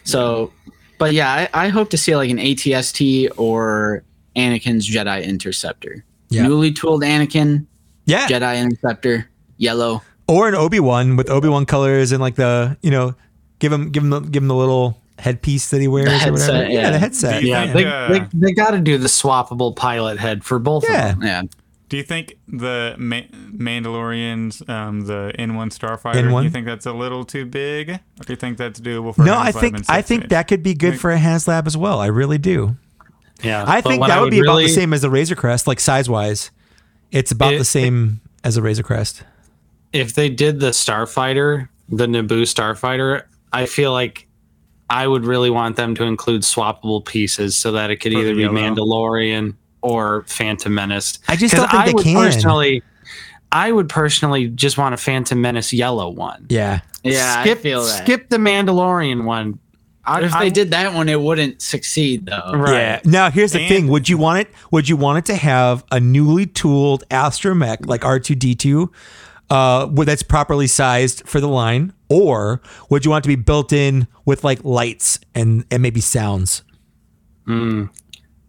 So, 0.05 0.53
but 0.99 1.13
yeah, 1.13 1.49
I, 1.53 1.67
I 1.67 1.69
hope 1.69 1.91
to 1.91 1.99
see 1.99 2.17
like 2.17 2.31
an 2.31 2.39
ATST 2.39 3.29
or 3.37 4.03
Anakin's 4.37 4.89
Jedi 4.89 5.25
Interceptor. 5.25 6.05
Yeah. 6.31 6.47
Newly 6.47 6.73
tooled 6.73 7.03
Anakin, 7.03 7.67
Yeah, 8.07 8.27
Jedi 8.29 8.63
Interceptor, 8.63 9.29
yellow. 9.59 10.03
Or 10.31 10.49
an 10.49 10.55
Obi 10.55 10.81
Wan 10.81 11.17
with 11.17 11.29
Obi 11.29 11.49
Wan 11.49 11.67
colors 11.67 12.13
and 12.13 12.21
like 12.21 12.37
the 12.37 12.77
you 12.83 12.91
know, 12.91 13.15
give 13.59 13.73
him 13.73 13.91
give 13.91 14.03
him 14.03 14.11
the, 14.11 14.21
give 14.21 14.43
him 14.43 14.49
the 14.49 14.55
little 14.55 14.97
headpiece 15.19 15.69
that 15.71 15.81
he 15.81 15.89
wears 15.89 16.09
or 16.09 16.33
whatever. 16.33 16.39
headset, 16.39 16.71
Yeah, 16.71 16.81
yeah. 16.81 16.91
the 16.91 16.99
headset. 16.99 17.41
Do 17.41 17.47
you 17.47 17.53
Yeah, 17.53 17.73
they, 17.73 17.85
uh, 17.85 18.09
they, 18.09 18.27
they 18.33 18.53
got 18.53 18.71
to 18.71 18.81
do 18.81 18.97
the 18.97 19.09
swappable 19.09 19.77
pilot 19.77 20.19
head 20.19 20.43
for 20.45 20.59
both 20.59 20.85
Yeah. 20.89 21.11
of 21.11 21.21
them. 21.21 21.27
Yeah. 21.27 21.43
Do 21.91 21.97
you 21.99 22.03
think 22.05 22.37
the 22.49 22.95
Ma- 22.99 23.21
Mandalorians, 23.53 24.67
um, 24.69 25.03
the 25.03 25.33
N1 25.39 25.77
Starfighter, 25.77 26.15
do 26.23 26.29
N1? 26.29 26.45
you 26.45 26.51
think 26.51 26.65
that's 26.67 26.87
a 26.87 26.93
little 26.93 27.25
too 27.25 27.45
big? 27.47 27.91
Or 27.91 27.99
do 28.25 28.33
you 28.33 28.37
think 28.37 28.59
that's 28.59 28.81
doable 28.81 29.15
for 29.15 29.25
No, 29.25 29.35
a 29.35 29.39
I 29.39 29.53
HasLab 29.53 29.61
think 29.61 29.77
and 29.77 29.85
I 29.89 30.03
think 30.03 30.29
that 30.29 30.45
could 30.49 30.63
be 30.63 30.75
good 30.75 30.91
Think- 30.93 31.01
for 31.01 31.11
a 31.11 31.19
HasLab 31.19 31.67
as 31.67 31.77
well. 31.77 32.01
I 32.01 32.07
really 32.07 32.39
do. 32.39 32.77
Yeah, 33.43 33.65
I 33.67 33.81
think 33.81 34.03
that 34.03 34.11
I 34.11 34.21
would, 34.21 34.31
be 34.31 34.41
about 34.41 34.57
the 34.59 34.69
same 34.69 34.93
as 34.93 35.01
the 35.03 35.11
Razor 35.11 35.35
Crest, 35.35 35.67
like 35.67 35.81
size 35.81 36.09
wise. 36.11 36.51
It's 37.11 37.33
about 37.33 37.55
It- 37.55 37.59
the 37.59 37.65
same 37.65 38.21
as 38.45 38.57
a 38.57 38.63
Razor 38.63 38.83
Crest. 38.83 39.23
If 39.93 40.15
they 40.15 40.29
did 40.29 40.61
the 40.61 40.71
Starfighter, 40.71 41.69
the 41.89 42.07
Naboo 42.07 42.43
Starfighter, 42.43 43.23
I 43.53 43.67
feel 43.67 43.93
like 43.93 44.27
I 44.89 45.07
would 45.07 45.25
really 45.25 45.51
want 45.51 45.77
them 45.77 45.95
to 45.97 46.05
include 46.05 46.43
swappable 46.43 47.05
pieces 47.05 47.57
so 47.57 47.73
that 47.73 47.91
it 47.91 47.97
could 47.97 48.13
either 48.13 48.35
be 48.35 48.43
yellow. 48.43 48.55
Mandalorian 48.55 49.55
or 49.83 50.23
Phantom 50.29 50.73
Menace. 50.75 51.19
I 51.29 51.37
just 51.37 51.55
don't 51.55 51.69
think 51.71 51.83
I 51.83 51.87
they 51.87 51.93
would 51.95 52.05
can. 52.05 52.17
Personally, 52.17 52.83
I 53.53 53.73
would 53.73 53.89
personally 53.89 54.49
just 54.49 54.79
want 54.79 54.95
a 54.95 54.97
Phantom 54.97 55.41
Menace 55.41 55.73
yellow 55.73 56.09
one. 56.09 56.47
Yeah. 56.49 56.81
Yeah, 57.03 57.43
skip, 57.43 57.59
I 57.59 57.61
feel 57.63 57.83
that. 57.85 58.05
Skip 58.05 58.29
the 58.29 58.37
Mandalorian 58.37 59.25
one. 59.25 59.59
I, 60.05 60.23
if 60.23 60.35
I- 60.35 60.45
they 60.45 60.51
did 60.51 60.71
that 60.73 60.93
one, 60.95 61.09
it 61.09 61.21
wouldn't 61.21 61.63
succeed 61.63 62.27
though. 62.27 62.53
Right. 62.55 62.73
Yeah. 62.75 63.01
Now 63.05 63.31
here's 63.31 63.53
the 63.53 63.61
And- 63.61 63.69
thing: 63.69 63.89
Would 63.89 64.09
you 64.09 64.19
want 64.19 64.41
it? 64.41 64.49
Would 64.71 64.89
you 64.89 64.97
want 64.97 65.19
it 65.19 65.25
to 65.33 65.37
have 65.37 65.85
a 65.91 65.99
newly 66.01 66.47
tooled 66.47 67.09
astromech 67.09 67.87
like 67.87 68.05
R 68.05 68.19
two 68.21 68.35
D 68.35 68.55
two, 68.55 68.93
uh, 69.51 69.87
that's 69.87 70.23
properly 70.23 70.67
sized 70.67 71.27
for 71.29 71.41
the 71.41 71.49
line, 71.49 71.93
or 72.09 72.61
would 72.89 73.05
you 73.05 73.11
want 73.11 73.25
it 73.25 73.31
to 73.31 73.37
be 73.37 73.43
built 73.43 73.73
in 73.73 74.07
with 74.25 74.45
like 74.45 74.65
lights 74.65 75.19
and 75.35 75.65
and 75.71 75.83
maybe 75.83 76.01
sounds? 76.01 76.63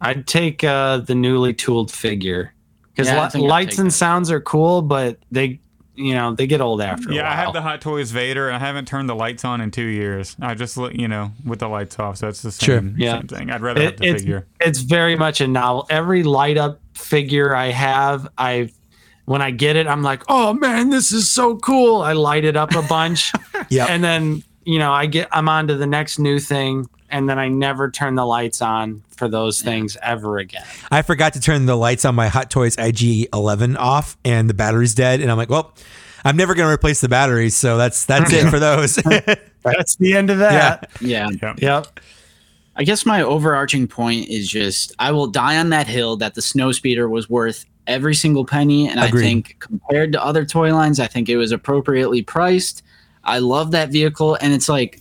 I'd 0.02 0.28
take 0.28 0.64
uh, 0.64 0.98
the 0.98 1.16
newly 1.16 1.54
tooled 1.54 1.92
figure 1.92 2.54
because 2.94 3.08
Yeah, 3.08 3.30
I 3.34 3.38
lights 3.38 3.78
and 3.80 3.88
that. 3.88 3.94
sounds 3.94 4.30
are 4.32 4.42
cool, 4.42 4.82
but 4.82 5.18
they, 5.32 5.60
you 5.96 6.14
know, 6.14 6.34
they 6.36 6.46
get 6.48 6.62
old 6.62 6.82
after. 6.82 7.10
a 7.12 7.16
Yeah, 7.16 7.32
I 7.32 7.36
have 7.36 7.54
the 7.54 7.62
Hot 7.62 7.82
Toys 7.82 8.12
Vader. 8.12 8.48
and 8.48 8.56
I 8.56 8.60
haven't 8.60 8.88
turned 8.88 9.10
the 9.10 9.16
lights 9.16 9.46
on 9.46 9.62
in 9.62 9.72
two 9.72 9.86
years. 9.86 10.36
I 10.42 10.54
just, 10.56 10.78
let- 10.78 10.96
you 11.00 11.08
know, 11.08 11.32
with 11.46 11.60
the 11.60 11.68
lights 11.68 11.98
off. 12.00 12.18
So 12.18 12.28
it's 12.28 12.42
the 12.42 12.52
Sure. 12.52 12.78
same, 12.80 12.96
Yeah. 12.98 13.20
same 13.20 13.28
thing. 13.28 13.50
I'd 13.52 13.62
rather 13.62 13.82
have 13.84 13.98
the 13.98 14.06
it's, 14.08 14.22
figure. 14.22 14.48
it's 14.60 14.80
very 14.82 15.16
much 15.16 15.42
a 15.42 15.48
novel. 15.48 15.86
Every 15.90 16.24
light 16.24 16.58
up 16.58 16.80
figure 16.96 17.56
I 17.56 17.68
have, 17.72 18.28
I 18.38 18.70
when 19.26 19.42
I 19.42 19.52
get 19.52 19.76
it, 19.76 19.88
I'm 19.88 20.02
like, 20.04 20.24
oh 20.30 20.54
man, 20.54 20.90
this 20.90 21.12
is 21.12 21.30
so 21.30 21.58
cool. 21.58 22.02
I 22.02 22.14
light 22.14 22.44
it 22.46 22.56
up 22.56 22.74
a 22.76 22.82
bunch, 22.82 23.32
Yeah. 23.70 23.86
and 23.86 24.04
then 24.04 24.44
you 24.66 24.78
know, 24.80 24.92
I 24.92 25.06
get 25.08 25.28
I'm 25.32 25.50
on 25.50 25.68
to 25.68 25.76
the 25.76 25.88
next 25.88 26.20
new 26.20 26.40
thing, 26.40 26.88
and 27.10 27.28
then 27.30 27.40
I 27.40 27.48
never 27.48 27.90
turn 27.90 28.16
the 28.16 28.26
lights 28.26 28.62
on 28.62 29.04
for 29.16 29.28
those 29.28 29.62
things 29.62 29.98
ever 30.04 30.38
again. 30.38 30.64
I 30.92 31.02
forgot 31.02 31.34
to 31.34 31.40
turn 31.40 31.66
the 31.66 31.76
lights 31.78 32.06
on 32.06 32.16
my 32.16 32.28
Hot 32.28 32.50
Toys 32.52 32.76
IG 32.78 33.28
eleven 33.34 33.78
off, 33.78 34.18
and 34.26 34.50
the 34.50 34.54
battery's 34.54 34.94
dead, 34.96 35.22
and 35.22 35.32
I'm 35.32 35.38
like, 35.38 35.50
well. 35.50 35.74
I'm 36.24 36.38
never 36.38 36.54
going 36.54 36.68
to 36.68 36.72
replace 36.72 37.02
the 37.02 37.10
batteries, 37.10 37.56
so 37.56 37.78
that's 37.80 38.06
that's 38.06 38.32
it 38.32 38.48
for 38.52 38.60
those. 38.60 38.96
That's 39.64 39.96
the 39.96 40.16
end 40.16 40.30
of 40.30 40.38
that. 40.38 40.88
Yeah. 41.02 41.30
Yeah. 41.42 41.56
Yep. 41.58 42.00
I 42.76 42.84
guess 42.84 43.08
my 43.08 43.24
overarching 43.24 43.88
point 43.88 44.28
is 44.30 44.48
just 44.48 44.94
I 45.00 45.12
will 45.14 45.26
die 45.26 45.58
on 45.58 45.70
that 45.72 45.88
hill 45.88 46.18
that 46.18 46.36
the 46.36 46.42
snow 46.44 46.72
speeder 46.74 47.10
was 47.10 47.28
worth 47.28 47.66
every 47.92 48.16
single 48.16 48.46
penny. 48.46 48.88
And 48.88 49.00
Agreed. 49.00 49.22
I 49.22 49.24
think 49.24 49.56
compared 49.60 50.12
to 50.14 50.24
other 50.24 50.46
toy 50.46 50.74
lines, 50.74 51.00
I 51.00 51.08
think 51.08 51.30
it 51.30 51.38
was 51.38 51.52
appropriately 51.52 52.22
priced. 52.24 52.84
I 53.24 53.40
love 53.40 53.72
that 53.72 53.90
vehicle. 53.90 54.36
And 54.42 54.54
it's 54.54 54.70
like, 54.70 55.00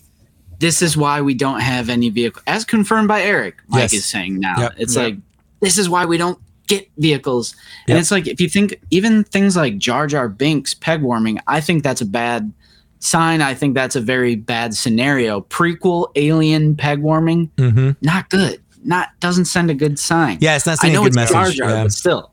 this 0.58 0.82
is 0.82 0.96
why 0.96 1.22
we 1.22 1.32
don't 1.34 1.60
have 1.60 1.88
any 1.88 2.10
vehicle, 2.10 2.42
as 2.46 2.64
confirmed 2.66 3.08
by 3.08 3.22
Eric, 3.22 3.56
Mike 3.68 3.82
Yes. 3.82 3.92
is 3.94 4.04
saying 4.04 4.38
now. 4.40 4.56
Yep. 4.60 4.74
It's 4.76 4.94
Yep. 4.96 5.04
like, 5.04 5.16
this 5.60 5.78
is 5.78 5.88
why 5.88 6.04
we 6.04 6.18
don't 6.18 6.38
get 6.66 6.90
vehicles. 6.98 7.54
And 7.88 7.94
Yep. 7.94 8.00
it's 8.00 8.10
like, 8.10 8.26
if 8.26 8.40
you 8.40 8.48
think 8.48 8.78
even 8.90 9.24
things 9.24 9.56
like 9.56 9.78
Jar 9.78 10.06
Jar 10.06 10.28
Binks 10.28 10.74
peg 10.74 11.00
warming, 11.00 11.38
I 11.46 11.60
think 11.62 11.82
that's 11.82 12.02
a 12.02 12.06
bad 12.06 12.52
sign. 12.98 13.40
I 13.40 13.54
think 13.54 13.74
that's 13.74 13.96
a 13.96 14.00
very 14.02 14.34
bad 14.36 14.74
scenario. 14.74 15.40
Prequel 15.42 16.08
alien 16.16 16.76
peg 16.76 17.00
warming, 17.00 17.50
hmm 17.56 17.92
not 18.02 18.28
good. 18.28 18.60
Not 18.84 19.08
doesn't 19.20 19.44
send 19.46 19.70
a 19.70 19.74
good 19.74 19.98
sign. 19.98 20.38
Yeah, 20.40 20.56
it's 20.56 20.64
not 20.66 20.72
I 20.72 20.74
sending 20.76 20.96
a 20.96 20.98
know 20.98 21.02
good 21.04 21.08
it's 21.08 21.32
message. 21.32 21.56
Jar 21.56 21.68
Jar, 21.68 21.76
yeah. 21.76 21.82
but 21.84 21.92
still. 21.92 22.30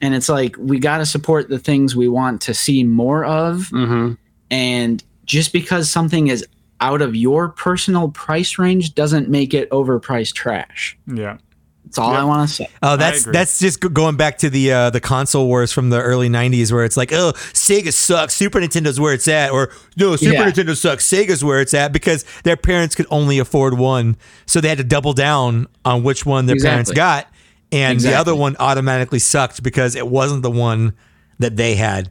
And 0.00 0.14
it's 0.14 0.28
like 0.28 0.56
we 0.58 0.78
got 0.78 0.98
to 0.98 1.06
support 1.06 1.48
the 1.48 1.58
things 1.58 1.96
we 1.96 2.08
want 2.08 2.40
to 2.42 2.54
see 2.54 2.84
more 2.84 3.24
of, 3.24 3.70
Mm-hmm. 3.72 4.14
and 4.50 5.02
just 5.24 5.52
because 5.52 5.90
something 5.90 6.28
is 6.28 6.46
out 6.80 7.00
of 7.02 7.16
your 7.16 7.48
personal 7.48 8.10
price 8.10 8.58
range 8.58 8.94
doesn't 8.94 9.28
make 9.28 9.54
it 9.54 9.68
overpriced 9.70 10.34
trash. 10.34 10.96
Yeah. 11.06 11.38
That's 11.84 11.98
all 11.98 12.10
I 12.12 12.24
want 12.24 12.48
to 12.48 12.52
say. 12.54 12.68
Oh, 12.82 12.96
that's 12.96 13.24
that's 13.24 13.60
just 13.60 13.78
going 13.80 14.16
back 14.16 14.38
to 14.38 14.50
the 14.50 14.72
uh, 14.72 14.90
the 14.90 15.00
console 15.00 15.46
wars 15.46 15.70
from 15.72 15.88
the 15.90 16.00
early 16.02 16.28
'90s, 16.28 16.72
where 16.72 16.84
it's 16.84 16.96
like, 16.96 17.12
oh, 17.12 17.32
Sega 17.54 17.92
sucks, 17.92 18.34
Super 18.34 18.58
Nintendo's 18.60 18.98
where 18.98 19.14
it's 19.14 19.28
at, 19.28 19.52
or 19.52 19.70
no, 19.96 20.16
Super 20.16 20.32
Yeah. 20.34 20.50
Nintendo 20.50 20.76
sucks, 20.76 21.08
Sega's 21.08 21.44
where 21.44 21.60
it's 21.60 21.74
at, 21.74 21.92
because 21.92 22.24
their 22.42 22.56
parents 22.56 22.96
could 22.96 23.06
only 23.08 23.38
afford 23.38 23.78
one, 23.78 24.16
so 24.46 24.60
they 24.60 24.68
had 24.68 24.78
to 24.78 24.84
double 24.84 25.12
down 25.12 25.68
on 25.84 26.02
which 26.02 26.26
one 26.26 26.46
their 26.46 26.56
parents 26.56 26.90
got, 26.90 27.28
and 27.72 28.00
the 28.00 28.14
other 28.14 28.34
one 28.34 28.56
automatically 28.58 29.18
sucked 29.18 29.62
because 29.62 29.94
it 29.94 30.06
wasn't 30.08 30.42
the 30.42 30.50
one 30.50 30.94
that 31.38 31.56
they 31.56 31.74
had, 31.76 32.10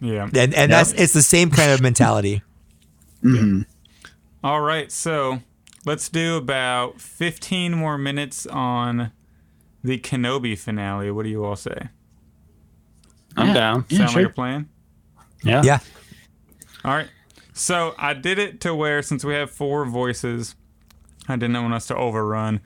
Yeah. 0.00 0.28
and 0.34 0.54
and 0.54 0.72
that's 0.72 0.92
it's 0.92 1.12
the 1.12 1.22
same 1.22 1.50
kind 1.50 1.70
of 1.72 1.80
mentality. 1.80 2.42
All 4.44 4.60
right, 4.60 4.92
so 4.92 5.40
let's 5.84 6.08
do 6.08 6.36
about 6.36 7.00
15 7.00 7.72
more 7.72 7.98
minutes 7.98 8.46
on 8.46 9.10
the 9.82 9.98
Kenobi 9.98 10.56
finale. 10.58 11.10
What 11.10 11.24
do 11.24 11.28
you 11.28 11.44
all 11.44 11.56
say? 11.56 11.88
I'm 13.36 13.48
Yeah. 13.48 13.54
down. 13.54 13.84
Yeah, 13.88 13.98
Sound 13.98 14.10
sure. 14.10 14.22
like 14.22 14.30
a 14.30 14.34
plan? 14.34 14.68
Yeah. 15.42 15.62
Yeah, 15.64 15.78
All 16.84 16.94
right. 16.94 17.08
So 17.52 17.94
I 17.98 18.12
did 18.14 18.38
it 18.38 18.60
to 18.62 18.74
where 18.74 19.00
since 19.02 19.24
we 19.24 19.34
have 19.34 19.50
four 19.50 19.84
voices, 19.86 20.54
I 21.28 21.36
didn't 21.36 21.60
want 21.60 21.74
us 21.74 21.86
to 21.86 21.96
overrun. 21.96 22.60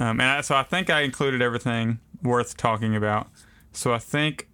Um, 0.00 0.20
and 0.20 0.22
I, 0.22 0.40
so 0.40 0.56
I 0.56 0.62
think 0.62 0.90
I 0.90 1.02
included 1.02 1.42
everything 1.42 1.98
worth 2.22 2.56
talking 2.56 2.96
about. 2.96 3.28
So 3.72 3.92
I 3.92 3.98
think 3.98 4.48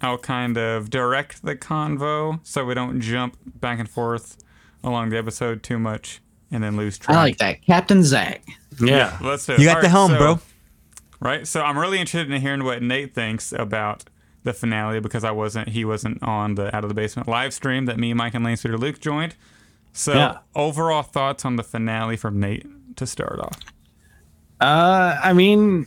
I'll 0.00 0.18
kind 0.18 0.56
of 0.56 0.88
direct 0.90 1.42
the 1.44 1.56
convo 1.56 2.40
so 2.44 2.64
we 2.64 2.74
don't 2.74 3.00
jump 3.00 3.36
back 3.44 3.78
and 3.80 3.88
forth 3.88 4.36
along 4.84 5.10
the 5.10 5.18
episode 5.18 5.62
too 5.62 5.78
much 5.78 6.20
and 6.50 6.62
then 6.62 6.76
lose 6.76 6.96
track. 6.96 7.16
I 7.16 7.20
like 7.22 7.38
that, 7.38 7.60
Captain 7.66 8.02
Zach. 8.04 8.42
Yeah. 8.80 9.18
Let's 9.20 9.44
do 9.46 9.54
it. 9.54 9.58
you 9.58 9.66
got 9.66 9.76
All 9.76 9.82
the 9.82 9.86
right, 9.88 9.90
helm, 9.90 10.10
so- 10.12 10.18
bro. 10.18 10.38
Right. 11.20 11.46
So 11.48 11.62
I'm 11.62 11.76
really 11.76 11.98
interested 11.98 12.30
in 12.32 12.40
hearing 12.40 12.62
what 12.62 12.80
Nate 12.80 13.12
thinks 13.12 13.52
about 13.52 14.04
the 14.44 14.52
finale 14.52 15.00
because 15.00 15.24
I 15.24 15.32
wasn't 15.32 15.70
he 15.70 15.84
wasn't 15.84 16.22
on 16.22 16.54
the 16.54 16.74
out 16.74 16.84
of 16.84 16.88
the 16.88 16.94
basement 16.94 17.26
live 17.26 17.52
stream 17.52 17.86
that 17.86 17.98
me, 17.98 18.14
Mike, 18.14 18.34
and 18.34 18.46
Landspeeder 18.46 18.78
Luke 18.78 19.00
joined. 19.00 19.34
So 19.92 20.12
Yeah. 20.14 20.38
overall 20.54 21.02
thoughts 21.02 21.44
on 21.44 21.56
the 21.56 21.64
finale 21.64 22.16
from 22.16 22.38
Nate 22.38 22.66
to 22.96 23.04
start 23.04 23.40
off. 23.40 23.58
Uh, 24.60 25.18
I 25.22 25.32
mean, 25.32 25.86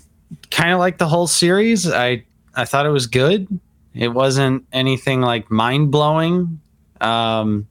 kind 0.50 0.72
of 0.72 0.80
like 0.80 0.98
the 0.98 1.08
whole 1.08 1.28
series. 1.28 1.90
I 1.92 2.24
I 2.56 2.66
thought 2.66 2.86
it 2.86 2.90
was 2.92 3.08
good. 3.08 3.48
It 3.94 4.10
wasn't 4.10 4.66
anything 4.72 5.22
like 5.22 5.52
mind 5.52 5.92
blowing. 5.92 6.62
Um, 7.02 7.68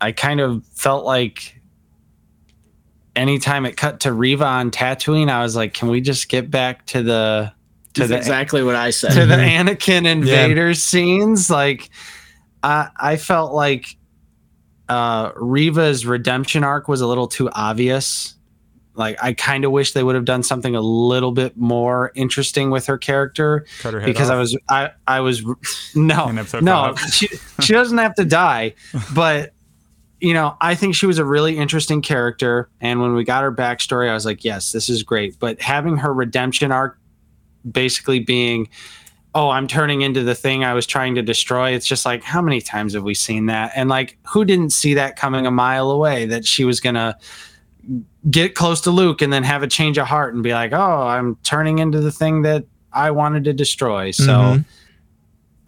I 0.00 0.12
kind 0.12 0.40
of 0.40 0.64
felt 0.74 1.04
like 1.04 1.60
anytime 3.16 3.66
it 3.66 3.76
cut 3.76 4.00
to 4.00 4.12
Reva 4.12 4.44
on 4.44 4.70
Tatooine, 4.70 5.28
I 5.30 5.42
was 5.42 5.56
like, 5.56 5.74
can 5.74 5.88
we 5.88 6.00
just 6.00 6.28
get 6.28 6.50
back 6.50 6.86
to 6.86 7.02
the 7.02 7.52
to 7.94 8.00
That's 8.00 8.10
the 8.10 8.16
exactly 8.16 8.62
what 8.62 8.76
I 8.76 8.90
said. 8.90 9.12
to 9.14 9.26
the 9.26 9.34
Anakin 9.36 10.06
and 10.06 10.24
Yeah. 10.24 10.46
Vader 10.46 10.74
scenes? 10.74 11.50
Like, 11.50 11.90
I 12.62 12.88
I 12.96 13.16
felt 13.16 13.52
like 13.52 13.96
uh, 14.88 15.32
Reva's 15.36 16.06
redemption 16.06 16.62
arc 16.64 16.86
was 16.88 17.00
a 17.00 17.06
little 17.06 17.26
too 17.26 17.50
obvious. 17.52 18.34
Like 18.98 19.16
I 19.22 19.32
kind 19.32 19.64
of 19.64 19.70
wish 19.70 19.92
they 19.92 20.02
would 20.02 20.16
have 20.16 20.24
done 20.24 20.42
something 20.42 20.74
a 20.74 20.80
little 20.80 21.32
bit 21.32 21.56
more 21.56 22.12
interesting 22.14 22.70
with 22.70 22.86
her 22.86 22.98
character 22.98 23.64
Cut 23.80 23.94
her 23.94 24.00
head 24.00 24.06
because 24.06 24.28
I 24.28 24.36
was 24.36 24.58
I 24.68 24.90
I 25.06 25.20
was 25.20 25.42
no 25.94 26.30
no 26.60 26.94
she 27.10 27.28
she 27.60 27.72
doesn't 27.72 27.98
have 27.98 28.14
to 28.16 28.24
die, 28.24 28.74
but 29.14 29.52
you 30.20 30.34
know 30.34 30.56
I 30.60 30.74
think 30.74 30.96
she 30.96 31.06
was 31.06 31.18
a 31.18 31.24
really 31.24 31.56
interesting 31.56 32.02
character, 32.02 32.68
and 32.80 33.00
when 33.00 33.14
we 33.14 33.24
got 33.24 33.42
her 33.44 33.52
backstory, 33.52 34.10
I 34.10 34.14
was 34.14 34.26
like, 34.26 34.44
yes, 34.44 34.72
this 34.72 34.88
is 34.88 35.02
great. 35.02 35.38
But 35.38 35.60
having 35.60 35.96
her 35.98 36.12
redemption 36.12 36.72
arc 36.72 36.98
basically 37.70 38.20
being 38.20 38.68
oh 39.34 39.50
i'm 39.50 39.66
turning 39.66 40.00
into 40.00 40.22
the 40.22 40.34
thing 40.34 40.64
i 40.64 40.72
was 40.72 40.86
trying 40.86 41.14
to 41.14 41.22
destroy 41.22 41.70
it's 41.70 41.86
just 41.86 42.06
like 42.06 42.22
how 42.22 42.40
many 42.40 42.60
times 42.60 42.94
have 42.94 43.02
we 43.02 43.14
seen 43.14 43.46
that? 43.46 43.72
And 43.74 43.88
like 43.90 44.16
who 44.26 44.44
didn't 44.44 44.70
see 44.70 44.94
that 44.94 45.16
coming 45.16 45.46
a 45.46 45.50
mile 45.50 45.90
away 45.90 46.24
that 46.26 46.46
she 46.46 46.64
was 46.64 46.80
gonna 46.80 47.18
get 48.30 48.54
close 48.54 48.80
to 48.82 48.90
luke 48.90 49.22
and 49.22 49.32
then 49.32 49.42
have 49.42 49.62
a 49.62 49.66
change 49.66 49.96
of 49.98 50.06
heart 50.06 50.34
and 50.34 50.42
be 50.42 50.52
like 50.52 50.72
oh 50.72 51.02
i'm 51.06 51.36
turning 51.44 51.78
into 51.78 52.00
the 52.00 52.10
thing 52.12 52.42
that 52.42 52.64
i 52.92 53.10
wanted 53.10 53.44
to 53.44 53.52
destroy 53.52 54.10
so 54.10 54.24
Mhm. 54.32 54.64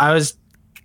i 0.00 0.12
was 0.12 0.36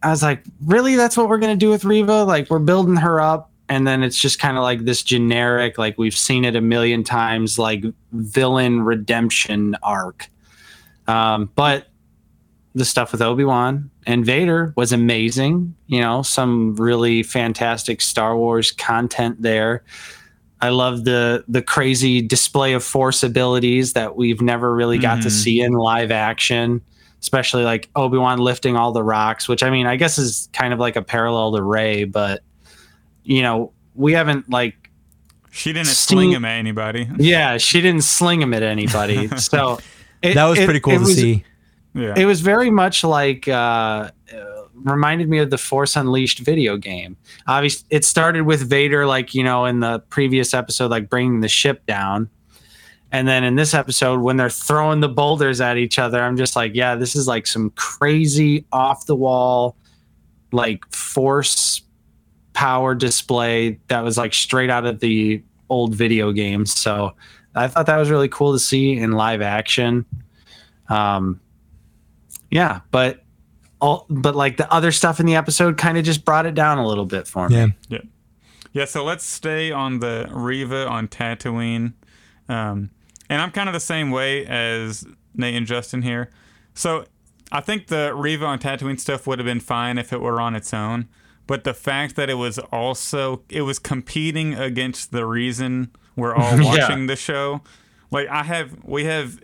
i 0.04 0.10
was 0.10 0.22
like 0.24 0.44
really 0.66 0.96
that's 0.96 1.18
what 1.18 1.28
we're 1.30 1.40
gonna 1.40 1.56
do 1.56 1.70
with 1.70 1.84
reva 1.86 2.24
like 2.24 2.50
we're 2.50 2.60
building 2.60 2.96
her 2.98 3.20
up 3.20 3.52
and 3.68 3.88
then 3.88 4.04
it's 4.04 4.18
just 4.20 4.38
kind 4.40 4.58
of 4.58 4.64
like 4.64 4.86
this 4.86 5.02
generic 5.02 5.78
like 5.78 5.98
we've 5.98 6.16
seen 6.16 6.46
it 6.46 6.56
a 6.56 6.62
million 6.62 7.04
times 7.04 7.58
like 7.58 7.84
villain 8.12 8.82
redemption 8.84 9.76
arc 9.84 10.30
um, 11.08 11.50
but 11.56 11.88
the 12.74 12.84
stuff 12.84 13.12
with 13.14 13.22
Obi-Wan 13.22 13.90
and 14.06 14.26
Vader 14.26 14.74
was 14.76 14.92
amazing. 14.92 15.74
You 15.88 16.02
know, 16.02 16.24
some 16.24 16.76
really 16.76 17.24
fantastic 17.24 18.02
Star 18.02 18.36
Wars 18.36 18.72
content 18.72 19.42
there. 19.42 19.84
I 20.62 20.70
love 20.70 21.04
the 21.04 21.44
the 21.48 21.62
crazy 21.62 22.22
display 22.22 22.74
of 22.74 22.84
force 22.84 23.24
abilities 23.24 23.94
that 23.94 24.16
we've 24.16 24.42
never 24.42 24.74
really 24.74 24.98
got 24.98 25.22
to 25.24 25.28
Mhm. 25.28 25.32
see 25.32 25.62
in 25.62 25.74
live 25.74 26.12
action, 26.12 26.82
especially 27.22 27.64
like 27.64 27.90
Obi-Wan 27.96 28.40
lifting 28.40 28.76
all 28.76 28.92
the 28.92 29.04
rocks, 29.04 29.48
which 29.48 29.64
I 29.64 29.70
mean, 29.70 29.86
I 29.86 29.96
guess 29.98 30.18
is 30.18 30.50
kind 30.54 30.74
of 30.74 30.80
like 30.80 30.96
a 30.96 31.02
parallel 31.02 31.56
to 31.56 31.62
Rey, 31.62 32.06
but 32.06 32.42
you 33.24 33.42
know, 33.42 33.72
we 33.96 34.14
haven't 34.14 34.50
like 34.50 34.76
She 35.52 35.72
didn't 35.72 35.88
Sting- 35.88 36.18
sling 36.18 36.32
him 36.32 36.46
at 36.46 36.58
anybody. 36.58 37.08
yeah, 37.18 37.58
she 37.58 37.82
didn't 37.82 38.04
sling 38.04 38.42
him 38.42 38.54
at 38.54 38.64
anybody. 38.64 39.28
So 39.38 39.80
it- 40.22 40.34
that 40.36 40.46
was 40.46 40.60
it- 40.60 40.66
pretty 40.66 40.80
cool 40.80 40.94
to 40.94 41.00
was- 41.00 41.16
see. 41.16 41.44
Yeah. 41.94 42.14
it 42.18 42.26
was 42.26 42.42
very 42.42 42.70
much 42.70 43.04
like 43.06 43.48
uh, 43.48 43.52
uh, 43.54 44.10
reminded 44.84 45.30
me 45.30 45.40
of 45.40 45.50
the 45.50 45.58
Force 45.58 45.96
Unleashed 45.96 46.40
video 46.40 46.78
game. 46.78 47.18
Obviously, 47.48 47.88
it 47.90 48.06
started 48.06 48.42
with 48.42 48.70
Vader, 48.70 49.06
like 49.06 49.34
you 49.34 49.44
know, 49.44 49.66
in 49.66 49.80
the 49.80 50.00
previous 50.10 50.54
episode, 50.54 50.92
like 50.92 51.10
bringing 51.10 51.42
the 51.42 51.48
ship 51.48 51.86
down, 51.86 52.30
and 53.12 53.28
then 53.28 53.44
in 53.44 53.56
this 53.56 53.74
episode, 53.74 54.20
when 54.22 54.38
they're 54.38 54.50
throwing 54.50 55.00
the 55.00 55.10
boulders 55.10 55.62
at 55.62 55.78
each 55.78 56.00
other, 56.00 56.22
I'm 56.22 56.38
just 56.38 56.56
like, 56.56 56.76
yeah, 56.76 56.96
this 56.96 57.16
is 57.16 57.28
like 57.28 57.48
some 57.48 57.70
crazy 57.72 58.66
off 58.72 59.06
the 59.06 59.16
wall, 59.16 59.76
like 60.52 60.86
Force 60.94 61.82
power 62.54 62.96
display 62.96 63.80
that 63.90 64.02
was 64.02 64.18
like 64.18 64.34
straight 64.34 64.70
out 64.70 64.86
of 64.86 65.00
the 65.00 65.44
old 65.70 65.94
video 65.94 66.32
games. 66.32 66.74
So 66.74 67.14
I 67.54 67.68
thought 67.68 67.86
that 67.86 67.98
was 67.98 68.10
really 68.10 68.30
cool 68.30 68.54
to 68.54 68.60
see 68.60 68.98
in 68.98 69.12
live 69.12 69.42
action. 69.42 70.06
Um, 70.90 71.40
yeah, 72.52 72.82
but 72.92 73.25
all 73.82 74.06
but 74.10 74.36
like 74.36 74.58
the 74.58 74.72
other 74.74 74.92
stuff 74.92 75.20
in 75.20 75.26
the 75.26 75.36
episode 75.36 75.78
kind 75.78 75.98
of 75.98 76.04
just 76.06 76.24
brought 76.26 76.46
it 76.46 76.56
down 76.56 76.78
a 76.78 76.88
little 76.88 77.06
bit 77.06 77.28
for 77.28 77.50
me. 77.50 77.56
Yeah. 77.56 77.68
Yeah, 77.90 78.00
Yeah. 78.74 78.86
so 78.86 79.04
let's 79.04 79.26
stay 79.26 79.72
on 79.72 80.00
the 80.00 80.28
Reva 80.32 80.88
on 80.88 81.08
Tatooine. 81.08 81.94
Um, 82.48 82.90
and 83.30 83.42
I'm 83.42 83.52
kind 83.52 83.68
of 83.70 83.74
the 83.74 83.80
same 83.80 84.12
way 84.12 84.46
as 84.46 85.06
Nate 85.34 85.56
and 85.56 85.66
Justin 85.68 86.02
here. 86.04 86.30
So 86.74 87.06
I 87.52 87.60
think 87.62 87.88
the 87.88 88.14
Reva 88.16 88.46
on 88.46 88.60
Tatooine 88.60 89.00
stuff 89.00 89.26
would 89.28 89.40
have 89.40 89.46
been 89.46 89.60
fine 89.60 89.98
if 89.98 90.14
it 90.14 90.22
were 90.22 90.40
on 90.40 90.56
its 90.56 90.74
own. 90.74 91.08
But 91.48 91.64
the 91.64 91.74
fact 91.74 92.16
that 92.16 92.30
it 92.30 92.36
was 92.36 92.58
also 92.58 93.44
it 93.50 93.62
was 93.62 93.78
competing 93.80 94.54
against 94.56 95.12
the 95.12 95.26
reason 95.26 95.92
we're 96.16 96.34
all 96.34 96.58
Yeah. 96.60 96.64
watching 96.88 97.08
the 97.08 97.16
show. 97.16 97.62
Like 98.10 98.28
I 98.30 98.44
have 98.44 98.84
we 98.84 99.04
have 99.06 99.40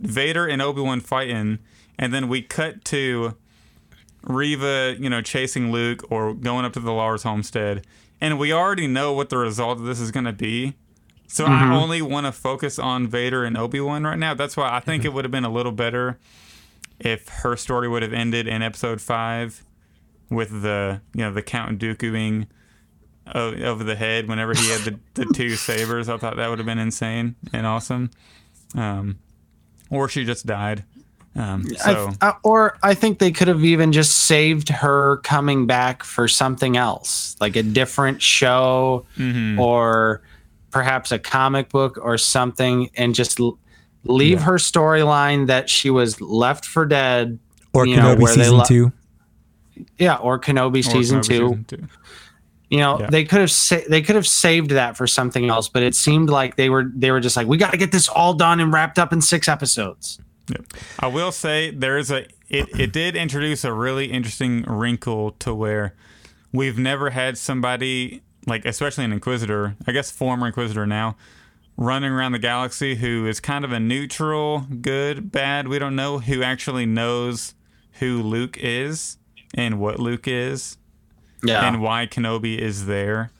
Vader 0.00 0.46
and 0.46 0.60
Obi-Wan 0.60 1.00
fighting 1.00 1.58
and 1.98 2.12
then 2.12 2.28
we 2.28 2.42
cut 2.42 2.84
to 2.86 3.34
Reva, 4.28 4.94
you 5.00 5.10
know, 5.10 5.22
chasing 5.22 5.72
Luke 5.72 6.04
or 6.10 6.34
going 6.34 6.64
up 6.64 6.72
to 6.74 6.80
the 6.80 6.92
Lars 6.92 7.24
homestead, 7.24 7.84
and 8.20 8.38
we 8.38 8.52
already 8.52 8.86
know 8.86 9.12
what 9.12 9.30
the 9.30 9.38
result 9.38 9.78
of 9.78 9.84
this 9.84 9.98
is 9.98 10.10
going 10.10 10.26
to 10.26 10.32
be. 10.32 10.74
So 11.26 11.44
I 11.44 11.74
only 11.74 12.00
want 12.00 12.24
to 12.24 12.32
focus 12.32 12.78
on 12.78 13.06
Vader 13.06 13.44
and 13.44 13.56
Obi 13.56 13.80
Wan 13.80 14.04
right 14.04 14.18
now. 14.18 14.32
That's 14.32 14.56
why 14.56 14.74
I 14.74 14.80
think 14.80 15.04
it 15.04 15.12
would 15.12 15.26
have 15.26 15.30
been 15.30 15.44
a 15.44 15.52
little 15.52 15.72
better 15.72 16.18
if 16.98 17.28
her 17.28 17.54
story 17.54 17.86
would 17.86 18.02
have 18.02 18.14
ended 18.14 18.48
in 18.48 18.62
Episode 18.62 19.00
Five 19.02 19.62
with 20.30 20.62
the 20.62 21.02
you 21.14 21.24
know 21.24 21.32
the 21.32 21.42
Count 21.42 21.78
Dookuing 21.78 22.46
over 23.34 23.84
the 23.84 23.96
head 23.96 24.26
whenever 24.26 24.54
he 24.54 24.70
had 24.70 24.80
the, 24.82 24.98
the 25.14 25.26
two 25.34 25.50
sabers. 25.56 26.08
I 26.08 26.16
thought 26.16 26.36
that 26.36 26.48
would 26.48 26.58
have 26.58 26.66
been 26.66 26.78
insane 26.78 27.36
and 27.52 27.66
awesome. 27.66 28.10
Um, 28.74 29.18
or 29.90 30.08
she 30.08 30.24
just 30.24 30.46
died. 30.46 30.84
Um, 31.36 31.64
so 31.76 32.10
I- 32.20 32.34
or 32.42 32.76
I 32.82 32.94
think 32.94 33.18
they 33.20 33.30
could 33.30 33.46
have 33.48 33.64
even 33.64 33.92
just 33.92 34.24
saved 34.26 34.68
her 34.70 35.18
coming 35.18 35.66
back 35.66 36.02
for 36.02 36.26
something 36.26 36.76
else, 36.76 37.36
like 37.40 37.54
a 37.54 37.62
different 37.62 38.20
show 38.20 39.06
mhm. 39.16 39.58
or 39.58 40.22
perhaps 40.70 41.12
a 41.12 41.18
comic 41.18 41.68
book 41.68 41.98
or 42.02 42.18
something, 42.18 42.90
and 42.96 43.14
just 43.14 43.38
leave 44.04 44.42
her 44.42 44.54
storyline 44.54 45.46
that 45.46 45.70
she 45.70 45.90
was 45.90 46.20
left 46.20 46.64
for 46.64 46.84
dead. 46.86 47.38
Or 47.72 47.86
know, 47.86 48.16
Kenobi 48.16 48.20
where 48.20 48.34
season 48.34 48.56
lo- 48.58 48.64
two. 48.64 48.92
Yeah, 49.98 50.16
or 50.16 50.40
Kenobi 50.40 50.80
Or 50.80 50.82
season 50.82 51.20
Kenobi 51.20 51.22
two. 51.28 51.48
season 51.48 51.64
two. 51.68 51.88
You 52.70 52.78
know, 52.78 53.00
Yeah. 53.00 53.10
they 53.10 53.24
could 53.24 53.40
have 53.40 53.50
sa- 53.50 53.76
they 53.88 54.02
could 54.02 54.16
have 54.16 54.26
saved 54.26 54.70
that 54.72 54.96
for 54.96 55.06
something 55.06 55.48
else, 55.48 55.68
but 55.68 55.82
it 55.82 55.94
seemed 55.94 56.28
like 56.30 56.56
they 56.56 56.68
were 56.68 56.90
they 56.94 57.10
were 57.12 57.20
just 57.20 57.36
like, 57.36 57.46
we 57.46 57.56
got 57.56 57.70
to 57.70 57.76
get 57.78 57.92
this 57.92 58.08
all 58.08 58.34
done 58.34 58.58
and 58.60 58.72
wrapped 58.72 58.98
up 58.98 59.12
in 59.12 59.20
six 59.20 59.48
episodes. 59.48 60.18
I 60.98 61.06
will 61.08 61.32
say 61.32 61.70
there 61.70 61.98
is 61.98 62.10
a 62.10 62.26
it, 62.48 62.68
it 62.78 62.92
did 62.92 63.16
introduce 63.16 63.64
a 63.64 63.72
really 63.72 64.06
interesting 64.06 64.62
wrinkle 64.62 65.32
to 65.32 65.54
where 65.54 65.94
we've 66.52 66.78
never 66.78 67.10
had 67.10 67.36
somebody 67.36 68.22
like 68.46 68.64
especially 68.64 69.04
an 69.04 69.12
inquisitor, 69.12 69.76
I 69.86 69.92
guess 69.92 70.10
former 70.10 70.46
inquisitor 70.46 70.86
now, 70.86 71.16
running 71.76 72.10
around 72.10 72.32
the 72.32 72.38
galaxy 72.38 72.96
who 72.96 73.26
is 73.26 73.40
kind 73.40 73.64
of 73.64 73.72
a 73.72 73.78
neutral, 73.78 74.66
good, 74.80 75.30
bad, 75.30 75.68
we 75.68 75.78
don't 75.78 75.94
know 75.94 76.18
who 76.18 76.42
actually 76.42 76.86
knows 76.86 77.54
who 77.92 78.22
Luke 78.22 78.56
is 78.58 79.18
and 79.54 79.78
what 79.78 79.98
Luke 79.98 80.26
is 80.26 80.78
Yeah, 81.42 81.66
and 81.66 81.82
why 81.82 82.06
Kenobi 82.06 82.58
is 82.58 82.86
there. 82.86 83.30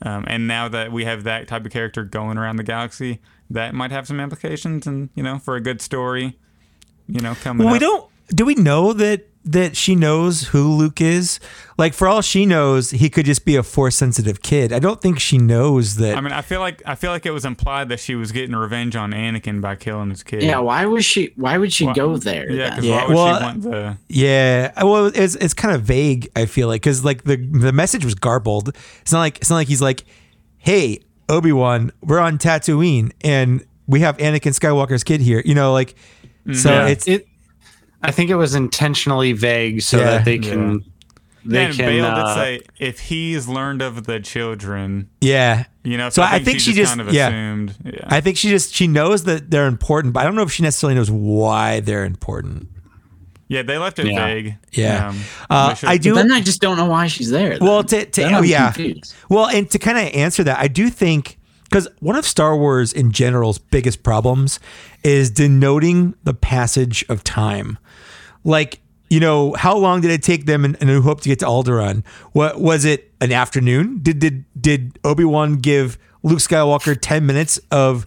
Um, 0.00 0.24
and 0.26 0.48
now 0.48 0.68
that 0.68 0.90
we 0.90 1.04
have 1.04 1.24
that 1.24 1.46
type 1.46 1.64
of 1.64 1.70
character 1.70 2.02
going 2.02 2.36
around 2.38 2.56
the 2.56 2.64
galaxy, 2.64 3.20
that 3.50 3.74
might 3.74 3.90
have 3.90 4.06
some 4.06 4.20
implications, 4.20 4.86
and 4.86 5.10
you 5.14 5.22
know, 5.22 5.38
for 5.38 5.54
a 5.56 5.60
good 5.60 5.80
story, 5.80 6.38
you 7.12 7.20
know, 7.20 7.34
coming. 7.36 7.64
Well, 7.66 7.72
we 7.72 7.78
up. 7.78 7.82
don't. 7.82 8.10
Do 8.34 8.44
we 8.46 8.54
know 8.54 8.92
that 8.94 9.26
that 9.44 9.76
she 9.76 9.94
knows 9.96 10.44
who 10.48 10.72
Luke 10.72 11.00
is? 11.00 11.40
Like, 11.76 11.92
for 11.94 12.06
all 12.06 12.22
she 12.22 12.46
knows, 12.46 12.92
he 12.92 13.10
could 13.10 13.26
just 13.26 13.44
be 13.44 13.56
a 13.56 13.62
force 13.64 13.96
sensitive 13.96 14.40
kid. 14.40 14.72
I 14.72 14.78
don't 14.78 15.02
think 15.02 15.18
she 15.18 15.36
knows 15.36 15.96
that. 15.96 16.16
I 16.16 16.20
mean, 16.20 16.32
I 16.32 16.40
feel 16.40 16.60
like 16.60 16.80
I 16.86 16.94
feel 16.94 17.10
like 17.10 17.26
it 17.26 17.32
was 17.32 17.44
implied 17.44 17.88
that 17.90 17.98
she 18.00 18.14
was 18.14 18.32
getting 18.32 18.54
revenge 18.56 18.96
on 18.96 19.10
Anakin 19.12 19.60
by 19.60 19.74
killing 19.76 20.10
his 20.10 20.22
kid. 20.22 20.44
Yeah, 20.44 20.58
why 20.60 20.86
was 20.86 21.04
she? 21.04 21.32
Why 21.36 21.58
would 21.58 21.72
she 21.72 21.84
Why- 21.86 21.92
go 21.94 22.16
there? 22.16 22.50
Yeah, 22.50 22.80
Yeah, 22.80 22.94
why 23.02 23.06
would 23.08 23.14
well, 23.16 23.36
she 23.38 23.42
want 23.44 23.62
the? 23.62 23.96
yeah. 24.08 24.72
Uh, 24.76 24.86
well, 24.86 25.06
it's 25.06 25.34
it's 25.34 25.54
kind 25.54 25.74
of 25.74 25.82
vague. 25.82 26.30
I 26.36 26.46
feel 26.46 26.68
like 26.68 26.82
because 26.82 27.04
like 27.04 27.24
the 27.24 27.36
the 27.36 27.72
message 27.72 28.04
was 28.04 28.14
garbled. 28.14 28.74
It's 29.02 29.12
not 29.12 29.20
like 29.20 29.38
it's 29.38 29.50
not 29.50 29.56
like 29.56 29.68
he's 29.68 29.82
like, 29.82 30.04
"Hey, 30.58 31.00
Obi 31.28 31.52
Wan, 31.52 31.90
we're 32.00 32.20
on 32.20 32.38
Tatooine 32.38 33.10
and 33.22 33.62
we 33.86 34.00
have 34.00 34.16
Anakin 34.18 34.58
Skywalker's 34.58 35.04
kid 35.04 35.20
here." 35.20 35.42
You 35.44 35.54
know, 35.54 35.72
like. 35.74 35.96
So 36.52 36.70
Yeah. 36.72 36.86
it's 36.88 37.06
it. 37.06 37.26
I 38.02 38.10
think 38.10 38.30
it 38.30 38.34
was 38.36 38.54
intentionally 38.54 39.32
vague 39.32 39.82
so 39.82 39.98
Yeah. 39.98 40.04
that 40.04 40.24
they 40.24 40.38
can. 40.38 40.84
They 41.44 41.64
and 41.66 41.74
can. 41.74 41.86
Bale 41.86 42.04
uh, 42.06 42.14
did 42.14 42.34
say 42.34 42.60
if 42.78 42.98
he's 43.00 43.48
learned 43.48 43.82
of 43.82 44.04
the 44.06 44.20
children, 44.20 45.08
yeah. 45.20 45.64
you 45.82 45.96
know. 45.96 46.08
So 46.08 46.16
So, 46.16 46.22
I 46.22 46.26
I 46.26 46.30
think, 46.34 46.44
think 46.46 46.60
she, 46.60 46.70
she 46.70 46.76
just 46.76 46.92
just- 46.92 46.96
kind 46.96 47.08
of 47.08 47.14
yeah. 47.14 47.28
assumed. 47.28 47.74
Yeah. 47.84 47.92
I 48.06 48.20
think 48.20 48.36
she 48.36 48.48
just 48.48 48.74
she 48.74 48.86
knows 48.86 49.24
that 49.24 49.50
they're 49.50 49.66
important, 49.66 50.14
but 50.14 50.20
I 50.20 50.24
don't 50.24 50.34
know 50.36 50.42
if 50.42 50.52
she 50.52 50.62
necessarily 50.62 50.94
knows 50.94 51.10
why 51.10 51.80
they're 51.80 52.04
important. 52.04 52.68
yeah, 53.48 53.62
they 53.62 53.76
left 53.76 53.98
it 53.98 54.06
Yeah. 54.06 54.24
vague. 54.26 54.54
Yeah. 54.72 55.08
Um, 55.08 55.18
Uh, 55.50 55.74
I 55.82 55.98
do. 55.98 56.14
Then 56.14 56.32
I 56.32 56.40
just 56.40 56.60
don't 56.60 56.76
know 56.76 56.86
why 56.86 57.06
she's 57.08 57.30
there. 57.30 57.58
then. 57.58 57.66
Well, 57.66 57.84
to, 57.84 58.04
to 58.06 58.20
Then 58.22 58.34
oh, 58.34 58.42
yeah, 58.42 58.72
confused. 58.72 59.14
well, 59.28 59.46
and 59.48 59.68
to 59.72 59.78
kind 59.78 59.98
of 59.98 60.14
answer 60.14 60.42
that, 60.44 60.58
I 60.58 60.68
do 60.68 60.88
think 60.90 61.38
because 61.72 61.88
one 62.00 62.16
of 62.16 62.26
Star 62.26 62.54
Wars 62.54 62.92
in 62.92 63.12
general's 63.12 63.56
biggest 63.56 64.02
problems 64.02 64.60
is 65.02 65.30
denoting 65.30 66.14
the 66.22 66.34
passage 66.34 67.02
of 67.08 67.24
time. 67.24 67.78
Like 68.44 68.80
you 69.08 69.20
know, 69.20 69.52
how 69.54 69.76
long 69.76 70.00
did 70.00 70.10
it 70.10 70.22
take 70.22 70.46
them 70.46 70.64
in, 70.64 70.74
in 70.76 70.86
New 70.86 71.02
Hope 71.02 71.20
to 71.20 71.28
get 71.28 71.38
to 71.40 71.44
Alderaan? 71.44 72.02
What 72.32 72.60
was 72.60 72.84
it? 72.84 73.12
An 73.20 73.32
afternoon? 73.32 74.00
Did 74.02 74.18
did 74.18 74.44
did 74.60 74.98
Obi 75.02 75.24
Wan 75.24 75.56
give 75.56 75.96
Luke 76.22 76.40
Skywalker 76.40 76.96
ten 77.00 77.24
minutes 77.24 77.58
of 77.70 78.04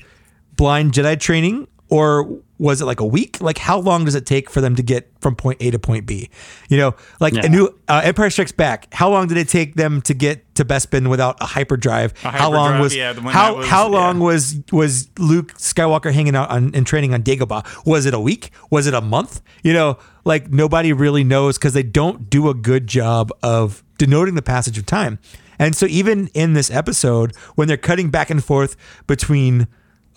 blind 0.56 0.94
Jedi 0.94 1.20
training, 1.20 1.68
or 1.90 2.42
was 2.58 2.82
it 2.82 2.86
like 2.86 3.00
a 3.00 3.06
week? 3.06 3.42
Like, 3.42 3.58
how 3.58 3.78
long 3.80 4.06
does 4.06 4.16
it 4.16 4.26
take 4.26 4.50
for 4.50 4.62
them 4.62 4.76
to 4.76 4.84
get 4.84 5.12
from 5.20 5.36
point 5.36 5.62
A 5.62 5.72
to 5.72 5.80
point 5.80 6.06
B? 6.06 6.30
You 6.70 6.78
know, 6.78 6.96
like 7.20 7.34
a 7.34 7.50
new 7.50 7.78
uh, 7.88 8.02
Empire 8.04 8.30
Strikes 8.30 8.54
Back. 8.54 8.94
How 8.94 9.10
long 9.10 9.28
did 9.28 9.38
it 9.38 9.50
take 9.50 9.76
them 9.76 10.02
to 10.04 10.14
get 10.14 10.56
to 10.56 10.64
Bespin 10.66 11.10
without 11.10 11.38
a 11.42 11.46
hyperdrive? 11.46 12.14
A 12.24 12.32
how 12.32 12.52
long 12.52 12.80
was 12.80 12.96
yeah, 12.96 13.14
how 13.14 13.58
was- 13.58 13.68
how 13.68 13.88
long 13.88 14.18
yeah. 14.18 14.24
was 14.24 14.62
was 14.72 15.10
Luke 15.20 15.54
Skywalker 15.56 16.14
hanging 16.14 16.36
out 16.36 16.50
on 16.50 16.74
and 16.74 16.88
training 16.88 17.14
on 17.14 17.24
Dagobah? 17.24 17.86
Was 17.86 18.06
it 18.06 18.14
a 18.14 18.20
week? 18.20 18.52
Was 18.70 18.88
it 18.88 18.94
a 18.94 19.02
month? 19.02 19.42
You 19.64 19.74
know, 19.74 19.98
like 20.24 20.50
nobody 20.50 20.94
really 20.94 21.24
knows 21.24 21.58
because 21.58 21.74
they 21.74 21.84
don't 21.84 22.30
do 22.30 22.50
a 22.50 22.54
good 22.54 22.88
job 22.88 23.32
of 23.44 23.84
denoting 23.98 24.36
the 24.36 24.42
passage 24.42 24.78
of 24.78 24.86
time. 24.86 25.20
And 25.60 25.76
so 25.76 25.86
even 25.86 26.28
in 26.34 26.54
this 26.54 26.70
episode, 26.70 27.36
when 27.56 27.68
they're 27.68 27.78
cutting 27.78 28.10
back 28.10 28.30
and 28.30 28.44
forth 28.44 28.76
between 29.08 29.68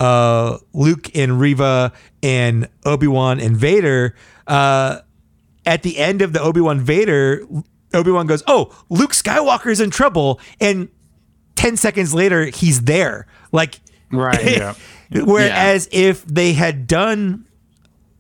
uh, 0.00 0.58
Luke 0.72 1.16
and 1.16 1.40
Reva 1.40 1.92
and 2.22 2.68
Obi 2.84 3.06
Wan 3.06 3.40
and 3.40 3.56
Vader, 3.56 4.14
uh, 4.46 5.00
at 5.66 5.82
the 5.82 5.98
end 5.98 6.22
of 6.22 6.32
the 6.32 6.40
Obi 6.40 6.60
Wan 6.60 6.80
Vader, 6.80 7.46
Obi 7.94 8.10
Wan 8.10 8.26
goes, 8.26 8.42
"Oh, 8.46 8.74
Luke 8.88 9.12
Skywalker's 9.12 9.80
in 9.80 9.90
trouble," 9.90 10.40
and 10.60 10.88
ten 11.56 11.76
seconds 11.76 12.14
later, 12.14 12.46
he's 12.46 12.82
there. 12.82 13.26
Like, 13.52 13.80
Right. 14.10 14.42
Yeah. 14.56 14.74
Whereas 15.24 15.88
if 15.90 16.24
they 16.26 16.52
had 16.52 16.86
done 16.86 17.46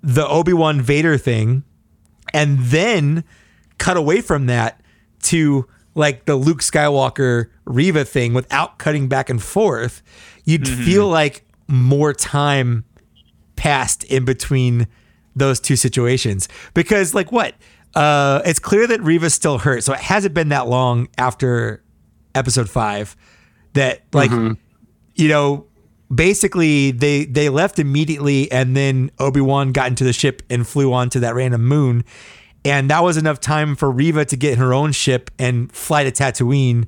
the 0.02 0.26
Obi 0.26 0.52
Wan 0.54 0.80
Vader 0.80 1.18
thing 1.18 1.64
and 2.32 2.58
then 2.58 3.24
cut 3.76 3.96
away 3.98 4.20
from 4.22 4.46
that 4.46 4.80
to 5.24 5.66
like 5.94 6.24
the 6.24 6.34
Luke 6.36 6.60
Skywalker 6.60 7.50
Reva 7.66 8.04
thing 8.06 8.32
without 8.32 8.78
cutting 8.78 9.08
back 9.08 9.28
and 9.28 9.42
forth, 9.42 10.02
you'd 10.44 10.66
feel 10.66 11.08
like 11.08 11.44
more 11.68 12.12
time 12.12 12.84
passed 13.56 14.04
in 14.04 14.24
between 14.24 14.86
those 15.36 15.60
two 15.60 15.76
situations. 15.76 16.48
Because 16.74 17.14
like 17.14 17.30
what? 17.30 17.54
Uh 17.94 18.42
it's 18.44 18.58
clear 18.58 18.86
that 18.86 19.00
Reva's 19.02 19.34
still 19.34 19.58
hurt. 19.58 19.84
So 19.84 19.92
it 19.92 20.00
hasn't 20.00 20.34
been 20.34 20.48
that 20.48 20.66
long 20.66 21.08
after 21.16 21.82
episode 22.34 22.68
5 22.70 23.16
that 23.74 24.02
like 24.12 24.30
you 25.14 25.28
know 25.28 25.66
basically 26.14 26.90
they 26.90 27.24
they 27.24 27.48
left 27.48 27.78
immediately 27.78 28.50
and 28.50 28.76
then 28.76 29.10
Obi-Wan 29.18 29.72
got 29.72 29.88
into 29.88 30.04
the 30.04 30.12
ship 30.12 30.42
and 30.48 30.66
flew 30.66 30.92
onto 30.92 31.20
that 31.20 31.34
random 31.34 31.64
moon 31.64 32.04
and 32.64 32.90
that 32.90 33.02
was 33.02 33.16
enough 33.16 33.40
time 33.40 33.76
for 33.76 33.90
Riva 33.90 34.24
to 34.26 34.36
get 34.36 34.54
in 34.54 34.58
her 34.58 34.72
own 34.72 34.92
ship 34.92 35.30
and 35.38 35.70
fly 35.72 36.04
to 36.04 36.10
Tatooine 36.10 36.86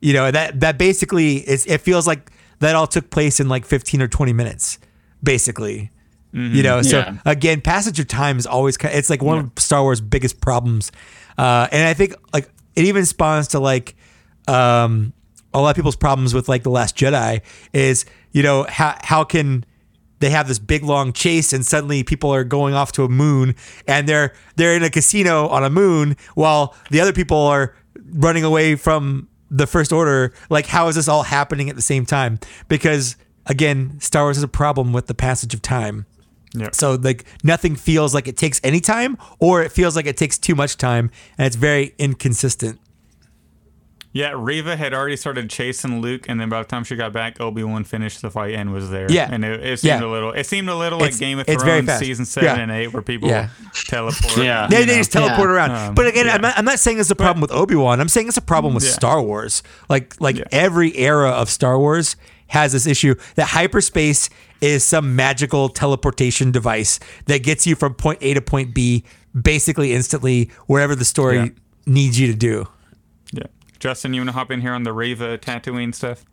you 0.00 0.12
know 0.12 0.30
that 0.30 0.60
that 0.60 0.78
basically 0.78 1.36
is 1.48 1.66
it 1.66 1.80
feels 1.80 2.06
like 2.06 2.30
that 2.60 2.74
all 2.74 2.86
took 2.86 3.10
place 3.10 3.40
in 3.40 3.48
like 3.48 3.64
15 3.64 4.02
or 4.02 4.08
20 4.08 4.32
minutes 4.32 4.78
basically. 5.22 5.90
You 6.32 6.64
know 6.64 6.82
so 6.82 6.98
Yeah. 6.98 7.18
again 7.24 7.60
passage 7.60 8.00
of 8.00 8.08
time 8.08 8.38
is 8.38 8.46
always 8.46 8.76
ki- 8.76 8.88
it's 8.88 9.08
like 9.08 9.22
one 9.22 9.38
of 9.38 9.50
star 9.56 9.82
wars 9.82 10.00
biggest 10.00 10.40
problems. 10.40 10.90
Uh 11.38 11.68
and 11.70 11.86
i 11.86 11.94
think 11.94 12.14
like 12.32 12.48
it 12.74 12.84
even 12.86 13.06
spawns 13.06 13.46
to 13.48 13.60
like 13.60 13.94
um 14.48 15.12
a 15.52 15.60
lot 15.60 15.70
of 15.70 15.76
people's 15.76 15.94
problems 15.96 16.34
with 16.34 16.48
like 16.48 16.64
the 16.64 16.70
last 16.70 16.96
jedi 16.96 17.40
is 17.72 18.04
you 18.32 18.42
know 18.42 18.66
how 18.68 18.96
how 19.02 19.22
can 19.22 19.64
they 20.18 20.30
have 20.30 20.48
this 20.48 20.58
big 20.58 20.82
long 20.82 21.12
chase 21.12 21.52
and 21.52 21.64
suddenly 21.64 22.02
people 22.02 22.30
are 22.34 22.42
going 22.44 22.74
off 22.74 22.90
to 22.92 23.04
a 23.04 23.08
moon 23.08 23.54
and 23.86 24.08
they're 24.08 24.32
they're 24.56 24.74
in 24.74 24.82
a 24.82 24.90
casino 24.90 25.46
on 25.48 25.62
a 25.62 25.70
moon 25.70 26.16
while 26.34 26.74
the 26.90 27.00
other 27.00 27.12
people 27.12 27.36
are 27.38 27.74
running 28.12 28.42
away 28.42 28.74
from 28.74 29.28
the 29.56 29.66
first 29.66 29.92
order 29.92 30.32
like 30.50 30.66
how 30.66 30.88
is 30.88 30.96
this 30.96 31.08
all 31.08 31.22
happening 31.22 31.70
at 31.70 31.76
the 31.76 31.82
same 31.82 32.04
time? 32.04 32.38
Because 32.68 33.16
again 33.46 33.98
star 34.00 34.24
wars 34.24 34.36
has 34.36 34.42
a 34.42 34.48
problem 34.48 34.92
with 34.92 35.06
the 35.06 35.14
passage 35.14 35.54
of 35.54 35.62
time. 35.62 36.06
Yep. 36.56 36.72
so 36.72 36.94
like 36.94 37.24
nothing 37.42 37.74
feels 37.74 38.14
like 38.14 38.28
it 38.28 38.36
takes 38.36 38.60
any 38.62 38.78
time 38.78 39.18
or 39.40 39.64
it 39.64 39.72
feels 39.72 39.96
like 39.96 40.06
it 40.06 40.16
takes 40.16 40.38
too 40.38 40.54
much 40.54 40.76
time 40.76 41.10
and 41.36 41.48
it's 41.48 41.56
very 41.56 41.94
inconsistent 41.98 42.78
Yeah, 44.14 44.32
Reva 44.36 44.76
had 44.76 44.94
already 44.94 45.16
started 45.16 45.50
chasing 45.50 46.00
Luke, 46.00 46.26
and 46.28 46.40
then 46.40 46.48
by 46.48 46.62
the 46.62 46.68
time 46.68 46.84
she 46.84 46.94
got 46.94 47.12
back, 47.12 47.40
Obi 47.40 47.64
Wan 47.64 47.82
finished 47.82 48.22
the 48.22 48.30
fight 48.30 48.54
and 48.54 48.72
was 48.72 48.88
there. 48.88 49.10
Yeah. 49.10 49.28
and 49.30 49.44
it, 49.44 49.60
it 49.62 49.80
seemed 49.80 50.00
Yeah. 50.00 50.06
a 50.06 50.08
little. 50.08 50.30
It 50.30 50.46
seemed 50.46 50.68
a 50.68 50.76
little 50.76 51.00
like 51.00 51.18
Game 51.18 51.40
of 51.40 51.46
Thrones 51.48 51.92
season 51.98 52.24
seven 52.24 52.48
Yeah. 52.56 52.62
and 52.62 52.70
eight, 52.70 52.92
where 52.92 53.02
people 53.02 53.28
Yeah. 53.28 53.48
teleport. 53.88 54.36
Yeah. 54.36 54.68
They, 54.68 54.84
they 54.84 54.98
just 54.98 55.10
teleport 55.10 55.48
Yeah. 55.50 55.54
around. 55.56 55.70
Um, 55.72 55.94
but 55.96 56.06
again, 56.06 56.26
yeah. 56.26 56.34
I'm, 56.36 56.42
not, 56.42 56.56
I'm 56.56 56.64
not 56.64 56.78
saying 56.78 57.00
it's 57.00 57.10
a 57.10 57.16
problem 57.16 57.40
with 57.40 57.50
Obi 57.50 57.74
Wan. 57.74 58.00
I'm 58.00 58.08
saying 58.08 58.28
it's 58.28 58.36
a 58.36 58.40
problem 58.40 58.72
with 58.72 58.84
Yeah. 58.84 58.92
Star 58.92 59.20
Wars. 59.20 59.64
Like 59.88 60.14
like 60.20 60.36
Yeah. 60.36 60.44
every 60.52 60.96
era 60.96 61.30
of 61.30 61.50
Star 61.50 61.76
Wars 61.76 62.14
has 62.46 62.72
this 62.72 62.86
issue 62.86 63.16
that 63.34 63.48
hyperspace 63.48 64.30
is 64.60 64.84
some 64.84 65.16
magical 65.16 65.68
teleportation 65.68 66.52
device 66.52 67.00
that 67.26 67.42
gets 67.42 67.66
you 67.66 67.74
from 67.74 67.94
point 67.94 68.18
A 68.22 68.34
to 68.34 68.40
point 68.40 68.74
B 68.74 69.02
basically 69.42 69.92
instantly 69.92 70.50
wherever 70.66 70.94
the 70.94 71.04
story 71.04 71.36
Yeah. 71.38 71.48
needs 71.86 72.20
you 72.20 72.28
to 72.28 72.34
do. 72.34 72.68
Justin, 73.84 74.14
you 74.14 74.22
want 74.22 74.28
to 74.30 74.32
hop 74.32 74.50
in 74.50 74.62
here 74.62 74.72
on 74.72 74.82
the 74.82 74.94
Reva 74.94 75.36
Tatooine 75.36 75.94
stuff? 75.94 76.24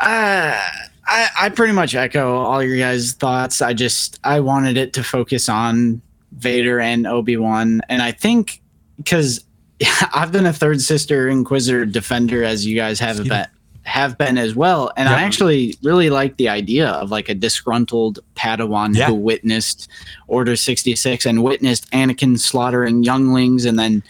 Uh, 0.00 0.58
I 1.06 1.28
I 1.42 1.48
pretty 1.50 1.72
much 1.72 1.94
echo 1.94 2.38
all 2.38 2.60
your 2.60 2.76
guys' 2.76 3.12
thoughts. 3.12 3.62
I 3.62 3.72
just 3.72 4.18
I 4.24 4.40
wanted 4.40 4.76
it 4.76 4.92
to 4.94 5.04
focus 5.04 5.48
on 5.48 6.02
Vader 6.32 6.80
and 6.80 7.06
Obi 7.06 7.36
Wan, 7.36 7.82
and 7.88 8.02
I 8.02 8.10
think 8.10 8.60
because 8.96 9.44
I've 10.12 10.32
been 10.32 10.44
a 10.44 10.52
third 10.52 10.80
sister 10.80 11.28
Inquisitor 11.28 11.86
defender, 11.86 12.42
as 12.42 12.66
you 12.66 12.74
guys 12.74 12.98
have 12.98 13.22
been 13.28 13.46
have 13.82 14.18
been 14.18 14.36
as 14.36 14.56
well, 14.56 14.90
and 14.96 15.08
I 15.08 15.22
actually 15.22 15.76
really 15.84 16.10
like 16.10 16.36
the 16.36 16.48
idea 16.48 16.88
of 16.88 17.12
like 17.12 17.28
a 17.28 17.34
disgruntled 17.36 18.18
Padawan 18.34 18.96
Yeah. 18.96 19.06
who 19.06 19.14
witnessed 19.14 19.88
Order 20.26 20.56
sixty 20.56 20.96
six 20.96 21.26
and 21.26 21.44
witnessed 21.44 21.88
Anakin 21.92 22.40
slaughtering 22.40 23.04
younglings, 23.04 23.66
and 23.66 23.78
then 23.78 24.02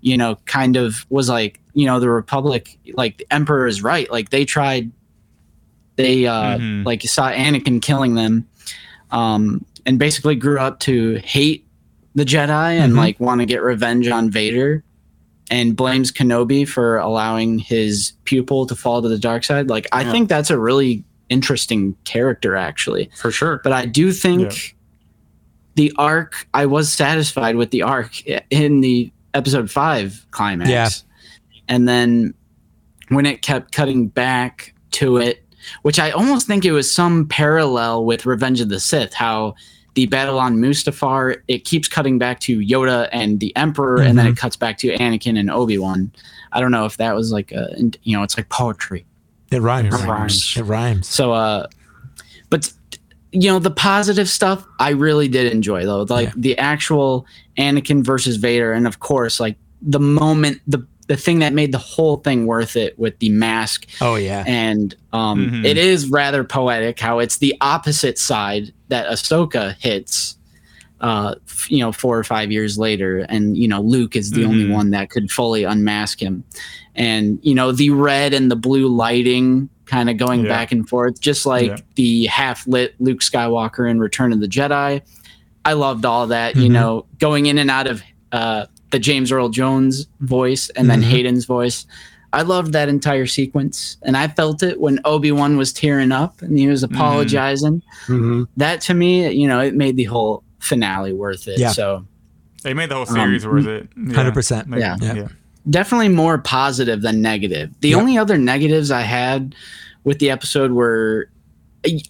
you 0.00 0.16
know 0.16 0.38
kind 0.46 0.74
of 0.76 1.06
was 1.08 1.28
like 1.28 1.60
you 1.74 1.86
know 1.86 2.00
the 2.00 2.08
Republic, 2.10 2.78
like 2.94 3.18
the 3.18 3.26
Emperor 3.32 3.66
is 3.66 3.82
right, 3.82 4.10
like 4.10 4.30
they 4.30 4.44
tried 4.44 4.90
they 5.96 6.26
uh 6.26 6.58
Mhm. 6.58 6.84
like 6.84 7.02
saw 7.02 7.30
Anakin 7.30 7.80
killing 7.80 8.14
them 8.14 8.46
um 9.12 9.64
and 9.86 9.96
basically 9.98 10.34
grew 10.34 10.58
up 10.58 10.80
to 10.80 11.20
hate 11.24 11.66
the 12.16 12.24
Jedi 12.24 12.78
and 12.78 12.94
Mhm. 12.94 12.96
like 12.96 13.20
want 13.20 13.40
to 13.40 13.46
get 13.46 13.62
revenge 13.62 14.08
on 14.08 14.28
Vader 14.30 14.82
and 15.50 15.76
blames 15.76 16.10
Kenobi 16.10 16.66
for 16.66 16.98
allowing 16.98 17.58
his 17.60 18.12
pupil 18.24 18.66
to 18.66 18.74
fall 18.74 19.02
to 19.02 19.08
the 19.08 19.18
dark 19.18 19.44
side 19.44 19.68
like 19.68 19.86
I 19.92 20.02
Yeah. 20.02 20.10
think 20.10 20.28
that's 20.28 20.50
a 20.50 20.58
really 20.58 21.04
interesting 21.28 21.94
character 22.04 22.56
actually 22.56 23.08
For 23.16 23.30
sure. 23.30 23.60
but 23.62 23.72
I 23.72 23.86
do 23.86 24.10
think 24.10 24.42
Yeah. 24.52 24.72
the 25.76 25.92
arc 25.96 26.48
I 26.54 26.66
was 26.66 26.92
satisfied 26.92 27.54
with 27.56 27.70
the 27.70 27.82
arc 27.82 28.20
in 28.50 28.80
the 28.80 29.12
episode 29.32 29.70
5 29.70 30.26
climax 30.32 30.70
Yeah. 30.70 30.88
And 31.68 31.88
then 31.88 32.34
when 33.08 33.26
it 33.26 33.42
kept 33.42 33.72
cutting 33.72 34.08
back 34.08 34.74
to 34.92 35.16
it 35.18 35.44
which 35.82 35.98
I 35.98 36.10
almost 36.10 36.46
think 36.46 36.64
it 36.64 36.72
was 36.72 36.92
some 36.92 37.26
parallel 37.26 38.04
with 38.04 38.26
Revenge 38.26 38.60
of 38.60 38.68
the 38.68 38.80
Sith, 38.80 39.14
how 39.14 39.54
the 39.94 40.06
battle 40.06 40.38
on 40.38 40.56
Mustafar 40.56 41.40
it 41.48 41.64
keeps 41.64 41.88
cutting 41.88 42.18
back 42.18 42.40
to 42.40 42.58
Yoda 42.58 43.08
and 43.12 43.40
the 43.40 43.54
Emperor, 43.56 44.02
and 44.02 44.18
then 44.18 44.26
it 44.26 44.36
cuts 44.36 44.56
back 44.56 44.76
to 44.78 44.94
Anakin 44.96 45.38
and 45.38 45.50
Obi 45.50 45.78
Wan. 45.78 46.12
I 46.52 46.60
don't 46.60 46.70
know 46.70 46.84
if 46.84 46.96
that 46.98 47.14
was 47.14 47.32
like 47.32 47.52
a, 47.52 47.74
you 48.02 48.16
know, 48.16 48.22
it's 48.22 48.36
like 48.36 48.48
poetry. 48.48 49.04
It 49.50 49.62
rhymes. 49.62 49.94
It 49.94 50.06
rhymes. 50.06 50.56
It 50.56 50.62
rhymes. 50.64 51.08
So, 51.08 51.32
uh, 51.32 51.68
but 52.50 52.72
you 53.32 53.50
know, 53.50 53.58
the 53.58 53.70
positive 53.70 54.28
stuff 54.28 54.66
I 54.78 54.90
really 54.90 55.28
did 55.28 55.52
enjoy 55.52 55.84
though, 55.86 56.02
like 56.02 56.28
Yeah. 56.28 56.34
the 56.36 56.58
actual 56.58 57.26
Anakin 57.56 58.04
versus 58.04 58.36
Vader, 58.36 58.72
and 58.72 58.86
of 58.86 59.00
course, 59.00 59.40
like 59.40 59.56
the 59.80 60.00
moment, 60.00 60.60
the 60.66 60.86
the 61.06 61.16
thing 61.16 61.38
that 61.40 61.52
made 61.52 61.70
the 61.72 61.78
whole 61.78 62.16
thing 62.18 62.46
worth 62.46 62.76
it 62.76 62.98
with 62.98 63.18
the 63.18 63.28
mask 63.28 63.86
Oh 64.00 64.14
yeah. 64.16 64.42
and 64.46 64.94
um, 65.12 65.50
Mhm. 65.50 65.64
it 65.64 65.76
is 65.76 66.08
rather 66.08 66.44
poetic 66.44 66.98
how 66.98 67.18
it's 67.18 67.38
the 67.38 67.54
opposite 67.60 68.18
side 68.18 68.72
that 68.88 69.06
Ahsoka 69.08 69.76
hits. 69.80 70.36
Uh, 71.00 71.34
f- 71.46 71.70
you 71.70 71.80
know, 71.80 71.92
four 71.92 72.18
or 72.18 72.24
five 72.24 72.50
years 72.50 72.78
later, 72.78 73.18
and 73.28 73.58
you 73.58 73.68
know, 73.68 73.82
Luke 73.82 74.16
is 74.16 74.30
the 74.30 74.44
only 74.46 74.64
Mhm. 74.64 74.72
one 74.72 74.90
that 74.90 75.10
could 75.10 75.30
fully 75.30 75.64
unmask 75.64 76.22
him, 76.22 76.44
and 76.94 77.38
you 77.42 77.54
know, 77.54 77.72
the 77.72 77.90
red 77.90 78.32
and 78.32 78.50
the 78.50 78.56
blue 78.56 78.88
lighting 78.88 79.68
kind 79.84 80.08
of 80.08 80.16
going 80.16 80.44
Yeah. 80.44 80.48
back 80.48 80.72
and 80.72 80.88
forth, 80.88 81.20
just 81.20 81.44
like 81.44 81.66
Yeah. 81.66 81.76
the 81.96 82.24
half 82.26 82.66
lit 82.66 82.94
Luke 83.00 83.20
Skywalker 83.20 83.90
in 83.90 83.98
Return 83.98 84.32
of 84.32 84.40
the 84.40 84.48
Jedi. 84.48 85.02
I 85.66 85.72
loved 85.74 86.06
all 86.06 86.28
that, 86.28 86.56
you 86.56 86.68
Mhm. 86.70 86.72
know, 86.72 87.06
going 87.18 87.46
in 87.46 87.58
and 87.58 87.70
out 87.70 87.86
of 87.86 88.02
uh, 88.32 88.64
the 88.94 89.00
James 89.00 89.32
Earl 89.32 89.48
Jones 89.48 90.06
voice 90.20 90.70
and 90.76 90.88
then 90.88 91.00
Mhm. 91.02 91.06
Hayden's 91.06 91.46
voice. 91.46 91.84
I 92.32 92.42
loved 92.42 92.72
that 92.74 92.88
entire 92.88 93.26
sequence, 93.26 93.96
and 94.02 94.16
I 94.16 94.28
felt 94.28 94.62
it 94.62 94.80
when 94.80 95.00
Obi 95.04 95.32
Wan 95.32 95.56
was 95.56 95.72
tearing 95.72 96.12
up 96.12 96.40
and 96.42 96.56
he 96.56 96.68
was 96.68 96.84
apologizing. 96.84 97.82
Mhm. 98.06 98.46
That 98.56 98.80
to 98.82 98.94
me, 98.94 99.32
you 99.32 99.48
know, 99.48 99.58
it 99.58 99.74
made 99.74 99.96
the 99.96 100.04
whole 100.04 100.44
finale 100.60 101.12
worth 101.12 101.48
it. 101.48 101.58
Yeah. 101.58 101.70
So 101.72 102.06
They 102.62 102.72
made 102.72 102.88
the 102.88 102.94
whole 102.94 103.06
series 103.06 103.44
worth 103.44 103.66
it. 103.66 103.88
Yeah. 103.96 104.12
100%. 104.14 104.70
They- 104.70 104.78
Yeah. 104.78 104.96
Yeah. 105.02 105.14
yeah. 105.14 105.28
definitely 105.70 106.08
more 106.10 106.36
positive 106.38 107.00
than 107.02 107.20
negative. 107.22 107.70
The 107.80 107.88
Yep. 107.88 107.98
only 107.98 108.18
other 108.18 108.36
negatives 108.38 108.90
I 108.90 109.00
had 109.00 109.54
with 110.04 110.18
the 110.20 110.30
episode 110.30 110.70
were 110.72 111.28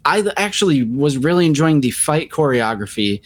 I 0.04 0.24
actually 0.36 0.82
was 0.82 1.16
really 1.18 1.46
enjoying 1.46 1.80
the 1.80 1.90
fight 1.92 2.30
choreography, 2.30 3.20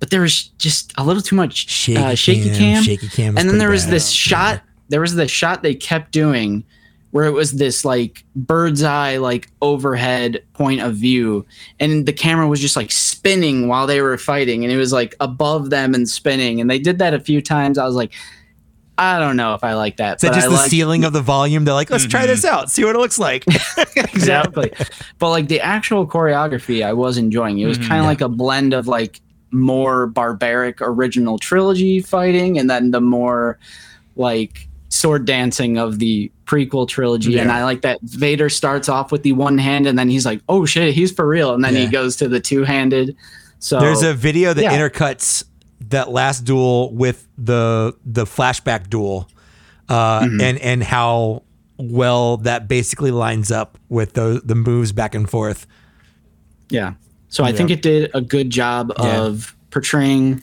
but 0.00 0.10
there 0.10 0.20
was 0.20 0.44
just 0.58 0.92
a 0.98 1.04
little 1.04 1.22
too 1.22 1.36
much 1.36 1.68
Shaky, 1.68 1.96
uh, 1.98 2.14
shaky 2.14 2.48
cam, 2.50 2.56
cam. 2.58 2.82
Shaky 2.82 3.08
cam. 3.08 3.38
and 3.38 3.48
then 3.48 3.58
there 3.58 3.70
was 3.70 3.84
bad. 3.84 3.92
this 3.94 4.10
shot. 4.10 4.62
There 4.88 5.00
was 5.00 5.14
this 5.14 5.30
shot 5.30 5.62
they 5.62 5.74
kept 5.74 6.12
doing 6.12 6.64
where 7.10 7.24
it 7.26 7.30
was 7.32 7.52
this 7.52 7.84
like 7.84 8.24
bird's 8.34 8.82
eye, 8.82 9.16
like 9.18 9.48
overhead 9.62 10.42
point 10.52 10.80
of 10.80 10.96
view, 10.96 11.46
and 11.80 12.06
the 12.06 12.12
camera 12.12 12.46
was 12.48 12.60
just 12.60 12.74
like 12.76 12.90
spinning 12.90 13.68
while 13.68 13.86
they 13.86 14.00
were 14.00 14.18
fighting, 14.18 14.64
and 14.64 14.72
it 14.72 14.76
was 14.76 14.92
like 14.92 15.14
above 15.20 15.70
them 15.70 15.94
and 15.94 16.08
spinning. 16.08 16.60
And 16.60 16.68
they 16.68 16.78
did 16.80 16.98
that 16.98 17.14
a 17.14 17.20
few 17.20 17.40
times. 17.40 17.78
I 17.78 17.86
was 17.86 17.94
like, 17.94 18.12
I 18.98 19.18
don't 19.20 19.36
know 19.36 19.54
if 19.54 19.62
I 19.64 19.74
like 19.74 19.96
that. 19.98 20.16
Is 20.16 20.22
that 20.22 20.28
but 20.30 20.34
just 20.34 20.46
I 20.48 20.50
the 20.50 20.56
like- 20.56 20.70
ceiling 20.70 21.04
of 21.04 21.12
the 21.12 21.22
volume? 21.22 21.64
They're 21.64 21.72
like, 21.74 21.88
let's 21.90 22.06
try 22.06 22.24
Mhm. 22.24 22.28
this 22.28 22.44
out, 22.44 22.70
see 22.70 22.84
what 22.84 22.94
it 22.94 22.98
looks 22.98 23.18
like. 23.18 23.44
exactly. 23.96 24.72
But 25.18 25.30
like 25.30 25.48
the 25.48 25.60
actual 25.60 26.06
choreography, 26.06 26.84
I 26.84 26.92
was 26.92 27.16
enjoying. 27.16 27.58
It 27.60 27.66
was 27.66 27.78
Mhm. 27.78 27.88
kind 27.88 28.00
of 28.00 28.06
like 28.06 28.20
a 28.20 28.28
blend 28.28 28.72
of 28.74 28.86
like 28.88 29.20
more 29.54 30.06
barbaric 30.06 30.80
original 30.80 31.38
trilogy 31.38 32.00
fighting, 32.00 32.58
and 32.58 32.68
then 32.68 32.90
the 32.90 33.00
more 33.00 33.58
like 34.16 34.68
sword 34.90 35.24
dancing 35.24 35.76
of 35.78 35.98
the 35.98 36.30
prequel 36.46 36.86
trilogy. 36.86 37.38
And 37.38 37.50
I 37.50 37.64
like 37.64 37.82
that 37.82 37.98
Vader 38.02 38.48
starts 38.48 38.88
off 38.88 39.10
with 39.10 39.22
the 39.22 39.32
one 39.32 39.58
hand, 39.58 39.86
and 39.86 39.98
then 39.98 40.08
he's 40.08 40.26
like, 40.26 40.40
"Oh 40.48 40.64
shit, 40.66 40.94
he's 40.94 41.10
for 41.12 41.26
real," 41.26 41.54
and 41.54 41.64
then 41.64 41.74
Yeah. 41.74 41.80
he 41.80 41.86
goes 41.88 42.16
to 42.16 42.28
the 42.28 42.40
two 42.40 42.64
handed. 42.64 43.16
So 43.58 43.80
There's 43.80 44.02
a 44.02 44.12
video 44.14 44.52
that 44.52 44.62
yeah. 44.62 44.76
intercuts 44.78 45.44
that 45.88 46.10
last 46.10 46.44
duel 46.44 46.92
with 46.94 47.26
the 47.38 47.94
the 48.04 48.24
flashback 48.24 48.88
duel, 48.90 49.28
uh, 49.88 50.20
Mm-hmm. 50.20 50.40
and 50.40 50.58
and 50.58 50.82
how 50.82 51.42
well 51.76 52.36
that 52.38 52.68
basically 52.68 53.10
lines 53.10 53.50
up 53.50 53.78
with 53.88 54.12
the 54.12 54.40
the 54.44 54.54
moves 54.54 54.92
back 54.92 55.14
and 55.14 55.28
forth. 55.28 55.66
Yeah. 56.70 56.94
So 57.34 57.42
I 57.42 57.48
Yeah. 57.48 57.56
think 57.56 57.70
it 57.70 57.82
did 57.82 58.10
a 58.14 58.20
good 58.20 58.48
job 58.50 58.92
Yeah. 58.96 59.22
of 59.22 59.56
portraying 59.70 60.40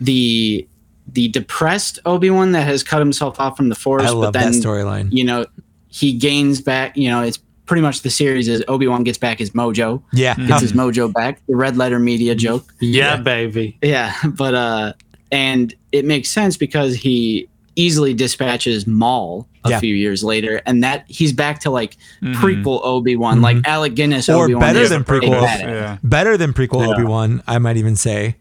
the 0.00 0.66
the 1.12 1.28
depressed 1.28 1.98
Obi 2.06 2.30
Wan 2.30 2.52
that 2.52 2.62
has 2.62 2.82
cut 2.82 3.00
himself 3.00 3.38
off 3.38 3.56
from 3.56 3.68
the 3.68 3.74
Force. 3.74 4.04
I 4.04 4.10
love 4.10 4.32
but 4.32 4.38
then, 4.40 4.52
that 4.52 4.62
storyline. 4.66 5.08
You 5.12 5.24
know, 5.24 5.44
he 5.88 6.12
gains 6.14 6.60
back. 6.62 6.96
You 6.96 7.10
know, 7.10 7.20
it's 7.22 7.38
pretty 7.66 7.82
much 7.82 8.00
the 8.00 8.08
series 8.08 8.48
is 8.48 8.64
Obi 8.66 8.86
Wan 8.86 9.02
gets 9.04 9.18
back 9.18 9.38
his 9.38 9.50
mojo, 9.50 10.02
Yeah, 10.14 10.34
gets 10.36 10.62
his 10.62 10.72
mojo 10.72 11.12
back. 11.12 11.42
The 11.48 11.56
red 11.56 11.76
letter 11.76 11.98
media 11.98 12.34
joke. 12.34 12.72
Yeah, 12.80 13.16
baby. 13.16 13.76
Yeah, 13.82 14.14
but 14.24 14.54
uh, 14.54 14.92
and 15.30 15.74
it 15.90 16.06
makes 16.06 16.30
sense 16.30 16.56
because 16.56 16.94
he 16.94 17.46
easily 17.76 18.12
dispatches 18.14 18.86
Maul 18.86 19.48
a 19.64 19.70
Yeah. 19.70 19.80
few 19.80 19.94
years 19.94 20.22
later, 20.22 20.60
and 20.66 20.82
that 20.84 21.04
he's 21.08 21.32
back 21.32 21.60
to 21.60 21.70
like 21.70 21.96
Mhm. 22.22 22.34
prequel 22.34 22.80
Obi 22.84 23.16
Wan, 23.16 23.40
like 23.40 23.56
Alec 23.66 23.94
Guinness 23.94 24.26
Mm-hmm. 24.26 24.38
Or 24.38 24.44
Obi 24.44 24.54
Wan. 24.54 24.60
better 24.62 24.88
than 24.88 25.04
prequel. 25.04 25.42
Yeah. 25.60 25.98
better 26.02 26.36
than 26.36 26.52
prequel 26.52 26.86
Yeah. 26.86 26.94
Obi 26.94 27.04
Wan. 27.04 27.42
I 27.46 27.58
might 27.58 27.76
even 27.76 27.96
say 27.96 28.36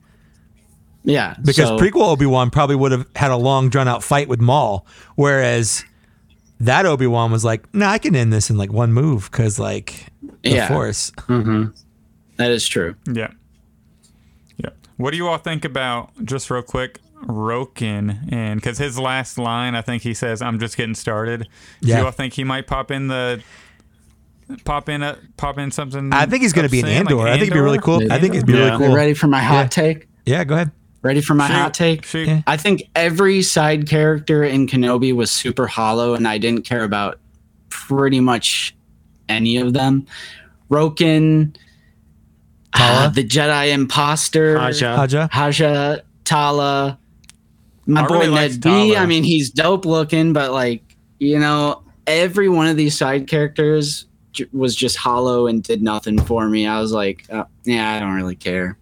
Yeah, 1.03 1.35
because 1.43 1.67
so- 1.69 1.77
prequel 1.77 2.09
Obi 2.09 2.25
Wan 2.25 2.49
probably 2.49 2.75
would 2.75 2.91
have 2.91 3.05
had 3.15 3.31
a 3.31 3.37
long 3.37 3.69
drawn 3.69 3.87
out 3.87 4.03
fight 4.03 4.27
with 4.27 4.39
Maul, 4.41 4.85
whereas 5.15 5.83
that 6.59 6.85
Obi 6.85 7.07
Wan 7.07 7.31
was 7.31 7.43
like, 7.43 7.63
"Nah, 7.73 7.89
I 7.89 7.97
can 7.97 8.15
end 8.15 8.31
this 8.31 8.49
in 8.51 8.57
like 8.57 8.71
one 8.71 8.93
move 8.93 9.29
because 9.31 9.57
like 9.57 10.07
the 10.43 10.51
Yeah. 10.51 10.67
Force." 10.67 11.11
Mm-hmm. 11.27 11.65
that 12.37 12.51
is 12.51 12.67
true. 12.67 12.95
Yeah. 13.11 13.29
Yeah. 14.57 14.69
What 14.97 15.11
do 15.11 15.17
you 15.17 15.27
all 15.27 15.37
think 15.37 15.63
about 15.65 16.11
just 16.25 16.49
real 16.51 16.61
quick 16.63 16.99
Roken 17.27 18.31
and 18.31 18.59
because 18.59 18.77
his 18.77 18.97
last 18.99 19.37
line, 19.37 19.75
I 19.75 19.81
think 19.81 20.03
he 20.03 20.13
says, 20.13 20.41
"I'm 20.41 20.59
just 20.59 20.75
getting 20.77 20.95
started." 20.95 21.47
Do 21.81 21.87
you 21.89 22.05
all 22.05 22.11
think 22.11 22.33
he 22.33 22.43
might 22.43 22.67
pop 22.67 22.91
in 22.91 23.07
the 23.07 23.41
pop 24.65 24.89
in 24.89 25.01
a 25.03 25.17
pop 25.37 25.57
in 25.57 25.71
something? 25.71 26.11
I 26.13 26.25
think 26.25 26.41
he's 26.43 26.53
going 26.53 26.65
to 26.67 26.71
be 26.71 26.79
an 26.81 26.87
Andor. 26.87 27.15
like 27.15 27.27
I 27.27 27.31
think 27.33 27.43
it'd 27.43 27.53
be 27.53 27.59
really 27.59 27.77
Andor? 27.77 27.85
cool. 27.85 28.11
I 28.11 28.19
think 28.19 28.33
it'd 28.35 28.47
be 28.47 28.53
Yeah. 28.53 28.59
really 28.65 28.77
cool. 28.77 28.89
you 28.89 28.95
ready 28.95 29.13
for 29.13 29.27
my 29.27 29.41
hot 29.41 29.63
Yeah. 29.63 29.67
take? 29.67 30.07
Yeah, 30.25 30.43
go 30.43 30.55
ahead. 30.55 30.71
Ready 31.03 31.21
for 31.21 31.33
my 31.33 31.47
Shoot, 31.47 31.53
hot 31.53 31.73
take? 31.73 32.05
shoot. 32.05 32.43
I 32.45 32.57
think 32.57 32.83
every 32.95 33.41
side 33.41 33.87
character 33.87 34.43
in 34.43 34.67
Kenobi 34.67 35.13
was 35.15 35.31
super 35.31 35.65
hollow, 35.67 36.13
and 36.13 36.27
I 36.27 36.37
didn't 36.37 36.63
care 36.63 36.83
about 36.83 37.19
pretty 37.69 38.19
much 38.19 38.75
any 39.27 39.57
of 39.57 39.73
them. 39.73 40.05
Roken, 40.69 41.55
Tala? 42.75 43.07
ah, 43.07 43.11
the 43.13 43.23
Jedi 43.23 43.73
imposter, 43.73 44.59
Haja. 44.59 44.95
Haja. 44.95 45.29
Haja, 45.31 45.97
Tala, 46.23 46.99
my 47.93 48.03
I 48.03 48.07
boy 48.07 48.19
really 48.19 48.35
Ned 48.35 48.51
B. 48.55 48.59
Tala. 48.59 48.97
I 48.97 49.05
mean, 49.05 49.23
he's 49.23 49.49
dope 49.49 49.85
looking, 49.85 50.33
but 50.33 50.51
like 50.51 50.83
you 51.19 51.37
know, 51.39 51.83
every 52.07 52.49
one 52.49 52.67
of 52.67 52.77
these 52.77 52.97
side 52.97 53.27
characters 53.27 54.05
j- 54.33 54.47
was 54.53 54.75
just 54.75 54.97
hollow 54.97 55.47
and 55.47 55.61
did 55.63 55.81
nothing 55.83 56.19
for 56.19 56.47
me. 56.49 56.65
I 56.67 56.79
was 56.81 56.91
like, 56.91 57.25
uh, 57.31 57.43
yeah, 57.63 57.91
I 57.93 57.99
don't 57.99 58.13
really 58.15 58.35
care. 58.35 58.77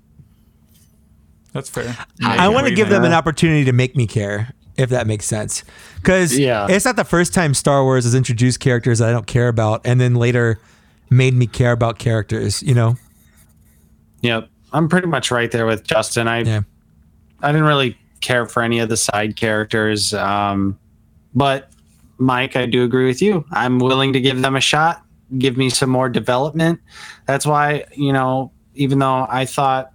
That's 1.53 1.69
fair. 1.69 1.97
I 2.23 2.47
Nate, 2.47 2.53
want 2.53 2.67
to 2.67 2.73
give 2.75 2.89
them 2.89 3.01
think? 3.01 3.11
an 3.11 3.13
opportunity 3.17 3.65
to 3.65 3.71
make 3.73 3.95
me 3.95 4.05
care, 4.07 4.53
if 4.77 4.89
that 4.91 5.07
makes 5.07 5.25
sense. 5.25 5.63
Because 5.95 6.37
Yeah. 6.37 6.67
it's 6.69 6.85
not 6.85 6.95
the 6.95 7.03
first 7.03 7.33
time 7.33 7.53
Star 7.53 7.83
Wars 7.83 8.03
has 8.03 8.13
introduced 8.13 8.59
characters 8.59 8.99
that 8.99 9.09
I 9.09 9.11
don't 9.11 9.25
care 9.27 9.47
about, 9.47 9.81
and 9.83 9.99
then 9.99 10.15
later 10.15 10.59
made 11.09 11.33
me 11.33 11.47
care 11.47 11.71
about 11.71 11.97
characters. 11.97 12.61
You 12.61 12.75
know? 12.75 12.95
Yep. 14.21 14.47
I'm 14.71 14.87
pretty 14.87 15.07
much 15.07 15.31
right 15.31 15.49
there 15.49 15.65
with 15.65 15.83
Justin. 15.85 16.27
I 16.27 16.41
Yeah. 16.43 16.61
I 17.41 17.51
didn't 17.51 17.65
really 17.67 17.97
care 18.21 18.45
for 18.45 18.61
any 18.63 18.79
of 18.79 18.89
the 18.89 18.97
side 18.97 19.35
characters. 19.35 20.13
Um, 20.13 20.77
but 21.33 21.69
Mike, 22.17 22.55
I 22.55 22.65
do 22.65 22.83
agree 22.83 23.07
with 23.07 23.21
you. 23.21 23.45
I'm 23.51 23.79
willing 23.79 24.13
to 24.13 24.21
give 24.21 24.41
them 24.41 24.55
a 24.55 24.61
shot. 24.61 25.03
Give 25.37 25.57
me 25.57 25.69
some 25.69 25.89
more 25.89 26.09
development. 26.09 26.79
That's 27.27 27.45
why, 27.45 27.85
you 27.93 28.11
know, 28.11 28.51
even 28.75 28.99
though 28.99 29.27
I 29.29 29.45
thought 29.45 29.93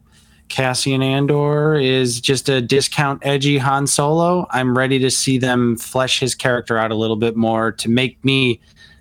Cassian 0.48 1.02
Andor 1.02 1.74
is 1.74 2.20
just 2.20 2.48
a 2.48 2.60
discount 2.60 3.20
edgy 3.26 3.59
Han 3.59 3.86
Solo, 3.86 4.46
I'm 4.51 4.76
ready 4.76 4.98
to 5.01 5.10
see 5.10 5.38
them 5.38 5.76
flesh 5.76 6.20
his 6.20 6.34
character 6.34 6.78
out 6.78 6.90
a 6.90 6.94
little 6.94 7.16
bit 7.16 7.36
more 7.36 7.72
to 7.72 7.90
make 7.90 8.24
me, 8.24 8.60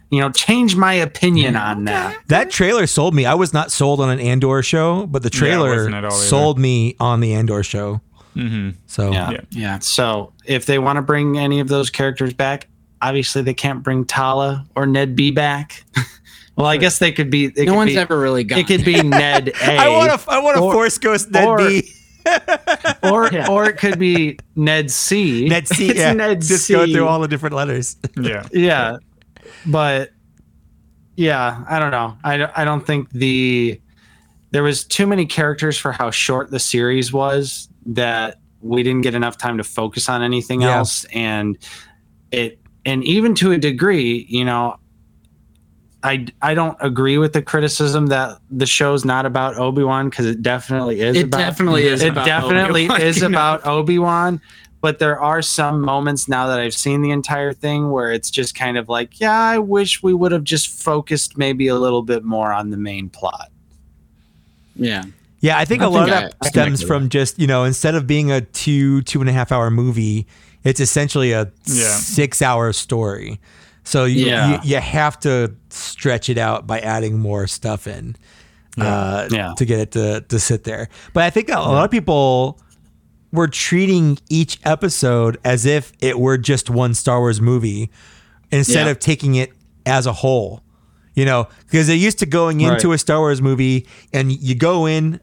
you 0.09 0.19
know, 0.19 0.31
change 0.31 0.75
my 0.75 0.93
opinion 0.93 1.55
on 1.55 1.83
that. 1.85 2.17
That 2.27 2.49
trailer 2.49 2.87
sold 2.87 3.13
me. 3.13 3.25
I 3.25 3.35
was 3.35 3.53
not 3.53 3.71
sold 3.71 3.99
on 3.99 4.09
an 4.09 4.19
Andor 4.19 4.63
show, 4.63 5.05
but 5.05 5.21
the 5.21 5.29
trailer 5.29 5.69
wasn't 5.69 5.95
at 5.95 6.05
all 6.05 6.11
either. 6.11 6.23
sold 6.25 6.57
me 6.57 6.95
on 6.99 7.19
the 7.19 7.33
Andor 7.33 7.61
show. 7.61 8.01
Mhm. 8.35 8.75
So 8.87 9.11
Yeah. 9.11 9.31
Yeah. 9.31 9.41
Yeah. 9.51 9.79
So 9.79 10.33
if 10.45 10.65
they 10.65 10.79
want 10.79 10.97
to 10.97 11.01
bring 11.01 11.37
any 11.37 11.59
of 11.59 11.67
those 11.67 11.89
characters 11.89 12.33
back, 12.33 12.67
obviously 13.01 13.41
they 13.41 13.53
can't 13.53 13.83
bring 13.83 14.05
Tala 14.05 14.65
or 14.75 14.85
Ned 14.85 15.15
B 15.15 15.31
back. 15.31 15.83
well, 16.55 16.67
I 16.67 16.77
guess 16.77 16.99
they 16.99 17.11
could 17.11 17.29
be. 17.29 17.45
It 17.45 17.57
No 17.57 17.65
could 17.65 17.75
one's 17.75 17.91
be, 17.91 17.97
ever 17.97 18.19
really 18.19 18.43
gone. 18.43 18.59
It 18.59 18.67
could 18.67 18.83
be 18.85 19.01
Ned 19.03 19.49
A. 19.61 19.77
I 19.77 19.89
want 19.89 20.19
to. 20.19 20.31
I 20.31 20.39
want 20.39 20.55
to 20.55 20.61
force 20.61 20.97
ghost 20.97 21.31
Ned 21.31 21.47
or- 21.47 21.57
B. 21.57 21.89
or 23.03 23.29
Yeah. 23.33 23.49
or 23.49 23.65
it 23.65 23.77
could 23.77 23.99
be 23.99 24.37
Ned 24.55 24.89
C. 24.89 25.47
Ned 25.49 25.67
C. 25.67 25.89
It's 25.89 25.99
yeah. 25.99 26.13
Ned 26.13 26.41
Just 26.41 26.69
go 26.69 26.85
through 26.85 27.05
all 27.05 27.19
the 27.19 27.27
different 27.27 27.53
letters. 27.55 27.97
Yeah. 28.17 28.47
yeah, 28.53 28.97
but 29.65 30.11
yeah, 31.17 31.63
I 31.69 31.79
don't 31.79 31.91
know. 31.91 32.17
I 32.23 32.49
I 32.61 32.63
don't 32.65 32.85
think 32.87 33.09
the 33.11 33.79
there 34.51 34.63
was 34.63 34.85
too 34.85 35.05
many 35.05 35.25
characters 35.25 35.77
for 35.77 35.91
how 35.91 36.11
short 36.11 36.49
the 36.49 36.59
series 36.59 37.11
was 37.11 37.67
that 37.85 38.39
we 38.61 38.81
didn't 38.83 39.01
get 39.01 39.13
enough 39.15 39.37
time 39.37 39.57
to 39.57 39.63
focus 39.63 40.07
on 40.09 40.21
anything 40.21 40.61
Yeah. 40.61 40.77
else 40.77 41.05
and 41.13 41.57
it 42.31 42.59
and 42.85 43.03
even 43.03 43.35
to 43.35 43.51
a 43.51 43.57
degree 43.57 44.25
you 44.29 44.45
know 44.45 44.77
I, 46.05 46.27
I 46.41 46.53
don't 46.53 46.75
agree 46.81 47.17
with 47.17 47.31
the 47.31 47.41
criticism 47.41 48.07
that 48.07 48.37
the 48.51 48.65
show's 48.65 49.05
not 49.05 49.25
about 49.25 49.55
Obi-Wan 49.57 50.09
because 50.09 50.25
it 50.25 50.41
definitely 50.41 50.99
is 50.99 51.15
It 51.15 51.27
about 51.27 51.37
definitely 51.37 51.83
is 51.83 52.01
it 52.01 52.09
about 52.09 52.25
definitely 52.25 52.83
Obi-Wan, 52.85 53.01
is 53.07 53.17
you 53.17 53.21
know? 53.23 53.27
about 53.29 53.65
Obi-Wan 53.65 54.41
but 54.81 54.99
there 54.99 55.17
are 55.17 55.41
some 55.41 55.79
moments 55.79 56.27
now 56.27 56.45
that 56.47 56.59
I've 56.59 56.73
seen 56.73 57.01
the 57.01 57.11
entire 57.11 57.53
thing 57.53 57.89
where 57.89 58.11
it's 58.11 58.29
just 58.29 58.53
kind 58.53 58.77
of 58.77 58.89
like 58.89 59.19
yeah 59.21 59.37
I 59.39 59.59
wish 59.59 60.03
we 60.03 60.13
would 60.13 60.31
have 60.33 60.43
just 60.43 60.67
focused 60.83 61.37
maybe 61.37 61.67
a 61.67 61.75
little 61.75 62.01
bit 62.03 62.23
more 62.25 62.51
on 62.51 62.69
the 62.69 62.77
main 62.77 63.09
plot 63.09 63.49
yeah. 64.75 65.03
Yeah, 65.43 65.57
I 65.57 65.65
think 65.65 65.81
I 65.81 65.85
a 65.85 65.89
lot 65.89 66.05
think 66.05 66.15
of 66.15 66.21
that 66.31 66.35
I 66.41 66.47
stems 66.47 66.79
connected 66.79 66.87
from 66.87 67.09
just 67.09 67.37
you 67.37 67.47
know 67.47 67.65
instead 67.65 67.95
of 67.95 68.07
being 68.07 68.31
a 68.31 68.39
two 68.41 69.01
two 69.01 69.19
and 69.19 69.29
a 69.29 69.33
half 69.33 69.51
hour 69.51 69.69
movie, 69.69 70.25
it's 70.63 70.79
essentially 70.79 71.33
a 71.33 71.51
Yeah. 71.65 71.83
six 71.97 72.41
hour 72.41 72.71
story. 72.71 73.41
So 73.83 74.05
you, 74.05 74.25
Yeah. 74.27 74.61
you 74.63 74.75
you 74.75 74.77
have 74.77 75.19
to 75.19 75.53
stretch 75.69 76.29
it 76.29 76.37
out 76.37 76.65
by 76.65 76.79
adding 76.79 77.19
more 77.19 77.45
stuff 77.47 77.87
in, 77.87 78.15
uh, 78.79 79.27
Yeah. 79.29 79.53
to 79.57 79.65
get 79.65 79.79
it 79.79 79.91
to 79.91 80.21
to 80.21 80.39
sit 80.39 80.63
there. 80.63 80.87
But 81.11 81.23
I 81.25 81.29
think 81.29 81.49
a 81.49 81.59
lot 81.59 81.83
of 81.83 81.91
people 81.91 82.61
were 83.33 83.49
treating 83.49 84.19
each 84.29 84.59
episode 84.63 85.37
as 85.43 85.65
if 85.65 85.91
it 85.99 86.19
were 86.19 86.37
just 86.37 86.69
one 86.69 86.93
Star 86.93 87.19
Wars 87.19 87.41
movie 87.41 87.89
instead 88.49 88.85
Yeah. 88.85 88.91
of 88.91 88.99
taking 88.99 89.35
it 89.35 89.51
as 89.85 90.05
a 90.05 90.13
whole. 90.13 90.61
You 91.15 91.25
know, 91.25 91.47
because 91.69 91.87
they're 91.87 91.95
used 91.97 92.19
to 92.19 92.25
going 92.25 92.61
into 92.61 92.87
Right. 92.87 92.95
a 92.95 92.97
Star 92.97 93.19
Wars 93.19 93.41
movie 93.41 93.85
and 94.13 94.31
you 94.31 94.55
go 94.55 94.85
in 94.87 95.19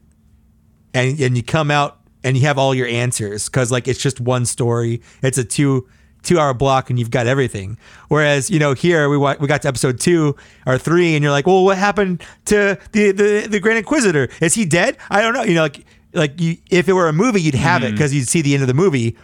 and 0.93 1.19
and 1.19 1.37
you 1.37 1.43
come 1.43 1.71
out 1.71 1.99
and 2.23 2.37
you 2.37 2.43
have 2.43 2.57
all 2.57 2.73
your 2.73 2.87
answers 2.87 3.47
because 3.49 3.71
like 3.71 3.87
it's 3.87 4.01
just 4.01 4.19
one 4.19 4.45
story. 4.45 5.01
It's 5.21 5.37
a 5.37 5.43
two 5.43 5.87
two 6.23 6.39
hour 6.39 6.53
block 6.53 6.89
and 6.89 6.99
you've 6.99 7.09
got 7.09 7.27
everything. 7.27 7.77
Whereas 8.09 8.49
you 8.49 8.59
know 8.59 8.73
here 8.73 9.09
we 9.09 9.17
wa- 9.17 9.35
we 9.39 9.47
got 9.47 9.61
to 9.63 9.67
episode 9.67 9.99
two 9.99 10.35
or 10.67 10.77
three 10.77 11.15
and 11.15 11.23
you're 11.23 11.31
like, 11.31 11.47
well, 11.47 11.63
what 11.63 11.77
happened 11.77 12.23
to 12.45 12.77
the 12.91 13.11
the 13.11 13.47
the 13.49 13.59
Grand 13.59 13.77
Inquisitor? 13.79 14.29
Is 14.41 14.53
he 14.53 14.65
dead? 14.65 14.97
I 15.09 15.21
don't 15.21 15.33
know. 15.33 15.43
You 15.43 15.55
know, 15.55 15.63
like 15.63 15.85
like 16.13 16.39
you, 16.39 16.57
if 16.69 16.89
it 16.89 16.93
were 16.93 17.07
a 17.07 17.13
movie, 17.13 17.41
you'd 17.41 17.55
have 17.55 17.83
it 17.83 17.87
mm-hmm. 17.87 17.95
because 17.95 18.13
you'd 18.13 18.27
see 18.27 18.41
the 18.41 18.53
end 18.53 18.63
of 18.63 18.67
the 18.67 18.73
movie. 18.73 19.17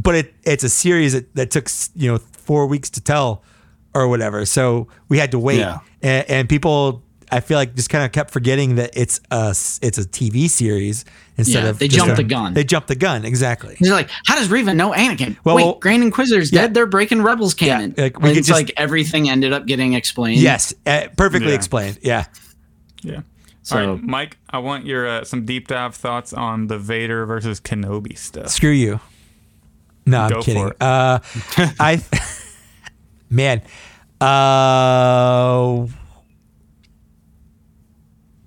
But 0.00 0.14
it 0.14 0.34
it's 0.42 0.64
a 0.64 0.68
series 0.68 1.12
that, 1.12 1.34
that 1.34 1.50
took 1.50 1.68
you 1.94 2.12
know 2.12 2.18
four 2.18 2.66
weeks 2.66 2.90
to 2.90 3.00
tell 3.00 3.42
or 3.94 4.08
whatever. 4.08 4.44
So 4.44 4.88
we 5.08 5.18
had 5.18 5.30
to 5.30 5.38
wait, 5.38 5.58
Yeah. 5.58 5.78
and, 6.02 6.30
and 6.30 6.48
people. 6.48 7.02
I 7.30 7.40
feel 7.40 7.56
like 7.58 7.74
just 7.74 7.90
kind 7.90 8.04
of 8.04 8.12
kept 8.12 8.30
forgetting 8.30 8.76
that 8.76 8.90
it's 8.94 9.20
a 9.30 9.48
s- 9.50 9.78
it's 9.82 9.98
a 9.98 10.04
TV 10.04 10.48
series 10.48 11.04
instead 11.36 11.64
Yeah, 11.64 11.70
of 11.70 11.78
they 11.78 11.88
just 11.88 11.98
jumped 12.04 12.18
a- 12.18 12.22
the 12.22 12.28
gun. 12.28 12.54
They 12.54 12.64
jumped 12.64 12.88
the 12.88 12.94
gun 12.96 13.24
exactly. 13.24 13.76
They're 13.80 13.92
like, 13.92 14.10
how 14.26 14.36
does 14.36 14.48
Reva 14.48 14.72
know 14.74 14.92
Anakin? 14.92 15.36
Well, 15.44 15.56
Wait, 15.56 15.64
well- 15.64 15.78
Grand 15.80 16.02
Inquisitor's 16.02 16.52
Yeah. 16.52 16.62
dead. 16.62 16.74
They're 16.74 16.86
breaking 16.86 17.22
Rebels 17.22 17.54
canon. 17.54 17.94
like, 17.96 18.20
we 18.20 18.30
it's 18.30 18.48
just- 18.48 18.50
like 18.60 18.72
everything 18.76 19.28
ended 19.28 19.52
up 19.52 19.66
getting 19.66 19.94
explained. 19.94 20.40
Yes, 20.40 20.72
uh, 20.86 21.02
perfectly 21.16 21.50
Yeah. 21.50 21.54
explained. 21.56 21.98
Yeah. 22.02 22.24
Yeah. 23.02 23.20
So- 23.62 23.78
All 23.80 23.94
right, 23.94 24.02
Mike, 24.02 24.36
I 24.50 24.58
want 24.58 24.84
your 24.86 25.06
uh, 25.08 25.24
some 25.24 25.44
deep 25.44 25.68
dive 25.68 25.94
thoughts 25.94 26.32
on 26.32 26.66
the 26.66 26.78
Vader 26.78 27.24
versus 27.26 27.60
Kenobi 27.60 28.16
stuff. 28.18 28.48
Screw 28.48 28.70
you. 28.70 29.00
No, 30.06 30.20
I'm 30.20 30.30
Go 30.30 30.40
for 30.40 30.44
kidding. 30.44 30.66
it. 30.68 30.76
Uh, 30.82 31.18
I, 31.80 32.02
man, 33.30 33.62
uh, 34.20 35.86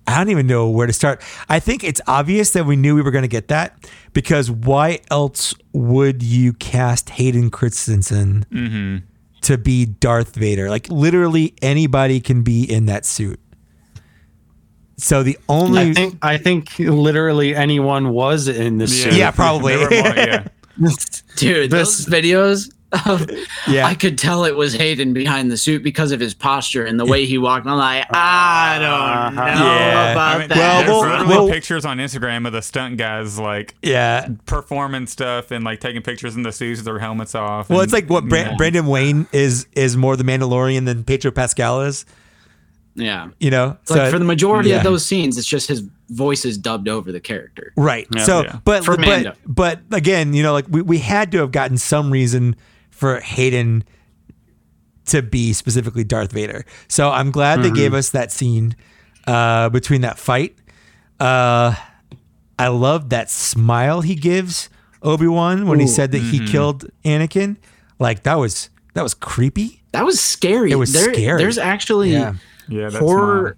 I 0.07 0.17
don't 0.17 0.29
even 0.29 0.47
know 0.47 0.69
where 0.69 0.87
to 0.87 0.93
start. 0.93 1.21
I 1.49 1.59
think 1.59 1.83
it's 1.83 1.99
obvious 2.07 2.51
that 2.51 2.65
we 2.65 2.75
knew 2.77 2.95
we 2.95 3.01
were 3.01 3.11
going 3.11 3.23
to 3.23 3.27
get 3.27 3.49
that 3.49 3.77
because 4.13 4.49
why 4.49 4.99
else 5.11 5.53
would 5.73 6.23
you 6.23 6.53
cast 6.53 7.09
Hayden 7.11 7.49
Christensen 7.49 8.45
Mm-hmm. 8.49 9.05
to 9.41 9.57
be 9.57 9.85
Darth 9.85 10.33
Vader? 10.35 10.69
Like 10.69 10.89
literally 10.89 11.53
anybody 11.61 12.19
can 12.21 12.41
be 12.41 12.63
in 12.63 12.85
that 12.85 13.05
suit. 13.05 13.39
So 14.97 15.21
the 15.23 15.37
only 15.47 15.89
I 15.91 15.93
think 15.93 16.17
I 16.23 16.37
think 16.37 16.79
literally 16.79 17.55
anyone 17.55 18.09
was 18.09 18.47
in 18.47 18.77
this. 18.79 18.97
Yeah, 18.97 19.03
suit. 19.11 19.13
Yeah, 19.19 19.31
probably. 19.31 19.75
They 19.75 20.01
more- 20.01 20.15
yeah. 20.15 20.47
Dude, 21.35 21.69
This- 21.71 22.05
those 22.05 22.05
videos. 22.05 22.71
Of, 23.05 23.29
Yeah. 23.67 23.85
I 23.85 23.95
could 23.95 24.17
tell 24.17 24.45
it 24.45 24.55
was 24.55 24.73
Hayden 24.73 25.11
behind 25.11 25.51
the 25.51 25.57
suit 25.57 25.83
because 25.83 26.13
of 26.13 26.21
his 26.21 26.33
posture 26.33 26.85
and 26.85 26.97
the 26.97 27.05
way 27.05 27.25
he 27.25 27.37
walked. 27.37 27.67
I'm 27.67 27.77
like, 27.77 28.05
I 28.15 28.77
don't 28.79 29.37
uh-huh. 29.39 29.59
know 29.59 29.65
Yeah. 29.75 30.11
about 30.13 30.35
I 30.35 30.39
mean, 30.39 30.47
that. 30.49 30.57
Well, 30.57 30.77
there's 30.79 30.89
we'll- 30.89 31.01
literally 31.01 31.27
we'll- 31.35 31.49
pictures 31.49 31.83
on 31.85 31.97
Instagram 31.97 32.47
of 32.47 32.53
the 32.53 32.61
stunt 32.61 32.95
guys 32.97 33.37
like 33.37 33.75
yeah. 33.81 34.29
performing 34.45 35.05
stuff 35.07 35.51
and 35.51 35.65
like 35.65 35.81
taking 35.81 36.01
pictures 36.01 36.35
in 36.37 36.43
the 36.43 36.51
suits 36.53 36.79
with 36.79 36.85
their 36.85 36.99
helmets 36.99 37.35
off. 37.35 37.69
Well, 37.69 37.79
and- 37.79 37.83
it's 37.85 37.93
like 37.93 38.09
what 38.09 38.29
Bra- 38.29 38.39
yeah. 38.39 38.55
Brendan 38.55 38.85
Wayne 38.87 39.27
is 39.33 39.67
is 39.73 39.97
more 39.97 40.15
the 40.15 40.23
Mandalorian 40.23 40.85
than 40.85 41.03
Pedro 41.03 41.31
Pascal 41.31 41.81
is. 41.81 42.05
yeah. 42.95 43.27
You 43.39 43.51
know, 43.51 43.77
It's 43.81 43.91
like 43.91 44.11
for 44.11 44.17
the 44.19 44.25
majority 44.25 44.69
yeah. 44.69 44.77
of 44.77 44.83
those 44.83 45.05
scenes, 45.05 45.37
it's 45.37 45.45
just 45.47 45.67
his 45.67 45.83
voice 46.09 46.45
is 46.45 46.57
dubbed 46.57 46.87
over 46.87 47.11
the 47.11 47.19
character. 47.19 47.73
right. 47.75 48.07
Yeah. 48.15 48.23
so, 48.23 48.43
Yeah. 48.43 48.59
but 48.63 48.85
For 48.85 48.95
but 48.95 49.35
but 49.45 49.81
again, 49.91 50.33
you 50.33 50.41
know, 50.41 50.53
like 50.53 50.65
we, 50.69 50.81
we 50.81 50.97
had 50.99 51.33
to 51.33 51.39
have 51.39 51.51
gotten 51.51 51.77
some 51.77 52.09
reason 52.11 52.55
for 52.97 53.19
Hayden 53.19 53.83
to 55.05 55.21
be 55.21 55.53
specifically 55.53 56.03
Darth 56.03 56.31
Vader. 56.31 56.65
So 56.87 57.09
I'm 57.09 57.31
glad 57.31 57.59
they 57.61 57.67
Mm-hmm. 57.67 57.75
gave 57.75 57.93
us 57.93 58.09
that 58.09 58.31
scene 58.31 58.75
uh, 59.25 59.69
between 59.69 60.01
that 60.01 60.17
fight. 60.17 60.57
Uh, 61.19 61.75
I 62.59 62.67
love 62.69 63.09
that 63.09 63.29
smile 63.29 64.01
he 64.01 64.15
gives 64.15 64.69
Obi 65.03 65.27
Wan 65.27 65.67
when 65.67 65.79
he 65.79 65.85
Ooh. 65.85 65.87
Mm-hmm. 65.87 65.95
said 65.95 66.11
that 66.11 66.19
he 66.21 66.45
killed 66.47 66.85
Anakin. 67.05 67.57
Like 67.99 68.23
that 68.23 68.35
was 68.35 68.69
that 68.95 69.03
was 69.03 69.13
creepy. 69.13 69.81
That 69.91 70.05
was 70.05 70.19
scary. 70.19 70.71
It 70.71 70.75
was 70.75 70.91
There- 70.91 71.13
scary. 71.13 71.37
There's 71.41 71.57
actually 71.57 72.11
Yeah. 72.11 72.33
yeah, 72.67 72.89
that's 72.89 72.97
horror 72.97 73.57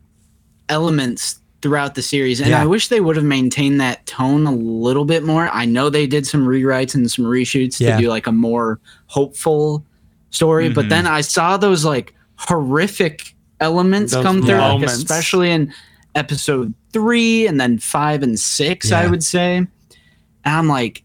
elements 0.67 1.39
throughout 1.61 1.95
the 1.95 2.01
series, 2.01 2.39
and 2.39 2.49
Yeah. 2.49 2.61
I 2.61 2.65
wish 2.65 2.87
they 2.87 3.01
would 3.01 3.15
have 3.15 3.25
maintained 3.25 3.81
that 3.81 4.05
tone 4.05 4.47
a 4.47 4.53
little 4.53 5.05
bit 5.05 5.23
more. 5.23 5.49
I 5.51 5.65
know 5.65 5.89
they 5.89 6.07
did 6.07 6.25
some 6.25 6.45
rewrites 6.45 6.95
and 6.95 7.09
some 7.11 7.25
reshoots 7.25 7.79
Yeah. 7.79 7.97
to 7.97 8.03
do 8.03 8.09
like 8.09 8.27
a 8.27 8.31
more 8.31 8.79
hopeful 9.07 9.85
story, 10.29 10.69
but 10.69 10.81
mm-hmm. 10.81 10.89
then 10.89 11.07
I 11.07 11.21
saw 11.21 11.57
those 11.57 11.83
like 11.83 12.13
horrific 12.35 13.35
elements 13.59 14.13
Those 14.13 14.23
come 14.23 14.41
through, 14.41 14.55
like, 14.55 14.83
especially 14.83 15.51
in 15.51 15.73
episode 16.15 16.73
three 16.93 17.45
and 17.45 17.59
then 17.59 17.77
five 17.77 18.23
and 18.23 18.39
six, 18.39 18.91
I 18.91 19.07
would 19.07 19.23
say. 19.23 19.57
And 19.57 19.67
I'm 20.45 20.67
like, 20.67 21.03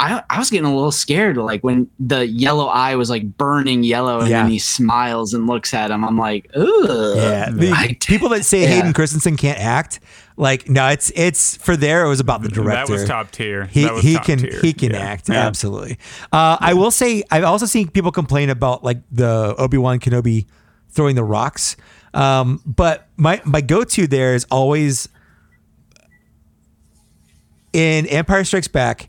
I, 0.00 0.22
I 0.30 0.38
was 0.38 0.48
getting 0.48 0.64
a 0.66 0.74
little 0.74 0.92
scared, 0.92 1.36
like 1.36 1.62
when 1.64 1.90
the 1.98 2.24
yellow 2.26 2.66
eye 2.66 2.94
was 2.94 3.10
like 3.10 3.36
burning 3.36 3.82
yellow, 3.82 4.20
and 4.20 4.28
Yeah. 4.28 4.42
then 4.42 4.50
he 4.52 4.58
smiles 4.60 5.34
and 5.34 5.46
looks 5.48 5.74
at 5.74 5.90
him. 5.90 6.04
I'm 6.04 6.16
like, 6.16 6.48
ugh. 6.54 7.16
Yeah, 7.16 7.50
the 7.50 7.72
I- 7.72 7.96
people 8.00 8.28
that 8.28 8.44
say 8.44 8.62
yeah. 8.62 8.68
Hayden 8.68 8.92
Christensen 8.92 9.36
can't 9.36 9.58
act, 9.58 9.98
like 10.36 10.68
no, 10.68 10.86
it's 10.88 11.10
it's 11.16 11.56
for 11.56 11.76
there. 11.76 12.04
It 12.04 12.08
was 12.08 12.20
about 12.20 12.42
the 12.42 12.48
director. 12.48 12.86
That 12.86 12.88
was 13.00 13.04
top 13.08 13.32
tier. 13.32 13.64
He 13.66 13.88
he 14.00 14.14
top 14.14 14.24
can 14.24 14.38
tier. 14.38 14.60
he 14.60 14.72
can 14.72 14.92
Yeah. 14.92 14.98
act 14.98 15.28
Yeah. 15.28 15.44
absolutely. 15.46 15.98
Uh, 16.32 16.56
I 16.60 16.74
will 16.74 16.92
say 16.92 17.24
I've 17.32 17.42
also 17.44 17.66
seen 17.66 17.88
people 17.88 18.12
complain 18.12 18.50
about 18.50 18.84
like 18.84 18.98
the 19.10 19.56
Obi 19.58 19.78
Wan 19.78 19.98
Kenobi 19.98 20.46
throwing 20.90 21.16
the 21.16 21.24
rocks, 21.24 21.76
um, 22.14 22.62
but 22.64 23.08
my 23.16 23.42
my 23.44 23.60
go 23.60 23.82
to 23.82 24.06
there 24.06 24.36
is 24.36 24.46
always 24.48 25.08
in 27.72 28.06
Empire 28.06 28.44
Strikes 28.44 28.68
Back 28.68 29.08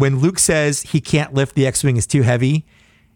when 0.00 0.18
Luke 0.18 0.38
says 0.38 0.82
he 0.82 1.00
can't 1.00 1.34
lift 1.34 1.54
the 1.54 1.66
X-wing 1.66 1.96
is 1.96 2.06
too 2.06 2.22
heavy. 2.22 2.66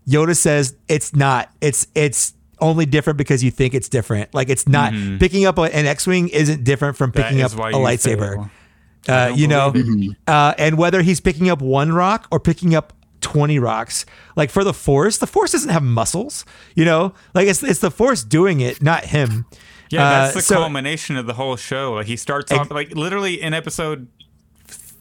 Yoda 0.08 0.36
says 0.36 0.76
it's 0.88 1.14
not. 1.14 1.50
It's 1.60 1.86
it's 1.94 2.34
only 2.60 2.86
different 2.86 3.16
because 3.16 3.42
you 3.42 3.50
think 3.50 3.74
it's 3.74 3.88
different. 3.88 4.32
Like 4.34 4.48
it's 4.48 4.68
not 4.68 4.92
picking 5.18 5.44
up 5.46 5.58
an 5.58 5.72
X-wing 5.86 6.28
isn't 6.28 6.62
different 6.64 6.96
from 6.96 7.10
Mm-hmm. 7.12 7.22
Picking 7.22 7.42
up 7.42 7.52
a 7.52 7.78
lightsaber. 7.78 8.50
Uh, 9.08 9.32
you 9.34 9.46
know, 9.48 9.72
uh, 10.26 10.54
and 10.56 10.78
whether 10.78 11.02
he's 11.02 11.20
picking 11.20 11.50
up 11.50 11.60
one 11.60 11.92
rock 11.92 12.26
or 12.30 12.40
picking 12.40 12.74
up 12.74 12.92
20 13.20 13.58
rocks, 13.58 14.06
like 14.36 14.48
for 14.50 14.64
the 14.64 14.72
force, 14.72 15.18
the 15.18 15.26
force 15.26 15.52
doesn't 15.52 15.68
have 15.70 15.82
muscles, 15.82 16.44
you 16.74 16.84
know, 16.86 17.12
like 17.34 17.46
it's, 17.46 17.62
it's 17.62 17.80
the 17.80 17.90
force 17.90 18.24
doing 18.24 18.60
it, 18.60 18.82
not 18.82 19.04
him. 19.06 19.44
Yeah, 19.90 20.08
that's 20.08 20.32
Uh, 20.36 20.38
the 20.38 20.42
so- 20.42 20.54
culmination 20.56 21.16
of 21.18 21.26
the 21.26 21.34
whole 21.34 21.56
show. 21.56 21.92
Like 21.94 22.06
he 22.06 22.16
starts 22.16 22.50
off 22.50 22.70
like 22.70 22.94
literally 22.94 23.40
in 23.42 23.52
episode 23.52 24.08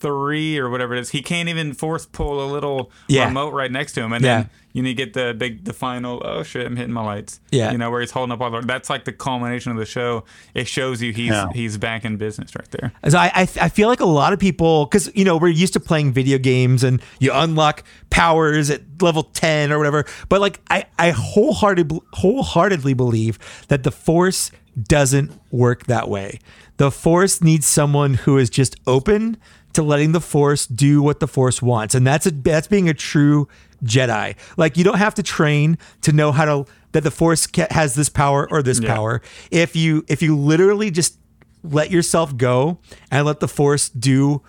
three 0.04 0.60
or 0.60 0.70
whatever 0.70 0.94
it 0.94 1.00
is, 1.00 1.10
he 1.10 1.24
can't 1.24 1.50
even 1.50 1.74
force 1.74 2.06
pull 2.06 2.46
a 2.46 2.48
little 2.52 2.92
Yeah. 3.08 3.26
remote 3.26 3.54
right 3.54 3.72
next 3.72 3.94
to 3.94 4.02
him, 4.02 4.14
and 4.14 4.24
Yeah. 4.24 4.38
then 4.42 4.50
you 4.74 4.84
need 4.84 4.98
to 4.98 5.06
get 5.06 5.14
the 5.14 5.34
big, 5.34 5.64
the 5.66 5.74
final. 5.74 6.22
Oh 6.26 6.44
shit, 6.44 6.66
I'm 6.68 6.76
hitting 6.76 6.94
my 6.94 7.04
lights. 7.04 7.40
Yeah. 7.52 7.72
you 7.72 7.78
know 7.78 7.90
where 7.90 8.02
he's 8.02 8.12
holding 8.12 8.32
up 8.34 8.42
all 8.42 8.52
the. 8.52 8.62
That's 8.62 8.90
like 8.90 9.06
the 9.06 9.12
culmination 9.14 9.72
of 9.72 9.78
the 9.78 9.86
show. 9.86 10.26
It 10.54 10.68
shows 10.68 11.02
you 11.02 11.14
he's 11.14 11.30
Yeah. 11.32 11.48
he's 11.54 11.78
back 11.78 12.06
in 12.06 12.18
business 12.18 12.52
right 12.56 12.70
there. 12.72 12.92
So 13.10 13.18
I, 13.18 13.32
I, 13.34 13.42
I 13.62 13.70
feel 13.70 13.88
like 13.88 14.00
a 14.02 14.06
lot 14.06 14.34
of 14.34 14.40
people, 14.40 14.86
because 14.86 15.10
you 15.16 15.24
know 15.26 15.38
we're 15.38 15.48
used 15.50 15.74
to 15.74 15.80
playing 15.80 16.12
video 16.14 16.38
games 16.38 16.84
and 16.84 17.02
you 17.20 17.32
unlock 17.34 17.84
powers 18.10 18.70
at 18.70 18.82
level 19.02 19.24
ten 19.24 19.72
or 19.72 19.78
whatever. 19.78 20.06
But 20.30 20.42
like 20.42 20.60
I, 20.70 20.86
I 21.00 21.12
wholeheartedly 21.12 22.02
wholeheartedly 22.14 22.94
believe 22.94 23.40
that 23.70 23.84
the 23.84 23.92
Force 23.92 24.52
doesn't 24.82 25.32
work 25.52 25.86
that 25.86 26.10
way. 26.10 26.40
The 26.78 26.90
Force 26.90 27.44
needs 27.44 27.68
someone 27.68 28.16
who 28.16 28.40
is 28.40 28.50
just 28.50 28.76
open 28.88 29.38
to 29.74 29.84
letting 29.84 30.12
the 30.12 30.22
Force 30.22 30.66
do 30.68 31.02
what 31.02 31.20
the 31.20 31.28
Force 31.28 31.62
wants, 31.62 31.96
and 31.96 32.06
that's 32.06 32.26
a 32.26 32.32
that's 32.32 32.68
being 32.68 32.90
a 32.90 32.94
true 32.94 33.48
Jedi. 33.84 34.36
Like 34.58 34.78
you 34.78 34.84
don't 34.84 34.98
have 35.00 35.16
to 35.16 35.24
train 35.24 35.78
to 36.02 36.12
know 36.12 36.32
how 36.32 36.46
to 36.46 36.66
that 36.94 37.04
the 37.04 37.12
Force 37.12 37.48
ca- 37.48 37.68
has 37.72 37.96
this 37.96 38.10
power 38.10 38.48
or 38.52 38.62
this 38.64 38.80
Yeah. 38.80 38.94
power. 38.94 39.22
If 39.52 39.76
you 39.76 40.06
if 40.08 40.22
you 40.22 40.38
literally 40.38 40.92
just 40.92 41.18
let 41.64 41.90
yourself 41.92 42.36
go 42.38 42.78
and 43.10 43.26
let 43.26 43.40
the 43.40 43.48
force 43.48 43.88
do 43.88 44.42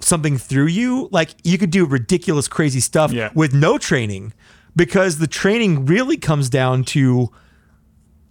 something 0.00 0.36
through 0.36 0.66
you 0.66 1.08
like 1.10 1.30
you 1.44 1.56
could 1.56 1.70
do 1.70 1.86
ridiculous 1.86 2.46
crazy 2.46 2.80
stuff 2.80 3.10
Yeah. 3.10 3.30
with 3.34 3.54
no 3.54 3.78
training 3.78 4.34
because 4.76 5.16
the 5.18 5.26
training 5.26 5.86
really 5.86 6.18
comes 6.18 6.50
down 6.50 6.84
to 6.86 7.30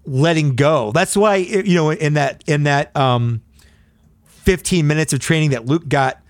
letting 0.05 0.55
go 0.55 0.91
that's 0.91 1.17
why 1.17 1.37
you 1.37 1.73
know 1.73 1.89
in 1.91 2.13
that 2.13 2.43
in 2.45 2.63
that 2.63 2.95
um 2.95 3.41
15 4.25 4.85
minutes 4.85 5.13
of 5.13 5.19
training 5.19 5.51
that 5.51 5.65
Luke 5.65 5.87
got 5.87 6.20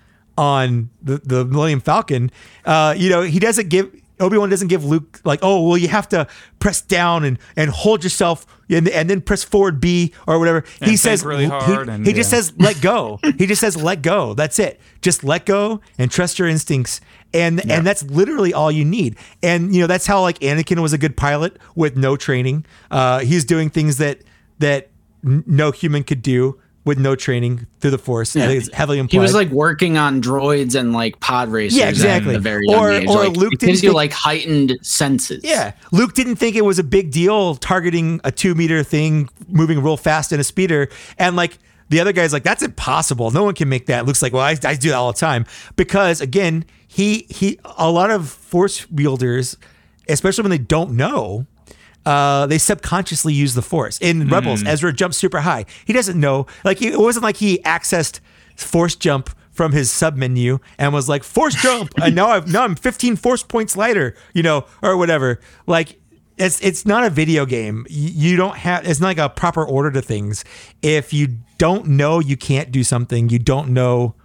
on 0.42 0.90
the, 1.04 1.18
the 1.24 1.46
Millennium 1.46 1.82
Falcon, 1.82 2.32
uh, 2.66 2.96
you 2.98 3.10
know, 3.12 3.22
he 3.22 3.38
doesn't 3.40 3.70
give 3.70 3.94
Obi-Wan 4.20 4.50
doesn't 4.50 4.68
give 4.68 4.86
Luke 4.86 5.20
like, 5.24 5.40
oh, 5.42 5.68
well, 5.68 5.78
you 5.78 5.88
have 5.88 6.08
to 6.10 6.28
press 6.60 6.82
down 6.82 7.24
and 7.24 7.38
and 7.56 7.70
hold 7.70 8.04
yourself 8.04 8.46
and, 8.70 8.88
and 8.90 9.10
then 9.10 9.22
press 9.22 9.44
forward 9.44 9.80
B 9.82 10.14
or 10.28 10.40
whatever. 10.40 10.64
he 10.84 10.96
says 10.96 11.24
really 11.24 11.46
hard 11.46 11.88
He, 11.88 11.94
and- 11.94 12.06
he 12.06 12.14
just 12.14 12.30
says 12.30 12.54
let 12.58 12.82
go. 12.82 13.20
he 13.38 13.46
just 13.46 13.62
says 13.62 13.76
let 13.78 14.02
go. 14.02 14.34
That's 14.34 14.58
it. 14.60 14.80
Just 15.02 15.24
let 15.24 15.46
go 15.46 15.82
and 15.98 16.10
trust 16.10 16.40
your 16.40 16.48
instincts. 16.48 17.02
And 17.34 17.62
and 17.72 17.86
that's 17.88 18.04
literally 18.04 18.54
all 18.54 18.72
you 18.72 18.84
need. 18.86 19.16
And 19.42 19.74
you 19.74 19.82
know, 19.82 19.88
that's 19.88 20.06
how 20.06 20.22
like 20.22 20.40
Anakin 20.40 20.80
was 20.82 20.94
a 20.94 20.98
good 20.98 21.16
pilot 21.16 21.58
with 21.76 21.96
no 21.96 22.16
training. 22.18 22.66
Uh, 22.90 23.20
he's 23.20 23.46
doing 23.46 23.70
things 23.70 23.98
that 23.98 24.20
that 24.60 24.90
no 25.24 25.72
human 25.72 26.04
could 26.04 26.22
do 26.22 26.60
with 26.84 26.98
no 26.98 27.16
training 27.16 27.68
through 27.80 27.92
the 27.92 27.98
Force. 27.98 28.36
It's 28.36 28.74
heavily 28.74 28.98
implied. 29.00 29.18
He 29.18 29.20
was 29.20 29.34
like 29.36 29.50
working 29.50 29.98
on 29.98 30.22
droids 30.22 30.74
and 30.80 30.94
like 30.94 31.20
pod 31.20 31.50
racers. 31.50 31.78
Yeah, 31.78 31.90
exactly. 31.90 32.38
very 32.38 32.66
Or- 32.68 32.92
age. 32.92 33.08
or 33.08 33.26
like, 33.28 33.38
Luke 33.38 33.54
didn't 33.60 33.78
think- 33.78 33.94
like 33.94 34.12
heightened 34.12 34.78
senses. 34.82 35.44
Yeah, 35.44 35.74
Luke 35.92 36.14
didn't 36.14 36.38
think 36.38 36.56
it 36.56 36.66
was 36.66 36.80
a 36.80 36.84
big 36.84 37.12
deal 37.12 37.56
targeting 37.56 38.20
a 38.24 38.32
two 38.32 38.56
meter 38.56 38.84
thing 38.84 39.30
moving 39.48 39.82
real 39.84 39.98
fast 39.98 40.32
in 40.32 40.40
a 40.40 40.44
speeder, 40.44 40.90
and 41.20 41.36
like 41.36 41.60
the 41.90 42.00
other 42.00 42.14
guy's 42.14 42.32
like, 42.34 42.44
that's 42.44 42.64
impossible. 42.64 43.32
No 43.32 43.44
one 43.44 43.54
can 43.54 43.68
make 43.70 43.88
that. 43.88 44.06
Looks 44.06 44.22
like, 44.22 44.32
well, 44.34 44.42
I, 44.44 44.58
I 44.64 44.76
do 44.76 44.90
that 44.90 44.96
all 44.96 45.12
the 45.12 45.20
time 45.20 45.46
because 45.76 46.22
again, 46.22 46.66
he 46.88 47.26
he 47.30 47.60
a 47.78 47.92
lot 47.92 48.10
of 48.10 48.30
force 48.30 48.90
wielders, 48.90 49.56
especially 50.10 50.42
when 50.44 50.52
they 50.52 50.58
don't 50.58 50.92
know. 50.94 51.46
Uh, 52.06 52.48
they 52.48 52.58
subconsciously 52.58 53.34
use 53.34 53.54
the 53.54 53.62
force 53.62 54.00
in 54.00 54.28
Rebels. 54.28 54.64
Ezra 54.66 54.92
jumps 54.92 55.18
super 55.18 55.42
high. 55.42 55.66
He 55.86 55.94
doesn't 55.94 56.20
know. 56.20 56.48
Like 56.64 56.80
he, 56.80 56.88
it 56.88 57.00
wasn't 57.00 57.24
like 57.24 57.38
he 57.38 57.60
accessed 57.60 58.20
force 58.56 58.96
jump 58.96 59.30
from 59.52 59.72
his 59.74 59.92
sub 59.92 60.16
menu 60.16 60.58
and 60.80 60.94
was 60.94 61.08
like 61.10 61.24
force 61.24 61.54
jump, 61.62 61.94
and 62.02 62.16
now 62.16 62.30
I've 62.30 62.52
now 62.52 62.64
I'm 62.64 62.76
15 62.76 63.18
force 63.18 63.44
points 63.44 63.78
lighter, 63.78 64.16
you 64.34 64.42
know, 64.42 64.66
or 64.82 64.98
whatever. 64.98 65.40
Like 65.68 66.00
it's 66.38 66.60
it's 66.62 66.86
not 66.88 67.04
a 67.04 67.10
video 67.12 67.46
game. 67.46 67.86
You, 67.90 68.32
you 68.32 68.38
don't 68.38 68.56
have 68.58 68.88
it's 68.88 69.00
not 69.00 69.08
like 69.08 69.18
a 69.20 69.30
proper 69.30 69.64
order 69.64 69.92
to 69.92 70.02
things. 70.02 70.44
If 70.82 71.14
you 71.14 71.38
don't 71.60 71.86
know 71.86 72.20
you 72.20 72.36
can't 72.38 72.72
do 72.72 72.84
something, 72.84 73.30
you 73.30 73.38
don't 73.38 73.70
know. 73.70 74.16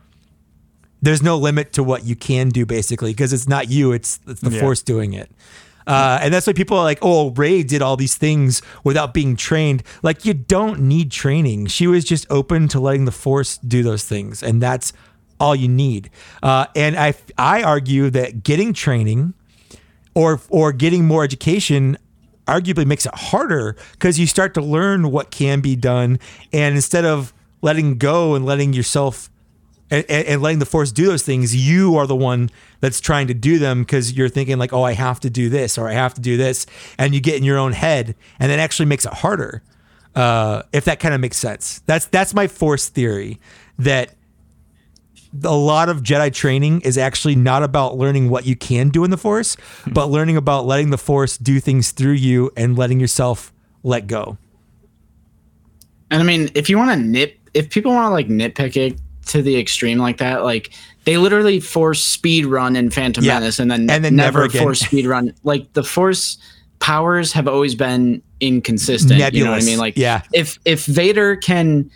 There's 1.03 1.23
no 1.23 1.36
limit 1.36 1.74
to 1.74 1.82
what 1.85 2.05
you 2.05 2.16
can 2.16 2.48
do, 2.48 2.65
basically, 2.65 3.11
because 3.12 3.32
it's 3.35 3.47
not 3.47 3.69
you; 3.69 3.93
it's, 3.93 4.19
it's 4.27 4.40
the 4.40 4.51
Yeah. 4.51 4.61
force 4.61 4.82
doing 4.82 5.12
it. 5.12 5.31
Uh, 5.87 6.19
and 6.21 6.35
that's 6.35 6.47
why 6.47 6.53
people 6.53 6.77
are 6.77 6.85
like, 6.85 6.99
"Oh, 7.03 7.31
Rey 7.31 7.63
did 7.63 7.83
all 7.83 7.97
these 7.97 8.17
things 8.17 8.63
without 8.85 9.15
being 9.15 9.37
trained." 9.37 9.83
Like, 10.03 10.25
you 10.25 10.35
don't 10.35 10.81
need 10.81 11.11
training. 11.11 11.67
She 11.67 11.87
was 11.87 12.05
just 12.05 12.27
open 12.31 12.69
to 12.69 12.81
letting 12.81 13.05
the 13.05 13.13
Force 13.13 13.59
do 13.59 13.83
those 13.83 14.05
things, 14.05 14.43
and 14.43 14.61
that's 14.61 14.93
all 15.39 15.55
you 15.55 15.69
need. 15.69 16.11
Uh, 16.43 16.67
and 16.75 16.97
I, 16.97 17.15
I 17.39 17.63
argue 17.63 18.11
that 18.11 18.43
getting 18.43 18.73
training 18.73 19.35
or 20.15 20.41
or 20.49 20.73
getting 20.73 21.05
more 21.05 21.23
education 21.23 21.99
arguably 22.47 22.87
makes 22.87 23.07
it 23.07 23.15
harder 23.15 23.77
because 23.93 24.19
you 24.19 24.27
start 24.27 24.55
to 24.55 24.61
learn 24.61 25.11
what 25.11 25.31
can 25.31 25.61
be 25.61 25.77
done, 25.77 26.19
and 26.53 26.75
instead 26.75 27.05
of 27.05 27.33
letting 27.63 27.99
go 27.99 28.35
and 28.35 28.45
letting 28.45 28.73
yourself 28.73 29.31
and, 29.91 30.05
and 30.11 30.43
letting 30.43 30.59
the 30.59 30.67
force 30.67 30.93
do 30.93 31.07
those 31.07 31.23
things, 31.23 31.55
you 31.55 31.97
are 31.97 32.07
the 32.07 32.17
one 32.17 32.51
that's 32.81 33.01
trying 33.01 33.27
to 33.29 33.35
do 33.35 33.59
them 33.59 33.83
because 33.83 34.13
you're 34.13 34.29
thinking 34.29 34.59
like, 34.59 34.73
oh, 34.73 34.83
I 34.83 34.93
have 34.93 35.21
to 35.21 35.31
do 35.31 35.49
this 35.49 35.79
or 35.79 35.89
I 35.89 35.93
have 35.93 36.15
to 36.15 36.21
do 36.21 36.37
this, 36.37 36.67
and 36.99 37.15
you 37.15 37.21
get 37.21 37.37
in 37.37 37.45
your 37.45 37.59
own 37.59 37.73
head, 37.73 38.15
and 38.39 38.51
that 38.51 38.59
actually 38.59 38.87
makes 38.87 39.05
it 39.05 39.13
harder. 39.13 39.63
Uh, 40.15 40.63
if 40.73 40.85
that 40.87 40.99
kind 40.99 41.15
of 41.15 41.21
makes 41.21 41.37
sense, 41.37 41.81
that's 41.87 42.07
that's 42.07 42.35
my 42.35 42.49
force 42.49 42.89
theory 42.89 43.39
that 43.79 44.15
a 45.45 45.55
lot 45.55 45.89
of 45.89 46.03
Jedi 46.03 46.33
training 46.33 46.81
is 46.81 46.97
actually 46.97 47.35
not 47.35 47.63
about 47.63 47.97
learning 47.97 48.31
what 48.31 48.47
you 48.47 48.57
can 48.57 48.89
do 48.89 49.05
in 49.05 49.11
the 49.11 49.17
Force, 49.17 49.57
but 49.87 50.07
learning 50.07 50.37
about 50.37 50.67
letting 50.67 50.91
the 50.91 50.99
Force 50.99 51.37
do 51.37 51.61
things 51.61 51.91
through 51.91 52.13
you 52.13 52.51
and 52.57 52.79
letting 52.79 53.01
yourself 53.01 53.53
let 53.83 54.07
go. 54.07 54.39
And 56.11 56.23
I 56.23 56.25
mean, 56.25 56.51
if 56.55 56.71
you 56.71 56.79
want 56.79 56.93
to 56.93 56.97
nip, 56.97 57.39
if 57.53 57.71
people 57.71 57.93
want 57.93 58.07
to 58.07 58.11
like 58.11 58.29
nitpick 58.29 58.77
it 58.77 59.01
to 59.27 59.43
the 59.43 59.59
extreme 59.59 59.98
like 59.98 60.19
that, 60.19 60.44
like 60.44 60.73
they 61.05 61.16
literally 61.19 61.61
force 61.61 62.03
speed 62.03 62.47
run 62.47 62.77
in 62.77 62.90
Phantom 62.90 63.23
Yeah. 63.24 63.39
Menace 63.39 63.59
and 63.59 63.70
then, 63.70 63.89
And 63.90 64.05
then 64.05 64.16
never 64.16 64.43
never 64.47 64.59
force 64.59 64.81
speed 64.81 65.07
run. 65.07 65.32
Like 65.44 65.73
the 65.74 65.82
force 65.85 66.39
powers 66.78 67.32
have 67.32 67.47
always 67.48 67.74
been 67.74 68.23
inconsistent. 68.40 69.35
You 69.35 69.44
know 69.44 69.51
what 69.53 69.62
I 69.62 69.66
mean? 69.66 69.78
Like 69.78 69.97
Yeah. 69.97 70.23
if 70.32 70.59
if 70.65 70.85
Vader 70.86 71.36
can 71.36 71.90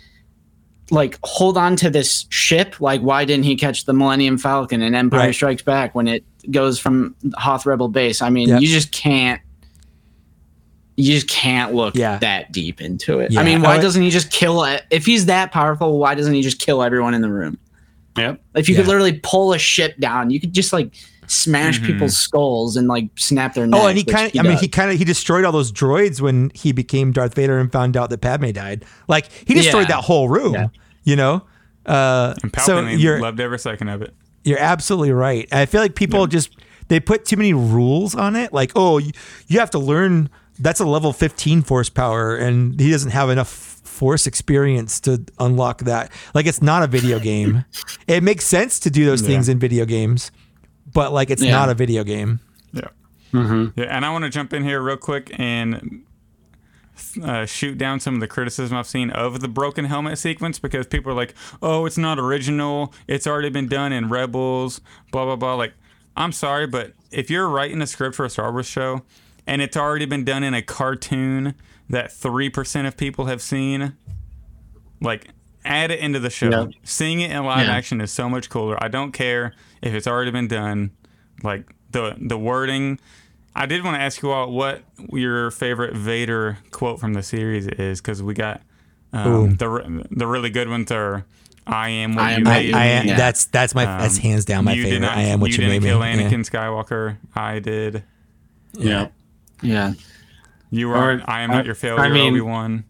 like 0.89 1.17
hold 1.23 1.57
on 1.57 1.75
to 1.77 1.89
this 1.89 2.25
ship, 2.29 2.79
like 2.81 3.01
why 3.01 3.23
didn't 3.25 3.45
he 3.45 3.55
catch 3.55 3.85
the 3.85 3.93
Millennium 3.93 4.37
Falcon 4.37 4.81
and 4.81 4.95
Empire 4.95 5.19
Right. 5.27 5.35
Strikes 5.35 5.61
Back 5.61 5.95
when 5.95 6.07
it 6.07 6.23
goes 6.51 6.79
from 6.79 7.15
Hoth 7.35 7.65
Rebel 7.65 7.87
base? 7.87 8.21
I 8.21 8.29
mean, 8.29 8.49
Yeah. 8.49 8.59
you 8.59 8.67
just 8.67 8.91
can't 8.91 9.39
you 11.01 11.13
just 11.13 11.27
can't 11.27 11.73
look 11.73 11.95
Yeah. 11.95 12.17
that 12.19 12.51
deep 12.51 12.81
into 12.81 13.19
it. 13.19 13.31
Yeah. 13.31 13.41
I 13.41 13.43
mean, 13.43 13.61
why 13.61 13.79
doesn't 13.79 14.01
he 14.01 14.09
just 14.09 14.31
kill 14.31 14.63
it? 14.63 14.83
If 14.91 15.05
he's 15.05 15.25
that 15.25 15.51
powerful, 15.51 15.97
why 15.97 16.15
doesn't 16.15 16.33
he 16.33 16.41
just 16.41 16.59
kill 16.59 16.83
everyone 16.83 17.13
in 17.13 17.21
the 17.21 17.29
room? 17.31 17.57
Yep. 18.17 18.41
If 18.55 18.67
you 18.69 18.75
Yeah. 18.75 18.81
could 18.81 18.87
literally 18.87 19.19
pull 19.23 19.53
a 19.53 19.57
ship 19.59 19.97
down, 19.99 20.29
you 20.31 20.39
could 20.39 20.53
just 20.53 20.73
like 20.73 20.93
smash 21.27 21.79
Mhm. 21.79 21.85
people's 21.85 22.17
skulls 22.17 22.75
and 22.75 22.87
like 22.89 23.07
snap 23.15 23.53
their 23.53 23.65
necks. 23.65 23.81
Oh, 23.83 23.87
and 23.87 23.97
he 23.97 24.03
kind 24.03 24.27
of, 24.33 24.37
I 24.39 24.47
mean, 24.47 24.57
he 24.57 24.67
kind 24.67 24.91
of, 24.91 24.97
he 24.97 25.05
destroyed 25.05 25.45
all 25.45 25.53
those 25.53 25.71
droids 25.71 26.19
when 26.19 26.51
he 26.53 26.71
became 26.73 27.13
Darth 27.13 27.35
Vader 27.35 27.57
and 27.57 27.71
found 27.71 27.95
out 27.95 28.09
that 28.09 28.19
Padme 28.19 28.49
died. 28.51 28.83
Like, 29.07 29.27
he 29.45 29.53
destroyed 29.53 29.83
Yeah. 29.89 29.95
that 29.95 30.03
whole 30.03 30.27
room, 30.27 30.53
Yeah. 30.53 30.67
you 31.05 31.15
know? 31.15 31.43
Uh, 31.85 32.33
And 32.43 32.51
so 32.59 32.83
Palpatine 32.83 32.99
you're, 32.99 33.19
loved 33.21 33.39
every 33.39 33.59
second 33.59 33.87
of 33.89 34.01
it. 34.01 34.13
You're 34.43 34.59
absolutely 34.59 35.11
right. 35.13 35.47
I 35.51 35.65
feel 35.65 35.81
like 35.81 35.95
people 35.95 36.27
just 36.27 36.49
they 36.89 36.99
put 36.99 37.23
too 37.23 37.37
many 37.37 37.53
rules 37.53 38.13
on 38.13 38.35
it. 38.35 38.51
Like, 38.51 38.73
oh, 38.75 38.97
you, 38.97 39.11
you 39.47 39.59
have 39.59 39.69
to 39.71 39.79
learn 39.79 40.29
that's 40.61 40.79
a 40.79 40.85
level 40.85 41.11
15 41.13 41.61
force 41.63 41.89
power, 41.89 42.35
and 42.35 42.79
he 42.79 42.91
doesn't 42.91 43.11
have 43.11 43.29
enough 43.29 43.47
force 43.49 44.25
experience 44.27 44.99
to 45.01 45.23
unlock 45.39 45.79
that. 45.81 46.11
Like, 46.33 46.45
it's 46.45 46.61
not 46.61 46.83
a 46.83 46.87
video 46.87 47.19
game. 47.31 47.65
it 48.07 48.23
makes 48.23 48.45
sense 48.45 48.79
to 48.81 48.89
do 48.89 49.05
those 49.05 49.21
things 49.21 49.49
in 49.49 49.59
video 49.59 49.85
games, 49.85 50.31
but 50.93 51.11
like, 51.13 51.29
it's 51.29 51.41
Yeah. 51.43 51.51
not 51.51 51.69
a 51.69 51.73
video 51.73 52.03
game. 52.03 52.39
Yeah. 52.73 52.87
Yeah, 53.33 53.69
and 53.89 54.05
I 54.05 54.11
want 54.11 54.23
to 54.25 54.29
jump 54.29 54.53
in 54.53 54.63
here 54.63 54.81
real 54.81 54.97
quick 54.97 55.31
and 55.39 56.03
uh, 57.23 57.45
shoot 57.45 57.77
down 57.77 57.99
some 57.99 58.13
of 58.13 58.19
the 58.19 58.27
criticism 58.27 58.77
I've 58.77 58.85
seen 58.87 59.09
of 59.11 59.39
the 59.39 59.47
broken 59.47 59.85
helmet 59.85 60.17
sequence 60.17 60.59
because 60.59 60.85
people 60.85 61.11
are 61.11 61.15
like, 61.15 61.33
"Oh, 61.61 61.85
it's 61.85 61.97
not 61.97 62.19
original. 62.19 62.93
It's 63.07 63.25
already 63.25 63.49
been 63.49 63.67
done 63.67 63.91
in 63.93 64.09
Rebels." 64.09 64.81
Blah 65.11 65.25
blah 65.25 65.35
blah. 65.37 65.55
Like, 65.55 65.73
I'm 66.17 66.31
sorry, 66.33 66.67
but 66.67 66.91
if 67.09 67.29
you're 67.29 67.47
writing 67.49 67.81
a 67.81 67.87
script 67.87 68.15
for 68.15 68.25
a 68.25 68.29
Star 68.29 68.51
Wars 68.51 68.67
show 68.67 69.03
and 69.47 69.61
it's 69.61 69.75
already 69.77 70.05
been 70.05 70.23
done 70.23 70.43
in 70.43 70.53
a 70.53 70.61
cartoon 70.61 71.55
that 71.89 72.11
three 72.11 72.49
percent 72.49 72.87
of 72.87 72.97
people 72.97 73.25
have 73.25 73.41
seen, 73.41 73.93
like. 75.01 75.29
Add 75.63 75.91
it 75.91 75.99
into 75.99 76.17
the 76.19 76.31
show. 76.31 76.49
Yeah. 76.49 76.65
Seeing 76.83 77.21
it 77.21 77.29
in 77.29 77.45
live 77.45 77.67
Yeah. 77.67 77.73
action 77.75 78.01
is 78.01 78.11
so 78.11 78.27
much 78.27 78.49
cooler. 78.49 78.83
I 78.83 78.87
don't 78.87 79.11
care 79.11 79.53
if 79.83 79.93
it's 79.93 80.07
already 80.07 80.31
been 80.31 80.47
done. 80.47 80.89
Like 81.43 81.71
the 81.91 82.15
the 82.19 82.35
wording, 82.35 82.99
I 83.55 83.67
did 83.67 83.83
want 83.83 83.95
to 83.95 84.01
ask 84.01 84.23
you 84.23 84.31
all 84.31 84.51
what 84.51 84.81
your 85.13 85.51
favorite 85.51 85.95
Vader 85.95 86.57
quote 86.71 86.99
from 86.99 87.13
the 87.13 87.21
series 87.21 87.67
is 87.67 88.01
because 88.01 88.23
we 88.23 88.33
got 88.33 88.61
um, 89.13 89.53
the 89.57 90.07
the 90.09 90.25
really 90.25 90.49
good 90.49 90.67
ones 90.67 90.91
are 90.91 91.25
"I 91.67 91.89
am 91.89 92.15
what 92.15 92.23
I 92.25 92.31
you 92.31 92.37
am 92.37 92.47
I, 92.47 92.51
made 92.59 92.73
I 92.73 92.83
me." 92.85 92.89
am, 92.93 93.07
Yeah. 93.09 93.17
that's 93.17 93.45
that's 93.45 93.75
my 93.75 93.85
that's 93.85 94.15
Um, 94.17 94.21
hands 94.23 94.45
down 94.45 94.65
my 94.65 94.73
favorite. 94.73 94.99
not- 95.01 95.15
I 95.15 95.21
am 95.25 95.41
what 95.41 95.51
you, 95.51 95.57
you 95.57 95.57
didn't 95.69 95.73
made 95.73 95.83
me. 95.83 95.89
kill 95.89 95.99
Yeah. 95.99 96.27
Anakin 96.27 96.49
Skywalker. 96.49 97.17
I 97.35 97.59
did. 97.59 98.03
Yeah. 98.73 99.09
Yeah. 99.61 99.93
You 100.69 100.89
Or- 100.91 100.95
are. 100.95 101.21
I 101.25 101.41
am 101.41 101.51
not 101.51 101.61
uh, 101.61 101.65
your 101.65 101.75
failure, 101.75 101.99
I 102.01 102.09
mean- 102.09 102.33
Obi 102.33 102.41
Wan. 102.41 102.83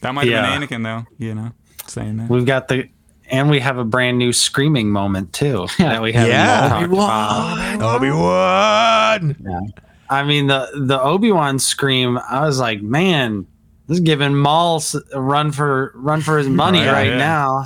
That 0.00 0.14
might 0.14 0.22
have 0.26 0.32
Yeah. 0.32 0.58
been 0.58 0.68
Anakin 0.68 0.82
though. 0.82 1.06
You 1.24 1.34
know, 1.34 1.52
saying 1.86 2.16
that. 2.16 2.28
We've 2.28 2.44
got 2.46 2.68
the 2.68 2.88
and 3.30 3.48
we 3.48 3.60
have 3.60 3.78
a 3.78 3.84
brand 3.84 4.18
new 4.18 4.32
screaming 4.32 4.90
moment 4.90 5.32
too 5.32 5.66
that 5.78 6.02
we 6.02 6.12
haven't 6.12 6.30
Yeah. 6.32 6.68
talked 6.68 6.92
about. 6.92 7.82
Obi 7.96 8.10
Wan. 8.10 9.72
I 10.10 10.24
mean 10.24 10.46
the 10.48 10.68
the 10.74 11.00
Obi 11.00 11.30
Wan 11.32 11.58
scream. 11.58 12.18
I 12.28 12.40
was 12.44 12.58
like, 12.58 12.82
man, 12.82 13.46
this 13.86 13.96
is 13.98 14.00
giving 14.00 14.34
Maul 14.34 14.82
a 15.12 15.20
run 15.20 15.52
for 15.52 15.92
run 15.94 16.20
for 16.20 16.36
his 16.38 16.48
money 16.48 16.80
Right, 16.80 16.92
right, 16.92 17.06
yeah. 17.10 17.16
now. 17.18 17.64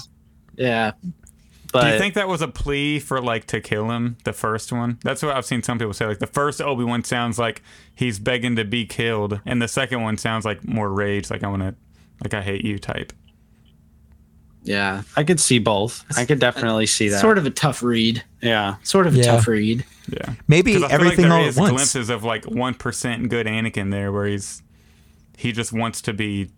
Yeah. 0.57 0.93
But 1.77 1.85
Do 1.89 1.93
you 1.93 1.99
think 1.99 2.15
that 2.15 2.29
was 2.29 2.43
a 2.43 2.49
plea 2.49 2.99
for 2.99 3.21
like 3.21 3.47
to 3.47 3.61
kill 3.61 3.91
him? 3.91 4.17
The 4.25 4.33
first 4.33 4.73
one. 4.73 4.99
That's 5.05 5.23
what 5.23 5.37
I've 5.37 5.45
seen 5.45 5.63
some 5.63 5.79
people 5.79 5.93
say. 5.95 6.07
Like 6.07 6.19
the 6.19 6.27
first 6.27 6.61
Obi 6.61 6.85
Wan 6.85 7.05
sounds 7.05 7.39
like 7.39 7.63
he's 7.95 8.19
begging 8.19 8.57
to 8.57 8.65
be 8.65 8.87
killed, 8.87 9.41
and 9.47 9.61
the 9.63 9.69
second 9.69 10.03
one 10.03 10.17
sounds 10.19 10.45
like 10.45 10.67
more 10.67 10.91
rage, 10.93 11.31
like 11.31 11.43
I 11.45 11.49
want 11.49 11.63
to, 11.63 11.75
like 12.23 12.35
I 12.35 12.43
hate 12.43 12.65
you 12.65 12.79
type. 12.79 13.13
Yeah. 14.63 15.03
I 15.17 15.23
could 15.23 15.39
see 15.39 15.59
both. 15.61 16.05
I 16.19 16.25
could 16.25 16.41
definitely 16.41 16.87
see 16.87 17.09
that. 17.11 17.21
Sort 17.21 17.39
of 17.39 17.47
a 17.47 17.51
tough 17.51 17.83
read. 17.83 18.25
yeah. 18.43 18.77
Sort 18.83 19.07
of 19.07 19.15
a 19.15 19.19
Yeah. 19.19 19.25
tough 19.25 19.47
read. 19.47 19.85
Yeah. 20.09 20.35
maybe 20.49 20.73
I 20.77 20.79
feel 20.79 20.89
everything 20.91 21.25
like 21.29 21.33
all 21.33 21.41
there 21.43 21.51
at 21.51 21.57
once. 21.57 21.71
glimpses 21.73 22.11
of 22.11 22.25
like 22.25 22.45
one 22.47 22.75
percent 22.75 23.29
good 23.29 23.47
Anakin 23.47 23.91
there, 23.91 24.11
where 24.13 24.27
he's 24.27 24.63
he 25.37 25.53
just 25.53 25.73
wants 25.73 26.01
to 26.03 26.13
be, 26.13 26.51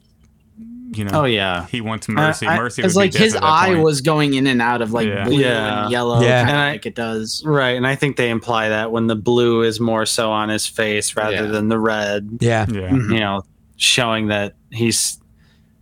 you 0.92 1.05
know. 1.05 1.23
Oh 1.23 1.25
yeah. 1.25 1.67
He 1.67 1.81
wants 1.81 2.08
mercy. 2.08 2.47
I- 2.47 2.57
mercy. 2.58 2.83
It's 2.83 2.94
would 2.94 3.00
be 3.12 3.18
like 3.18 3.23
his 3.23 3.36
eye 3.36 3.68
point. 3.75 3.83
was 3.83 4.00
going 4.00 4.34
in 4.34 4.47
and 4.47 4.62
out 4.62 4.81
of 4.83 4.92
like 4.92 5.08
Yeah. 5.08 5.25
blue 5.25 5.39
Yeah. 5.41 5.83
and 5.83 5.92
yellow, 5.92 6.20
Yeah. 6.20 6.41
kinda 6.41 6.52
And 6.52 6.60
I- 6.60 6.70
like 6.73 6.86
it 6.86 6.94
does. 6.94 7.42
Right, 7.44 7.76
and 7.76 7.86
I 7.86 7.94
think 7.94 8.17
they 8.17 8.31
imply 8.31 8.68
that 8.70 8.91
when 8.91 9.07
the 9.07 9.17
blue 9.17 9.62
is 9.62 9.81
more 9.81 10.07
so 10.07 10.31
on 10.31 10.49
his 10.49 10.67
face 10.67 11.15
rather 11.17 11.33
Yeah. 11.33 11.42
than 11.47 11.68
the 11.68 11.78
red, 11.78 12.39
Yeah. 12.41 12.67
Yeah. 12.68 12.81
You 12.81 12.86
mm-hmm. 13.00 13.17
know, 13.17 13.42
showing 13.76 14.28
that 14.28 14.55
he's 14.70 15.18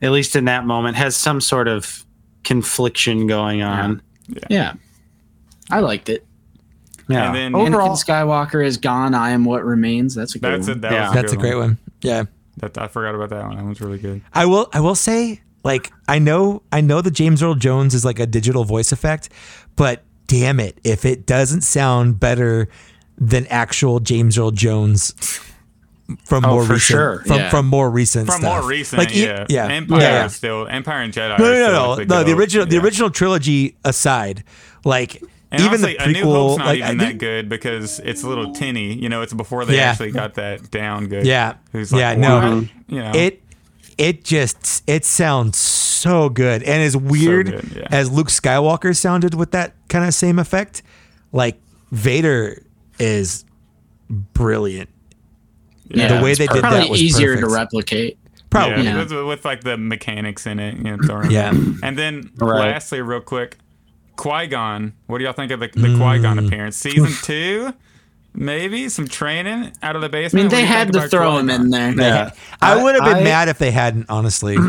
at 0.03 0.13
least 0.13 0.37
in 0.37 0.45
that 0.45 0.67
moment 0.67 0.97
has 0.97 1.17
some 1.17 1.41
sort 1.41 1.69
of 1.69 2.05
confliction 2.45 3.27
going 3.27 3.63
on. 3.63 4.03
Yeah. 4.29 4.39
yeah. 4.51 4.73
I 5.71 5.81
liked 5.81 6.09
it. 6.09 6.25
Yeah. 7.09 7.27
And 7.27 7.35
then 7.35 7.55
Overall, 7.55 7.97
Anakin 7.97 8.05
Skywalker 8.05 8.65
is 8.67 8.77
gone. 8.77 9.15
I 9.15 9.31
am 9.31 9.45
what 9.45 9.65
remains. 9.65 10.15
That's 10.15 10.35
a 10.35 10.39
good 10.39 10.53
that's 10.53 10.69
a 10.69 10.75
that 10.75 10.93
Yeah. 10.93 11.05
was 11.07 11.15
That's 11.15 11.33
a 11.33 11.37
good 11.37 11.41
great 11.43 11.55
one. 11.57 11.79
Yeah. 12.03 12.25
That 12.59 12.79
I 12.79 12.89
forgot 12.89 13.15
about 13.15 13.31
that 13.31 13.47
one. 13.47 13.57
That 13.57 13.65
one's 13.65 13.81
really 13.81 13.99
good. 13.99 14.23
I 14.33 14.47
will 14.47 14.69
I 14.73 14.81
will 14.81 14.95
say 14.95 15.43
like 15.63 15.93
I 16.09 16.19
know 16.19 16.63
I 16.73 16.81
know 16.81 17.01
the 17.01 17.11
James 17.11 17.43
Earl 17.43 17.55
Jones 17.55 17.95
is 17.95 18.05
like 18.05 18.19
a 18.19 18.27
digital 18.27 18.65
voice 18.65 18.93
effect, 18.93 19.29
but 19.77 20.05
damn 20.27 20.59
it, 20.61 20.79
if 20.85 21.05
it 21.05 21.27
doesn't 21.27 21.61
sound 21.63 22.19
better 22.19 22.69
than 23.19 23.47
actual 23.49 24.01
James 24.01 24.39
Earl 24.39 24.51
Jones 24.53 25.13
from 26.25 26.45
Oh, 26.45 26.51
more 26.51 26.61
recent 26.63 26.81
sure. 26.83 27.23
from 27.27 27.37
Yeah. 27.39 27.51
from 27.51 27.67
more 27.67 27.91
recent 27.91 28.27
From 28.27 28.41
stuff. 28.41 28.63
more 28.63 28.69
recent, 28.71 28.99
Like, 29.01 29.15
yeah, 29.15 29.45
yeah, 29.49 29.67
Empire 29.67 30.01
yeah. 30.01 30.25
is 30.27 30.35
still 30.37 30.67
Empire 30.69 31.01
and 31.03 31.13
Jedi. 31.13 31.39
No, 31.39 31.45
no, 31.45 31.95
still 31.95 32.07
no, 32.07 32.17
no. 32.19 32.25
The 32.25 32.33
original, 32.33 32.65
the 32.67 32.79
original 32.79 33.11
trilogy 33.11 33.77
aside, 33.85 34.45
like 34.85 35.21
And 35.53 35.61
even 35.61 35.69
honestly, 35.75 35.97
the 35.97 36.05
A 36.05 36.09
New 36.13 36.25
Hope's 36.25 36.55
prequel, 36.55 36.59
not 36.59 36.67
like 36.67 36.79
even 36.79 37.01
I 37.01 37.05
that 37.05 37.19
good 37.19 37.49
because 37.49 38.01
it's 38.01 38.23
a 38.25 38.29
little 38.29 38.53
tinny. 38.53 38.95
You 38.95 39.09
know, 39.09 39.23
it's 39.23 39.33
before 39.33 39.65
they 39.65 39.77
Yeah. 39.77 39.91
actually 39.91 40.11
got 40.11 40.35
that 40.35 40.71
down 40.71 41.07
good. 41.07 41.25
Yeah. 41.27 41.55
Who's 41.73 41.93
like, 41.93 42.01
Yeah, 42.01 42.15
no. 42.17 42.67
You 42.89 43.01
know, 43.03 43.13
it 43.15 43.43
it 43.99 44.25
just 44.25 44.83
it 44.89 45.05
sounds 45.05 45.57
so 45.57 46.29
good 46.29 46.63
and 46.65 46.83
as 46.83 46.97
weird 46.97 47.47
good, 47.53 47.73
yeah. 47.77 47.87
as 47.91 48.11
Luke 48.11 48.27
Skywalker 48.29 48.95
sounded 48.97 49.35
with 49.35 49.53
that 49.53 49.73
kind 49.89 50.05
of 50.05 50.13
same 50.15 50.39
effect, 50.39 50.83
like 51.33 51.59
Vader 51.93 52.63
is 52.99 53.45
brilliant. 54.11 54.91
Yeah, 55.89 56.17
the 56.19 56.23
way 56.25 56.31
it's 56.33 56.39
they 56.39 56.47
did 56.49 56.61
probably 56.61 56.81
that 56.81 56.91
was 56.91 57.01
easier 57.03 57.35
perfect. 57.35 57.49
to 57.49 57.55
replicate. 57.55 58.19
Probably. 58.51 58.85
Yeah, 58.85 58.97
Yeah. 58.97 59.05
With, 59.19 59.27
with 59.29 59.45
like 59.45 59.63
the 59.63 59.77
mechanics 59.77 60.47
in 60.47 60.59
it. 60.59 60.77
You 60.77 60.97
know, 60.97 61.23
Yeah. 61.31 61.51
And 61.83 61.97
then 61.97 62.31
Right. 62.37 62.73
lastly, 62.73 63.01
real 63.03 63.21
quick, 63.21 63.59
Qui 64.17 64.47
Gon. 64.47 64.93
What 65.07 65.19
do 65.19 65.25
y'all 65.25 65.33
think 65.33 65.53
of 65.53 65.61
the, 65.61 65.69
the 65.69 65.95
Qui 65.97 66.19
Gon 66.21 66.39
Mm. 66.39 66.47
appearance? 66.47 66.77
Season 66.77 67.09
two, 67.23 67.73
maybe 68.35 68.89
some 68.89 69.07
training 69.09 69.73
out 69.83 69.97
of 69.97 70.03
the 70.03 70.09
basement. 70.09 70.47
I 70.47 70.49
basement. 70.49 70.53
mean, 70.53 70.61
they 70.61 70.67
had 70.67 70.93
to 70.95 71.09
throw 71.09 71.39
him 71.39 71.47
Qui-Gon? 71.49 71.65
in 71.65 71.71
there. 71.71 71.93
Yeah. 71.97 72.31
I 72.61 72.83
would 72.83 72.95
have 72.95 73.05
been 73.05 73.19
I- 73.19 73.25
mad 73.25 73.49
if 73.49 73.59
they 73.59 73.71
hadn't, 73.71 74.07
honestly. 74.09 74.57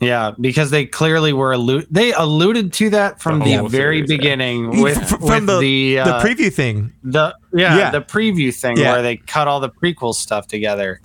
Yeah, 0.00 0.32
because 0.40 0.70
they 0.72 0.84
clearly 0.84 1.32
were 1.32 1.54
allu- 1.54 1.86
they 1.88 2.12
alluded 2.12 2.72
to 2.72 2.90
that 2.90 3.20
from 3.22 3.38
The 3.38 3.58
the, 3.58 3.68
very 3.68 3.98
series, 3.98 4.10
yeah. 4.10 4.16
beginning 4.16 4.80
with, 4.82 4.98
F- 4.98 5.10
from 5.10 5.20
with 5.20 5.46
the 5.46 5.58
the 5.60 5.98
uh, 6.00 6.18
the 6.18 6.28
preview 6.28 6.52
thing. 6.52 6.92
the 7.04 7.36
yeah, 7.54 7.78
Yeah. 7.78 7.90
the 7.90 8.00
preview 8.00 8.52
thing 8.52 8.78
Yeah. 8.78 8.94
where 8.94 9.02
they 9.02 9.18
cut 9.18 9.46
all 9.46 9.60
the 9.60 9.68
prequel 9.70 10.12
stuff 10.12 10.48
together. 10.48 11.00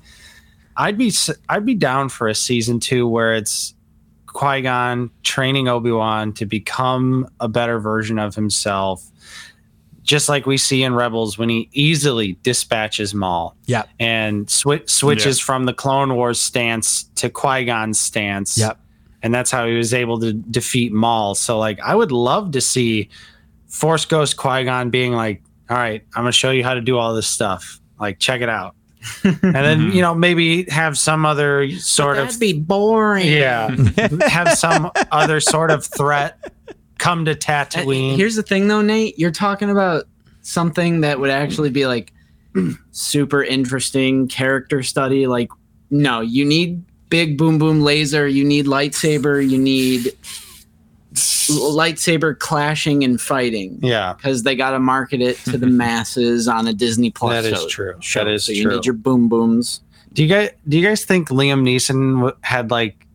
I'd 0.76 0.98
be 0.98 1.14
I'd 1.48 1.64
be 1.64 1.76
down 1.76 2.10
for 2.10 2.28
a 2.28 2.34
season 2.34 2.80
two 2.80 3.08
where 3.08 3.36
it's 3.36 3.76
Qui 4.38 4.62
Gon 4.62 5.10
training 5.24 5.68
Obi 5.68 5.92
Wan 5.92 6.32
to 6.34 6.46
become 6.46 7.28
a 7.40 7.48
better 7.48 7.80
version 7.80 8.20
of 8.20 8.36
himself, 8.36 9.04
just 10.04 10.30
like 10.30 10.46
we 10.46 10.58
see 10.58 10.84
in 10.84 10.94
Rebels 10.94 11.40
when 11.40 11.50
he 11.50 11.70
easily 11.74 12.38
dispatches 12.44 13.16
Maul 13.16 13.56
Yeah. 13.66 13.84
and 14.00 14.46
swi- 14.46 14.88
switches 14.88 15.40
from 15.40 15.66
the 15.66 15.74
Clone 15.74 16.14
Wars 16.16 16.40
stance 16.40 17.06
to 17.16 17.32
Qui 17.32 17.66
Gon's 17.66 18.00
stance. 18.00 18.60
Yep. 18.60 18.80
And 19.24 19.34
that's 19.34 19.50
how 19.50 19.66
he 19.66 19.74
was 19.76 19.92
able 19.96 20.20
to 20.20 20.34
defeat 20.34 20.94
Maul. 20.94 21.34
So, 21.34 21.58
like, 21.58 21.80
I 21.80 21.96
would 21.96 22.12
love 22.12 22.52
to 22.52 22.62
see 22.62 23.10
Force 23.68 24.06
Ghost 24.06 24.38
Qui 24.38 24.66
Gon 24.66 24.92
being 24.92 25.14
like, 25.14 25.42
all 25.68 25.78
right, 25.78 26.04
I'm 26.16 26.22
going 26.24 26.32
to 26.32 26.38
show 26.38 26.52
you 26.52 26.64
how 26.64 26.76
to 26.76 26.82
do 26.82 27.00
all 27.00 27.16
this 27.16 27.28
stuff. 27.28 27.82
Like, 28.00 28.20
check 28.20 28.42
it 28.42 28.50
out. 28.50 28.76
And 29.24 29.42
then, 29.42 29.80
mm-hmm. 29.80 29.96
you 29.96 30.02
know, 30.02 30.16
maybe 30.16 30.64
have 30.70 30.98
some 30.98 31.26
other 31.26 31.70
sort 31.72 32.18
of. 32.18 32.26
That'd 32.28 32.40
be 32.40 32.54
boring. 32.54 33.28
Yeah. 33.28 33.70
have 34.28 34.58
some 34.58 34.92
other 35.12 35.40
sort 35.40 35.72
of 35.72 35.86
threat 35.86 36.54
come 36.98 37.26
to 37.26 37.36
Tatooine. 37.36 38.16
Here's 38.16 38.36
the 38.36 38.44
thing, 38.44 38.68
though, 38.68 38.82
Nate. 38.82 39.18
You're 39.20 39.32
talking 39.32 39.70
about 39.70 40.06
something 40.42 41.02
that 41.02 41.20
would 41.20 41.30
actually 41.30 41.70
be 41.70 41.86
like 41.86 42.14
super 42.92 43.44
interesting 43.44 44.28
character 44.28 44.84
study. 44.84 45.28
Like, 45.28 45.50
no, 45.90 46.22
you 46.22 46.46
need 46.46 46.84
big 47.10 47.38
boom 47.38 47.58
boom 47.58 47.82
laser. 47.82 48.28
You 48.28 48.44
need 48.44 48.66
lightsaber. 48.66 49.48
You 49.48 49.58
need 49.58 50.12
lightsaber 51.18 52.38
clashing 52.38 53.04
and 53.04 53.20
fighting 53.20 53.80
yeah. 53.82 54.14
because 54.14 54.44
they 54.44 54.56
got 54.56 54.72
to 54.72 54.80
market 54.80 55.22
it 55.22 55.38
to 55.46 55.58
the 55.58 55.68
masses 55.84 56.48
on 56.48 56.68
a 56.68 56.74
Disney 56.74 57.12
Plus. 57.12 57.44
That 57.44 57.54
is 57.54 57.62
show- 57.62 57.68
true. 57.68 57.96
show. 58.00 58.24
That 58.24 58.32
is 58.32 58.46
so 58.46 58.52
you 58.52 58.68
need 58.70 58.86
your 58.86 58.94
boom 58.96 59.30
booms. 59.30 59.82
Do 60.14 60.24
you 60.24 60.30
guys 60.30 60.50
do 60.68 60.78
you 60.80 60.88
guys 60.88 61.06
think 61.06 61.30
Liam 61.30 61.62
Neeson 61.62 62.16
w- 62.16 62.36
had 62.42 62.72
like 62.72 63.06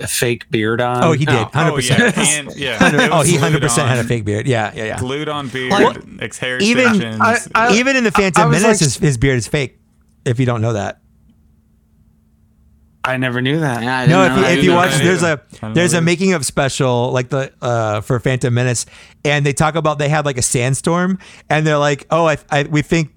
a 0.00 0.06
fake 0.06 0.48
beard 0.50 0.80
on? 0.80 1.02
Oh, 1.02 1.12
he 1.12 1.24
did. 1.24 1.34
Oh, 1.34 1.44
Hundred 1.52 1.72
oh, 1.72 1.78
yeah, 1.78 2.10
percent. 2.12 2.48
and- 2.48 2.56
yeah. 2.56 2.78
It 3.04 3.10
Oh, 3.12 3.22
he 3.22 3.36
hundred 3.36 3.62
percent 3.62 3.88
had 3.88 3.98
a 3.98 4.04
fake 4.04 4.24
beard. 4.24 4.46
Yeah, 4.46 4.72
yeah, 4.74 4.84
yeah. 4.84 4.98
Glued 4.98 5.28
on 5.28 5.48
beard, 5.48 5.72
Like, 5.72 5.96
ex- 6.20 6.38
hair 6.38 6.58
even- 6.60 7.20
I- 7.20 7.38
I- 7.54 7.74
Even 7.74 7.96
in 7.96 8.04
the 8.04 8.10
Phantom 8.12 8.44
I 8.44 8.46
was 8.46 8.62
Menace, 8.62 8.80
like- 8.80 8.84
his, 8.84 8.96
his 8.96 9.18
beard 9.18 9.38
is 9.38 9.48
fake. 9.48 9.78
If 10.24 10.38
you 10.38 10.46
don't 10.46 10.60
know 10.62 10.72
that. 10.74 11.00
I 13.04 13.16
never 13.16 13.40
knew 13.40 13.58
that. 13.60 13.82
Yeah, 13.82 13.98
I 13.98 14.06
No, 14.06 14.22
didn't 14.22 14.24
if 14.24 14.28
know 14.28 14.36
you, 14.36 14.42
that 14.42 14.58
if 14.58 14.64
you 14.64 14.72
watch, 14.72 14.90
there's 14.98 15.22
either. 15.24 15.42
a 15.42 15.56
I 15.56 15.58
don't 15.60 15.74
there's 15.74 15.92
a 15.94 16.00
making 16.00 16.34
of 16.34 16.46
special 16.46 17.10
like 17.10 17.30
the 17.30 17.52
uh 17.60 18.00
for 18.00 18.20
Phantom 18.20 18.52
Menace, 18.54 18.86
and 19.24 19.44
they 19.44 19.52
talk 19.52 19.74
about 19.74 19.98
they 19.98 20.08
had 20.08 20.24
like 20.24 20.38
a 20.38 20.42
sandstorm, 20.42 21.18
and 21.50 21.66
they're 21.66 21.78
like, 21.78 22.06
oh, 22.10 22.26
I, 22.26 22.36
I 22.50 22.62
we 22.64 22.82
think 22.82 23.12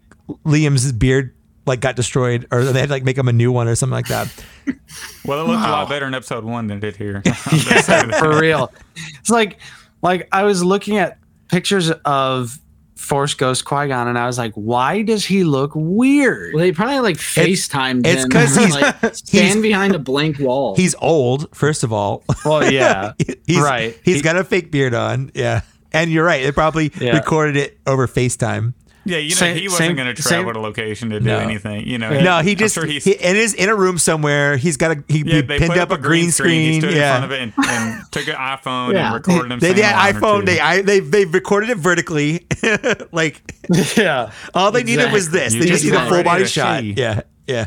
Liam's 0.46 0.92
beard 0.92 1.36
like 1.68 1.82
got 1.82 1.96
destroyed, 1.96 2.48
or 2.52 2.64
they 2.64 2.80
had 2.80 2.88
to 2.90 2.94
like 2.94 3.04
make 3.04 3.18
him 3.18 3.28
a 3.28 3.34
new 3.34 3.52
one 3.52 3.68
or 3.68 3.76
something 3.76 3.94
like 3.94 4.08
that. 4.08 4.28
well, 5.26 5.42
it 5.42 5.48
looked 5.48 5.66
a 5.66 5.72
lot 5.72 5.88
better 5.90 6.06
in 6.08 6.14
episode 6.16 6.44
one 6.44 6.68
than 6.68 6.78
it 6.78 6.82
did 6.82 6.96
here. 6.96 7.22
yeah, 7.54 8.20
for 8.20 8.40
real. 8.40 8.72
It's 9.20 9.30
like 9.30 9.60
like 10.02 10.28
I 10.32 10.44
was 10.44 10.64
looking 10.64 10.98
at 10.98 11.20
pictures 11.50 11.92
of 11.92 12.58
Force 12.96 13.34
Ghost 13.34 13.66
Qui 13.66 13.88
Gon, 13.88 14.08
and 14.08 14.18
I 14.18 14.26
was 14.26 14.38
like, 14.38 14.54
why 14.54 15.02
does 15.02 15.26
he 15.26 15.44
look 15.44 15.72
weird? 15.76 16.54
Well, 16.54 16.62
they 16.64 16.72
probably 16.72 17.00
like 17.00 17.18
FaceTimed 17.18 18.08
it's 18.08 18.24
him. 18.24 18.30
'cause 18.30 18.56
he's- 18.56 18.74
like, 18.82 19.00
he's- 19.02 19.18
stand 19.26 19.62
behind 19.62 19.94
a 19.96 20.00
blank 20.00 20.40
wall. 20.40 20.76
He's 20.76 20.96
old, 21.02 21.54
first 21.56 21.84
of 21.84 21.92
all. 21.92 22.24
Well, 22.46 22.72
yeah, 22.72 23.14
he's, 23.46 23.60
right. 23.60 24.00
He's 24.04 24.18
He- 24.18 24.22
got 24.22 24.38
a 24.38 24.44
fake 24.44 24.72
beard 24.72 24.94
on. 24.94 25.32
Yeah. 25.36 25.62
And 25.92 26.12
you're 26.12 26.26
right. 26.26 26.44
They 26.44 26.52
probably 26.52 26.92
Yeah. 27.00 27.16
recorded 27.18 27.56
it 27.58 27.78
over 27.88 28.08
FaceTime. 28.08 28.74
Yeah, 29.08 29.18
you 29.20 29.30
know, 29.30 29.36
Same- 29.36 29.56
he 29.56 29.68
wasn't 29.68 29.78
same- 29.78 29.96
going 29.96 30.16
to 30.16 30.20
travel 30.22 30.46
same- 30.48 30.54
to 30.56 30.60
location 30.60 31.10
to 31.12 31.20
do 31.20 31.26
No. 31.28 31.38
anything. 31.38 31.86
You 31.88 32.00
know, 32.00 32.10
No, 32.10 32.40
he 32.40 32.52
I'm 32.52 32.58
just 32.58 32.74
sure 32.74 32.86
he's- 32.86 33.04
he, 33.04 33.12
it 33.12 33.36
is 33.38 33.54
in 33.54 33.70
a 33.70 33.76
room 33.76 34.00
somewhere. 34.00 34.58
He's 34.58 34.78
got 34.78 34.92
a 34.98 35.04
he, 35.08 35.20
yeah, 35.20 35.36
he 35.36 35.42
pinned 35.44 35.68
put 35.68 35.78
up, 35.78 35.92
a 35.92 35.98
green 35.98 36.26
He 36.26 36.32
screen. 36.32 36.82
stood 36.82 36.94
yeah. 36.96 37.16
in 37.16 37.20
front 37.20 37.26
of 37.26 37.32
it 37.32 37.42
and, 37.42 37.54
and 37.68 38.04
took 38.12 38.28
an 38.28 38.34
iPhone 38.36 38.94
Yeah. 38.94 39.06
and 39.06 39.14
recorded 39.14 39.52
him. 39.52 39.60
They 39.60 39.68
saying 39.68 39.76
did 39.76 39.86
a 39.86 39.92
line 39.96 40.16
or 40.16 40.20
iPhone. 40.20 40.46
They 40.48 40.60
I, 40.60 40.82
they 40.82 41.00
they 41.02 41.26
recorded 41.26 41.70
it 41.70 41.78
vertically. 41.78 42.48
like 43.12 43.42
yeah. 43.96 44.32
all 44.56 44.72
they 44.72 44.84
needed 44.84 45.12
was 45.12 45.30
this. 45.30 45.54
You 45.54 45.62
they 45.62 45.68
just 45.68 45.84
just 45.84 45.94
need 45.94 46.00
a 46.02 46.10
full 46.10 46.24
body 46.24 46.46
shot. 46.46 46.80
see. 46.82 46.94
Yeah, 46.98 47.22
yeah. 47.48 47.66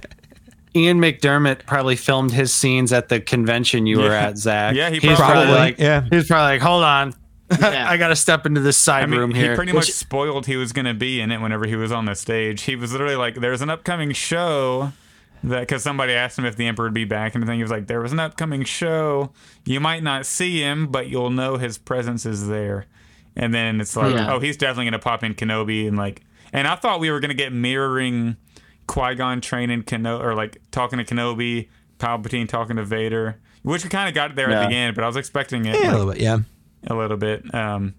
Ian 0.77 1.01
McDiarmid 1.01 1.67
probably 1.67 1.97
filmed 1.97 2.33
his 2.33 2.53
scenes 2.53 2.93
at 2.93 3.09
the 3.09 3.21
convention 3.21 3.87
you 3.87 3.99
were 3.99 4.13
at, 4.13 4.39
Zach. 4.39 4.75
Yeah, 4.77 4.91
he 4.91 4.97
He's 4.99 5.17
probably- 5.17 5.25
probably 5.35 5.53
like, 5.55 5.79
yeah. 5.79 6.05
He's 6.11 6.27
probably 6.29 6.55
like, 6.57 6.61
hold 6.61 6.85
on, 6.85 7.15
Yeah. 7.51 7.87
I 7.91 7.97
got 7.97 8.09
to 8.09 8.17
step 8.17 8.45
into 8.47 8.61
this 8.61 8.77
side 8.77 9.05
I 9.05 9.07
mean, 9.07 9.21
room 9.21 9.31
he 9.35 9.41
here. 9.41 9.55
pretty 9.57 9.73
much 9.73 9.91
spoiled 9.93 10.47
he 10.47 10.57
was 10.57 10.73
going 10.73 10.85
to 10.87 10.95
be 10.95 11.21
in 11.21 11.31
it 11.33 11.41
whenever 11.41 11.67
he 11.67 11.77
was 11.77 11.91
on 11.93 12.05
the 12.05 12.15
stage. 12.15 12.63
He 12.63 12.77
was 12.77 12.93
literally 12.93 13.17
like, 13.17 13.37
"There's 13.37 13.63
an 13.63 13.71
upcoming 13.71 14.13
show." 14.13 14.93
That 15.45 15.61
because 15.61 15.85
somebody 15.85 16.15
asked 16.15 16.37
him 16.37 16.45
if 16.45 16.57
the 16.57 16.67
emperor 16.67 16.87
would 16.87 16.95
be 16.95 17.05
back 17.05 17.35
and 17.35 17.43
everything, 17.45 17.59
he 17.61 17.63
was 17.63 17.71
like, 17.71 17.87
"There 17.87 18.01
was 18.01 18.13
an 18.13 18.19
upcoming 18.21 18.65
show. 18.65 19.33
You 19.65 19.79
might 19.81 20.03
not 20.03 20.27
see 20.27 20.61
him, 20.61 20.89
but 20.89 21.09
you'll 21.09 21.31
know 21.31 21.57
his 21.59 21.79
presence 21.79 22.27
is 22.27 22.49
there." 22.49 22.87
And 23.37 23.55
then 23.55 23.81
it's 23.81 23.95
like, 23.97 24.15
Yeah. 24.15 24.33
"Oh, 24.33 24.41
he's 24.41 24.57
definitely 24.57 24.87
gonna 24.87 24.99
pop 24.99 25.23
in 25.23 25.35
Kenobi 25.35 25.87
and 25.87 25.97
like." 25.97 26.23
And 26.53 26.67
I 26.67 26.75
thought 26.75 26.99
we 26.99 27.11
were 27.11 27.21
gonna 27.21 27.35
get 27.35 27.53
mirroring 27.53 28.37
Qui 28.89 29.15
Gon 29.15 29.41
training 29.41 29.85
Kenobi 29.85 30.23
or 30.25 30.35
like 30.35 30.61
talking 30.73 30.99
to 30.99 31.05
Kenobi, 31.05 31.69
Palpatine 32.01 32.49
talking 32.49 32.75
to 32.77 32.85
Vader, 32.85 33.39
which 33.63 33.85
we 33.85 33.91
kind 33.91 34.09
of 34.09 34.15
got 34.15 34.35
there 34.35 34.51
at 34.51 34.69
the 34.69 34.75
end, 34.75 34.97
but 34.97 35.05
I 35.05 35.07
was 35.07 35.17
expecting 35.17 35.67
it 35.67 35.77
Yeah, 35.81 35.91
a 35.91 35.93
little 35.93 36.13
bit. 36.13 36.21
Yeah. 36.21 36.39
A 36.87 36.95
little 36.95 37.17
bit. 37.17 37.43
Um, 37.55 37.95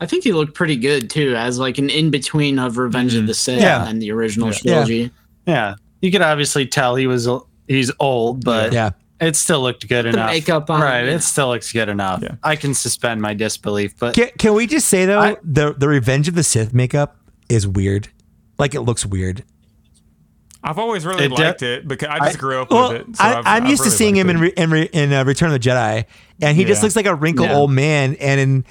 I 0.00 0.06
think 0.06 0.24
he 0.24 0.32
looked 0.32 0.54
pretty 0.54 0.76
good 0.76 1.08
too, 1.10 1.34
as 1.36 1.58
like 1.58 1.78
an 1.78 1.88
in 1.90 2.10
between 2.10 2.58
of 2.58 2.76
Revenge 2.78 3.14
of 3.14 3.26
the 3.26 3.34
Sith 3.34 3.60
Yeah. 3.60 3.86
and 3.88 4.00
the 4.02 4.10
original 4.10 4.48
Yeah. 4.48 4.54
trilogy. 4.58 5.10
yeah, 5.46 5.74
you 6.00 6.10
could 6.10 6.22
obviously 6.22 6.66
tell 6.66 6.96
he 6.96 7.06
was 7.06 7.28
he's 7.68 7.90
old, 8.00 8.44
but 8.44 8.72
Yeah. 8.72 8.90
it 9.20 9.36
still 9.36 9.60
looked 9.62 9.86
good 9.88 10.04
The 10.04 10.10
enough. 10.10 10.30
makeup 10.30 10.68
on, 10.70 10.80
right? 10.80 11.04
yeah. 11.04 11.12
It 11.14 11.20
still 11.22 11.48
looks 11.48 11.72
good 11.72 11.88
enough. 11.88 12.20
Yeah. 12.22 12.34
I 12.42 12.56
can 12.56 12.74
suspend 12.74 13.22
my 13.22 13.34
disbelief, 13.34 13.94
but 13.98 14.14
Can, 14.14 14.30
can 14.38 14.54
we 14.54 14.66
just 14.66 14.88
say 14.88 15.06
though 15.06 15.20
I- 15.20 15.36
the 15.44 15.74
the 15.78 15.88
Revenge 15.88 16.26
of 16.28 16.34
the 16.34 16.42
Sith 16.42 16.74
makeup 16.74 17.16
is 17.48 17.66
weird. 17.66 18.08
Like 18.58 18.74
it 18.74 18.80
looks 18.82 19.06
weird. 19.06 19.44
I've 20.64 20.78
always 20.78 21.04
really 21.04 21.24
It 21.24 21.28
de- 21.28 21.34
liked 21.34 21.62
it 21.62 21.88
because 21.88 22.08
I 22.08 22.18
just 22.26 22.38
grew 22.38 22.62
up 22.62 22.70
Well, 22.70 22.92
with 22.92 23.00
it. 23.08 23.16
So 23.16 23.24
I, 23.24 23.28
I've- 23.38 23.42
I'm 23.48 23.64
I've 23.64 23.70
used 23.70 23.82
to 23.82 23.86
really 23.88 23.96
seeing 23.96 24.16
him 24.16 24.28
liked 24.28 24.36
in 24.36 24.40
re, 24.42 24.52
in, 24.56 24.70
re, 24.70 24.82
in 24.92 25.12
uh, 25.12 25.24
Return 25.24 25.52
of 25.52 25.60
the 25.60 25.68
Jedi, 25.68 26.04
and 26.40 26.56
he 26.56 26.64
just 26.64 26.82
looks 26.82 26.94
like 26.96 27.06
a 27.06 27.14
wrinkled 27.14 27.48
Yeah. 27.48 27.56
old 27.56 27.70
man. 27.72 28.14
And 28.20 28.40
in 28.40 28.64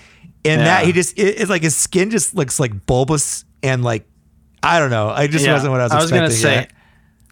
in 0.44 0.60
Yeah. 0.60 0.66
that, 0.66 0.86
he 0.86 0.94
just 0.94 1.18
it, 1.20 1.40
it's 1.42 1.50
like 1.50 1.61
his 1.64 1.76
skin 1.76 2.10
just 2.10 2.34
looks 2.36 2.60
like 2.60 2.86
bulbous 2.86 3.44
and 3.61 3.84
like 3.84 4.06
I 4.64 4.80
don't 4.80 4.90
know. 4.92 5.10
I 5.10 5.28
just 5.28 5.45
Yeah. 5.45 5.53
wasn't 5.53 5.72
what 5.72 5.82
I 5.82 5.84
was. 5.86 5.92
I 5.92 5.95
was 5.95 6.03
expecting. 6.06 6.20
gonna 6.22 6.32
say, 6.32 6.56
yeah. 6.56 6.68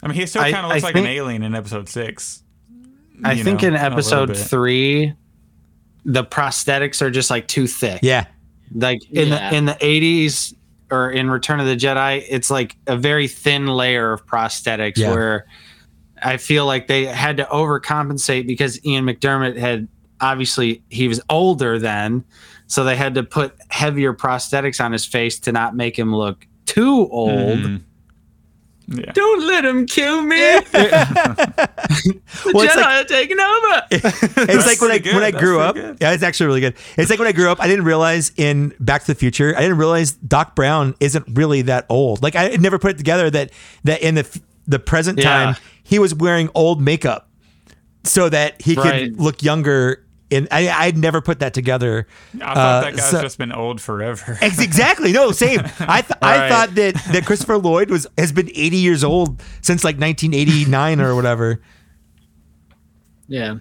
I 0.02 0.08
mean, 0.08 0.16
he 0.16 0.26
still 0.26 0.42
kind 0.42 0.56
of 0.56 0.64
looks 0.70 0.82
I 0.82 0.86
like 0.88 0.94
think- 0.94 1.06
an 1.06 1.12
alien 1.12 1.42
in 1.42 1.54
episode 1.54 1.88
six. 1.88 2.42
I 3.24 3.32
you 3.32 3.44
think 3.44 3.62
know, 3.62 3.68
in 3.68 3.76
episode 3.76 4.34
three, 4.36 5.12
the 6.04 6.24
prosthetics 6.24 7.02
are 7.02 7.10
just 7.10 7.30
like 7.30 7.46
too 7.48 7.66
thick. 7.66 8.00
yeah, 8.02 8.24
like 8.74 8.98
in 9.10 9.28
Yeah. 9.28 9.50
the 9.50 9.56
in 9.56 9.64
the 9.66 9.74
80s 9.80 10.54
or 10.90 11.10
in 11.10 11.30
Return 11.30 11.60
of 11.60 11.66
the 11.66 11.76
Jedi, 11.76 12.24
it's 12.28 12.50
like 12.50 12.76
a 12.86 12.96
very 12.96 13.28
thin 13.28 13.66
layer 13.66 14.12
of 14.12 14.26
prosthetics 14.26 14.96
Yeah. 14.98 15.10
where 15.10 15.46
I 16.22 16.36
feel 16.36 16.66
like 16.66 16.86
they 16.86 17.06
had 17.06 17.36
to 17.38 17.44
overcompensate 17.44 18.46
because 18.46 18.84
Ian 18.84 19.04
McDiarmid 19.06 19.56
had 19.56 19.88
obviously 20.20 20.82
he 20.90 21.08
was 21.08 21.20
older 21.30 21.78
then, 21.78 22.24
so 22.66 22.84
they 22.84 22.96
had 22.96 23.14
to 23.14 23.22
put 23.22 23.54
heavier 23.68 24.12
prosthetics 24.12 24.84
on 24.84 24.92
his 24.92 25.06
face 25.06 25.38
to 25.40 25.52
not 25.52 25.74
make 25.74 25.98
him 25.98 26.14
look 26.14 26.46
too 26.66 27.08
old. 27.10 27.58
Mm. 27.58 27.82
Yeah. 28.92 29.12
Don't 29.12 29.46
let 29.46 29.64
him 29.64 29.86
kill 29.86 30.22
me. 30.22 30.36
Well, 32.52 32.64
it's 32.64 32.72
Jedi 32.74 32.76
like, 32.76 33.04
are 33.04 33.04
taking 33.04 33.38
over. 33.38 33.82
it's 33.90 34.66
like 34.66 34.80
when 34.80 34.90
I 34.90 34.98
good. 34.98 35.14
when 35.14 35.22
I 35.22 35.30
grew 35.30 35.60
up. 35.60 35.74
good. 35.74 35.98
Yeah, 36.00 36.12
it's 36.12 36.22
actually 36.22 36.46
really 36.46 36.60
good. 36.60 36.74
It's 36.96 37.10
like 37.10 37.18
when 37.18 37.28
I 37.28 37.32
grew 37.32 37.50
up, 37.50 37.60
I 37.60 37.68
didn't 37.68 37.84
realize 37.84 38.32
in 38.36 38.74
Back 38.80 39.02
to 39.02 39.06
the 39.08 39.14
Future, 39.14 39.54
I 39.56 39.60
didn't 39.60 39.76
realize 39.78 40.12
Doc 40.12 40.54
Brown 40.56 40.94
isn't 41.00 41.26
really 41.36 41.62
that 41.62 41.86
old. 41.88 42.22
Like 42.22 42.36
I 42.36 42.48
never 42.56 42.78
put 42.78 42.92
it 42.92 42.98
together 42.98 43.30
that 43.30 43.50
that 43.84 44.00
in 44.02 44.14
the 44.14 44.40
the 44.66 44.78
present 44.78 45.18
Yeah. 45.18 45.24
time 45.24 45.56
he 45.82 45.98
was 45.98 46.14
wearing 46.14 46.48
old 46.54 46.80
makeup 46.80 47.28
so 48.04 48.28
that 48.28 48.60
he 48.62 48.74
Right. 48.74 49.10
could 49.10 49.20
look 49.20 49.42
younger. 49.42 50.04
And 50.32 50.46
I 50.50 50.68
I'd 50.68 50.96
never 50.96 51.20
put 51.20 51.40
that 51.40 51.52
together. 51.54 52.06
I 52.34 52.38
thought 52.38 52.56
Uh, 52.56 52.80
that 52.82 52.96
guy's 52.96 53.10
so- 53.10 53.20
just 53.22 53.36
been 53.38 53.52
old 53.52 53.80
forever. 53.80 54.38
Ex- 54.40 54.60
Exactly. 54.60 55.12
No, 55.12 55.32
same. 55.32 55.60
I 55.80 56.02
th- 56.02 56.18
I 56.22 56.38
Right. 56.38 56.48
thought 56.48 56.74
that 56.76 56.94
that 57.12 57.26
Christopher 57.26 57.58
Lloyd 57.58 57.90
was 57.90 58.06
has 58.16 58.30
been 58.32 58.48
80 58.54 58.76
years 58.76 59.02
old 59.02 59.42
since 59.60 59.82
like 59.84 59.98
1989 59.98 61.00
or 61.00 61.14
whatever. 61.16 61.60
Yeah. 63.28 63.56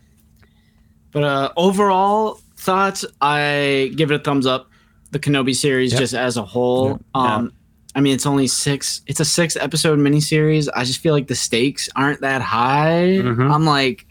But 1.12 1.24
uh, 1.24 1.52
overall 1.58 2.40
thoughts, 2.58 3.06
I 3.22 3.92
give 3.96 4.12
it 4.12 4.16
a 4.16 4.24
thumbs 4.24 4.46
up. 4.46 4.68
The 5.12 5.18
Kenobi 5.20 5.56
series, 5.56 5.92
Yep. 5.94 6.00
just 6.02 6.14
as 6.14 6.38
a 6.38 6.44
whole. 6.46 7.00
Um, 7.16 7.52
I 7.96 8.02
mean, 8.02 8.14
it's 8.14 8.28
only 8.28 8.46
six. 8.46 9.02
It's 9.08 9.20
a 9.20 9.26
six 9.26 9.56
episode 9.56 9.98
miniseries. 9.98 10.68
I 10.76 10.84
just 10.84 11.00
feel 11.00 11.14
like 11.16 11.26
the 11.28 11.34
stakes 11.36 11.90
aren't 11.96 12.22
that 12.22 12.44
high. 12.44 13.18
Mhm. 13.24 13.52
I'm 13.52 13.66
like, 13.66 14.06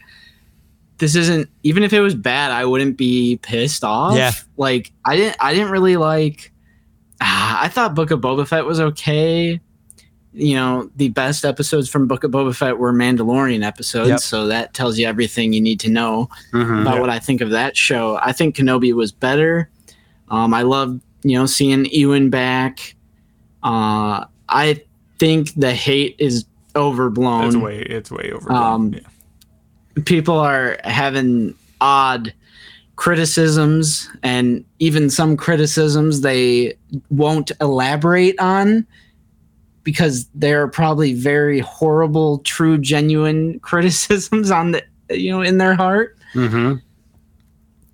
this 0.99 1.15
isn't. 1.15 1.49
Even 1.63 1.83
if 1.83 1.91
it 1.93 1.99
was 2.01 2.13
bad, 2.15 2.51
I 2.51 2.65
wouldn't 2.65 2.97
be 2.97 3.37
pissed 3.41 3.83
off. 3.83 4.15
Yeah. 4.15 4.31
Like 4.57 4.91
I 5.05 5.15
didn't. 5.15 5.37
I 5.39 5.53
didn't 5.53 5.71
really 5.71 5.97
like. 5.97 6.51
Ah, 7.21 7.61
I 7.63 7.67
thought 7.67 7.95
Book 7.95 8.11
of 8.11 8.21
Boba 8.21 8.47
Fett 8.47 8.65
was 8.65 8.79
okay. 8.79 9.59
You 10.31 10.55
know, 10.55 10.91
the 10.95 11.09
best 11.09 11.43
episodes 11.43 11.89
from 11.89 12.07
Book 12.07 12.23
of 12.23 12.31
Boba 12.31 12.55
Fett 12.55 12.77
were 12.77 12.93
Mandalorian 12.93 13.63
episodes, 13.63 14.09
Yep. 14.09 14.19
so 14.19 14.47
that 14.47 14.73
tells 14.75 14.99
you 14.99 15.07
everything 15.07 15.51
you 15.53 15.59
need 15.59 15.79
to 15.81 15.89
know 15.89 16.29
Mhm. 16.53 16.81
about 16.83 17.01
what 17.01 17.09
I 17.09 17.17
think 17.19 17.41
of 17.41 17.49
that 17.49 17.75
show. 17.75 18.17
I 18.21 18.31
think 18.31 18.55
Kenobi 18.55 18.93
was 18.93 19.11
better. 19.11 19.69
Um, 20.29 20.53
I 20.53 20.61
love 20.61 20.99
you 21.23 21.37
know 21.37 21.45
seeing 21.47 21.85
Ewan 21.85 22.29
back. 22.29 22.95
Uh, 23.63 24.25
I 24.47 24.81
think 25.17 25.53
the 25.55 25.73
hate 25.73 26.15
is 26.19 26.45
overblown. 26.75 27.47
It's 27.47 27.55
way 27.57 27.79
it's 27.79 28.11
way 28.11 28.31
over. 28.33 28.51
Um, 28.53 28.93
yeah. 28.93 28.99
People 30.05 30.37
are 30.37 30.77
having 30.83 31.53
odd 31.81 32.33
criticisms, 32.95 34.09
and 34.23 34.63
even 34.79 35.09
some 35.09 35.37
criticisms 35.37 36.21
they 36.21 36.75
won't 37.09 37.51
elaborate 37.61 38.37
on 38.39 38.85
because 39.83 40.27
they're 40.35 40.67
probably 40.67 41.13
very 41.13 41.59
horrible, 41.59 42.39
true, 42.39 42.77
genuine 42.77 43.59
criticisms 43.61 44.51
on 44.51 44.71
the 44.71 44.83
you 45.09 45.31
know 45.31 45.41
in 45.41 45.57
their 45.57 45.73
heart 45.73 46.15
Mhm. 46.35 46.81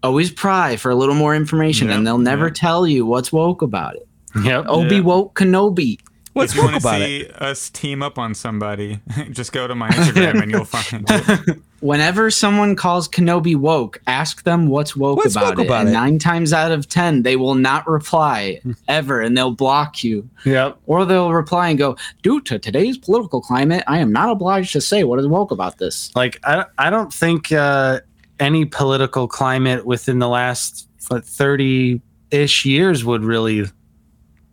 always 0.03 0.29
pry 0.31 0.75
for 0.75 0.89
a 0.91 0.95
little 0.95 1.15
more 1.15 1.33
information 1.33 1.87
Yep, 1.87 1.97
and 1.97 2.07
they'll 2.07 2.17
never 2.17 2.47
yep. 2.47 2.55
tell 2.55 2.85
you 2.85 3.05
what's 3.05 3.31
woke 3.31 3.61
about 3.61 3.95
it. 3.95 4.07
Yep. 4.43 4.65
Obi 4.67 4.95
Yeah. 4.95 5.01
woke 5.01 5.39
Kenobi. 5.39 5.97
What's 6.35 6.51
if 6.51 6.57
you 6.57 6.63
woke 6.63 6.71
want 6.73 6.81
to 6.83 6.87
about 6.89 7.01
it? 7.01 7.27
see 7.27 7.31
us 7.33 7.69
team 7.69 8.03
up 8.03 8.19
on 8.19 8.33
somebody, 8.35 8.99
just 9.31 9.51
go 9.53 9.67
to 9.67 9.73
my 9.73 9.89
Instagram 9.89 10.41
and 10.43 10.51
you'll 10.51 10.65
find 10.65 11.05
it. 11.09 11.57
Whenever 11.79 12.29
someone 12.31 12.75
calls 12.75 13.07
Kenobi 13.07 13.55
woke, 13.55 14.01
ask 14.07 14.43
them 14.43 14.67
what's 14.67 14.95
woke 14.95 15.17
What's 15.17 15.35
about 15.35 15.51
woke 15.55 15.59
it. 15.59 15.65
about 15.67 15.81
and 15.81 15.89
it? 15.89 15.93
nine 15.93 16.19
times 16.19 16.51
out 16.51 16.71
of 16.71 16.89
ten, 16.89 17.23
they 17.23 17.35
will 17.37 17.55
not 17.55 17.87
reply 17.87 18.59
ever 18.87 19.21
and 19.21 19.37
they'll 19.37 19.51
block 19.51 20.03
you. 20.03 20.27
Yep. 20.45 20.77
Or 20.87 21.05
they'll 21.05 21.31
reply 21.31 21.69
and 21.69 21.77
go, 21.77 21.95
Due 22.21 22.41
to 22.41 22.59
today's 22.59 22.97
political 22.97 23.39
climate, 23.41 23.83
I 23.87 23.99
am 23.99 24.11
not 24.11 24.29
obliged 24.29 24.73
to 24.73 24.81
say 24.81 25.03
what 25.05 25.19
is 25.19 25.27
woke 25.27 25.51
about 25.51 25.77
this. 25.77 26.13
Like 26.15 26.39
I, 26.43 26.65
I 26.77 26.89
don't 26.89 27.13
think 27.13 27.51
uh, 27.51 28.01
any 28.39 28.65
political 28.65 29.27
climate 29.27 29.85
within 29.85 30.19
the 30.19 30.27
last 30.29 30.89
thirty 30.99 32.01
ish 32.31 32.65
years 32.65 33.05
would 33.05 33.23
really 33.23 33.65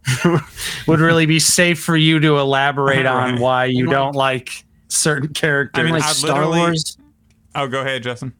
would 0.87 1.01
really 1.01 1.27
be 1.27 1.39
safe 1.39 1.81
for 1.83 1.97
you 1.97 2.19
to 2.21 2.39
elaborate 2.39 3.07
on 3.07 3.39
why 3.41 3.67
you 3.67 3.87
Like- 3.87 3.93
don't 3.95 4.15
like 4.17 4.65
certain 4.89 5.29
characters. 5.33 5.81
I 5.81 5.85
mean, 5.85 5.93
like 5.95 6.03
I 6.05 6.13
Star 6.13 6.47
Wars. 6.49 6.97
Oh, 7.55 7.67
go 7.69 7.81
ahead, 7.81 8.03
Justin. 8.03 8.33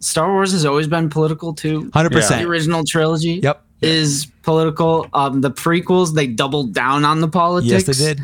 Star 0.00 0.32
Wars 0.32 0.52
has 0.52 0.64
always 0.64 0.86
been 0.88 1.08
political 1.10 1.52
too. 1.54 1.90
100%. 1.90 2.28
The 2.40 2.44
original 2.48 2.84
trilogy. 2.84 3.40
Yep. 3.42 3.62
is 3.82 4.26
political. 4.42 5.06
Um, 5.14 5.40
the 5.40 5.50
prequels 5.50 6.14
they 6.14 6.26
doubled 6.26 6.74
down 6.74 7.04
on 7.04 7.20
the 7.20 7.28
politics. 7.28 7.86
Yes, 7.86 7.98
they 7.98 8.04
did. 8.14 8.20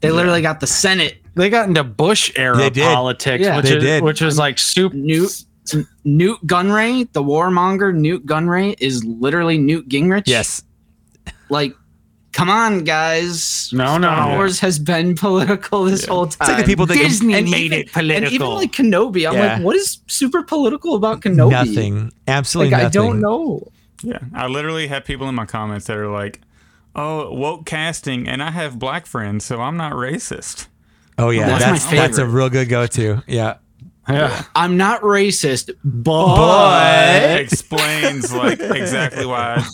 They 0.00 0.10
literally 0.10 0.40
got 0.42 0.60
the 0.60 0.66
Senate. 0.66 1.18
they 1.34 1.48
got 1.50 1.66
into 1.68 1.82
Bush 1.84 2.30
era 2.36 2.56
They 2.56 2.70
did. 2.70 2.84
politics, 2.84 3.42
Yeah. 3.44 3.56
which 3.56 3.66
They 3.66 3.76
is, 3.76 3.82
did. 3.82 4.02
which 4.04 4.20
was 4.20 4.38
like 4.38 4.58
super. 4.58 4.94
Newt 4.96 5.44
Nute 6.04 6.38
Gunray, 6.46 7.10
the 7.12 7.22
warmonger 7.22 7.94
Nute 7.94 8.24
Gunray, 8.26 8.76
is 8.80 9.02
literally 9.04 9.56
Newt 9.58 9.88
Gingrich. 9.88 10.24
Yes. 10.26 10.62
like, 11.50 11.74
come 12.34 12.50
on, 12.50 12.84
guys. 12.84 13.70
No, 13.72 13.96
no. 13.96 14.08
Star 14.08 14.36
Wars 14.36 14.60
has 14.60 14.78
been 14.78 15.14
political 15.26 15.84
this 15.84 16.04
whole 16.04 16.26
time. 16.26 16.36
It's 16.40 16.48
like 16.50 16.58
the 16.58 16.64
people 16.70 16.84
that 16.86 16.94
Disney 16.98 17.34
And 17.34 17.50
made 17.50 17.72
even- 17.72 17.78
it 17.78 17.92
political. 17.92 18.24
and 18.24 18.32
even 18.34 18.48
like 18.48 18.72
Kenobi, 18.72 19.26
I'm 19.26 19.34
Yeah. 19.34 19.54
like, 19.54 19.62
what 19.62 19.76
is 19.76 19.98
super 20.08 20.42
political 20.42 20.94
about 20.96 21.20
Kenobi? 21.22 21.50
Nothing. 21.50 22.12
Absolutely 22.28 22.72
Like, 22.72 22.84
I 22.84 22.88
don't 22.90 23.20
know. 23.20 23.66
Yeah, 24.02 24.18
I 24.34 24.48
literally 24.48 24.88
have 24.88 25.04
people 25.06 25.28
in 25.30 25.34
my 25.34 25.46
comments 25.46 25.86
that 25.86 25.96
are 25.96 26.10
like, 26.10 26.42
"Oh, 26.94 27.32
woke 27.32 27.64
casting," 27.64 28.28
and 28.28 28.42
I 28.42 28.50
have 28.50 28.78
black 28.78 29.06
friends, 29.06 29.46
so 29.46 29.62
I'm 29.62 29.78
not 29.78 29.92
racist. 29.92 30.66
Oh 31.16 31.30
yeah, 31.30 31.46
That's 31.46 31.64
that's 31.64 31.86
that's, 31.90 32.18
a 32.18 32.26
real 32.26 32.50
good 32.50 32.68
go-to. 32.68 33.22
Yeah. 33.26 33.54
yeah. 34.06 34.42
I'm 34.54 34.76
not 34.76 35.00
racist, 35.00 35.70
But- 35.84 36.36
but 36.36 37.40
explains 37.40 38.30
like 38.34 38.60
exactly 38.60 39.24
why. 39.24 39.64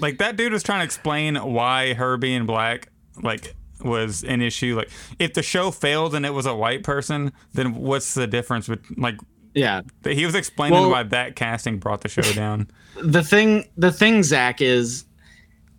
Like 0.00 0.18
that 0.18 0.36
dude 0.36 0.52
was 0.52 0.62
trying 0.62 0.80
to 0.80 0.84
explain 0.84 1.36
why 1.36 1.94
her 1.94 2.16
being 2.16 2.46
black 2.46 2.88
like 3.22 3.54
was 3.82 4.24
an 4.24 4.40
issue. 4.42 4.76
Like 4.76 4.90
if 5.18 5.34
the 5.34 5.42
show 5.42 5.70
failed 5.70 6.14
and 6.14 6.24
it 6.26 6.34
was 6.34 6.46
a 6.46 6.54
white 6.54 6.82
person, 6.82 7.32
then 7.54 7.74
what's 7.74 8.14
the 8.14 8.26
difference 8.26 8.68
with 8.68 8.80
like 8.96 9.16
yeah. 9.54 9.82
he 10.04 10.24
was 10.24 10.34
explaining 10.34 10.78
Well- 10.78 10.90
why 10.90 11.02
that 11.02 11.36
casting 11.36 11.78
brought 11.78 12.02
the 12.02 12.08
show 12.08 12.22
down. 12.34 12.68
the 13.02 13.22
thing 13.22 13.64
the 13.76 13.92
thing 13.92 14.22
zach 14.22 14.60
is 14.60 15.04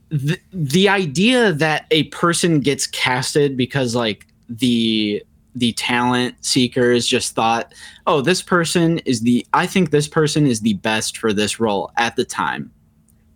the, 0.10 0.38
the 0.52 0.90
idea 0.90 1.54
that 1.54 1.86
a 1.92 2.04
person 2.06 2.60
gets 2.60 2.86
casted 2.88 3.56
because 3.56 3.96
like 3.96 4.28
the 4.50 5.24
the 5.56 5.72
talent 5.74 6.36
seekers 6.44 7.08
just 7.08 7.34
thought 7.34 7.74
oh 8.08 8.20
this 8.22 8.42
person 8.42 9.00
is 9.00 9.22
the 9.22 9.46
i 9.54 9.66
think 9.66 9.92
this 9.92 10.08
person 10.08 10.46
is 10.48 10.62
the 10.62 10.74
best 10.76 11.18
for 11.18 11.32
this 11.34 11.60
role 11.60 11.92
at 11.98 12.16
the 12.16 12.26
time 12.26 12.72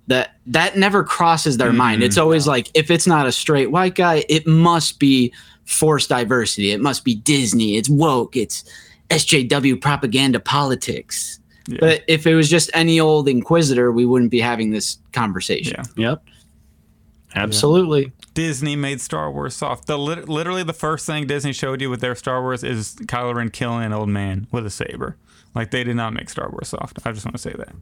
that 0.07 0.35
that 0.45 0.77
never 0.77 1.03
crosses 1.03 1.57
their 1.57 1.73
mind 1.73 2.03
it's 2.03 2.15
mm-hmm. 2.15 2.23
always 2.23 2.47
like 2.47 2.69
if 2.73 2.91
it's 2.91 3.07
not 3.07 3.25
a 3.25 3.31
straight 3.31 3.71
white 3.71 3.95
guy 3.95 4.23
it 4.29 4.45
must 4.45 4.99
be 4.99 5.33
forced 5.65 6.09
diversity 6.09 6.71
it 6.71 6.79
must 6.79 7.03
be 7.03 7.15
disney 7.15 7.75
it's 7.75 7.89
woke 7.89 8.35
it's 8.35 8.63
sjw 9.09 9.79
propaganda 9.81 10.39
politics 10.39 11.39
Yeah. 11.67 11.77
but 11.79 12.03
if 12.07 12.27
it 12.27 12.35
was 12.35 12.49
just 12.49 12.69
any 12.73 12.99
old 12.99 13.27
inquisitor, 13.27 13.91
we 13.91 14.05
wouldn't 14.05 14.29
be 14.29 14.39
having 14.39 14.69
this 14.69 14.99
conversation. 15.13 15.83
Yeah. 15.95 16.09
Yep. 16.09 16.23
Absolutely. 17.35 18.11
Disney 18.33 18.75
made 18.75 19.01
Star 19.01 19.31
Wars 19.31 19.55
soft. 19.55 19.87
The 19.87 19.97
literally 19.97 20.63
the 20.63 20.73
first 20.73 21.05
thing 21.05 21.27
Disney 21.27 21.53
showed 21.53 21.81
you 21.81 21.89
with 21.89 22.01
their 22.01 22.15
Star 22.15 22.41
Wars 22.41 22.63
is 22.63 22.95
Kylo 22.95 23.35
Ren 23.35 23.49
killing 23.49 23.83
an 23.83 23.93
old 23.93 24.09
man 24.09 24.47
with 24.51 24.65
a 24.65 24.69
saber. 24.69 25.17
Like 25.53 25.71
they 25.71 25.83
did 25.83 25.95
not 25.95 26.13
make 26.13 26.29
Star 26.29 26.49
Wars 26.49 26.69
soft. 26.69 26.99
I 27.05 27.11
just 27.11 27.25
want 27.25 27.35
to 27.35 27.41
say 27.41 27.53
that. 27.57 27.73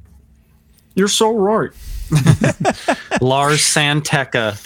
You're 0.96 1.08
so 1.08 1.34
right. 1.36 1.72
Lor 3.22 3.58
San 3.58 4.02
Tekka. 4.02 4.60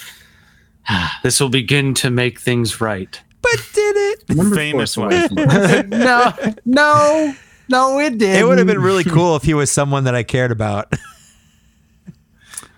This 1.24 1.40
will 1.40 1.50
begin 1.50 1.94
to 1.96 2.10
make 2.10 2.40
things 2.40 2.82
right. 2.82 3.22
But 3.42 3.62
did 3.74 3.96
it? 3.96 4.24
Remember 4.30 4.56
Famous 4.56 4.98
one. 4.98 5.12
No, 5.90 6.34
no, 6.66 7.34
no, 7.70 8.00
it 8.00 8.18
did. 8.18 8.40
It 8.40 8.46
would 8.46 8.58
have 8.58 8.68
been 8.68 8.82
really 8.82 9.04
cool 9.04 9.36
if 9.36 9.44
he 9.44 9.54
was 9.54 9.70
someone 9.72 10.04
that 10.06 10.16
I 10.16 10.24
cared 10.24 10.52
about. 10.52 10.92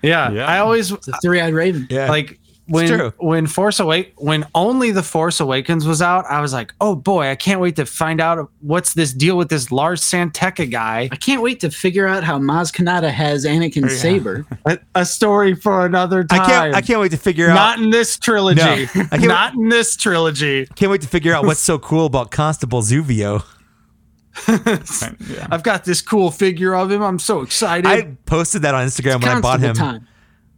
Yeah, 0.01 0.31
Yeah. 0.31 0.45
I 0.45 0.59
always 0.59 0.89
The 0.89 1.17
three-eyed 1.21 1.53
raven. 1.53 1.87
yeah. 1.89 2.09
like 2.09 2.39
when 2.69 2.87
true. 2.87 3.13
when 3.17 3.47
Force 3.47 3.79
Awake 3.79 4.13
when 4.17 4.45
only 4.55 4.91
the 4.91 5.03
Force 5.03 5.39
Awakens 5.39 5.85
was 5.85 6.01
out, 6.01 6.25
I 6.29 6.41
was 6.41 6.53
like, 6.53 6.73
oh 6.81 6.95
boy, 6.95 7.27
I 7.29 7.35
can't 7.35 7.59
wait 7.61 7.75
to 7.77 7.85
find 7.85 8.21
out 8.21 8.49
what's 8.61 8.93
this 8.93 9.13
deal 9.13 9.37
with 9.37 9.49
this 9.49 9.71
Lor 9.71 9.95
San 9.95 10.31
Tekka 10.31 10.69
guy. 10.71 11.09
I 11.11 11.15
can't 11.15 11.41
wait 11.41 11.59
to 11.61 11.71
figure 11.71 12.07
out 12.07 12.23
how 12.23 12.39
Maz 12.39 12.73
Kanata 12.73 13.09
has 13.11 13.45
Anakin 13.45 13.89
Yeah. 13.89 13.95
Saber. 13.97 14.45
A, 14.65 14.79
a 14.95 15.05
story 15.05 15.55
for 15.55 15.85
another 15.85 16.25
I 16.29 16.37
time. 16.37 16.45
can't. 16.49 16.75
I 16.75 16.81
can't 16.81 16.99
wait 16.99 17.11
to 17.11 17.17
figure 17.17 17.49
out. 17.49 17.55
Not 17.55 17.79
in 17.79 17.89
this 17.89 18.17
trilogy. 18.17 18.61
No, 18.61 18.71
I 18.71 18.85
can't- 19.17 19.21
Not 19.27 19.53
in 19.55 19.69
this 19.69 19.95
trilogy. 19.95 20.65
Can't 20.75 20.91
wait 20.91 21.01
to 21.01 21.07
figure 21.07 21.33
out 21.33 21.45
what's 21.45 21.59
so 21.59 21.79
cool 21.79 22.05
about 22.05 22.31
Constable 22.31 22.81
Zuvio. 22.81 23.43
Yeah. 24.47 25.47
I've 25.51 25.63
got 25.63 25.83
this 25.85 26.01
cool 26.01 26.31
figure 26.31 26.73
of 26.75 26.89
him. 26.91 27.01
I'm 27.01 27.19
so 27.19 27.41
excited. 27.41 27.85
I 27.87 28.15
posted 28.25 28.61
that 28.61 28.73
on 28.75 28.87
Instagram 28.87 29.21
when 29.21 29.37
I 29.37 29.41
bought 29.41 29.59
him. 29.59 29.75
time. 29.75 30.07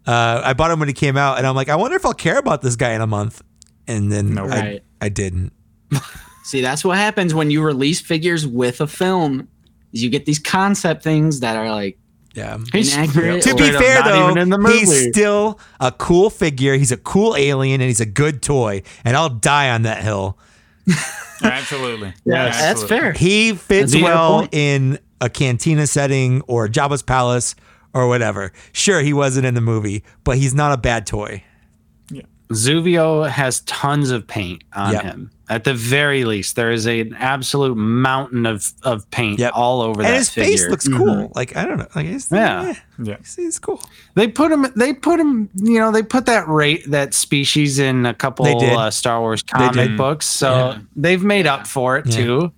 Uh, 0.08 0.42
I 0.44 0.54
bought 0.54 0.72
him 0.72 0.80
when 0.80 0.88
he 0.88 0.94
came 0.94 1.16
out, 1.18 1.38
and 1.38 1.46
I'm 1.46 1.56
like, 1.56 1.70
I 1.70 1.76
wonder 1.76 1.96
if 1.96 2.06
I'll 2.06 2.14
care 2.14 2.38
about 2.40 2.62
this 2.62 2.76
guy 2.76 2.94
in 2.94 3.02
a 3.02 3.08
month. 3.08 3.42
And 3.88 4.12
then 4.12 4.34
No. 4.34 4.46
I, 4.46 4.48
Right. 4.48 4.84
I 5.02 5.10
didn't. 5.10 5.52
See, 6.44 6.62
that's 6.62 6.84
what 6.84 6.98
happens 6.98 7.34
when 7.34 7.52
you 7.52 7.62
release 7.62 8.00
figures 8.02 8.46
with 8.48 8.82
a 8.82 8.88
film. 8.88 9.48
Is 9.94 10.02
you 10.04 10.10
get 10.10 10.26
these 10.26 10.40
concept 10.40 11.04
things 11.04 11.42
that 11.42 11.56
are 11.58 11.70
like 11.70 11.98
Yeah. 12.34 12.58
inaccurate. 12.74 13.44
To 13.44 13.56
be 13.56 13.72
fair, 13.72 13.96
not 14.00 14.06
though, 14.06 14.26
even 14.32 14.38
in 14.38 14.50
the 14.50 14.72
he's 14.72 15.10
still 15.10 15.60
a 15.80 15.92
cool 15.92 16.30
figure. 16.30 16.76
He's 16.78 16.92
a 16.92 16.98
cool 16.98 17.36
alien, 17.36 17.82
and 17.82 17.88
he's 17.88 18.00
a 18.02 18.06
good 18.06 18.42
toy. 18.42 18.84
And 19.04 19.16
I'll 19.18 19.30
die 19.30 19.70
on 19.72 19.82
that 19.84 20.02
hill. 20.04 20.38
Absolutely. 21.44 22.14
yeah, 22.26 22.46
that's 22.46 22.62
absolutely. 22.62 22.98
fair. 23.00 23.12
He 23.14 23.54
fits 23.54 23.92
That's 23.94 24.04
well 24.04 24.48
in 24.52 25.00
a 25.20 25.30
cantina 25.30 25.88
setting 25.88 26.42
or 26.48 26.68
Jabba's 26.68 27.02
palace 27.04 27.56
or 27.94 28.08
whatever. 28.08 28.52
Sure, 28.72 29.02
he 29.02 29.14
wasn't 29.14 29.46
in 29.46 29.54
the 29.54 29.62
movie, 29.62 30.04
but 30.24 30.38
he's 30.38 30.54
not 30.54 30.72
a 30.74 30.78
bad 30.78 31.06
toy. 31.06 31.44
Yeah. 32.10 32.22
Zuvio 32.52 33.30
has 33.30 33.62
tons 33.62 34.12
of 34.12 34.28
paint 34.28 34.64
on 34.74 34.94
Yep. 34.94 35.04
him. 35.04 35.32
At 35.50 35.66
the 35.66 35.74
very 35.74 36.24
least, 36.24 36.56
there 36.56 36.72
is 36.72 36.86
an 36.86 37.14
absolute 37.20 37.76
mountain 37.76 38.46
of, 38.46 38.72
of 38.84 39.10
paint 39.12 39.40
Yep. 39.40 39.52
all 39.54 39.82
over 39.82 40.02
and 40.02 40.10
that 40.10 40.18
his 40.18 40.30
figure. 40.30 40.50
face 40.52 40.68
looks 40.70 40.88
cool. 40.88 41.30
Like 41.36 41.58
I 41.58 41.66
don't 41.66 41.78
know. 41.78 41.88
Like 41.94 42.06
he's, 42.06 42.32
Yeah. 42.32 42.64
yeah, 42.68 42.74
Yeah. 43.04 43.18
he's, 43.18 43.36
he's 43.36 43.60
cool. 43.60 43.84
They 44.16 44.30
put 44.30 44.50
him. 44.52 44.66
They 44.78 44.94
put 44.94 45.20
him. 45.20 45.50
You 45.56 45.80
know, 45.80 45.92
they 45.92 46.04
put 46.04 46.26
that 46.28 46.48
rate 46.48 46.90
that 46.92 47.14
species 47.14 47.80
in 47.80 48.06
a 48.06 48.14
couple 48.14 48.46
uh, 48.48 48.90
Star 48.92 49.20
Wars 49.20 49.44
comic 49.44 49.98
books, 49.98 50.26
so 50.26 50.52
Yeah. 50.54 50.78
they've 50.96 51.24
made 51.24 51.48
up 51.48 51.68
for 51.68 51.98
it 51.98 52.06
Yeah. 52.08 52.16
too. 52.16 52.52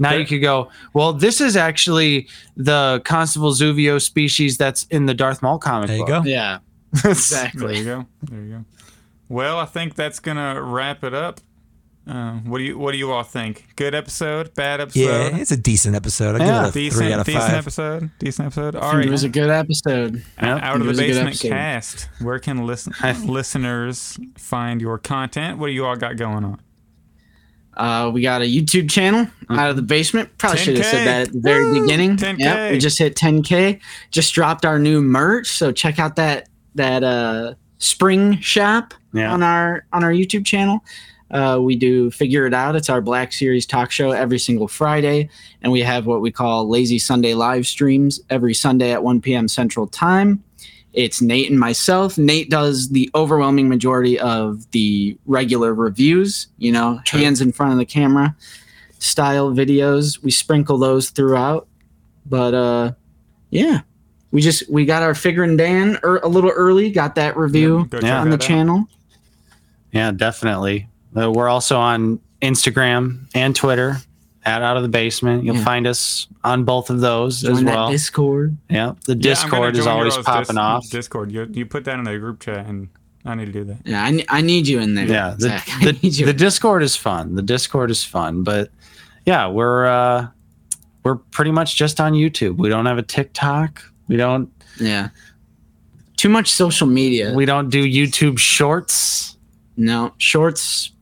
Now 0.00 0.14
you 0.14 0.26
could 0.26 0.40
go. 0.40 0.70
Well, 0.94 1.12
this 1.12 1.40
is 1.40 1.56
actually 1.56 2.26
the 2.56 3.00
Constable 3.04 3.52
Zuvio 3.52 4.00
species 4.02 4.56
that's 4.58 4.84
in 4.90 5.06
the 5.06 5.14
Darth 5.14 5.42
Maul 5.42 5.58
comic 5.58 5.88
There 5.88 5.96
you 5.98 6.06
book. 6.06 6.24
go. 6.24 6.28
Yeah, 6.28 6.58
exactly. 7.04 7.74
There 7.74 7.76
you 7.76 7.84
go. 7.84 8.06
There 8.22 8.40
you 8.42 8.54
go. 8.56 8.64
Well, 9.28 9.58
I 9.58 9.66
think 9.66 9.94
that's 9.94 10.18
gonna 10.18 10.60
wrap 10.60 11.04
it 11.04 11.14
up. 11.14 11.40
Uh, 12.08 12.32
what 12.38 12.58
do 12.58 12.64
you 12.64 12.78
What 12.78 12.92
do 12.92 12.98
you 12.98 13.12
all 13.12 13.22
think? 13.22 13.66
Good 13.76 13.94
episode? 13.94 14.54
Bad 14.54 14.80
episode? 14.80 15.00
Yeah, 15.00 15.36
it's 15.36 15.52
a 15.52 15.56
decent 15.56 15.94
episode. 15.94 16.40
I 16.40 16.44
Yeah. 16.44 16.46
give 16.46 16.64
it 16.64 16.68
a 16.68 16.72
three 16.72 16.82
decent, 16.88 17.12
out 17.12 17.20
of 17.20 17.26
decent 17.26 17.44
five. 17.44 17.54
episode. 17.54 18.10
Decent 18.18 18.46
episode. 18.46 18.74
All 18.74 18.82
I 18.82 18.84
think 18.86 18.96
right. 18.96 19.06
It 19.06 19.10
was 19.10 19.22
a 19.22 19.28
good 19.28 19.50
episode. 19.50 20.14
Yep. 20.42 20.62
Out 20.62 20.76
of 20.76 20.82
the 20.82 20.88
was 20.88 20.98
a 20.98 21.02
good 21.06 21.08
basement 21.26 21.40
cast. 21.40 22.08
Where 22.20 22.38
can 22.40 22.66
listen 22.66 22.94
listeners 23.26 24.18
find 24.38 24.80
your 24.80 24.98
content? 24.98 25.58
What 25.58 25.66
do 25.66 25.72
you 25.72 25.84
all 25.84 25.94
got 25.94 26.16
going 26.16 26.42
on? 26.44 26.60
Uh, 27.80 28.10
we 28.10 28.20
got 28.20 28.42
a 28.42 28.44
YouTube 28.44 28.90
channel 28.90 29.26
out 29.48 29.70
of 29.70 29.76
the 29.76 29.82
basement. 29.82 30.28
Probably 30.36 30.58
should 30.58 30.76
have 30.76 30.84
said 30.86 31.06
that 31.06 31.28
at 31.28 31.32
the 31.32 31.40
very 31.40 31.70
Woo! 31.70 31.80
beginning. 31.80 32.16
10K. 32.16 32.38
Yep, 32.38 32.72
we 32.72 32.78
just 32.78 32.98
hit 32.98 33.16
10k. 33.16 33.80
Just 34.10 34.34
dropped 34.34 34.66
our 34.66 34.78
new 34.78 35.00
merch, 35.00 35.46
so 35.48 35.72
check 35.72 35.98
out 35.98 36.16
that 36.16 36.48
that 36.74 37.02
uh 37.02 37.54
spring 37.78 38.38
shop 38.40 38.92
Yeah. 39.14 39.32
on 39.32 39.42
our 39.42 39.86
on 39.94 40.04
our 40.04 40.12
YouTube 40.12 40.44
channel. 40.44 40.84
Uh, 41.30 41.58
we 41.62 41.74
do 41.76 42.10
figure 42.10 42.44
it 42.44 42.52
out. 42.52 42.74
It's 42.76 42.90
our 42.90 43.00
Black 43.00 43.32
Series 43.32 43.64
talk 43.64 43.90
show 43.92 44.10
every 44.10 44.38
single 44.38 44.66
Friday, 44.68 45.30
and 45.62 45.72
we 45.72 45.80
have 45.80 46.04
what 46.04 46.20
we 46.20 46.30
call 46.32 46.68
Lazy 46.68 46.98
Sunday 46.98 47.34
live 47.34 47.66
streams 47.66 48.20
every 48.28 48.52
Sunday 48.52 48.92
at 48.92 49.02
1 49.02 49.20
p.m. 49.20 49.46
Central 49.48 49.86
Time. 49.86 50.42
It's 50.92 51.22
Nate 51.22 51.50
and 51.50 51.58
myself. 51.60 52.18
Nate 52.18 52.50
does 52.50 52.88
the 52.88 53.08
overwhelming 53.14 53.68
majority 53.68 54.18
of 54.18 54.68
the 54.72 55.16
regular 55.26 55.72
reviews, 55.72 56.48
you 56.58 56.72
know, 56.72 57.00
hands 57.06 57.40
in 57.40 57.52
front 57.52 57.72
of 57.72 57.78
the 57.78 57.84
camera 57.86 58.34
style 58.98 59.50
videos. 59.52 60.22
We 60.22 60.30
sprinkle 60.30 60.78
those 60.78 61.10
throughout. 61.10 61.66
But 62.26 62.54
uh 62.54 62.92
yeah. 63.50 63.80
We 64.32 64.40
just 64.40 64.68
we 64.70 64.84
got 64.84 65.02
our 65.02 65.12
Figrin 65.14 65.56
D'an 65.56 65.98
er, 66.04 66.18
a 66.22 66.28
little 66.28 66.50
early, 66.50 66.90
got 66.90 67.14
that 67.16 67.36
review 67.36 67.88
Yeah. 68.02 68.20
on 68.20 68.30
the 68.30 68.34
out. 68.34 68.40
channel. 68.40 68.88
Yeah, 69.92 70.12
definitely. 70.12 70.88
Uh, 71.16 71.30
we're 71.32 71.48
also 71.48 71.78
on 71.78 72.20
Instagram 72.42 73.26
and 73.34 73.56
Twitter 73.56 73.96
at 74.44 74.62
Out 74.62 74.76
of 74.76 74.82
the 74.82 74.88
Basement. 74.88 75.44
You'll 75.44 75.56
Yeah. 75.56 75.64
find 75.64 75.86
us 75.86 76.26
on 76.44 76.64
both 76.64 76.88
of 76.90 77.00
those 77.00 77.44
as 77.44 77.58
Join 77.58 77.64
that 77.66 77.74
well. 77.74 77.90
Discord. 77.90 78.56
yeah, 78.70 78.92
the 79.06 79.14
Yeah, 79.14 79.20
Discord 79.22 79.76
is 79.76 79.86
always 79.86 80.16
popping 80.18 80.46
dis- 80.54 80.56
off. 80.56 80.88
Discord. 80.90 81.30
You, 81.30 81.48
you 81.52 81.66
put 81.66 81.84
that 81.84 81.98
in 81.98 82.04
the 82.04 82.18
group 82.18 82.40
chat, 82.40 82.66
and 82.66 82.88
I 83.24 83.34
need 83.34 83.46
to 83.46 83.52
do 83.52 83.64
that. 83.64 83.78
Yeah, 83.84 84.02
I, 84.04 84.24
I 84.28 84.40
need 84.40 84.66
you 84.66 84.80
in 84.80 84.94
there. 84.94 85.06
yeah, 85.06 85.34
the, 85.38 85.48
Zach. 85.48 85.68
I 85.74 85.92
the, 85.92 86.24
the 86.24 86.32
Discord 86.32 86.82
is 86.82 86.96
fun. 86.96 87.34
The 87.34 87.42
Discord 87.42 87.90
is 87.90 88.02
fun, 88.02 88.42
but 88.42 88.70
yeah, 89.26 89.46
we're 89.46 89.84
uh, 89.86 90.28
we're 91.04 91.16
pretty 91.16 91.50
much 91.50 91.76
just 91.76 92.00
on 92.00 92.14
YouTube. 92.14 92.56
We 92.56 92.68
don't 92.70 92.86
have 92.86 92.96
a 92.98 93.02
TikTok. 93.02 93.82
We 94.08 94.16
don't 94.16 94.50
yeah. 94.80 95.10
Too 96.16 96.28
much 96.30 96.50
social 96.50 96.86
media. 96.86 97.32
we 97.34 97.44
don't 97.46 97.68
do 97.70 97.82
YouTube 97.84 98.38
Shorts. 98.38 99.36
no, 99.76 100.12
shorts 100.18 100.92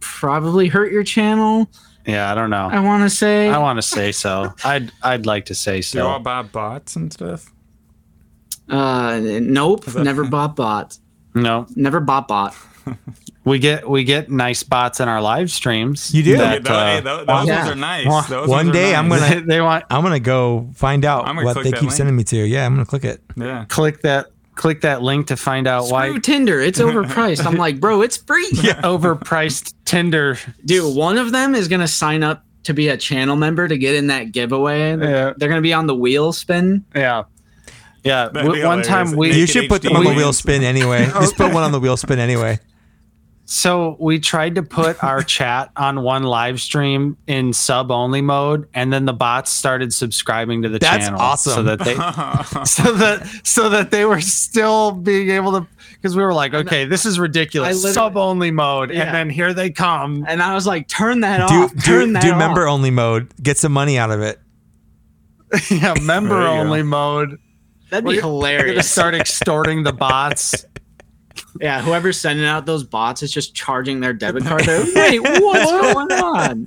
probably 0.00 0.68
hurt 0.68 0.92
your 0.92 1.02
channel. 1.04 1.68
Yeah, 2.06 2.30
I 2.30 2.34
don't 2.34 2.50
know. 2.50 2.68
I 2.70 2.80
want 2.80 3.02
to 3.02 3.10
say. 3.10 3.48
I 3.48 3.58
want 3.58 3.78
to 3.78 3.82
say 3.82 4.12
so. 4.12 4.54
I'd 4.64 4.92
I'd 5.02 5.26
like 5.26 5.46
to 5.46 5.54
say 5.54 5.80
Do 5.80 5.98
you 5.98 6.04
all 6.04 6.18
so. 6.18 6.22
buy 6.22 6.42
bots 6.42 6.94
and 6.96 7.12
stuff? 7.12 7.50
uh, 8.68 9.18
nope. 9.22 9.86
Never 9.94 10.24
bought 10.28 10.56
bot. 10.56 10.98
No, 11.34 11.66
Never 11.76 12.00
bought 12.00 12.28
bot. 12.28 12.54
we 13.44 13.58
get 13.58 13.88
we 13.88 14.04
get 14.04 14.30
nice 14.30 14.62
bots 14.62 15.00
in 15.00 15.08
our 15.08 15.20
live 15.20 15.50
streams. 15.50 16.14
You 16.14 16.22
do? 16.22 16.36
That, 16.38 16.64
tho- 16.64 16.72
hey, 16.72 16.98
uh, 16.98 17.00
tho- 17.00 17.24
those 17.24 17.46
yeah. 17.48 17.58
ones 17.58 17.70
are 17.70 17.74
nice. 17.74 18.06
One- 18.06 18.24
Those 18.30 18.48
one 18.48 18.66
ones 18.66 18.68
are 18.70 18.72
day 18.72 18.94
I'm 18.94 19.08
gonna- 19.08 19.20
they, 19.34 19.40
they 19.56 19.60
want 19.60 19.84
I'm 19.90 20.02
gonna 20.02 20.20
go 20.20 20.70
find 20.74 21.04
out 21.04 21.26
I'm 21.26 21.34
gonna 21.34 21.46
what 21.46 21.56
they 21.56 21.72
keep 21.72 21.80
link. 21.82 21.92
sending 21.92 22.16
me 22.16 22.24
to. 22.24 22.36
Yeah, 22.36 22.64
I'm 22.64 22.74
gonna 22.74 22.86
click 22.86 23.04
it. 23.04 23.20
Yeah. 23.36 23.64
click 23.68 24.02
that 24.02 24.26
click 24.56 24.80
that 24.80 25.02
link 25.02 25.28
to 25.28 25.36
find 25.36 25.68
out 25.68 25.84
Screw 25.84 25.92
why 26.14 26.18
Tinder. 26.18 26.60
It's 26.60 26.80
overpriced. 26.80 27.46
I'm 27.46 27.54
like, 27.56 27.78
bro, 27.78 28.02
it's 28.02 28.16
free. 28.16 28.50
overpriced 28.52 29.74
Tinder. 29.84 30.38
Dude, 30.64 30.96
one 30.96 31.18
of 31.18 31.30
them 31.30 31.54
is 31.54 31.68
gonna 31.68 31.86
sign 31.86 32.22
up 32.24 32.42
to 32.64 32.74
be 32.74 32.88
a 32.88 32.96
channel 32.96 33.36
member 33.36 33.68
to 33.68 33.78
get 33.78 33.94
in 33.94 34.08
that 34.08 34.32
giveaway. 34.32 34.96
Yeah. 34.96 35.34
They're 35.36 35.48
gonna 35.48 35.60
be 35.60 35.72
on 35.72 35.86
the 35.86 35.94
wheel 35.94 36.32
spin. 36.32 36.84
Yeah, 36.94 37.24
yeah. 38.02 38.28
That'd 38.28 38.48
w- 38.48 38.66
one 38.66 38.82
time 38.82 39.12
we 39.12 39.28
Make 39.28 39.36
You 39.36 39.44
it 39.44 39.48
should 39.50 39.68
put 39.68 39.82
HD 39.82 39.88
them 39.88 39.96
on 39.96 40.04
the 40.04 40.14
wheel 40.14 40.32
spin 40.32 40.64
anyway. 40.64 41.06
Just 41.20 41.36
put 41.36 41.52
one 41.52 41.62
on 41.62 41.72
the 41.72 41.80
wheel 41.80 41.96
spin 41.96 42.18
anyway. 42.18 42.58
So 43.48 43.96
we 44.00 44.18
tried 44.18 44.56
to 44.56 44.62
put 44.62 45.02
our 45.04 45.22
chat 45.22 45.70
on 45.76 46.02
one 46.02 46.24
live 46.24 46.60
stream 46.60 47.16
in 47.28 47.52
sub 47.52 47.90
only 47.92 48.20
mode, 48.20 48.68
and 48.74 48.92
then 48.92 49.04
the 49.04 49.12
bots 49.12 49.52
started 49.52 49.94
subscribing 49.94 50.62
to 50.62 50.68
the 50.68 50.78
That's 50.80 51.04
channel. 51.06 51.20
awesome. 51.20 51.52
So 51.52 51.62
that 51.62 51.78
they 51.78 51.94
so 52.64 52.92
that 52.94 53.40
so 53.44 53.68
that 53.70 53.90
they 53.92 54.04
were 54.04 54.20
still 54.20 54.90
being 54.92 55.30
able 55.30 55.52
to 55.60 55.66
because 55.92 56.16
we 56.16 56.22
were 56.24 56.34
like, 56.34 56.54
okay, 56.54 56.84
this 56.84 57.06
is 57.06 57.18
ridiculous. 57.18 57.82
Sub 57.94 58.16
only 58.16 58.50
mode, 58.50 58.90
Yeah. 58.90 59.04
and 59.04 59.14
then 59.14 59.30
here 59.30 59.54
they 59.54 59.70
come. 59.70 60.24
And 60.28 60.42
I 60.42 60.52
was 60.54 60.66
like, 60.66 60.88
turn 60.88 61.20
that 61.20 61.48
Do 61.48 61.54
off. 61.64 61.72
do, 61.74 61.80
turn 61.80 62.12
that 62.14 62.22
do 62.22 62.32
off. 62.32 62.38
member 62.38 62.66
only 62.66 62.90
mode. 62.90 63.32
Get 63.42 63.56
some 63.58 63.72
money 63.72 63.96
out 63.98 64.10
of 64.10 64.20
it. 64.22 64.40
yeah, 65.70 65.94
member 66.02 66.34
There 66.40 66.42
you 66.42 66.46
go. 66.48 66.60
only 66.60 66.82
mode. 66.82 67.38
That'd 67.90 68.04
be 68.04 68.16
We're 68.16 68.20
gonna 68.22 68.32
hilarious. 68.34 68.90
start 68.90 69.14
extorting 69.14 69.84
the 69.84 69.92
bots. 69.92 70.66
Yeah, 71.60 71.82
whoever's 71.82 72.20
sending 72.20 72.44
out 72.46 72.66
those 72.66 72.84
bots 72.84 73.22
is 73.22 73.32
just 73.32 73.54
charging 73.54 74.00
their 74.00 74.12
debit 74.12 74.44
card. 74.44 74.62
They're, 74.64 74.84
Wait, 74.94 75.20
what's 75.20 75.70
going 75.70 76.12
on? 76.12 76.66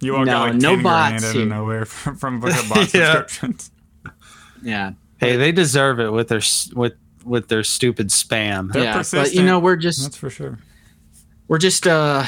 You 0.00 0.16
all 0.16 0.24
No, 0.24 0.32
got 0.32 0.50
like 0.50 0.54
no 0.54 0.74
10 0.76 0.82
grand 0.82 0.82
bots 0.82 1.24
out 1.24 1.36
of 1.36 1.48
nowhere 1.48 1.84
from, 1.86 2.16
from 2.16 2.42
a 2.42 2.46
of 2.48 2.68
bot 2.68 2.94
Yeah. 2.94 3.12
subscriptions. 3.14 3.70
Yeah, 4.62 4.92
Hey, 5.18 5.36
they 5.36 5.52
deserve 5.52 5.98
it 6.00 6.10
with 6.12 6.28
their 6.28 6.40
with 6.74 6.94
with 7.24 7.48
their 7.48 7.64
stupid 7.64 8.08
spam. 8.08 8.72
They're 8.72 8.84
yeah. 8.84 9.02
But 9.12 9.32
you 9.34 9.42
know, 9.42 9.58
we're 9.58 9.76
just 9.76 10.02
That's 10.02 10.16
for 10.16 10.30
sure. 10.30 10.58
we're 11.48 11.58
just 11.58 11.86
uh 11.86 12.24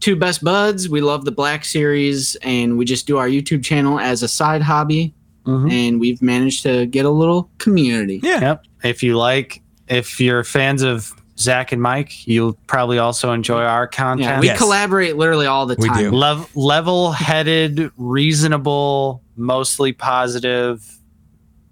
two 0.00 0.16
best 0.16 0.42
buds. 0.44 0.88
We 0.88 1.00
love 1.00 1.24
the 1.24 1.32
Black 1.32 1.64
Series, 1.64 2.34
and 2.42 2.76
we 2.76 2.84
just 2.84 3.06
do 3.06 3.16
our 3.18 3.28
YouTube 3.28 3.64
channel 3.64 3.98
as 3.98 4.22
a 4.22 4.28
side 4.28 4.62
hobby. 4.62 5.14
Mhm. 5.46 5.70
And 5.72 6.00
we've 6.00 6.20
managed 6.22 6.62
to 6.64 6.86
get 6.86 7.04
a 7.04 7.10
little 7.10 7.50
community. 7.58 8.20
Yeah. 8.22 8.40
Yep. 8.40 8.64
If 8.82 9.02
you 9.02 9.16
like, 9.16 9.60
if 9.88 10.20
you're 10.20 10.44
fans 10.44 10.82
of 10.82 11.12
Zach 11.38 11.72
and 11.72 11.82
Mike, 11.82 12.26
you'll 12.28 12.54
probably 12.66 12.98
also 12.98 13.32
enjoy 13.32 13.62
our 13.62 13.86
content. 13.88 14.20
Yeah, 14.20 14.26
content. 14.26 14.40
we 14.42 14.46
Yes. 14.48 14.58
collaborate 14.58 15.16
literally 15.16 15.46
all 15.46 15.66
the 15.66 15.76
We 15.78 15.88
time. 15.88 15.98
do. 15.98 16.10
Lev- 16.12 16.48
level-headed, 16.56 17.90
reasonable, 17.96 19.22
mostly 19.36 19.92
positive, 19.92 20.82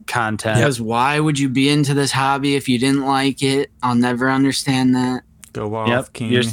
content. 0.08 0.58
Because 0.58 0.80
why 0.80 1.20
would 1.20 1.38
you 1.38 1.48
be 1.48 1.68
into 1.68 1.94
this 1.94 2.10
hobby 2.10 2.56
if 2.56 2.68
you 2.68 2.78
didn't 2.78 3.06
like 3.06 3.42
it? 3.42 3.70
I'll 3.82 3.94
never 3.94 4.28
understand 4.30 4.94
that. 4.96 5.22
Go 5.52 5.74
off, 5.76 5.88
Yep, 5.88 6.12
King. 6.12 6.32
you're- 6.32 6.52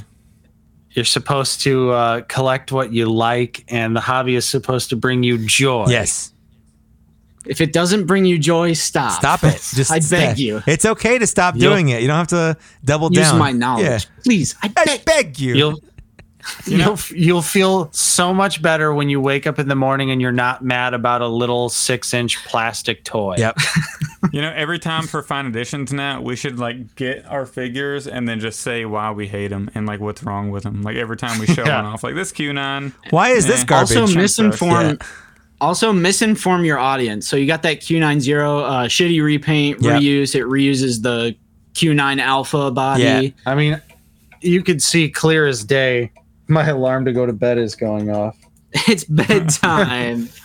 You're 0.92 1.06
supposed 1.06 1.62
to 1.62 1.92
uh, 1.92 2.22
collect 2.28 2.72
what 2.72 2.92
you 2.92 3.06
like, 3.06 3.64
and 3.70 3.96
the 3.96 4.02
hobby 4.02 4.36
is 4.36 4.48
supposed 4.48 4.90
to 4.90 4.96
bring 4.96 5.22
you 5.24 5.38
joy. 5.38 5.86
Yes. 5.88 6.34
If 7.50 7.62
it 7.62 7.74
doesn't 7.74 8.06
bring 8.06 8.26
you 8.26 8.38
joy, 8.38 8.74
stop. 8.74 9.14
Stop 9.20 9.44
it. 9.44 9.54
Just 9.74 9.92
I 9.92 9.96
beg 9.96 10.36
stay. 10.38 10.44
you. 10.44 10.62
It's 10.68 10.86
okay 10.86 11.18
to 11.18 11.28
stop 11.28 11.56
You'll- 11.56 11.72
doing 11.74 11.90
it. 11.90 12.02
You 12.02 12.08
don't 12.08 12.18
have 12.18 12.28
to 12.28 12.58
double 12.86 13.10
Use 13.12 13.24
down. 13.26 13.34
Use 13.36 13.40
my 13.40 13.52
knowledge. 13.52 13.84
Yeah. 14.06 14.22
Please. 14.24 14.56
I 14.64 14.72
I 14.78 14.86
beg. 14.86 15.06
beg 15.06 15.40
you. 15.40 15.56
You'll 15.56 15.80
you'll 16.66 16.98
you'll 17.14 17.42
feel 17.42 17.92
so 17.92 18.34
much 18.34 18.62
better 18.62 18.94
when 18.94 19.10
you 19.10 19.20
wake 19.20 19.46
up 19.46 19.60
in 19.60 19.68
the 19.68 19.76
morning 19.76 20.10
and 20.10 20.22
you're 20.22 20.32
not 20.32 20.64
mad 20.64 20.94
about 20.94 21.22
a 21.22 21.28
little 21.28 21.68
six 21.68 22.14
inch 22.14 22.44
plastic 22.46 23.04
toy. 23.04 23.36
Yep. 23.38 23.58
You 24.34 24.42
know, 24.42 24.52
every 24.54 24.80
time 24.80 25.08
for 25.08 25.24
fine 25.24 25.46
editions 25.46 25.94
now, 25.94 26.22
we 26.22 26.36
should 26.36 26.60
like 26.60 26.94
get 26.96 27.26
our 27.26 27.46
figures 27.46 28.06
and 28.06 28.28
then 28.28 28.40
just 28.42 28.60
say 28.60 28.84
why 28.84 29.10
we 29.12 29.28
hate 29.28 29.48
them 29.48 29.72
and 29.74 29.88
like 29.88 30.02
what's 30.02 30.22
wrong 30.24 30.52
with 30.52 30.64
them. 30.64 30.82
Like 30.84 30.98
every 30.98 31.16
time 31.16 31.40
we 31.40 31.48
show 31.48 31.64
Yeah. 31.66 31.82
one 31.82 31.94
off, 31.94 32.04
like 32.04 32.16
this 32.16 32.32
Q9. 32.34 32.92
Why 33.12 33.30
is 33.30 33.48
this 33.48 33.62
Yeah. 33.62 33.66
garbage? 33.66 33.96
Also 33.98 34.14
Chunk 34.14 34.26
misinform. 34.26 35.00
Yeah. 35.02 35.08
Also 35.62 35.92
misinform 35.92 36.66
your 36.66 36.78
audience. 36.80 37.28
So 37.28 37.36
you 37.36 37.46
got 37.46 37.62
that 37.64 37.82
Q90 37.82 38.64
uh, 38.64 38.72
shitty 38.88 39.22
repaint 39.24 39.82
Yep. 39.82 40.02
reuse. 40.02 40.36
It 40.36 40.44
reuses 40.46 41.02
the 41.02 41.36
Q9 41.74 42.20
Alpha 42.22 42.72
body. 42.72 43.04
Yeah. 43.04 43.30
I 43.46 43.56
mean, 43.56 43.82
you 44.42 44.64
could 44.64 44.82
see 44.82 45.10
clear 45.10 45.48
as 45.48 45.64
day. 45.66 46.12
My 46.48 46.66
alarm 46.68 47.06
to 47.06 47.12
go 47.14 47.26
to 47.26 47.34
bed 47.34 47.58
is 47.58 47.76
going 47.76 48.10
off. 48.10 48.38
It's 48.88 49.04
bedtime. 49.04 50.30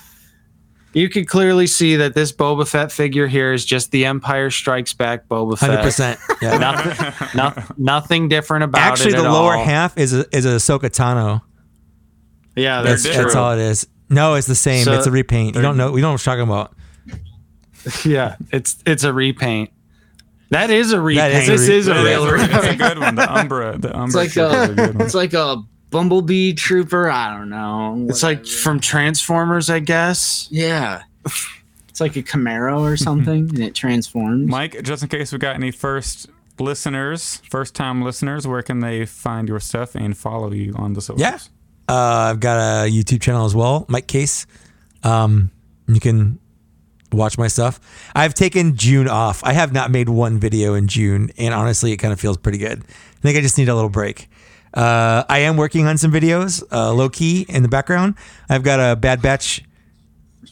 You 0.97 1.09
could 1.09 1.27
clearly 1.29 1.67
see 1.67 1.97
that 1.97 2.15
this 2.15 2.31
Boba 2.31 2.69
Fett 2.69 2.93
figure 2.93 3.27
here 3.27 3.53
is 3.53 3.65
just 3.65 3.91
the 3.91 4.07
Empire 4.07 4.49
Strikes 4.49 4.93
Back 4.95 5.27
Boba 5.27 5.59
Fett. 5.59 5.71
Hundred 5.71 5.83
percent. 5.83 6.21
Yeah. 6.41 6.57
Nothing, 6.59 7.29
no, 7.37 7.53
nothing 7.77 8.29
different 8.29 8.63
about 8.63 8.81
Actually, 8.81 9.11
it. 9.11 9.15
Actually, 9.15 9.23
the 9.25 9.29
at 9.29 9.33
lower 9.33 9.57
all. 9.57 9.65
half 9.65 9.99
is 9.99 10.15
a 10.15 10.25
is 10.31 10.47
a 10.47 10.51
Ahsoka 10.51 10.83
Tano. 10.91 11.43
Yeah, 12.55 12.83
That's, 12.83 13.03
that's 13.03 13.17
that's 13.17 13.35
all 13.35 13.55
it 13.55 13.59
is. 13.59 13.89
No, 14.11 14.35
it's 14.35 14.47
the 14.47 14.55
same. 14.55 14.85
So- 14.85 14.93
it's 14.95 15.07
a 15.07 15.11
repaint. 15.11 15.57
You 15.57 15.63
don't 15.63 15.77
know. 15.77 15.93
We 15.93 16.01
don't 16.01 16.11
know 16.11 16.13
what 16.15 16.27
you're 16.27 16.37
talking 16.37 16.49
about. 16.49 16.75
yeah. 18.05 18.37
It's 18.53 18.77
it's 18.87 19.05
a 19.05 19.13
repaint. 19.13 19.71
That 20.51 20.71
is 20.71 20.93
a 20.93 21.01
repaint. 21.01 21.33
That 21.33 21.43
is 21.43 21.49
a 21.49 21.53
This 21.53 21.69
is 21.69 21.89
a 21.89 21.95
real. 22.05 22.27
is 22.27 22.43
a- 22.43 22.45
it's 22.45 22.67
a 22.67 22.77
good 22.77 22.99
one. 22.99 23.15
The 23.15 23.23
Umbara. 23.23 23.81
The 23.81 23.89
Umbara. 23.89 24.07
It's 24.07 24.15
like 24.15 24.37
a- 24.37 25.01
a. 25.01 25.05
It's 25.05 25.15
like 25.15 25.33
a 25.35 25.63
bumblebee 25.91 26.53
trooper. 26.55 27.09
I 27.11 27.37
don't 27.37 27.49
know. 27.51 28.07
It's 28.09 28.23
like 28.23 28.47
from 28.47 28.81
Transformers, 28.81 29.71
I 29.71 29.79
guess. 29.81 30.49
yeah. 30.51 31.03
It's 31.89 32.01
like 32.01 32.17
a 32.17 32.23
Camaro 32.25 32.81
or 32.81 32.97
something, 32.97 33.49
and 33.51 33.59
it 33.61 33.75
transforms. 33.77 34.49
Mike, 34.51 34.83
just 34.83 35.05
in 35.05 35.09
case 35.09 35.33
we 35.33 35.39
got 35.39 35.55
any 35.55 35.71
first 35.71 36.27
listeners, 36.59 37.41
first 37.49 37.75
time 37.77 38.03
listeners, 38.03 38.47
where 38.49 38.63
can 38.63 38.81
they 38.81 39.07
find 39.07 39.47
your 39.49 39.61
stuff 39.61 39.95
and 39.95 40.17
follow 40.17 40.51
you 40.51 40.73
on 40.75 40.95
the 40.95 41.01
socials? 41.01 41.21
Yeah. 41.21 41.39
Uh, 41.89 42.31
I've 42.31 42.41
got 42.41 42.57
a 42.87 42.91
YouTube 42.91 43.21
channel 43.21 43.45
as 43.45 43.55
well, 43.55 43.85
Mike 43.89 44.07
Case. 44.07 44.47
Um, 45.03 45.51
you 45.87 46.01
can 46.01 46.39
watch 47.13 47.37
my 47.39 47.47
stuff. 47.49 47.79
I've 48.15 48.35
taken 48.35 48.77
June 48.77 49.07
off. 49.09 49.45
I 49.45 49.53
have 49.53 49.73
not 49.73 49.91
made 49.91 50.09
one 50.09 50.39
video 50.39 50.75
in 50.75 50.89
June, 50.89 51.31
and 51.39 51.53
honestly, 51.55 51.93
it 51.93 51.99
kind 51.99 52.13
of 52.13 52.19
feels 52.21 52.37
pretty 52.39 52.59
good. 52.59 52.81
I 52.83 53.21
think 53.21 53.37
I 53.39 53.41
just 53.41 53.59
need 53.59 53.69
a 53.69 53.75
little 53.75 53.91
break. 53.91 54.29
Uh, 54.73 55.23
I 55.29 55.41
am 55.41 55.57
working 55.57 55.87
on 55.87 55.99
some 55.99 56.11
videos, 56.11 56.63
uh, 56.73 56.93
low 56.93 57.09
key 57.09 57.47
in 57.49 57.63
the 57.63 57.69
background. 57.69 58.17
I've 58.49 58.63
got 58.65 58.81
a 58.81 58.97
Bad 58.97 59.23
Batch. 59.23 59.63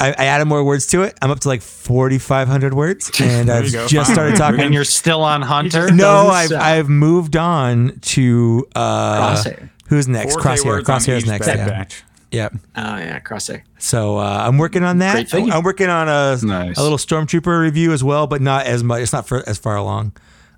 I, 0.01 0.11
I 0.11 0.25
added 0.27 0.45
more 0.47 0.63
words 0.65 0.87
to 0.89 1.03
it. 1.03 1.19
I'm 1.21 1.31
up 1.31 1.41
to 1.41 1.49
like 1.49 1.61
4,500 1.61 2.73
words, 2.73 3.11
and 3.21 3.51
I've 3.51 3.73
go. 3.73 3.87
just 3.89 4.13
started 4.13 4.37
talking. 4.37 4.61
And 4.61 4.73
you're 4.73 4.85
still 4.85 5.23
on 5.23 5.43
Hunter. 5.43 5.89
just- 5.89 5.95
no, 5.95 6.29
I've. 6.29 6.53
I've 6.53 6.89
moved 6.89 7.37
on 7.37 7.99
to 8.01 8.67
uh, 8.77 9.35
Crosshair. 9.35 9.71
Who's 9.93 10.09
next? 10.09 10.37
4K 10.37 10.41
Crosshair. 10.41 10.65
words 10.65 10.89
Crosshair's 10.89 11.27
next. 11.27 11.47
Bad 11.47 11.59
Yeah. 11.59 11.69
Batch. 11.69 12.03
yeah. 12.31 12.49
Oh 12.77 12.97
yeah, 12.97 13.21
crosshair. 13.21 13.63
So 13.79 14.17
uh, 14.17 14.45
I'm 14.49 14.57
working 14.57 14.85
on 14.85 14.99
that. 14.99 15.13
Great 15.13 15.29
figure. 15.31 15.53
I'm 15.53 15.63
working 15.63 15.91
on 15.91 16.09
a, 16.09 16.39
Nice. 16.43 16.79
a 16.79 16.83
little 16.83 16.97
stormtrooper 16.97 17.61
review 17.61 17.93
as 17.93 18.03
well, 18.03 18.27
but 18.27 18.41
not 18.41 18.65
as 18.65 18.83
much. 18.83 19.03
It's 19.03 19.13
not 19.13 19.29
for, 19.29 19.47
as 19.47 19.59
far 19.59 19.77
along. 19.77 20.13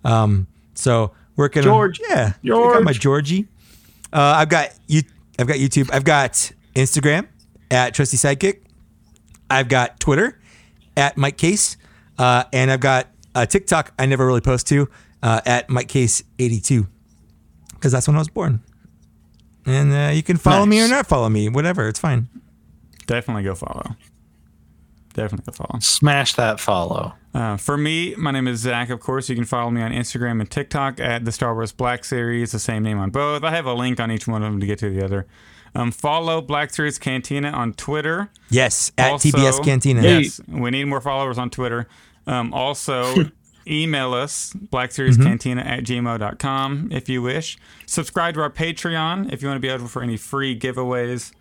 Um, 0.05 0.47
so 0.75 1.11
working 1.35 1.65
George. 1.65 2.01
on 2.01 2.07
yeah, 2.11 2.33
I 2.45 2.49
got 2.49 2.85
my 2.85 2.93
Georgie. 2.93 3.49
Uh, 4.13 4.21
I've 4.39 4.49
got 4.49 4.69
you. 4.87 5.03
I've 5.37 5.49
got 5.49 5.57
YouTube. 5.57 5.91
I've 5.93 6.05
got 6.05 6.53
Instagram 6.77 7.27
at 7.73 7.93
Trusty 7.95 8.17
Sidekick. 8.17 8.61
I've 9.51 9.69
got 9.69 9.99
Twitter 9.99 10.39
at 10.97 11.17
Mike 11.17 11.37
Case, 11.39 11.77
uh, 12.19 12.45
and 12.53 12.71
I've 12.71 12.79
got 12.79 13.09
uh, 13.35 13.47
TikTok. 13.47 13.93
I 13.99 14.07
never 14.07 14.25
really 14.25 14.41
post 14.41 14.69
to 14.69 14.89
uh, 15.25 15.41
at 15.45 15.69
Mike 15.69 15.89
Case 15.89 16.23
eighty 16.39 16.61
two 16.61 16.87
because 17.73 17.91
that's 17.91 18.07
when 18.07 18.15
I 18.15 18.21
was 18.21 18.29
born. 18.29 18.63
And 19.67 19.93
uh, 19.93 20.13
you 20.13 20.23
can 20.23 20.37
follow 20.37 20.67
me 20.67 20.81
or 20.83 20.89
not 20.89 21.07
follow 21.07 21.29
me, 21.29 21.49
whatever. 21.49 21.89
It's 21.89 21.99
fine. 21.99 22.29
Definitely 23.07 23.43
go 23.45 23.55
follow. 23.55 23.97
Definitely 25.15 25.45
go 25.53 25.53
follow. 25.65 25.81
Smash 25.81 26.35
that 26.35 26.59
follow. 26.61 27.15
Uh, 27.33 27.57
for 27.57 27.77
me, 27.77 28.15
my 28.17 28.31
name 28.31 28.47
is 28.49 28.61
Zach. 28.61 28.91
Of 28.91 29.01
course, 29.01 29.29
you 29.29 29.35
can 29.37 29.45
follow 29.45 29.71
me 29.71 29.81
on 29.81 29.93
Instagram 29.93 30.41
and 30.41 30.51
TikTok 30.51 31.01
at 31.01 31.25
the 31.25 31.33
Star 31.33 31.55
Wars 31.55 31.73
Black 31.73 32.05
Series, 32.05 32.53
the 32.53 32.59
same 32.59 32.83
name 32.83 32.99
on 32.99 33.11
both. 33.11 33.43
I 33.45 33.51
have 33.51 33.67
a 33.67 33.75
link 33.75 34.01
on 34.01 34.11
each 34.11 34.27
one 34.27 34.43
of 34.43 34.51
them 34.53 34.61
to 34.61 34.67
get 34.67 34.79
to 34.81 34.91
the 34.91 35.05
other. 35.05 35.27
Um, 35.75 35.91
follow 35.91 36.41
Black 36.41 36.73
Series 36.73 36.99
Cantina 36.99 37.51
on 37.51 37.73
Twitter. 37.75 38.31
Yes, 38.51 38.93
at 38.99 39.13
Also- 39.13 39.31
TBS 39.31 39.65
Cantina. 39.65 40.03
Yes, 40.03 40.41
we 40.49 40.71
need 40.71 40.85
more 40.85 41.01
followers 41.01 41.39
on 41.39 41.51
Twitter. 41.51 41.89
Um, 42.27 42.53
also, 42.55 43.15
email 43.67 44.13
us, 44.15 44.53
blackseriescantina 44.55 45.65
at 45.65 45.85
gmail.com 45.85 46.89
if 46.93 47.09
you 47.09 47.23
wish. 47.23 47.57
Subscribe 47.87 48.35
to 48.35 48.41
our 48.43 48.51
Patreon 48.51 49.33
if 49.33 49.43
you 49.43 49.49
want 49.49 49.57
to 49.57 49.61
be 49.61 49.69
eligible 49.69 49.89
for 49.89 50.03
any 50.03 50.17
free 50.17 50.59
giveaways. 50.59 51.33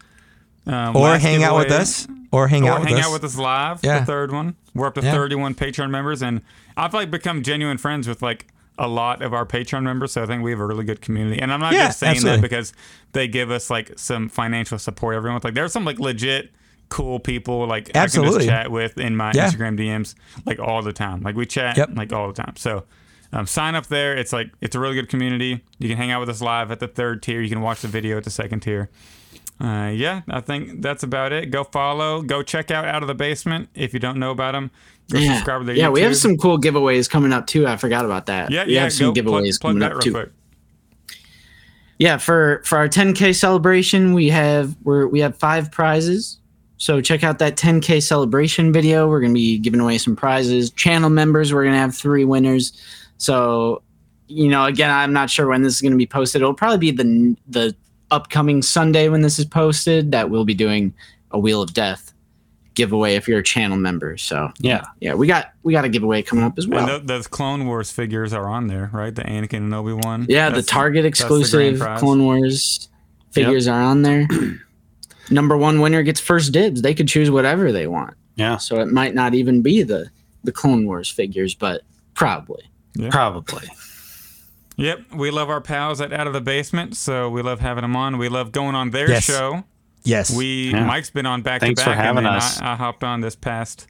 Um, 0.66 0.96
or 0.96 1.18
hang 1.18 1.44
out 1.44 1.58
with 1.58 1.72
us, 1.72 2.08
or 2.32 2.48
hang 2.48 2.64
or 2.66 2.72
out 2.72 2.80
with 2.80 2.88
hang 2.90 3.00
us. 3.00 3.06
out 3.08 3.12
with 3.14 3.24
us 3.26 3.38
live. 3.38 3.82
Yeah. 3.84 4.00
The 4.00 4.06
third 4.06 4.32
one. 4.32 4.56
We're 4.74 4.88
up 4.88 4.96
to 4.96 5.02
Yeah. 5.02 5.12
31 5.12 5.56
Patreon 5.56 5.90
members, 5.90 6.22
and 6.22 6.42
I've 6.78 6.94
like 6.94 7.12
become 7.12 7.44
genuine 7.44 7.78
friends 7.78 8.08
with 8.08 8.22
like 8.22 8.48
a 8.78 8.88
lot 8.88 9.22
of 9.22 9.34
our 9.34 9.46
Patreon 9.46 9.84
members. 9.84 10.14
So 10.14 10.24
I 10.24 10.26
think 10.26 10.42
we 10.42 10.52
have 10.52 10.60
a 10.62 10.66
really 10.66 10.86
good 10.86 11.02
community. 11.02 11.40
And 11.42 11.52
I'm 11.52 11.60
not 11.60 11.74
Yeah, 11.74 11.88
just 11.88 12.00
saying 12.00 12.12
absolutely. 12.16 12.38
that 12.38 12.42
because 12.44 12.74
they 13.12 13.28
give 13.28 13.52
us 13.52 13.70
like 13.70 13.92
some 13.98 14.30
financial 14.30 14.80
support 14.80 15.16
every 15.16 15.32
month. 15.32 15.44
Like 15.44 15.54
there's 15.54 15.74
some 15.74 15.84
like 15.86 16.00
legit 16.00 16.50
cool 16.90 17.20
people 17.20 17.66
like 17.68 17.90
I 17.90 17.92
can 17.92 18.02
Absolutely. 18.04 18.38
just 18.40 18.48
chat 18.50 18.72
with 18.72 18.98
in 18.98 19.16
my 19.16 19.32
Yeah. 19.34 19.48
Instagram 19.50 19.78
DMs 19.80 20.16
like 20.46 20.60
all 20.60 20.82
the 20.82 20.94
time. 20.94 21.22
Like 21.22 21.36
we 21.36 21.46
chat 21.46 21.78
Yep. 21.78 21.90
like 21.96 22.14
all 22.14 22.28
the 22.32 22.42
time. 22.42 22.54
So. 22.58 22.86
Um, 23.36 23.48
sign 23.48 23.74
up 23.74 23.88
there. 23.88 24.16
It's 24.16 24.32
like 24.32 24.52
it's 24.62 24.76
a 24.76 24.80
really 24.80 24.94
good 24.94 25.10
community. 25.10 25.64
You 25.80 25.88
can 25.90 25.98
hang 25.98 26.12
out 26.12 26.20
with 26.20 26.30
us 26.30 26.40
live 26.40 26.70
at 26.70 26.80
the 26.80 26.88
third 26.88 27.24
tier. 27.24 27.42
You 27.42 27.50
can 27.50 27.62
watch 27.62 27.82
the 27.82 27.88
video 27.88 28.16
at 28.18 28.26
the 28.26 28.30
second 28.30 28.60
tier. 28.60 28.92
Uh, 29.60 29.90
yeah, 29.92 30.22
I 30.30 30.40
think 30.40 30.84
that's 30.84 31.02
about 31.02 31.32
it. 31.34 31.50
Go 31.50 31.64
follow. 31.64 32.22
Go 32.22 32.44
check 32.44 32.70
out 32.70 32.86
Out 32.86 33.02
of 33.02 33.08
the 33.08 33.16
Basement 33.16 33.70
if 33.74 33.92
you 33.92 34.00
don't 34.00 34.20
know 34.20 34.30
about 34.30 34.52
them. 34.52 34.70
Go 35.12 35.18
Yeah, 35.18 35.34
subscribe 35.34 35.62
to 35.62 35.66
their 35.66 35.76
yeah. 35.76 35.90
We 35.90 36.02
have 36.02 36.16
some 36.16 36.38
cool 36.38 36.60
giveaways 36.60 37.10
coming 37.10 37.34
up 37.34 37.48
too. 37.48 37.66
I 37.66 37.76
forgot 37.76 38.06
about 38.06 38.28
that. 38.28 38.52
Yeah, 38.52 38.66
we 38.68 38.76
yeah. 38.76 38.84
have 38.84 38.94
some 38.94 39.12
go 39.16 39.24
plug- 39.24 39.44
giveaways 39.46 39.60
plug 39.60 39.72
coming 39.72 39.80
that 39.80 39.94
up 39.94 39.98
real 39.98 40.02
too. 40.02 40.12
quick. 40.12 40.30
Yeah, 41.98 42.18
for 42.18 42.62
for 42.66 42.78
our 42.78 42.88
10k 42.88 43.34
celebration, 43.36 44.14
we 44.14 44.30
have 44.30 44.76
we're 44.84 45.08
we 45.08 45.22
have 45.22 45.38
five 45.38 45.72
prizes. 45.72 46.38
So 46.84 47.00
check 47.00 47.24
out 47.24 47.40
that 47.40 47.56
10k 47.56 48.04
celebration 48.04 48.74
video. 48.74 49.08
We're 49.08 49.22
gonna 49.22 49.34
be 49.34 49.58
giving 49.58 49.80
away 49.80 49.98
some 49.98 50.18
prizes. 50.18 50.70
Channel 50.72 51.10
members, 51.10 51.54
we're 51.54 51.64
gonna 51.64 51.78
have 51.78 51.96
three 51.96 52.26
winners. 52.26 52.74
So, 53.20 53.82
you 54.28 54.50
know, 54.50 54.66
again, 54.66 54.90
I'm 54.90 55.14
not 55.14 55.30
sure 55.30 55.48
when 55.48 55.62
this 55.62 55.76
is 55.76 55.82
gonna 55.82 55.96
be 55.96 56.06
posted. 56.06 56.42
It'll 56.42 56.54
probably 56.54 56.80
be 56.80 56.92
the 56.92 57.38
the 57.48 57.76
upcoming 58.12 58.62
Sunday 58.62 59.08
when 59.08 59.22
this 59.22 59.40
is 59.40 59.46
posted 59.46 60.12
that 60.12 60.30
we'll 60.30 60.44
be 60.44 60.54
doing 60.54 60.94
a 61.32 61.40
Wheel 61.40 61.62
of 61.62 61.74
Death 61.74 62.12
giveaway 62.74 63.16
if 63.16 63.30
you're 63.30 63.40
a 63.40 63.44
channel 63.44 63.78
member. 63.78 64.18
So 64.18 64.52
Yeah. 64.60 64.84
yeah, 65.00 65.14
we 65.14 65.26
got 65.26 65.54
we 65.64 65.72
got 65.72 65.86
a 65.86 65.90
giveaway 65.90 66.22
coming 66.22 66.44
up 66.44 66.58
as 66.58 66.68
well. 66.68 66.80
And 66.82 66.90
th- 66.90 67.04
those 67.08 67.28
Clone 67.28 67.66
Wars 67.66 67.92
figures 67.92 68.34
are 68.34 68.50
on 68.50 68.68
there, 68.68 68.90
right? 68.92 69.16
The 69.16 69.24
Anakin 69.24 69.54
and 69.60 69.74
Obi 69.74 69.94
Wan. 69.94 70.26
Yeah, 70.28 70.50
the 70.50 70.62
Target 70.62 71.06
exclusive 71.06 71.80
Clone 71.80 72.24
Wars 72.24 72.90
figures 73.32 73.70
are 73.70 73.82
on 73.82 74.02
there. 74.02 74.28
Number 75.30 75.56
one 75.58 75.80
winner 75.82 76.04
gets 76.04 76.20
first 76.20 76.52
dibs. 76.52 76.82
They 76.82 76.94
could 76.94 77.08
choose 77.08 77.32
whatever 77.32 77.72
they 77.72 77.88
want. 77.88 78.14
Yeah. 78.36 78.58
So 78.58 78.80
it 78.80 78.88
might 78.88 79.14
not 79.16 79.34
even 79.34 79.62
be 79.62 79.84
the 79.84 80.10
the 80.44 80.52
Clone 80.52 80.86
Wars 80.86 81.10
figures, 81.10 81.56
but 81.56 81.82
probably. 82.16 82.64
Probably. 83.10 83.68
Yep, 84.76 85.14
we 85.16 85.30
love 85.32 85.50
our 85.50 85.62
pals 85.62 86.02
at 86.02 86.12
Out 86.12 86.26
of 86.28 86.34
the 86.34 86.42
Basement, 86.42 86.98
so 86.98 87.30
we 87.30 87.42
love 87.44 87.60
having 87.60 87.84
them 87.84 87.96
on. 87.96 88.18
We 88.18 88.28
love 88.28 88.52
going 88.52 88.76
on 88.76 88.90
their 88.90 89.10
Yes. 89.10 89.24
show. 89.24 89.64
yes, 90.04 90.36
We 90.36 90.72
Yeah. 90.72 90.86
Mike's 90.86 91.12
been 91.12 91.26
on 91.28 91.44
back 91.44 91.62
Thanks 91.62 91.80
to 91.82 91.86
for 91.86 91.90
back, 91.92 92.00
and 92.00 92.06
having 92.08 92.24
then 92.24 92.34
us. 92.34 92.60
I, 92.60 92.74
I 92.74 92.76
hopped 92.76 93.04
on 93.04 93.22
this 93.22 93.36
past 93.36 93.88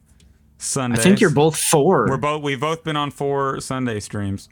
Sunday. 0.58 1.00
I 1.00 1.02
think 1.02 1.22
you're 1.22 1.30
both 1.32 1.58
4 1.58 2.08
We're 2.10 2.18
both. 2.18 2.44
We've 2.44 2.60
both 2.60 2.84
been 2.84 2.96
on 2.98 3.12
four 3.12 3.60
Sunday 3.62 4.00
streams. 4.02 4.50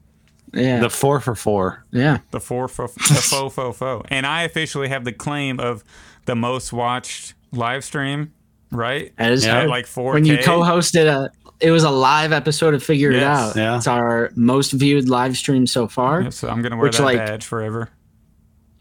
yeah. 0.54 0.80
The 0.80 0.90
four 0.90 1.20
for 1.20 1.36
four. 1.36 1.86
yeah. 1.92 2.20
The 2.32 2.40
four 2.40 2.68
fo, 2.68 2.88
the 2.88 3.22
fo 3.30 3.50
fo 3.50 3.72
fo, 3.74 4.04
and 4.10 4.26
I 4.26 4.44
officially 4.44 4.88
have 4.88 5.04
the 5.06 5.14
claim 5.14 5.60
of 5.60 5.84
the 6.26 6.36
most 6.36 6.72
watched 6.74 7.34
live 7.52 7.84
stream 7.84 8.34
right? 8.72 9.12
That 9.18 9.32
is 9.34 9.46
Yeah, 9.46 9.64
like 9.66 9.86
4K. 9.86 10.14
when 10.14 10.26
you 10.26 10.38
co-hosted 10.38 11.06
a 11.06 11.30
it 11.60 11.70
was 11.72 11.84
a 11.84 11.90
live 11.92 12.32
episode 12.32 12.74
of 12.74 12.82
Figure 12.82 13.12
It 13.12 13.22
Out. 13.22 13.56
Yeah. 13.56 13.76
It's 13.78 13.86
our 13.86 14.32
most 14.36 14.72
viewed 14.72 15.08
live 15.10 15.38
stream 15.38 15.68
so 15.68 15.88
far. 15.88 16.22
Yeah, 16.22 16.30
so 16.30 16.48
I'm 16.50 16.62
gonna 16.64 16.76
wear 16.78 16.86
Which, 16.86 16.98
that 16.98 17.04
like- 17.04 17.18
badge 17.18 17.46
forever. 17.46 17.90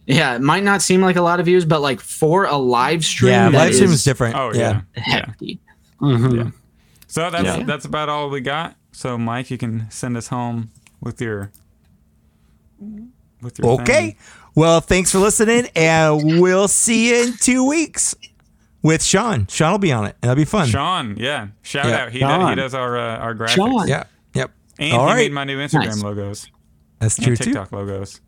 Yeah, 0.07 0.35
it 0.35 0.41
might 0.41 0.65
not 0.65 0.81
seem 0.83 1.03
like 1.03 1.17
a 1.17 1.23
lot 1.23 1.41
of 1.41 1.47
views, 1.47 1.65
but 1.65 1.81
like 1.83 2.01
for 2.01 2.45
a 2.47 2.57
live 2.57 3.05
stream, 3.05 3.33
Yeah, 3.33 3.51
that 3.51 3.57
live 3.59 3.75
stream 3.75 3.91
is 3.91 3.97
is 3.97 4.05
different. 4.05 4.35
Oh 4.37 4.53
yeah. 4.55 4.81
yeah. 4.97 5.03
hefty. 5.03 5.61
Mhm. 6.01 6.37
Yeah. 6.37 6.51
So 7.07 7.31
that's 7.31 7.45
Yeah. 7.45 7.63
that's 7.65 7.85
about 7.85 8.09
all 8.09 8.31
we 8.31 8.41
got. 8.41 8.77
So 8.93 9.19
Mike, 9.19 9.51
you 9.51 9.59
can 9.59 9.87
send 9.91 10.17
us 10.17 10.29
home 10.29 10.71
with 11.01 11.21
your 11.21 11.51
with 13.43 13.59
your 13.59 13.73
Okay. 13.73 13.85
thing. 13.85 14.17
Well, 14.61 14.83
thanks 14.83 15.11
for 15.11 15.21
listening, 15.21 15.69
and 15.75 16.39
we'll 16.39 16.69
see 16.69 17.09
you 17.09 17.23
in 17.29 17.33
two 17.39 17.67
weeks 17.67 18.15
with 18.83 19.03
Sean. 19.03 19.47
Sean 19.47 19.71
will 19.73 19.79
be 19.79 19.91
on 19.91 20.05
it. 20.05 20.17
That'll 20.21 20.37
be 20.37 20.45
fun. 20.45 20.69
Sean, 20.69 21.17
yeah, 21.17 21.49
shout 21.63 21.87
Yeah. 21.87 22.03
out. 22.05 22.13
He 22.13 22.19
does, 22.19 22.49
he 22.51 22.55
does 22.57 22.75
our 22.75 22.99
uh, 22.99 23.17
our 23.17 23.35
graphics. 23.35 23.55
Sean. 23.55 23.89
Yeah. 23.89 24.05
Yep. 24.35 24.51
And 24.79 24.93
All 24.93 25.07
he 25.07 25.13
right. 25.13 25.17
made 25.17 25.33
my 25.33 25.45
new 25.45 25.57
Instagram 25.57 25.87
Nice. 25.87 26.03
logos 26.03 26.51
That's 26.99 27.17
and 27.17 27.27
true 27.27 27.37
too. 27.37 27.45
TikTok 27.45 27.73
logos. 27.73 28.21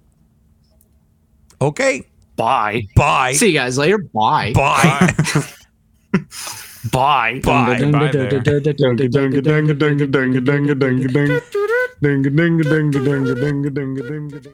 Okay. 1.61 2.09
Bye. 2.36 2.85
Bye. 2.97 3.35
See 3.35 3.49
you 3.49 3.52
guys 3.52 3.77
later. 3.77 3.99
Bye. 3.99 4.55
Bye. 4.55 5.12
Bye. 6.12 6.20
Bye. 7.43 7.43
Bye. 14.25 14.51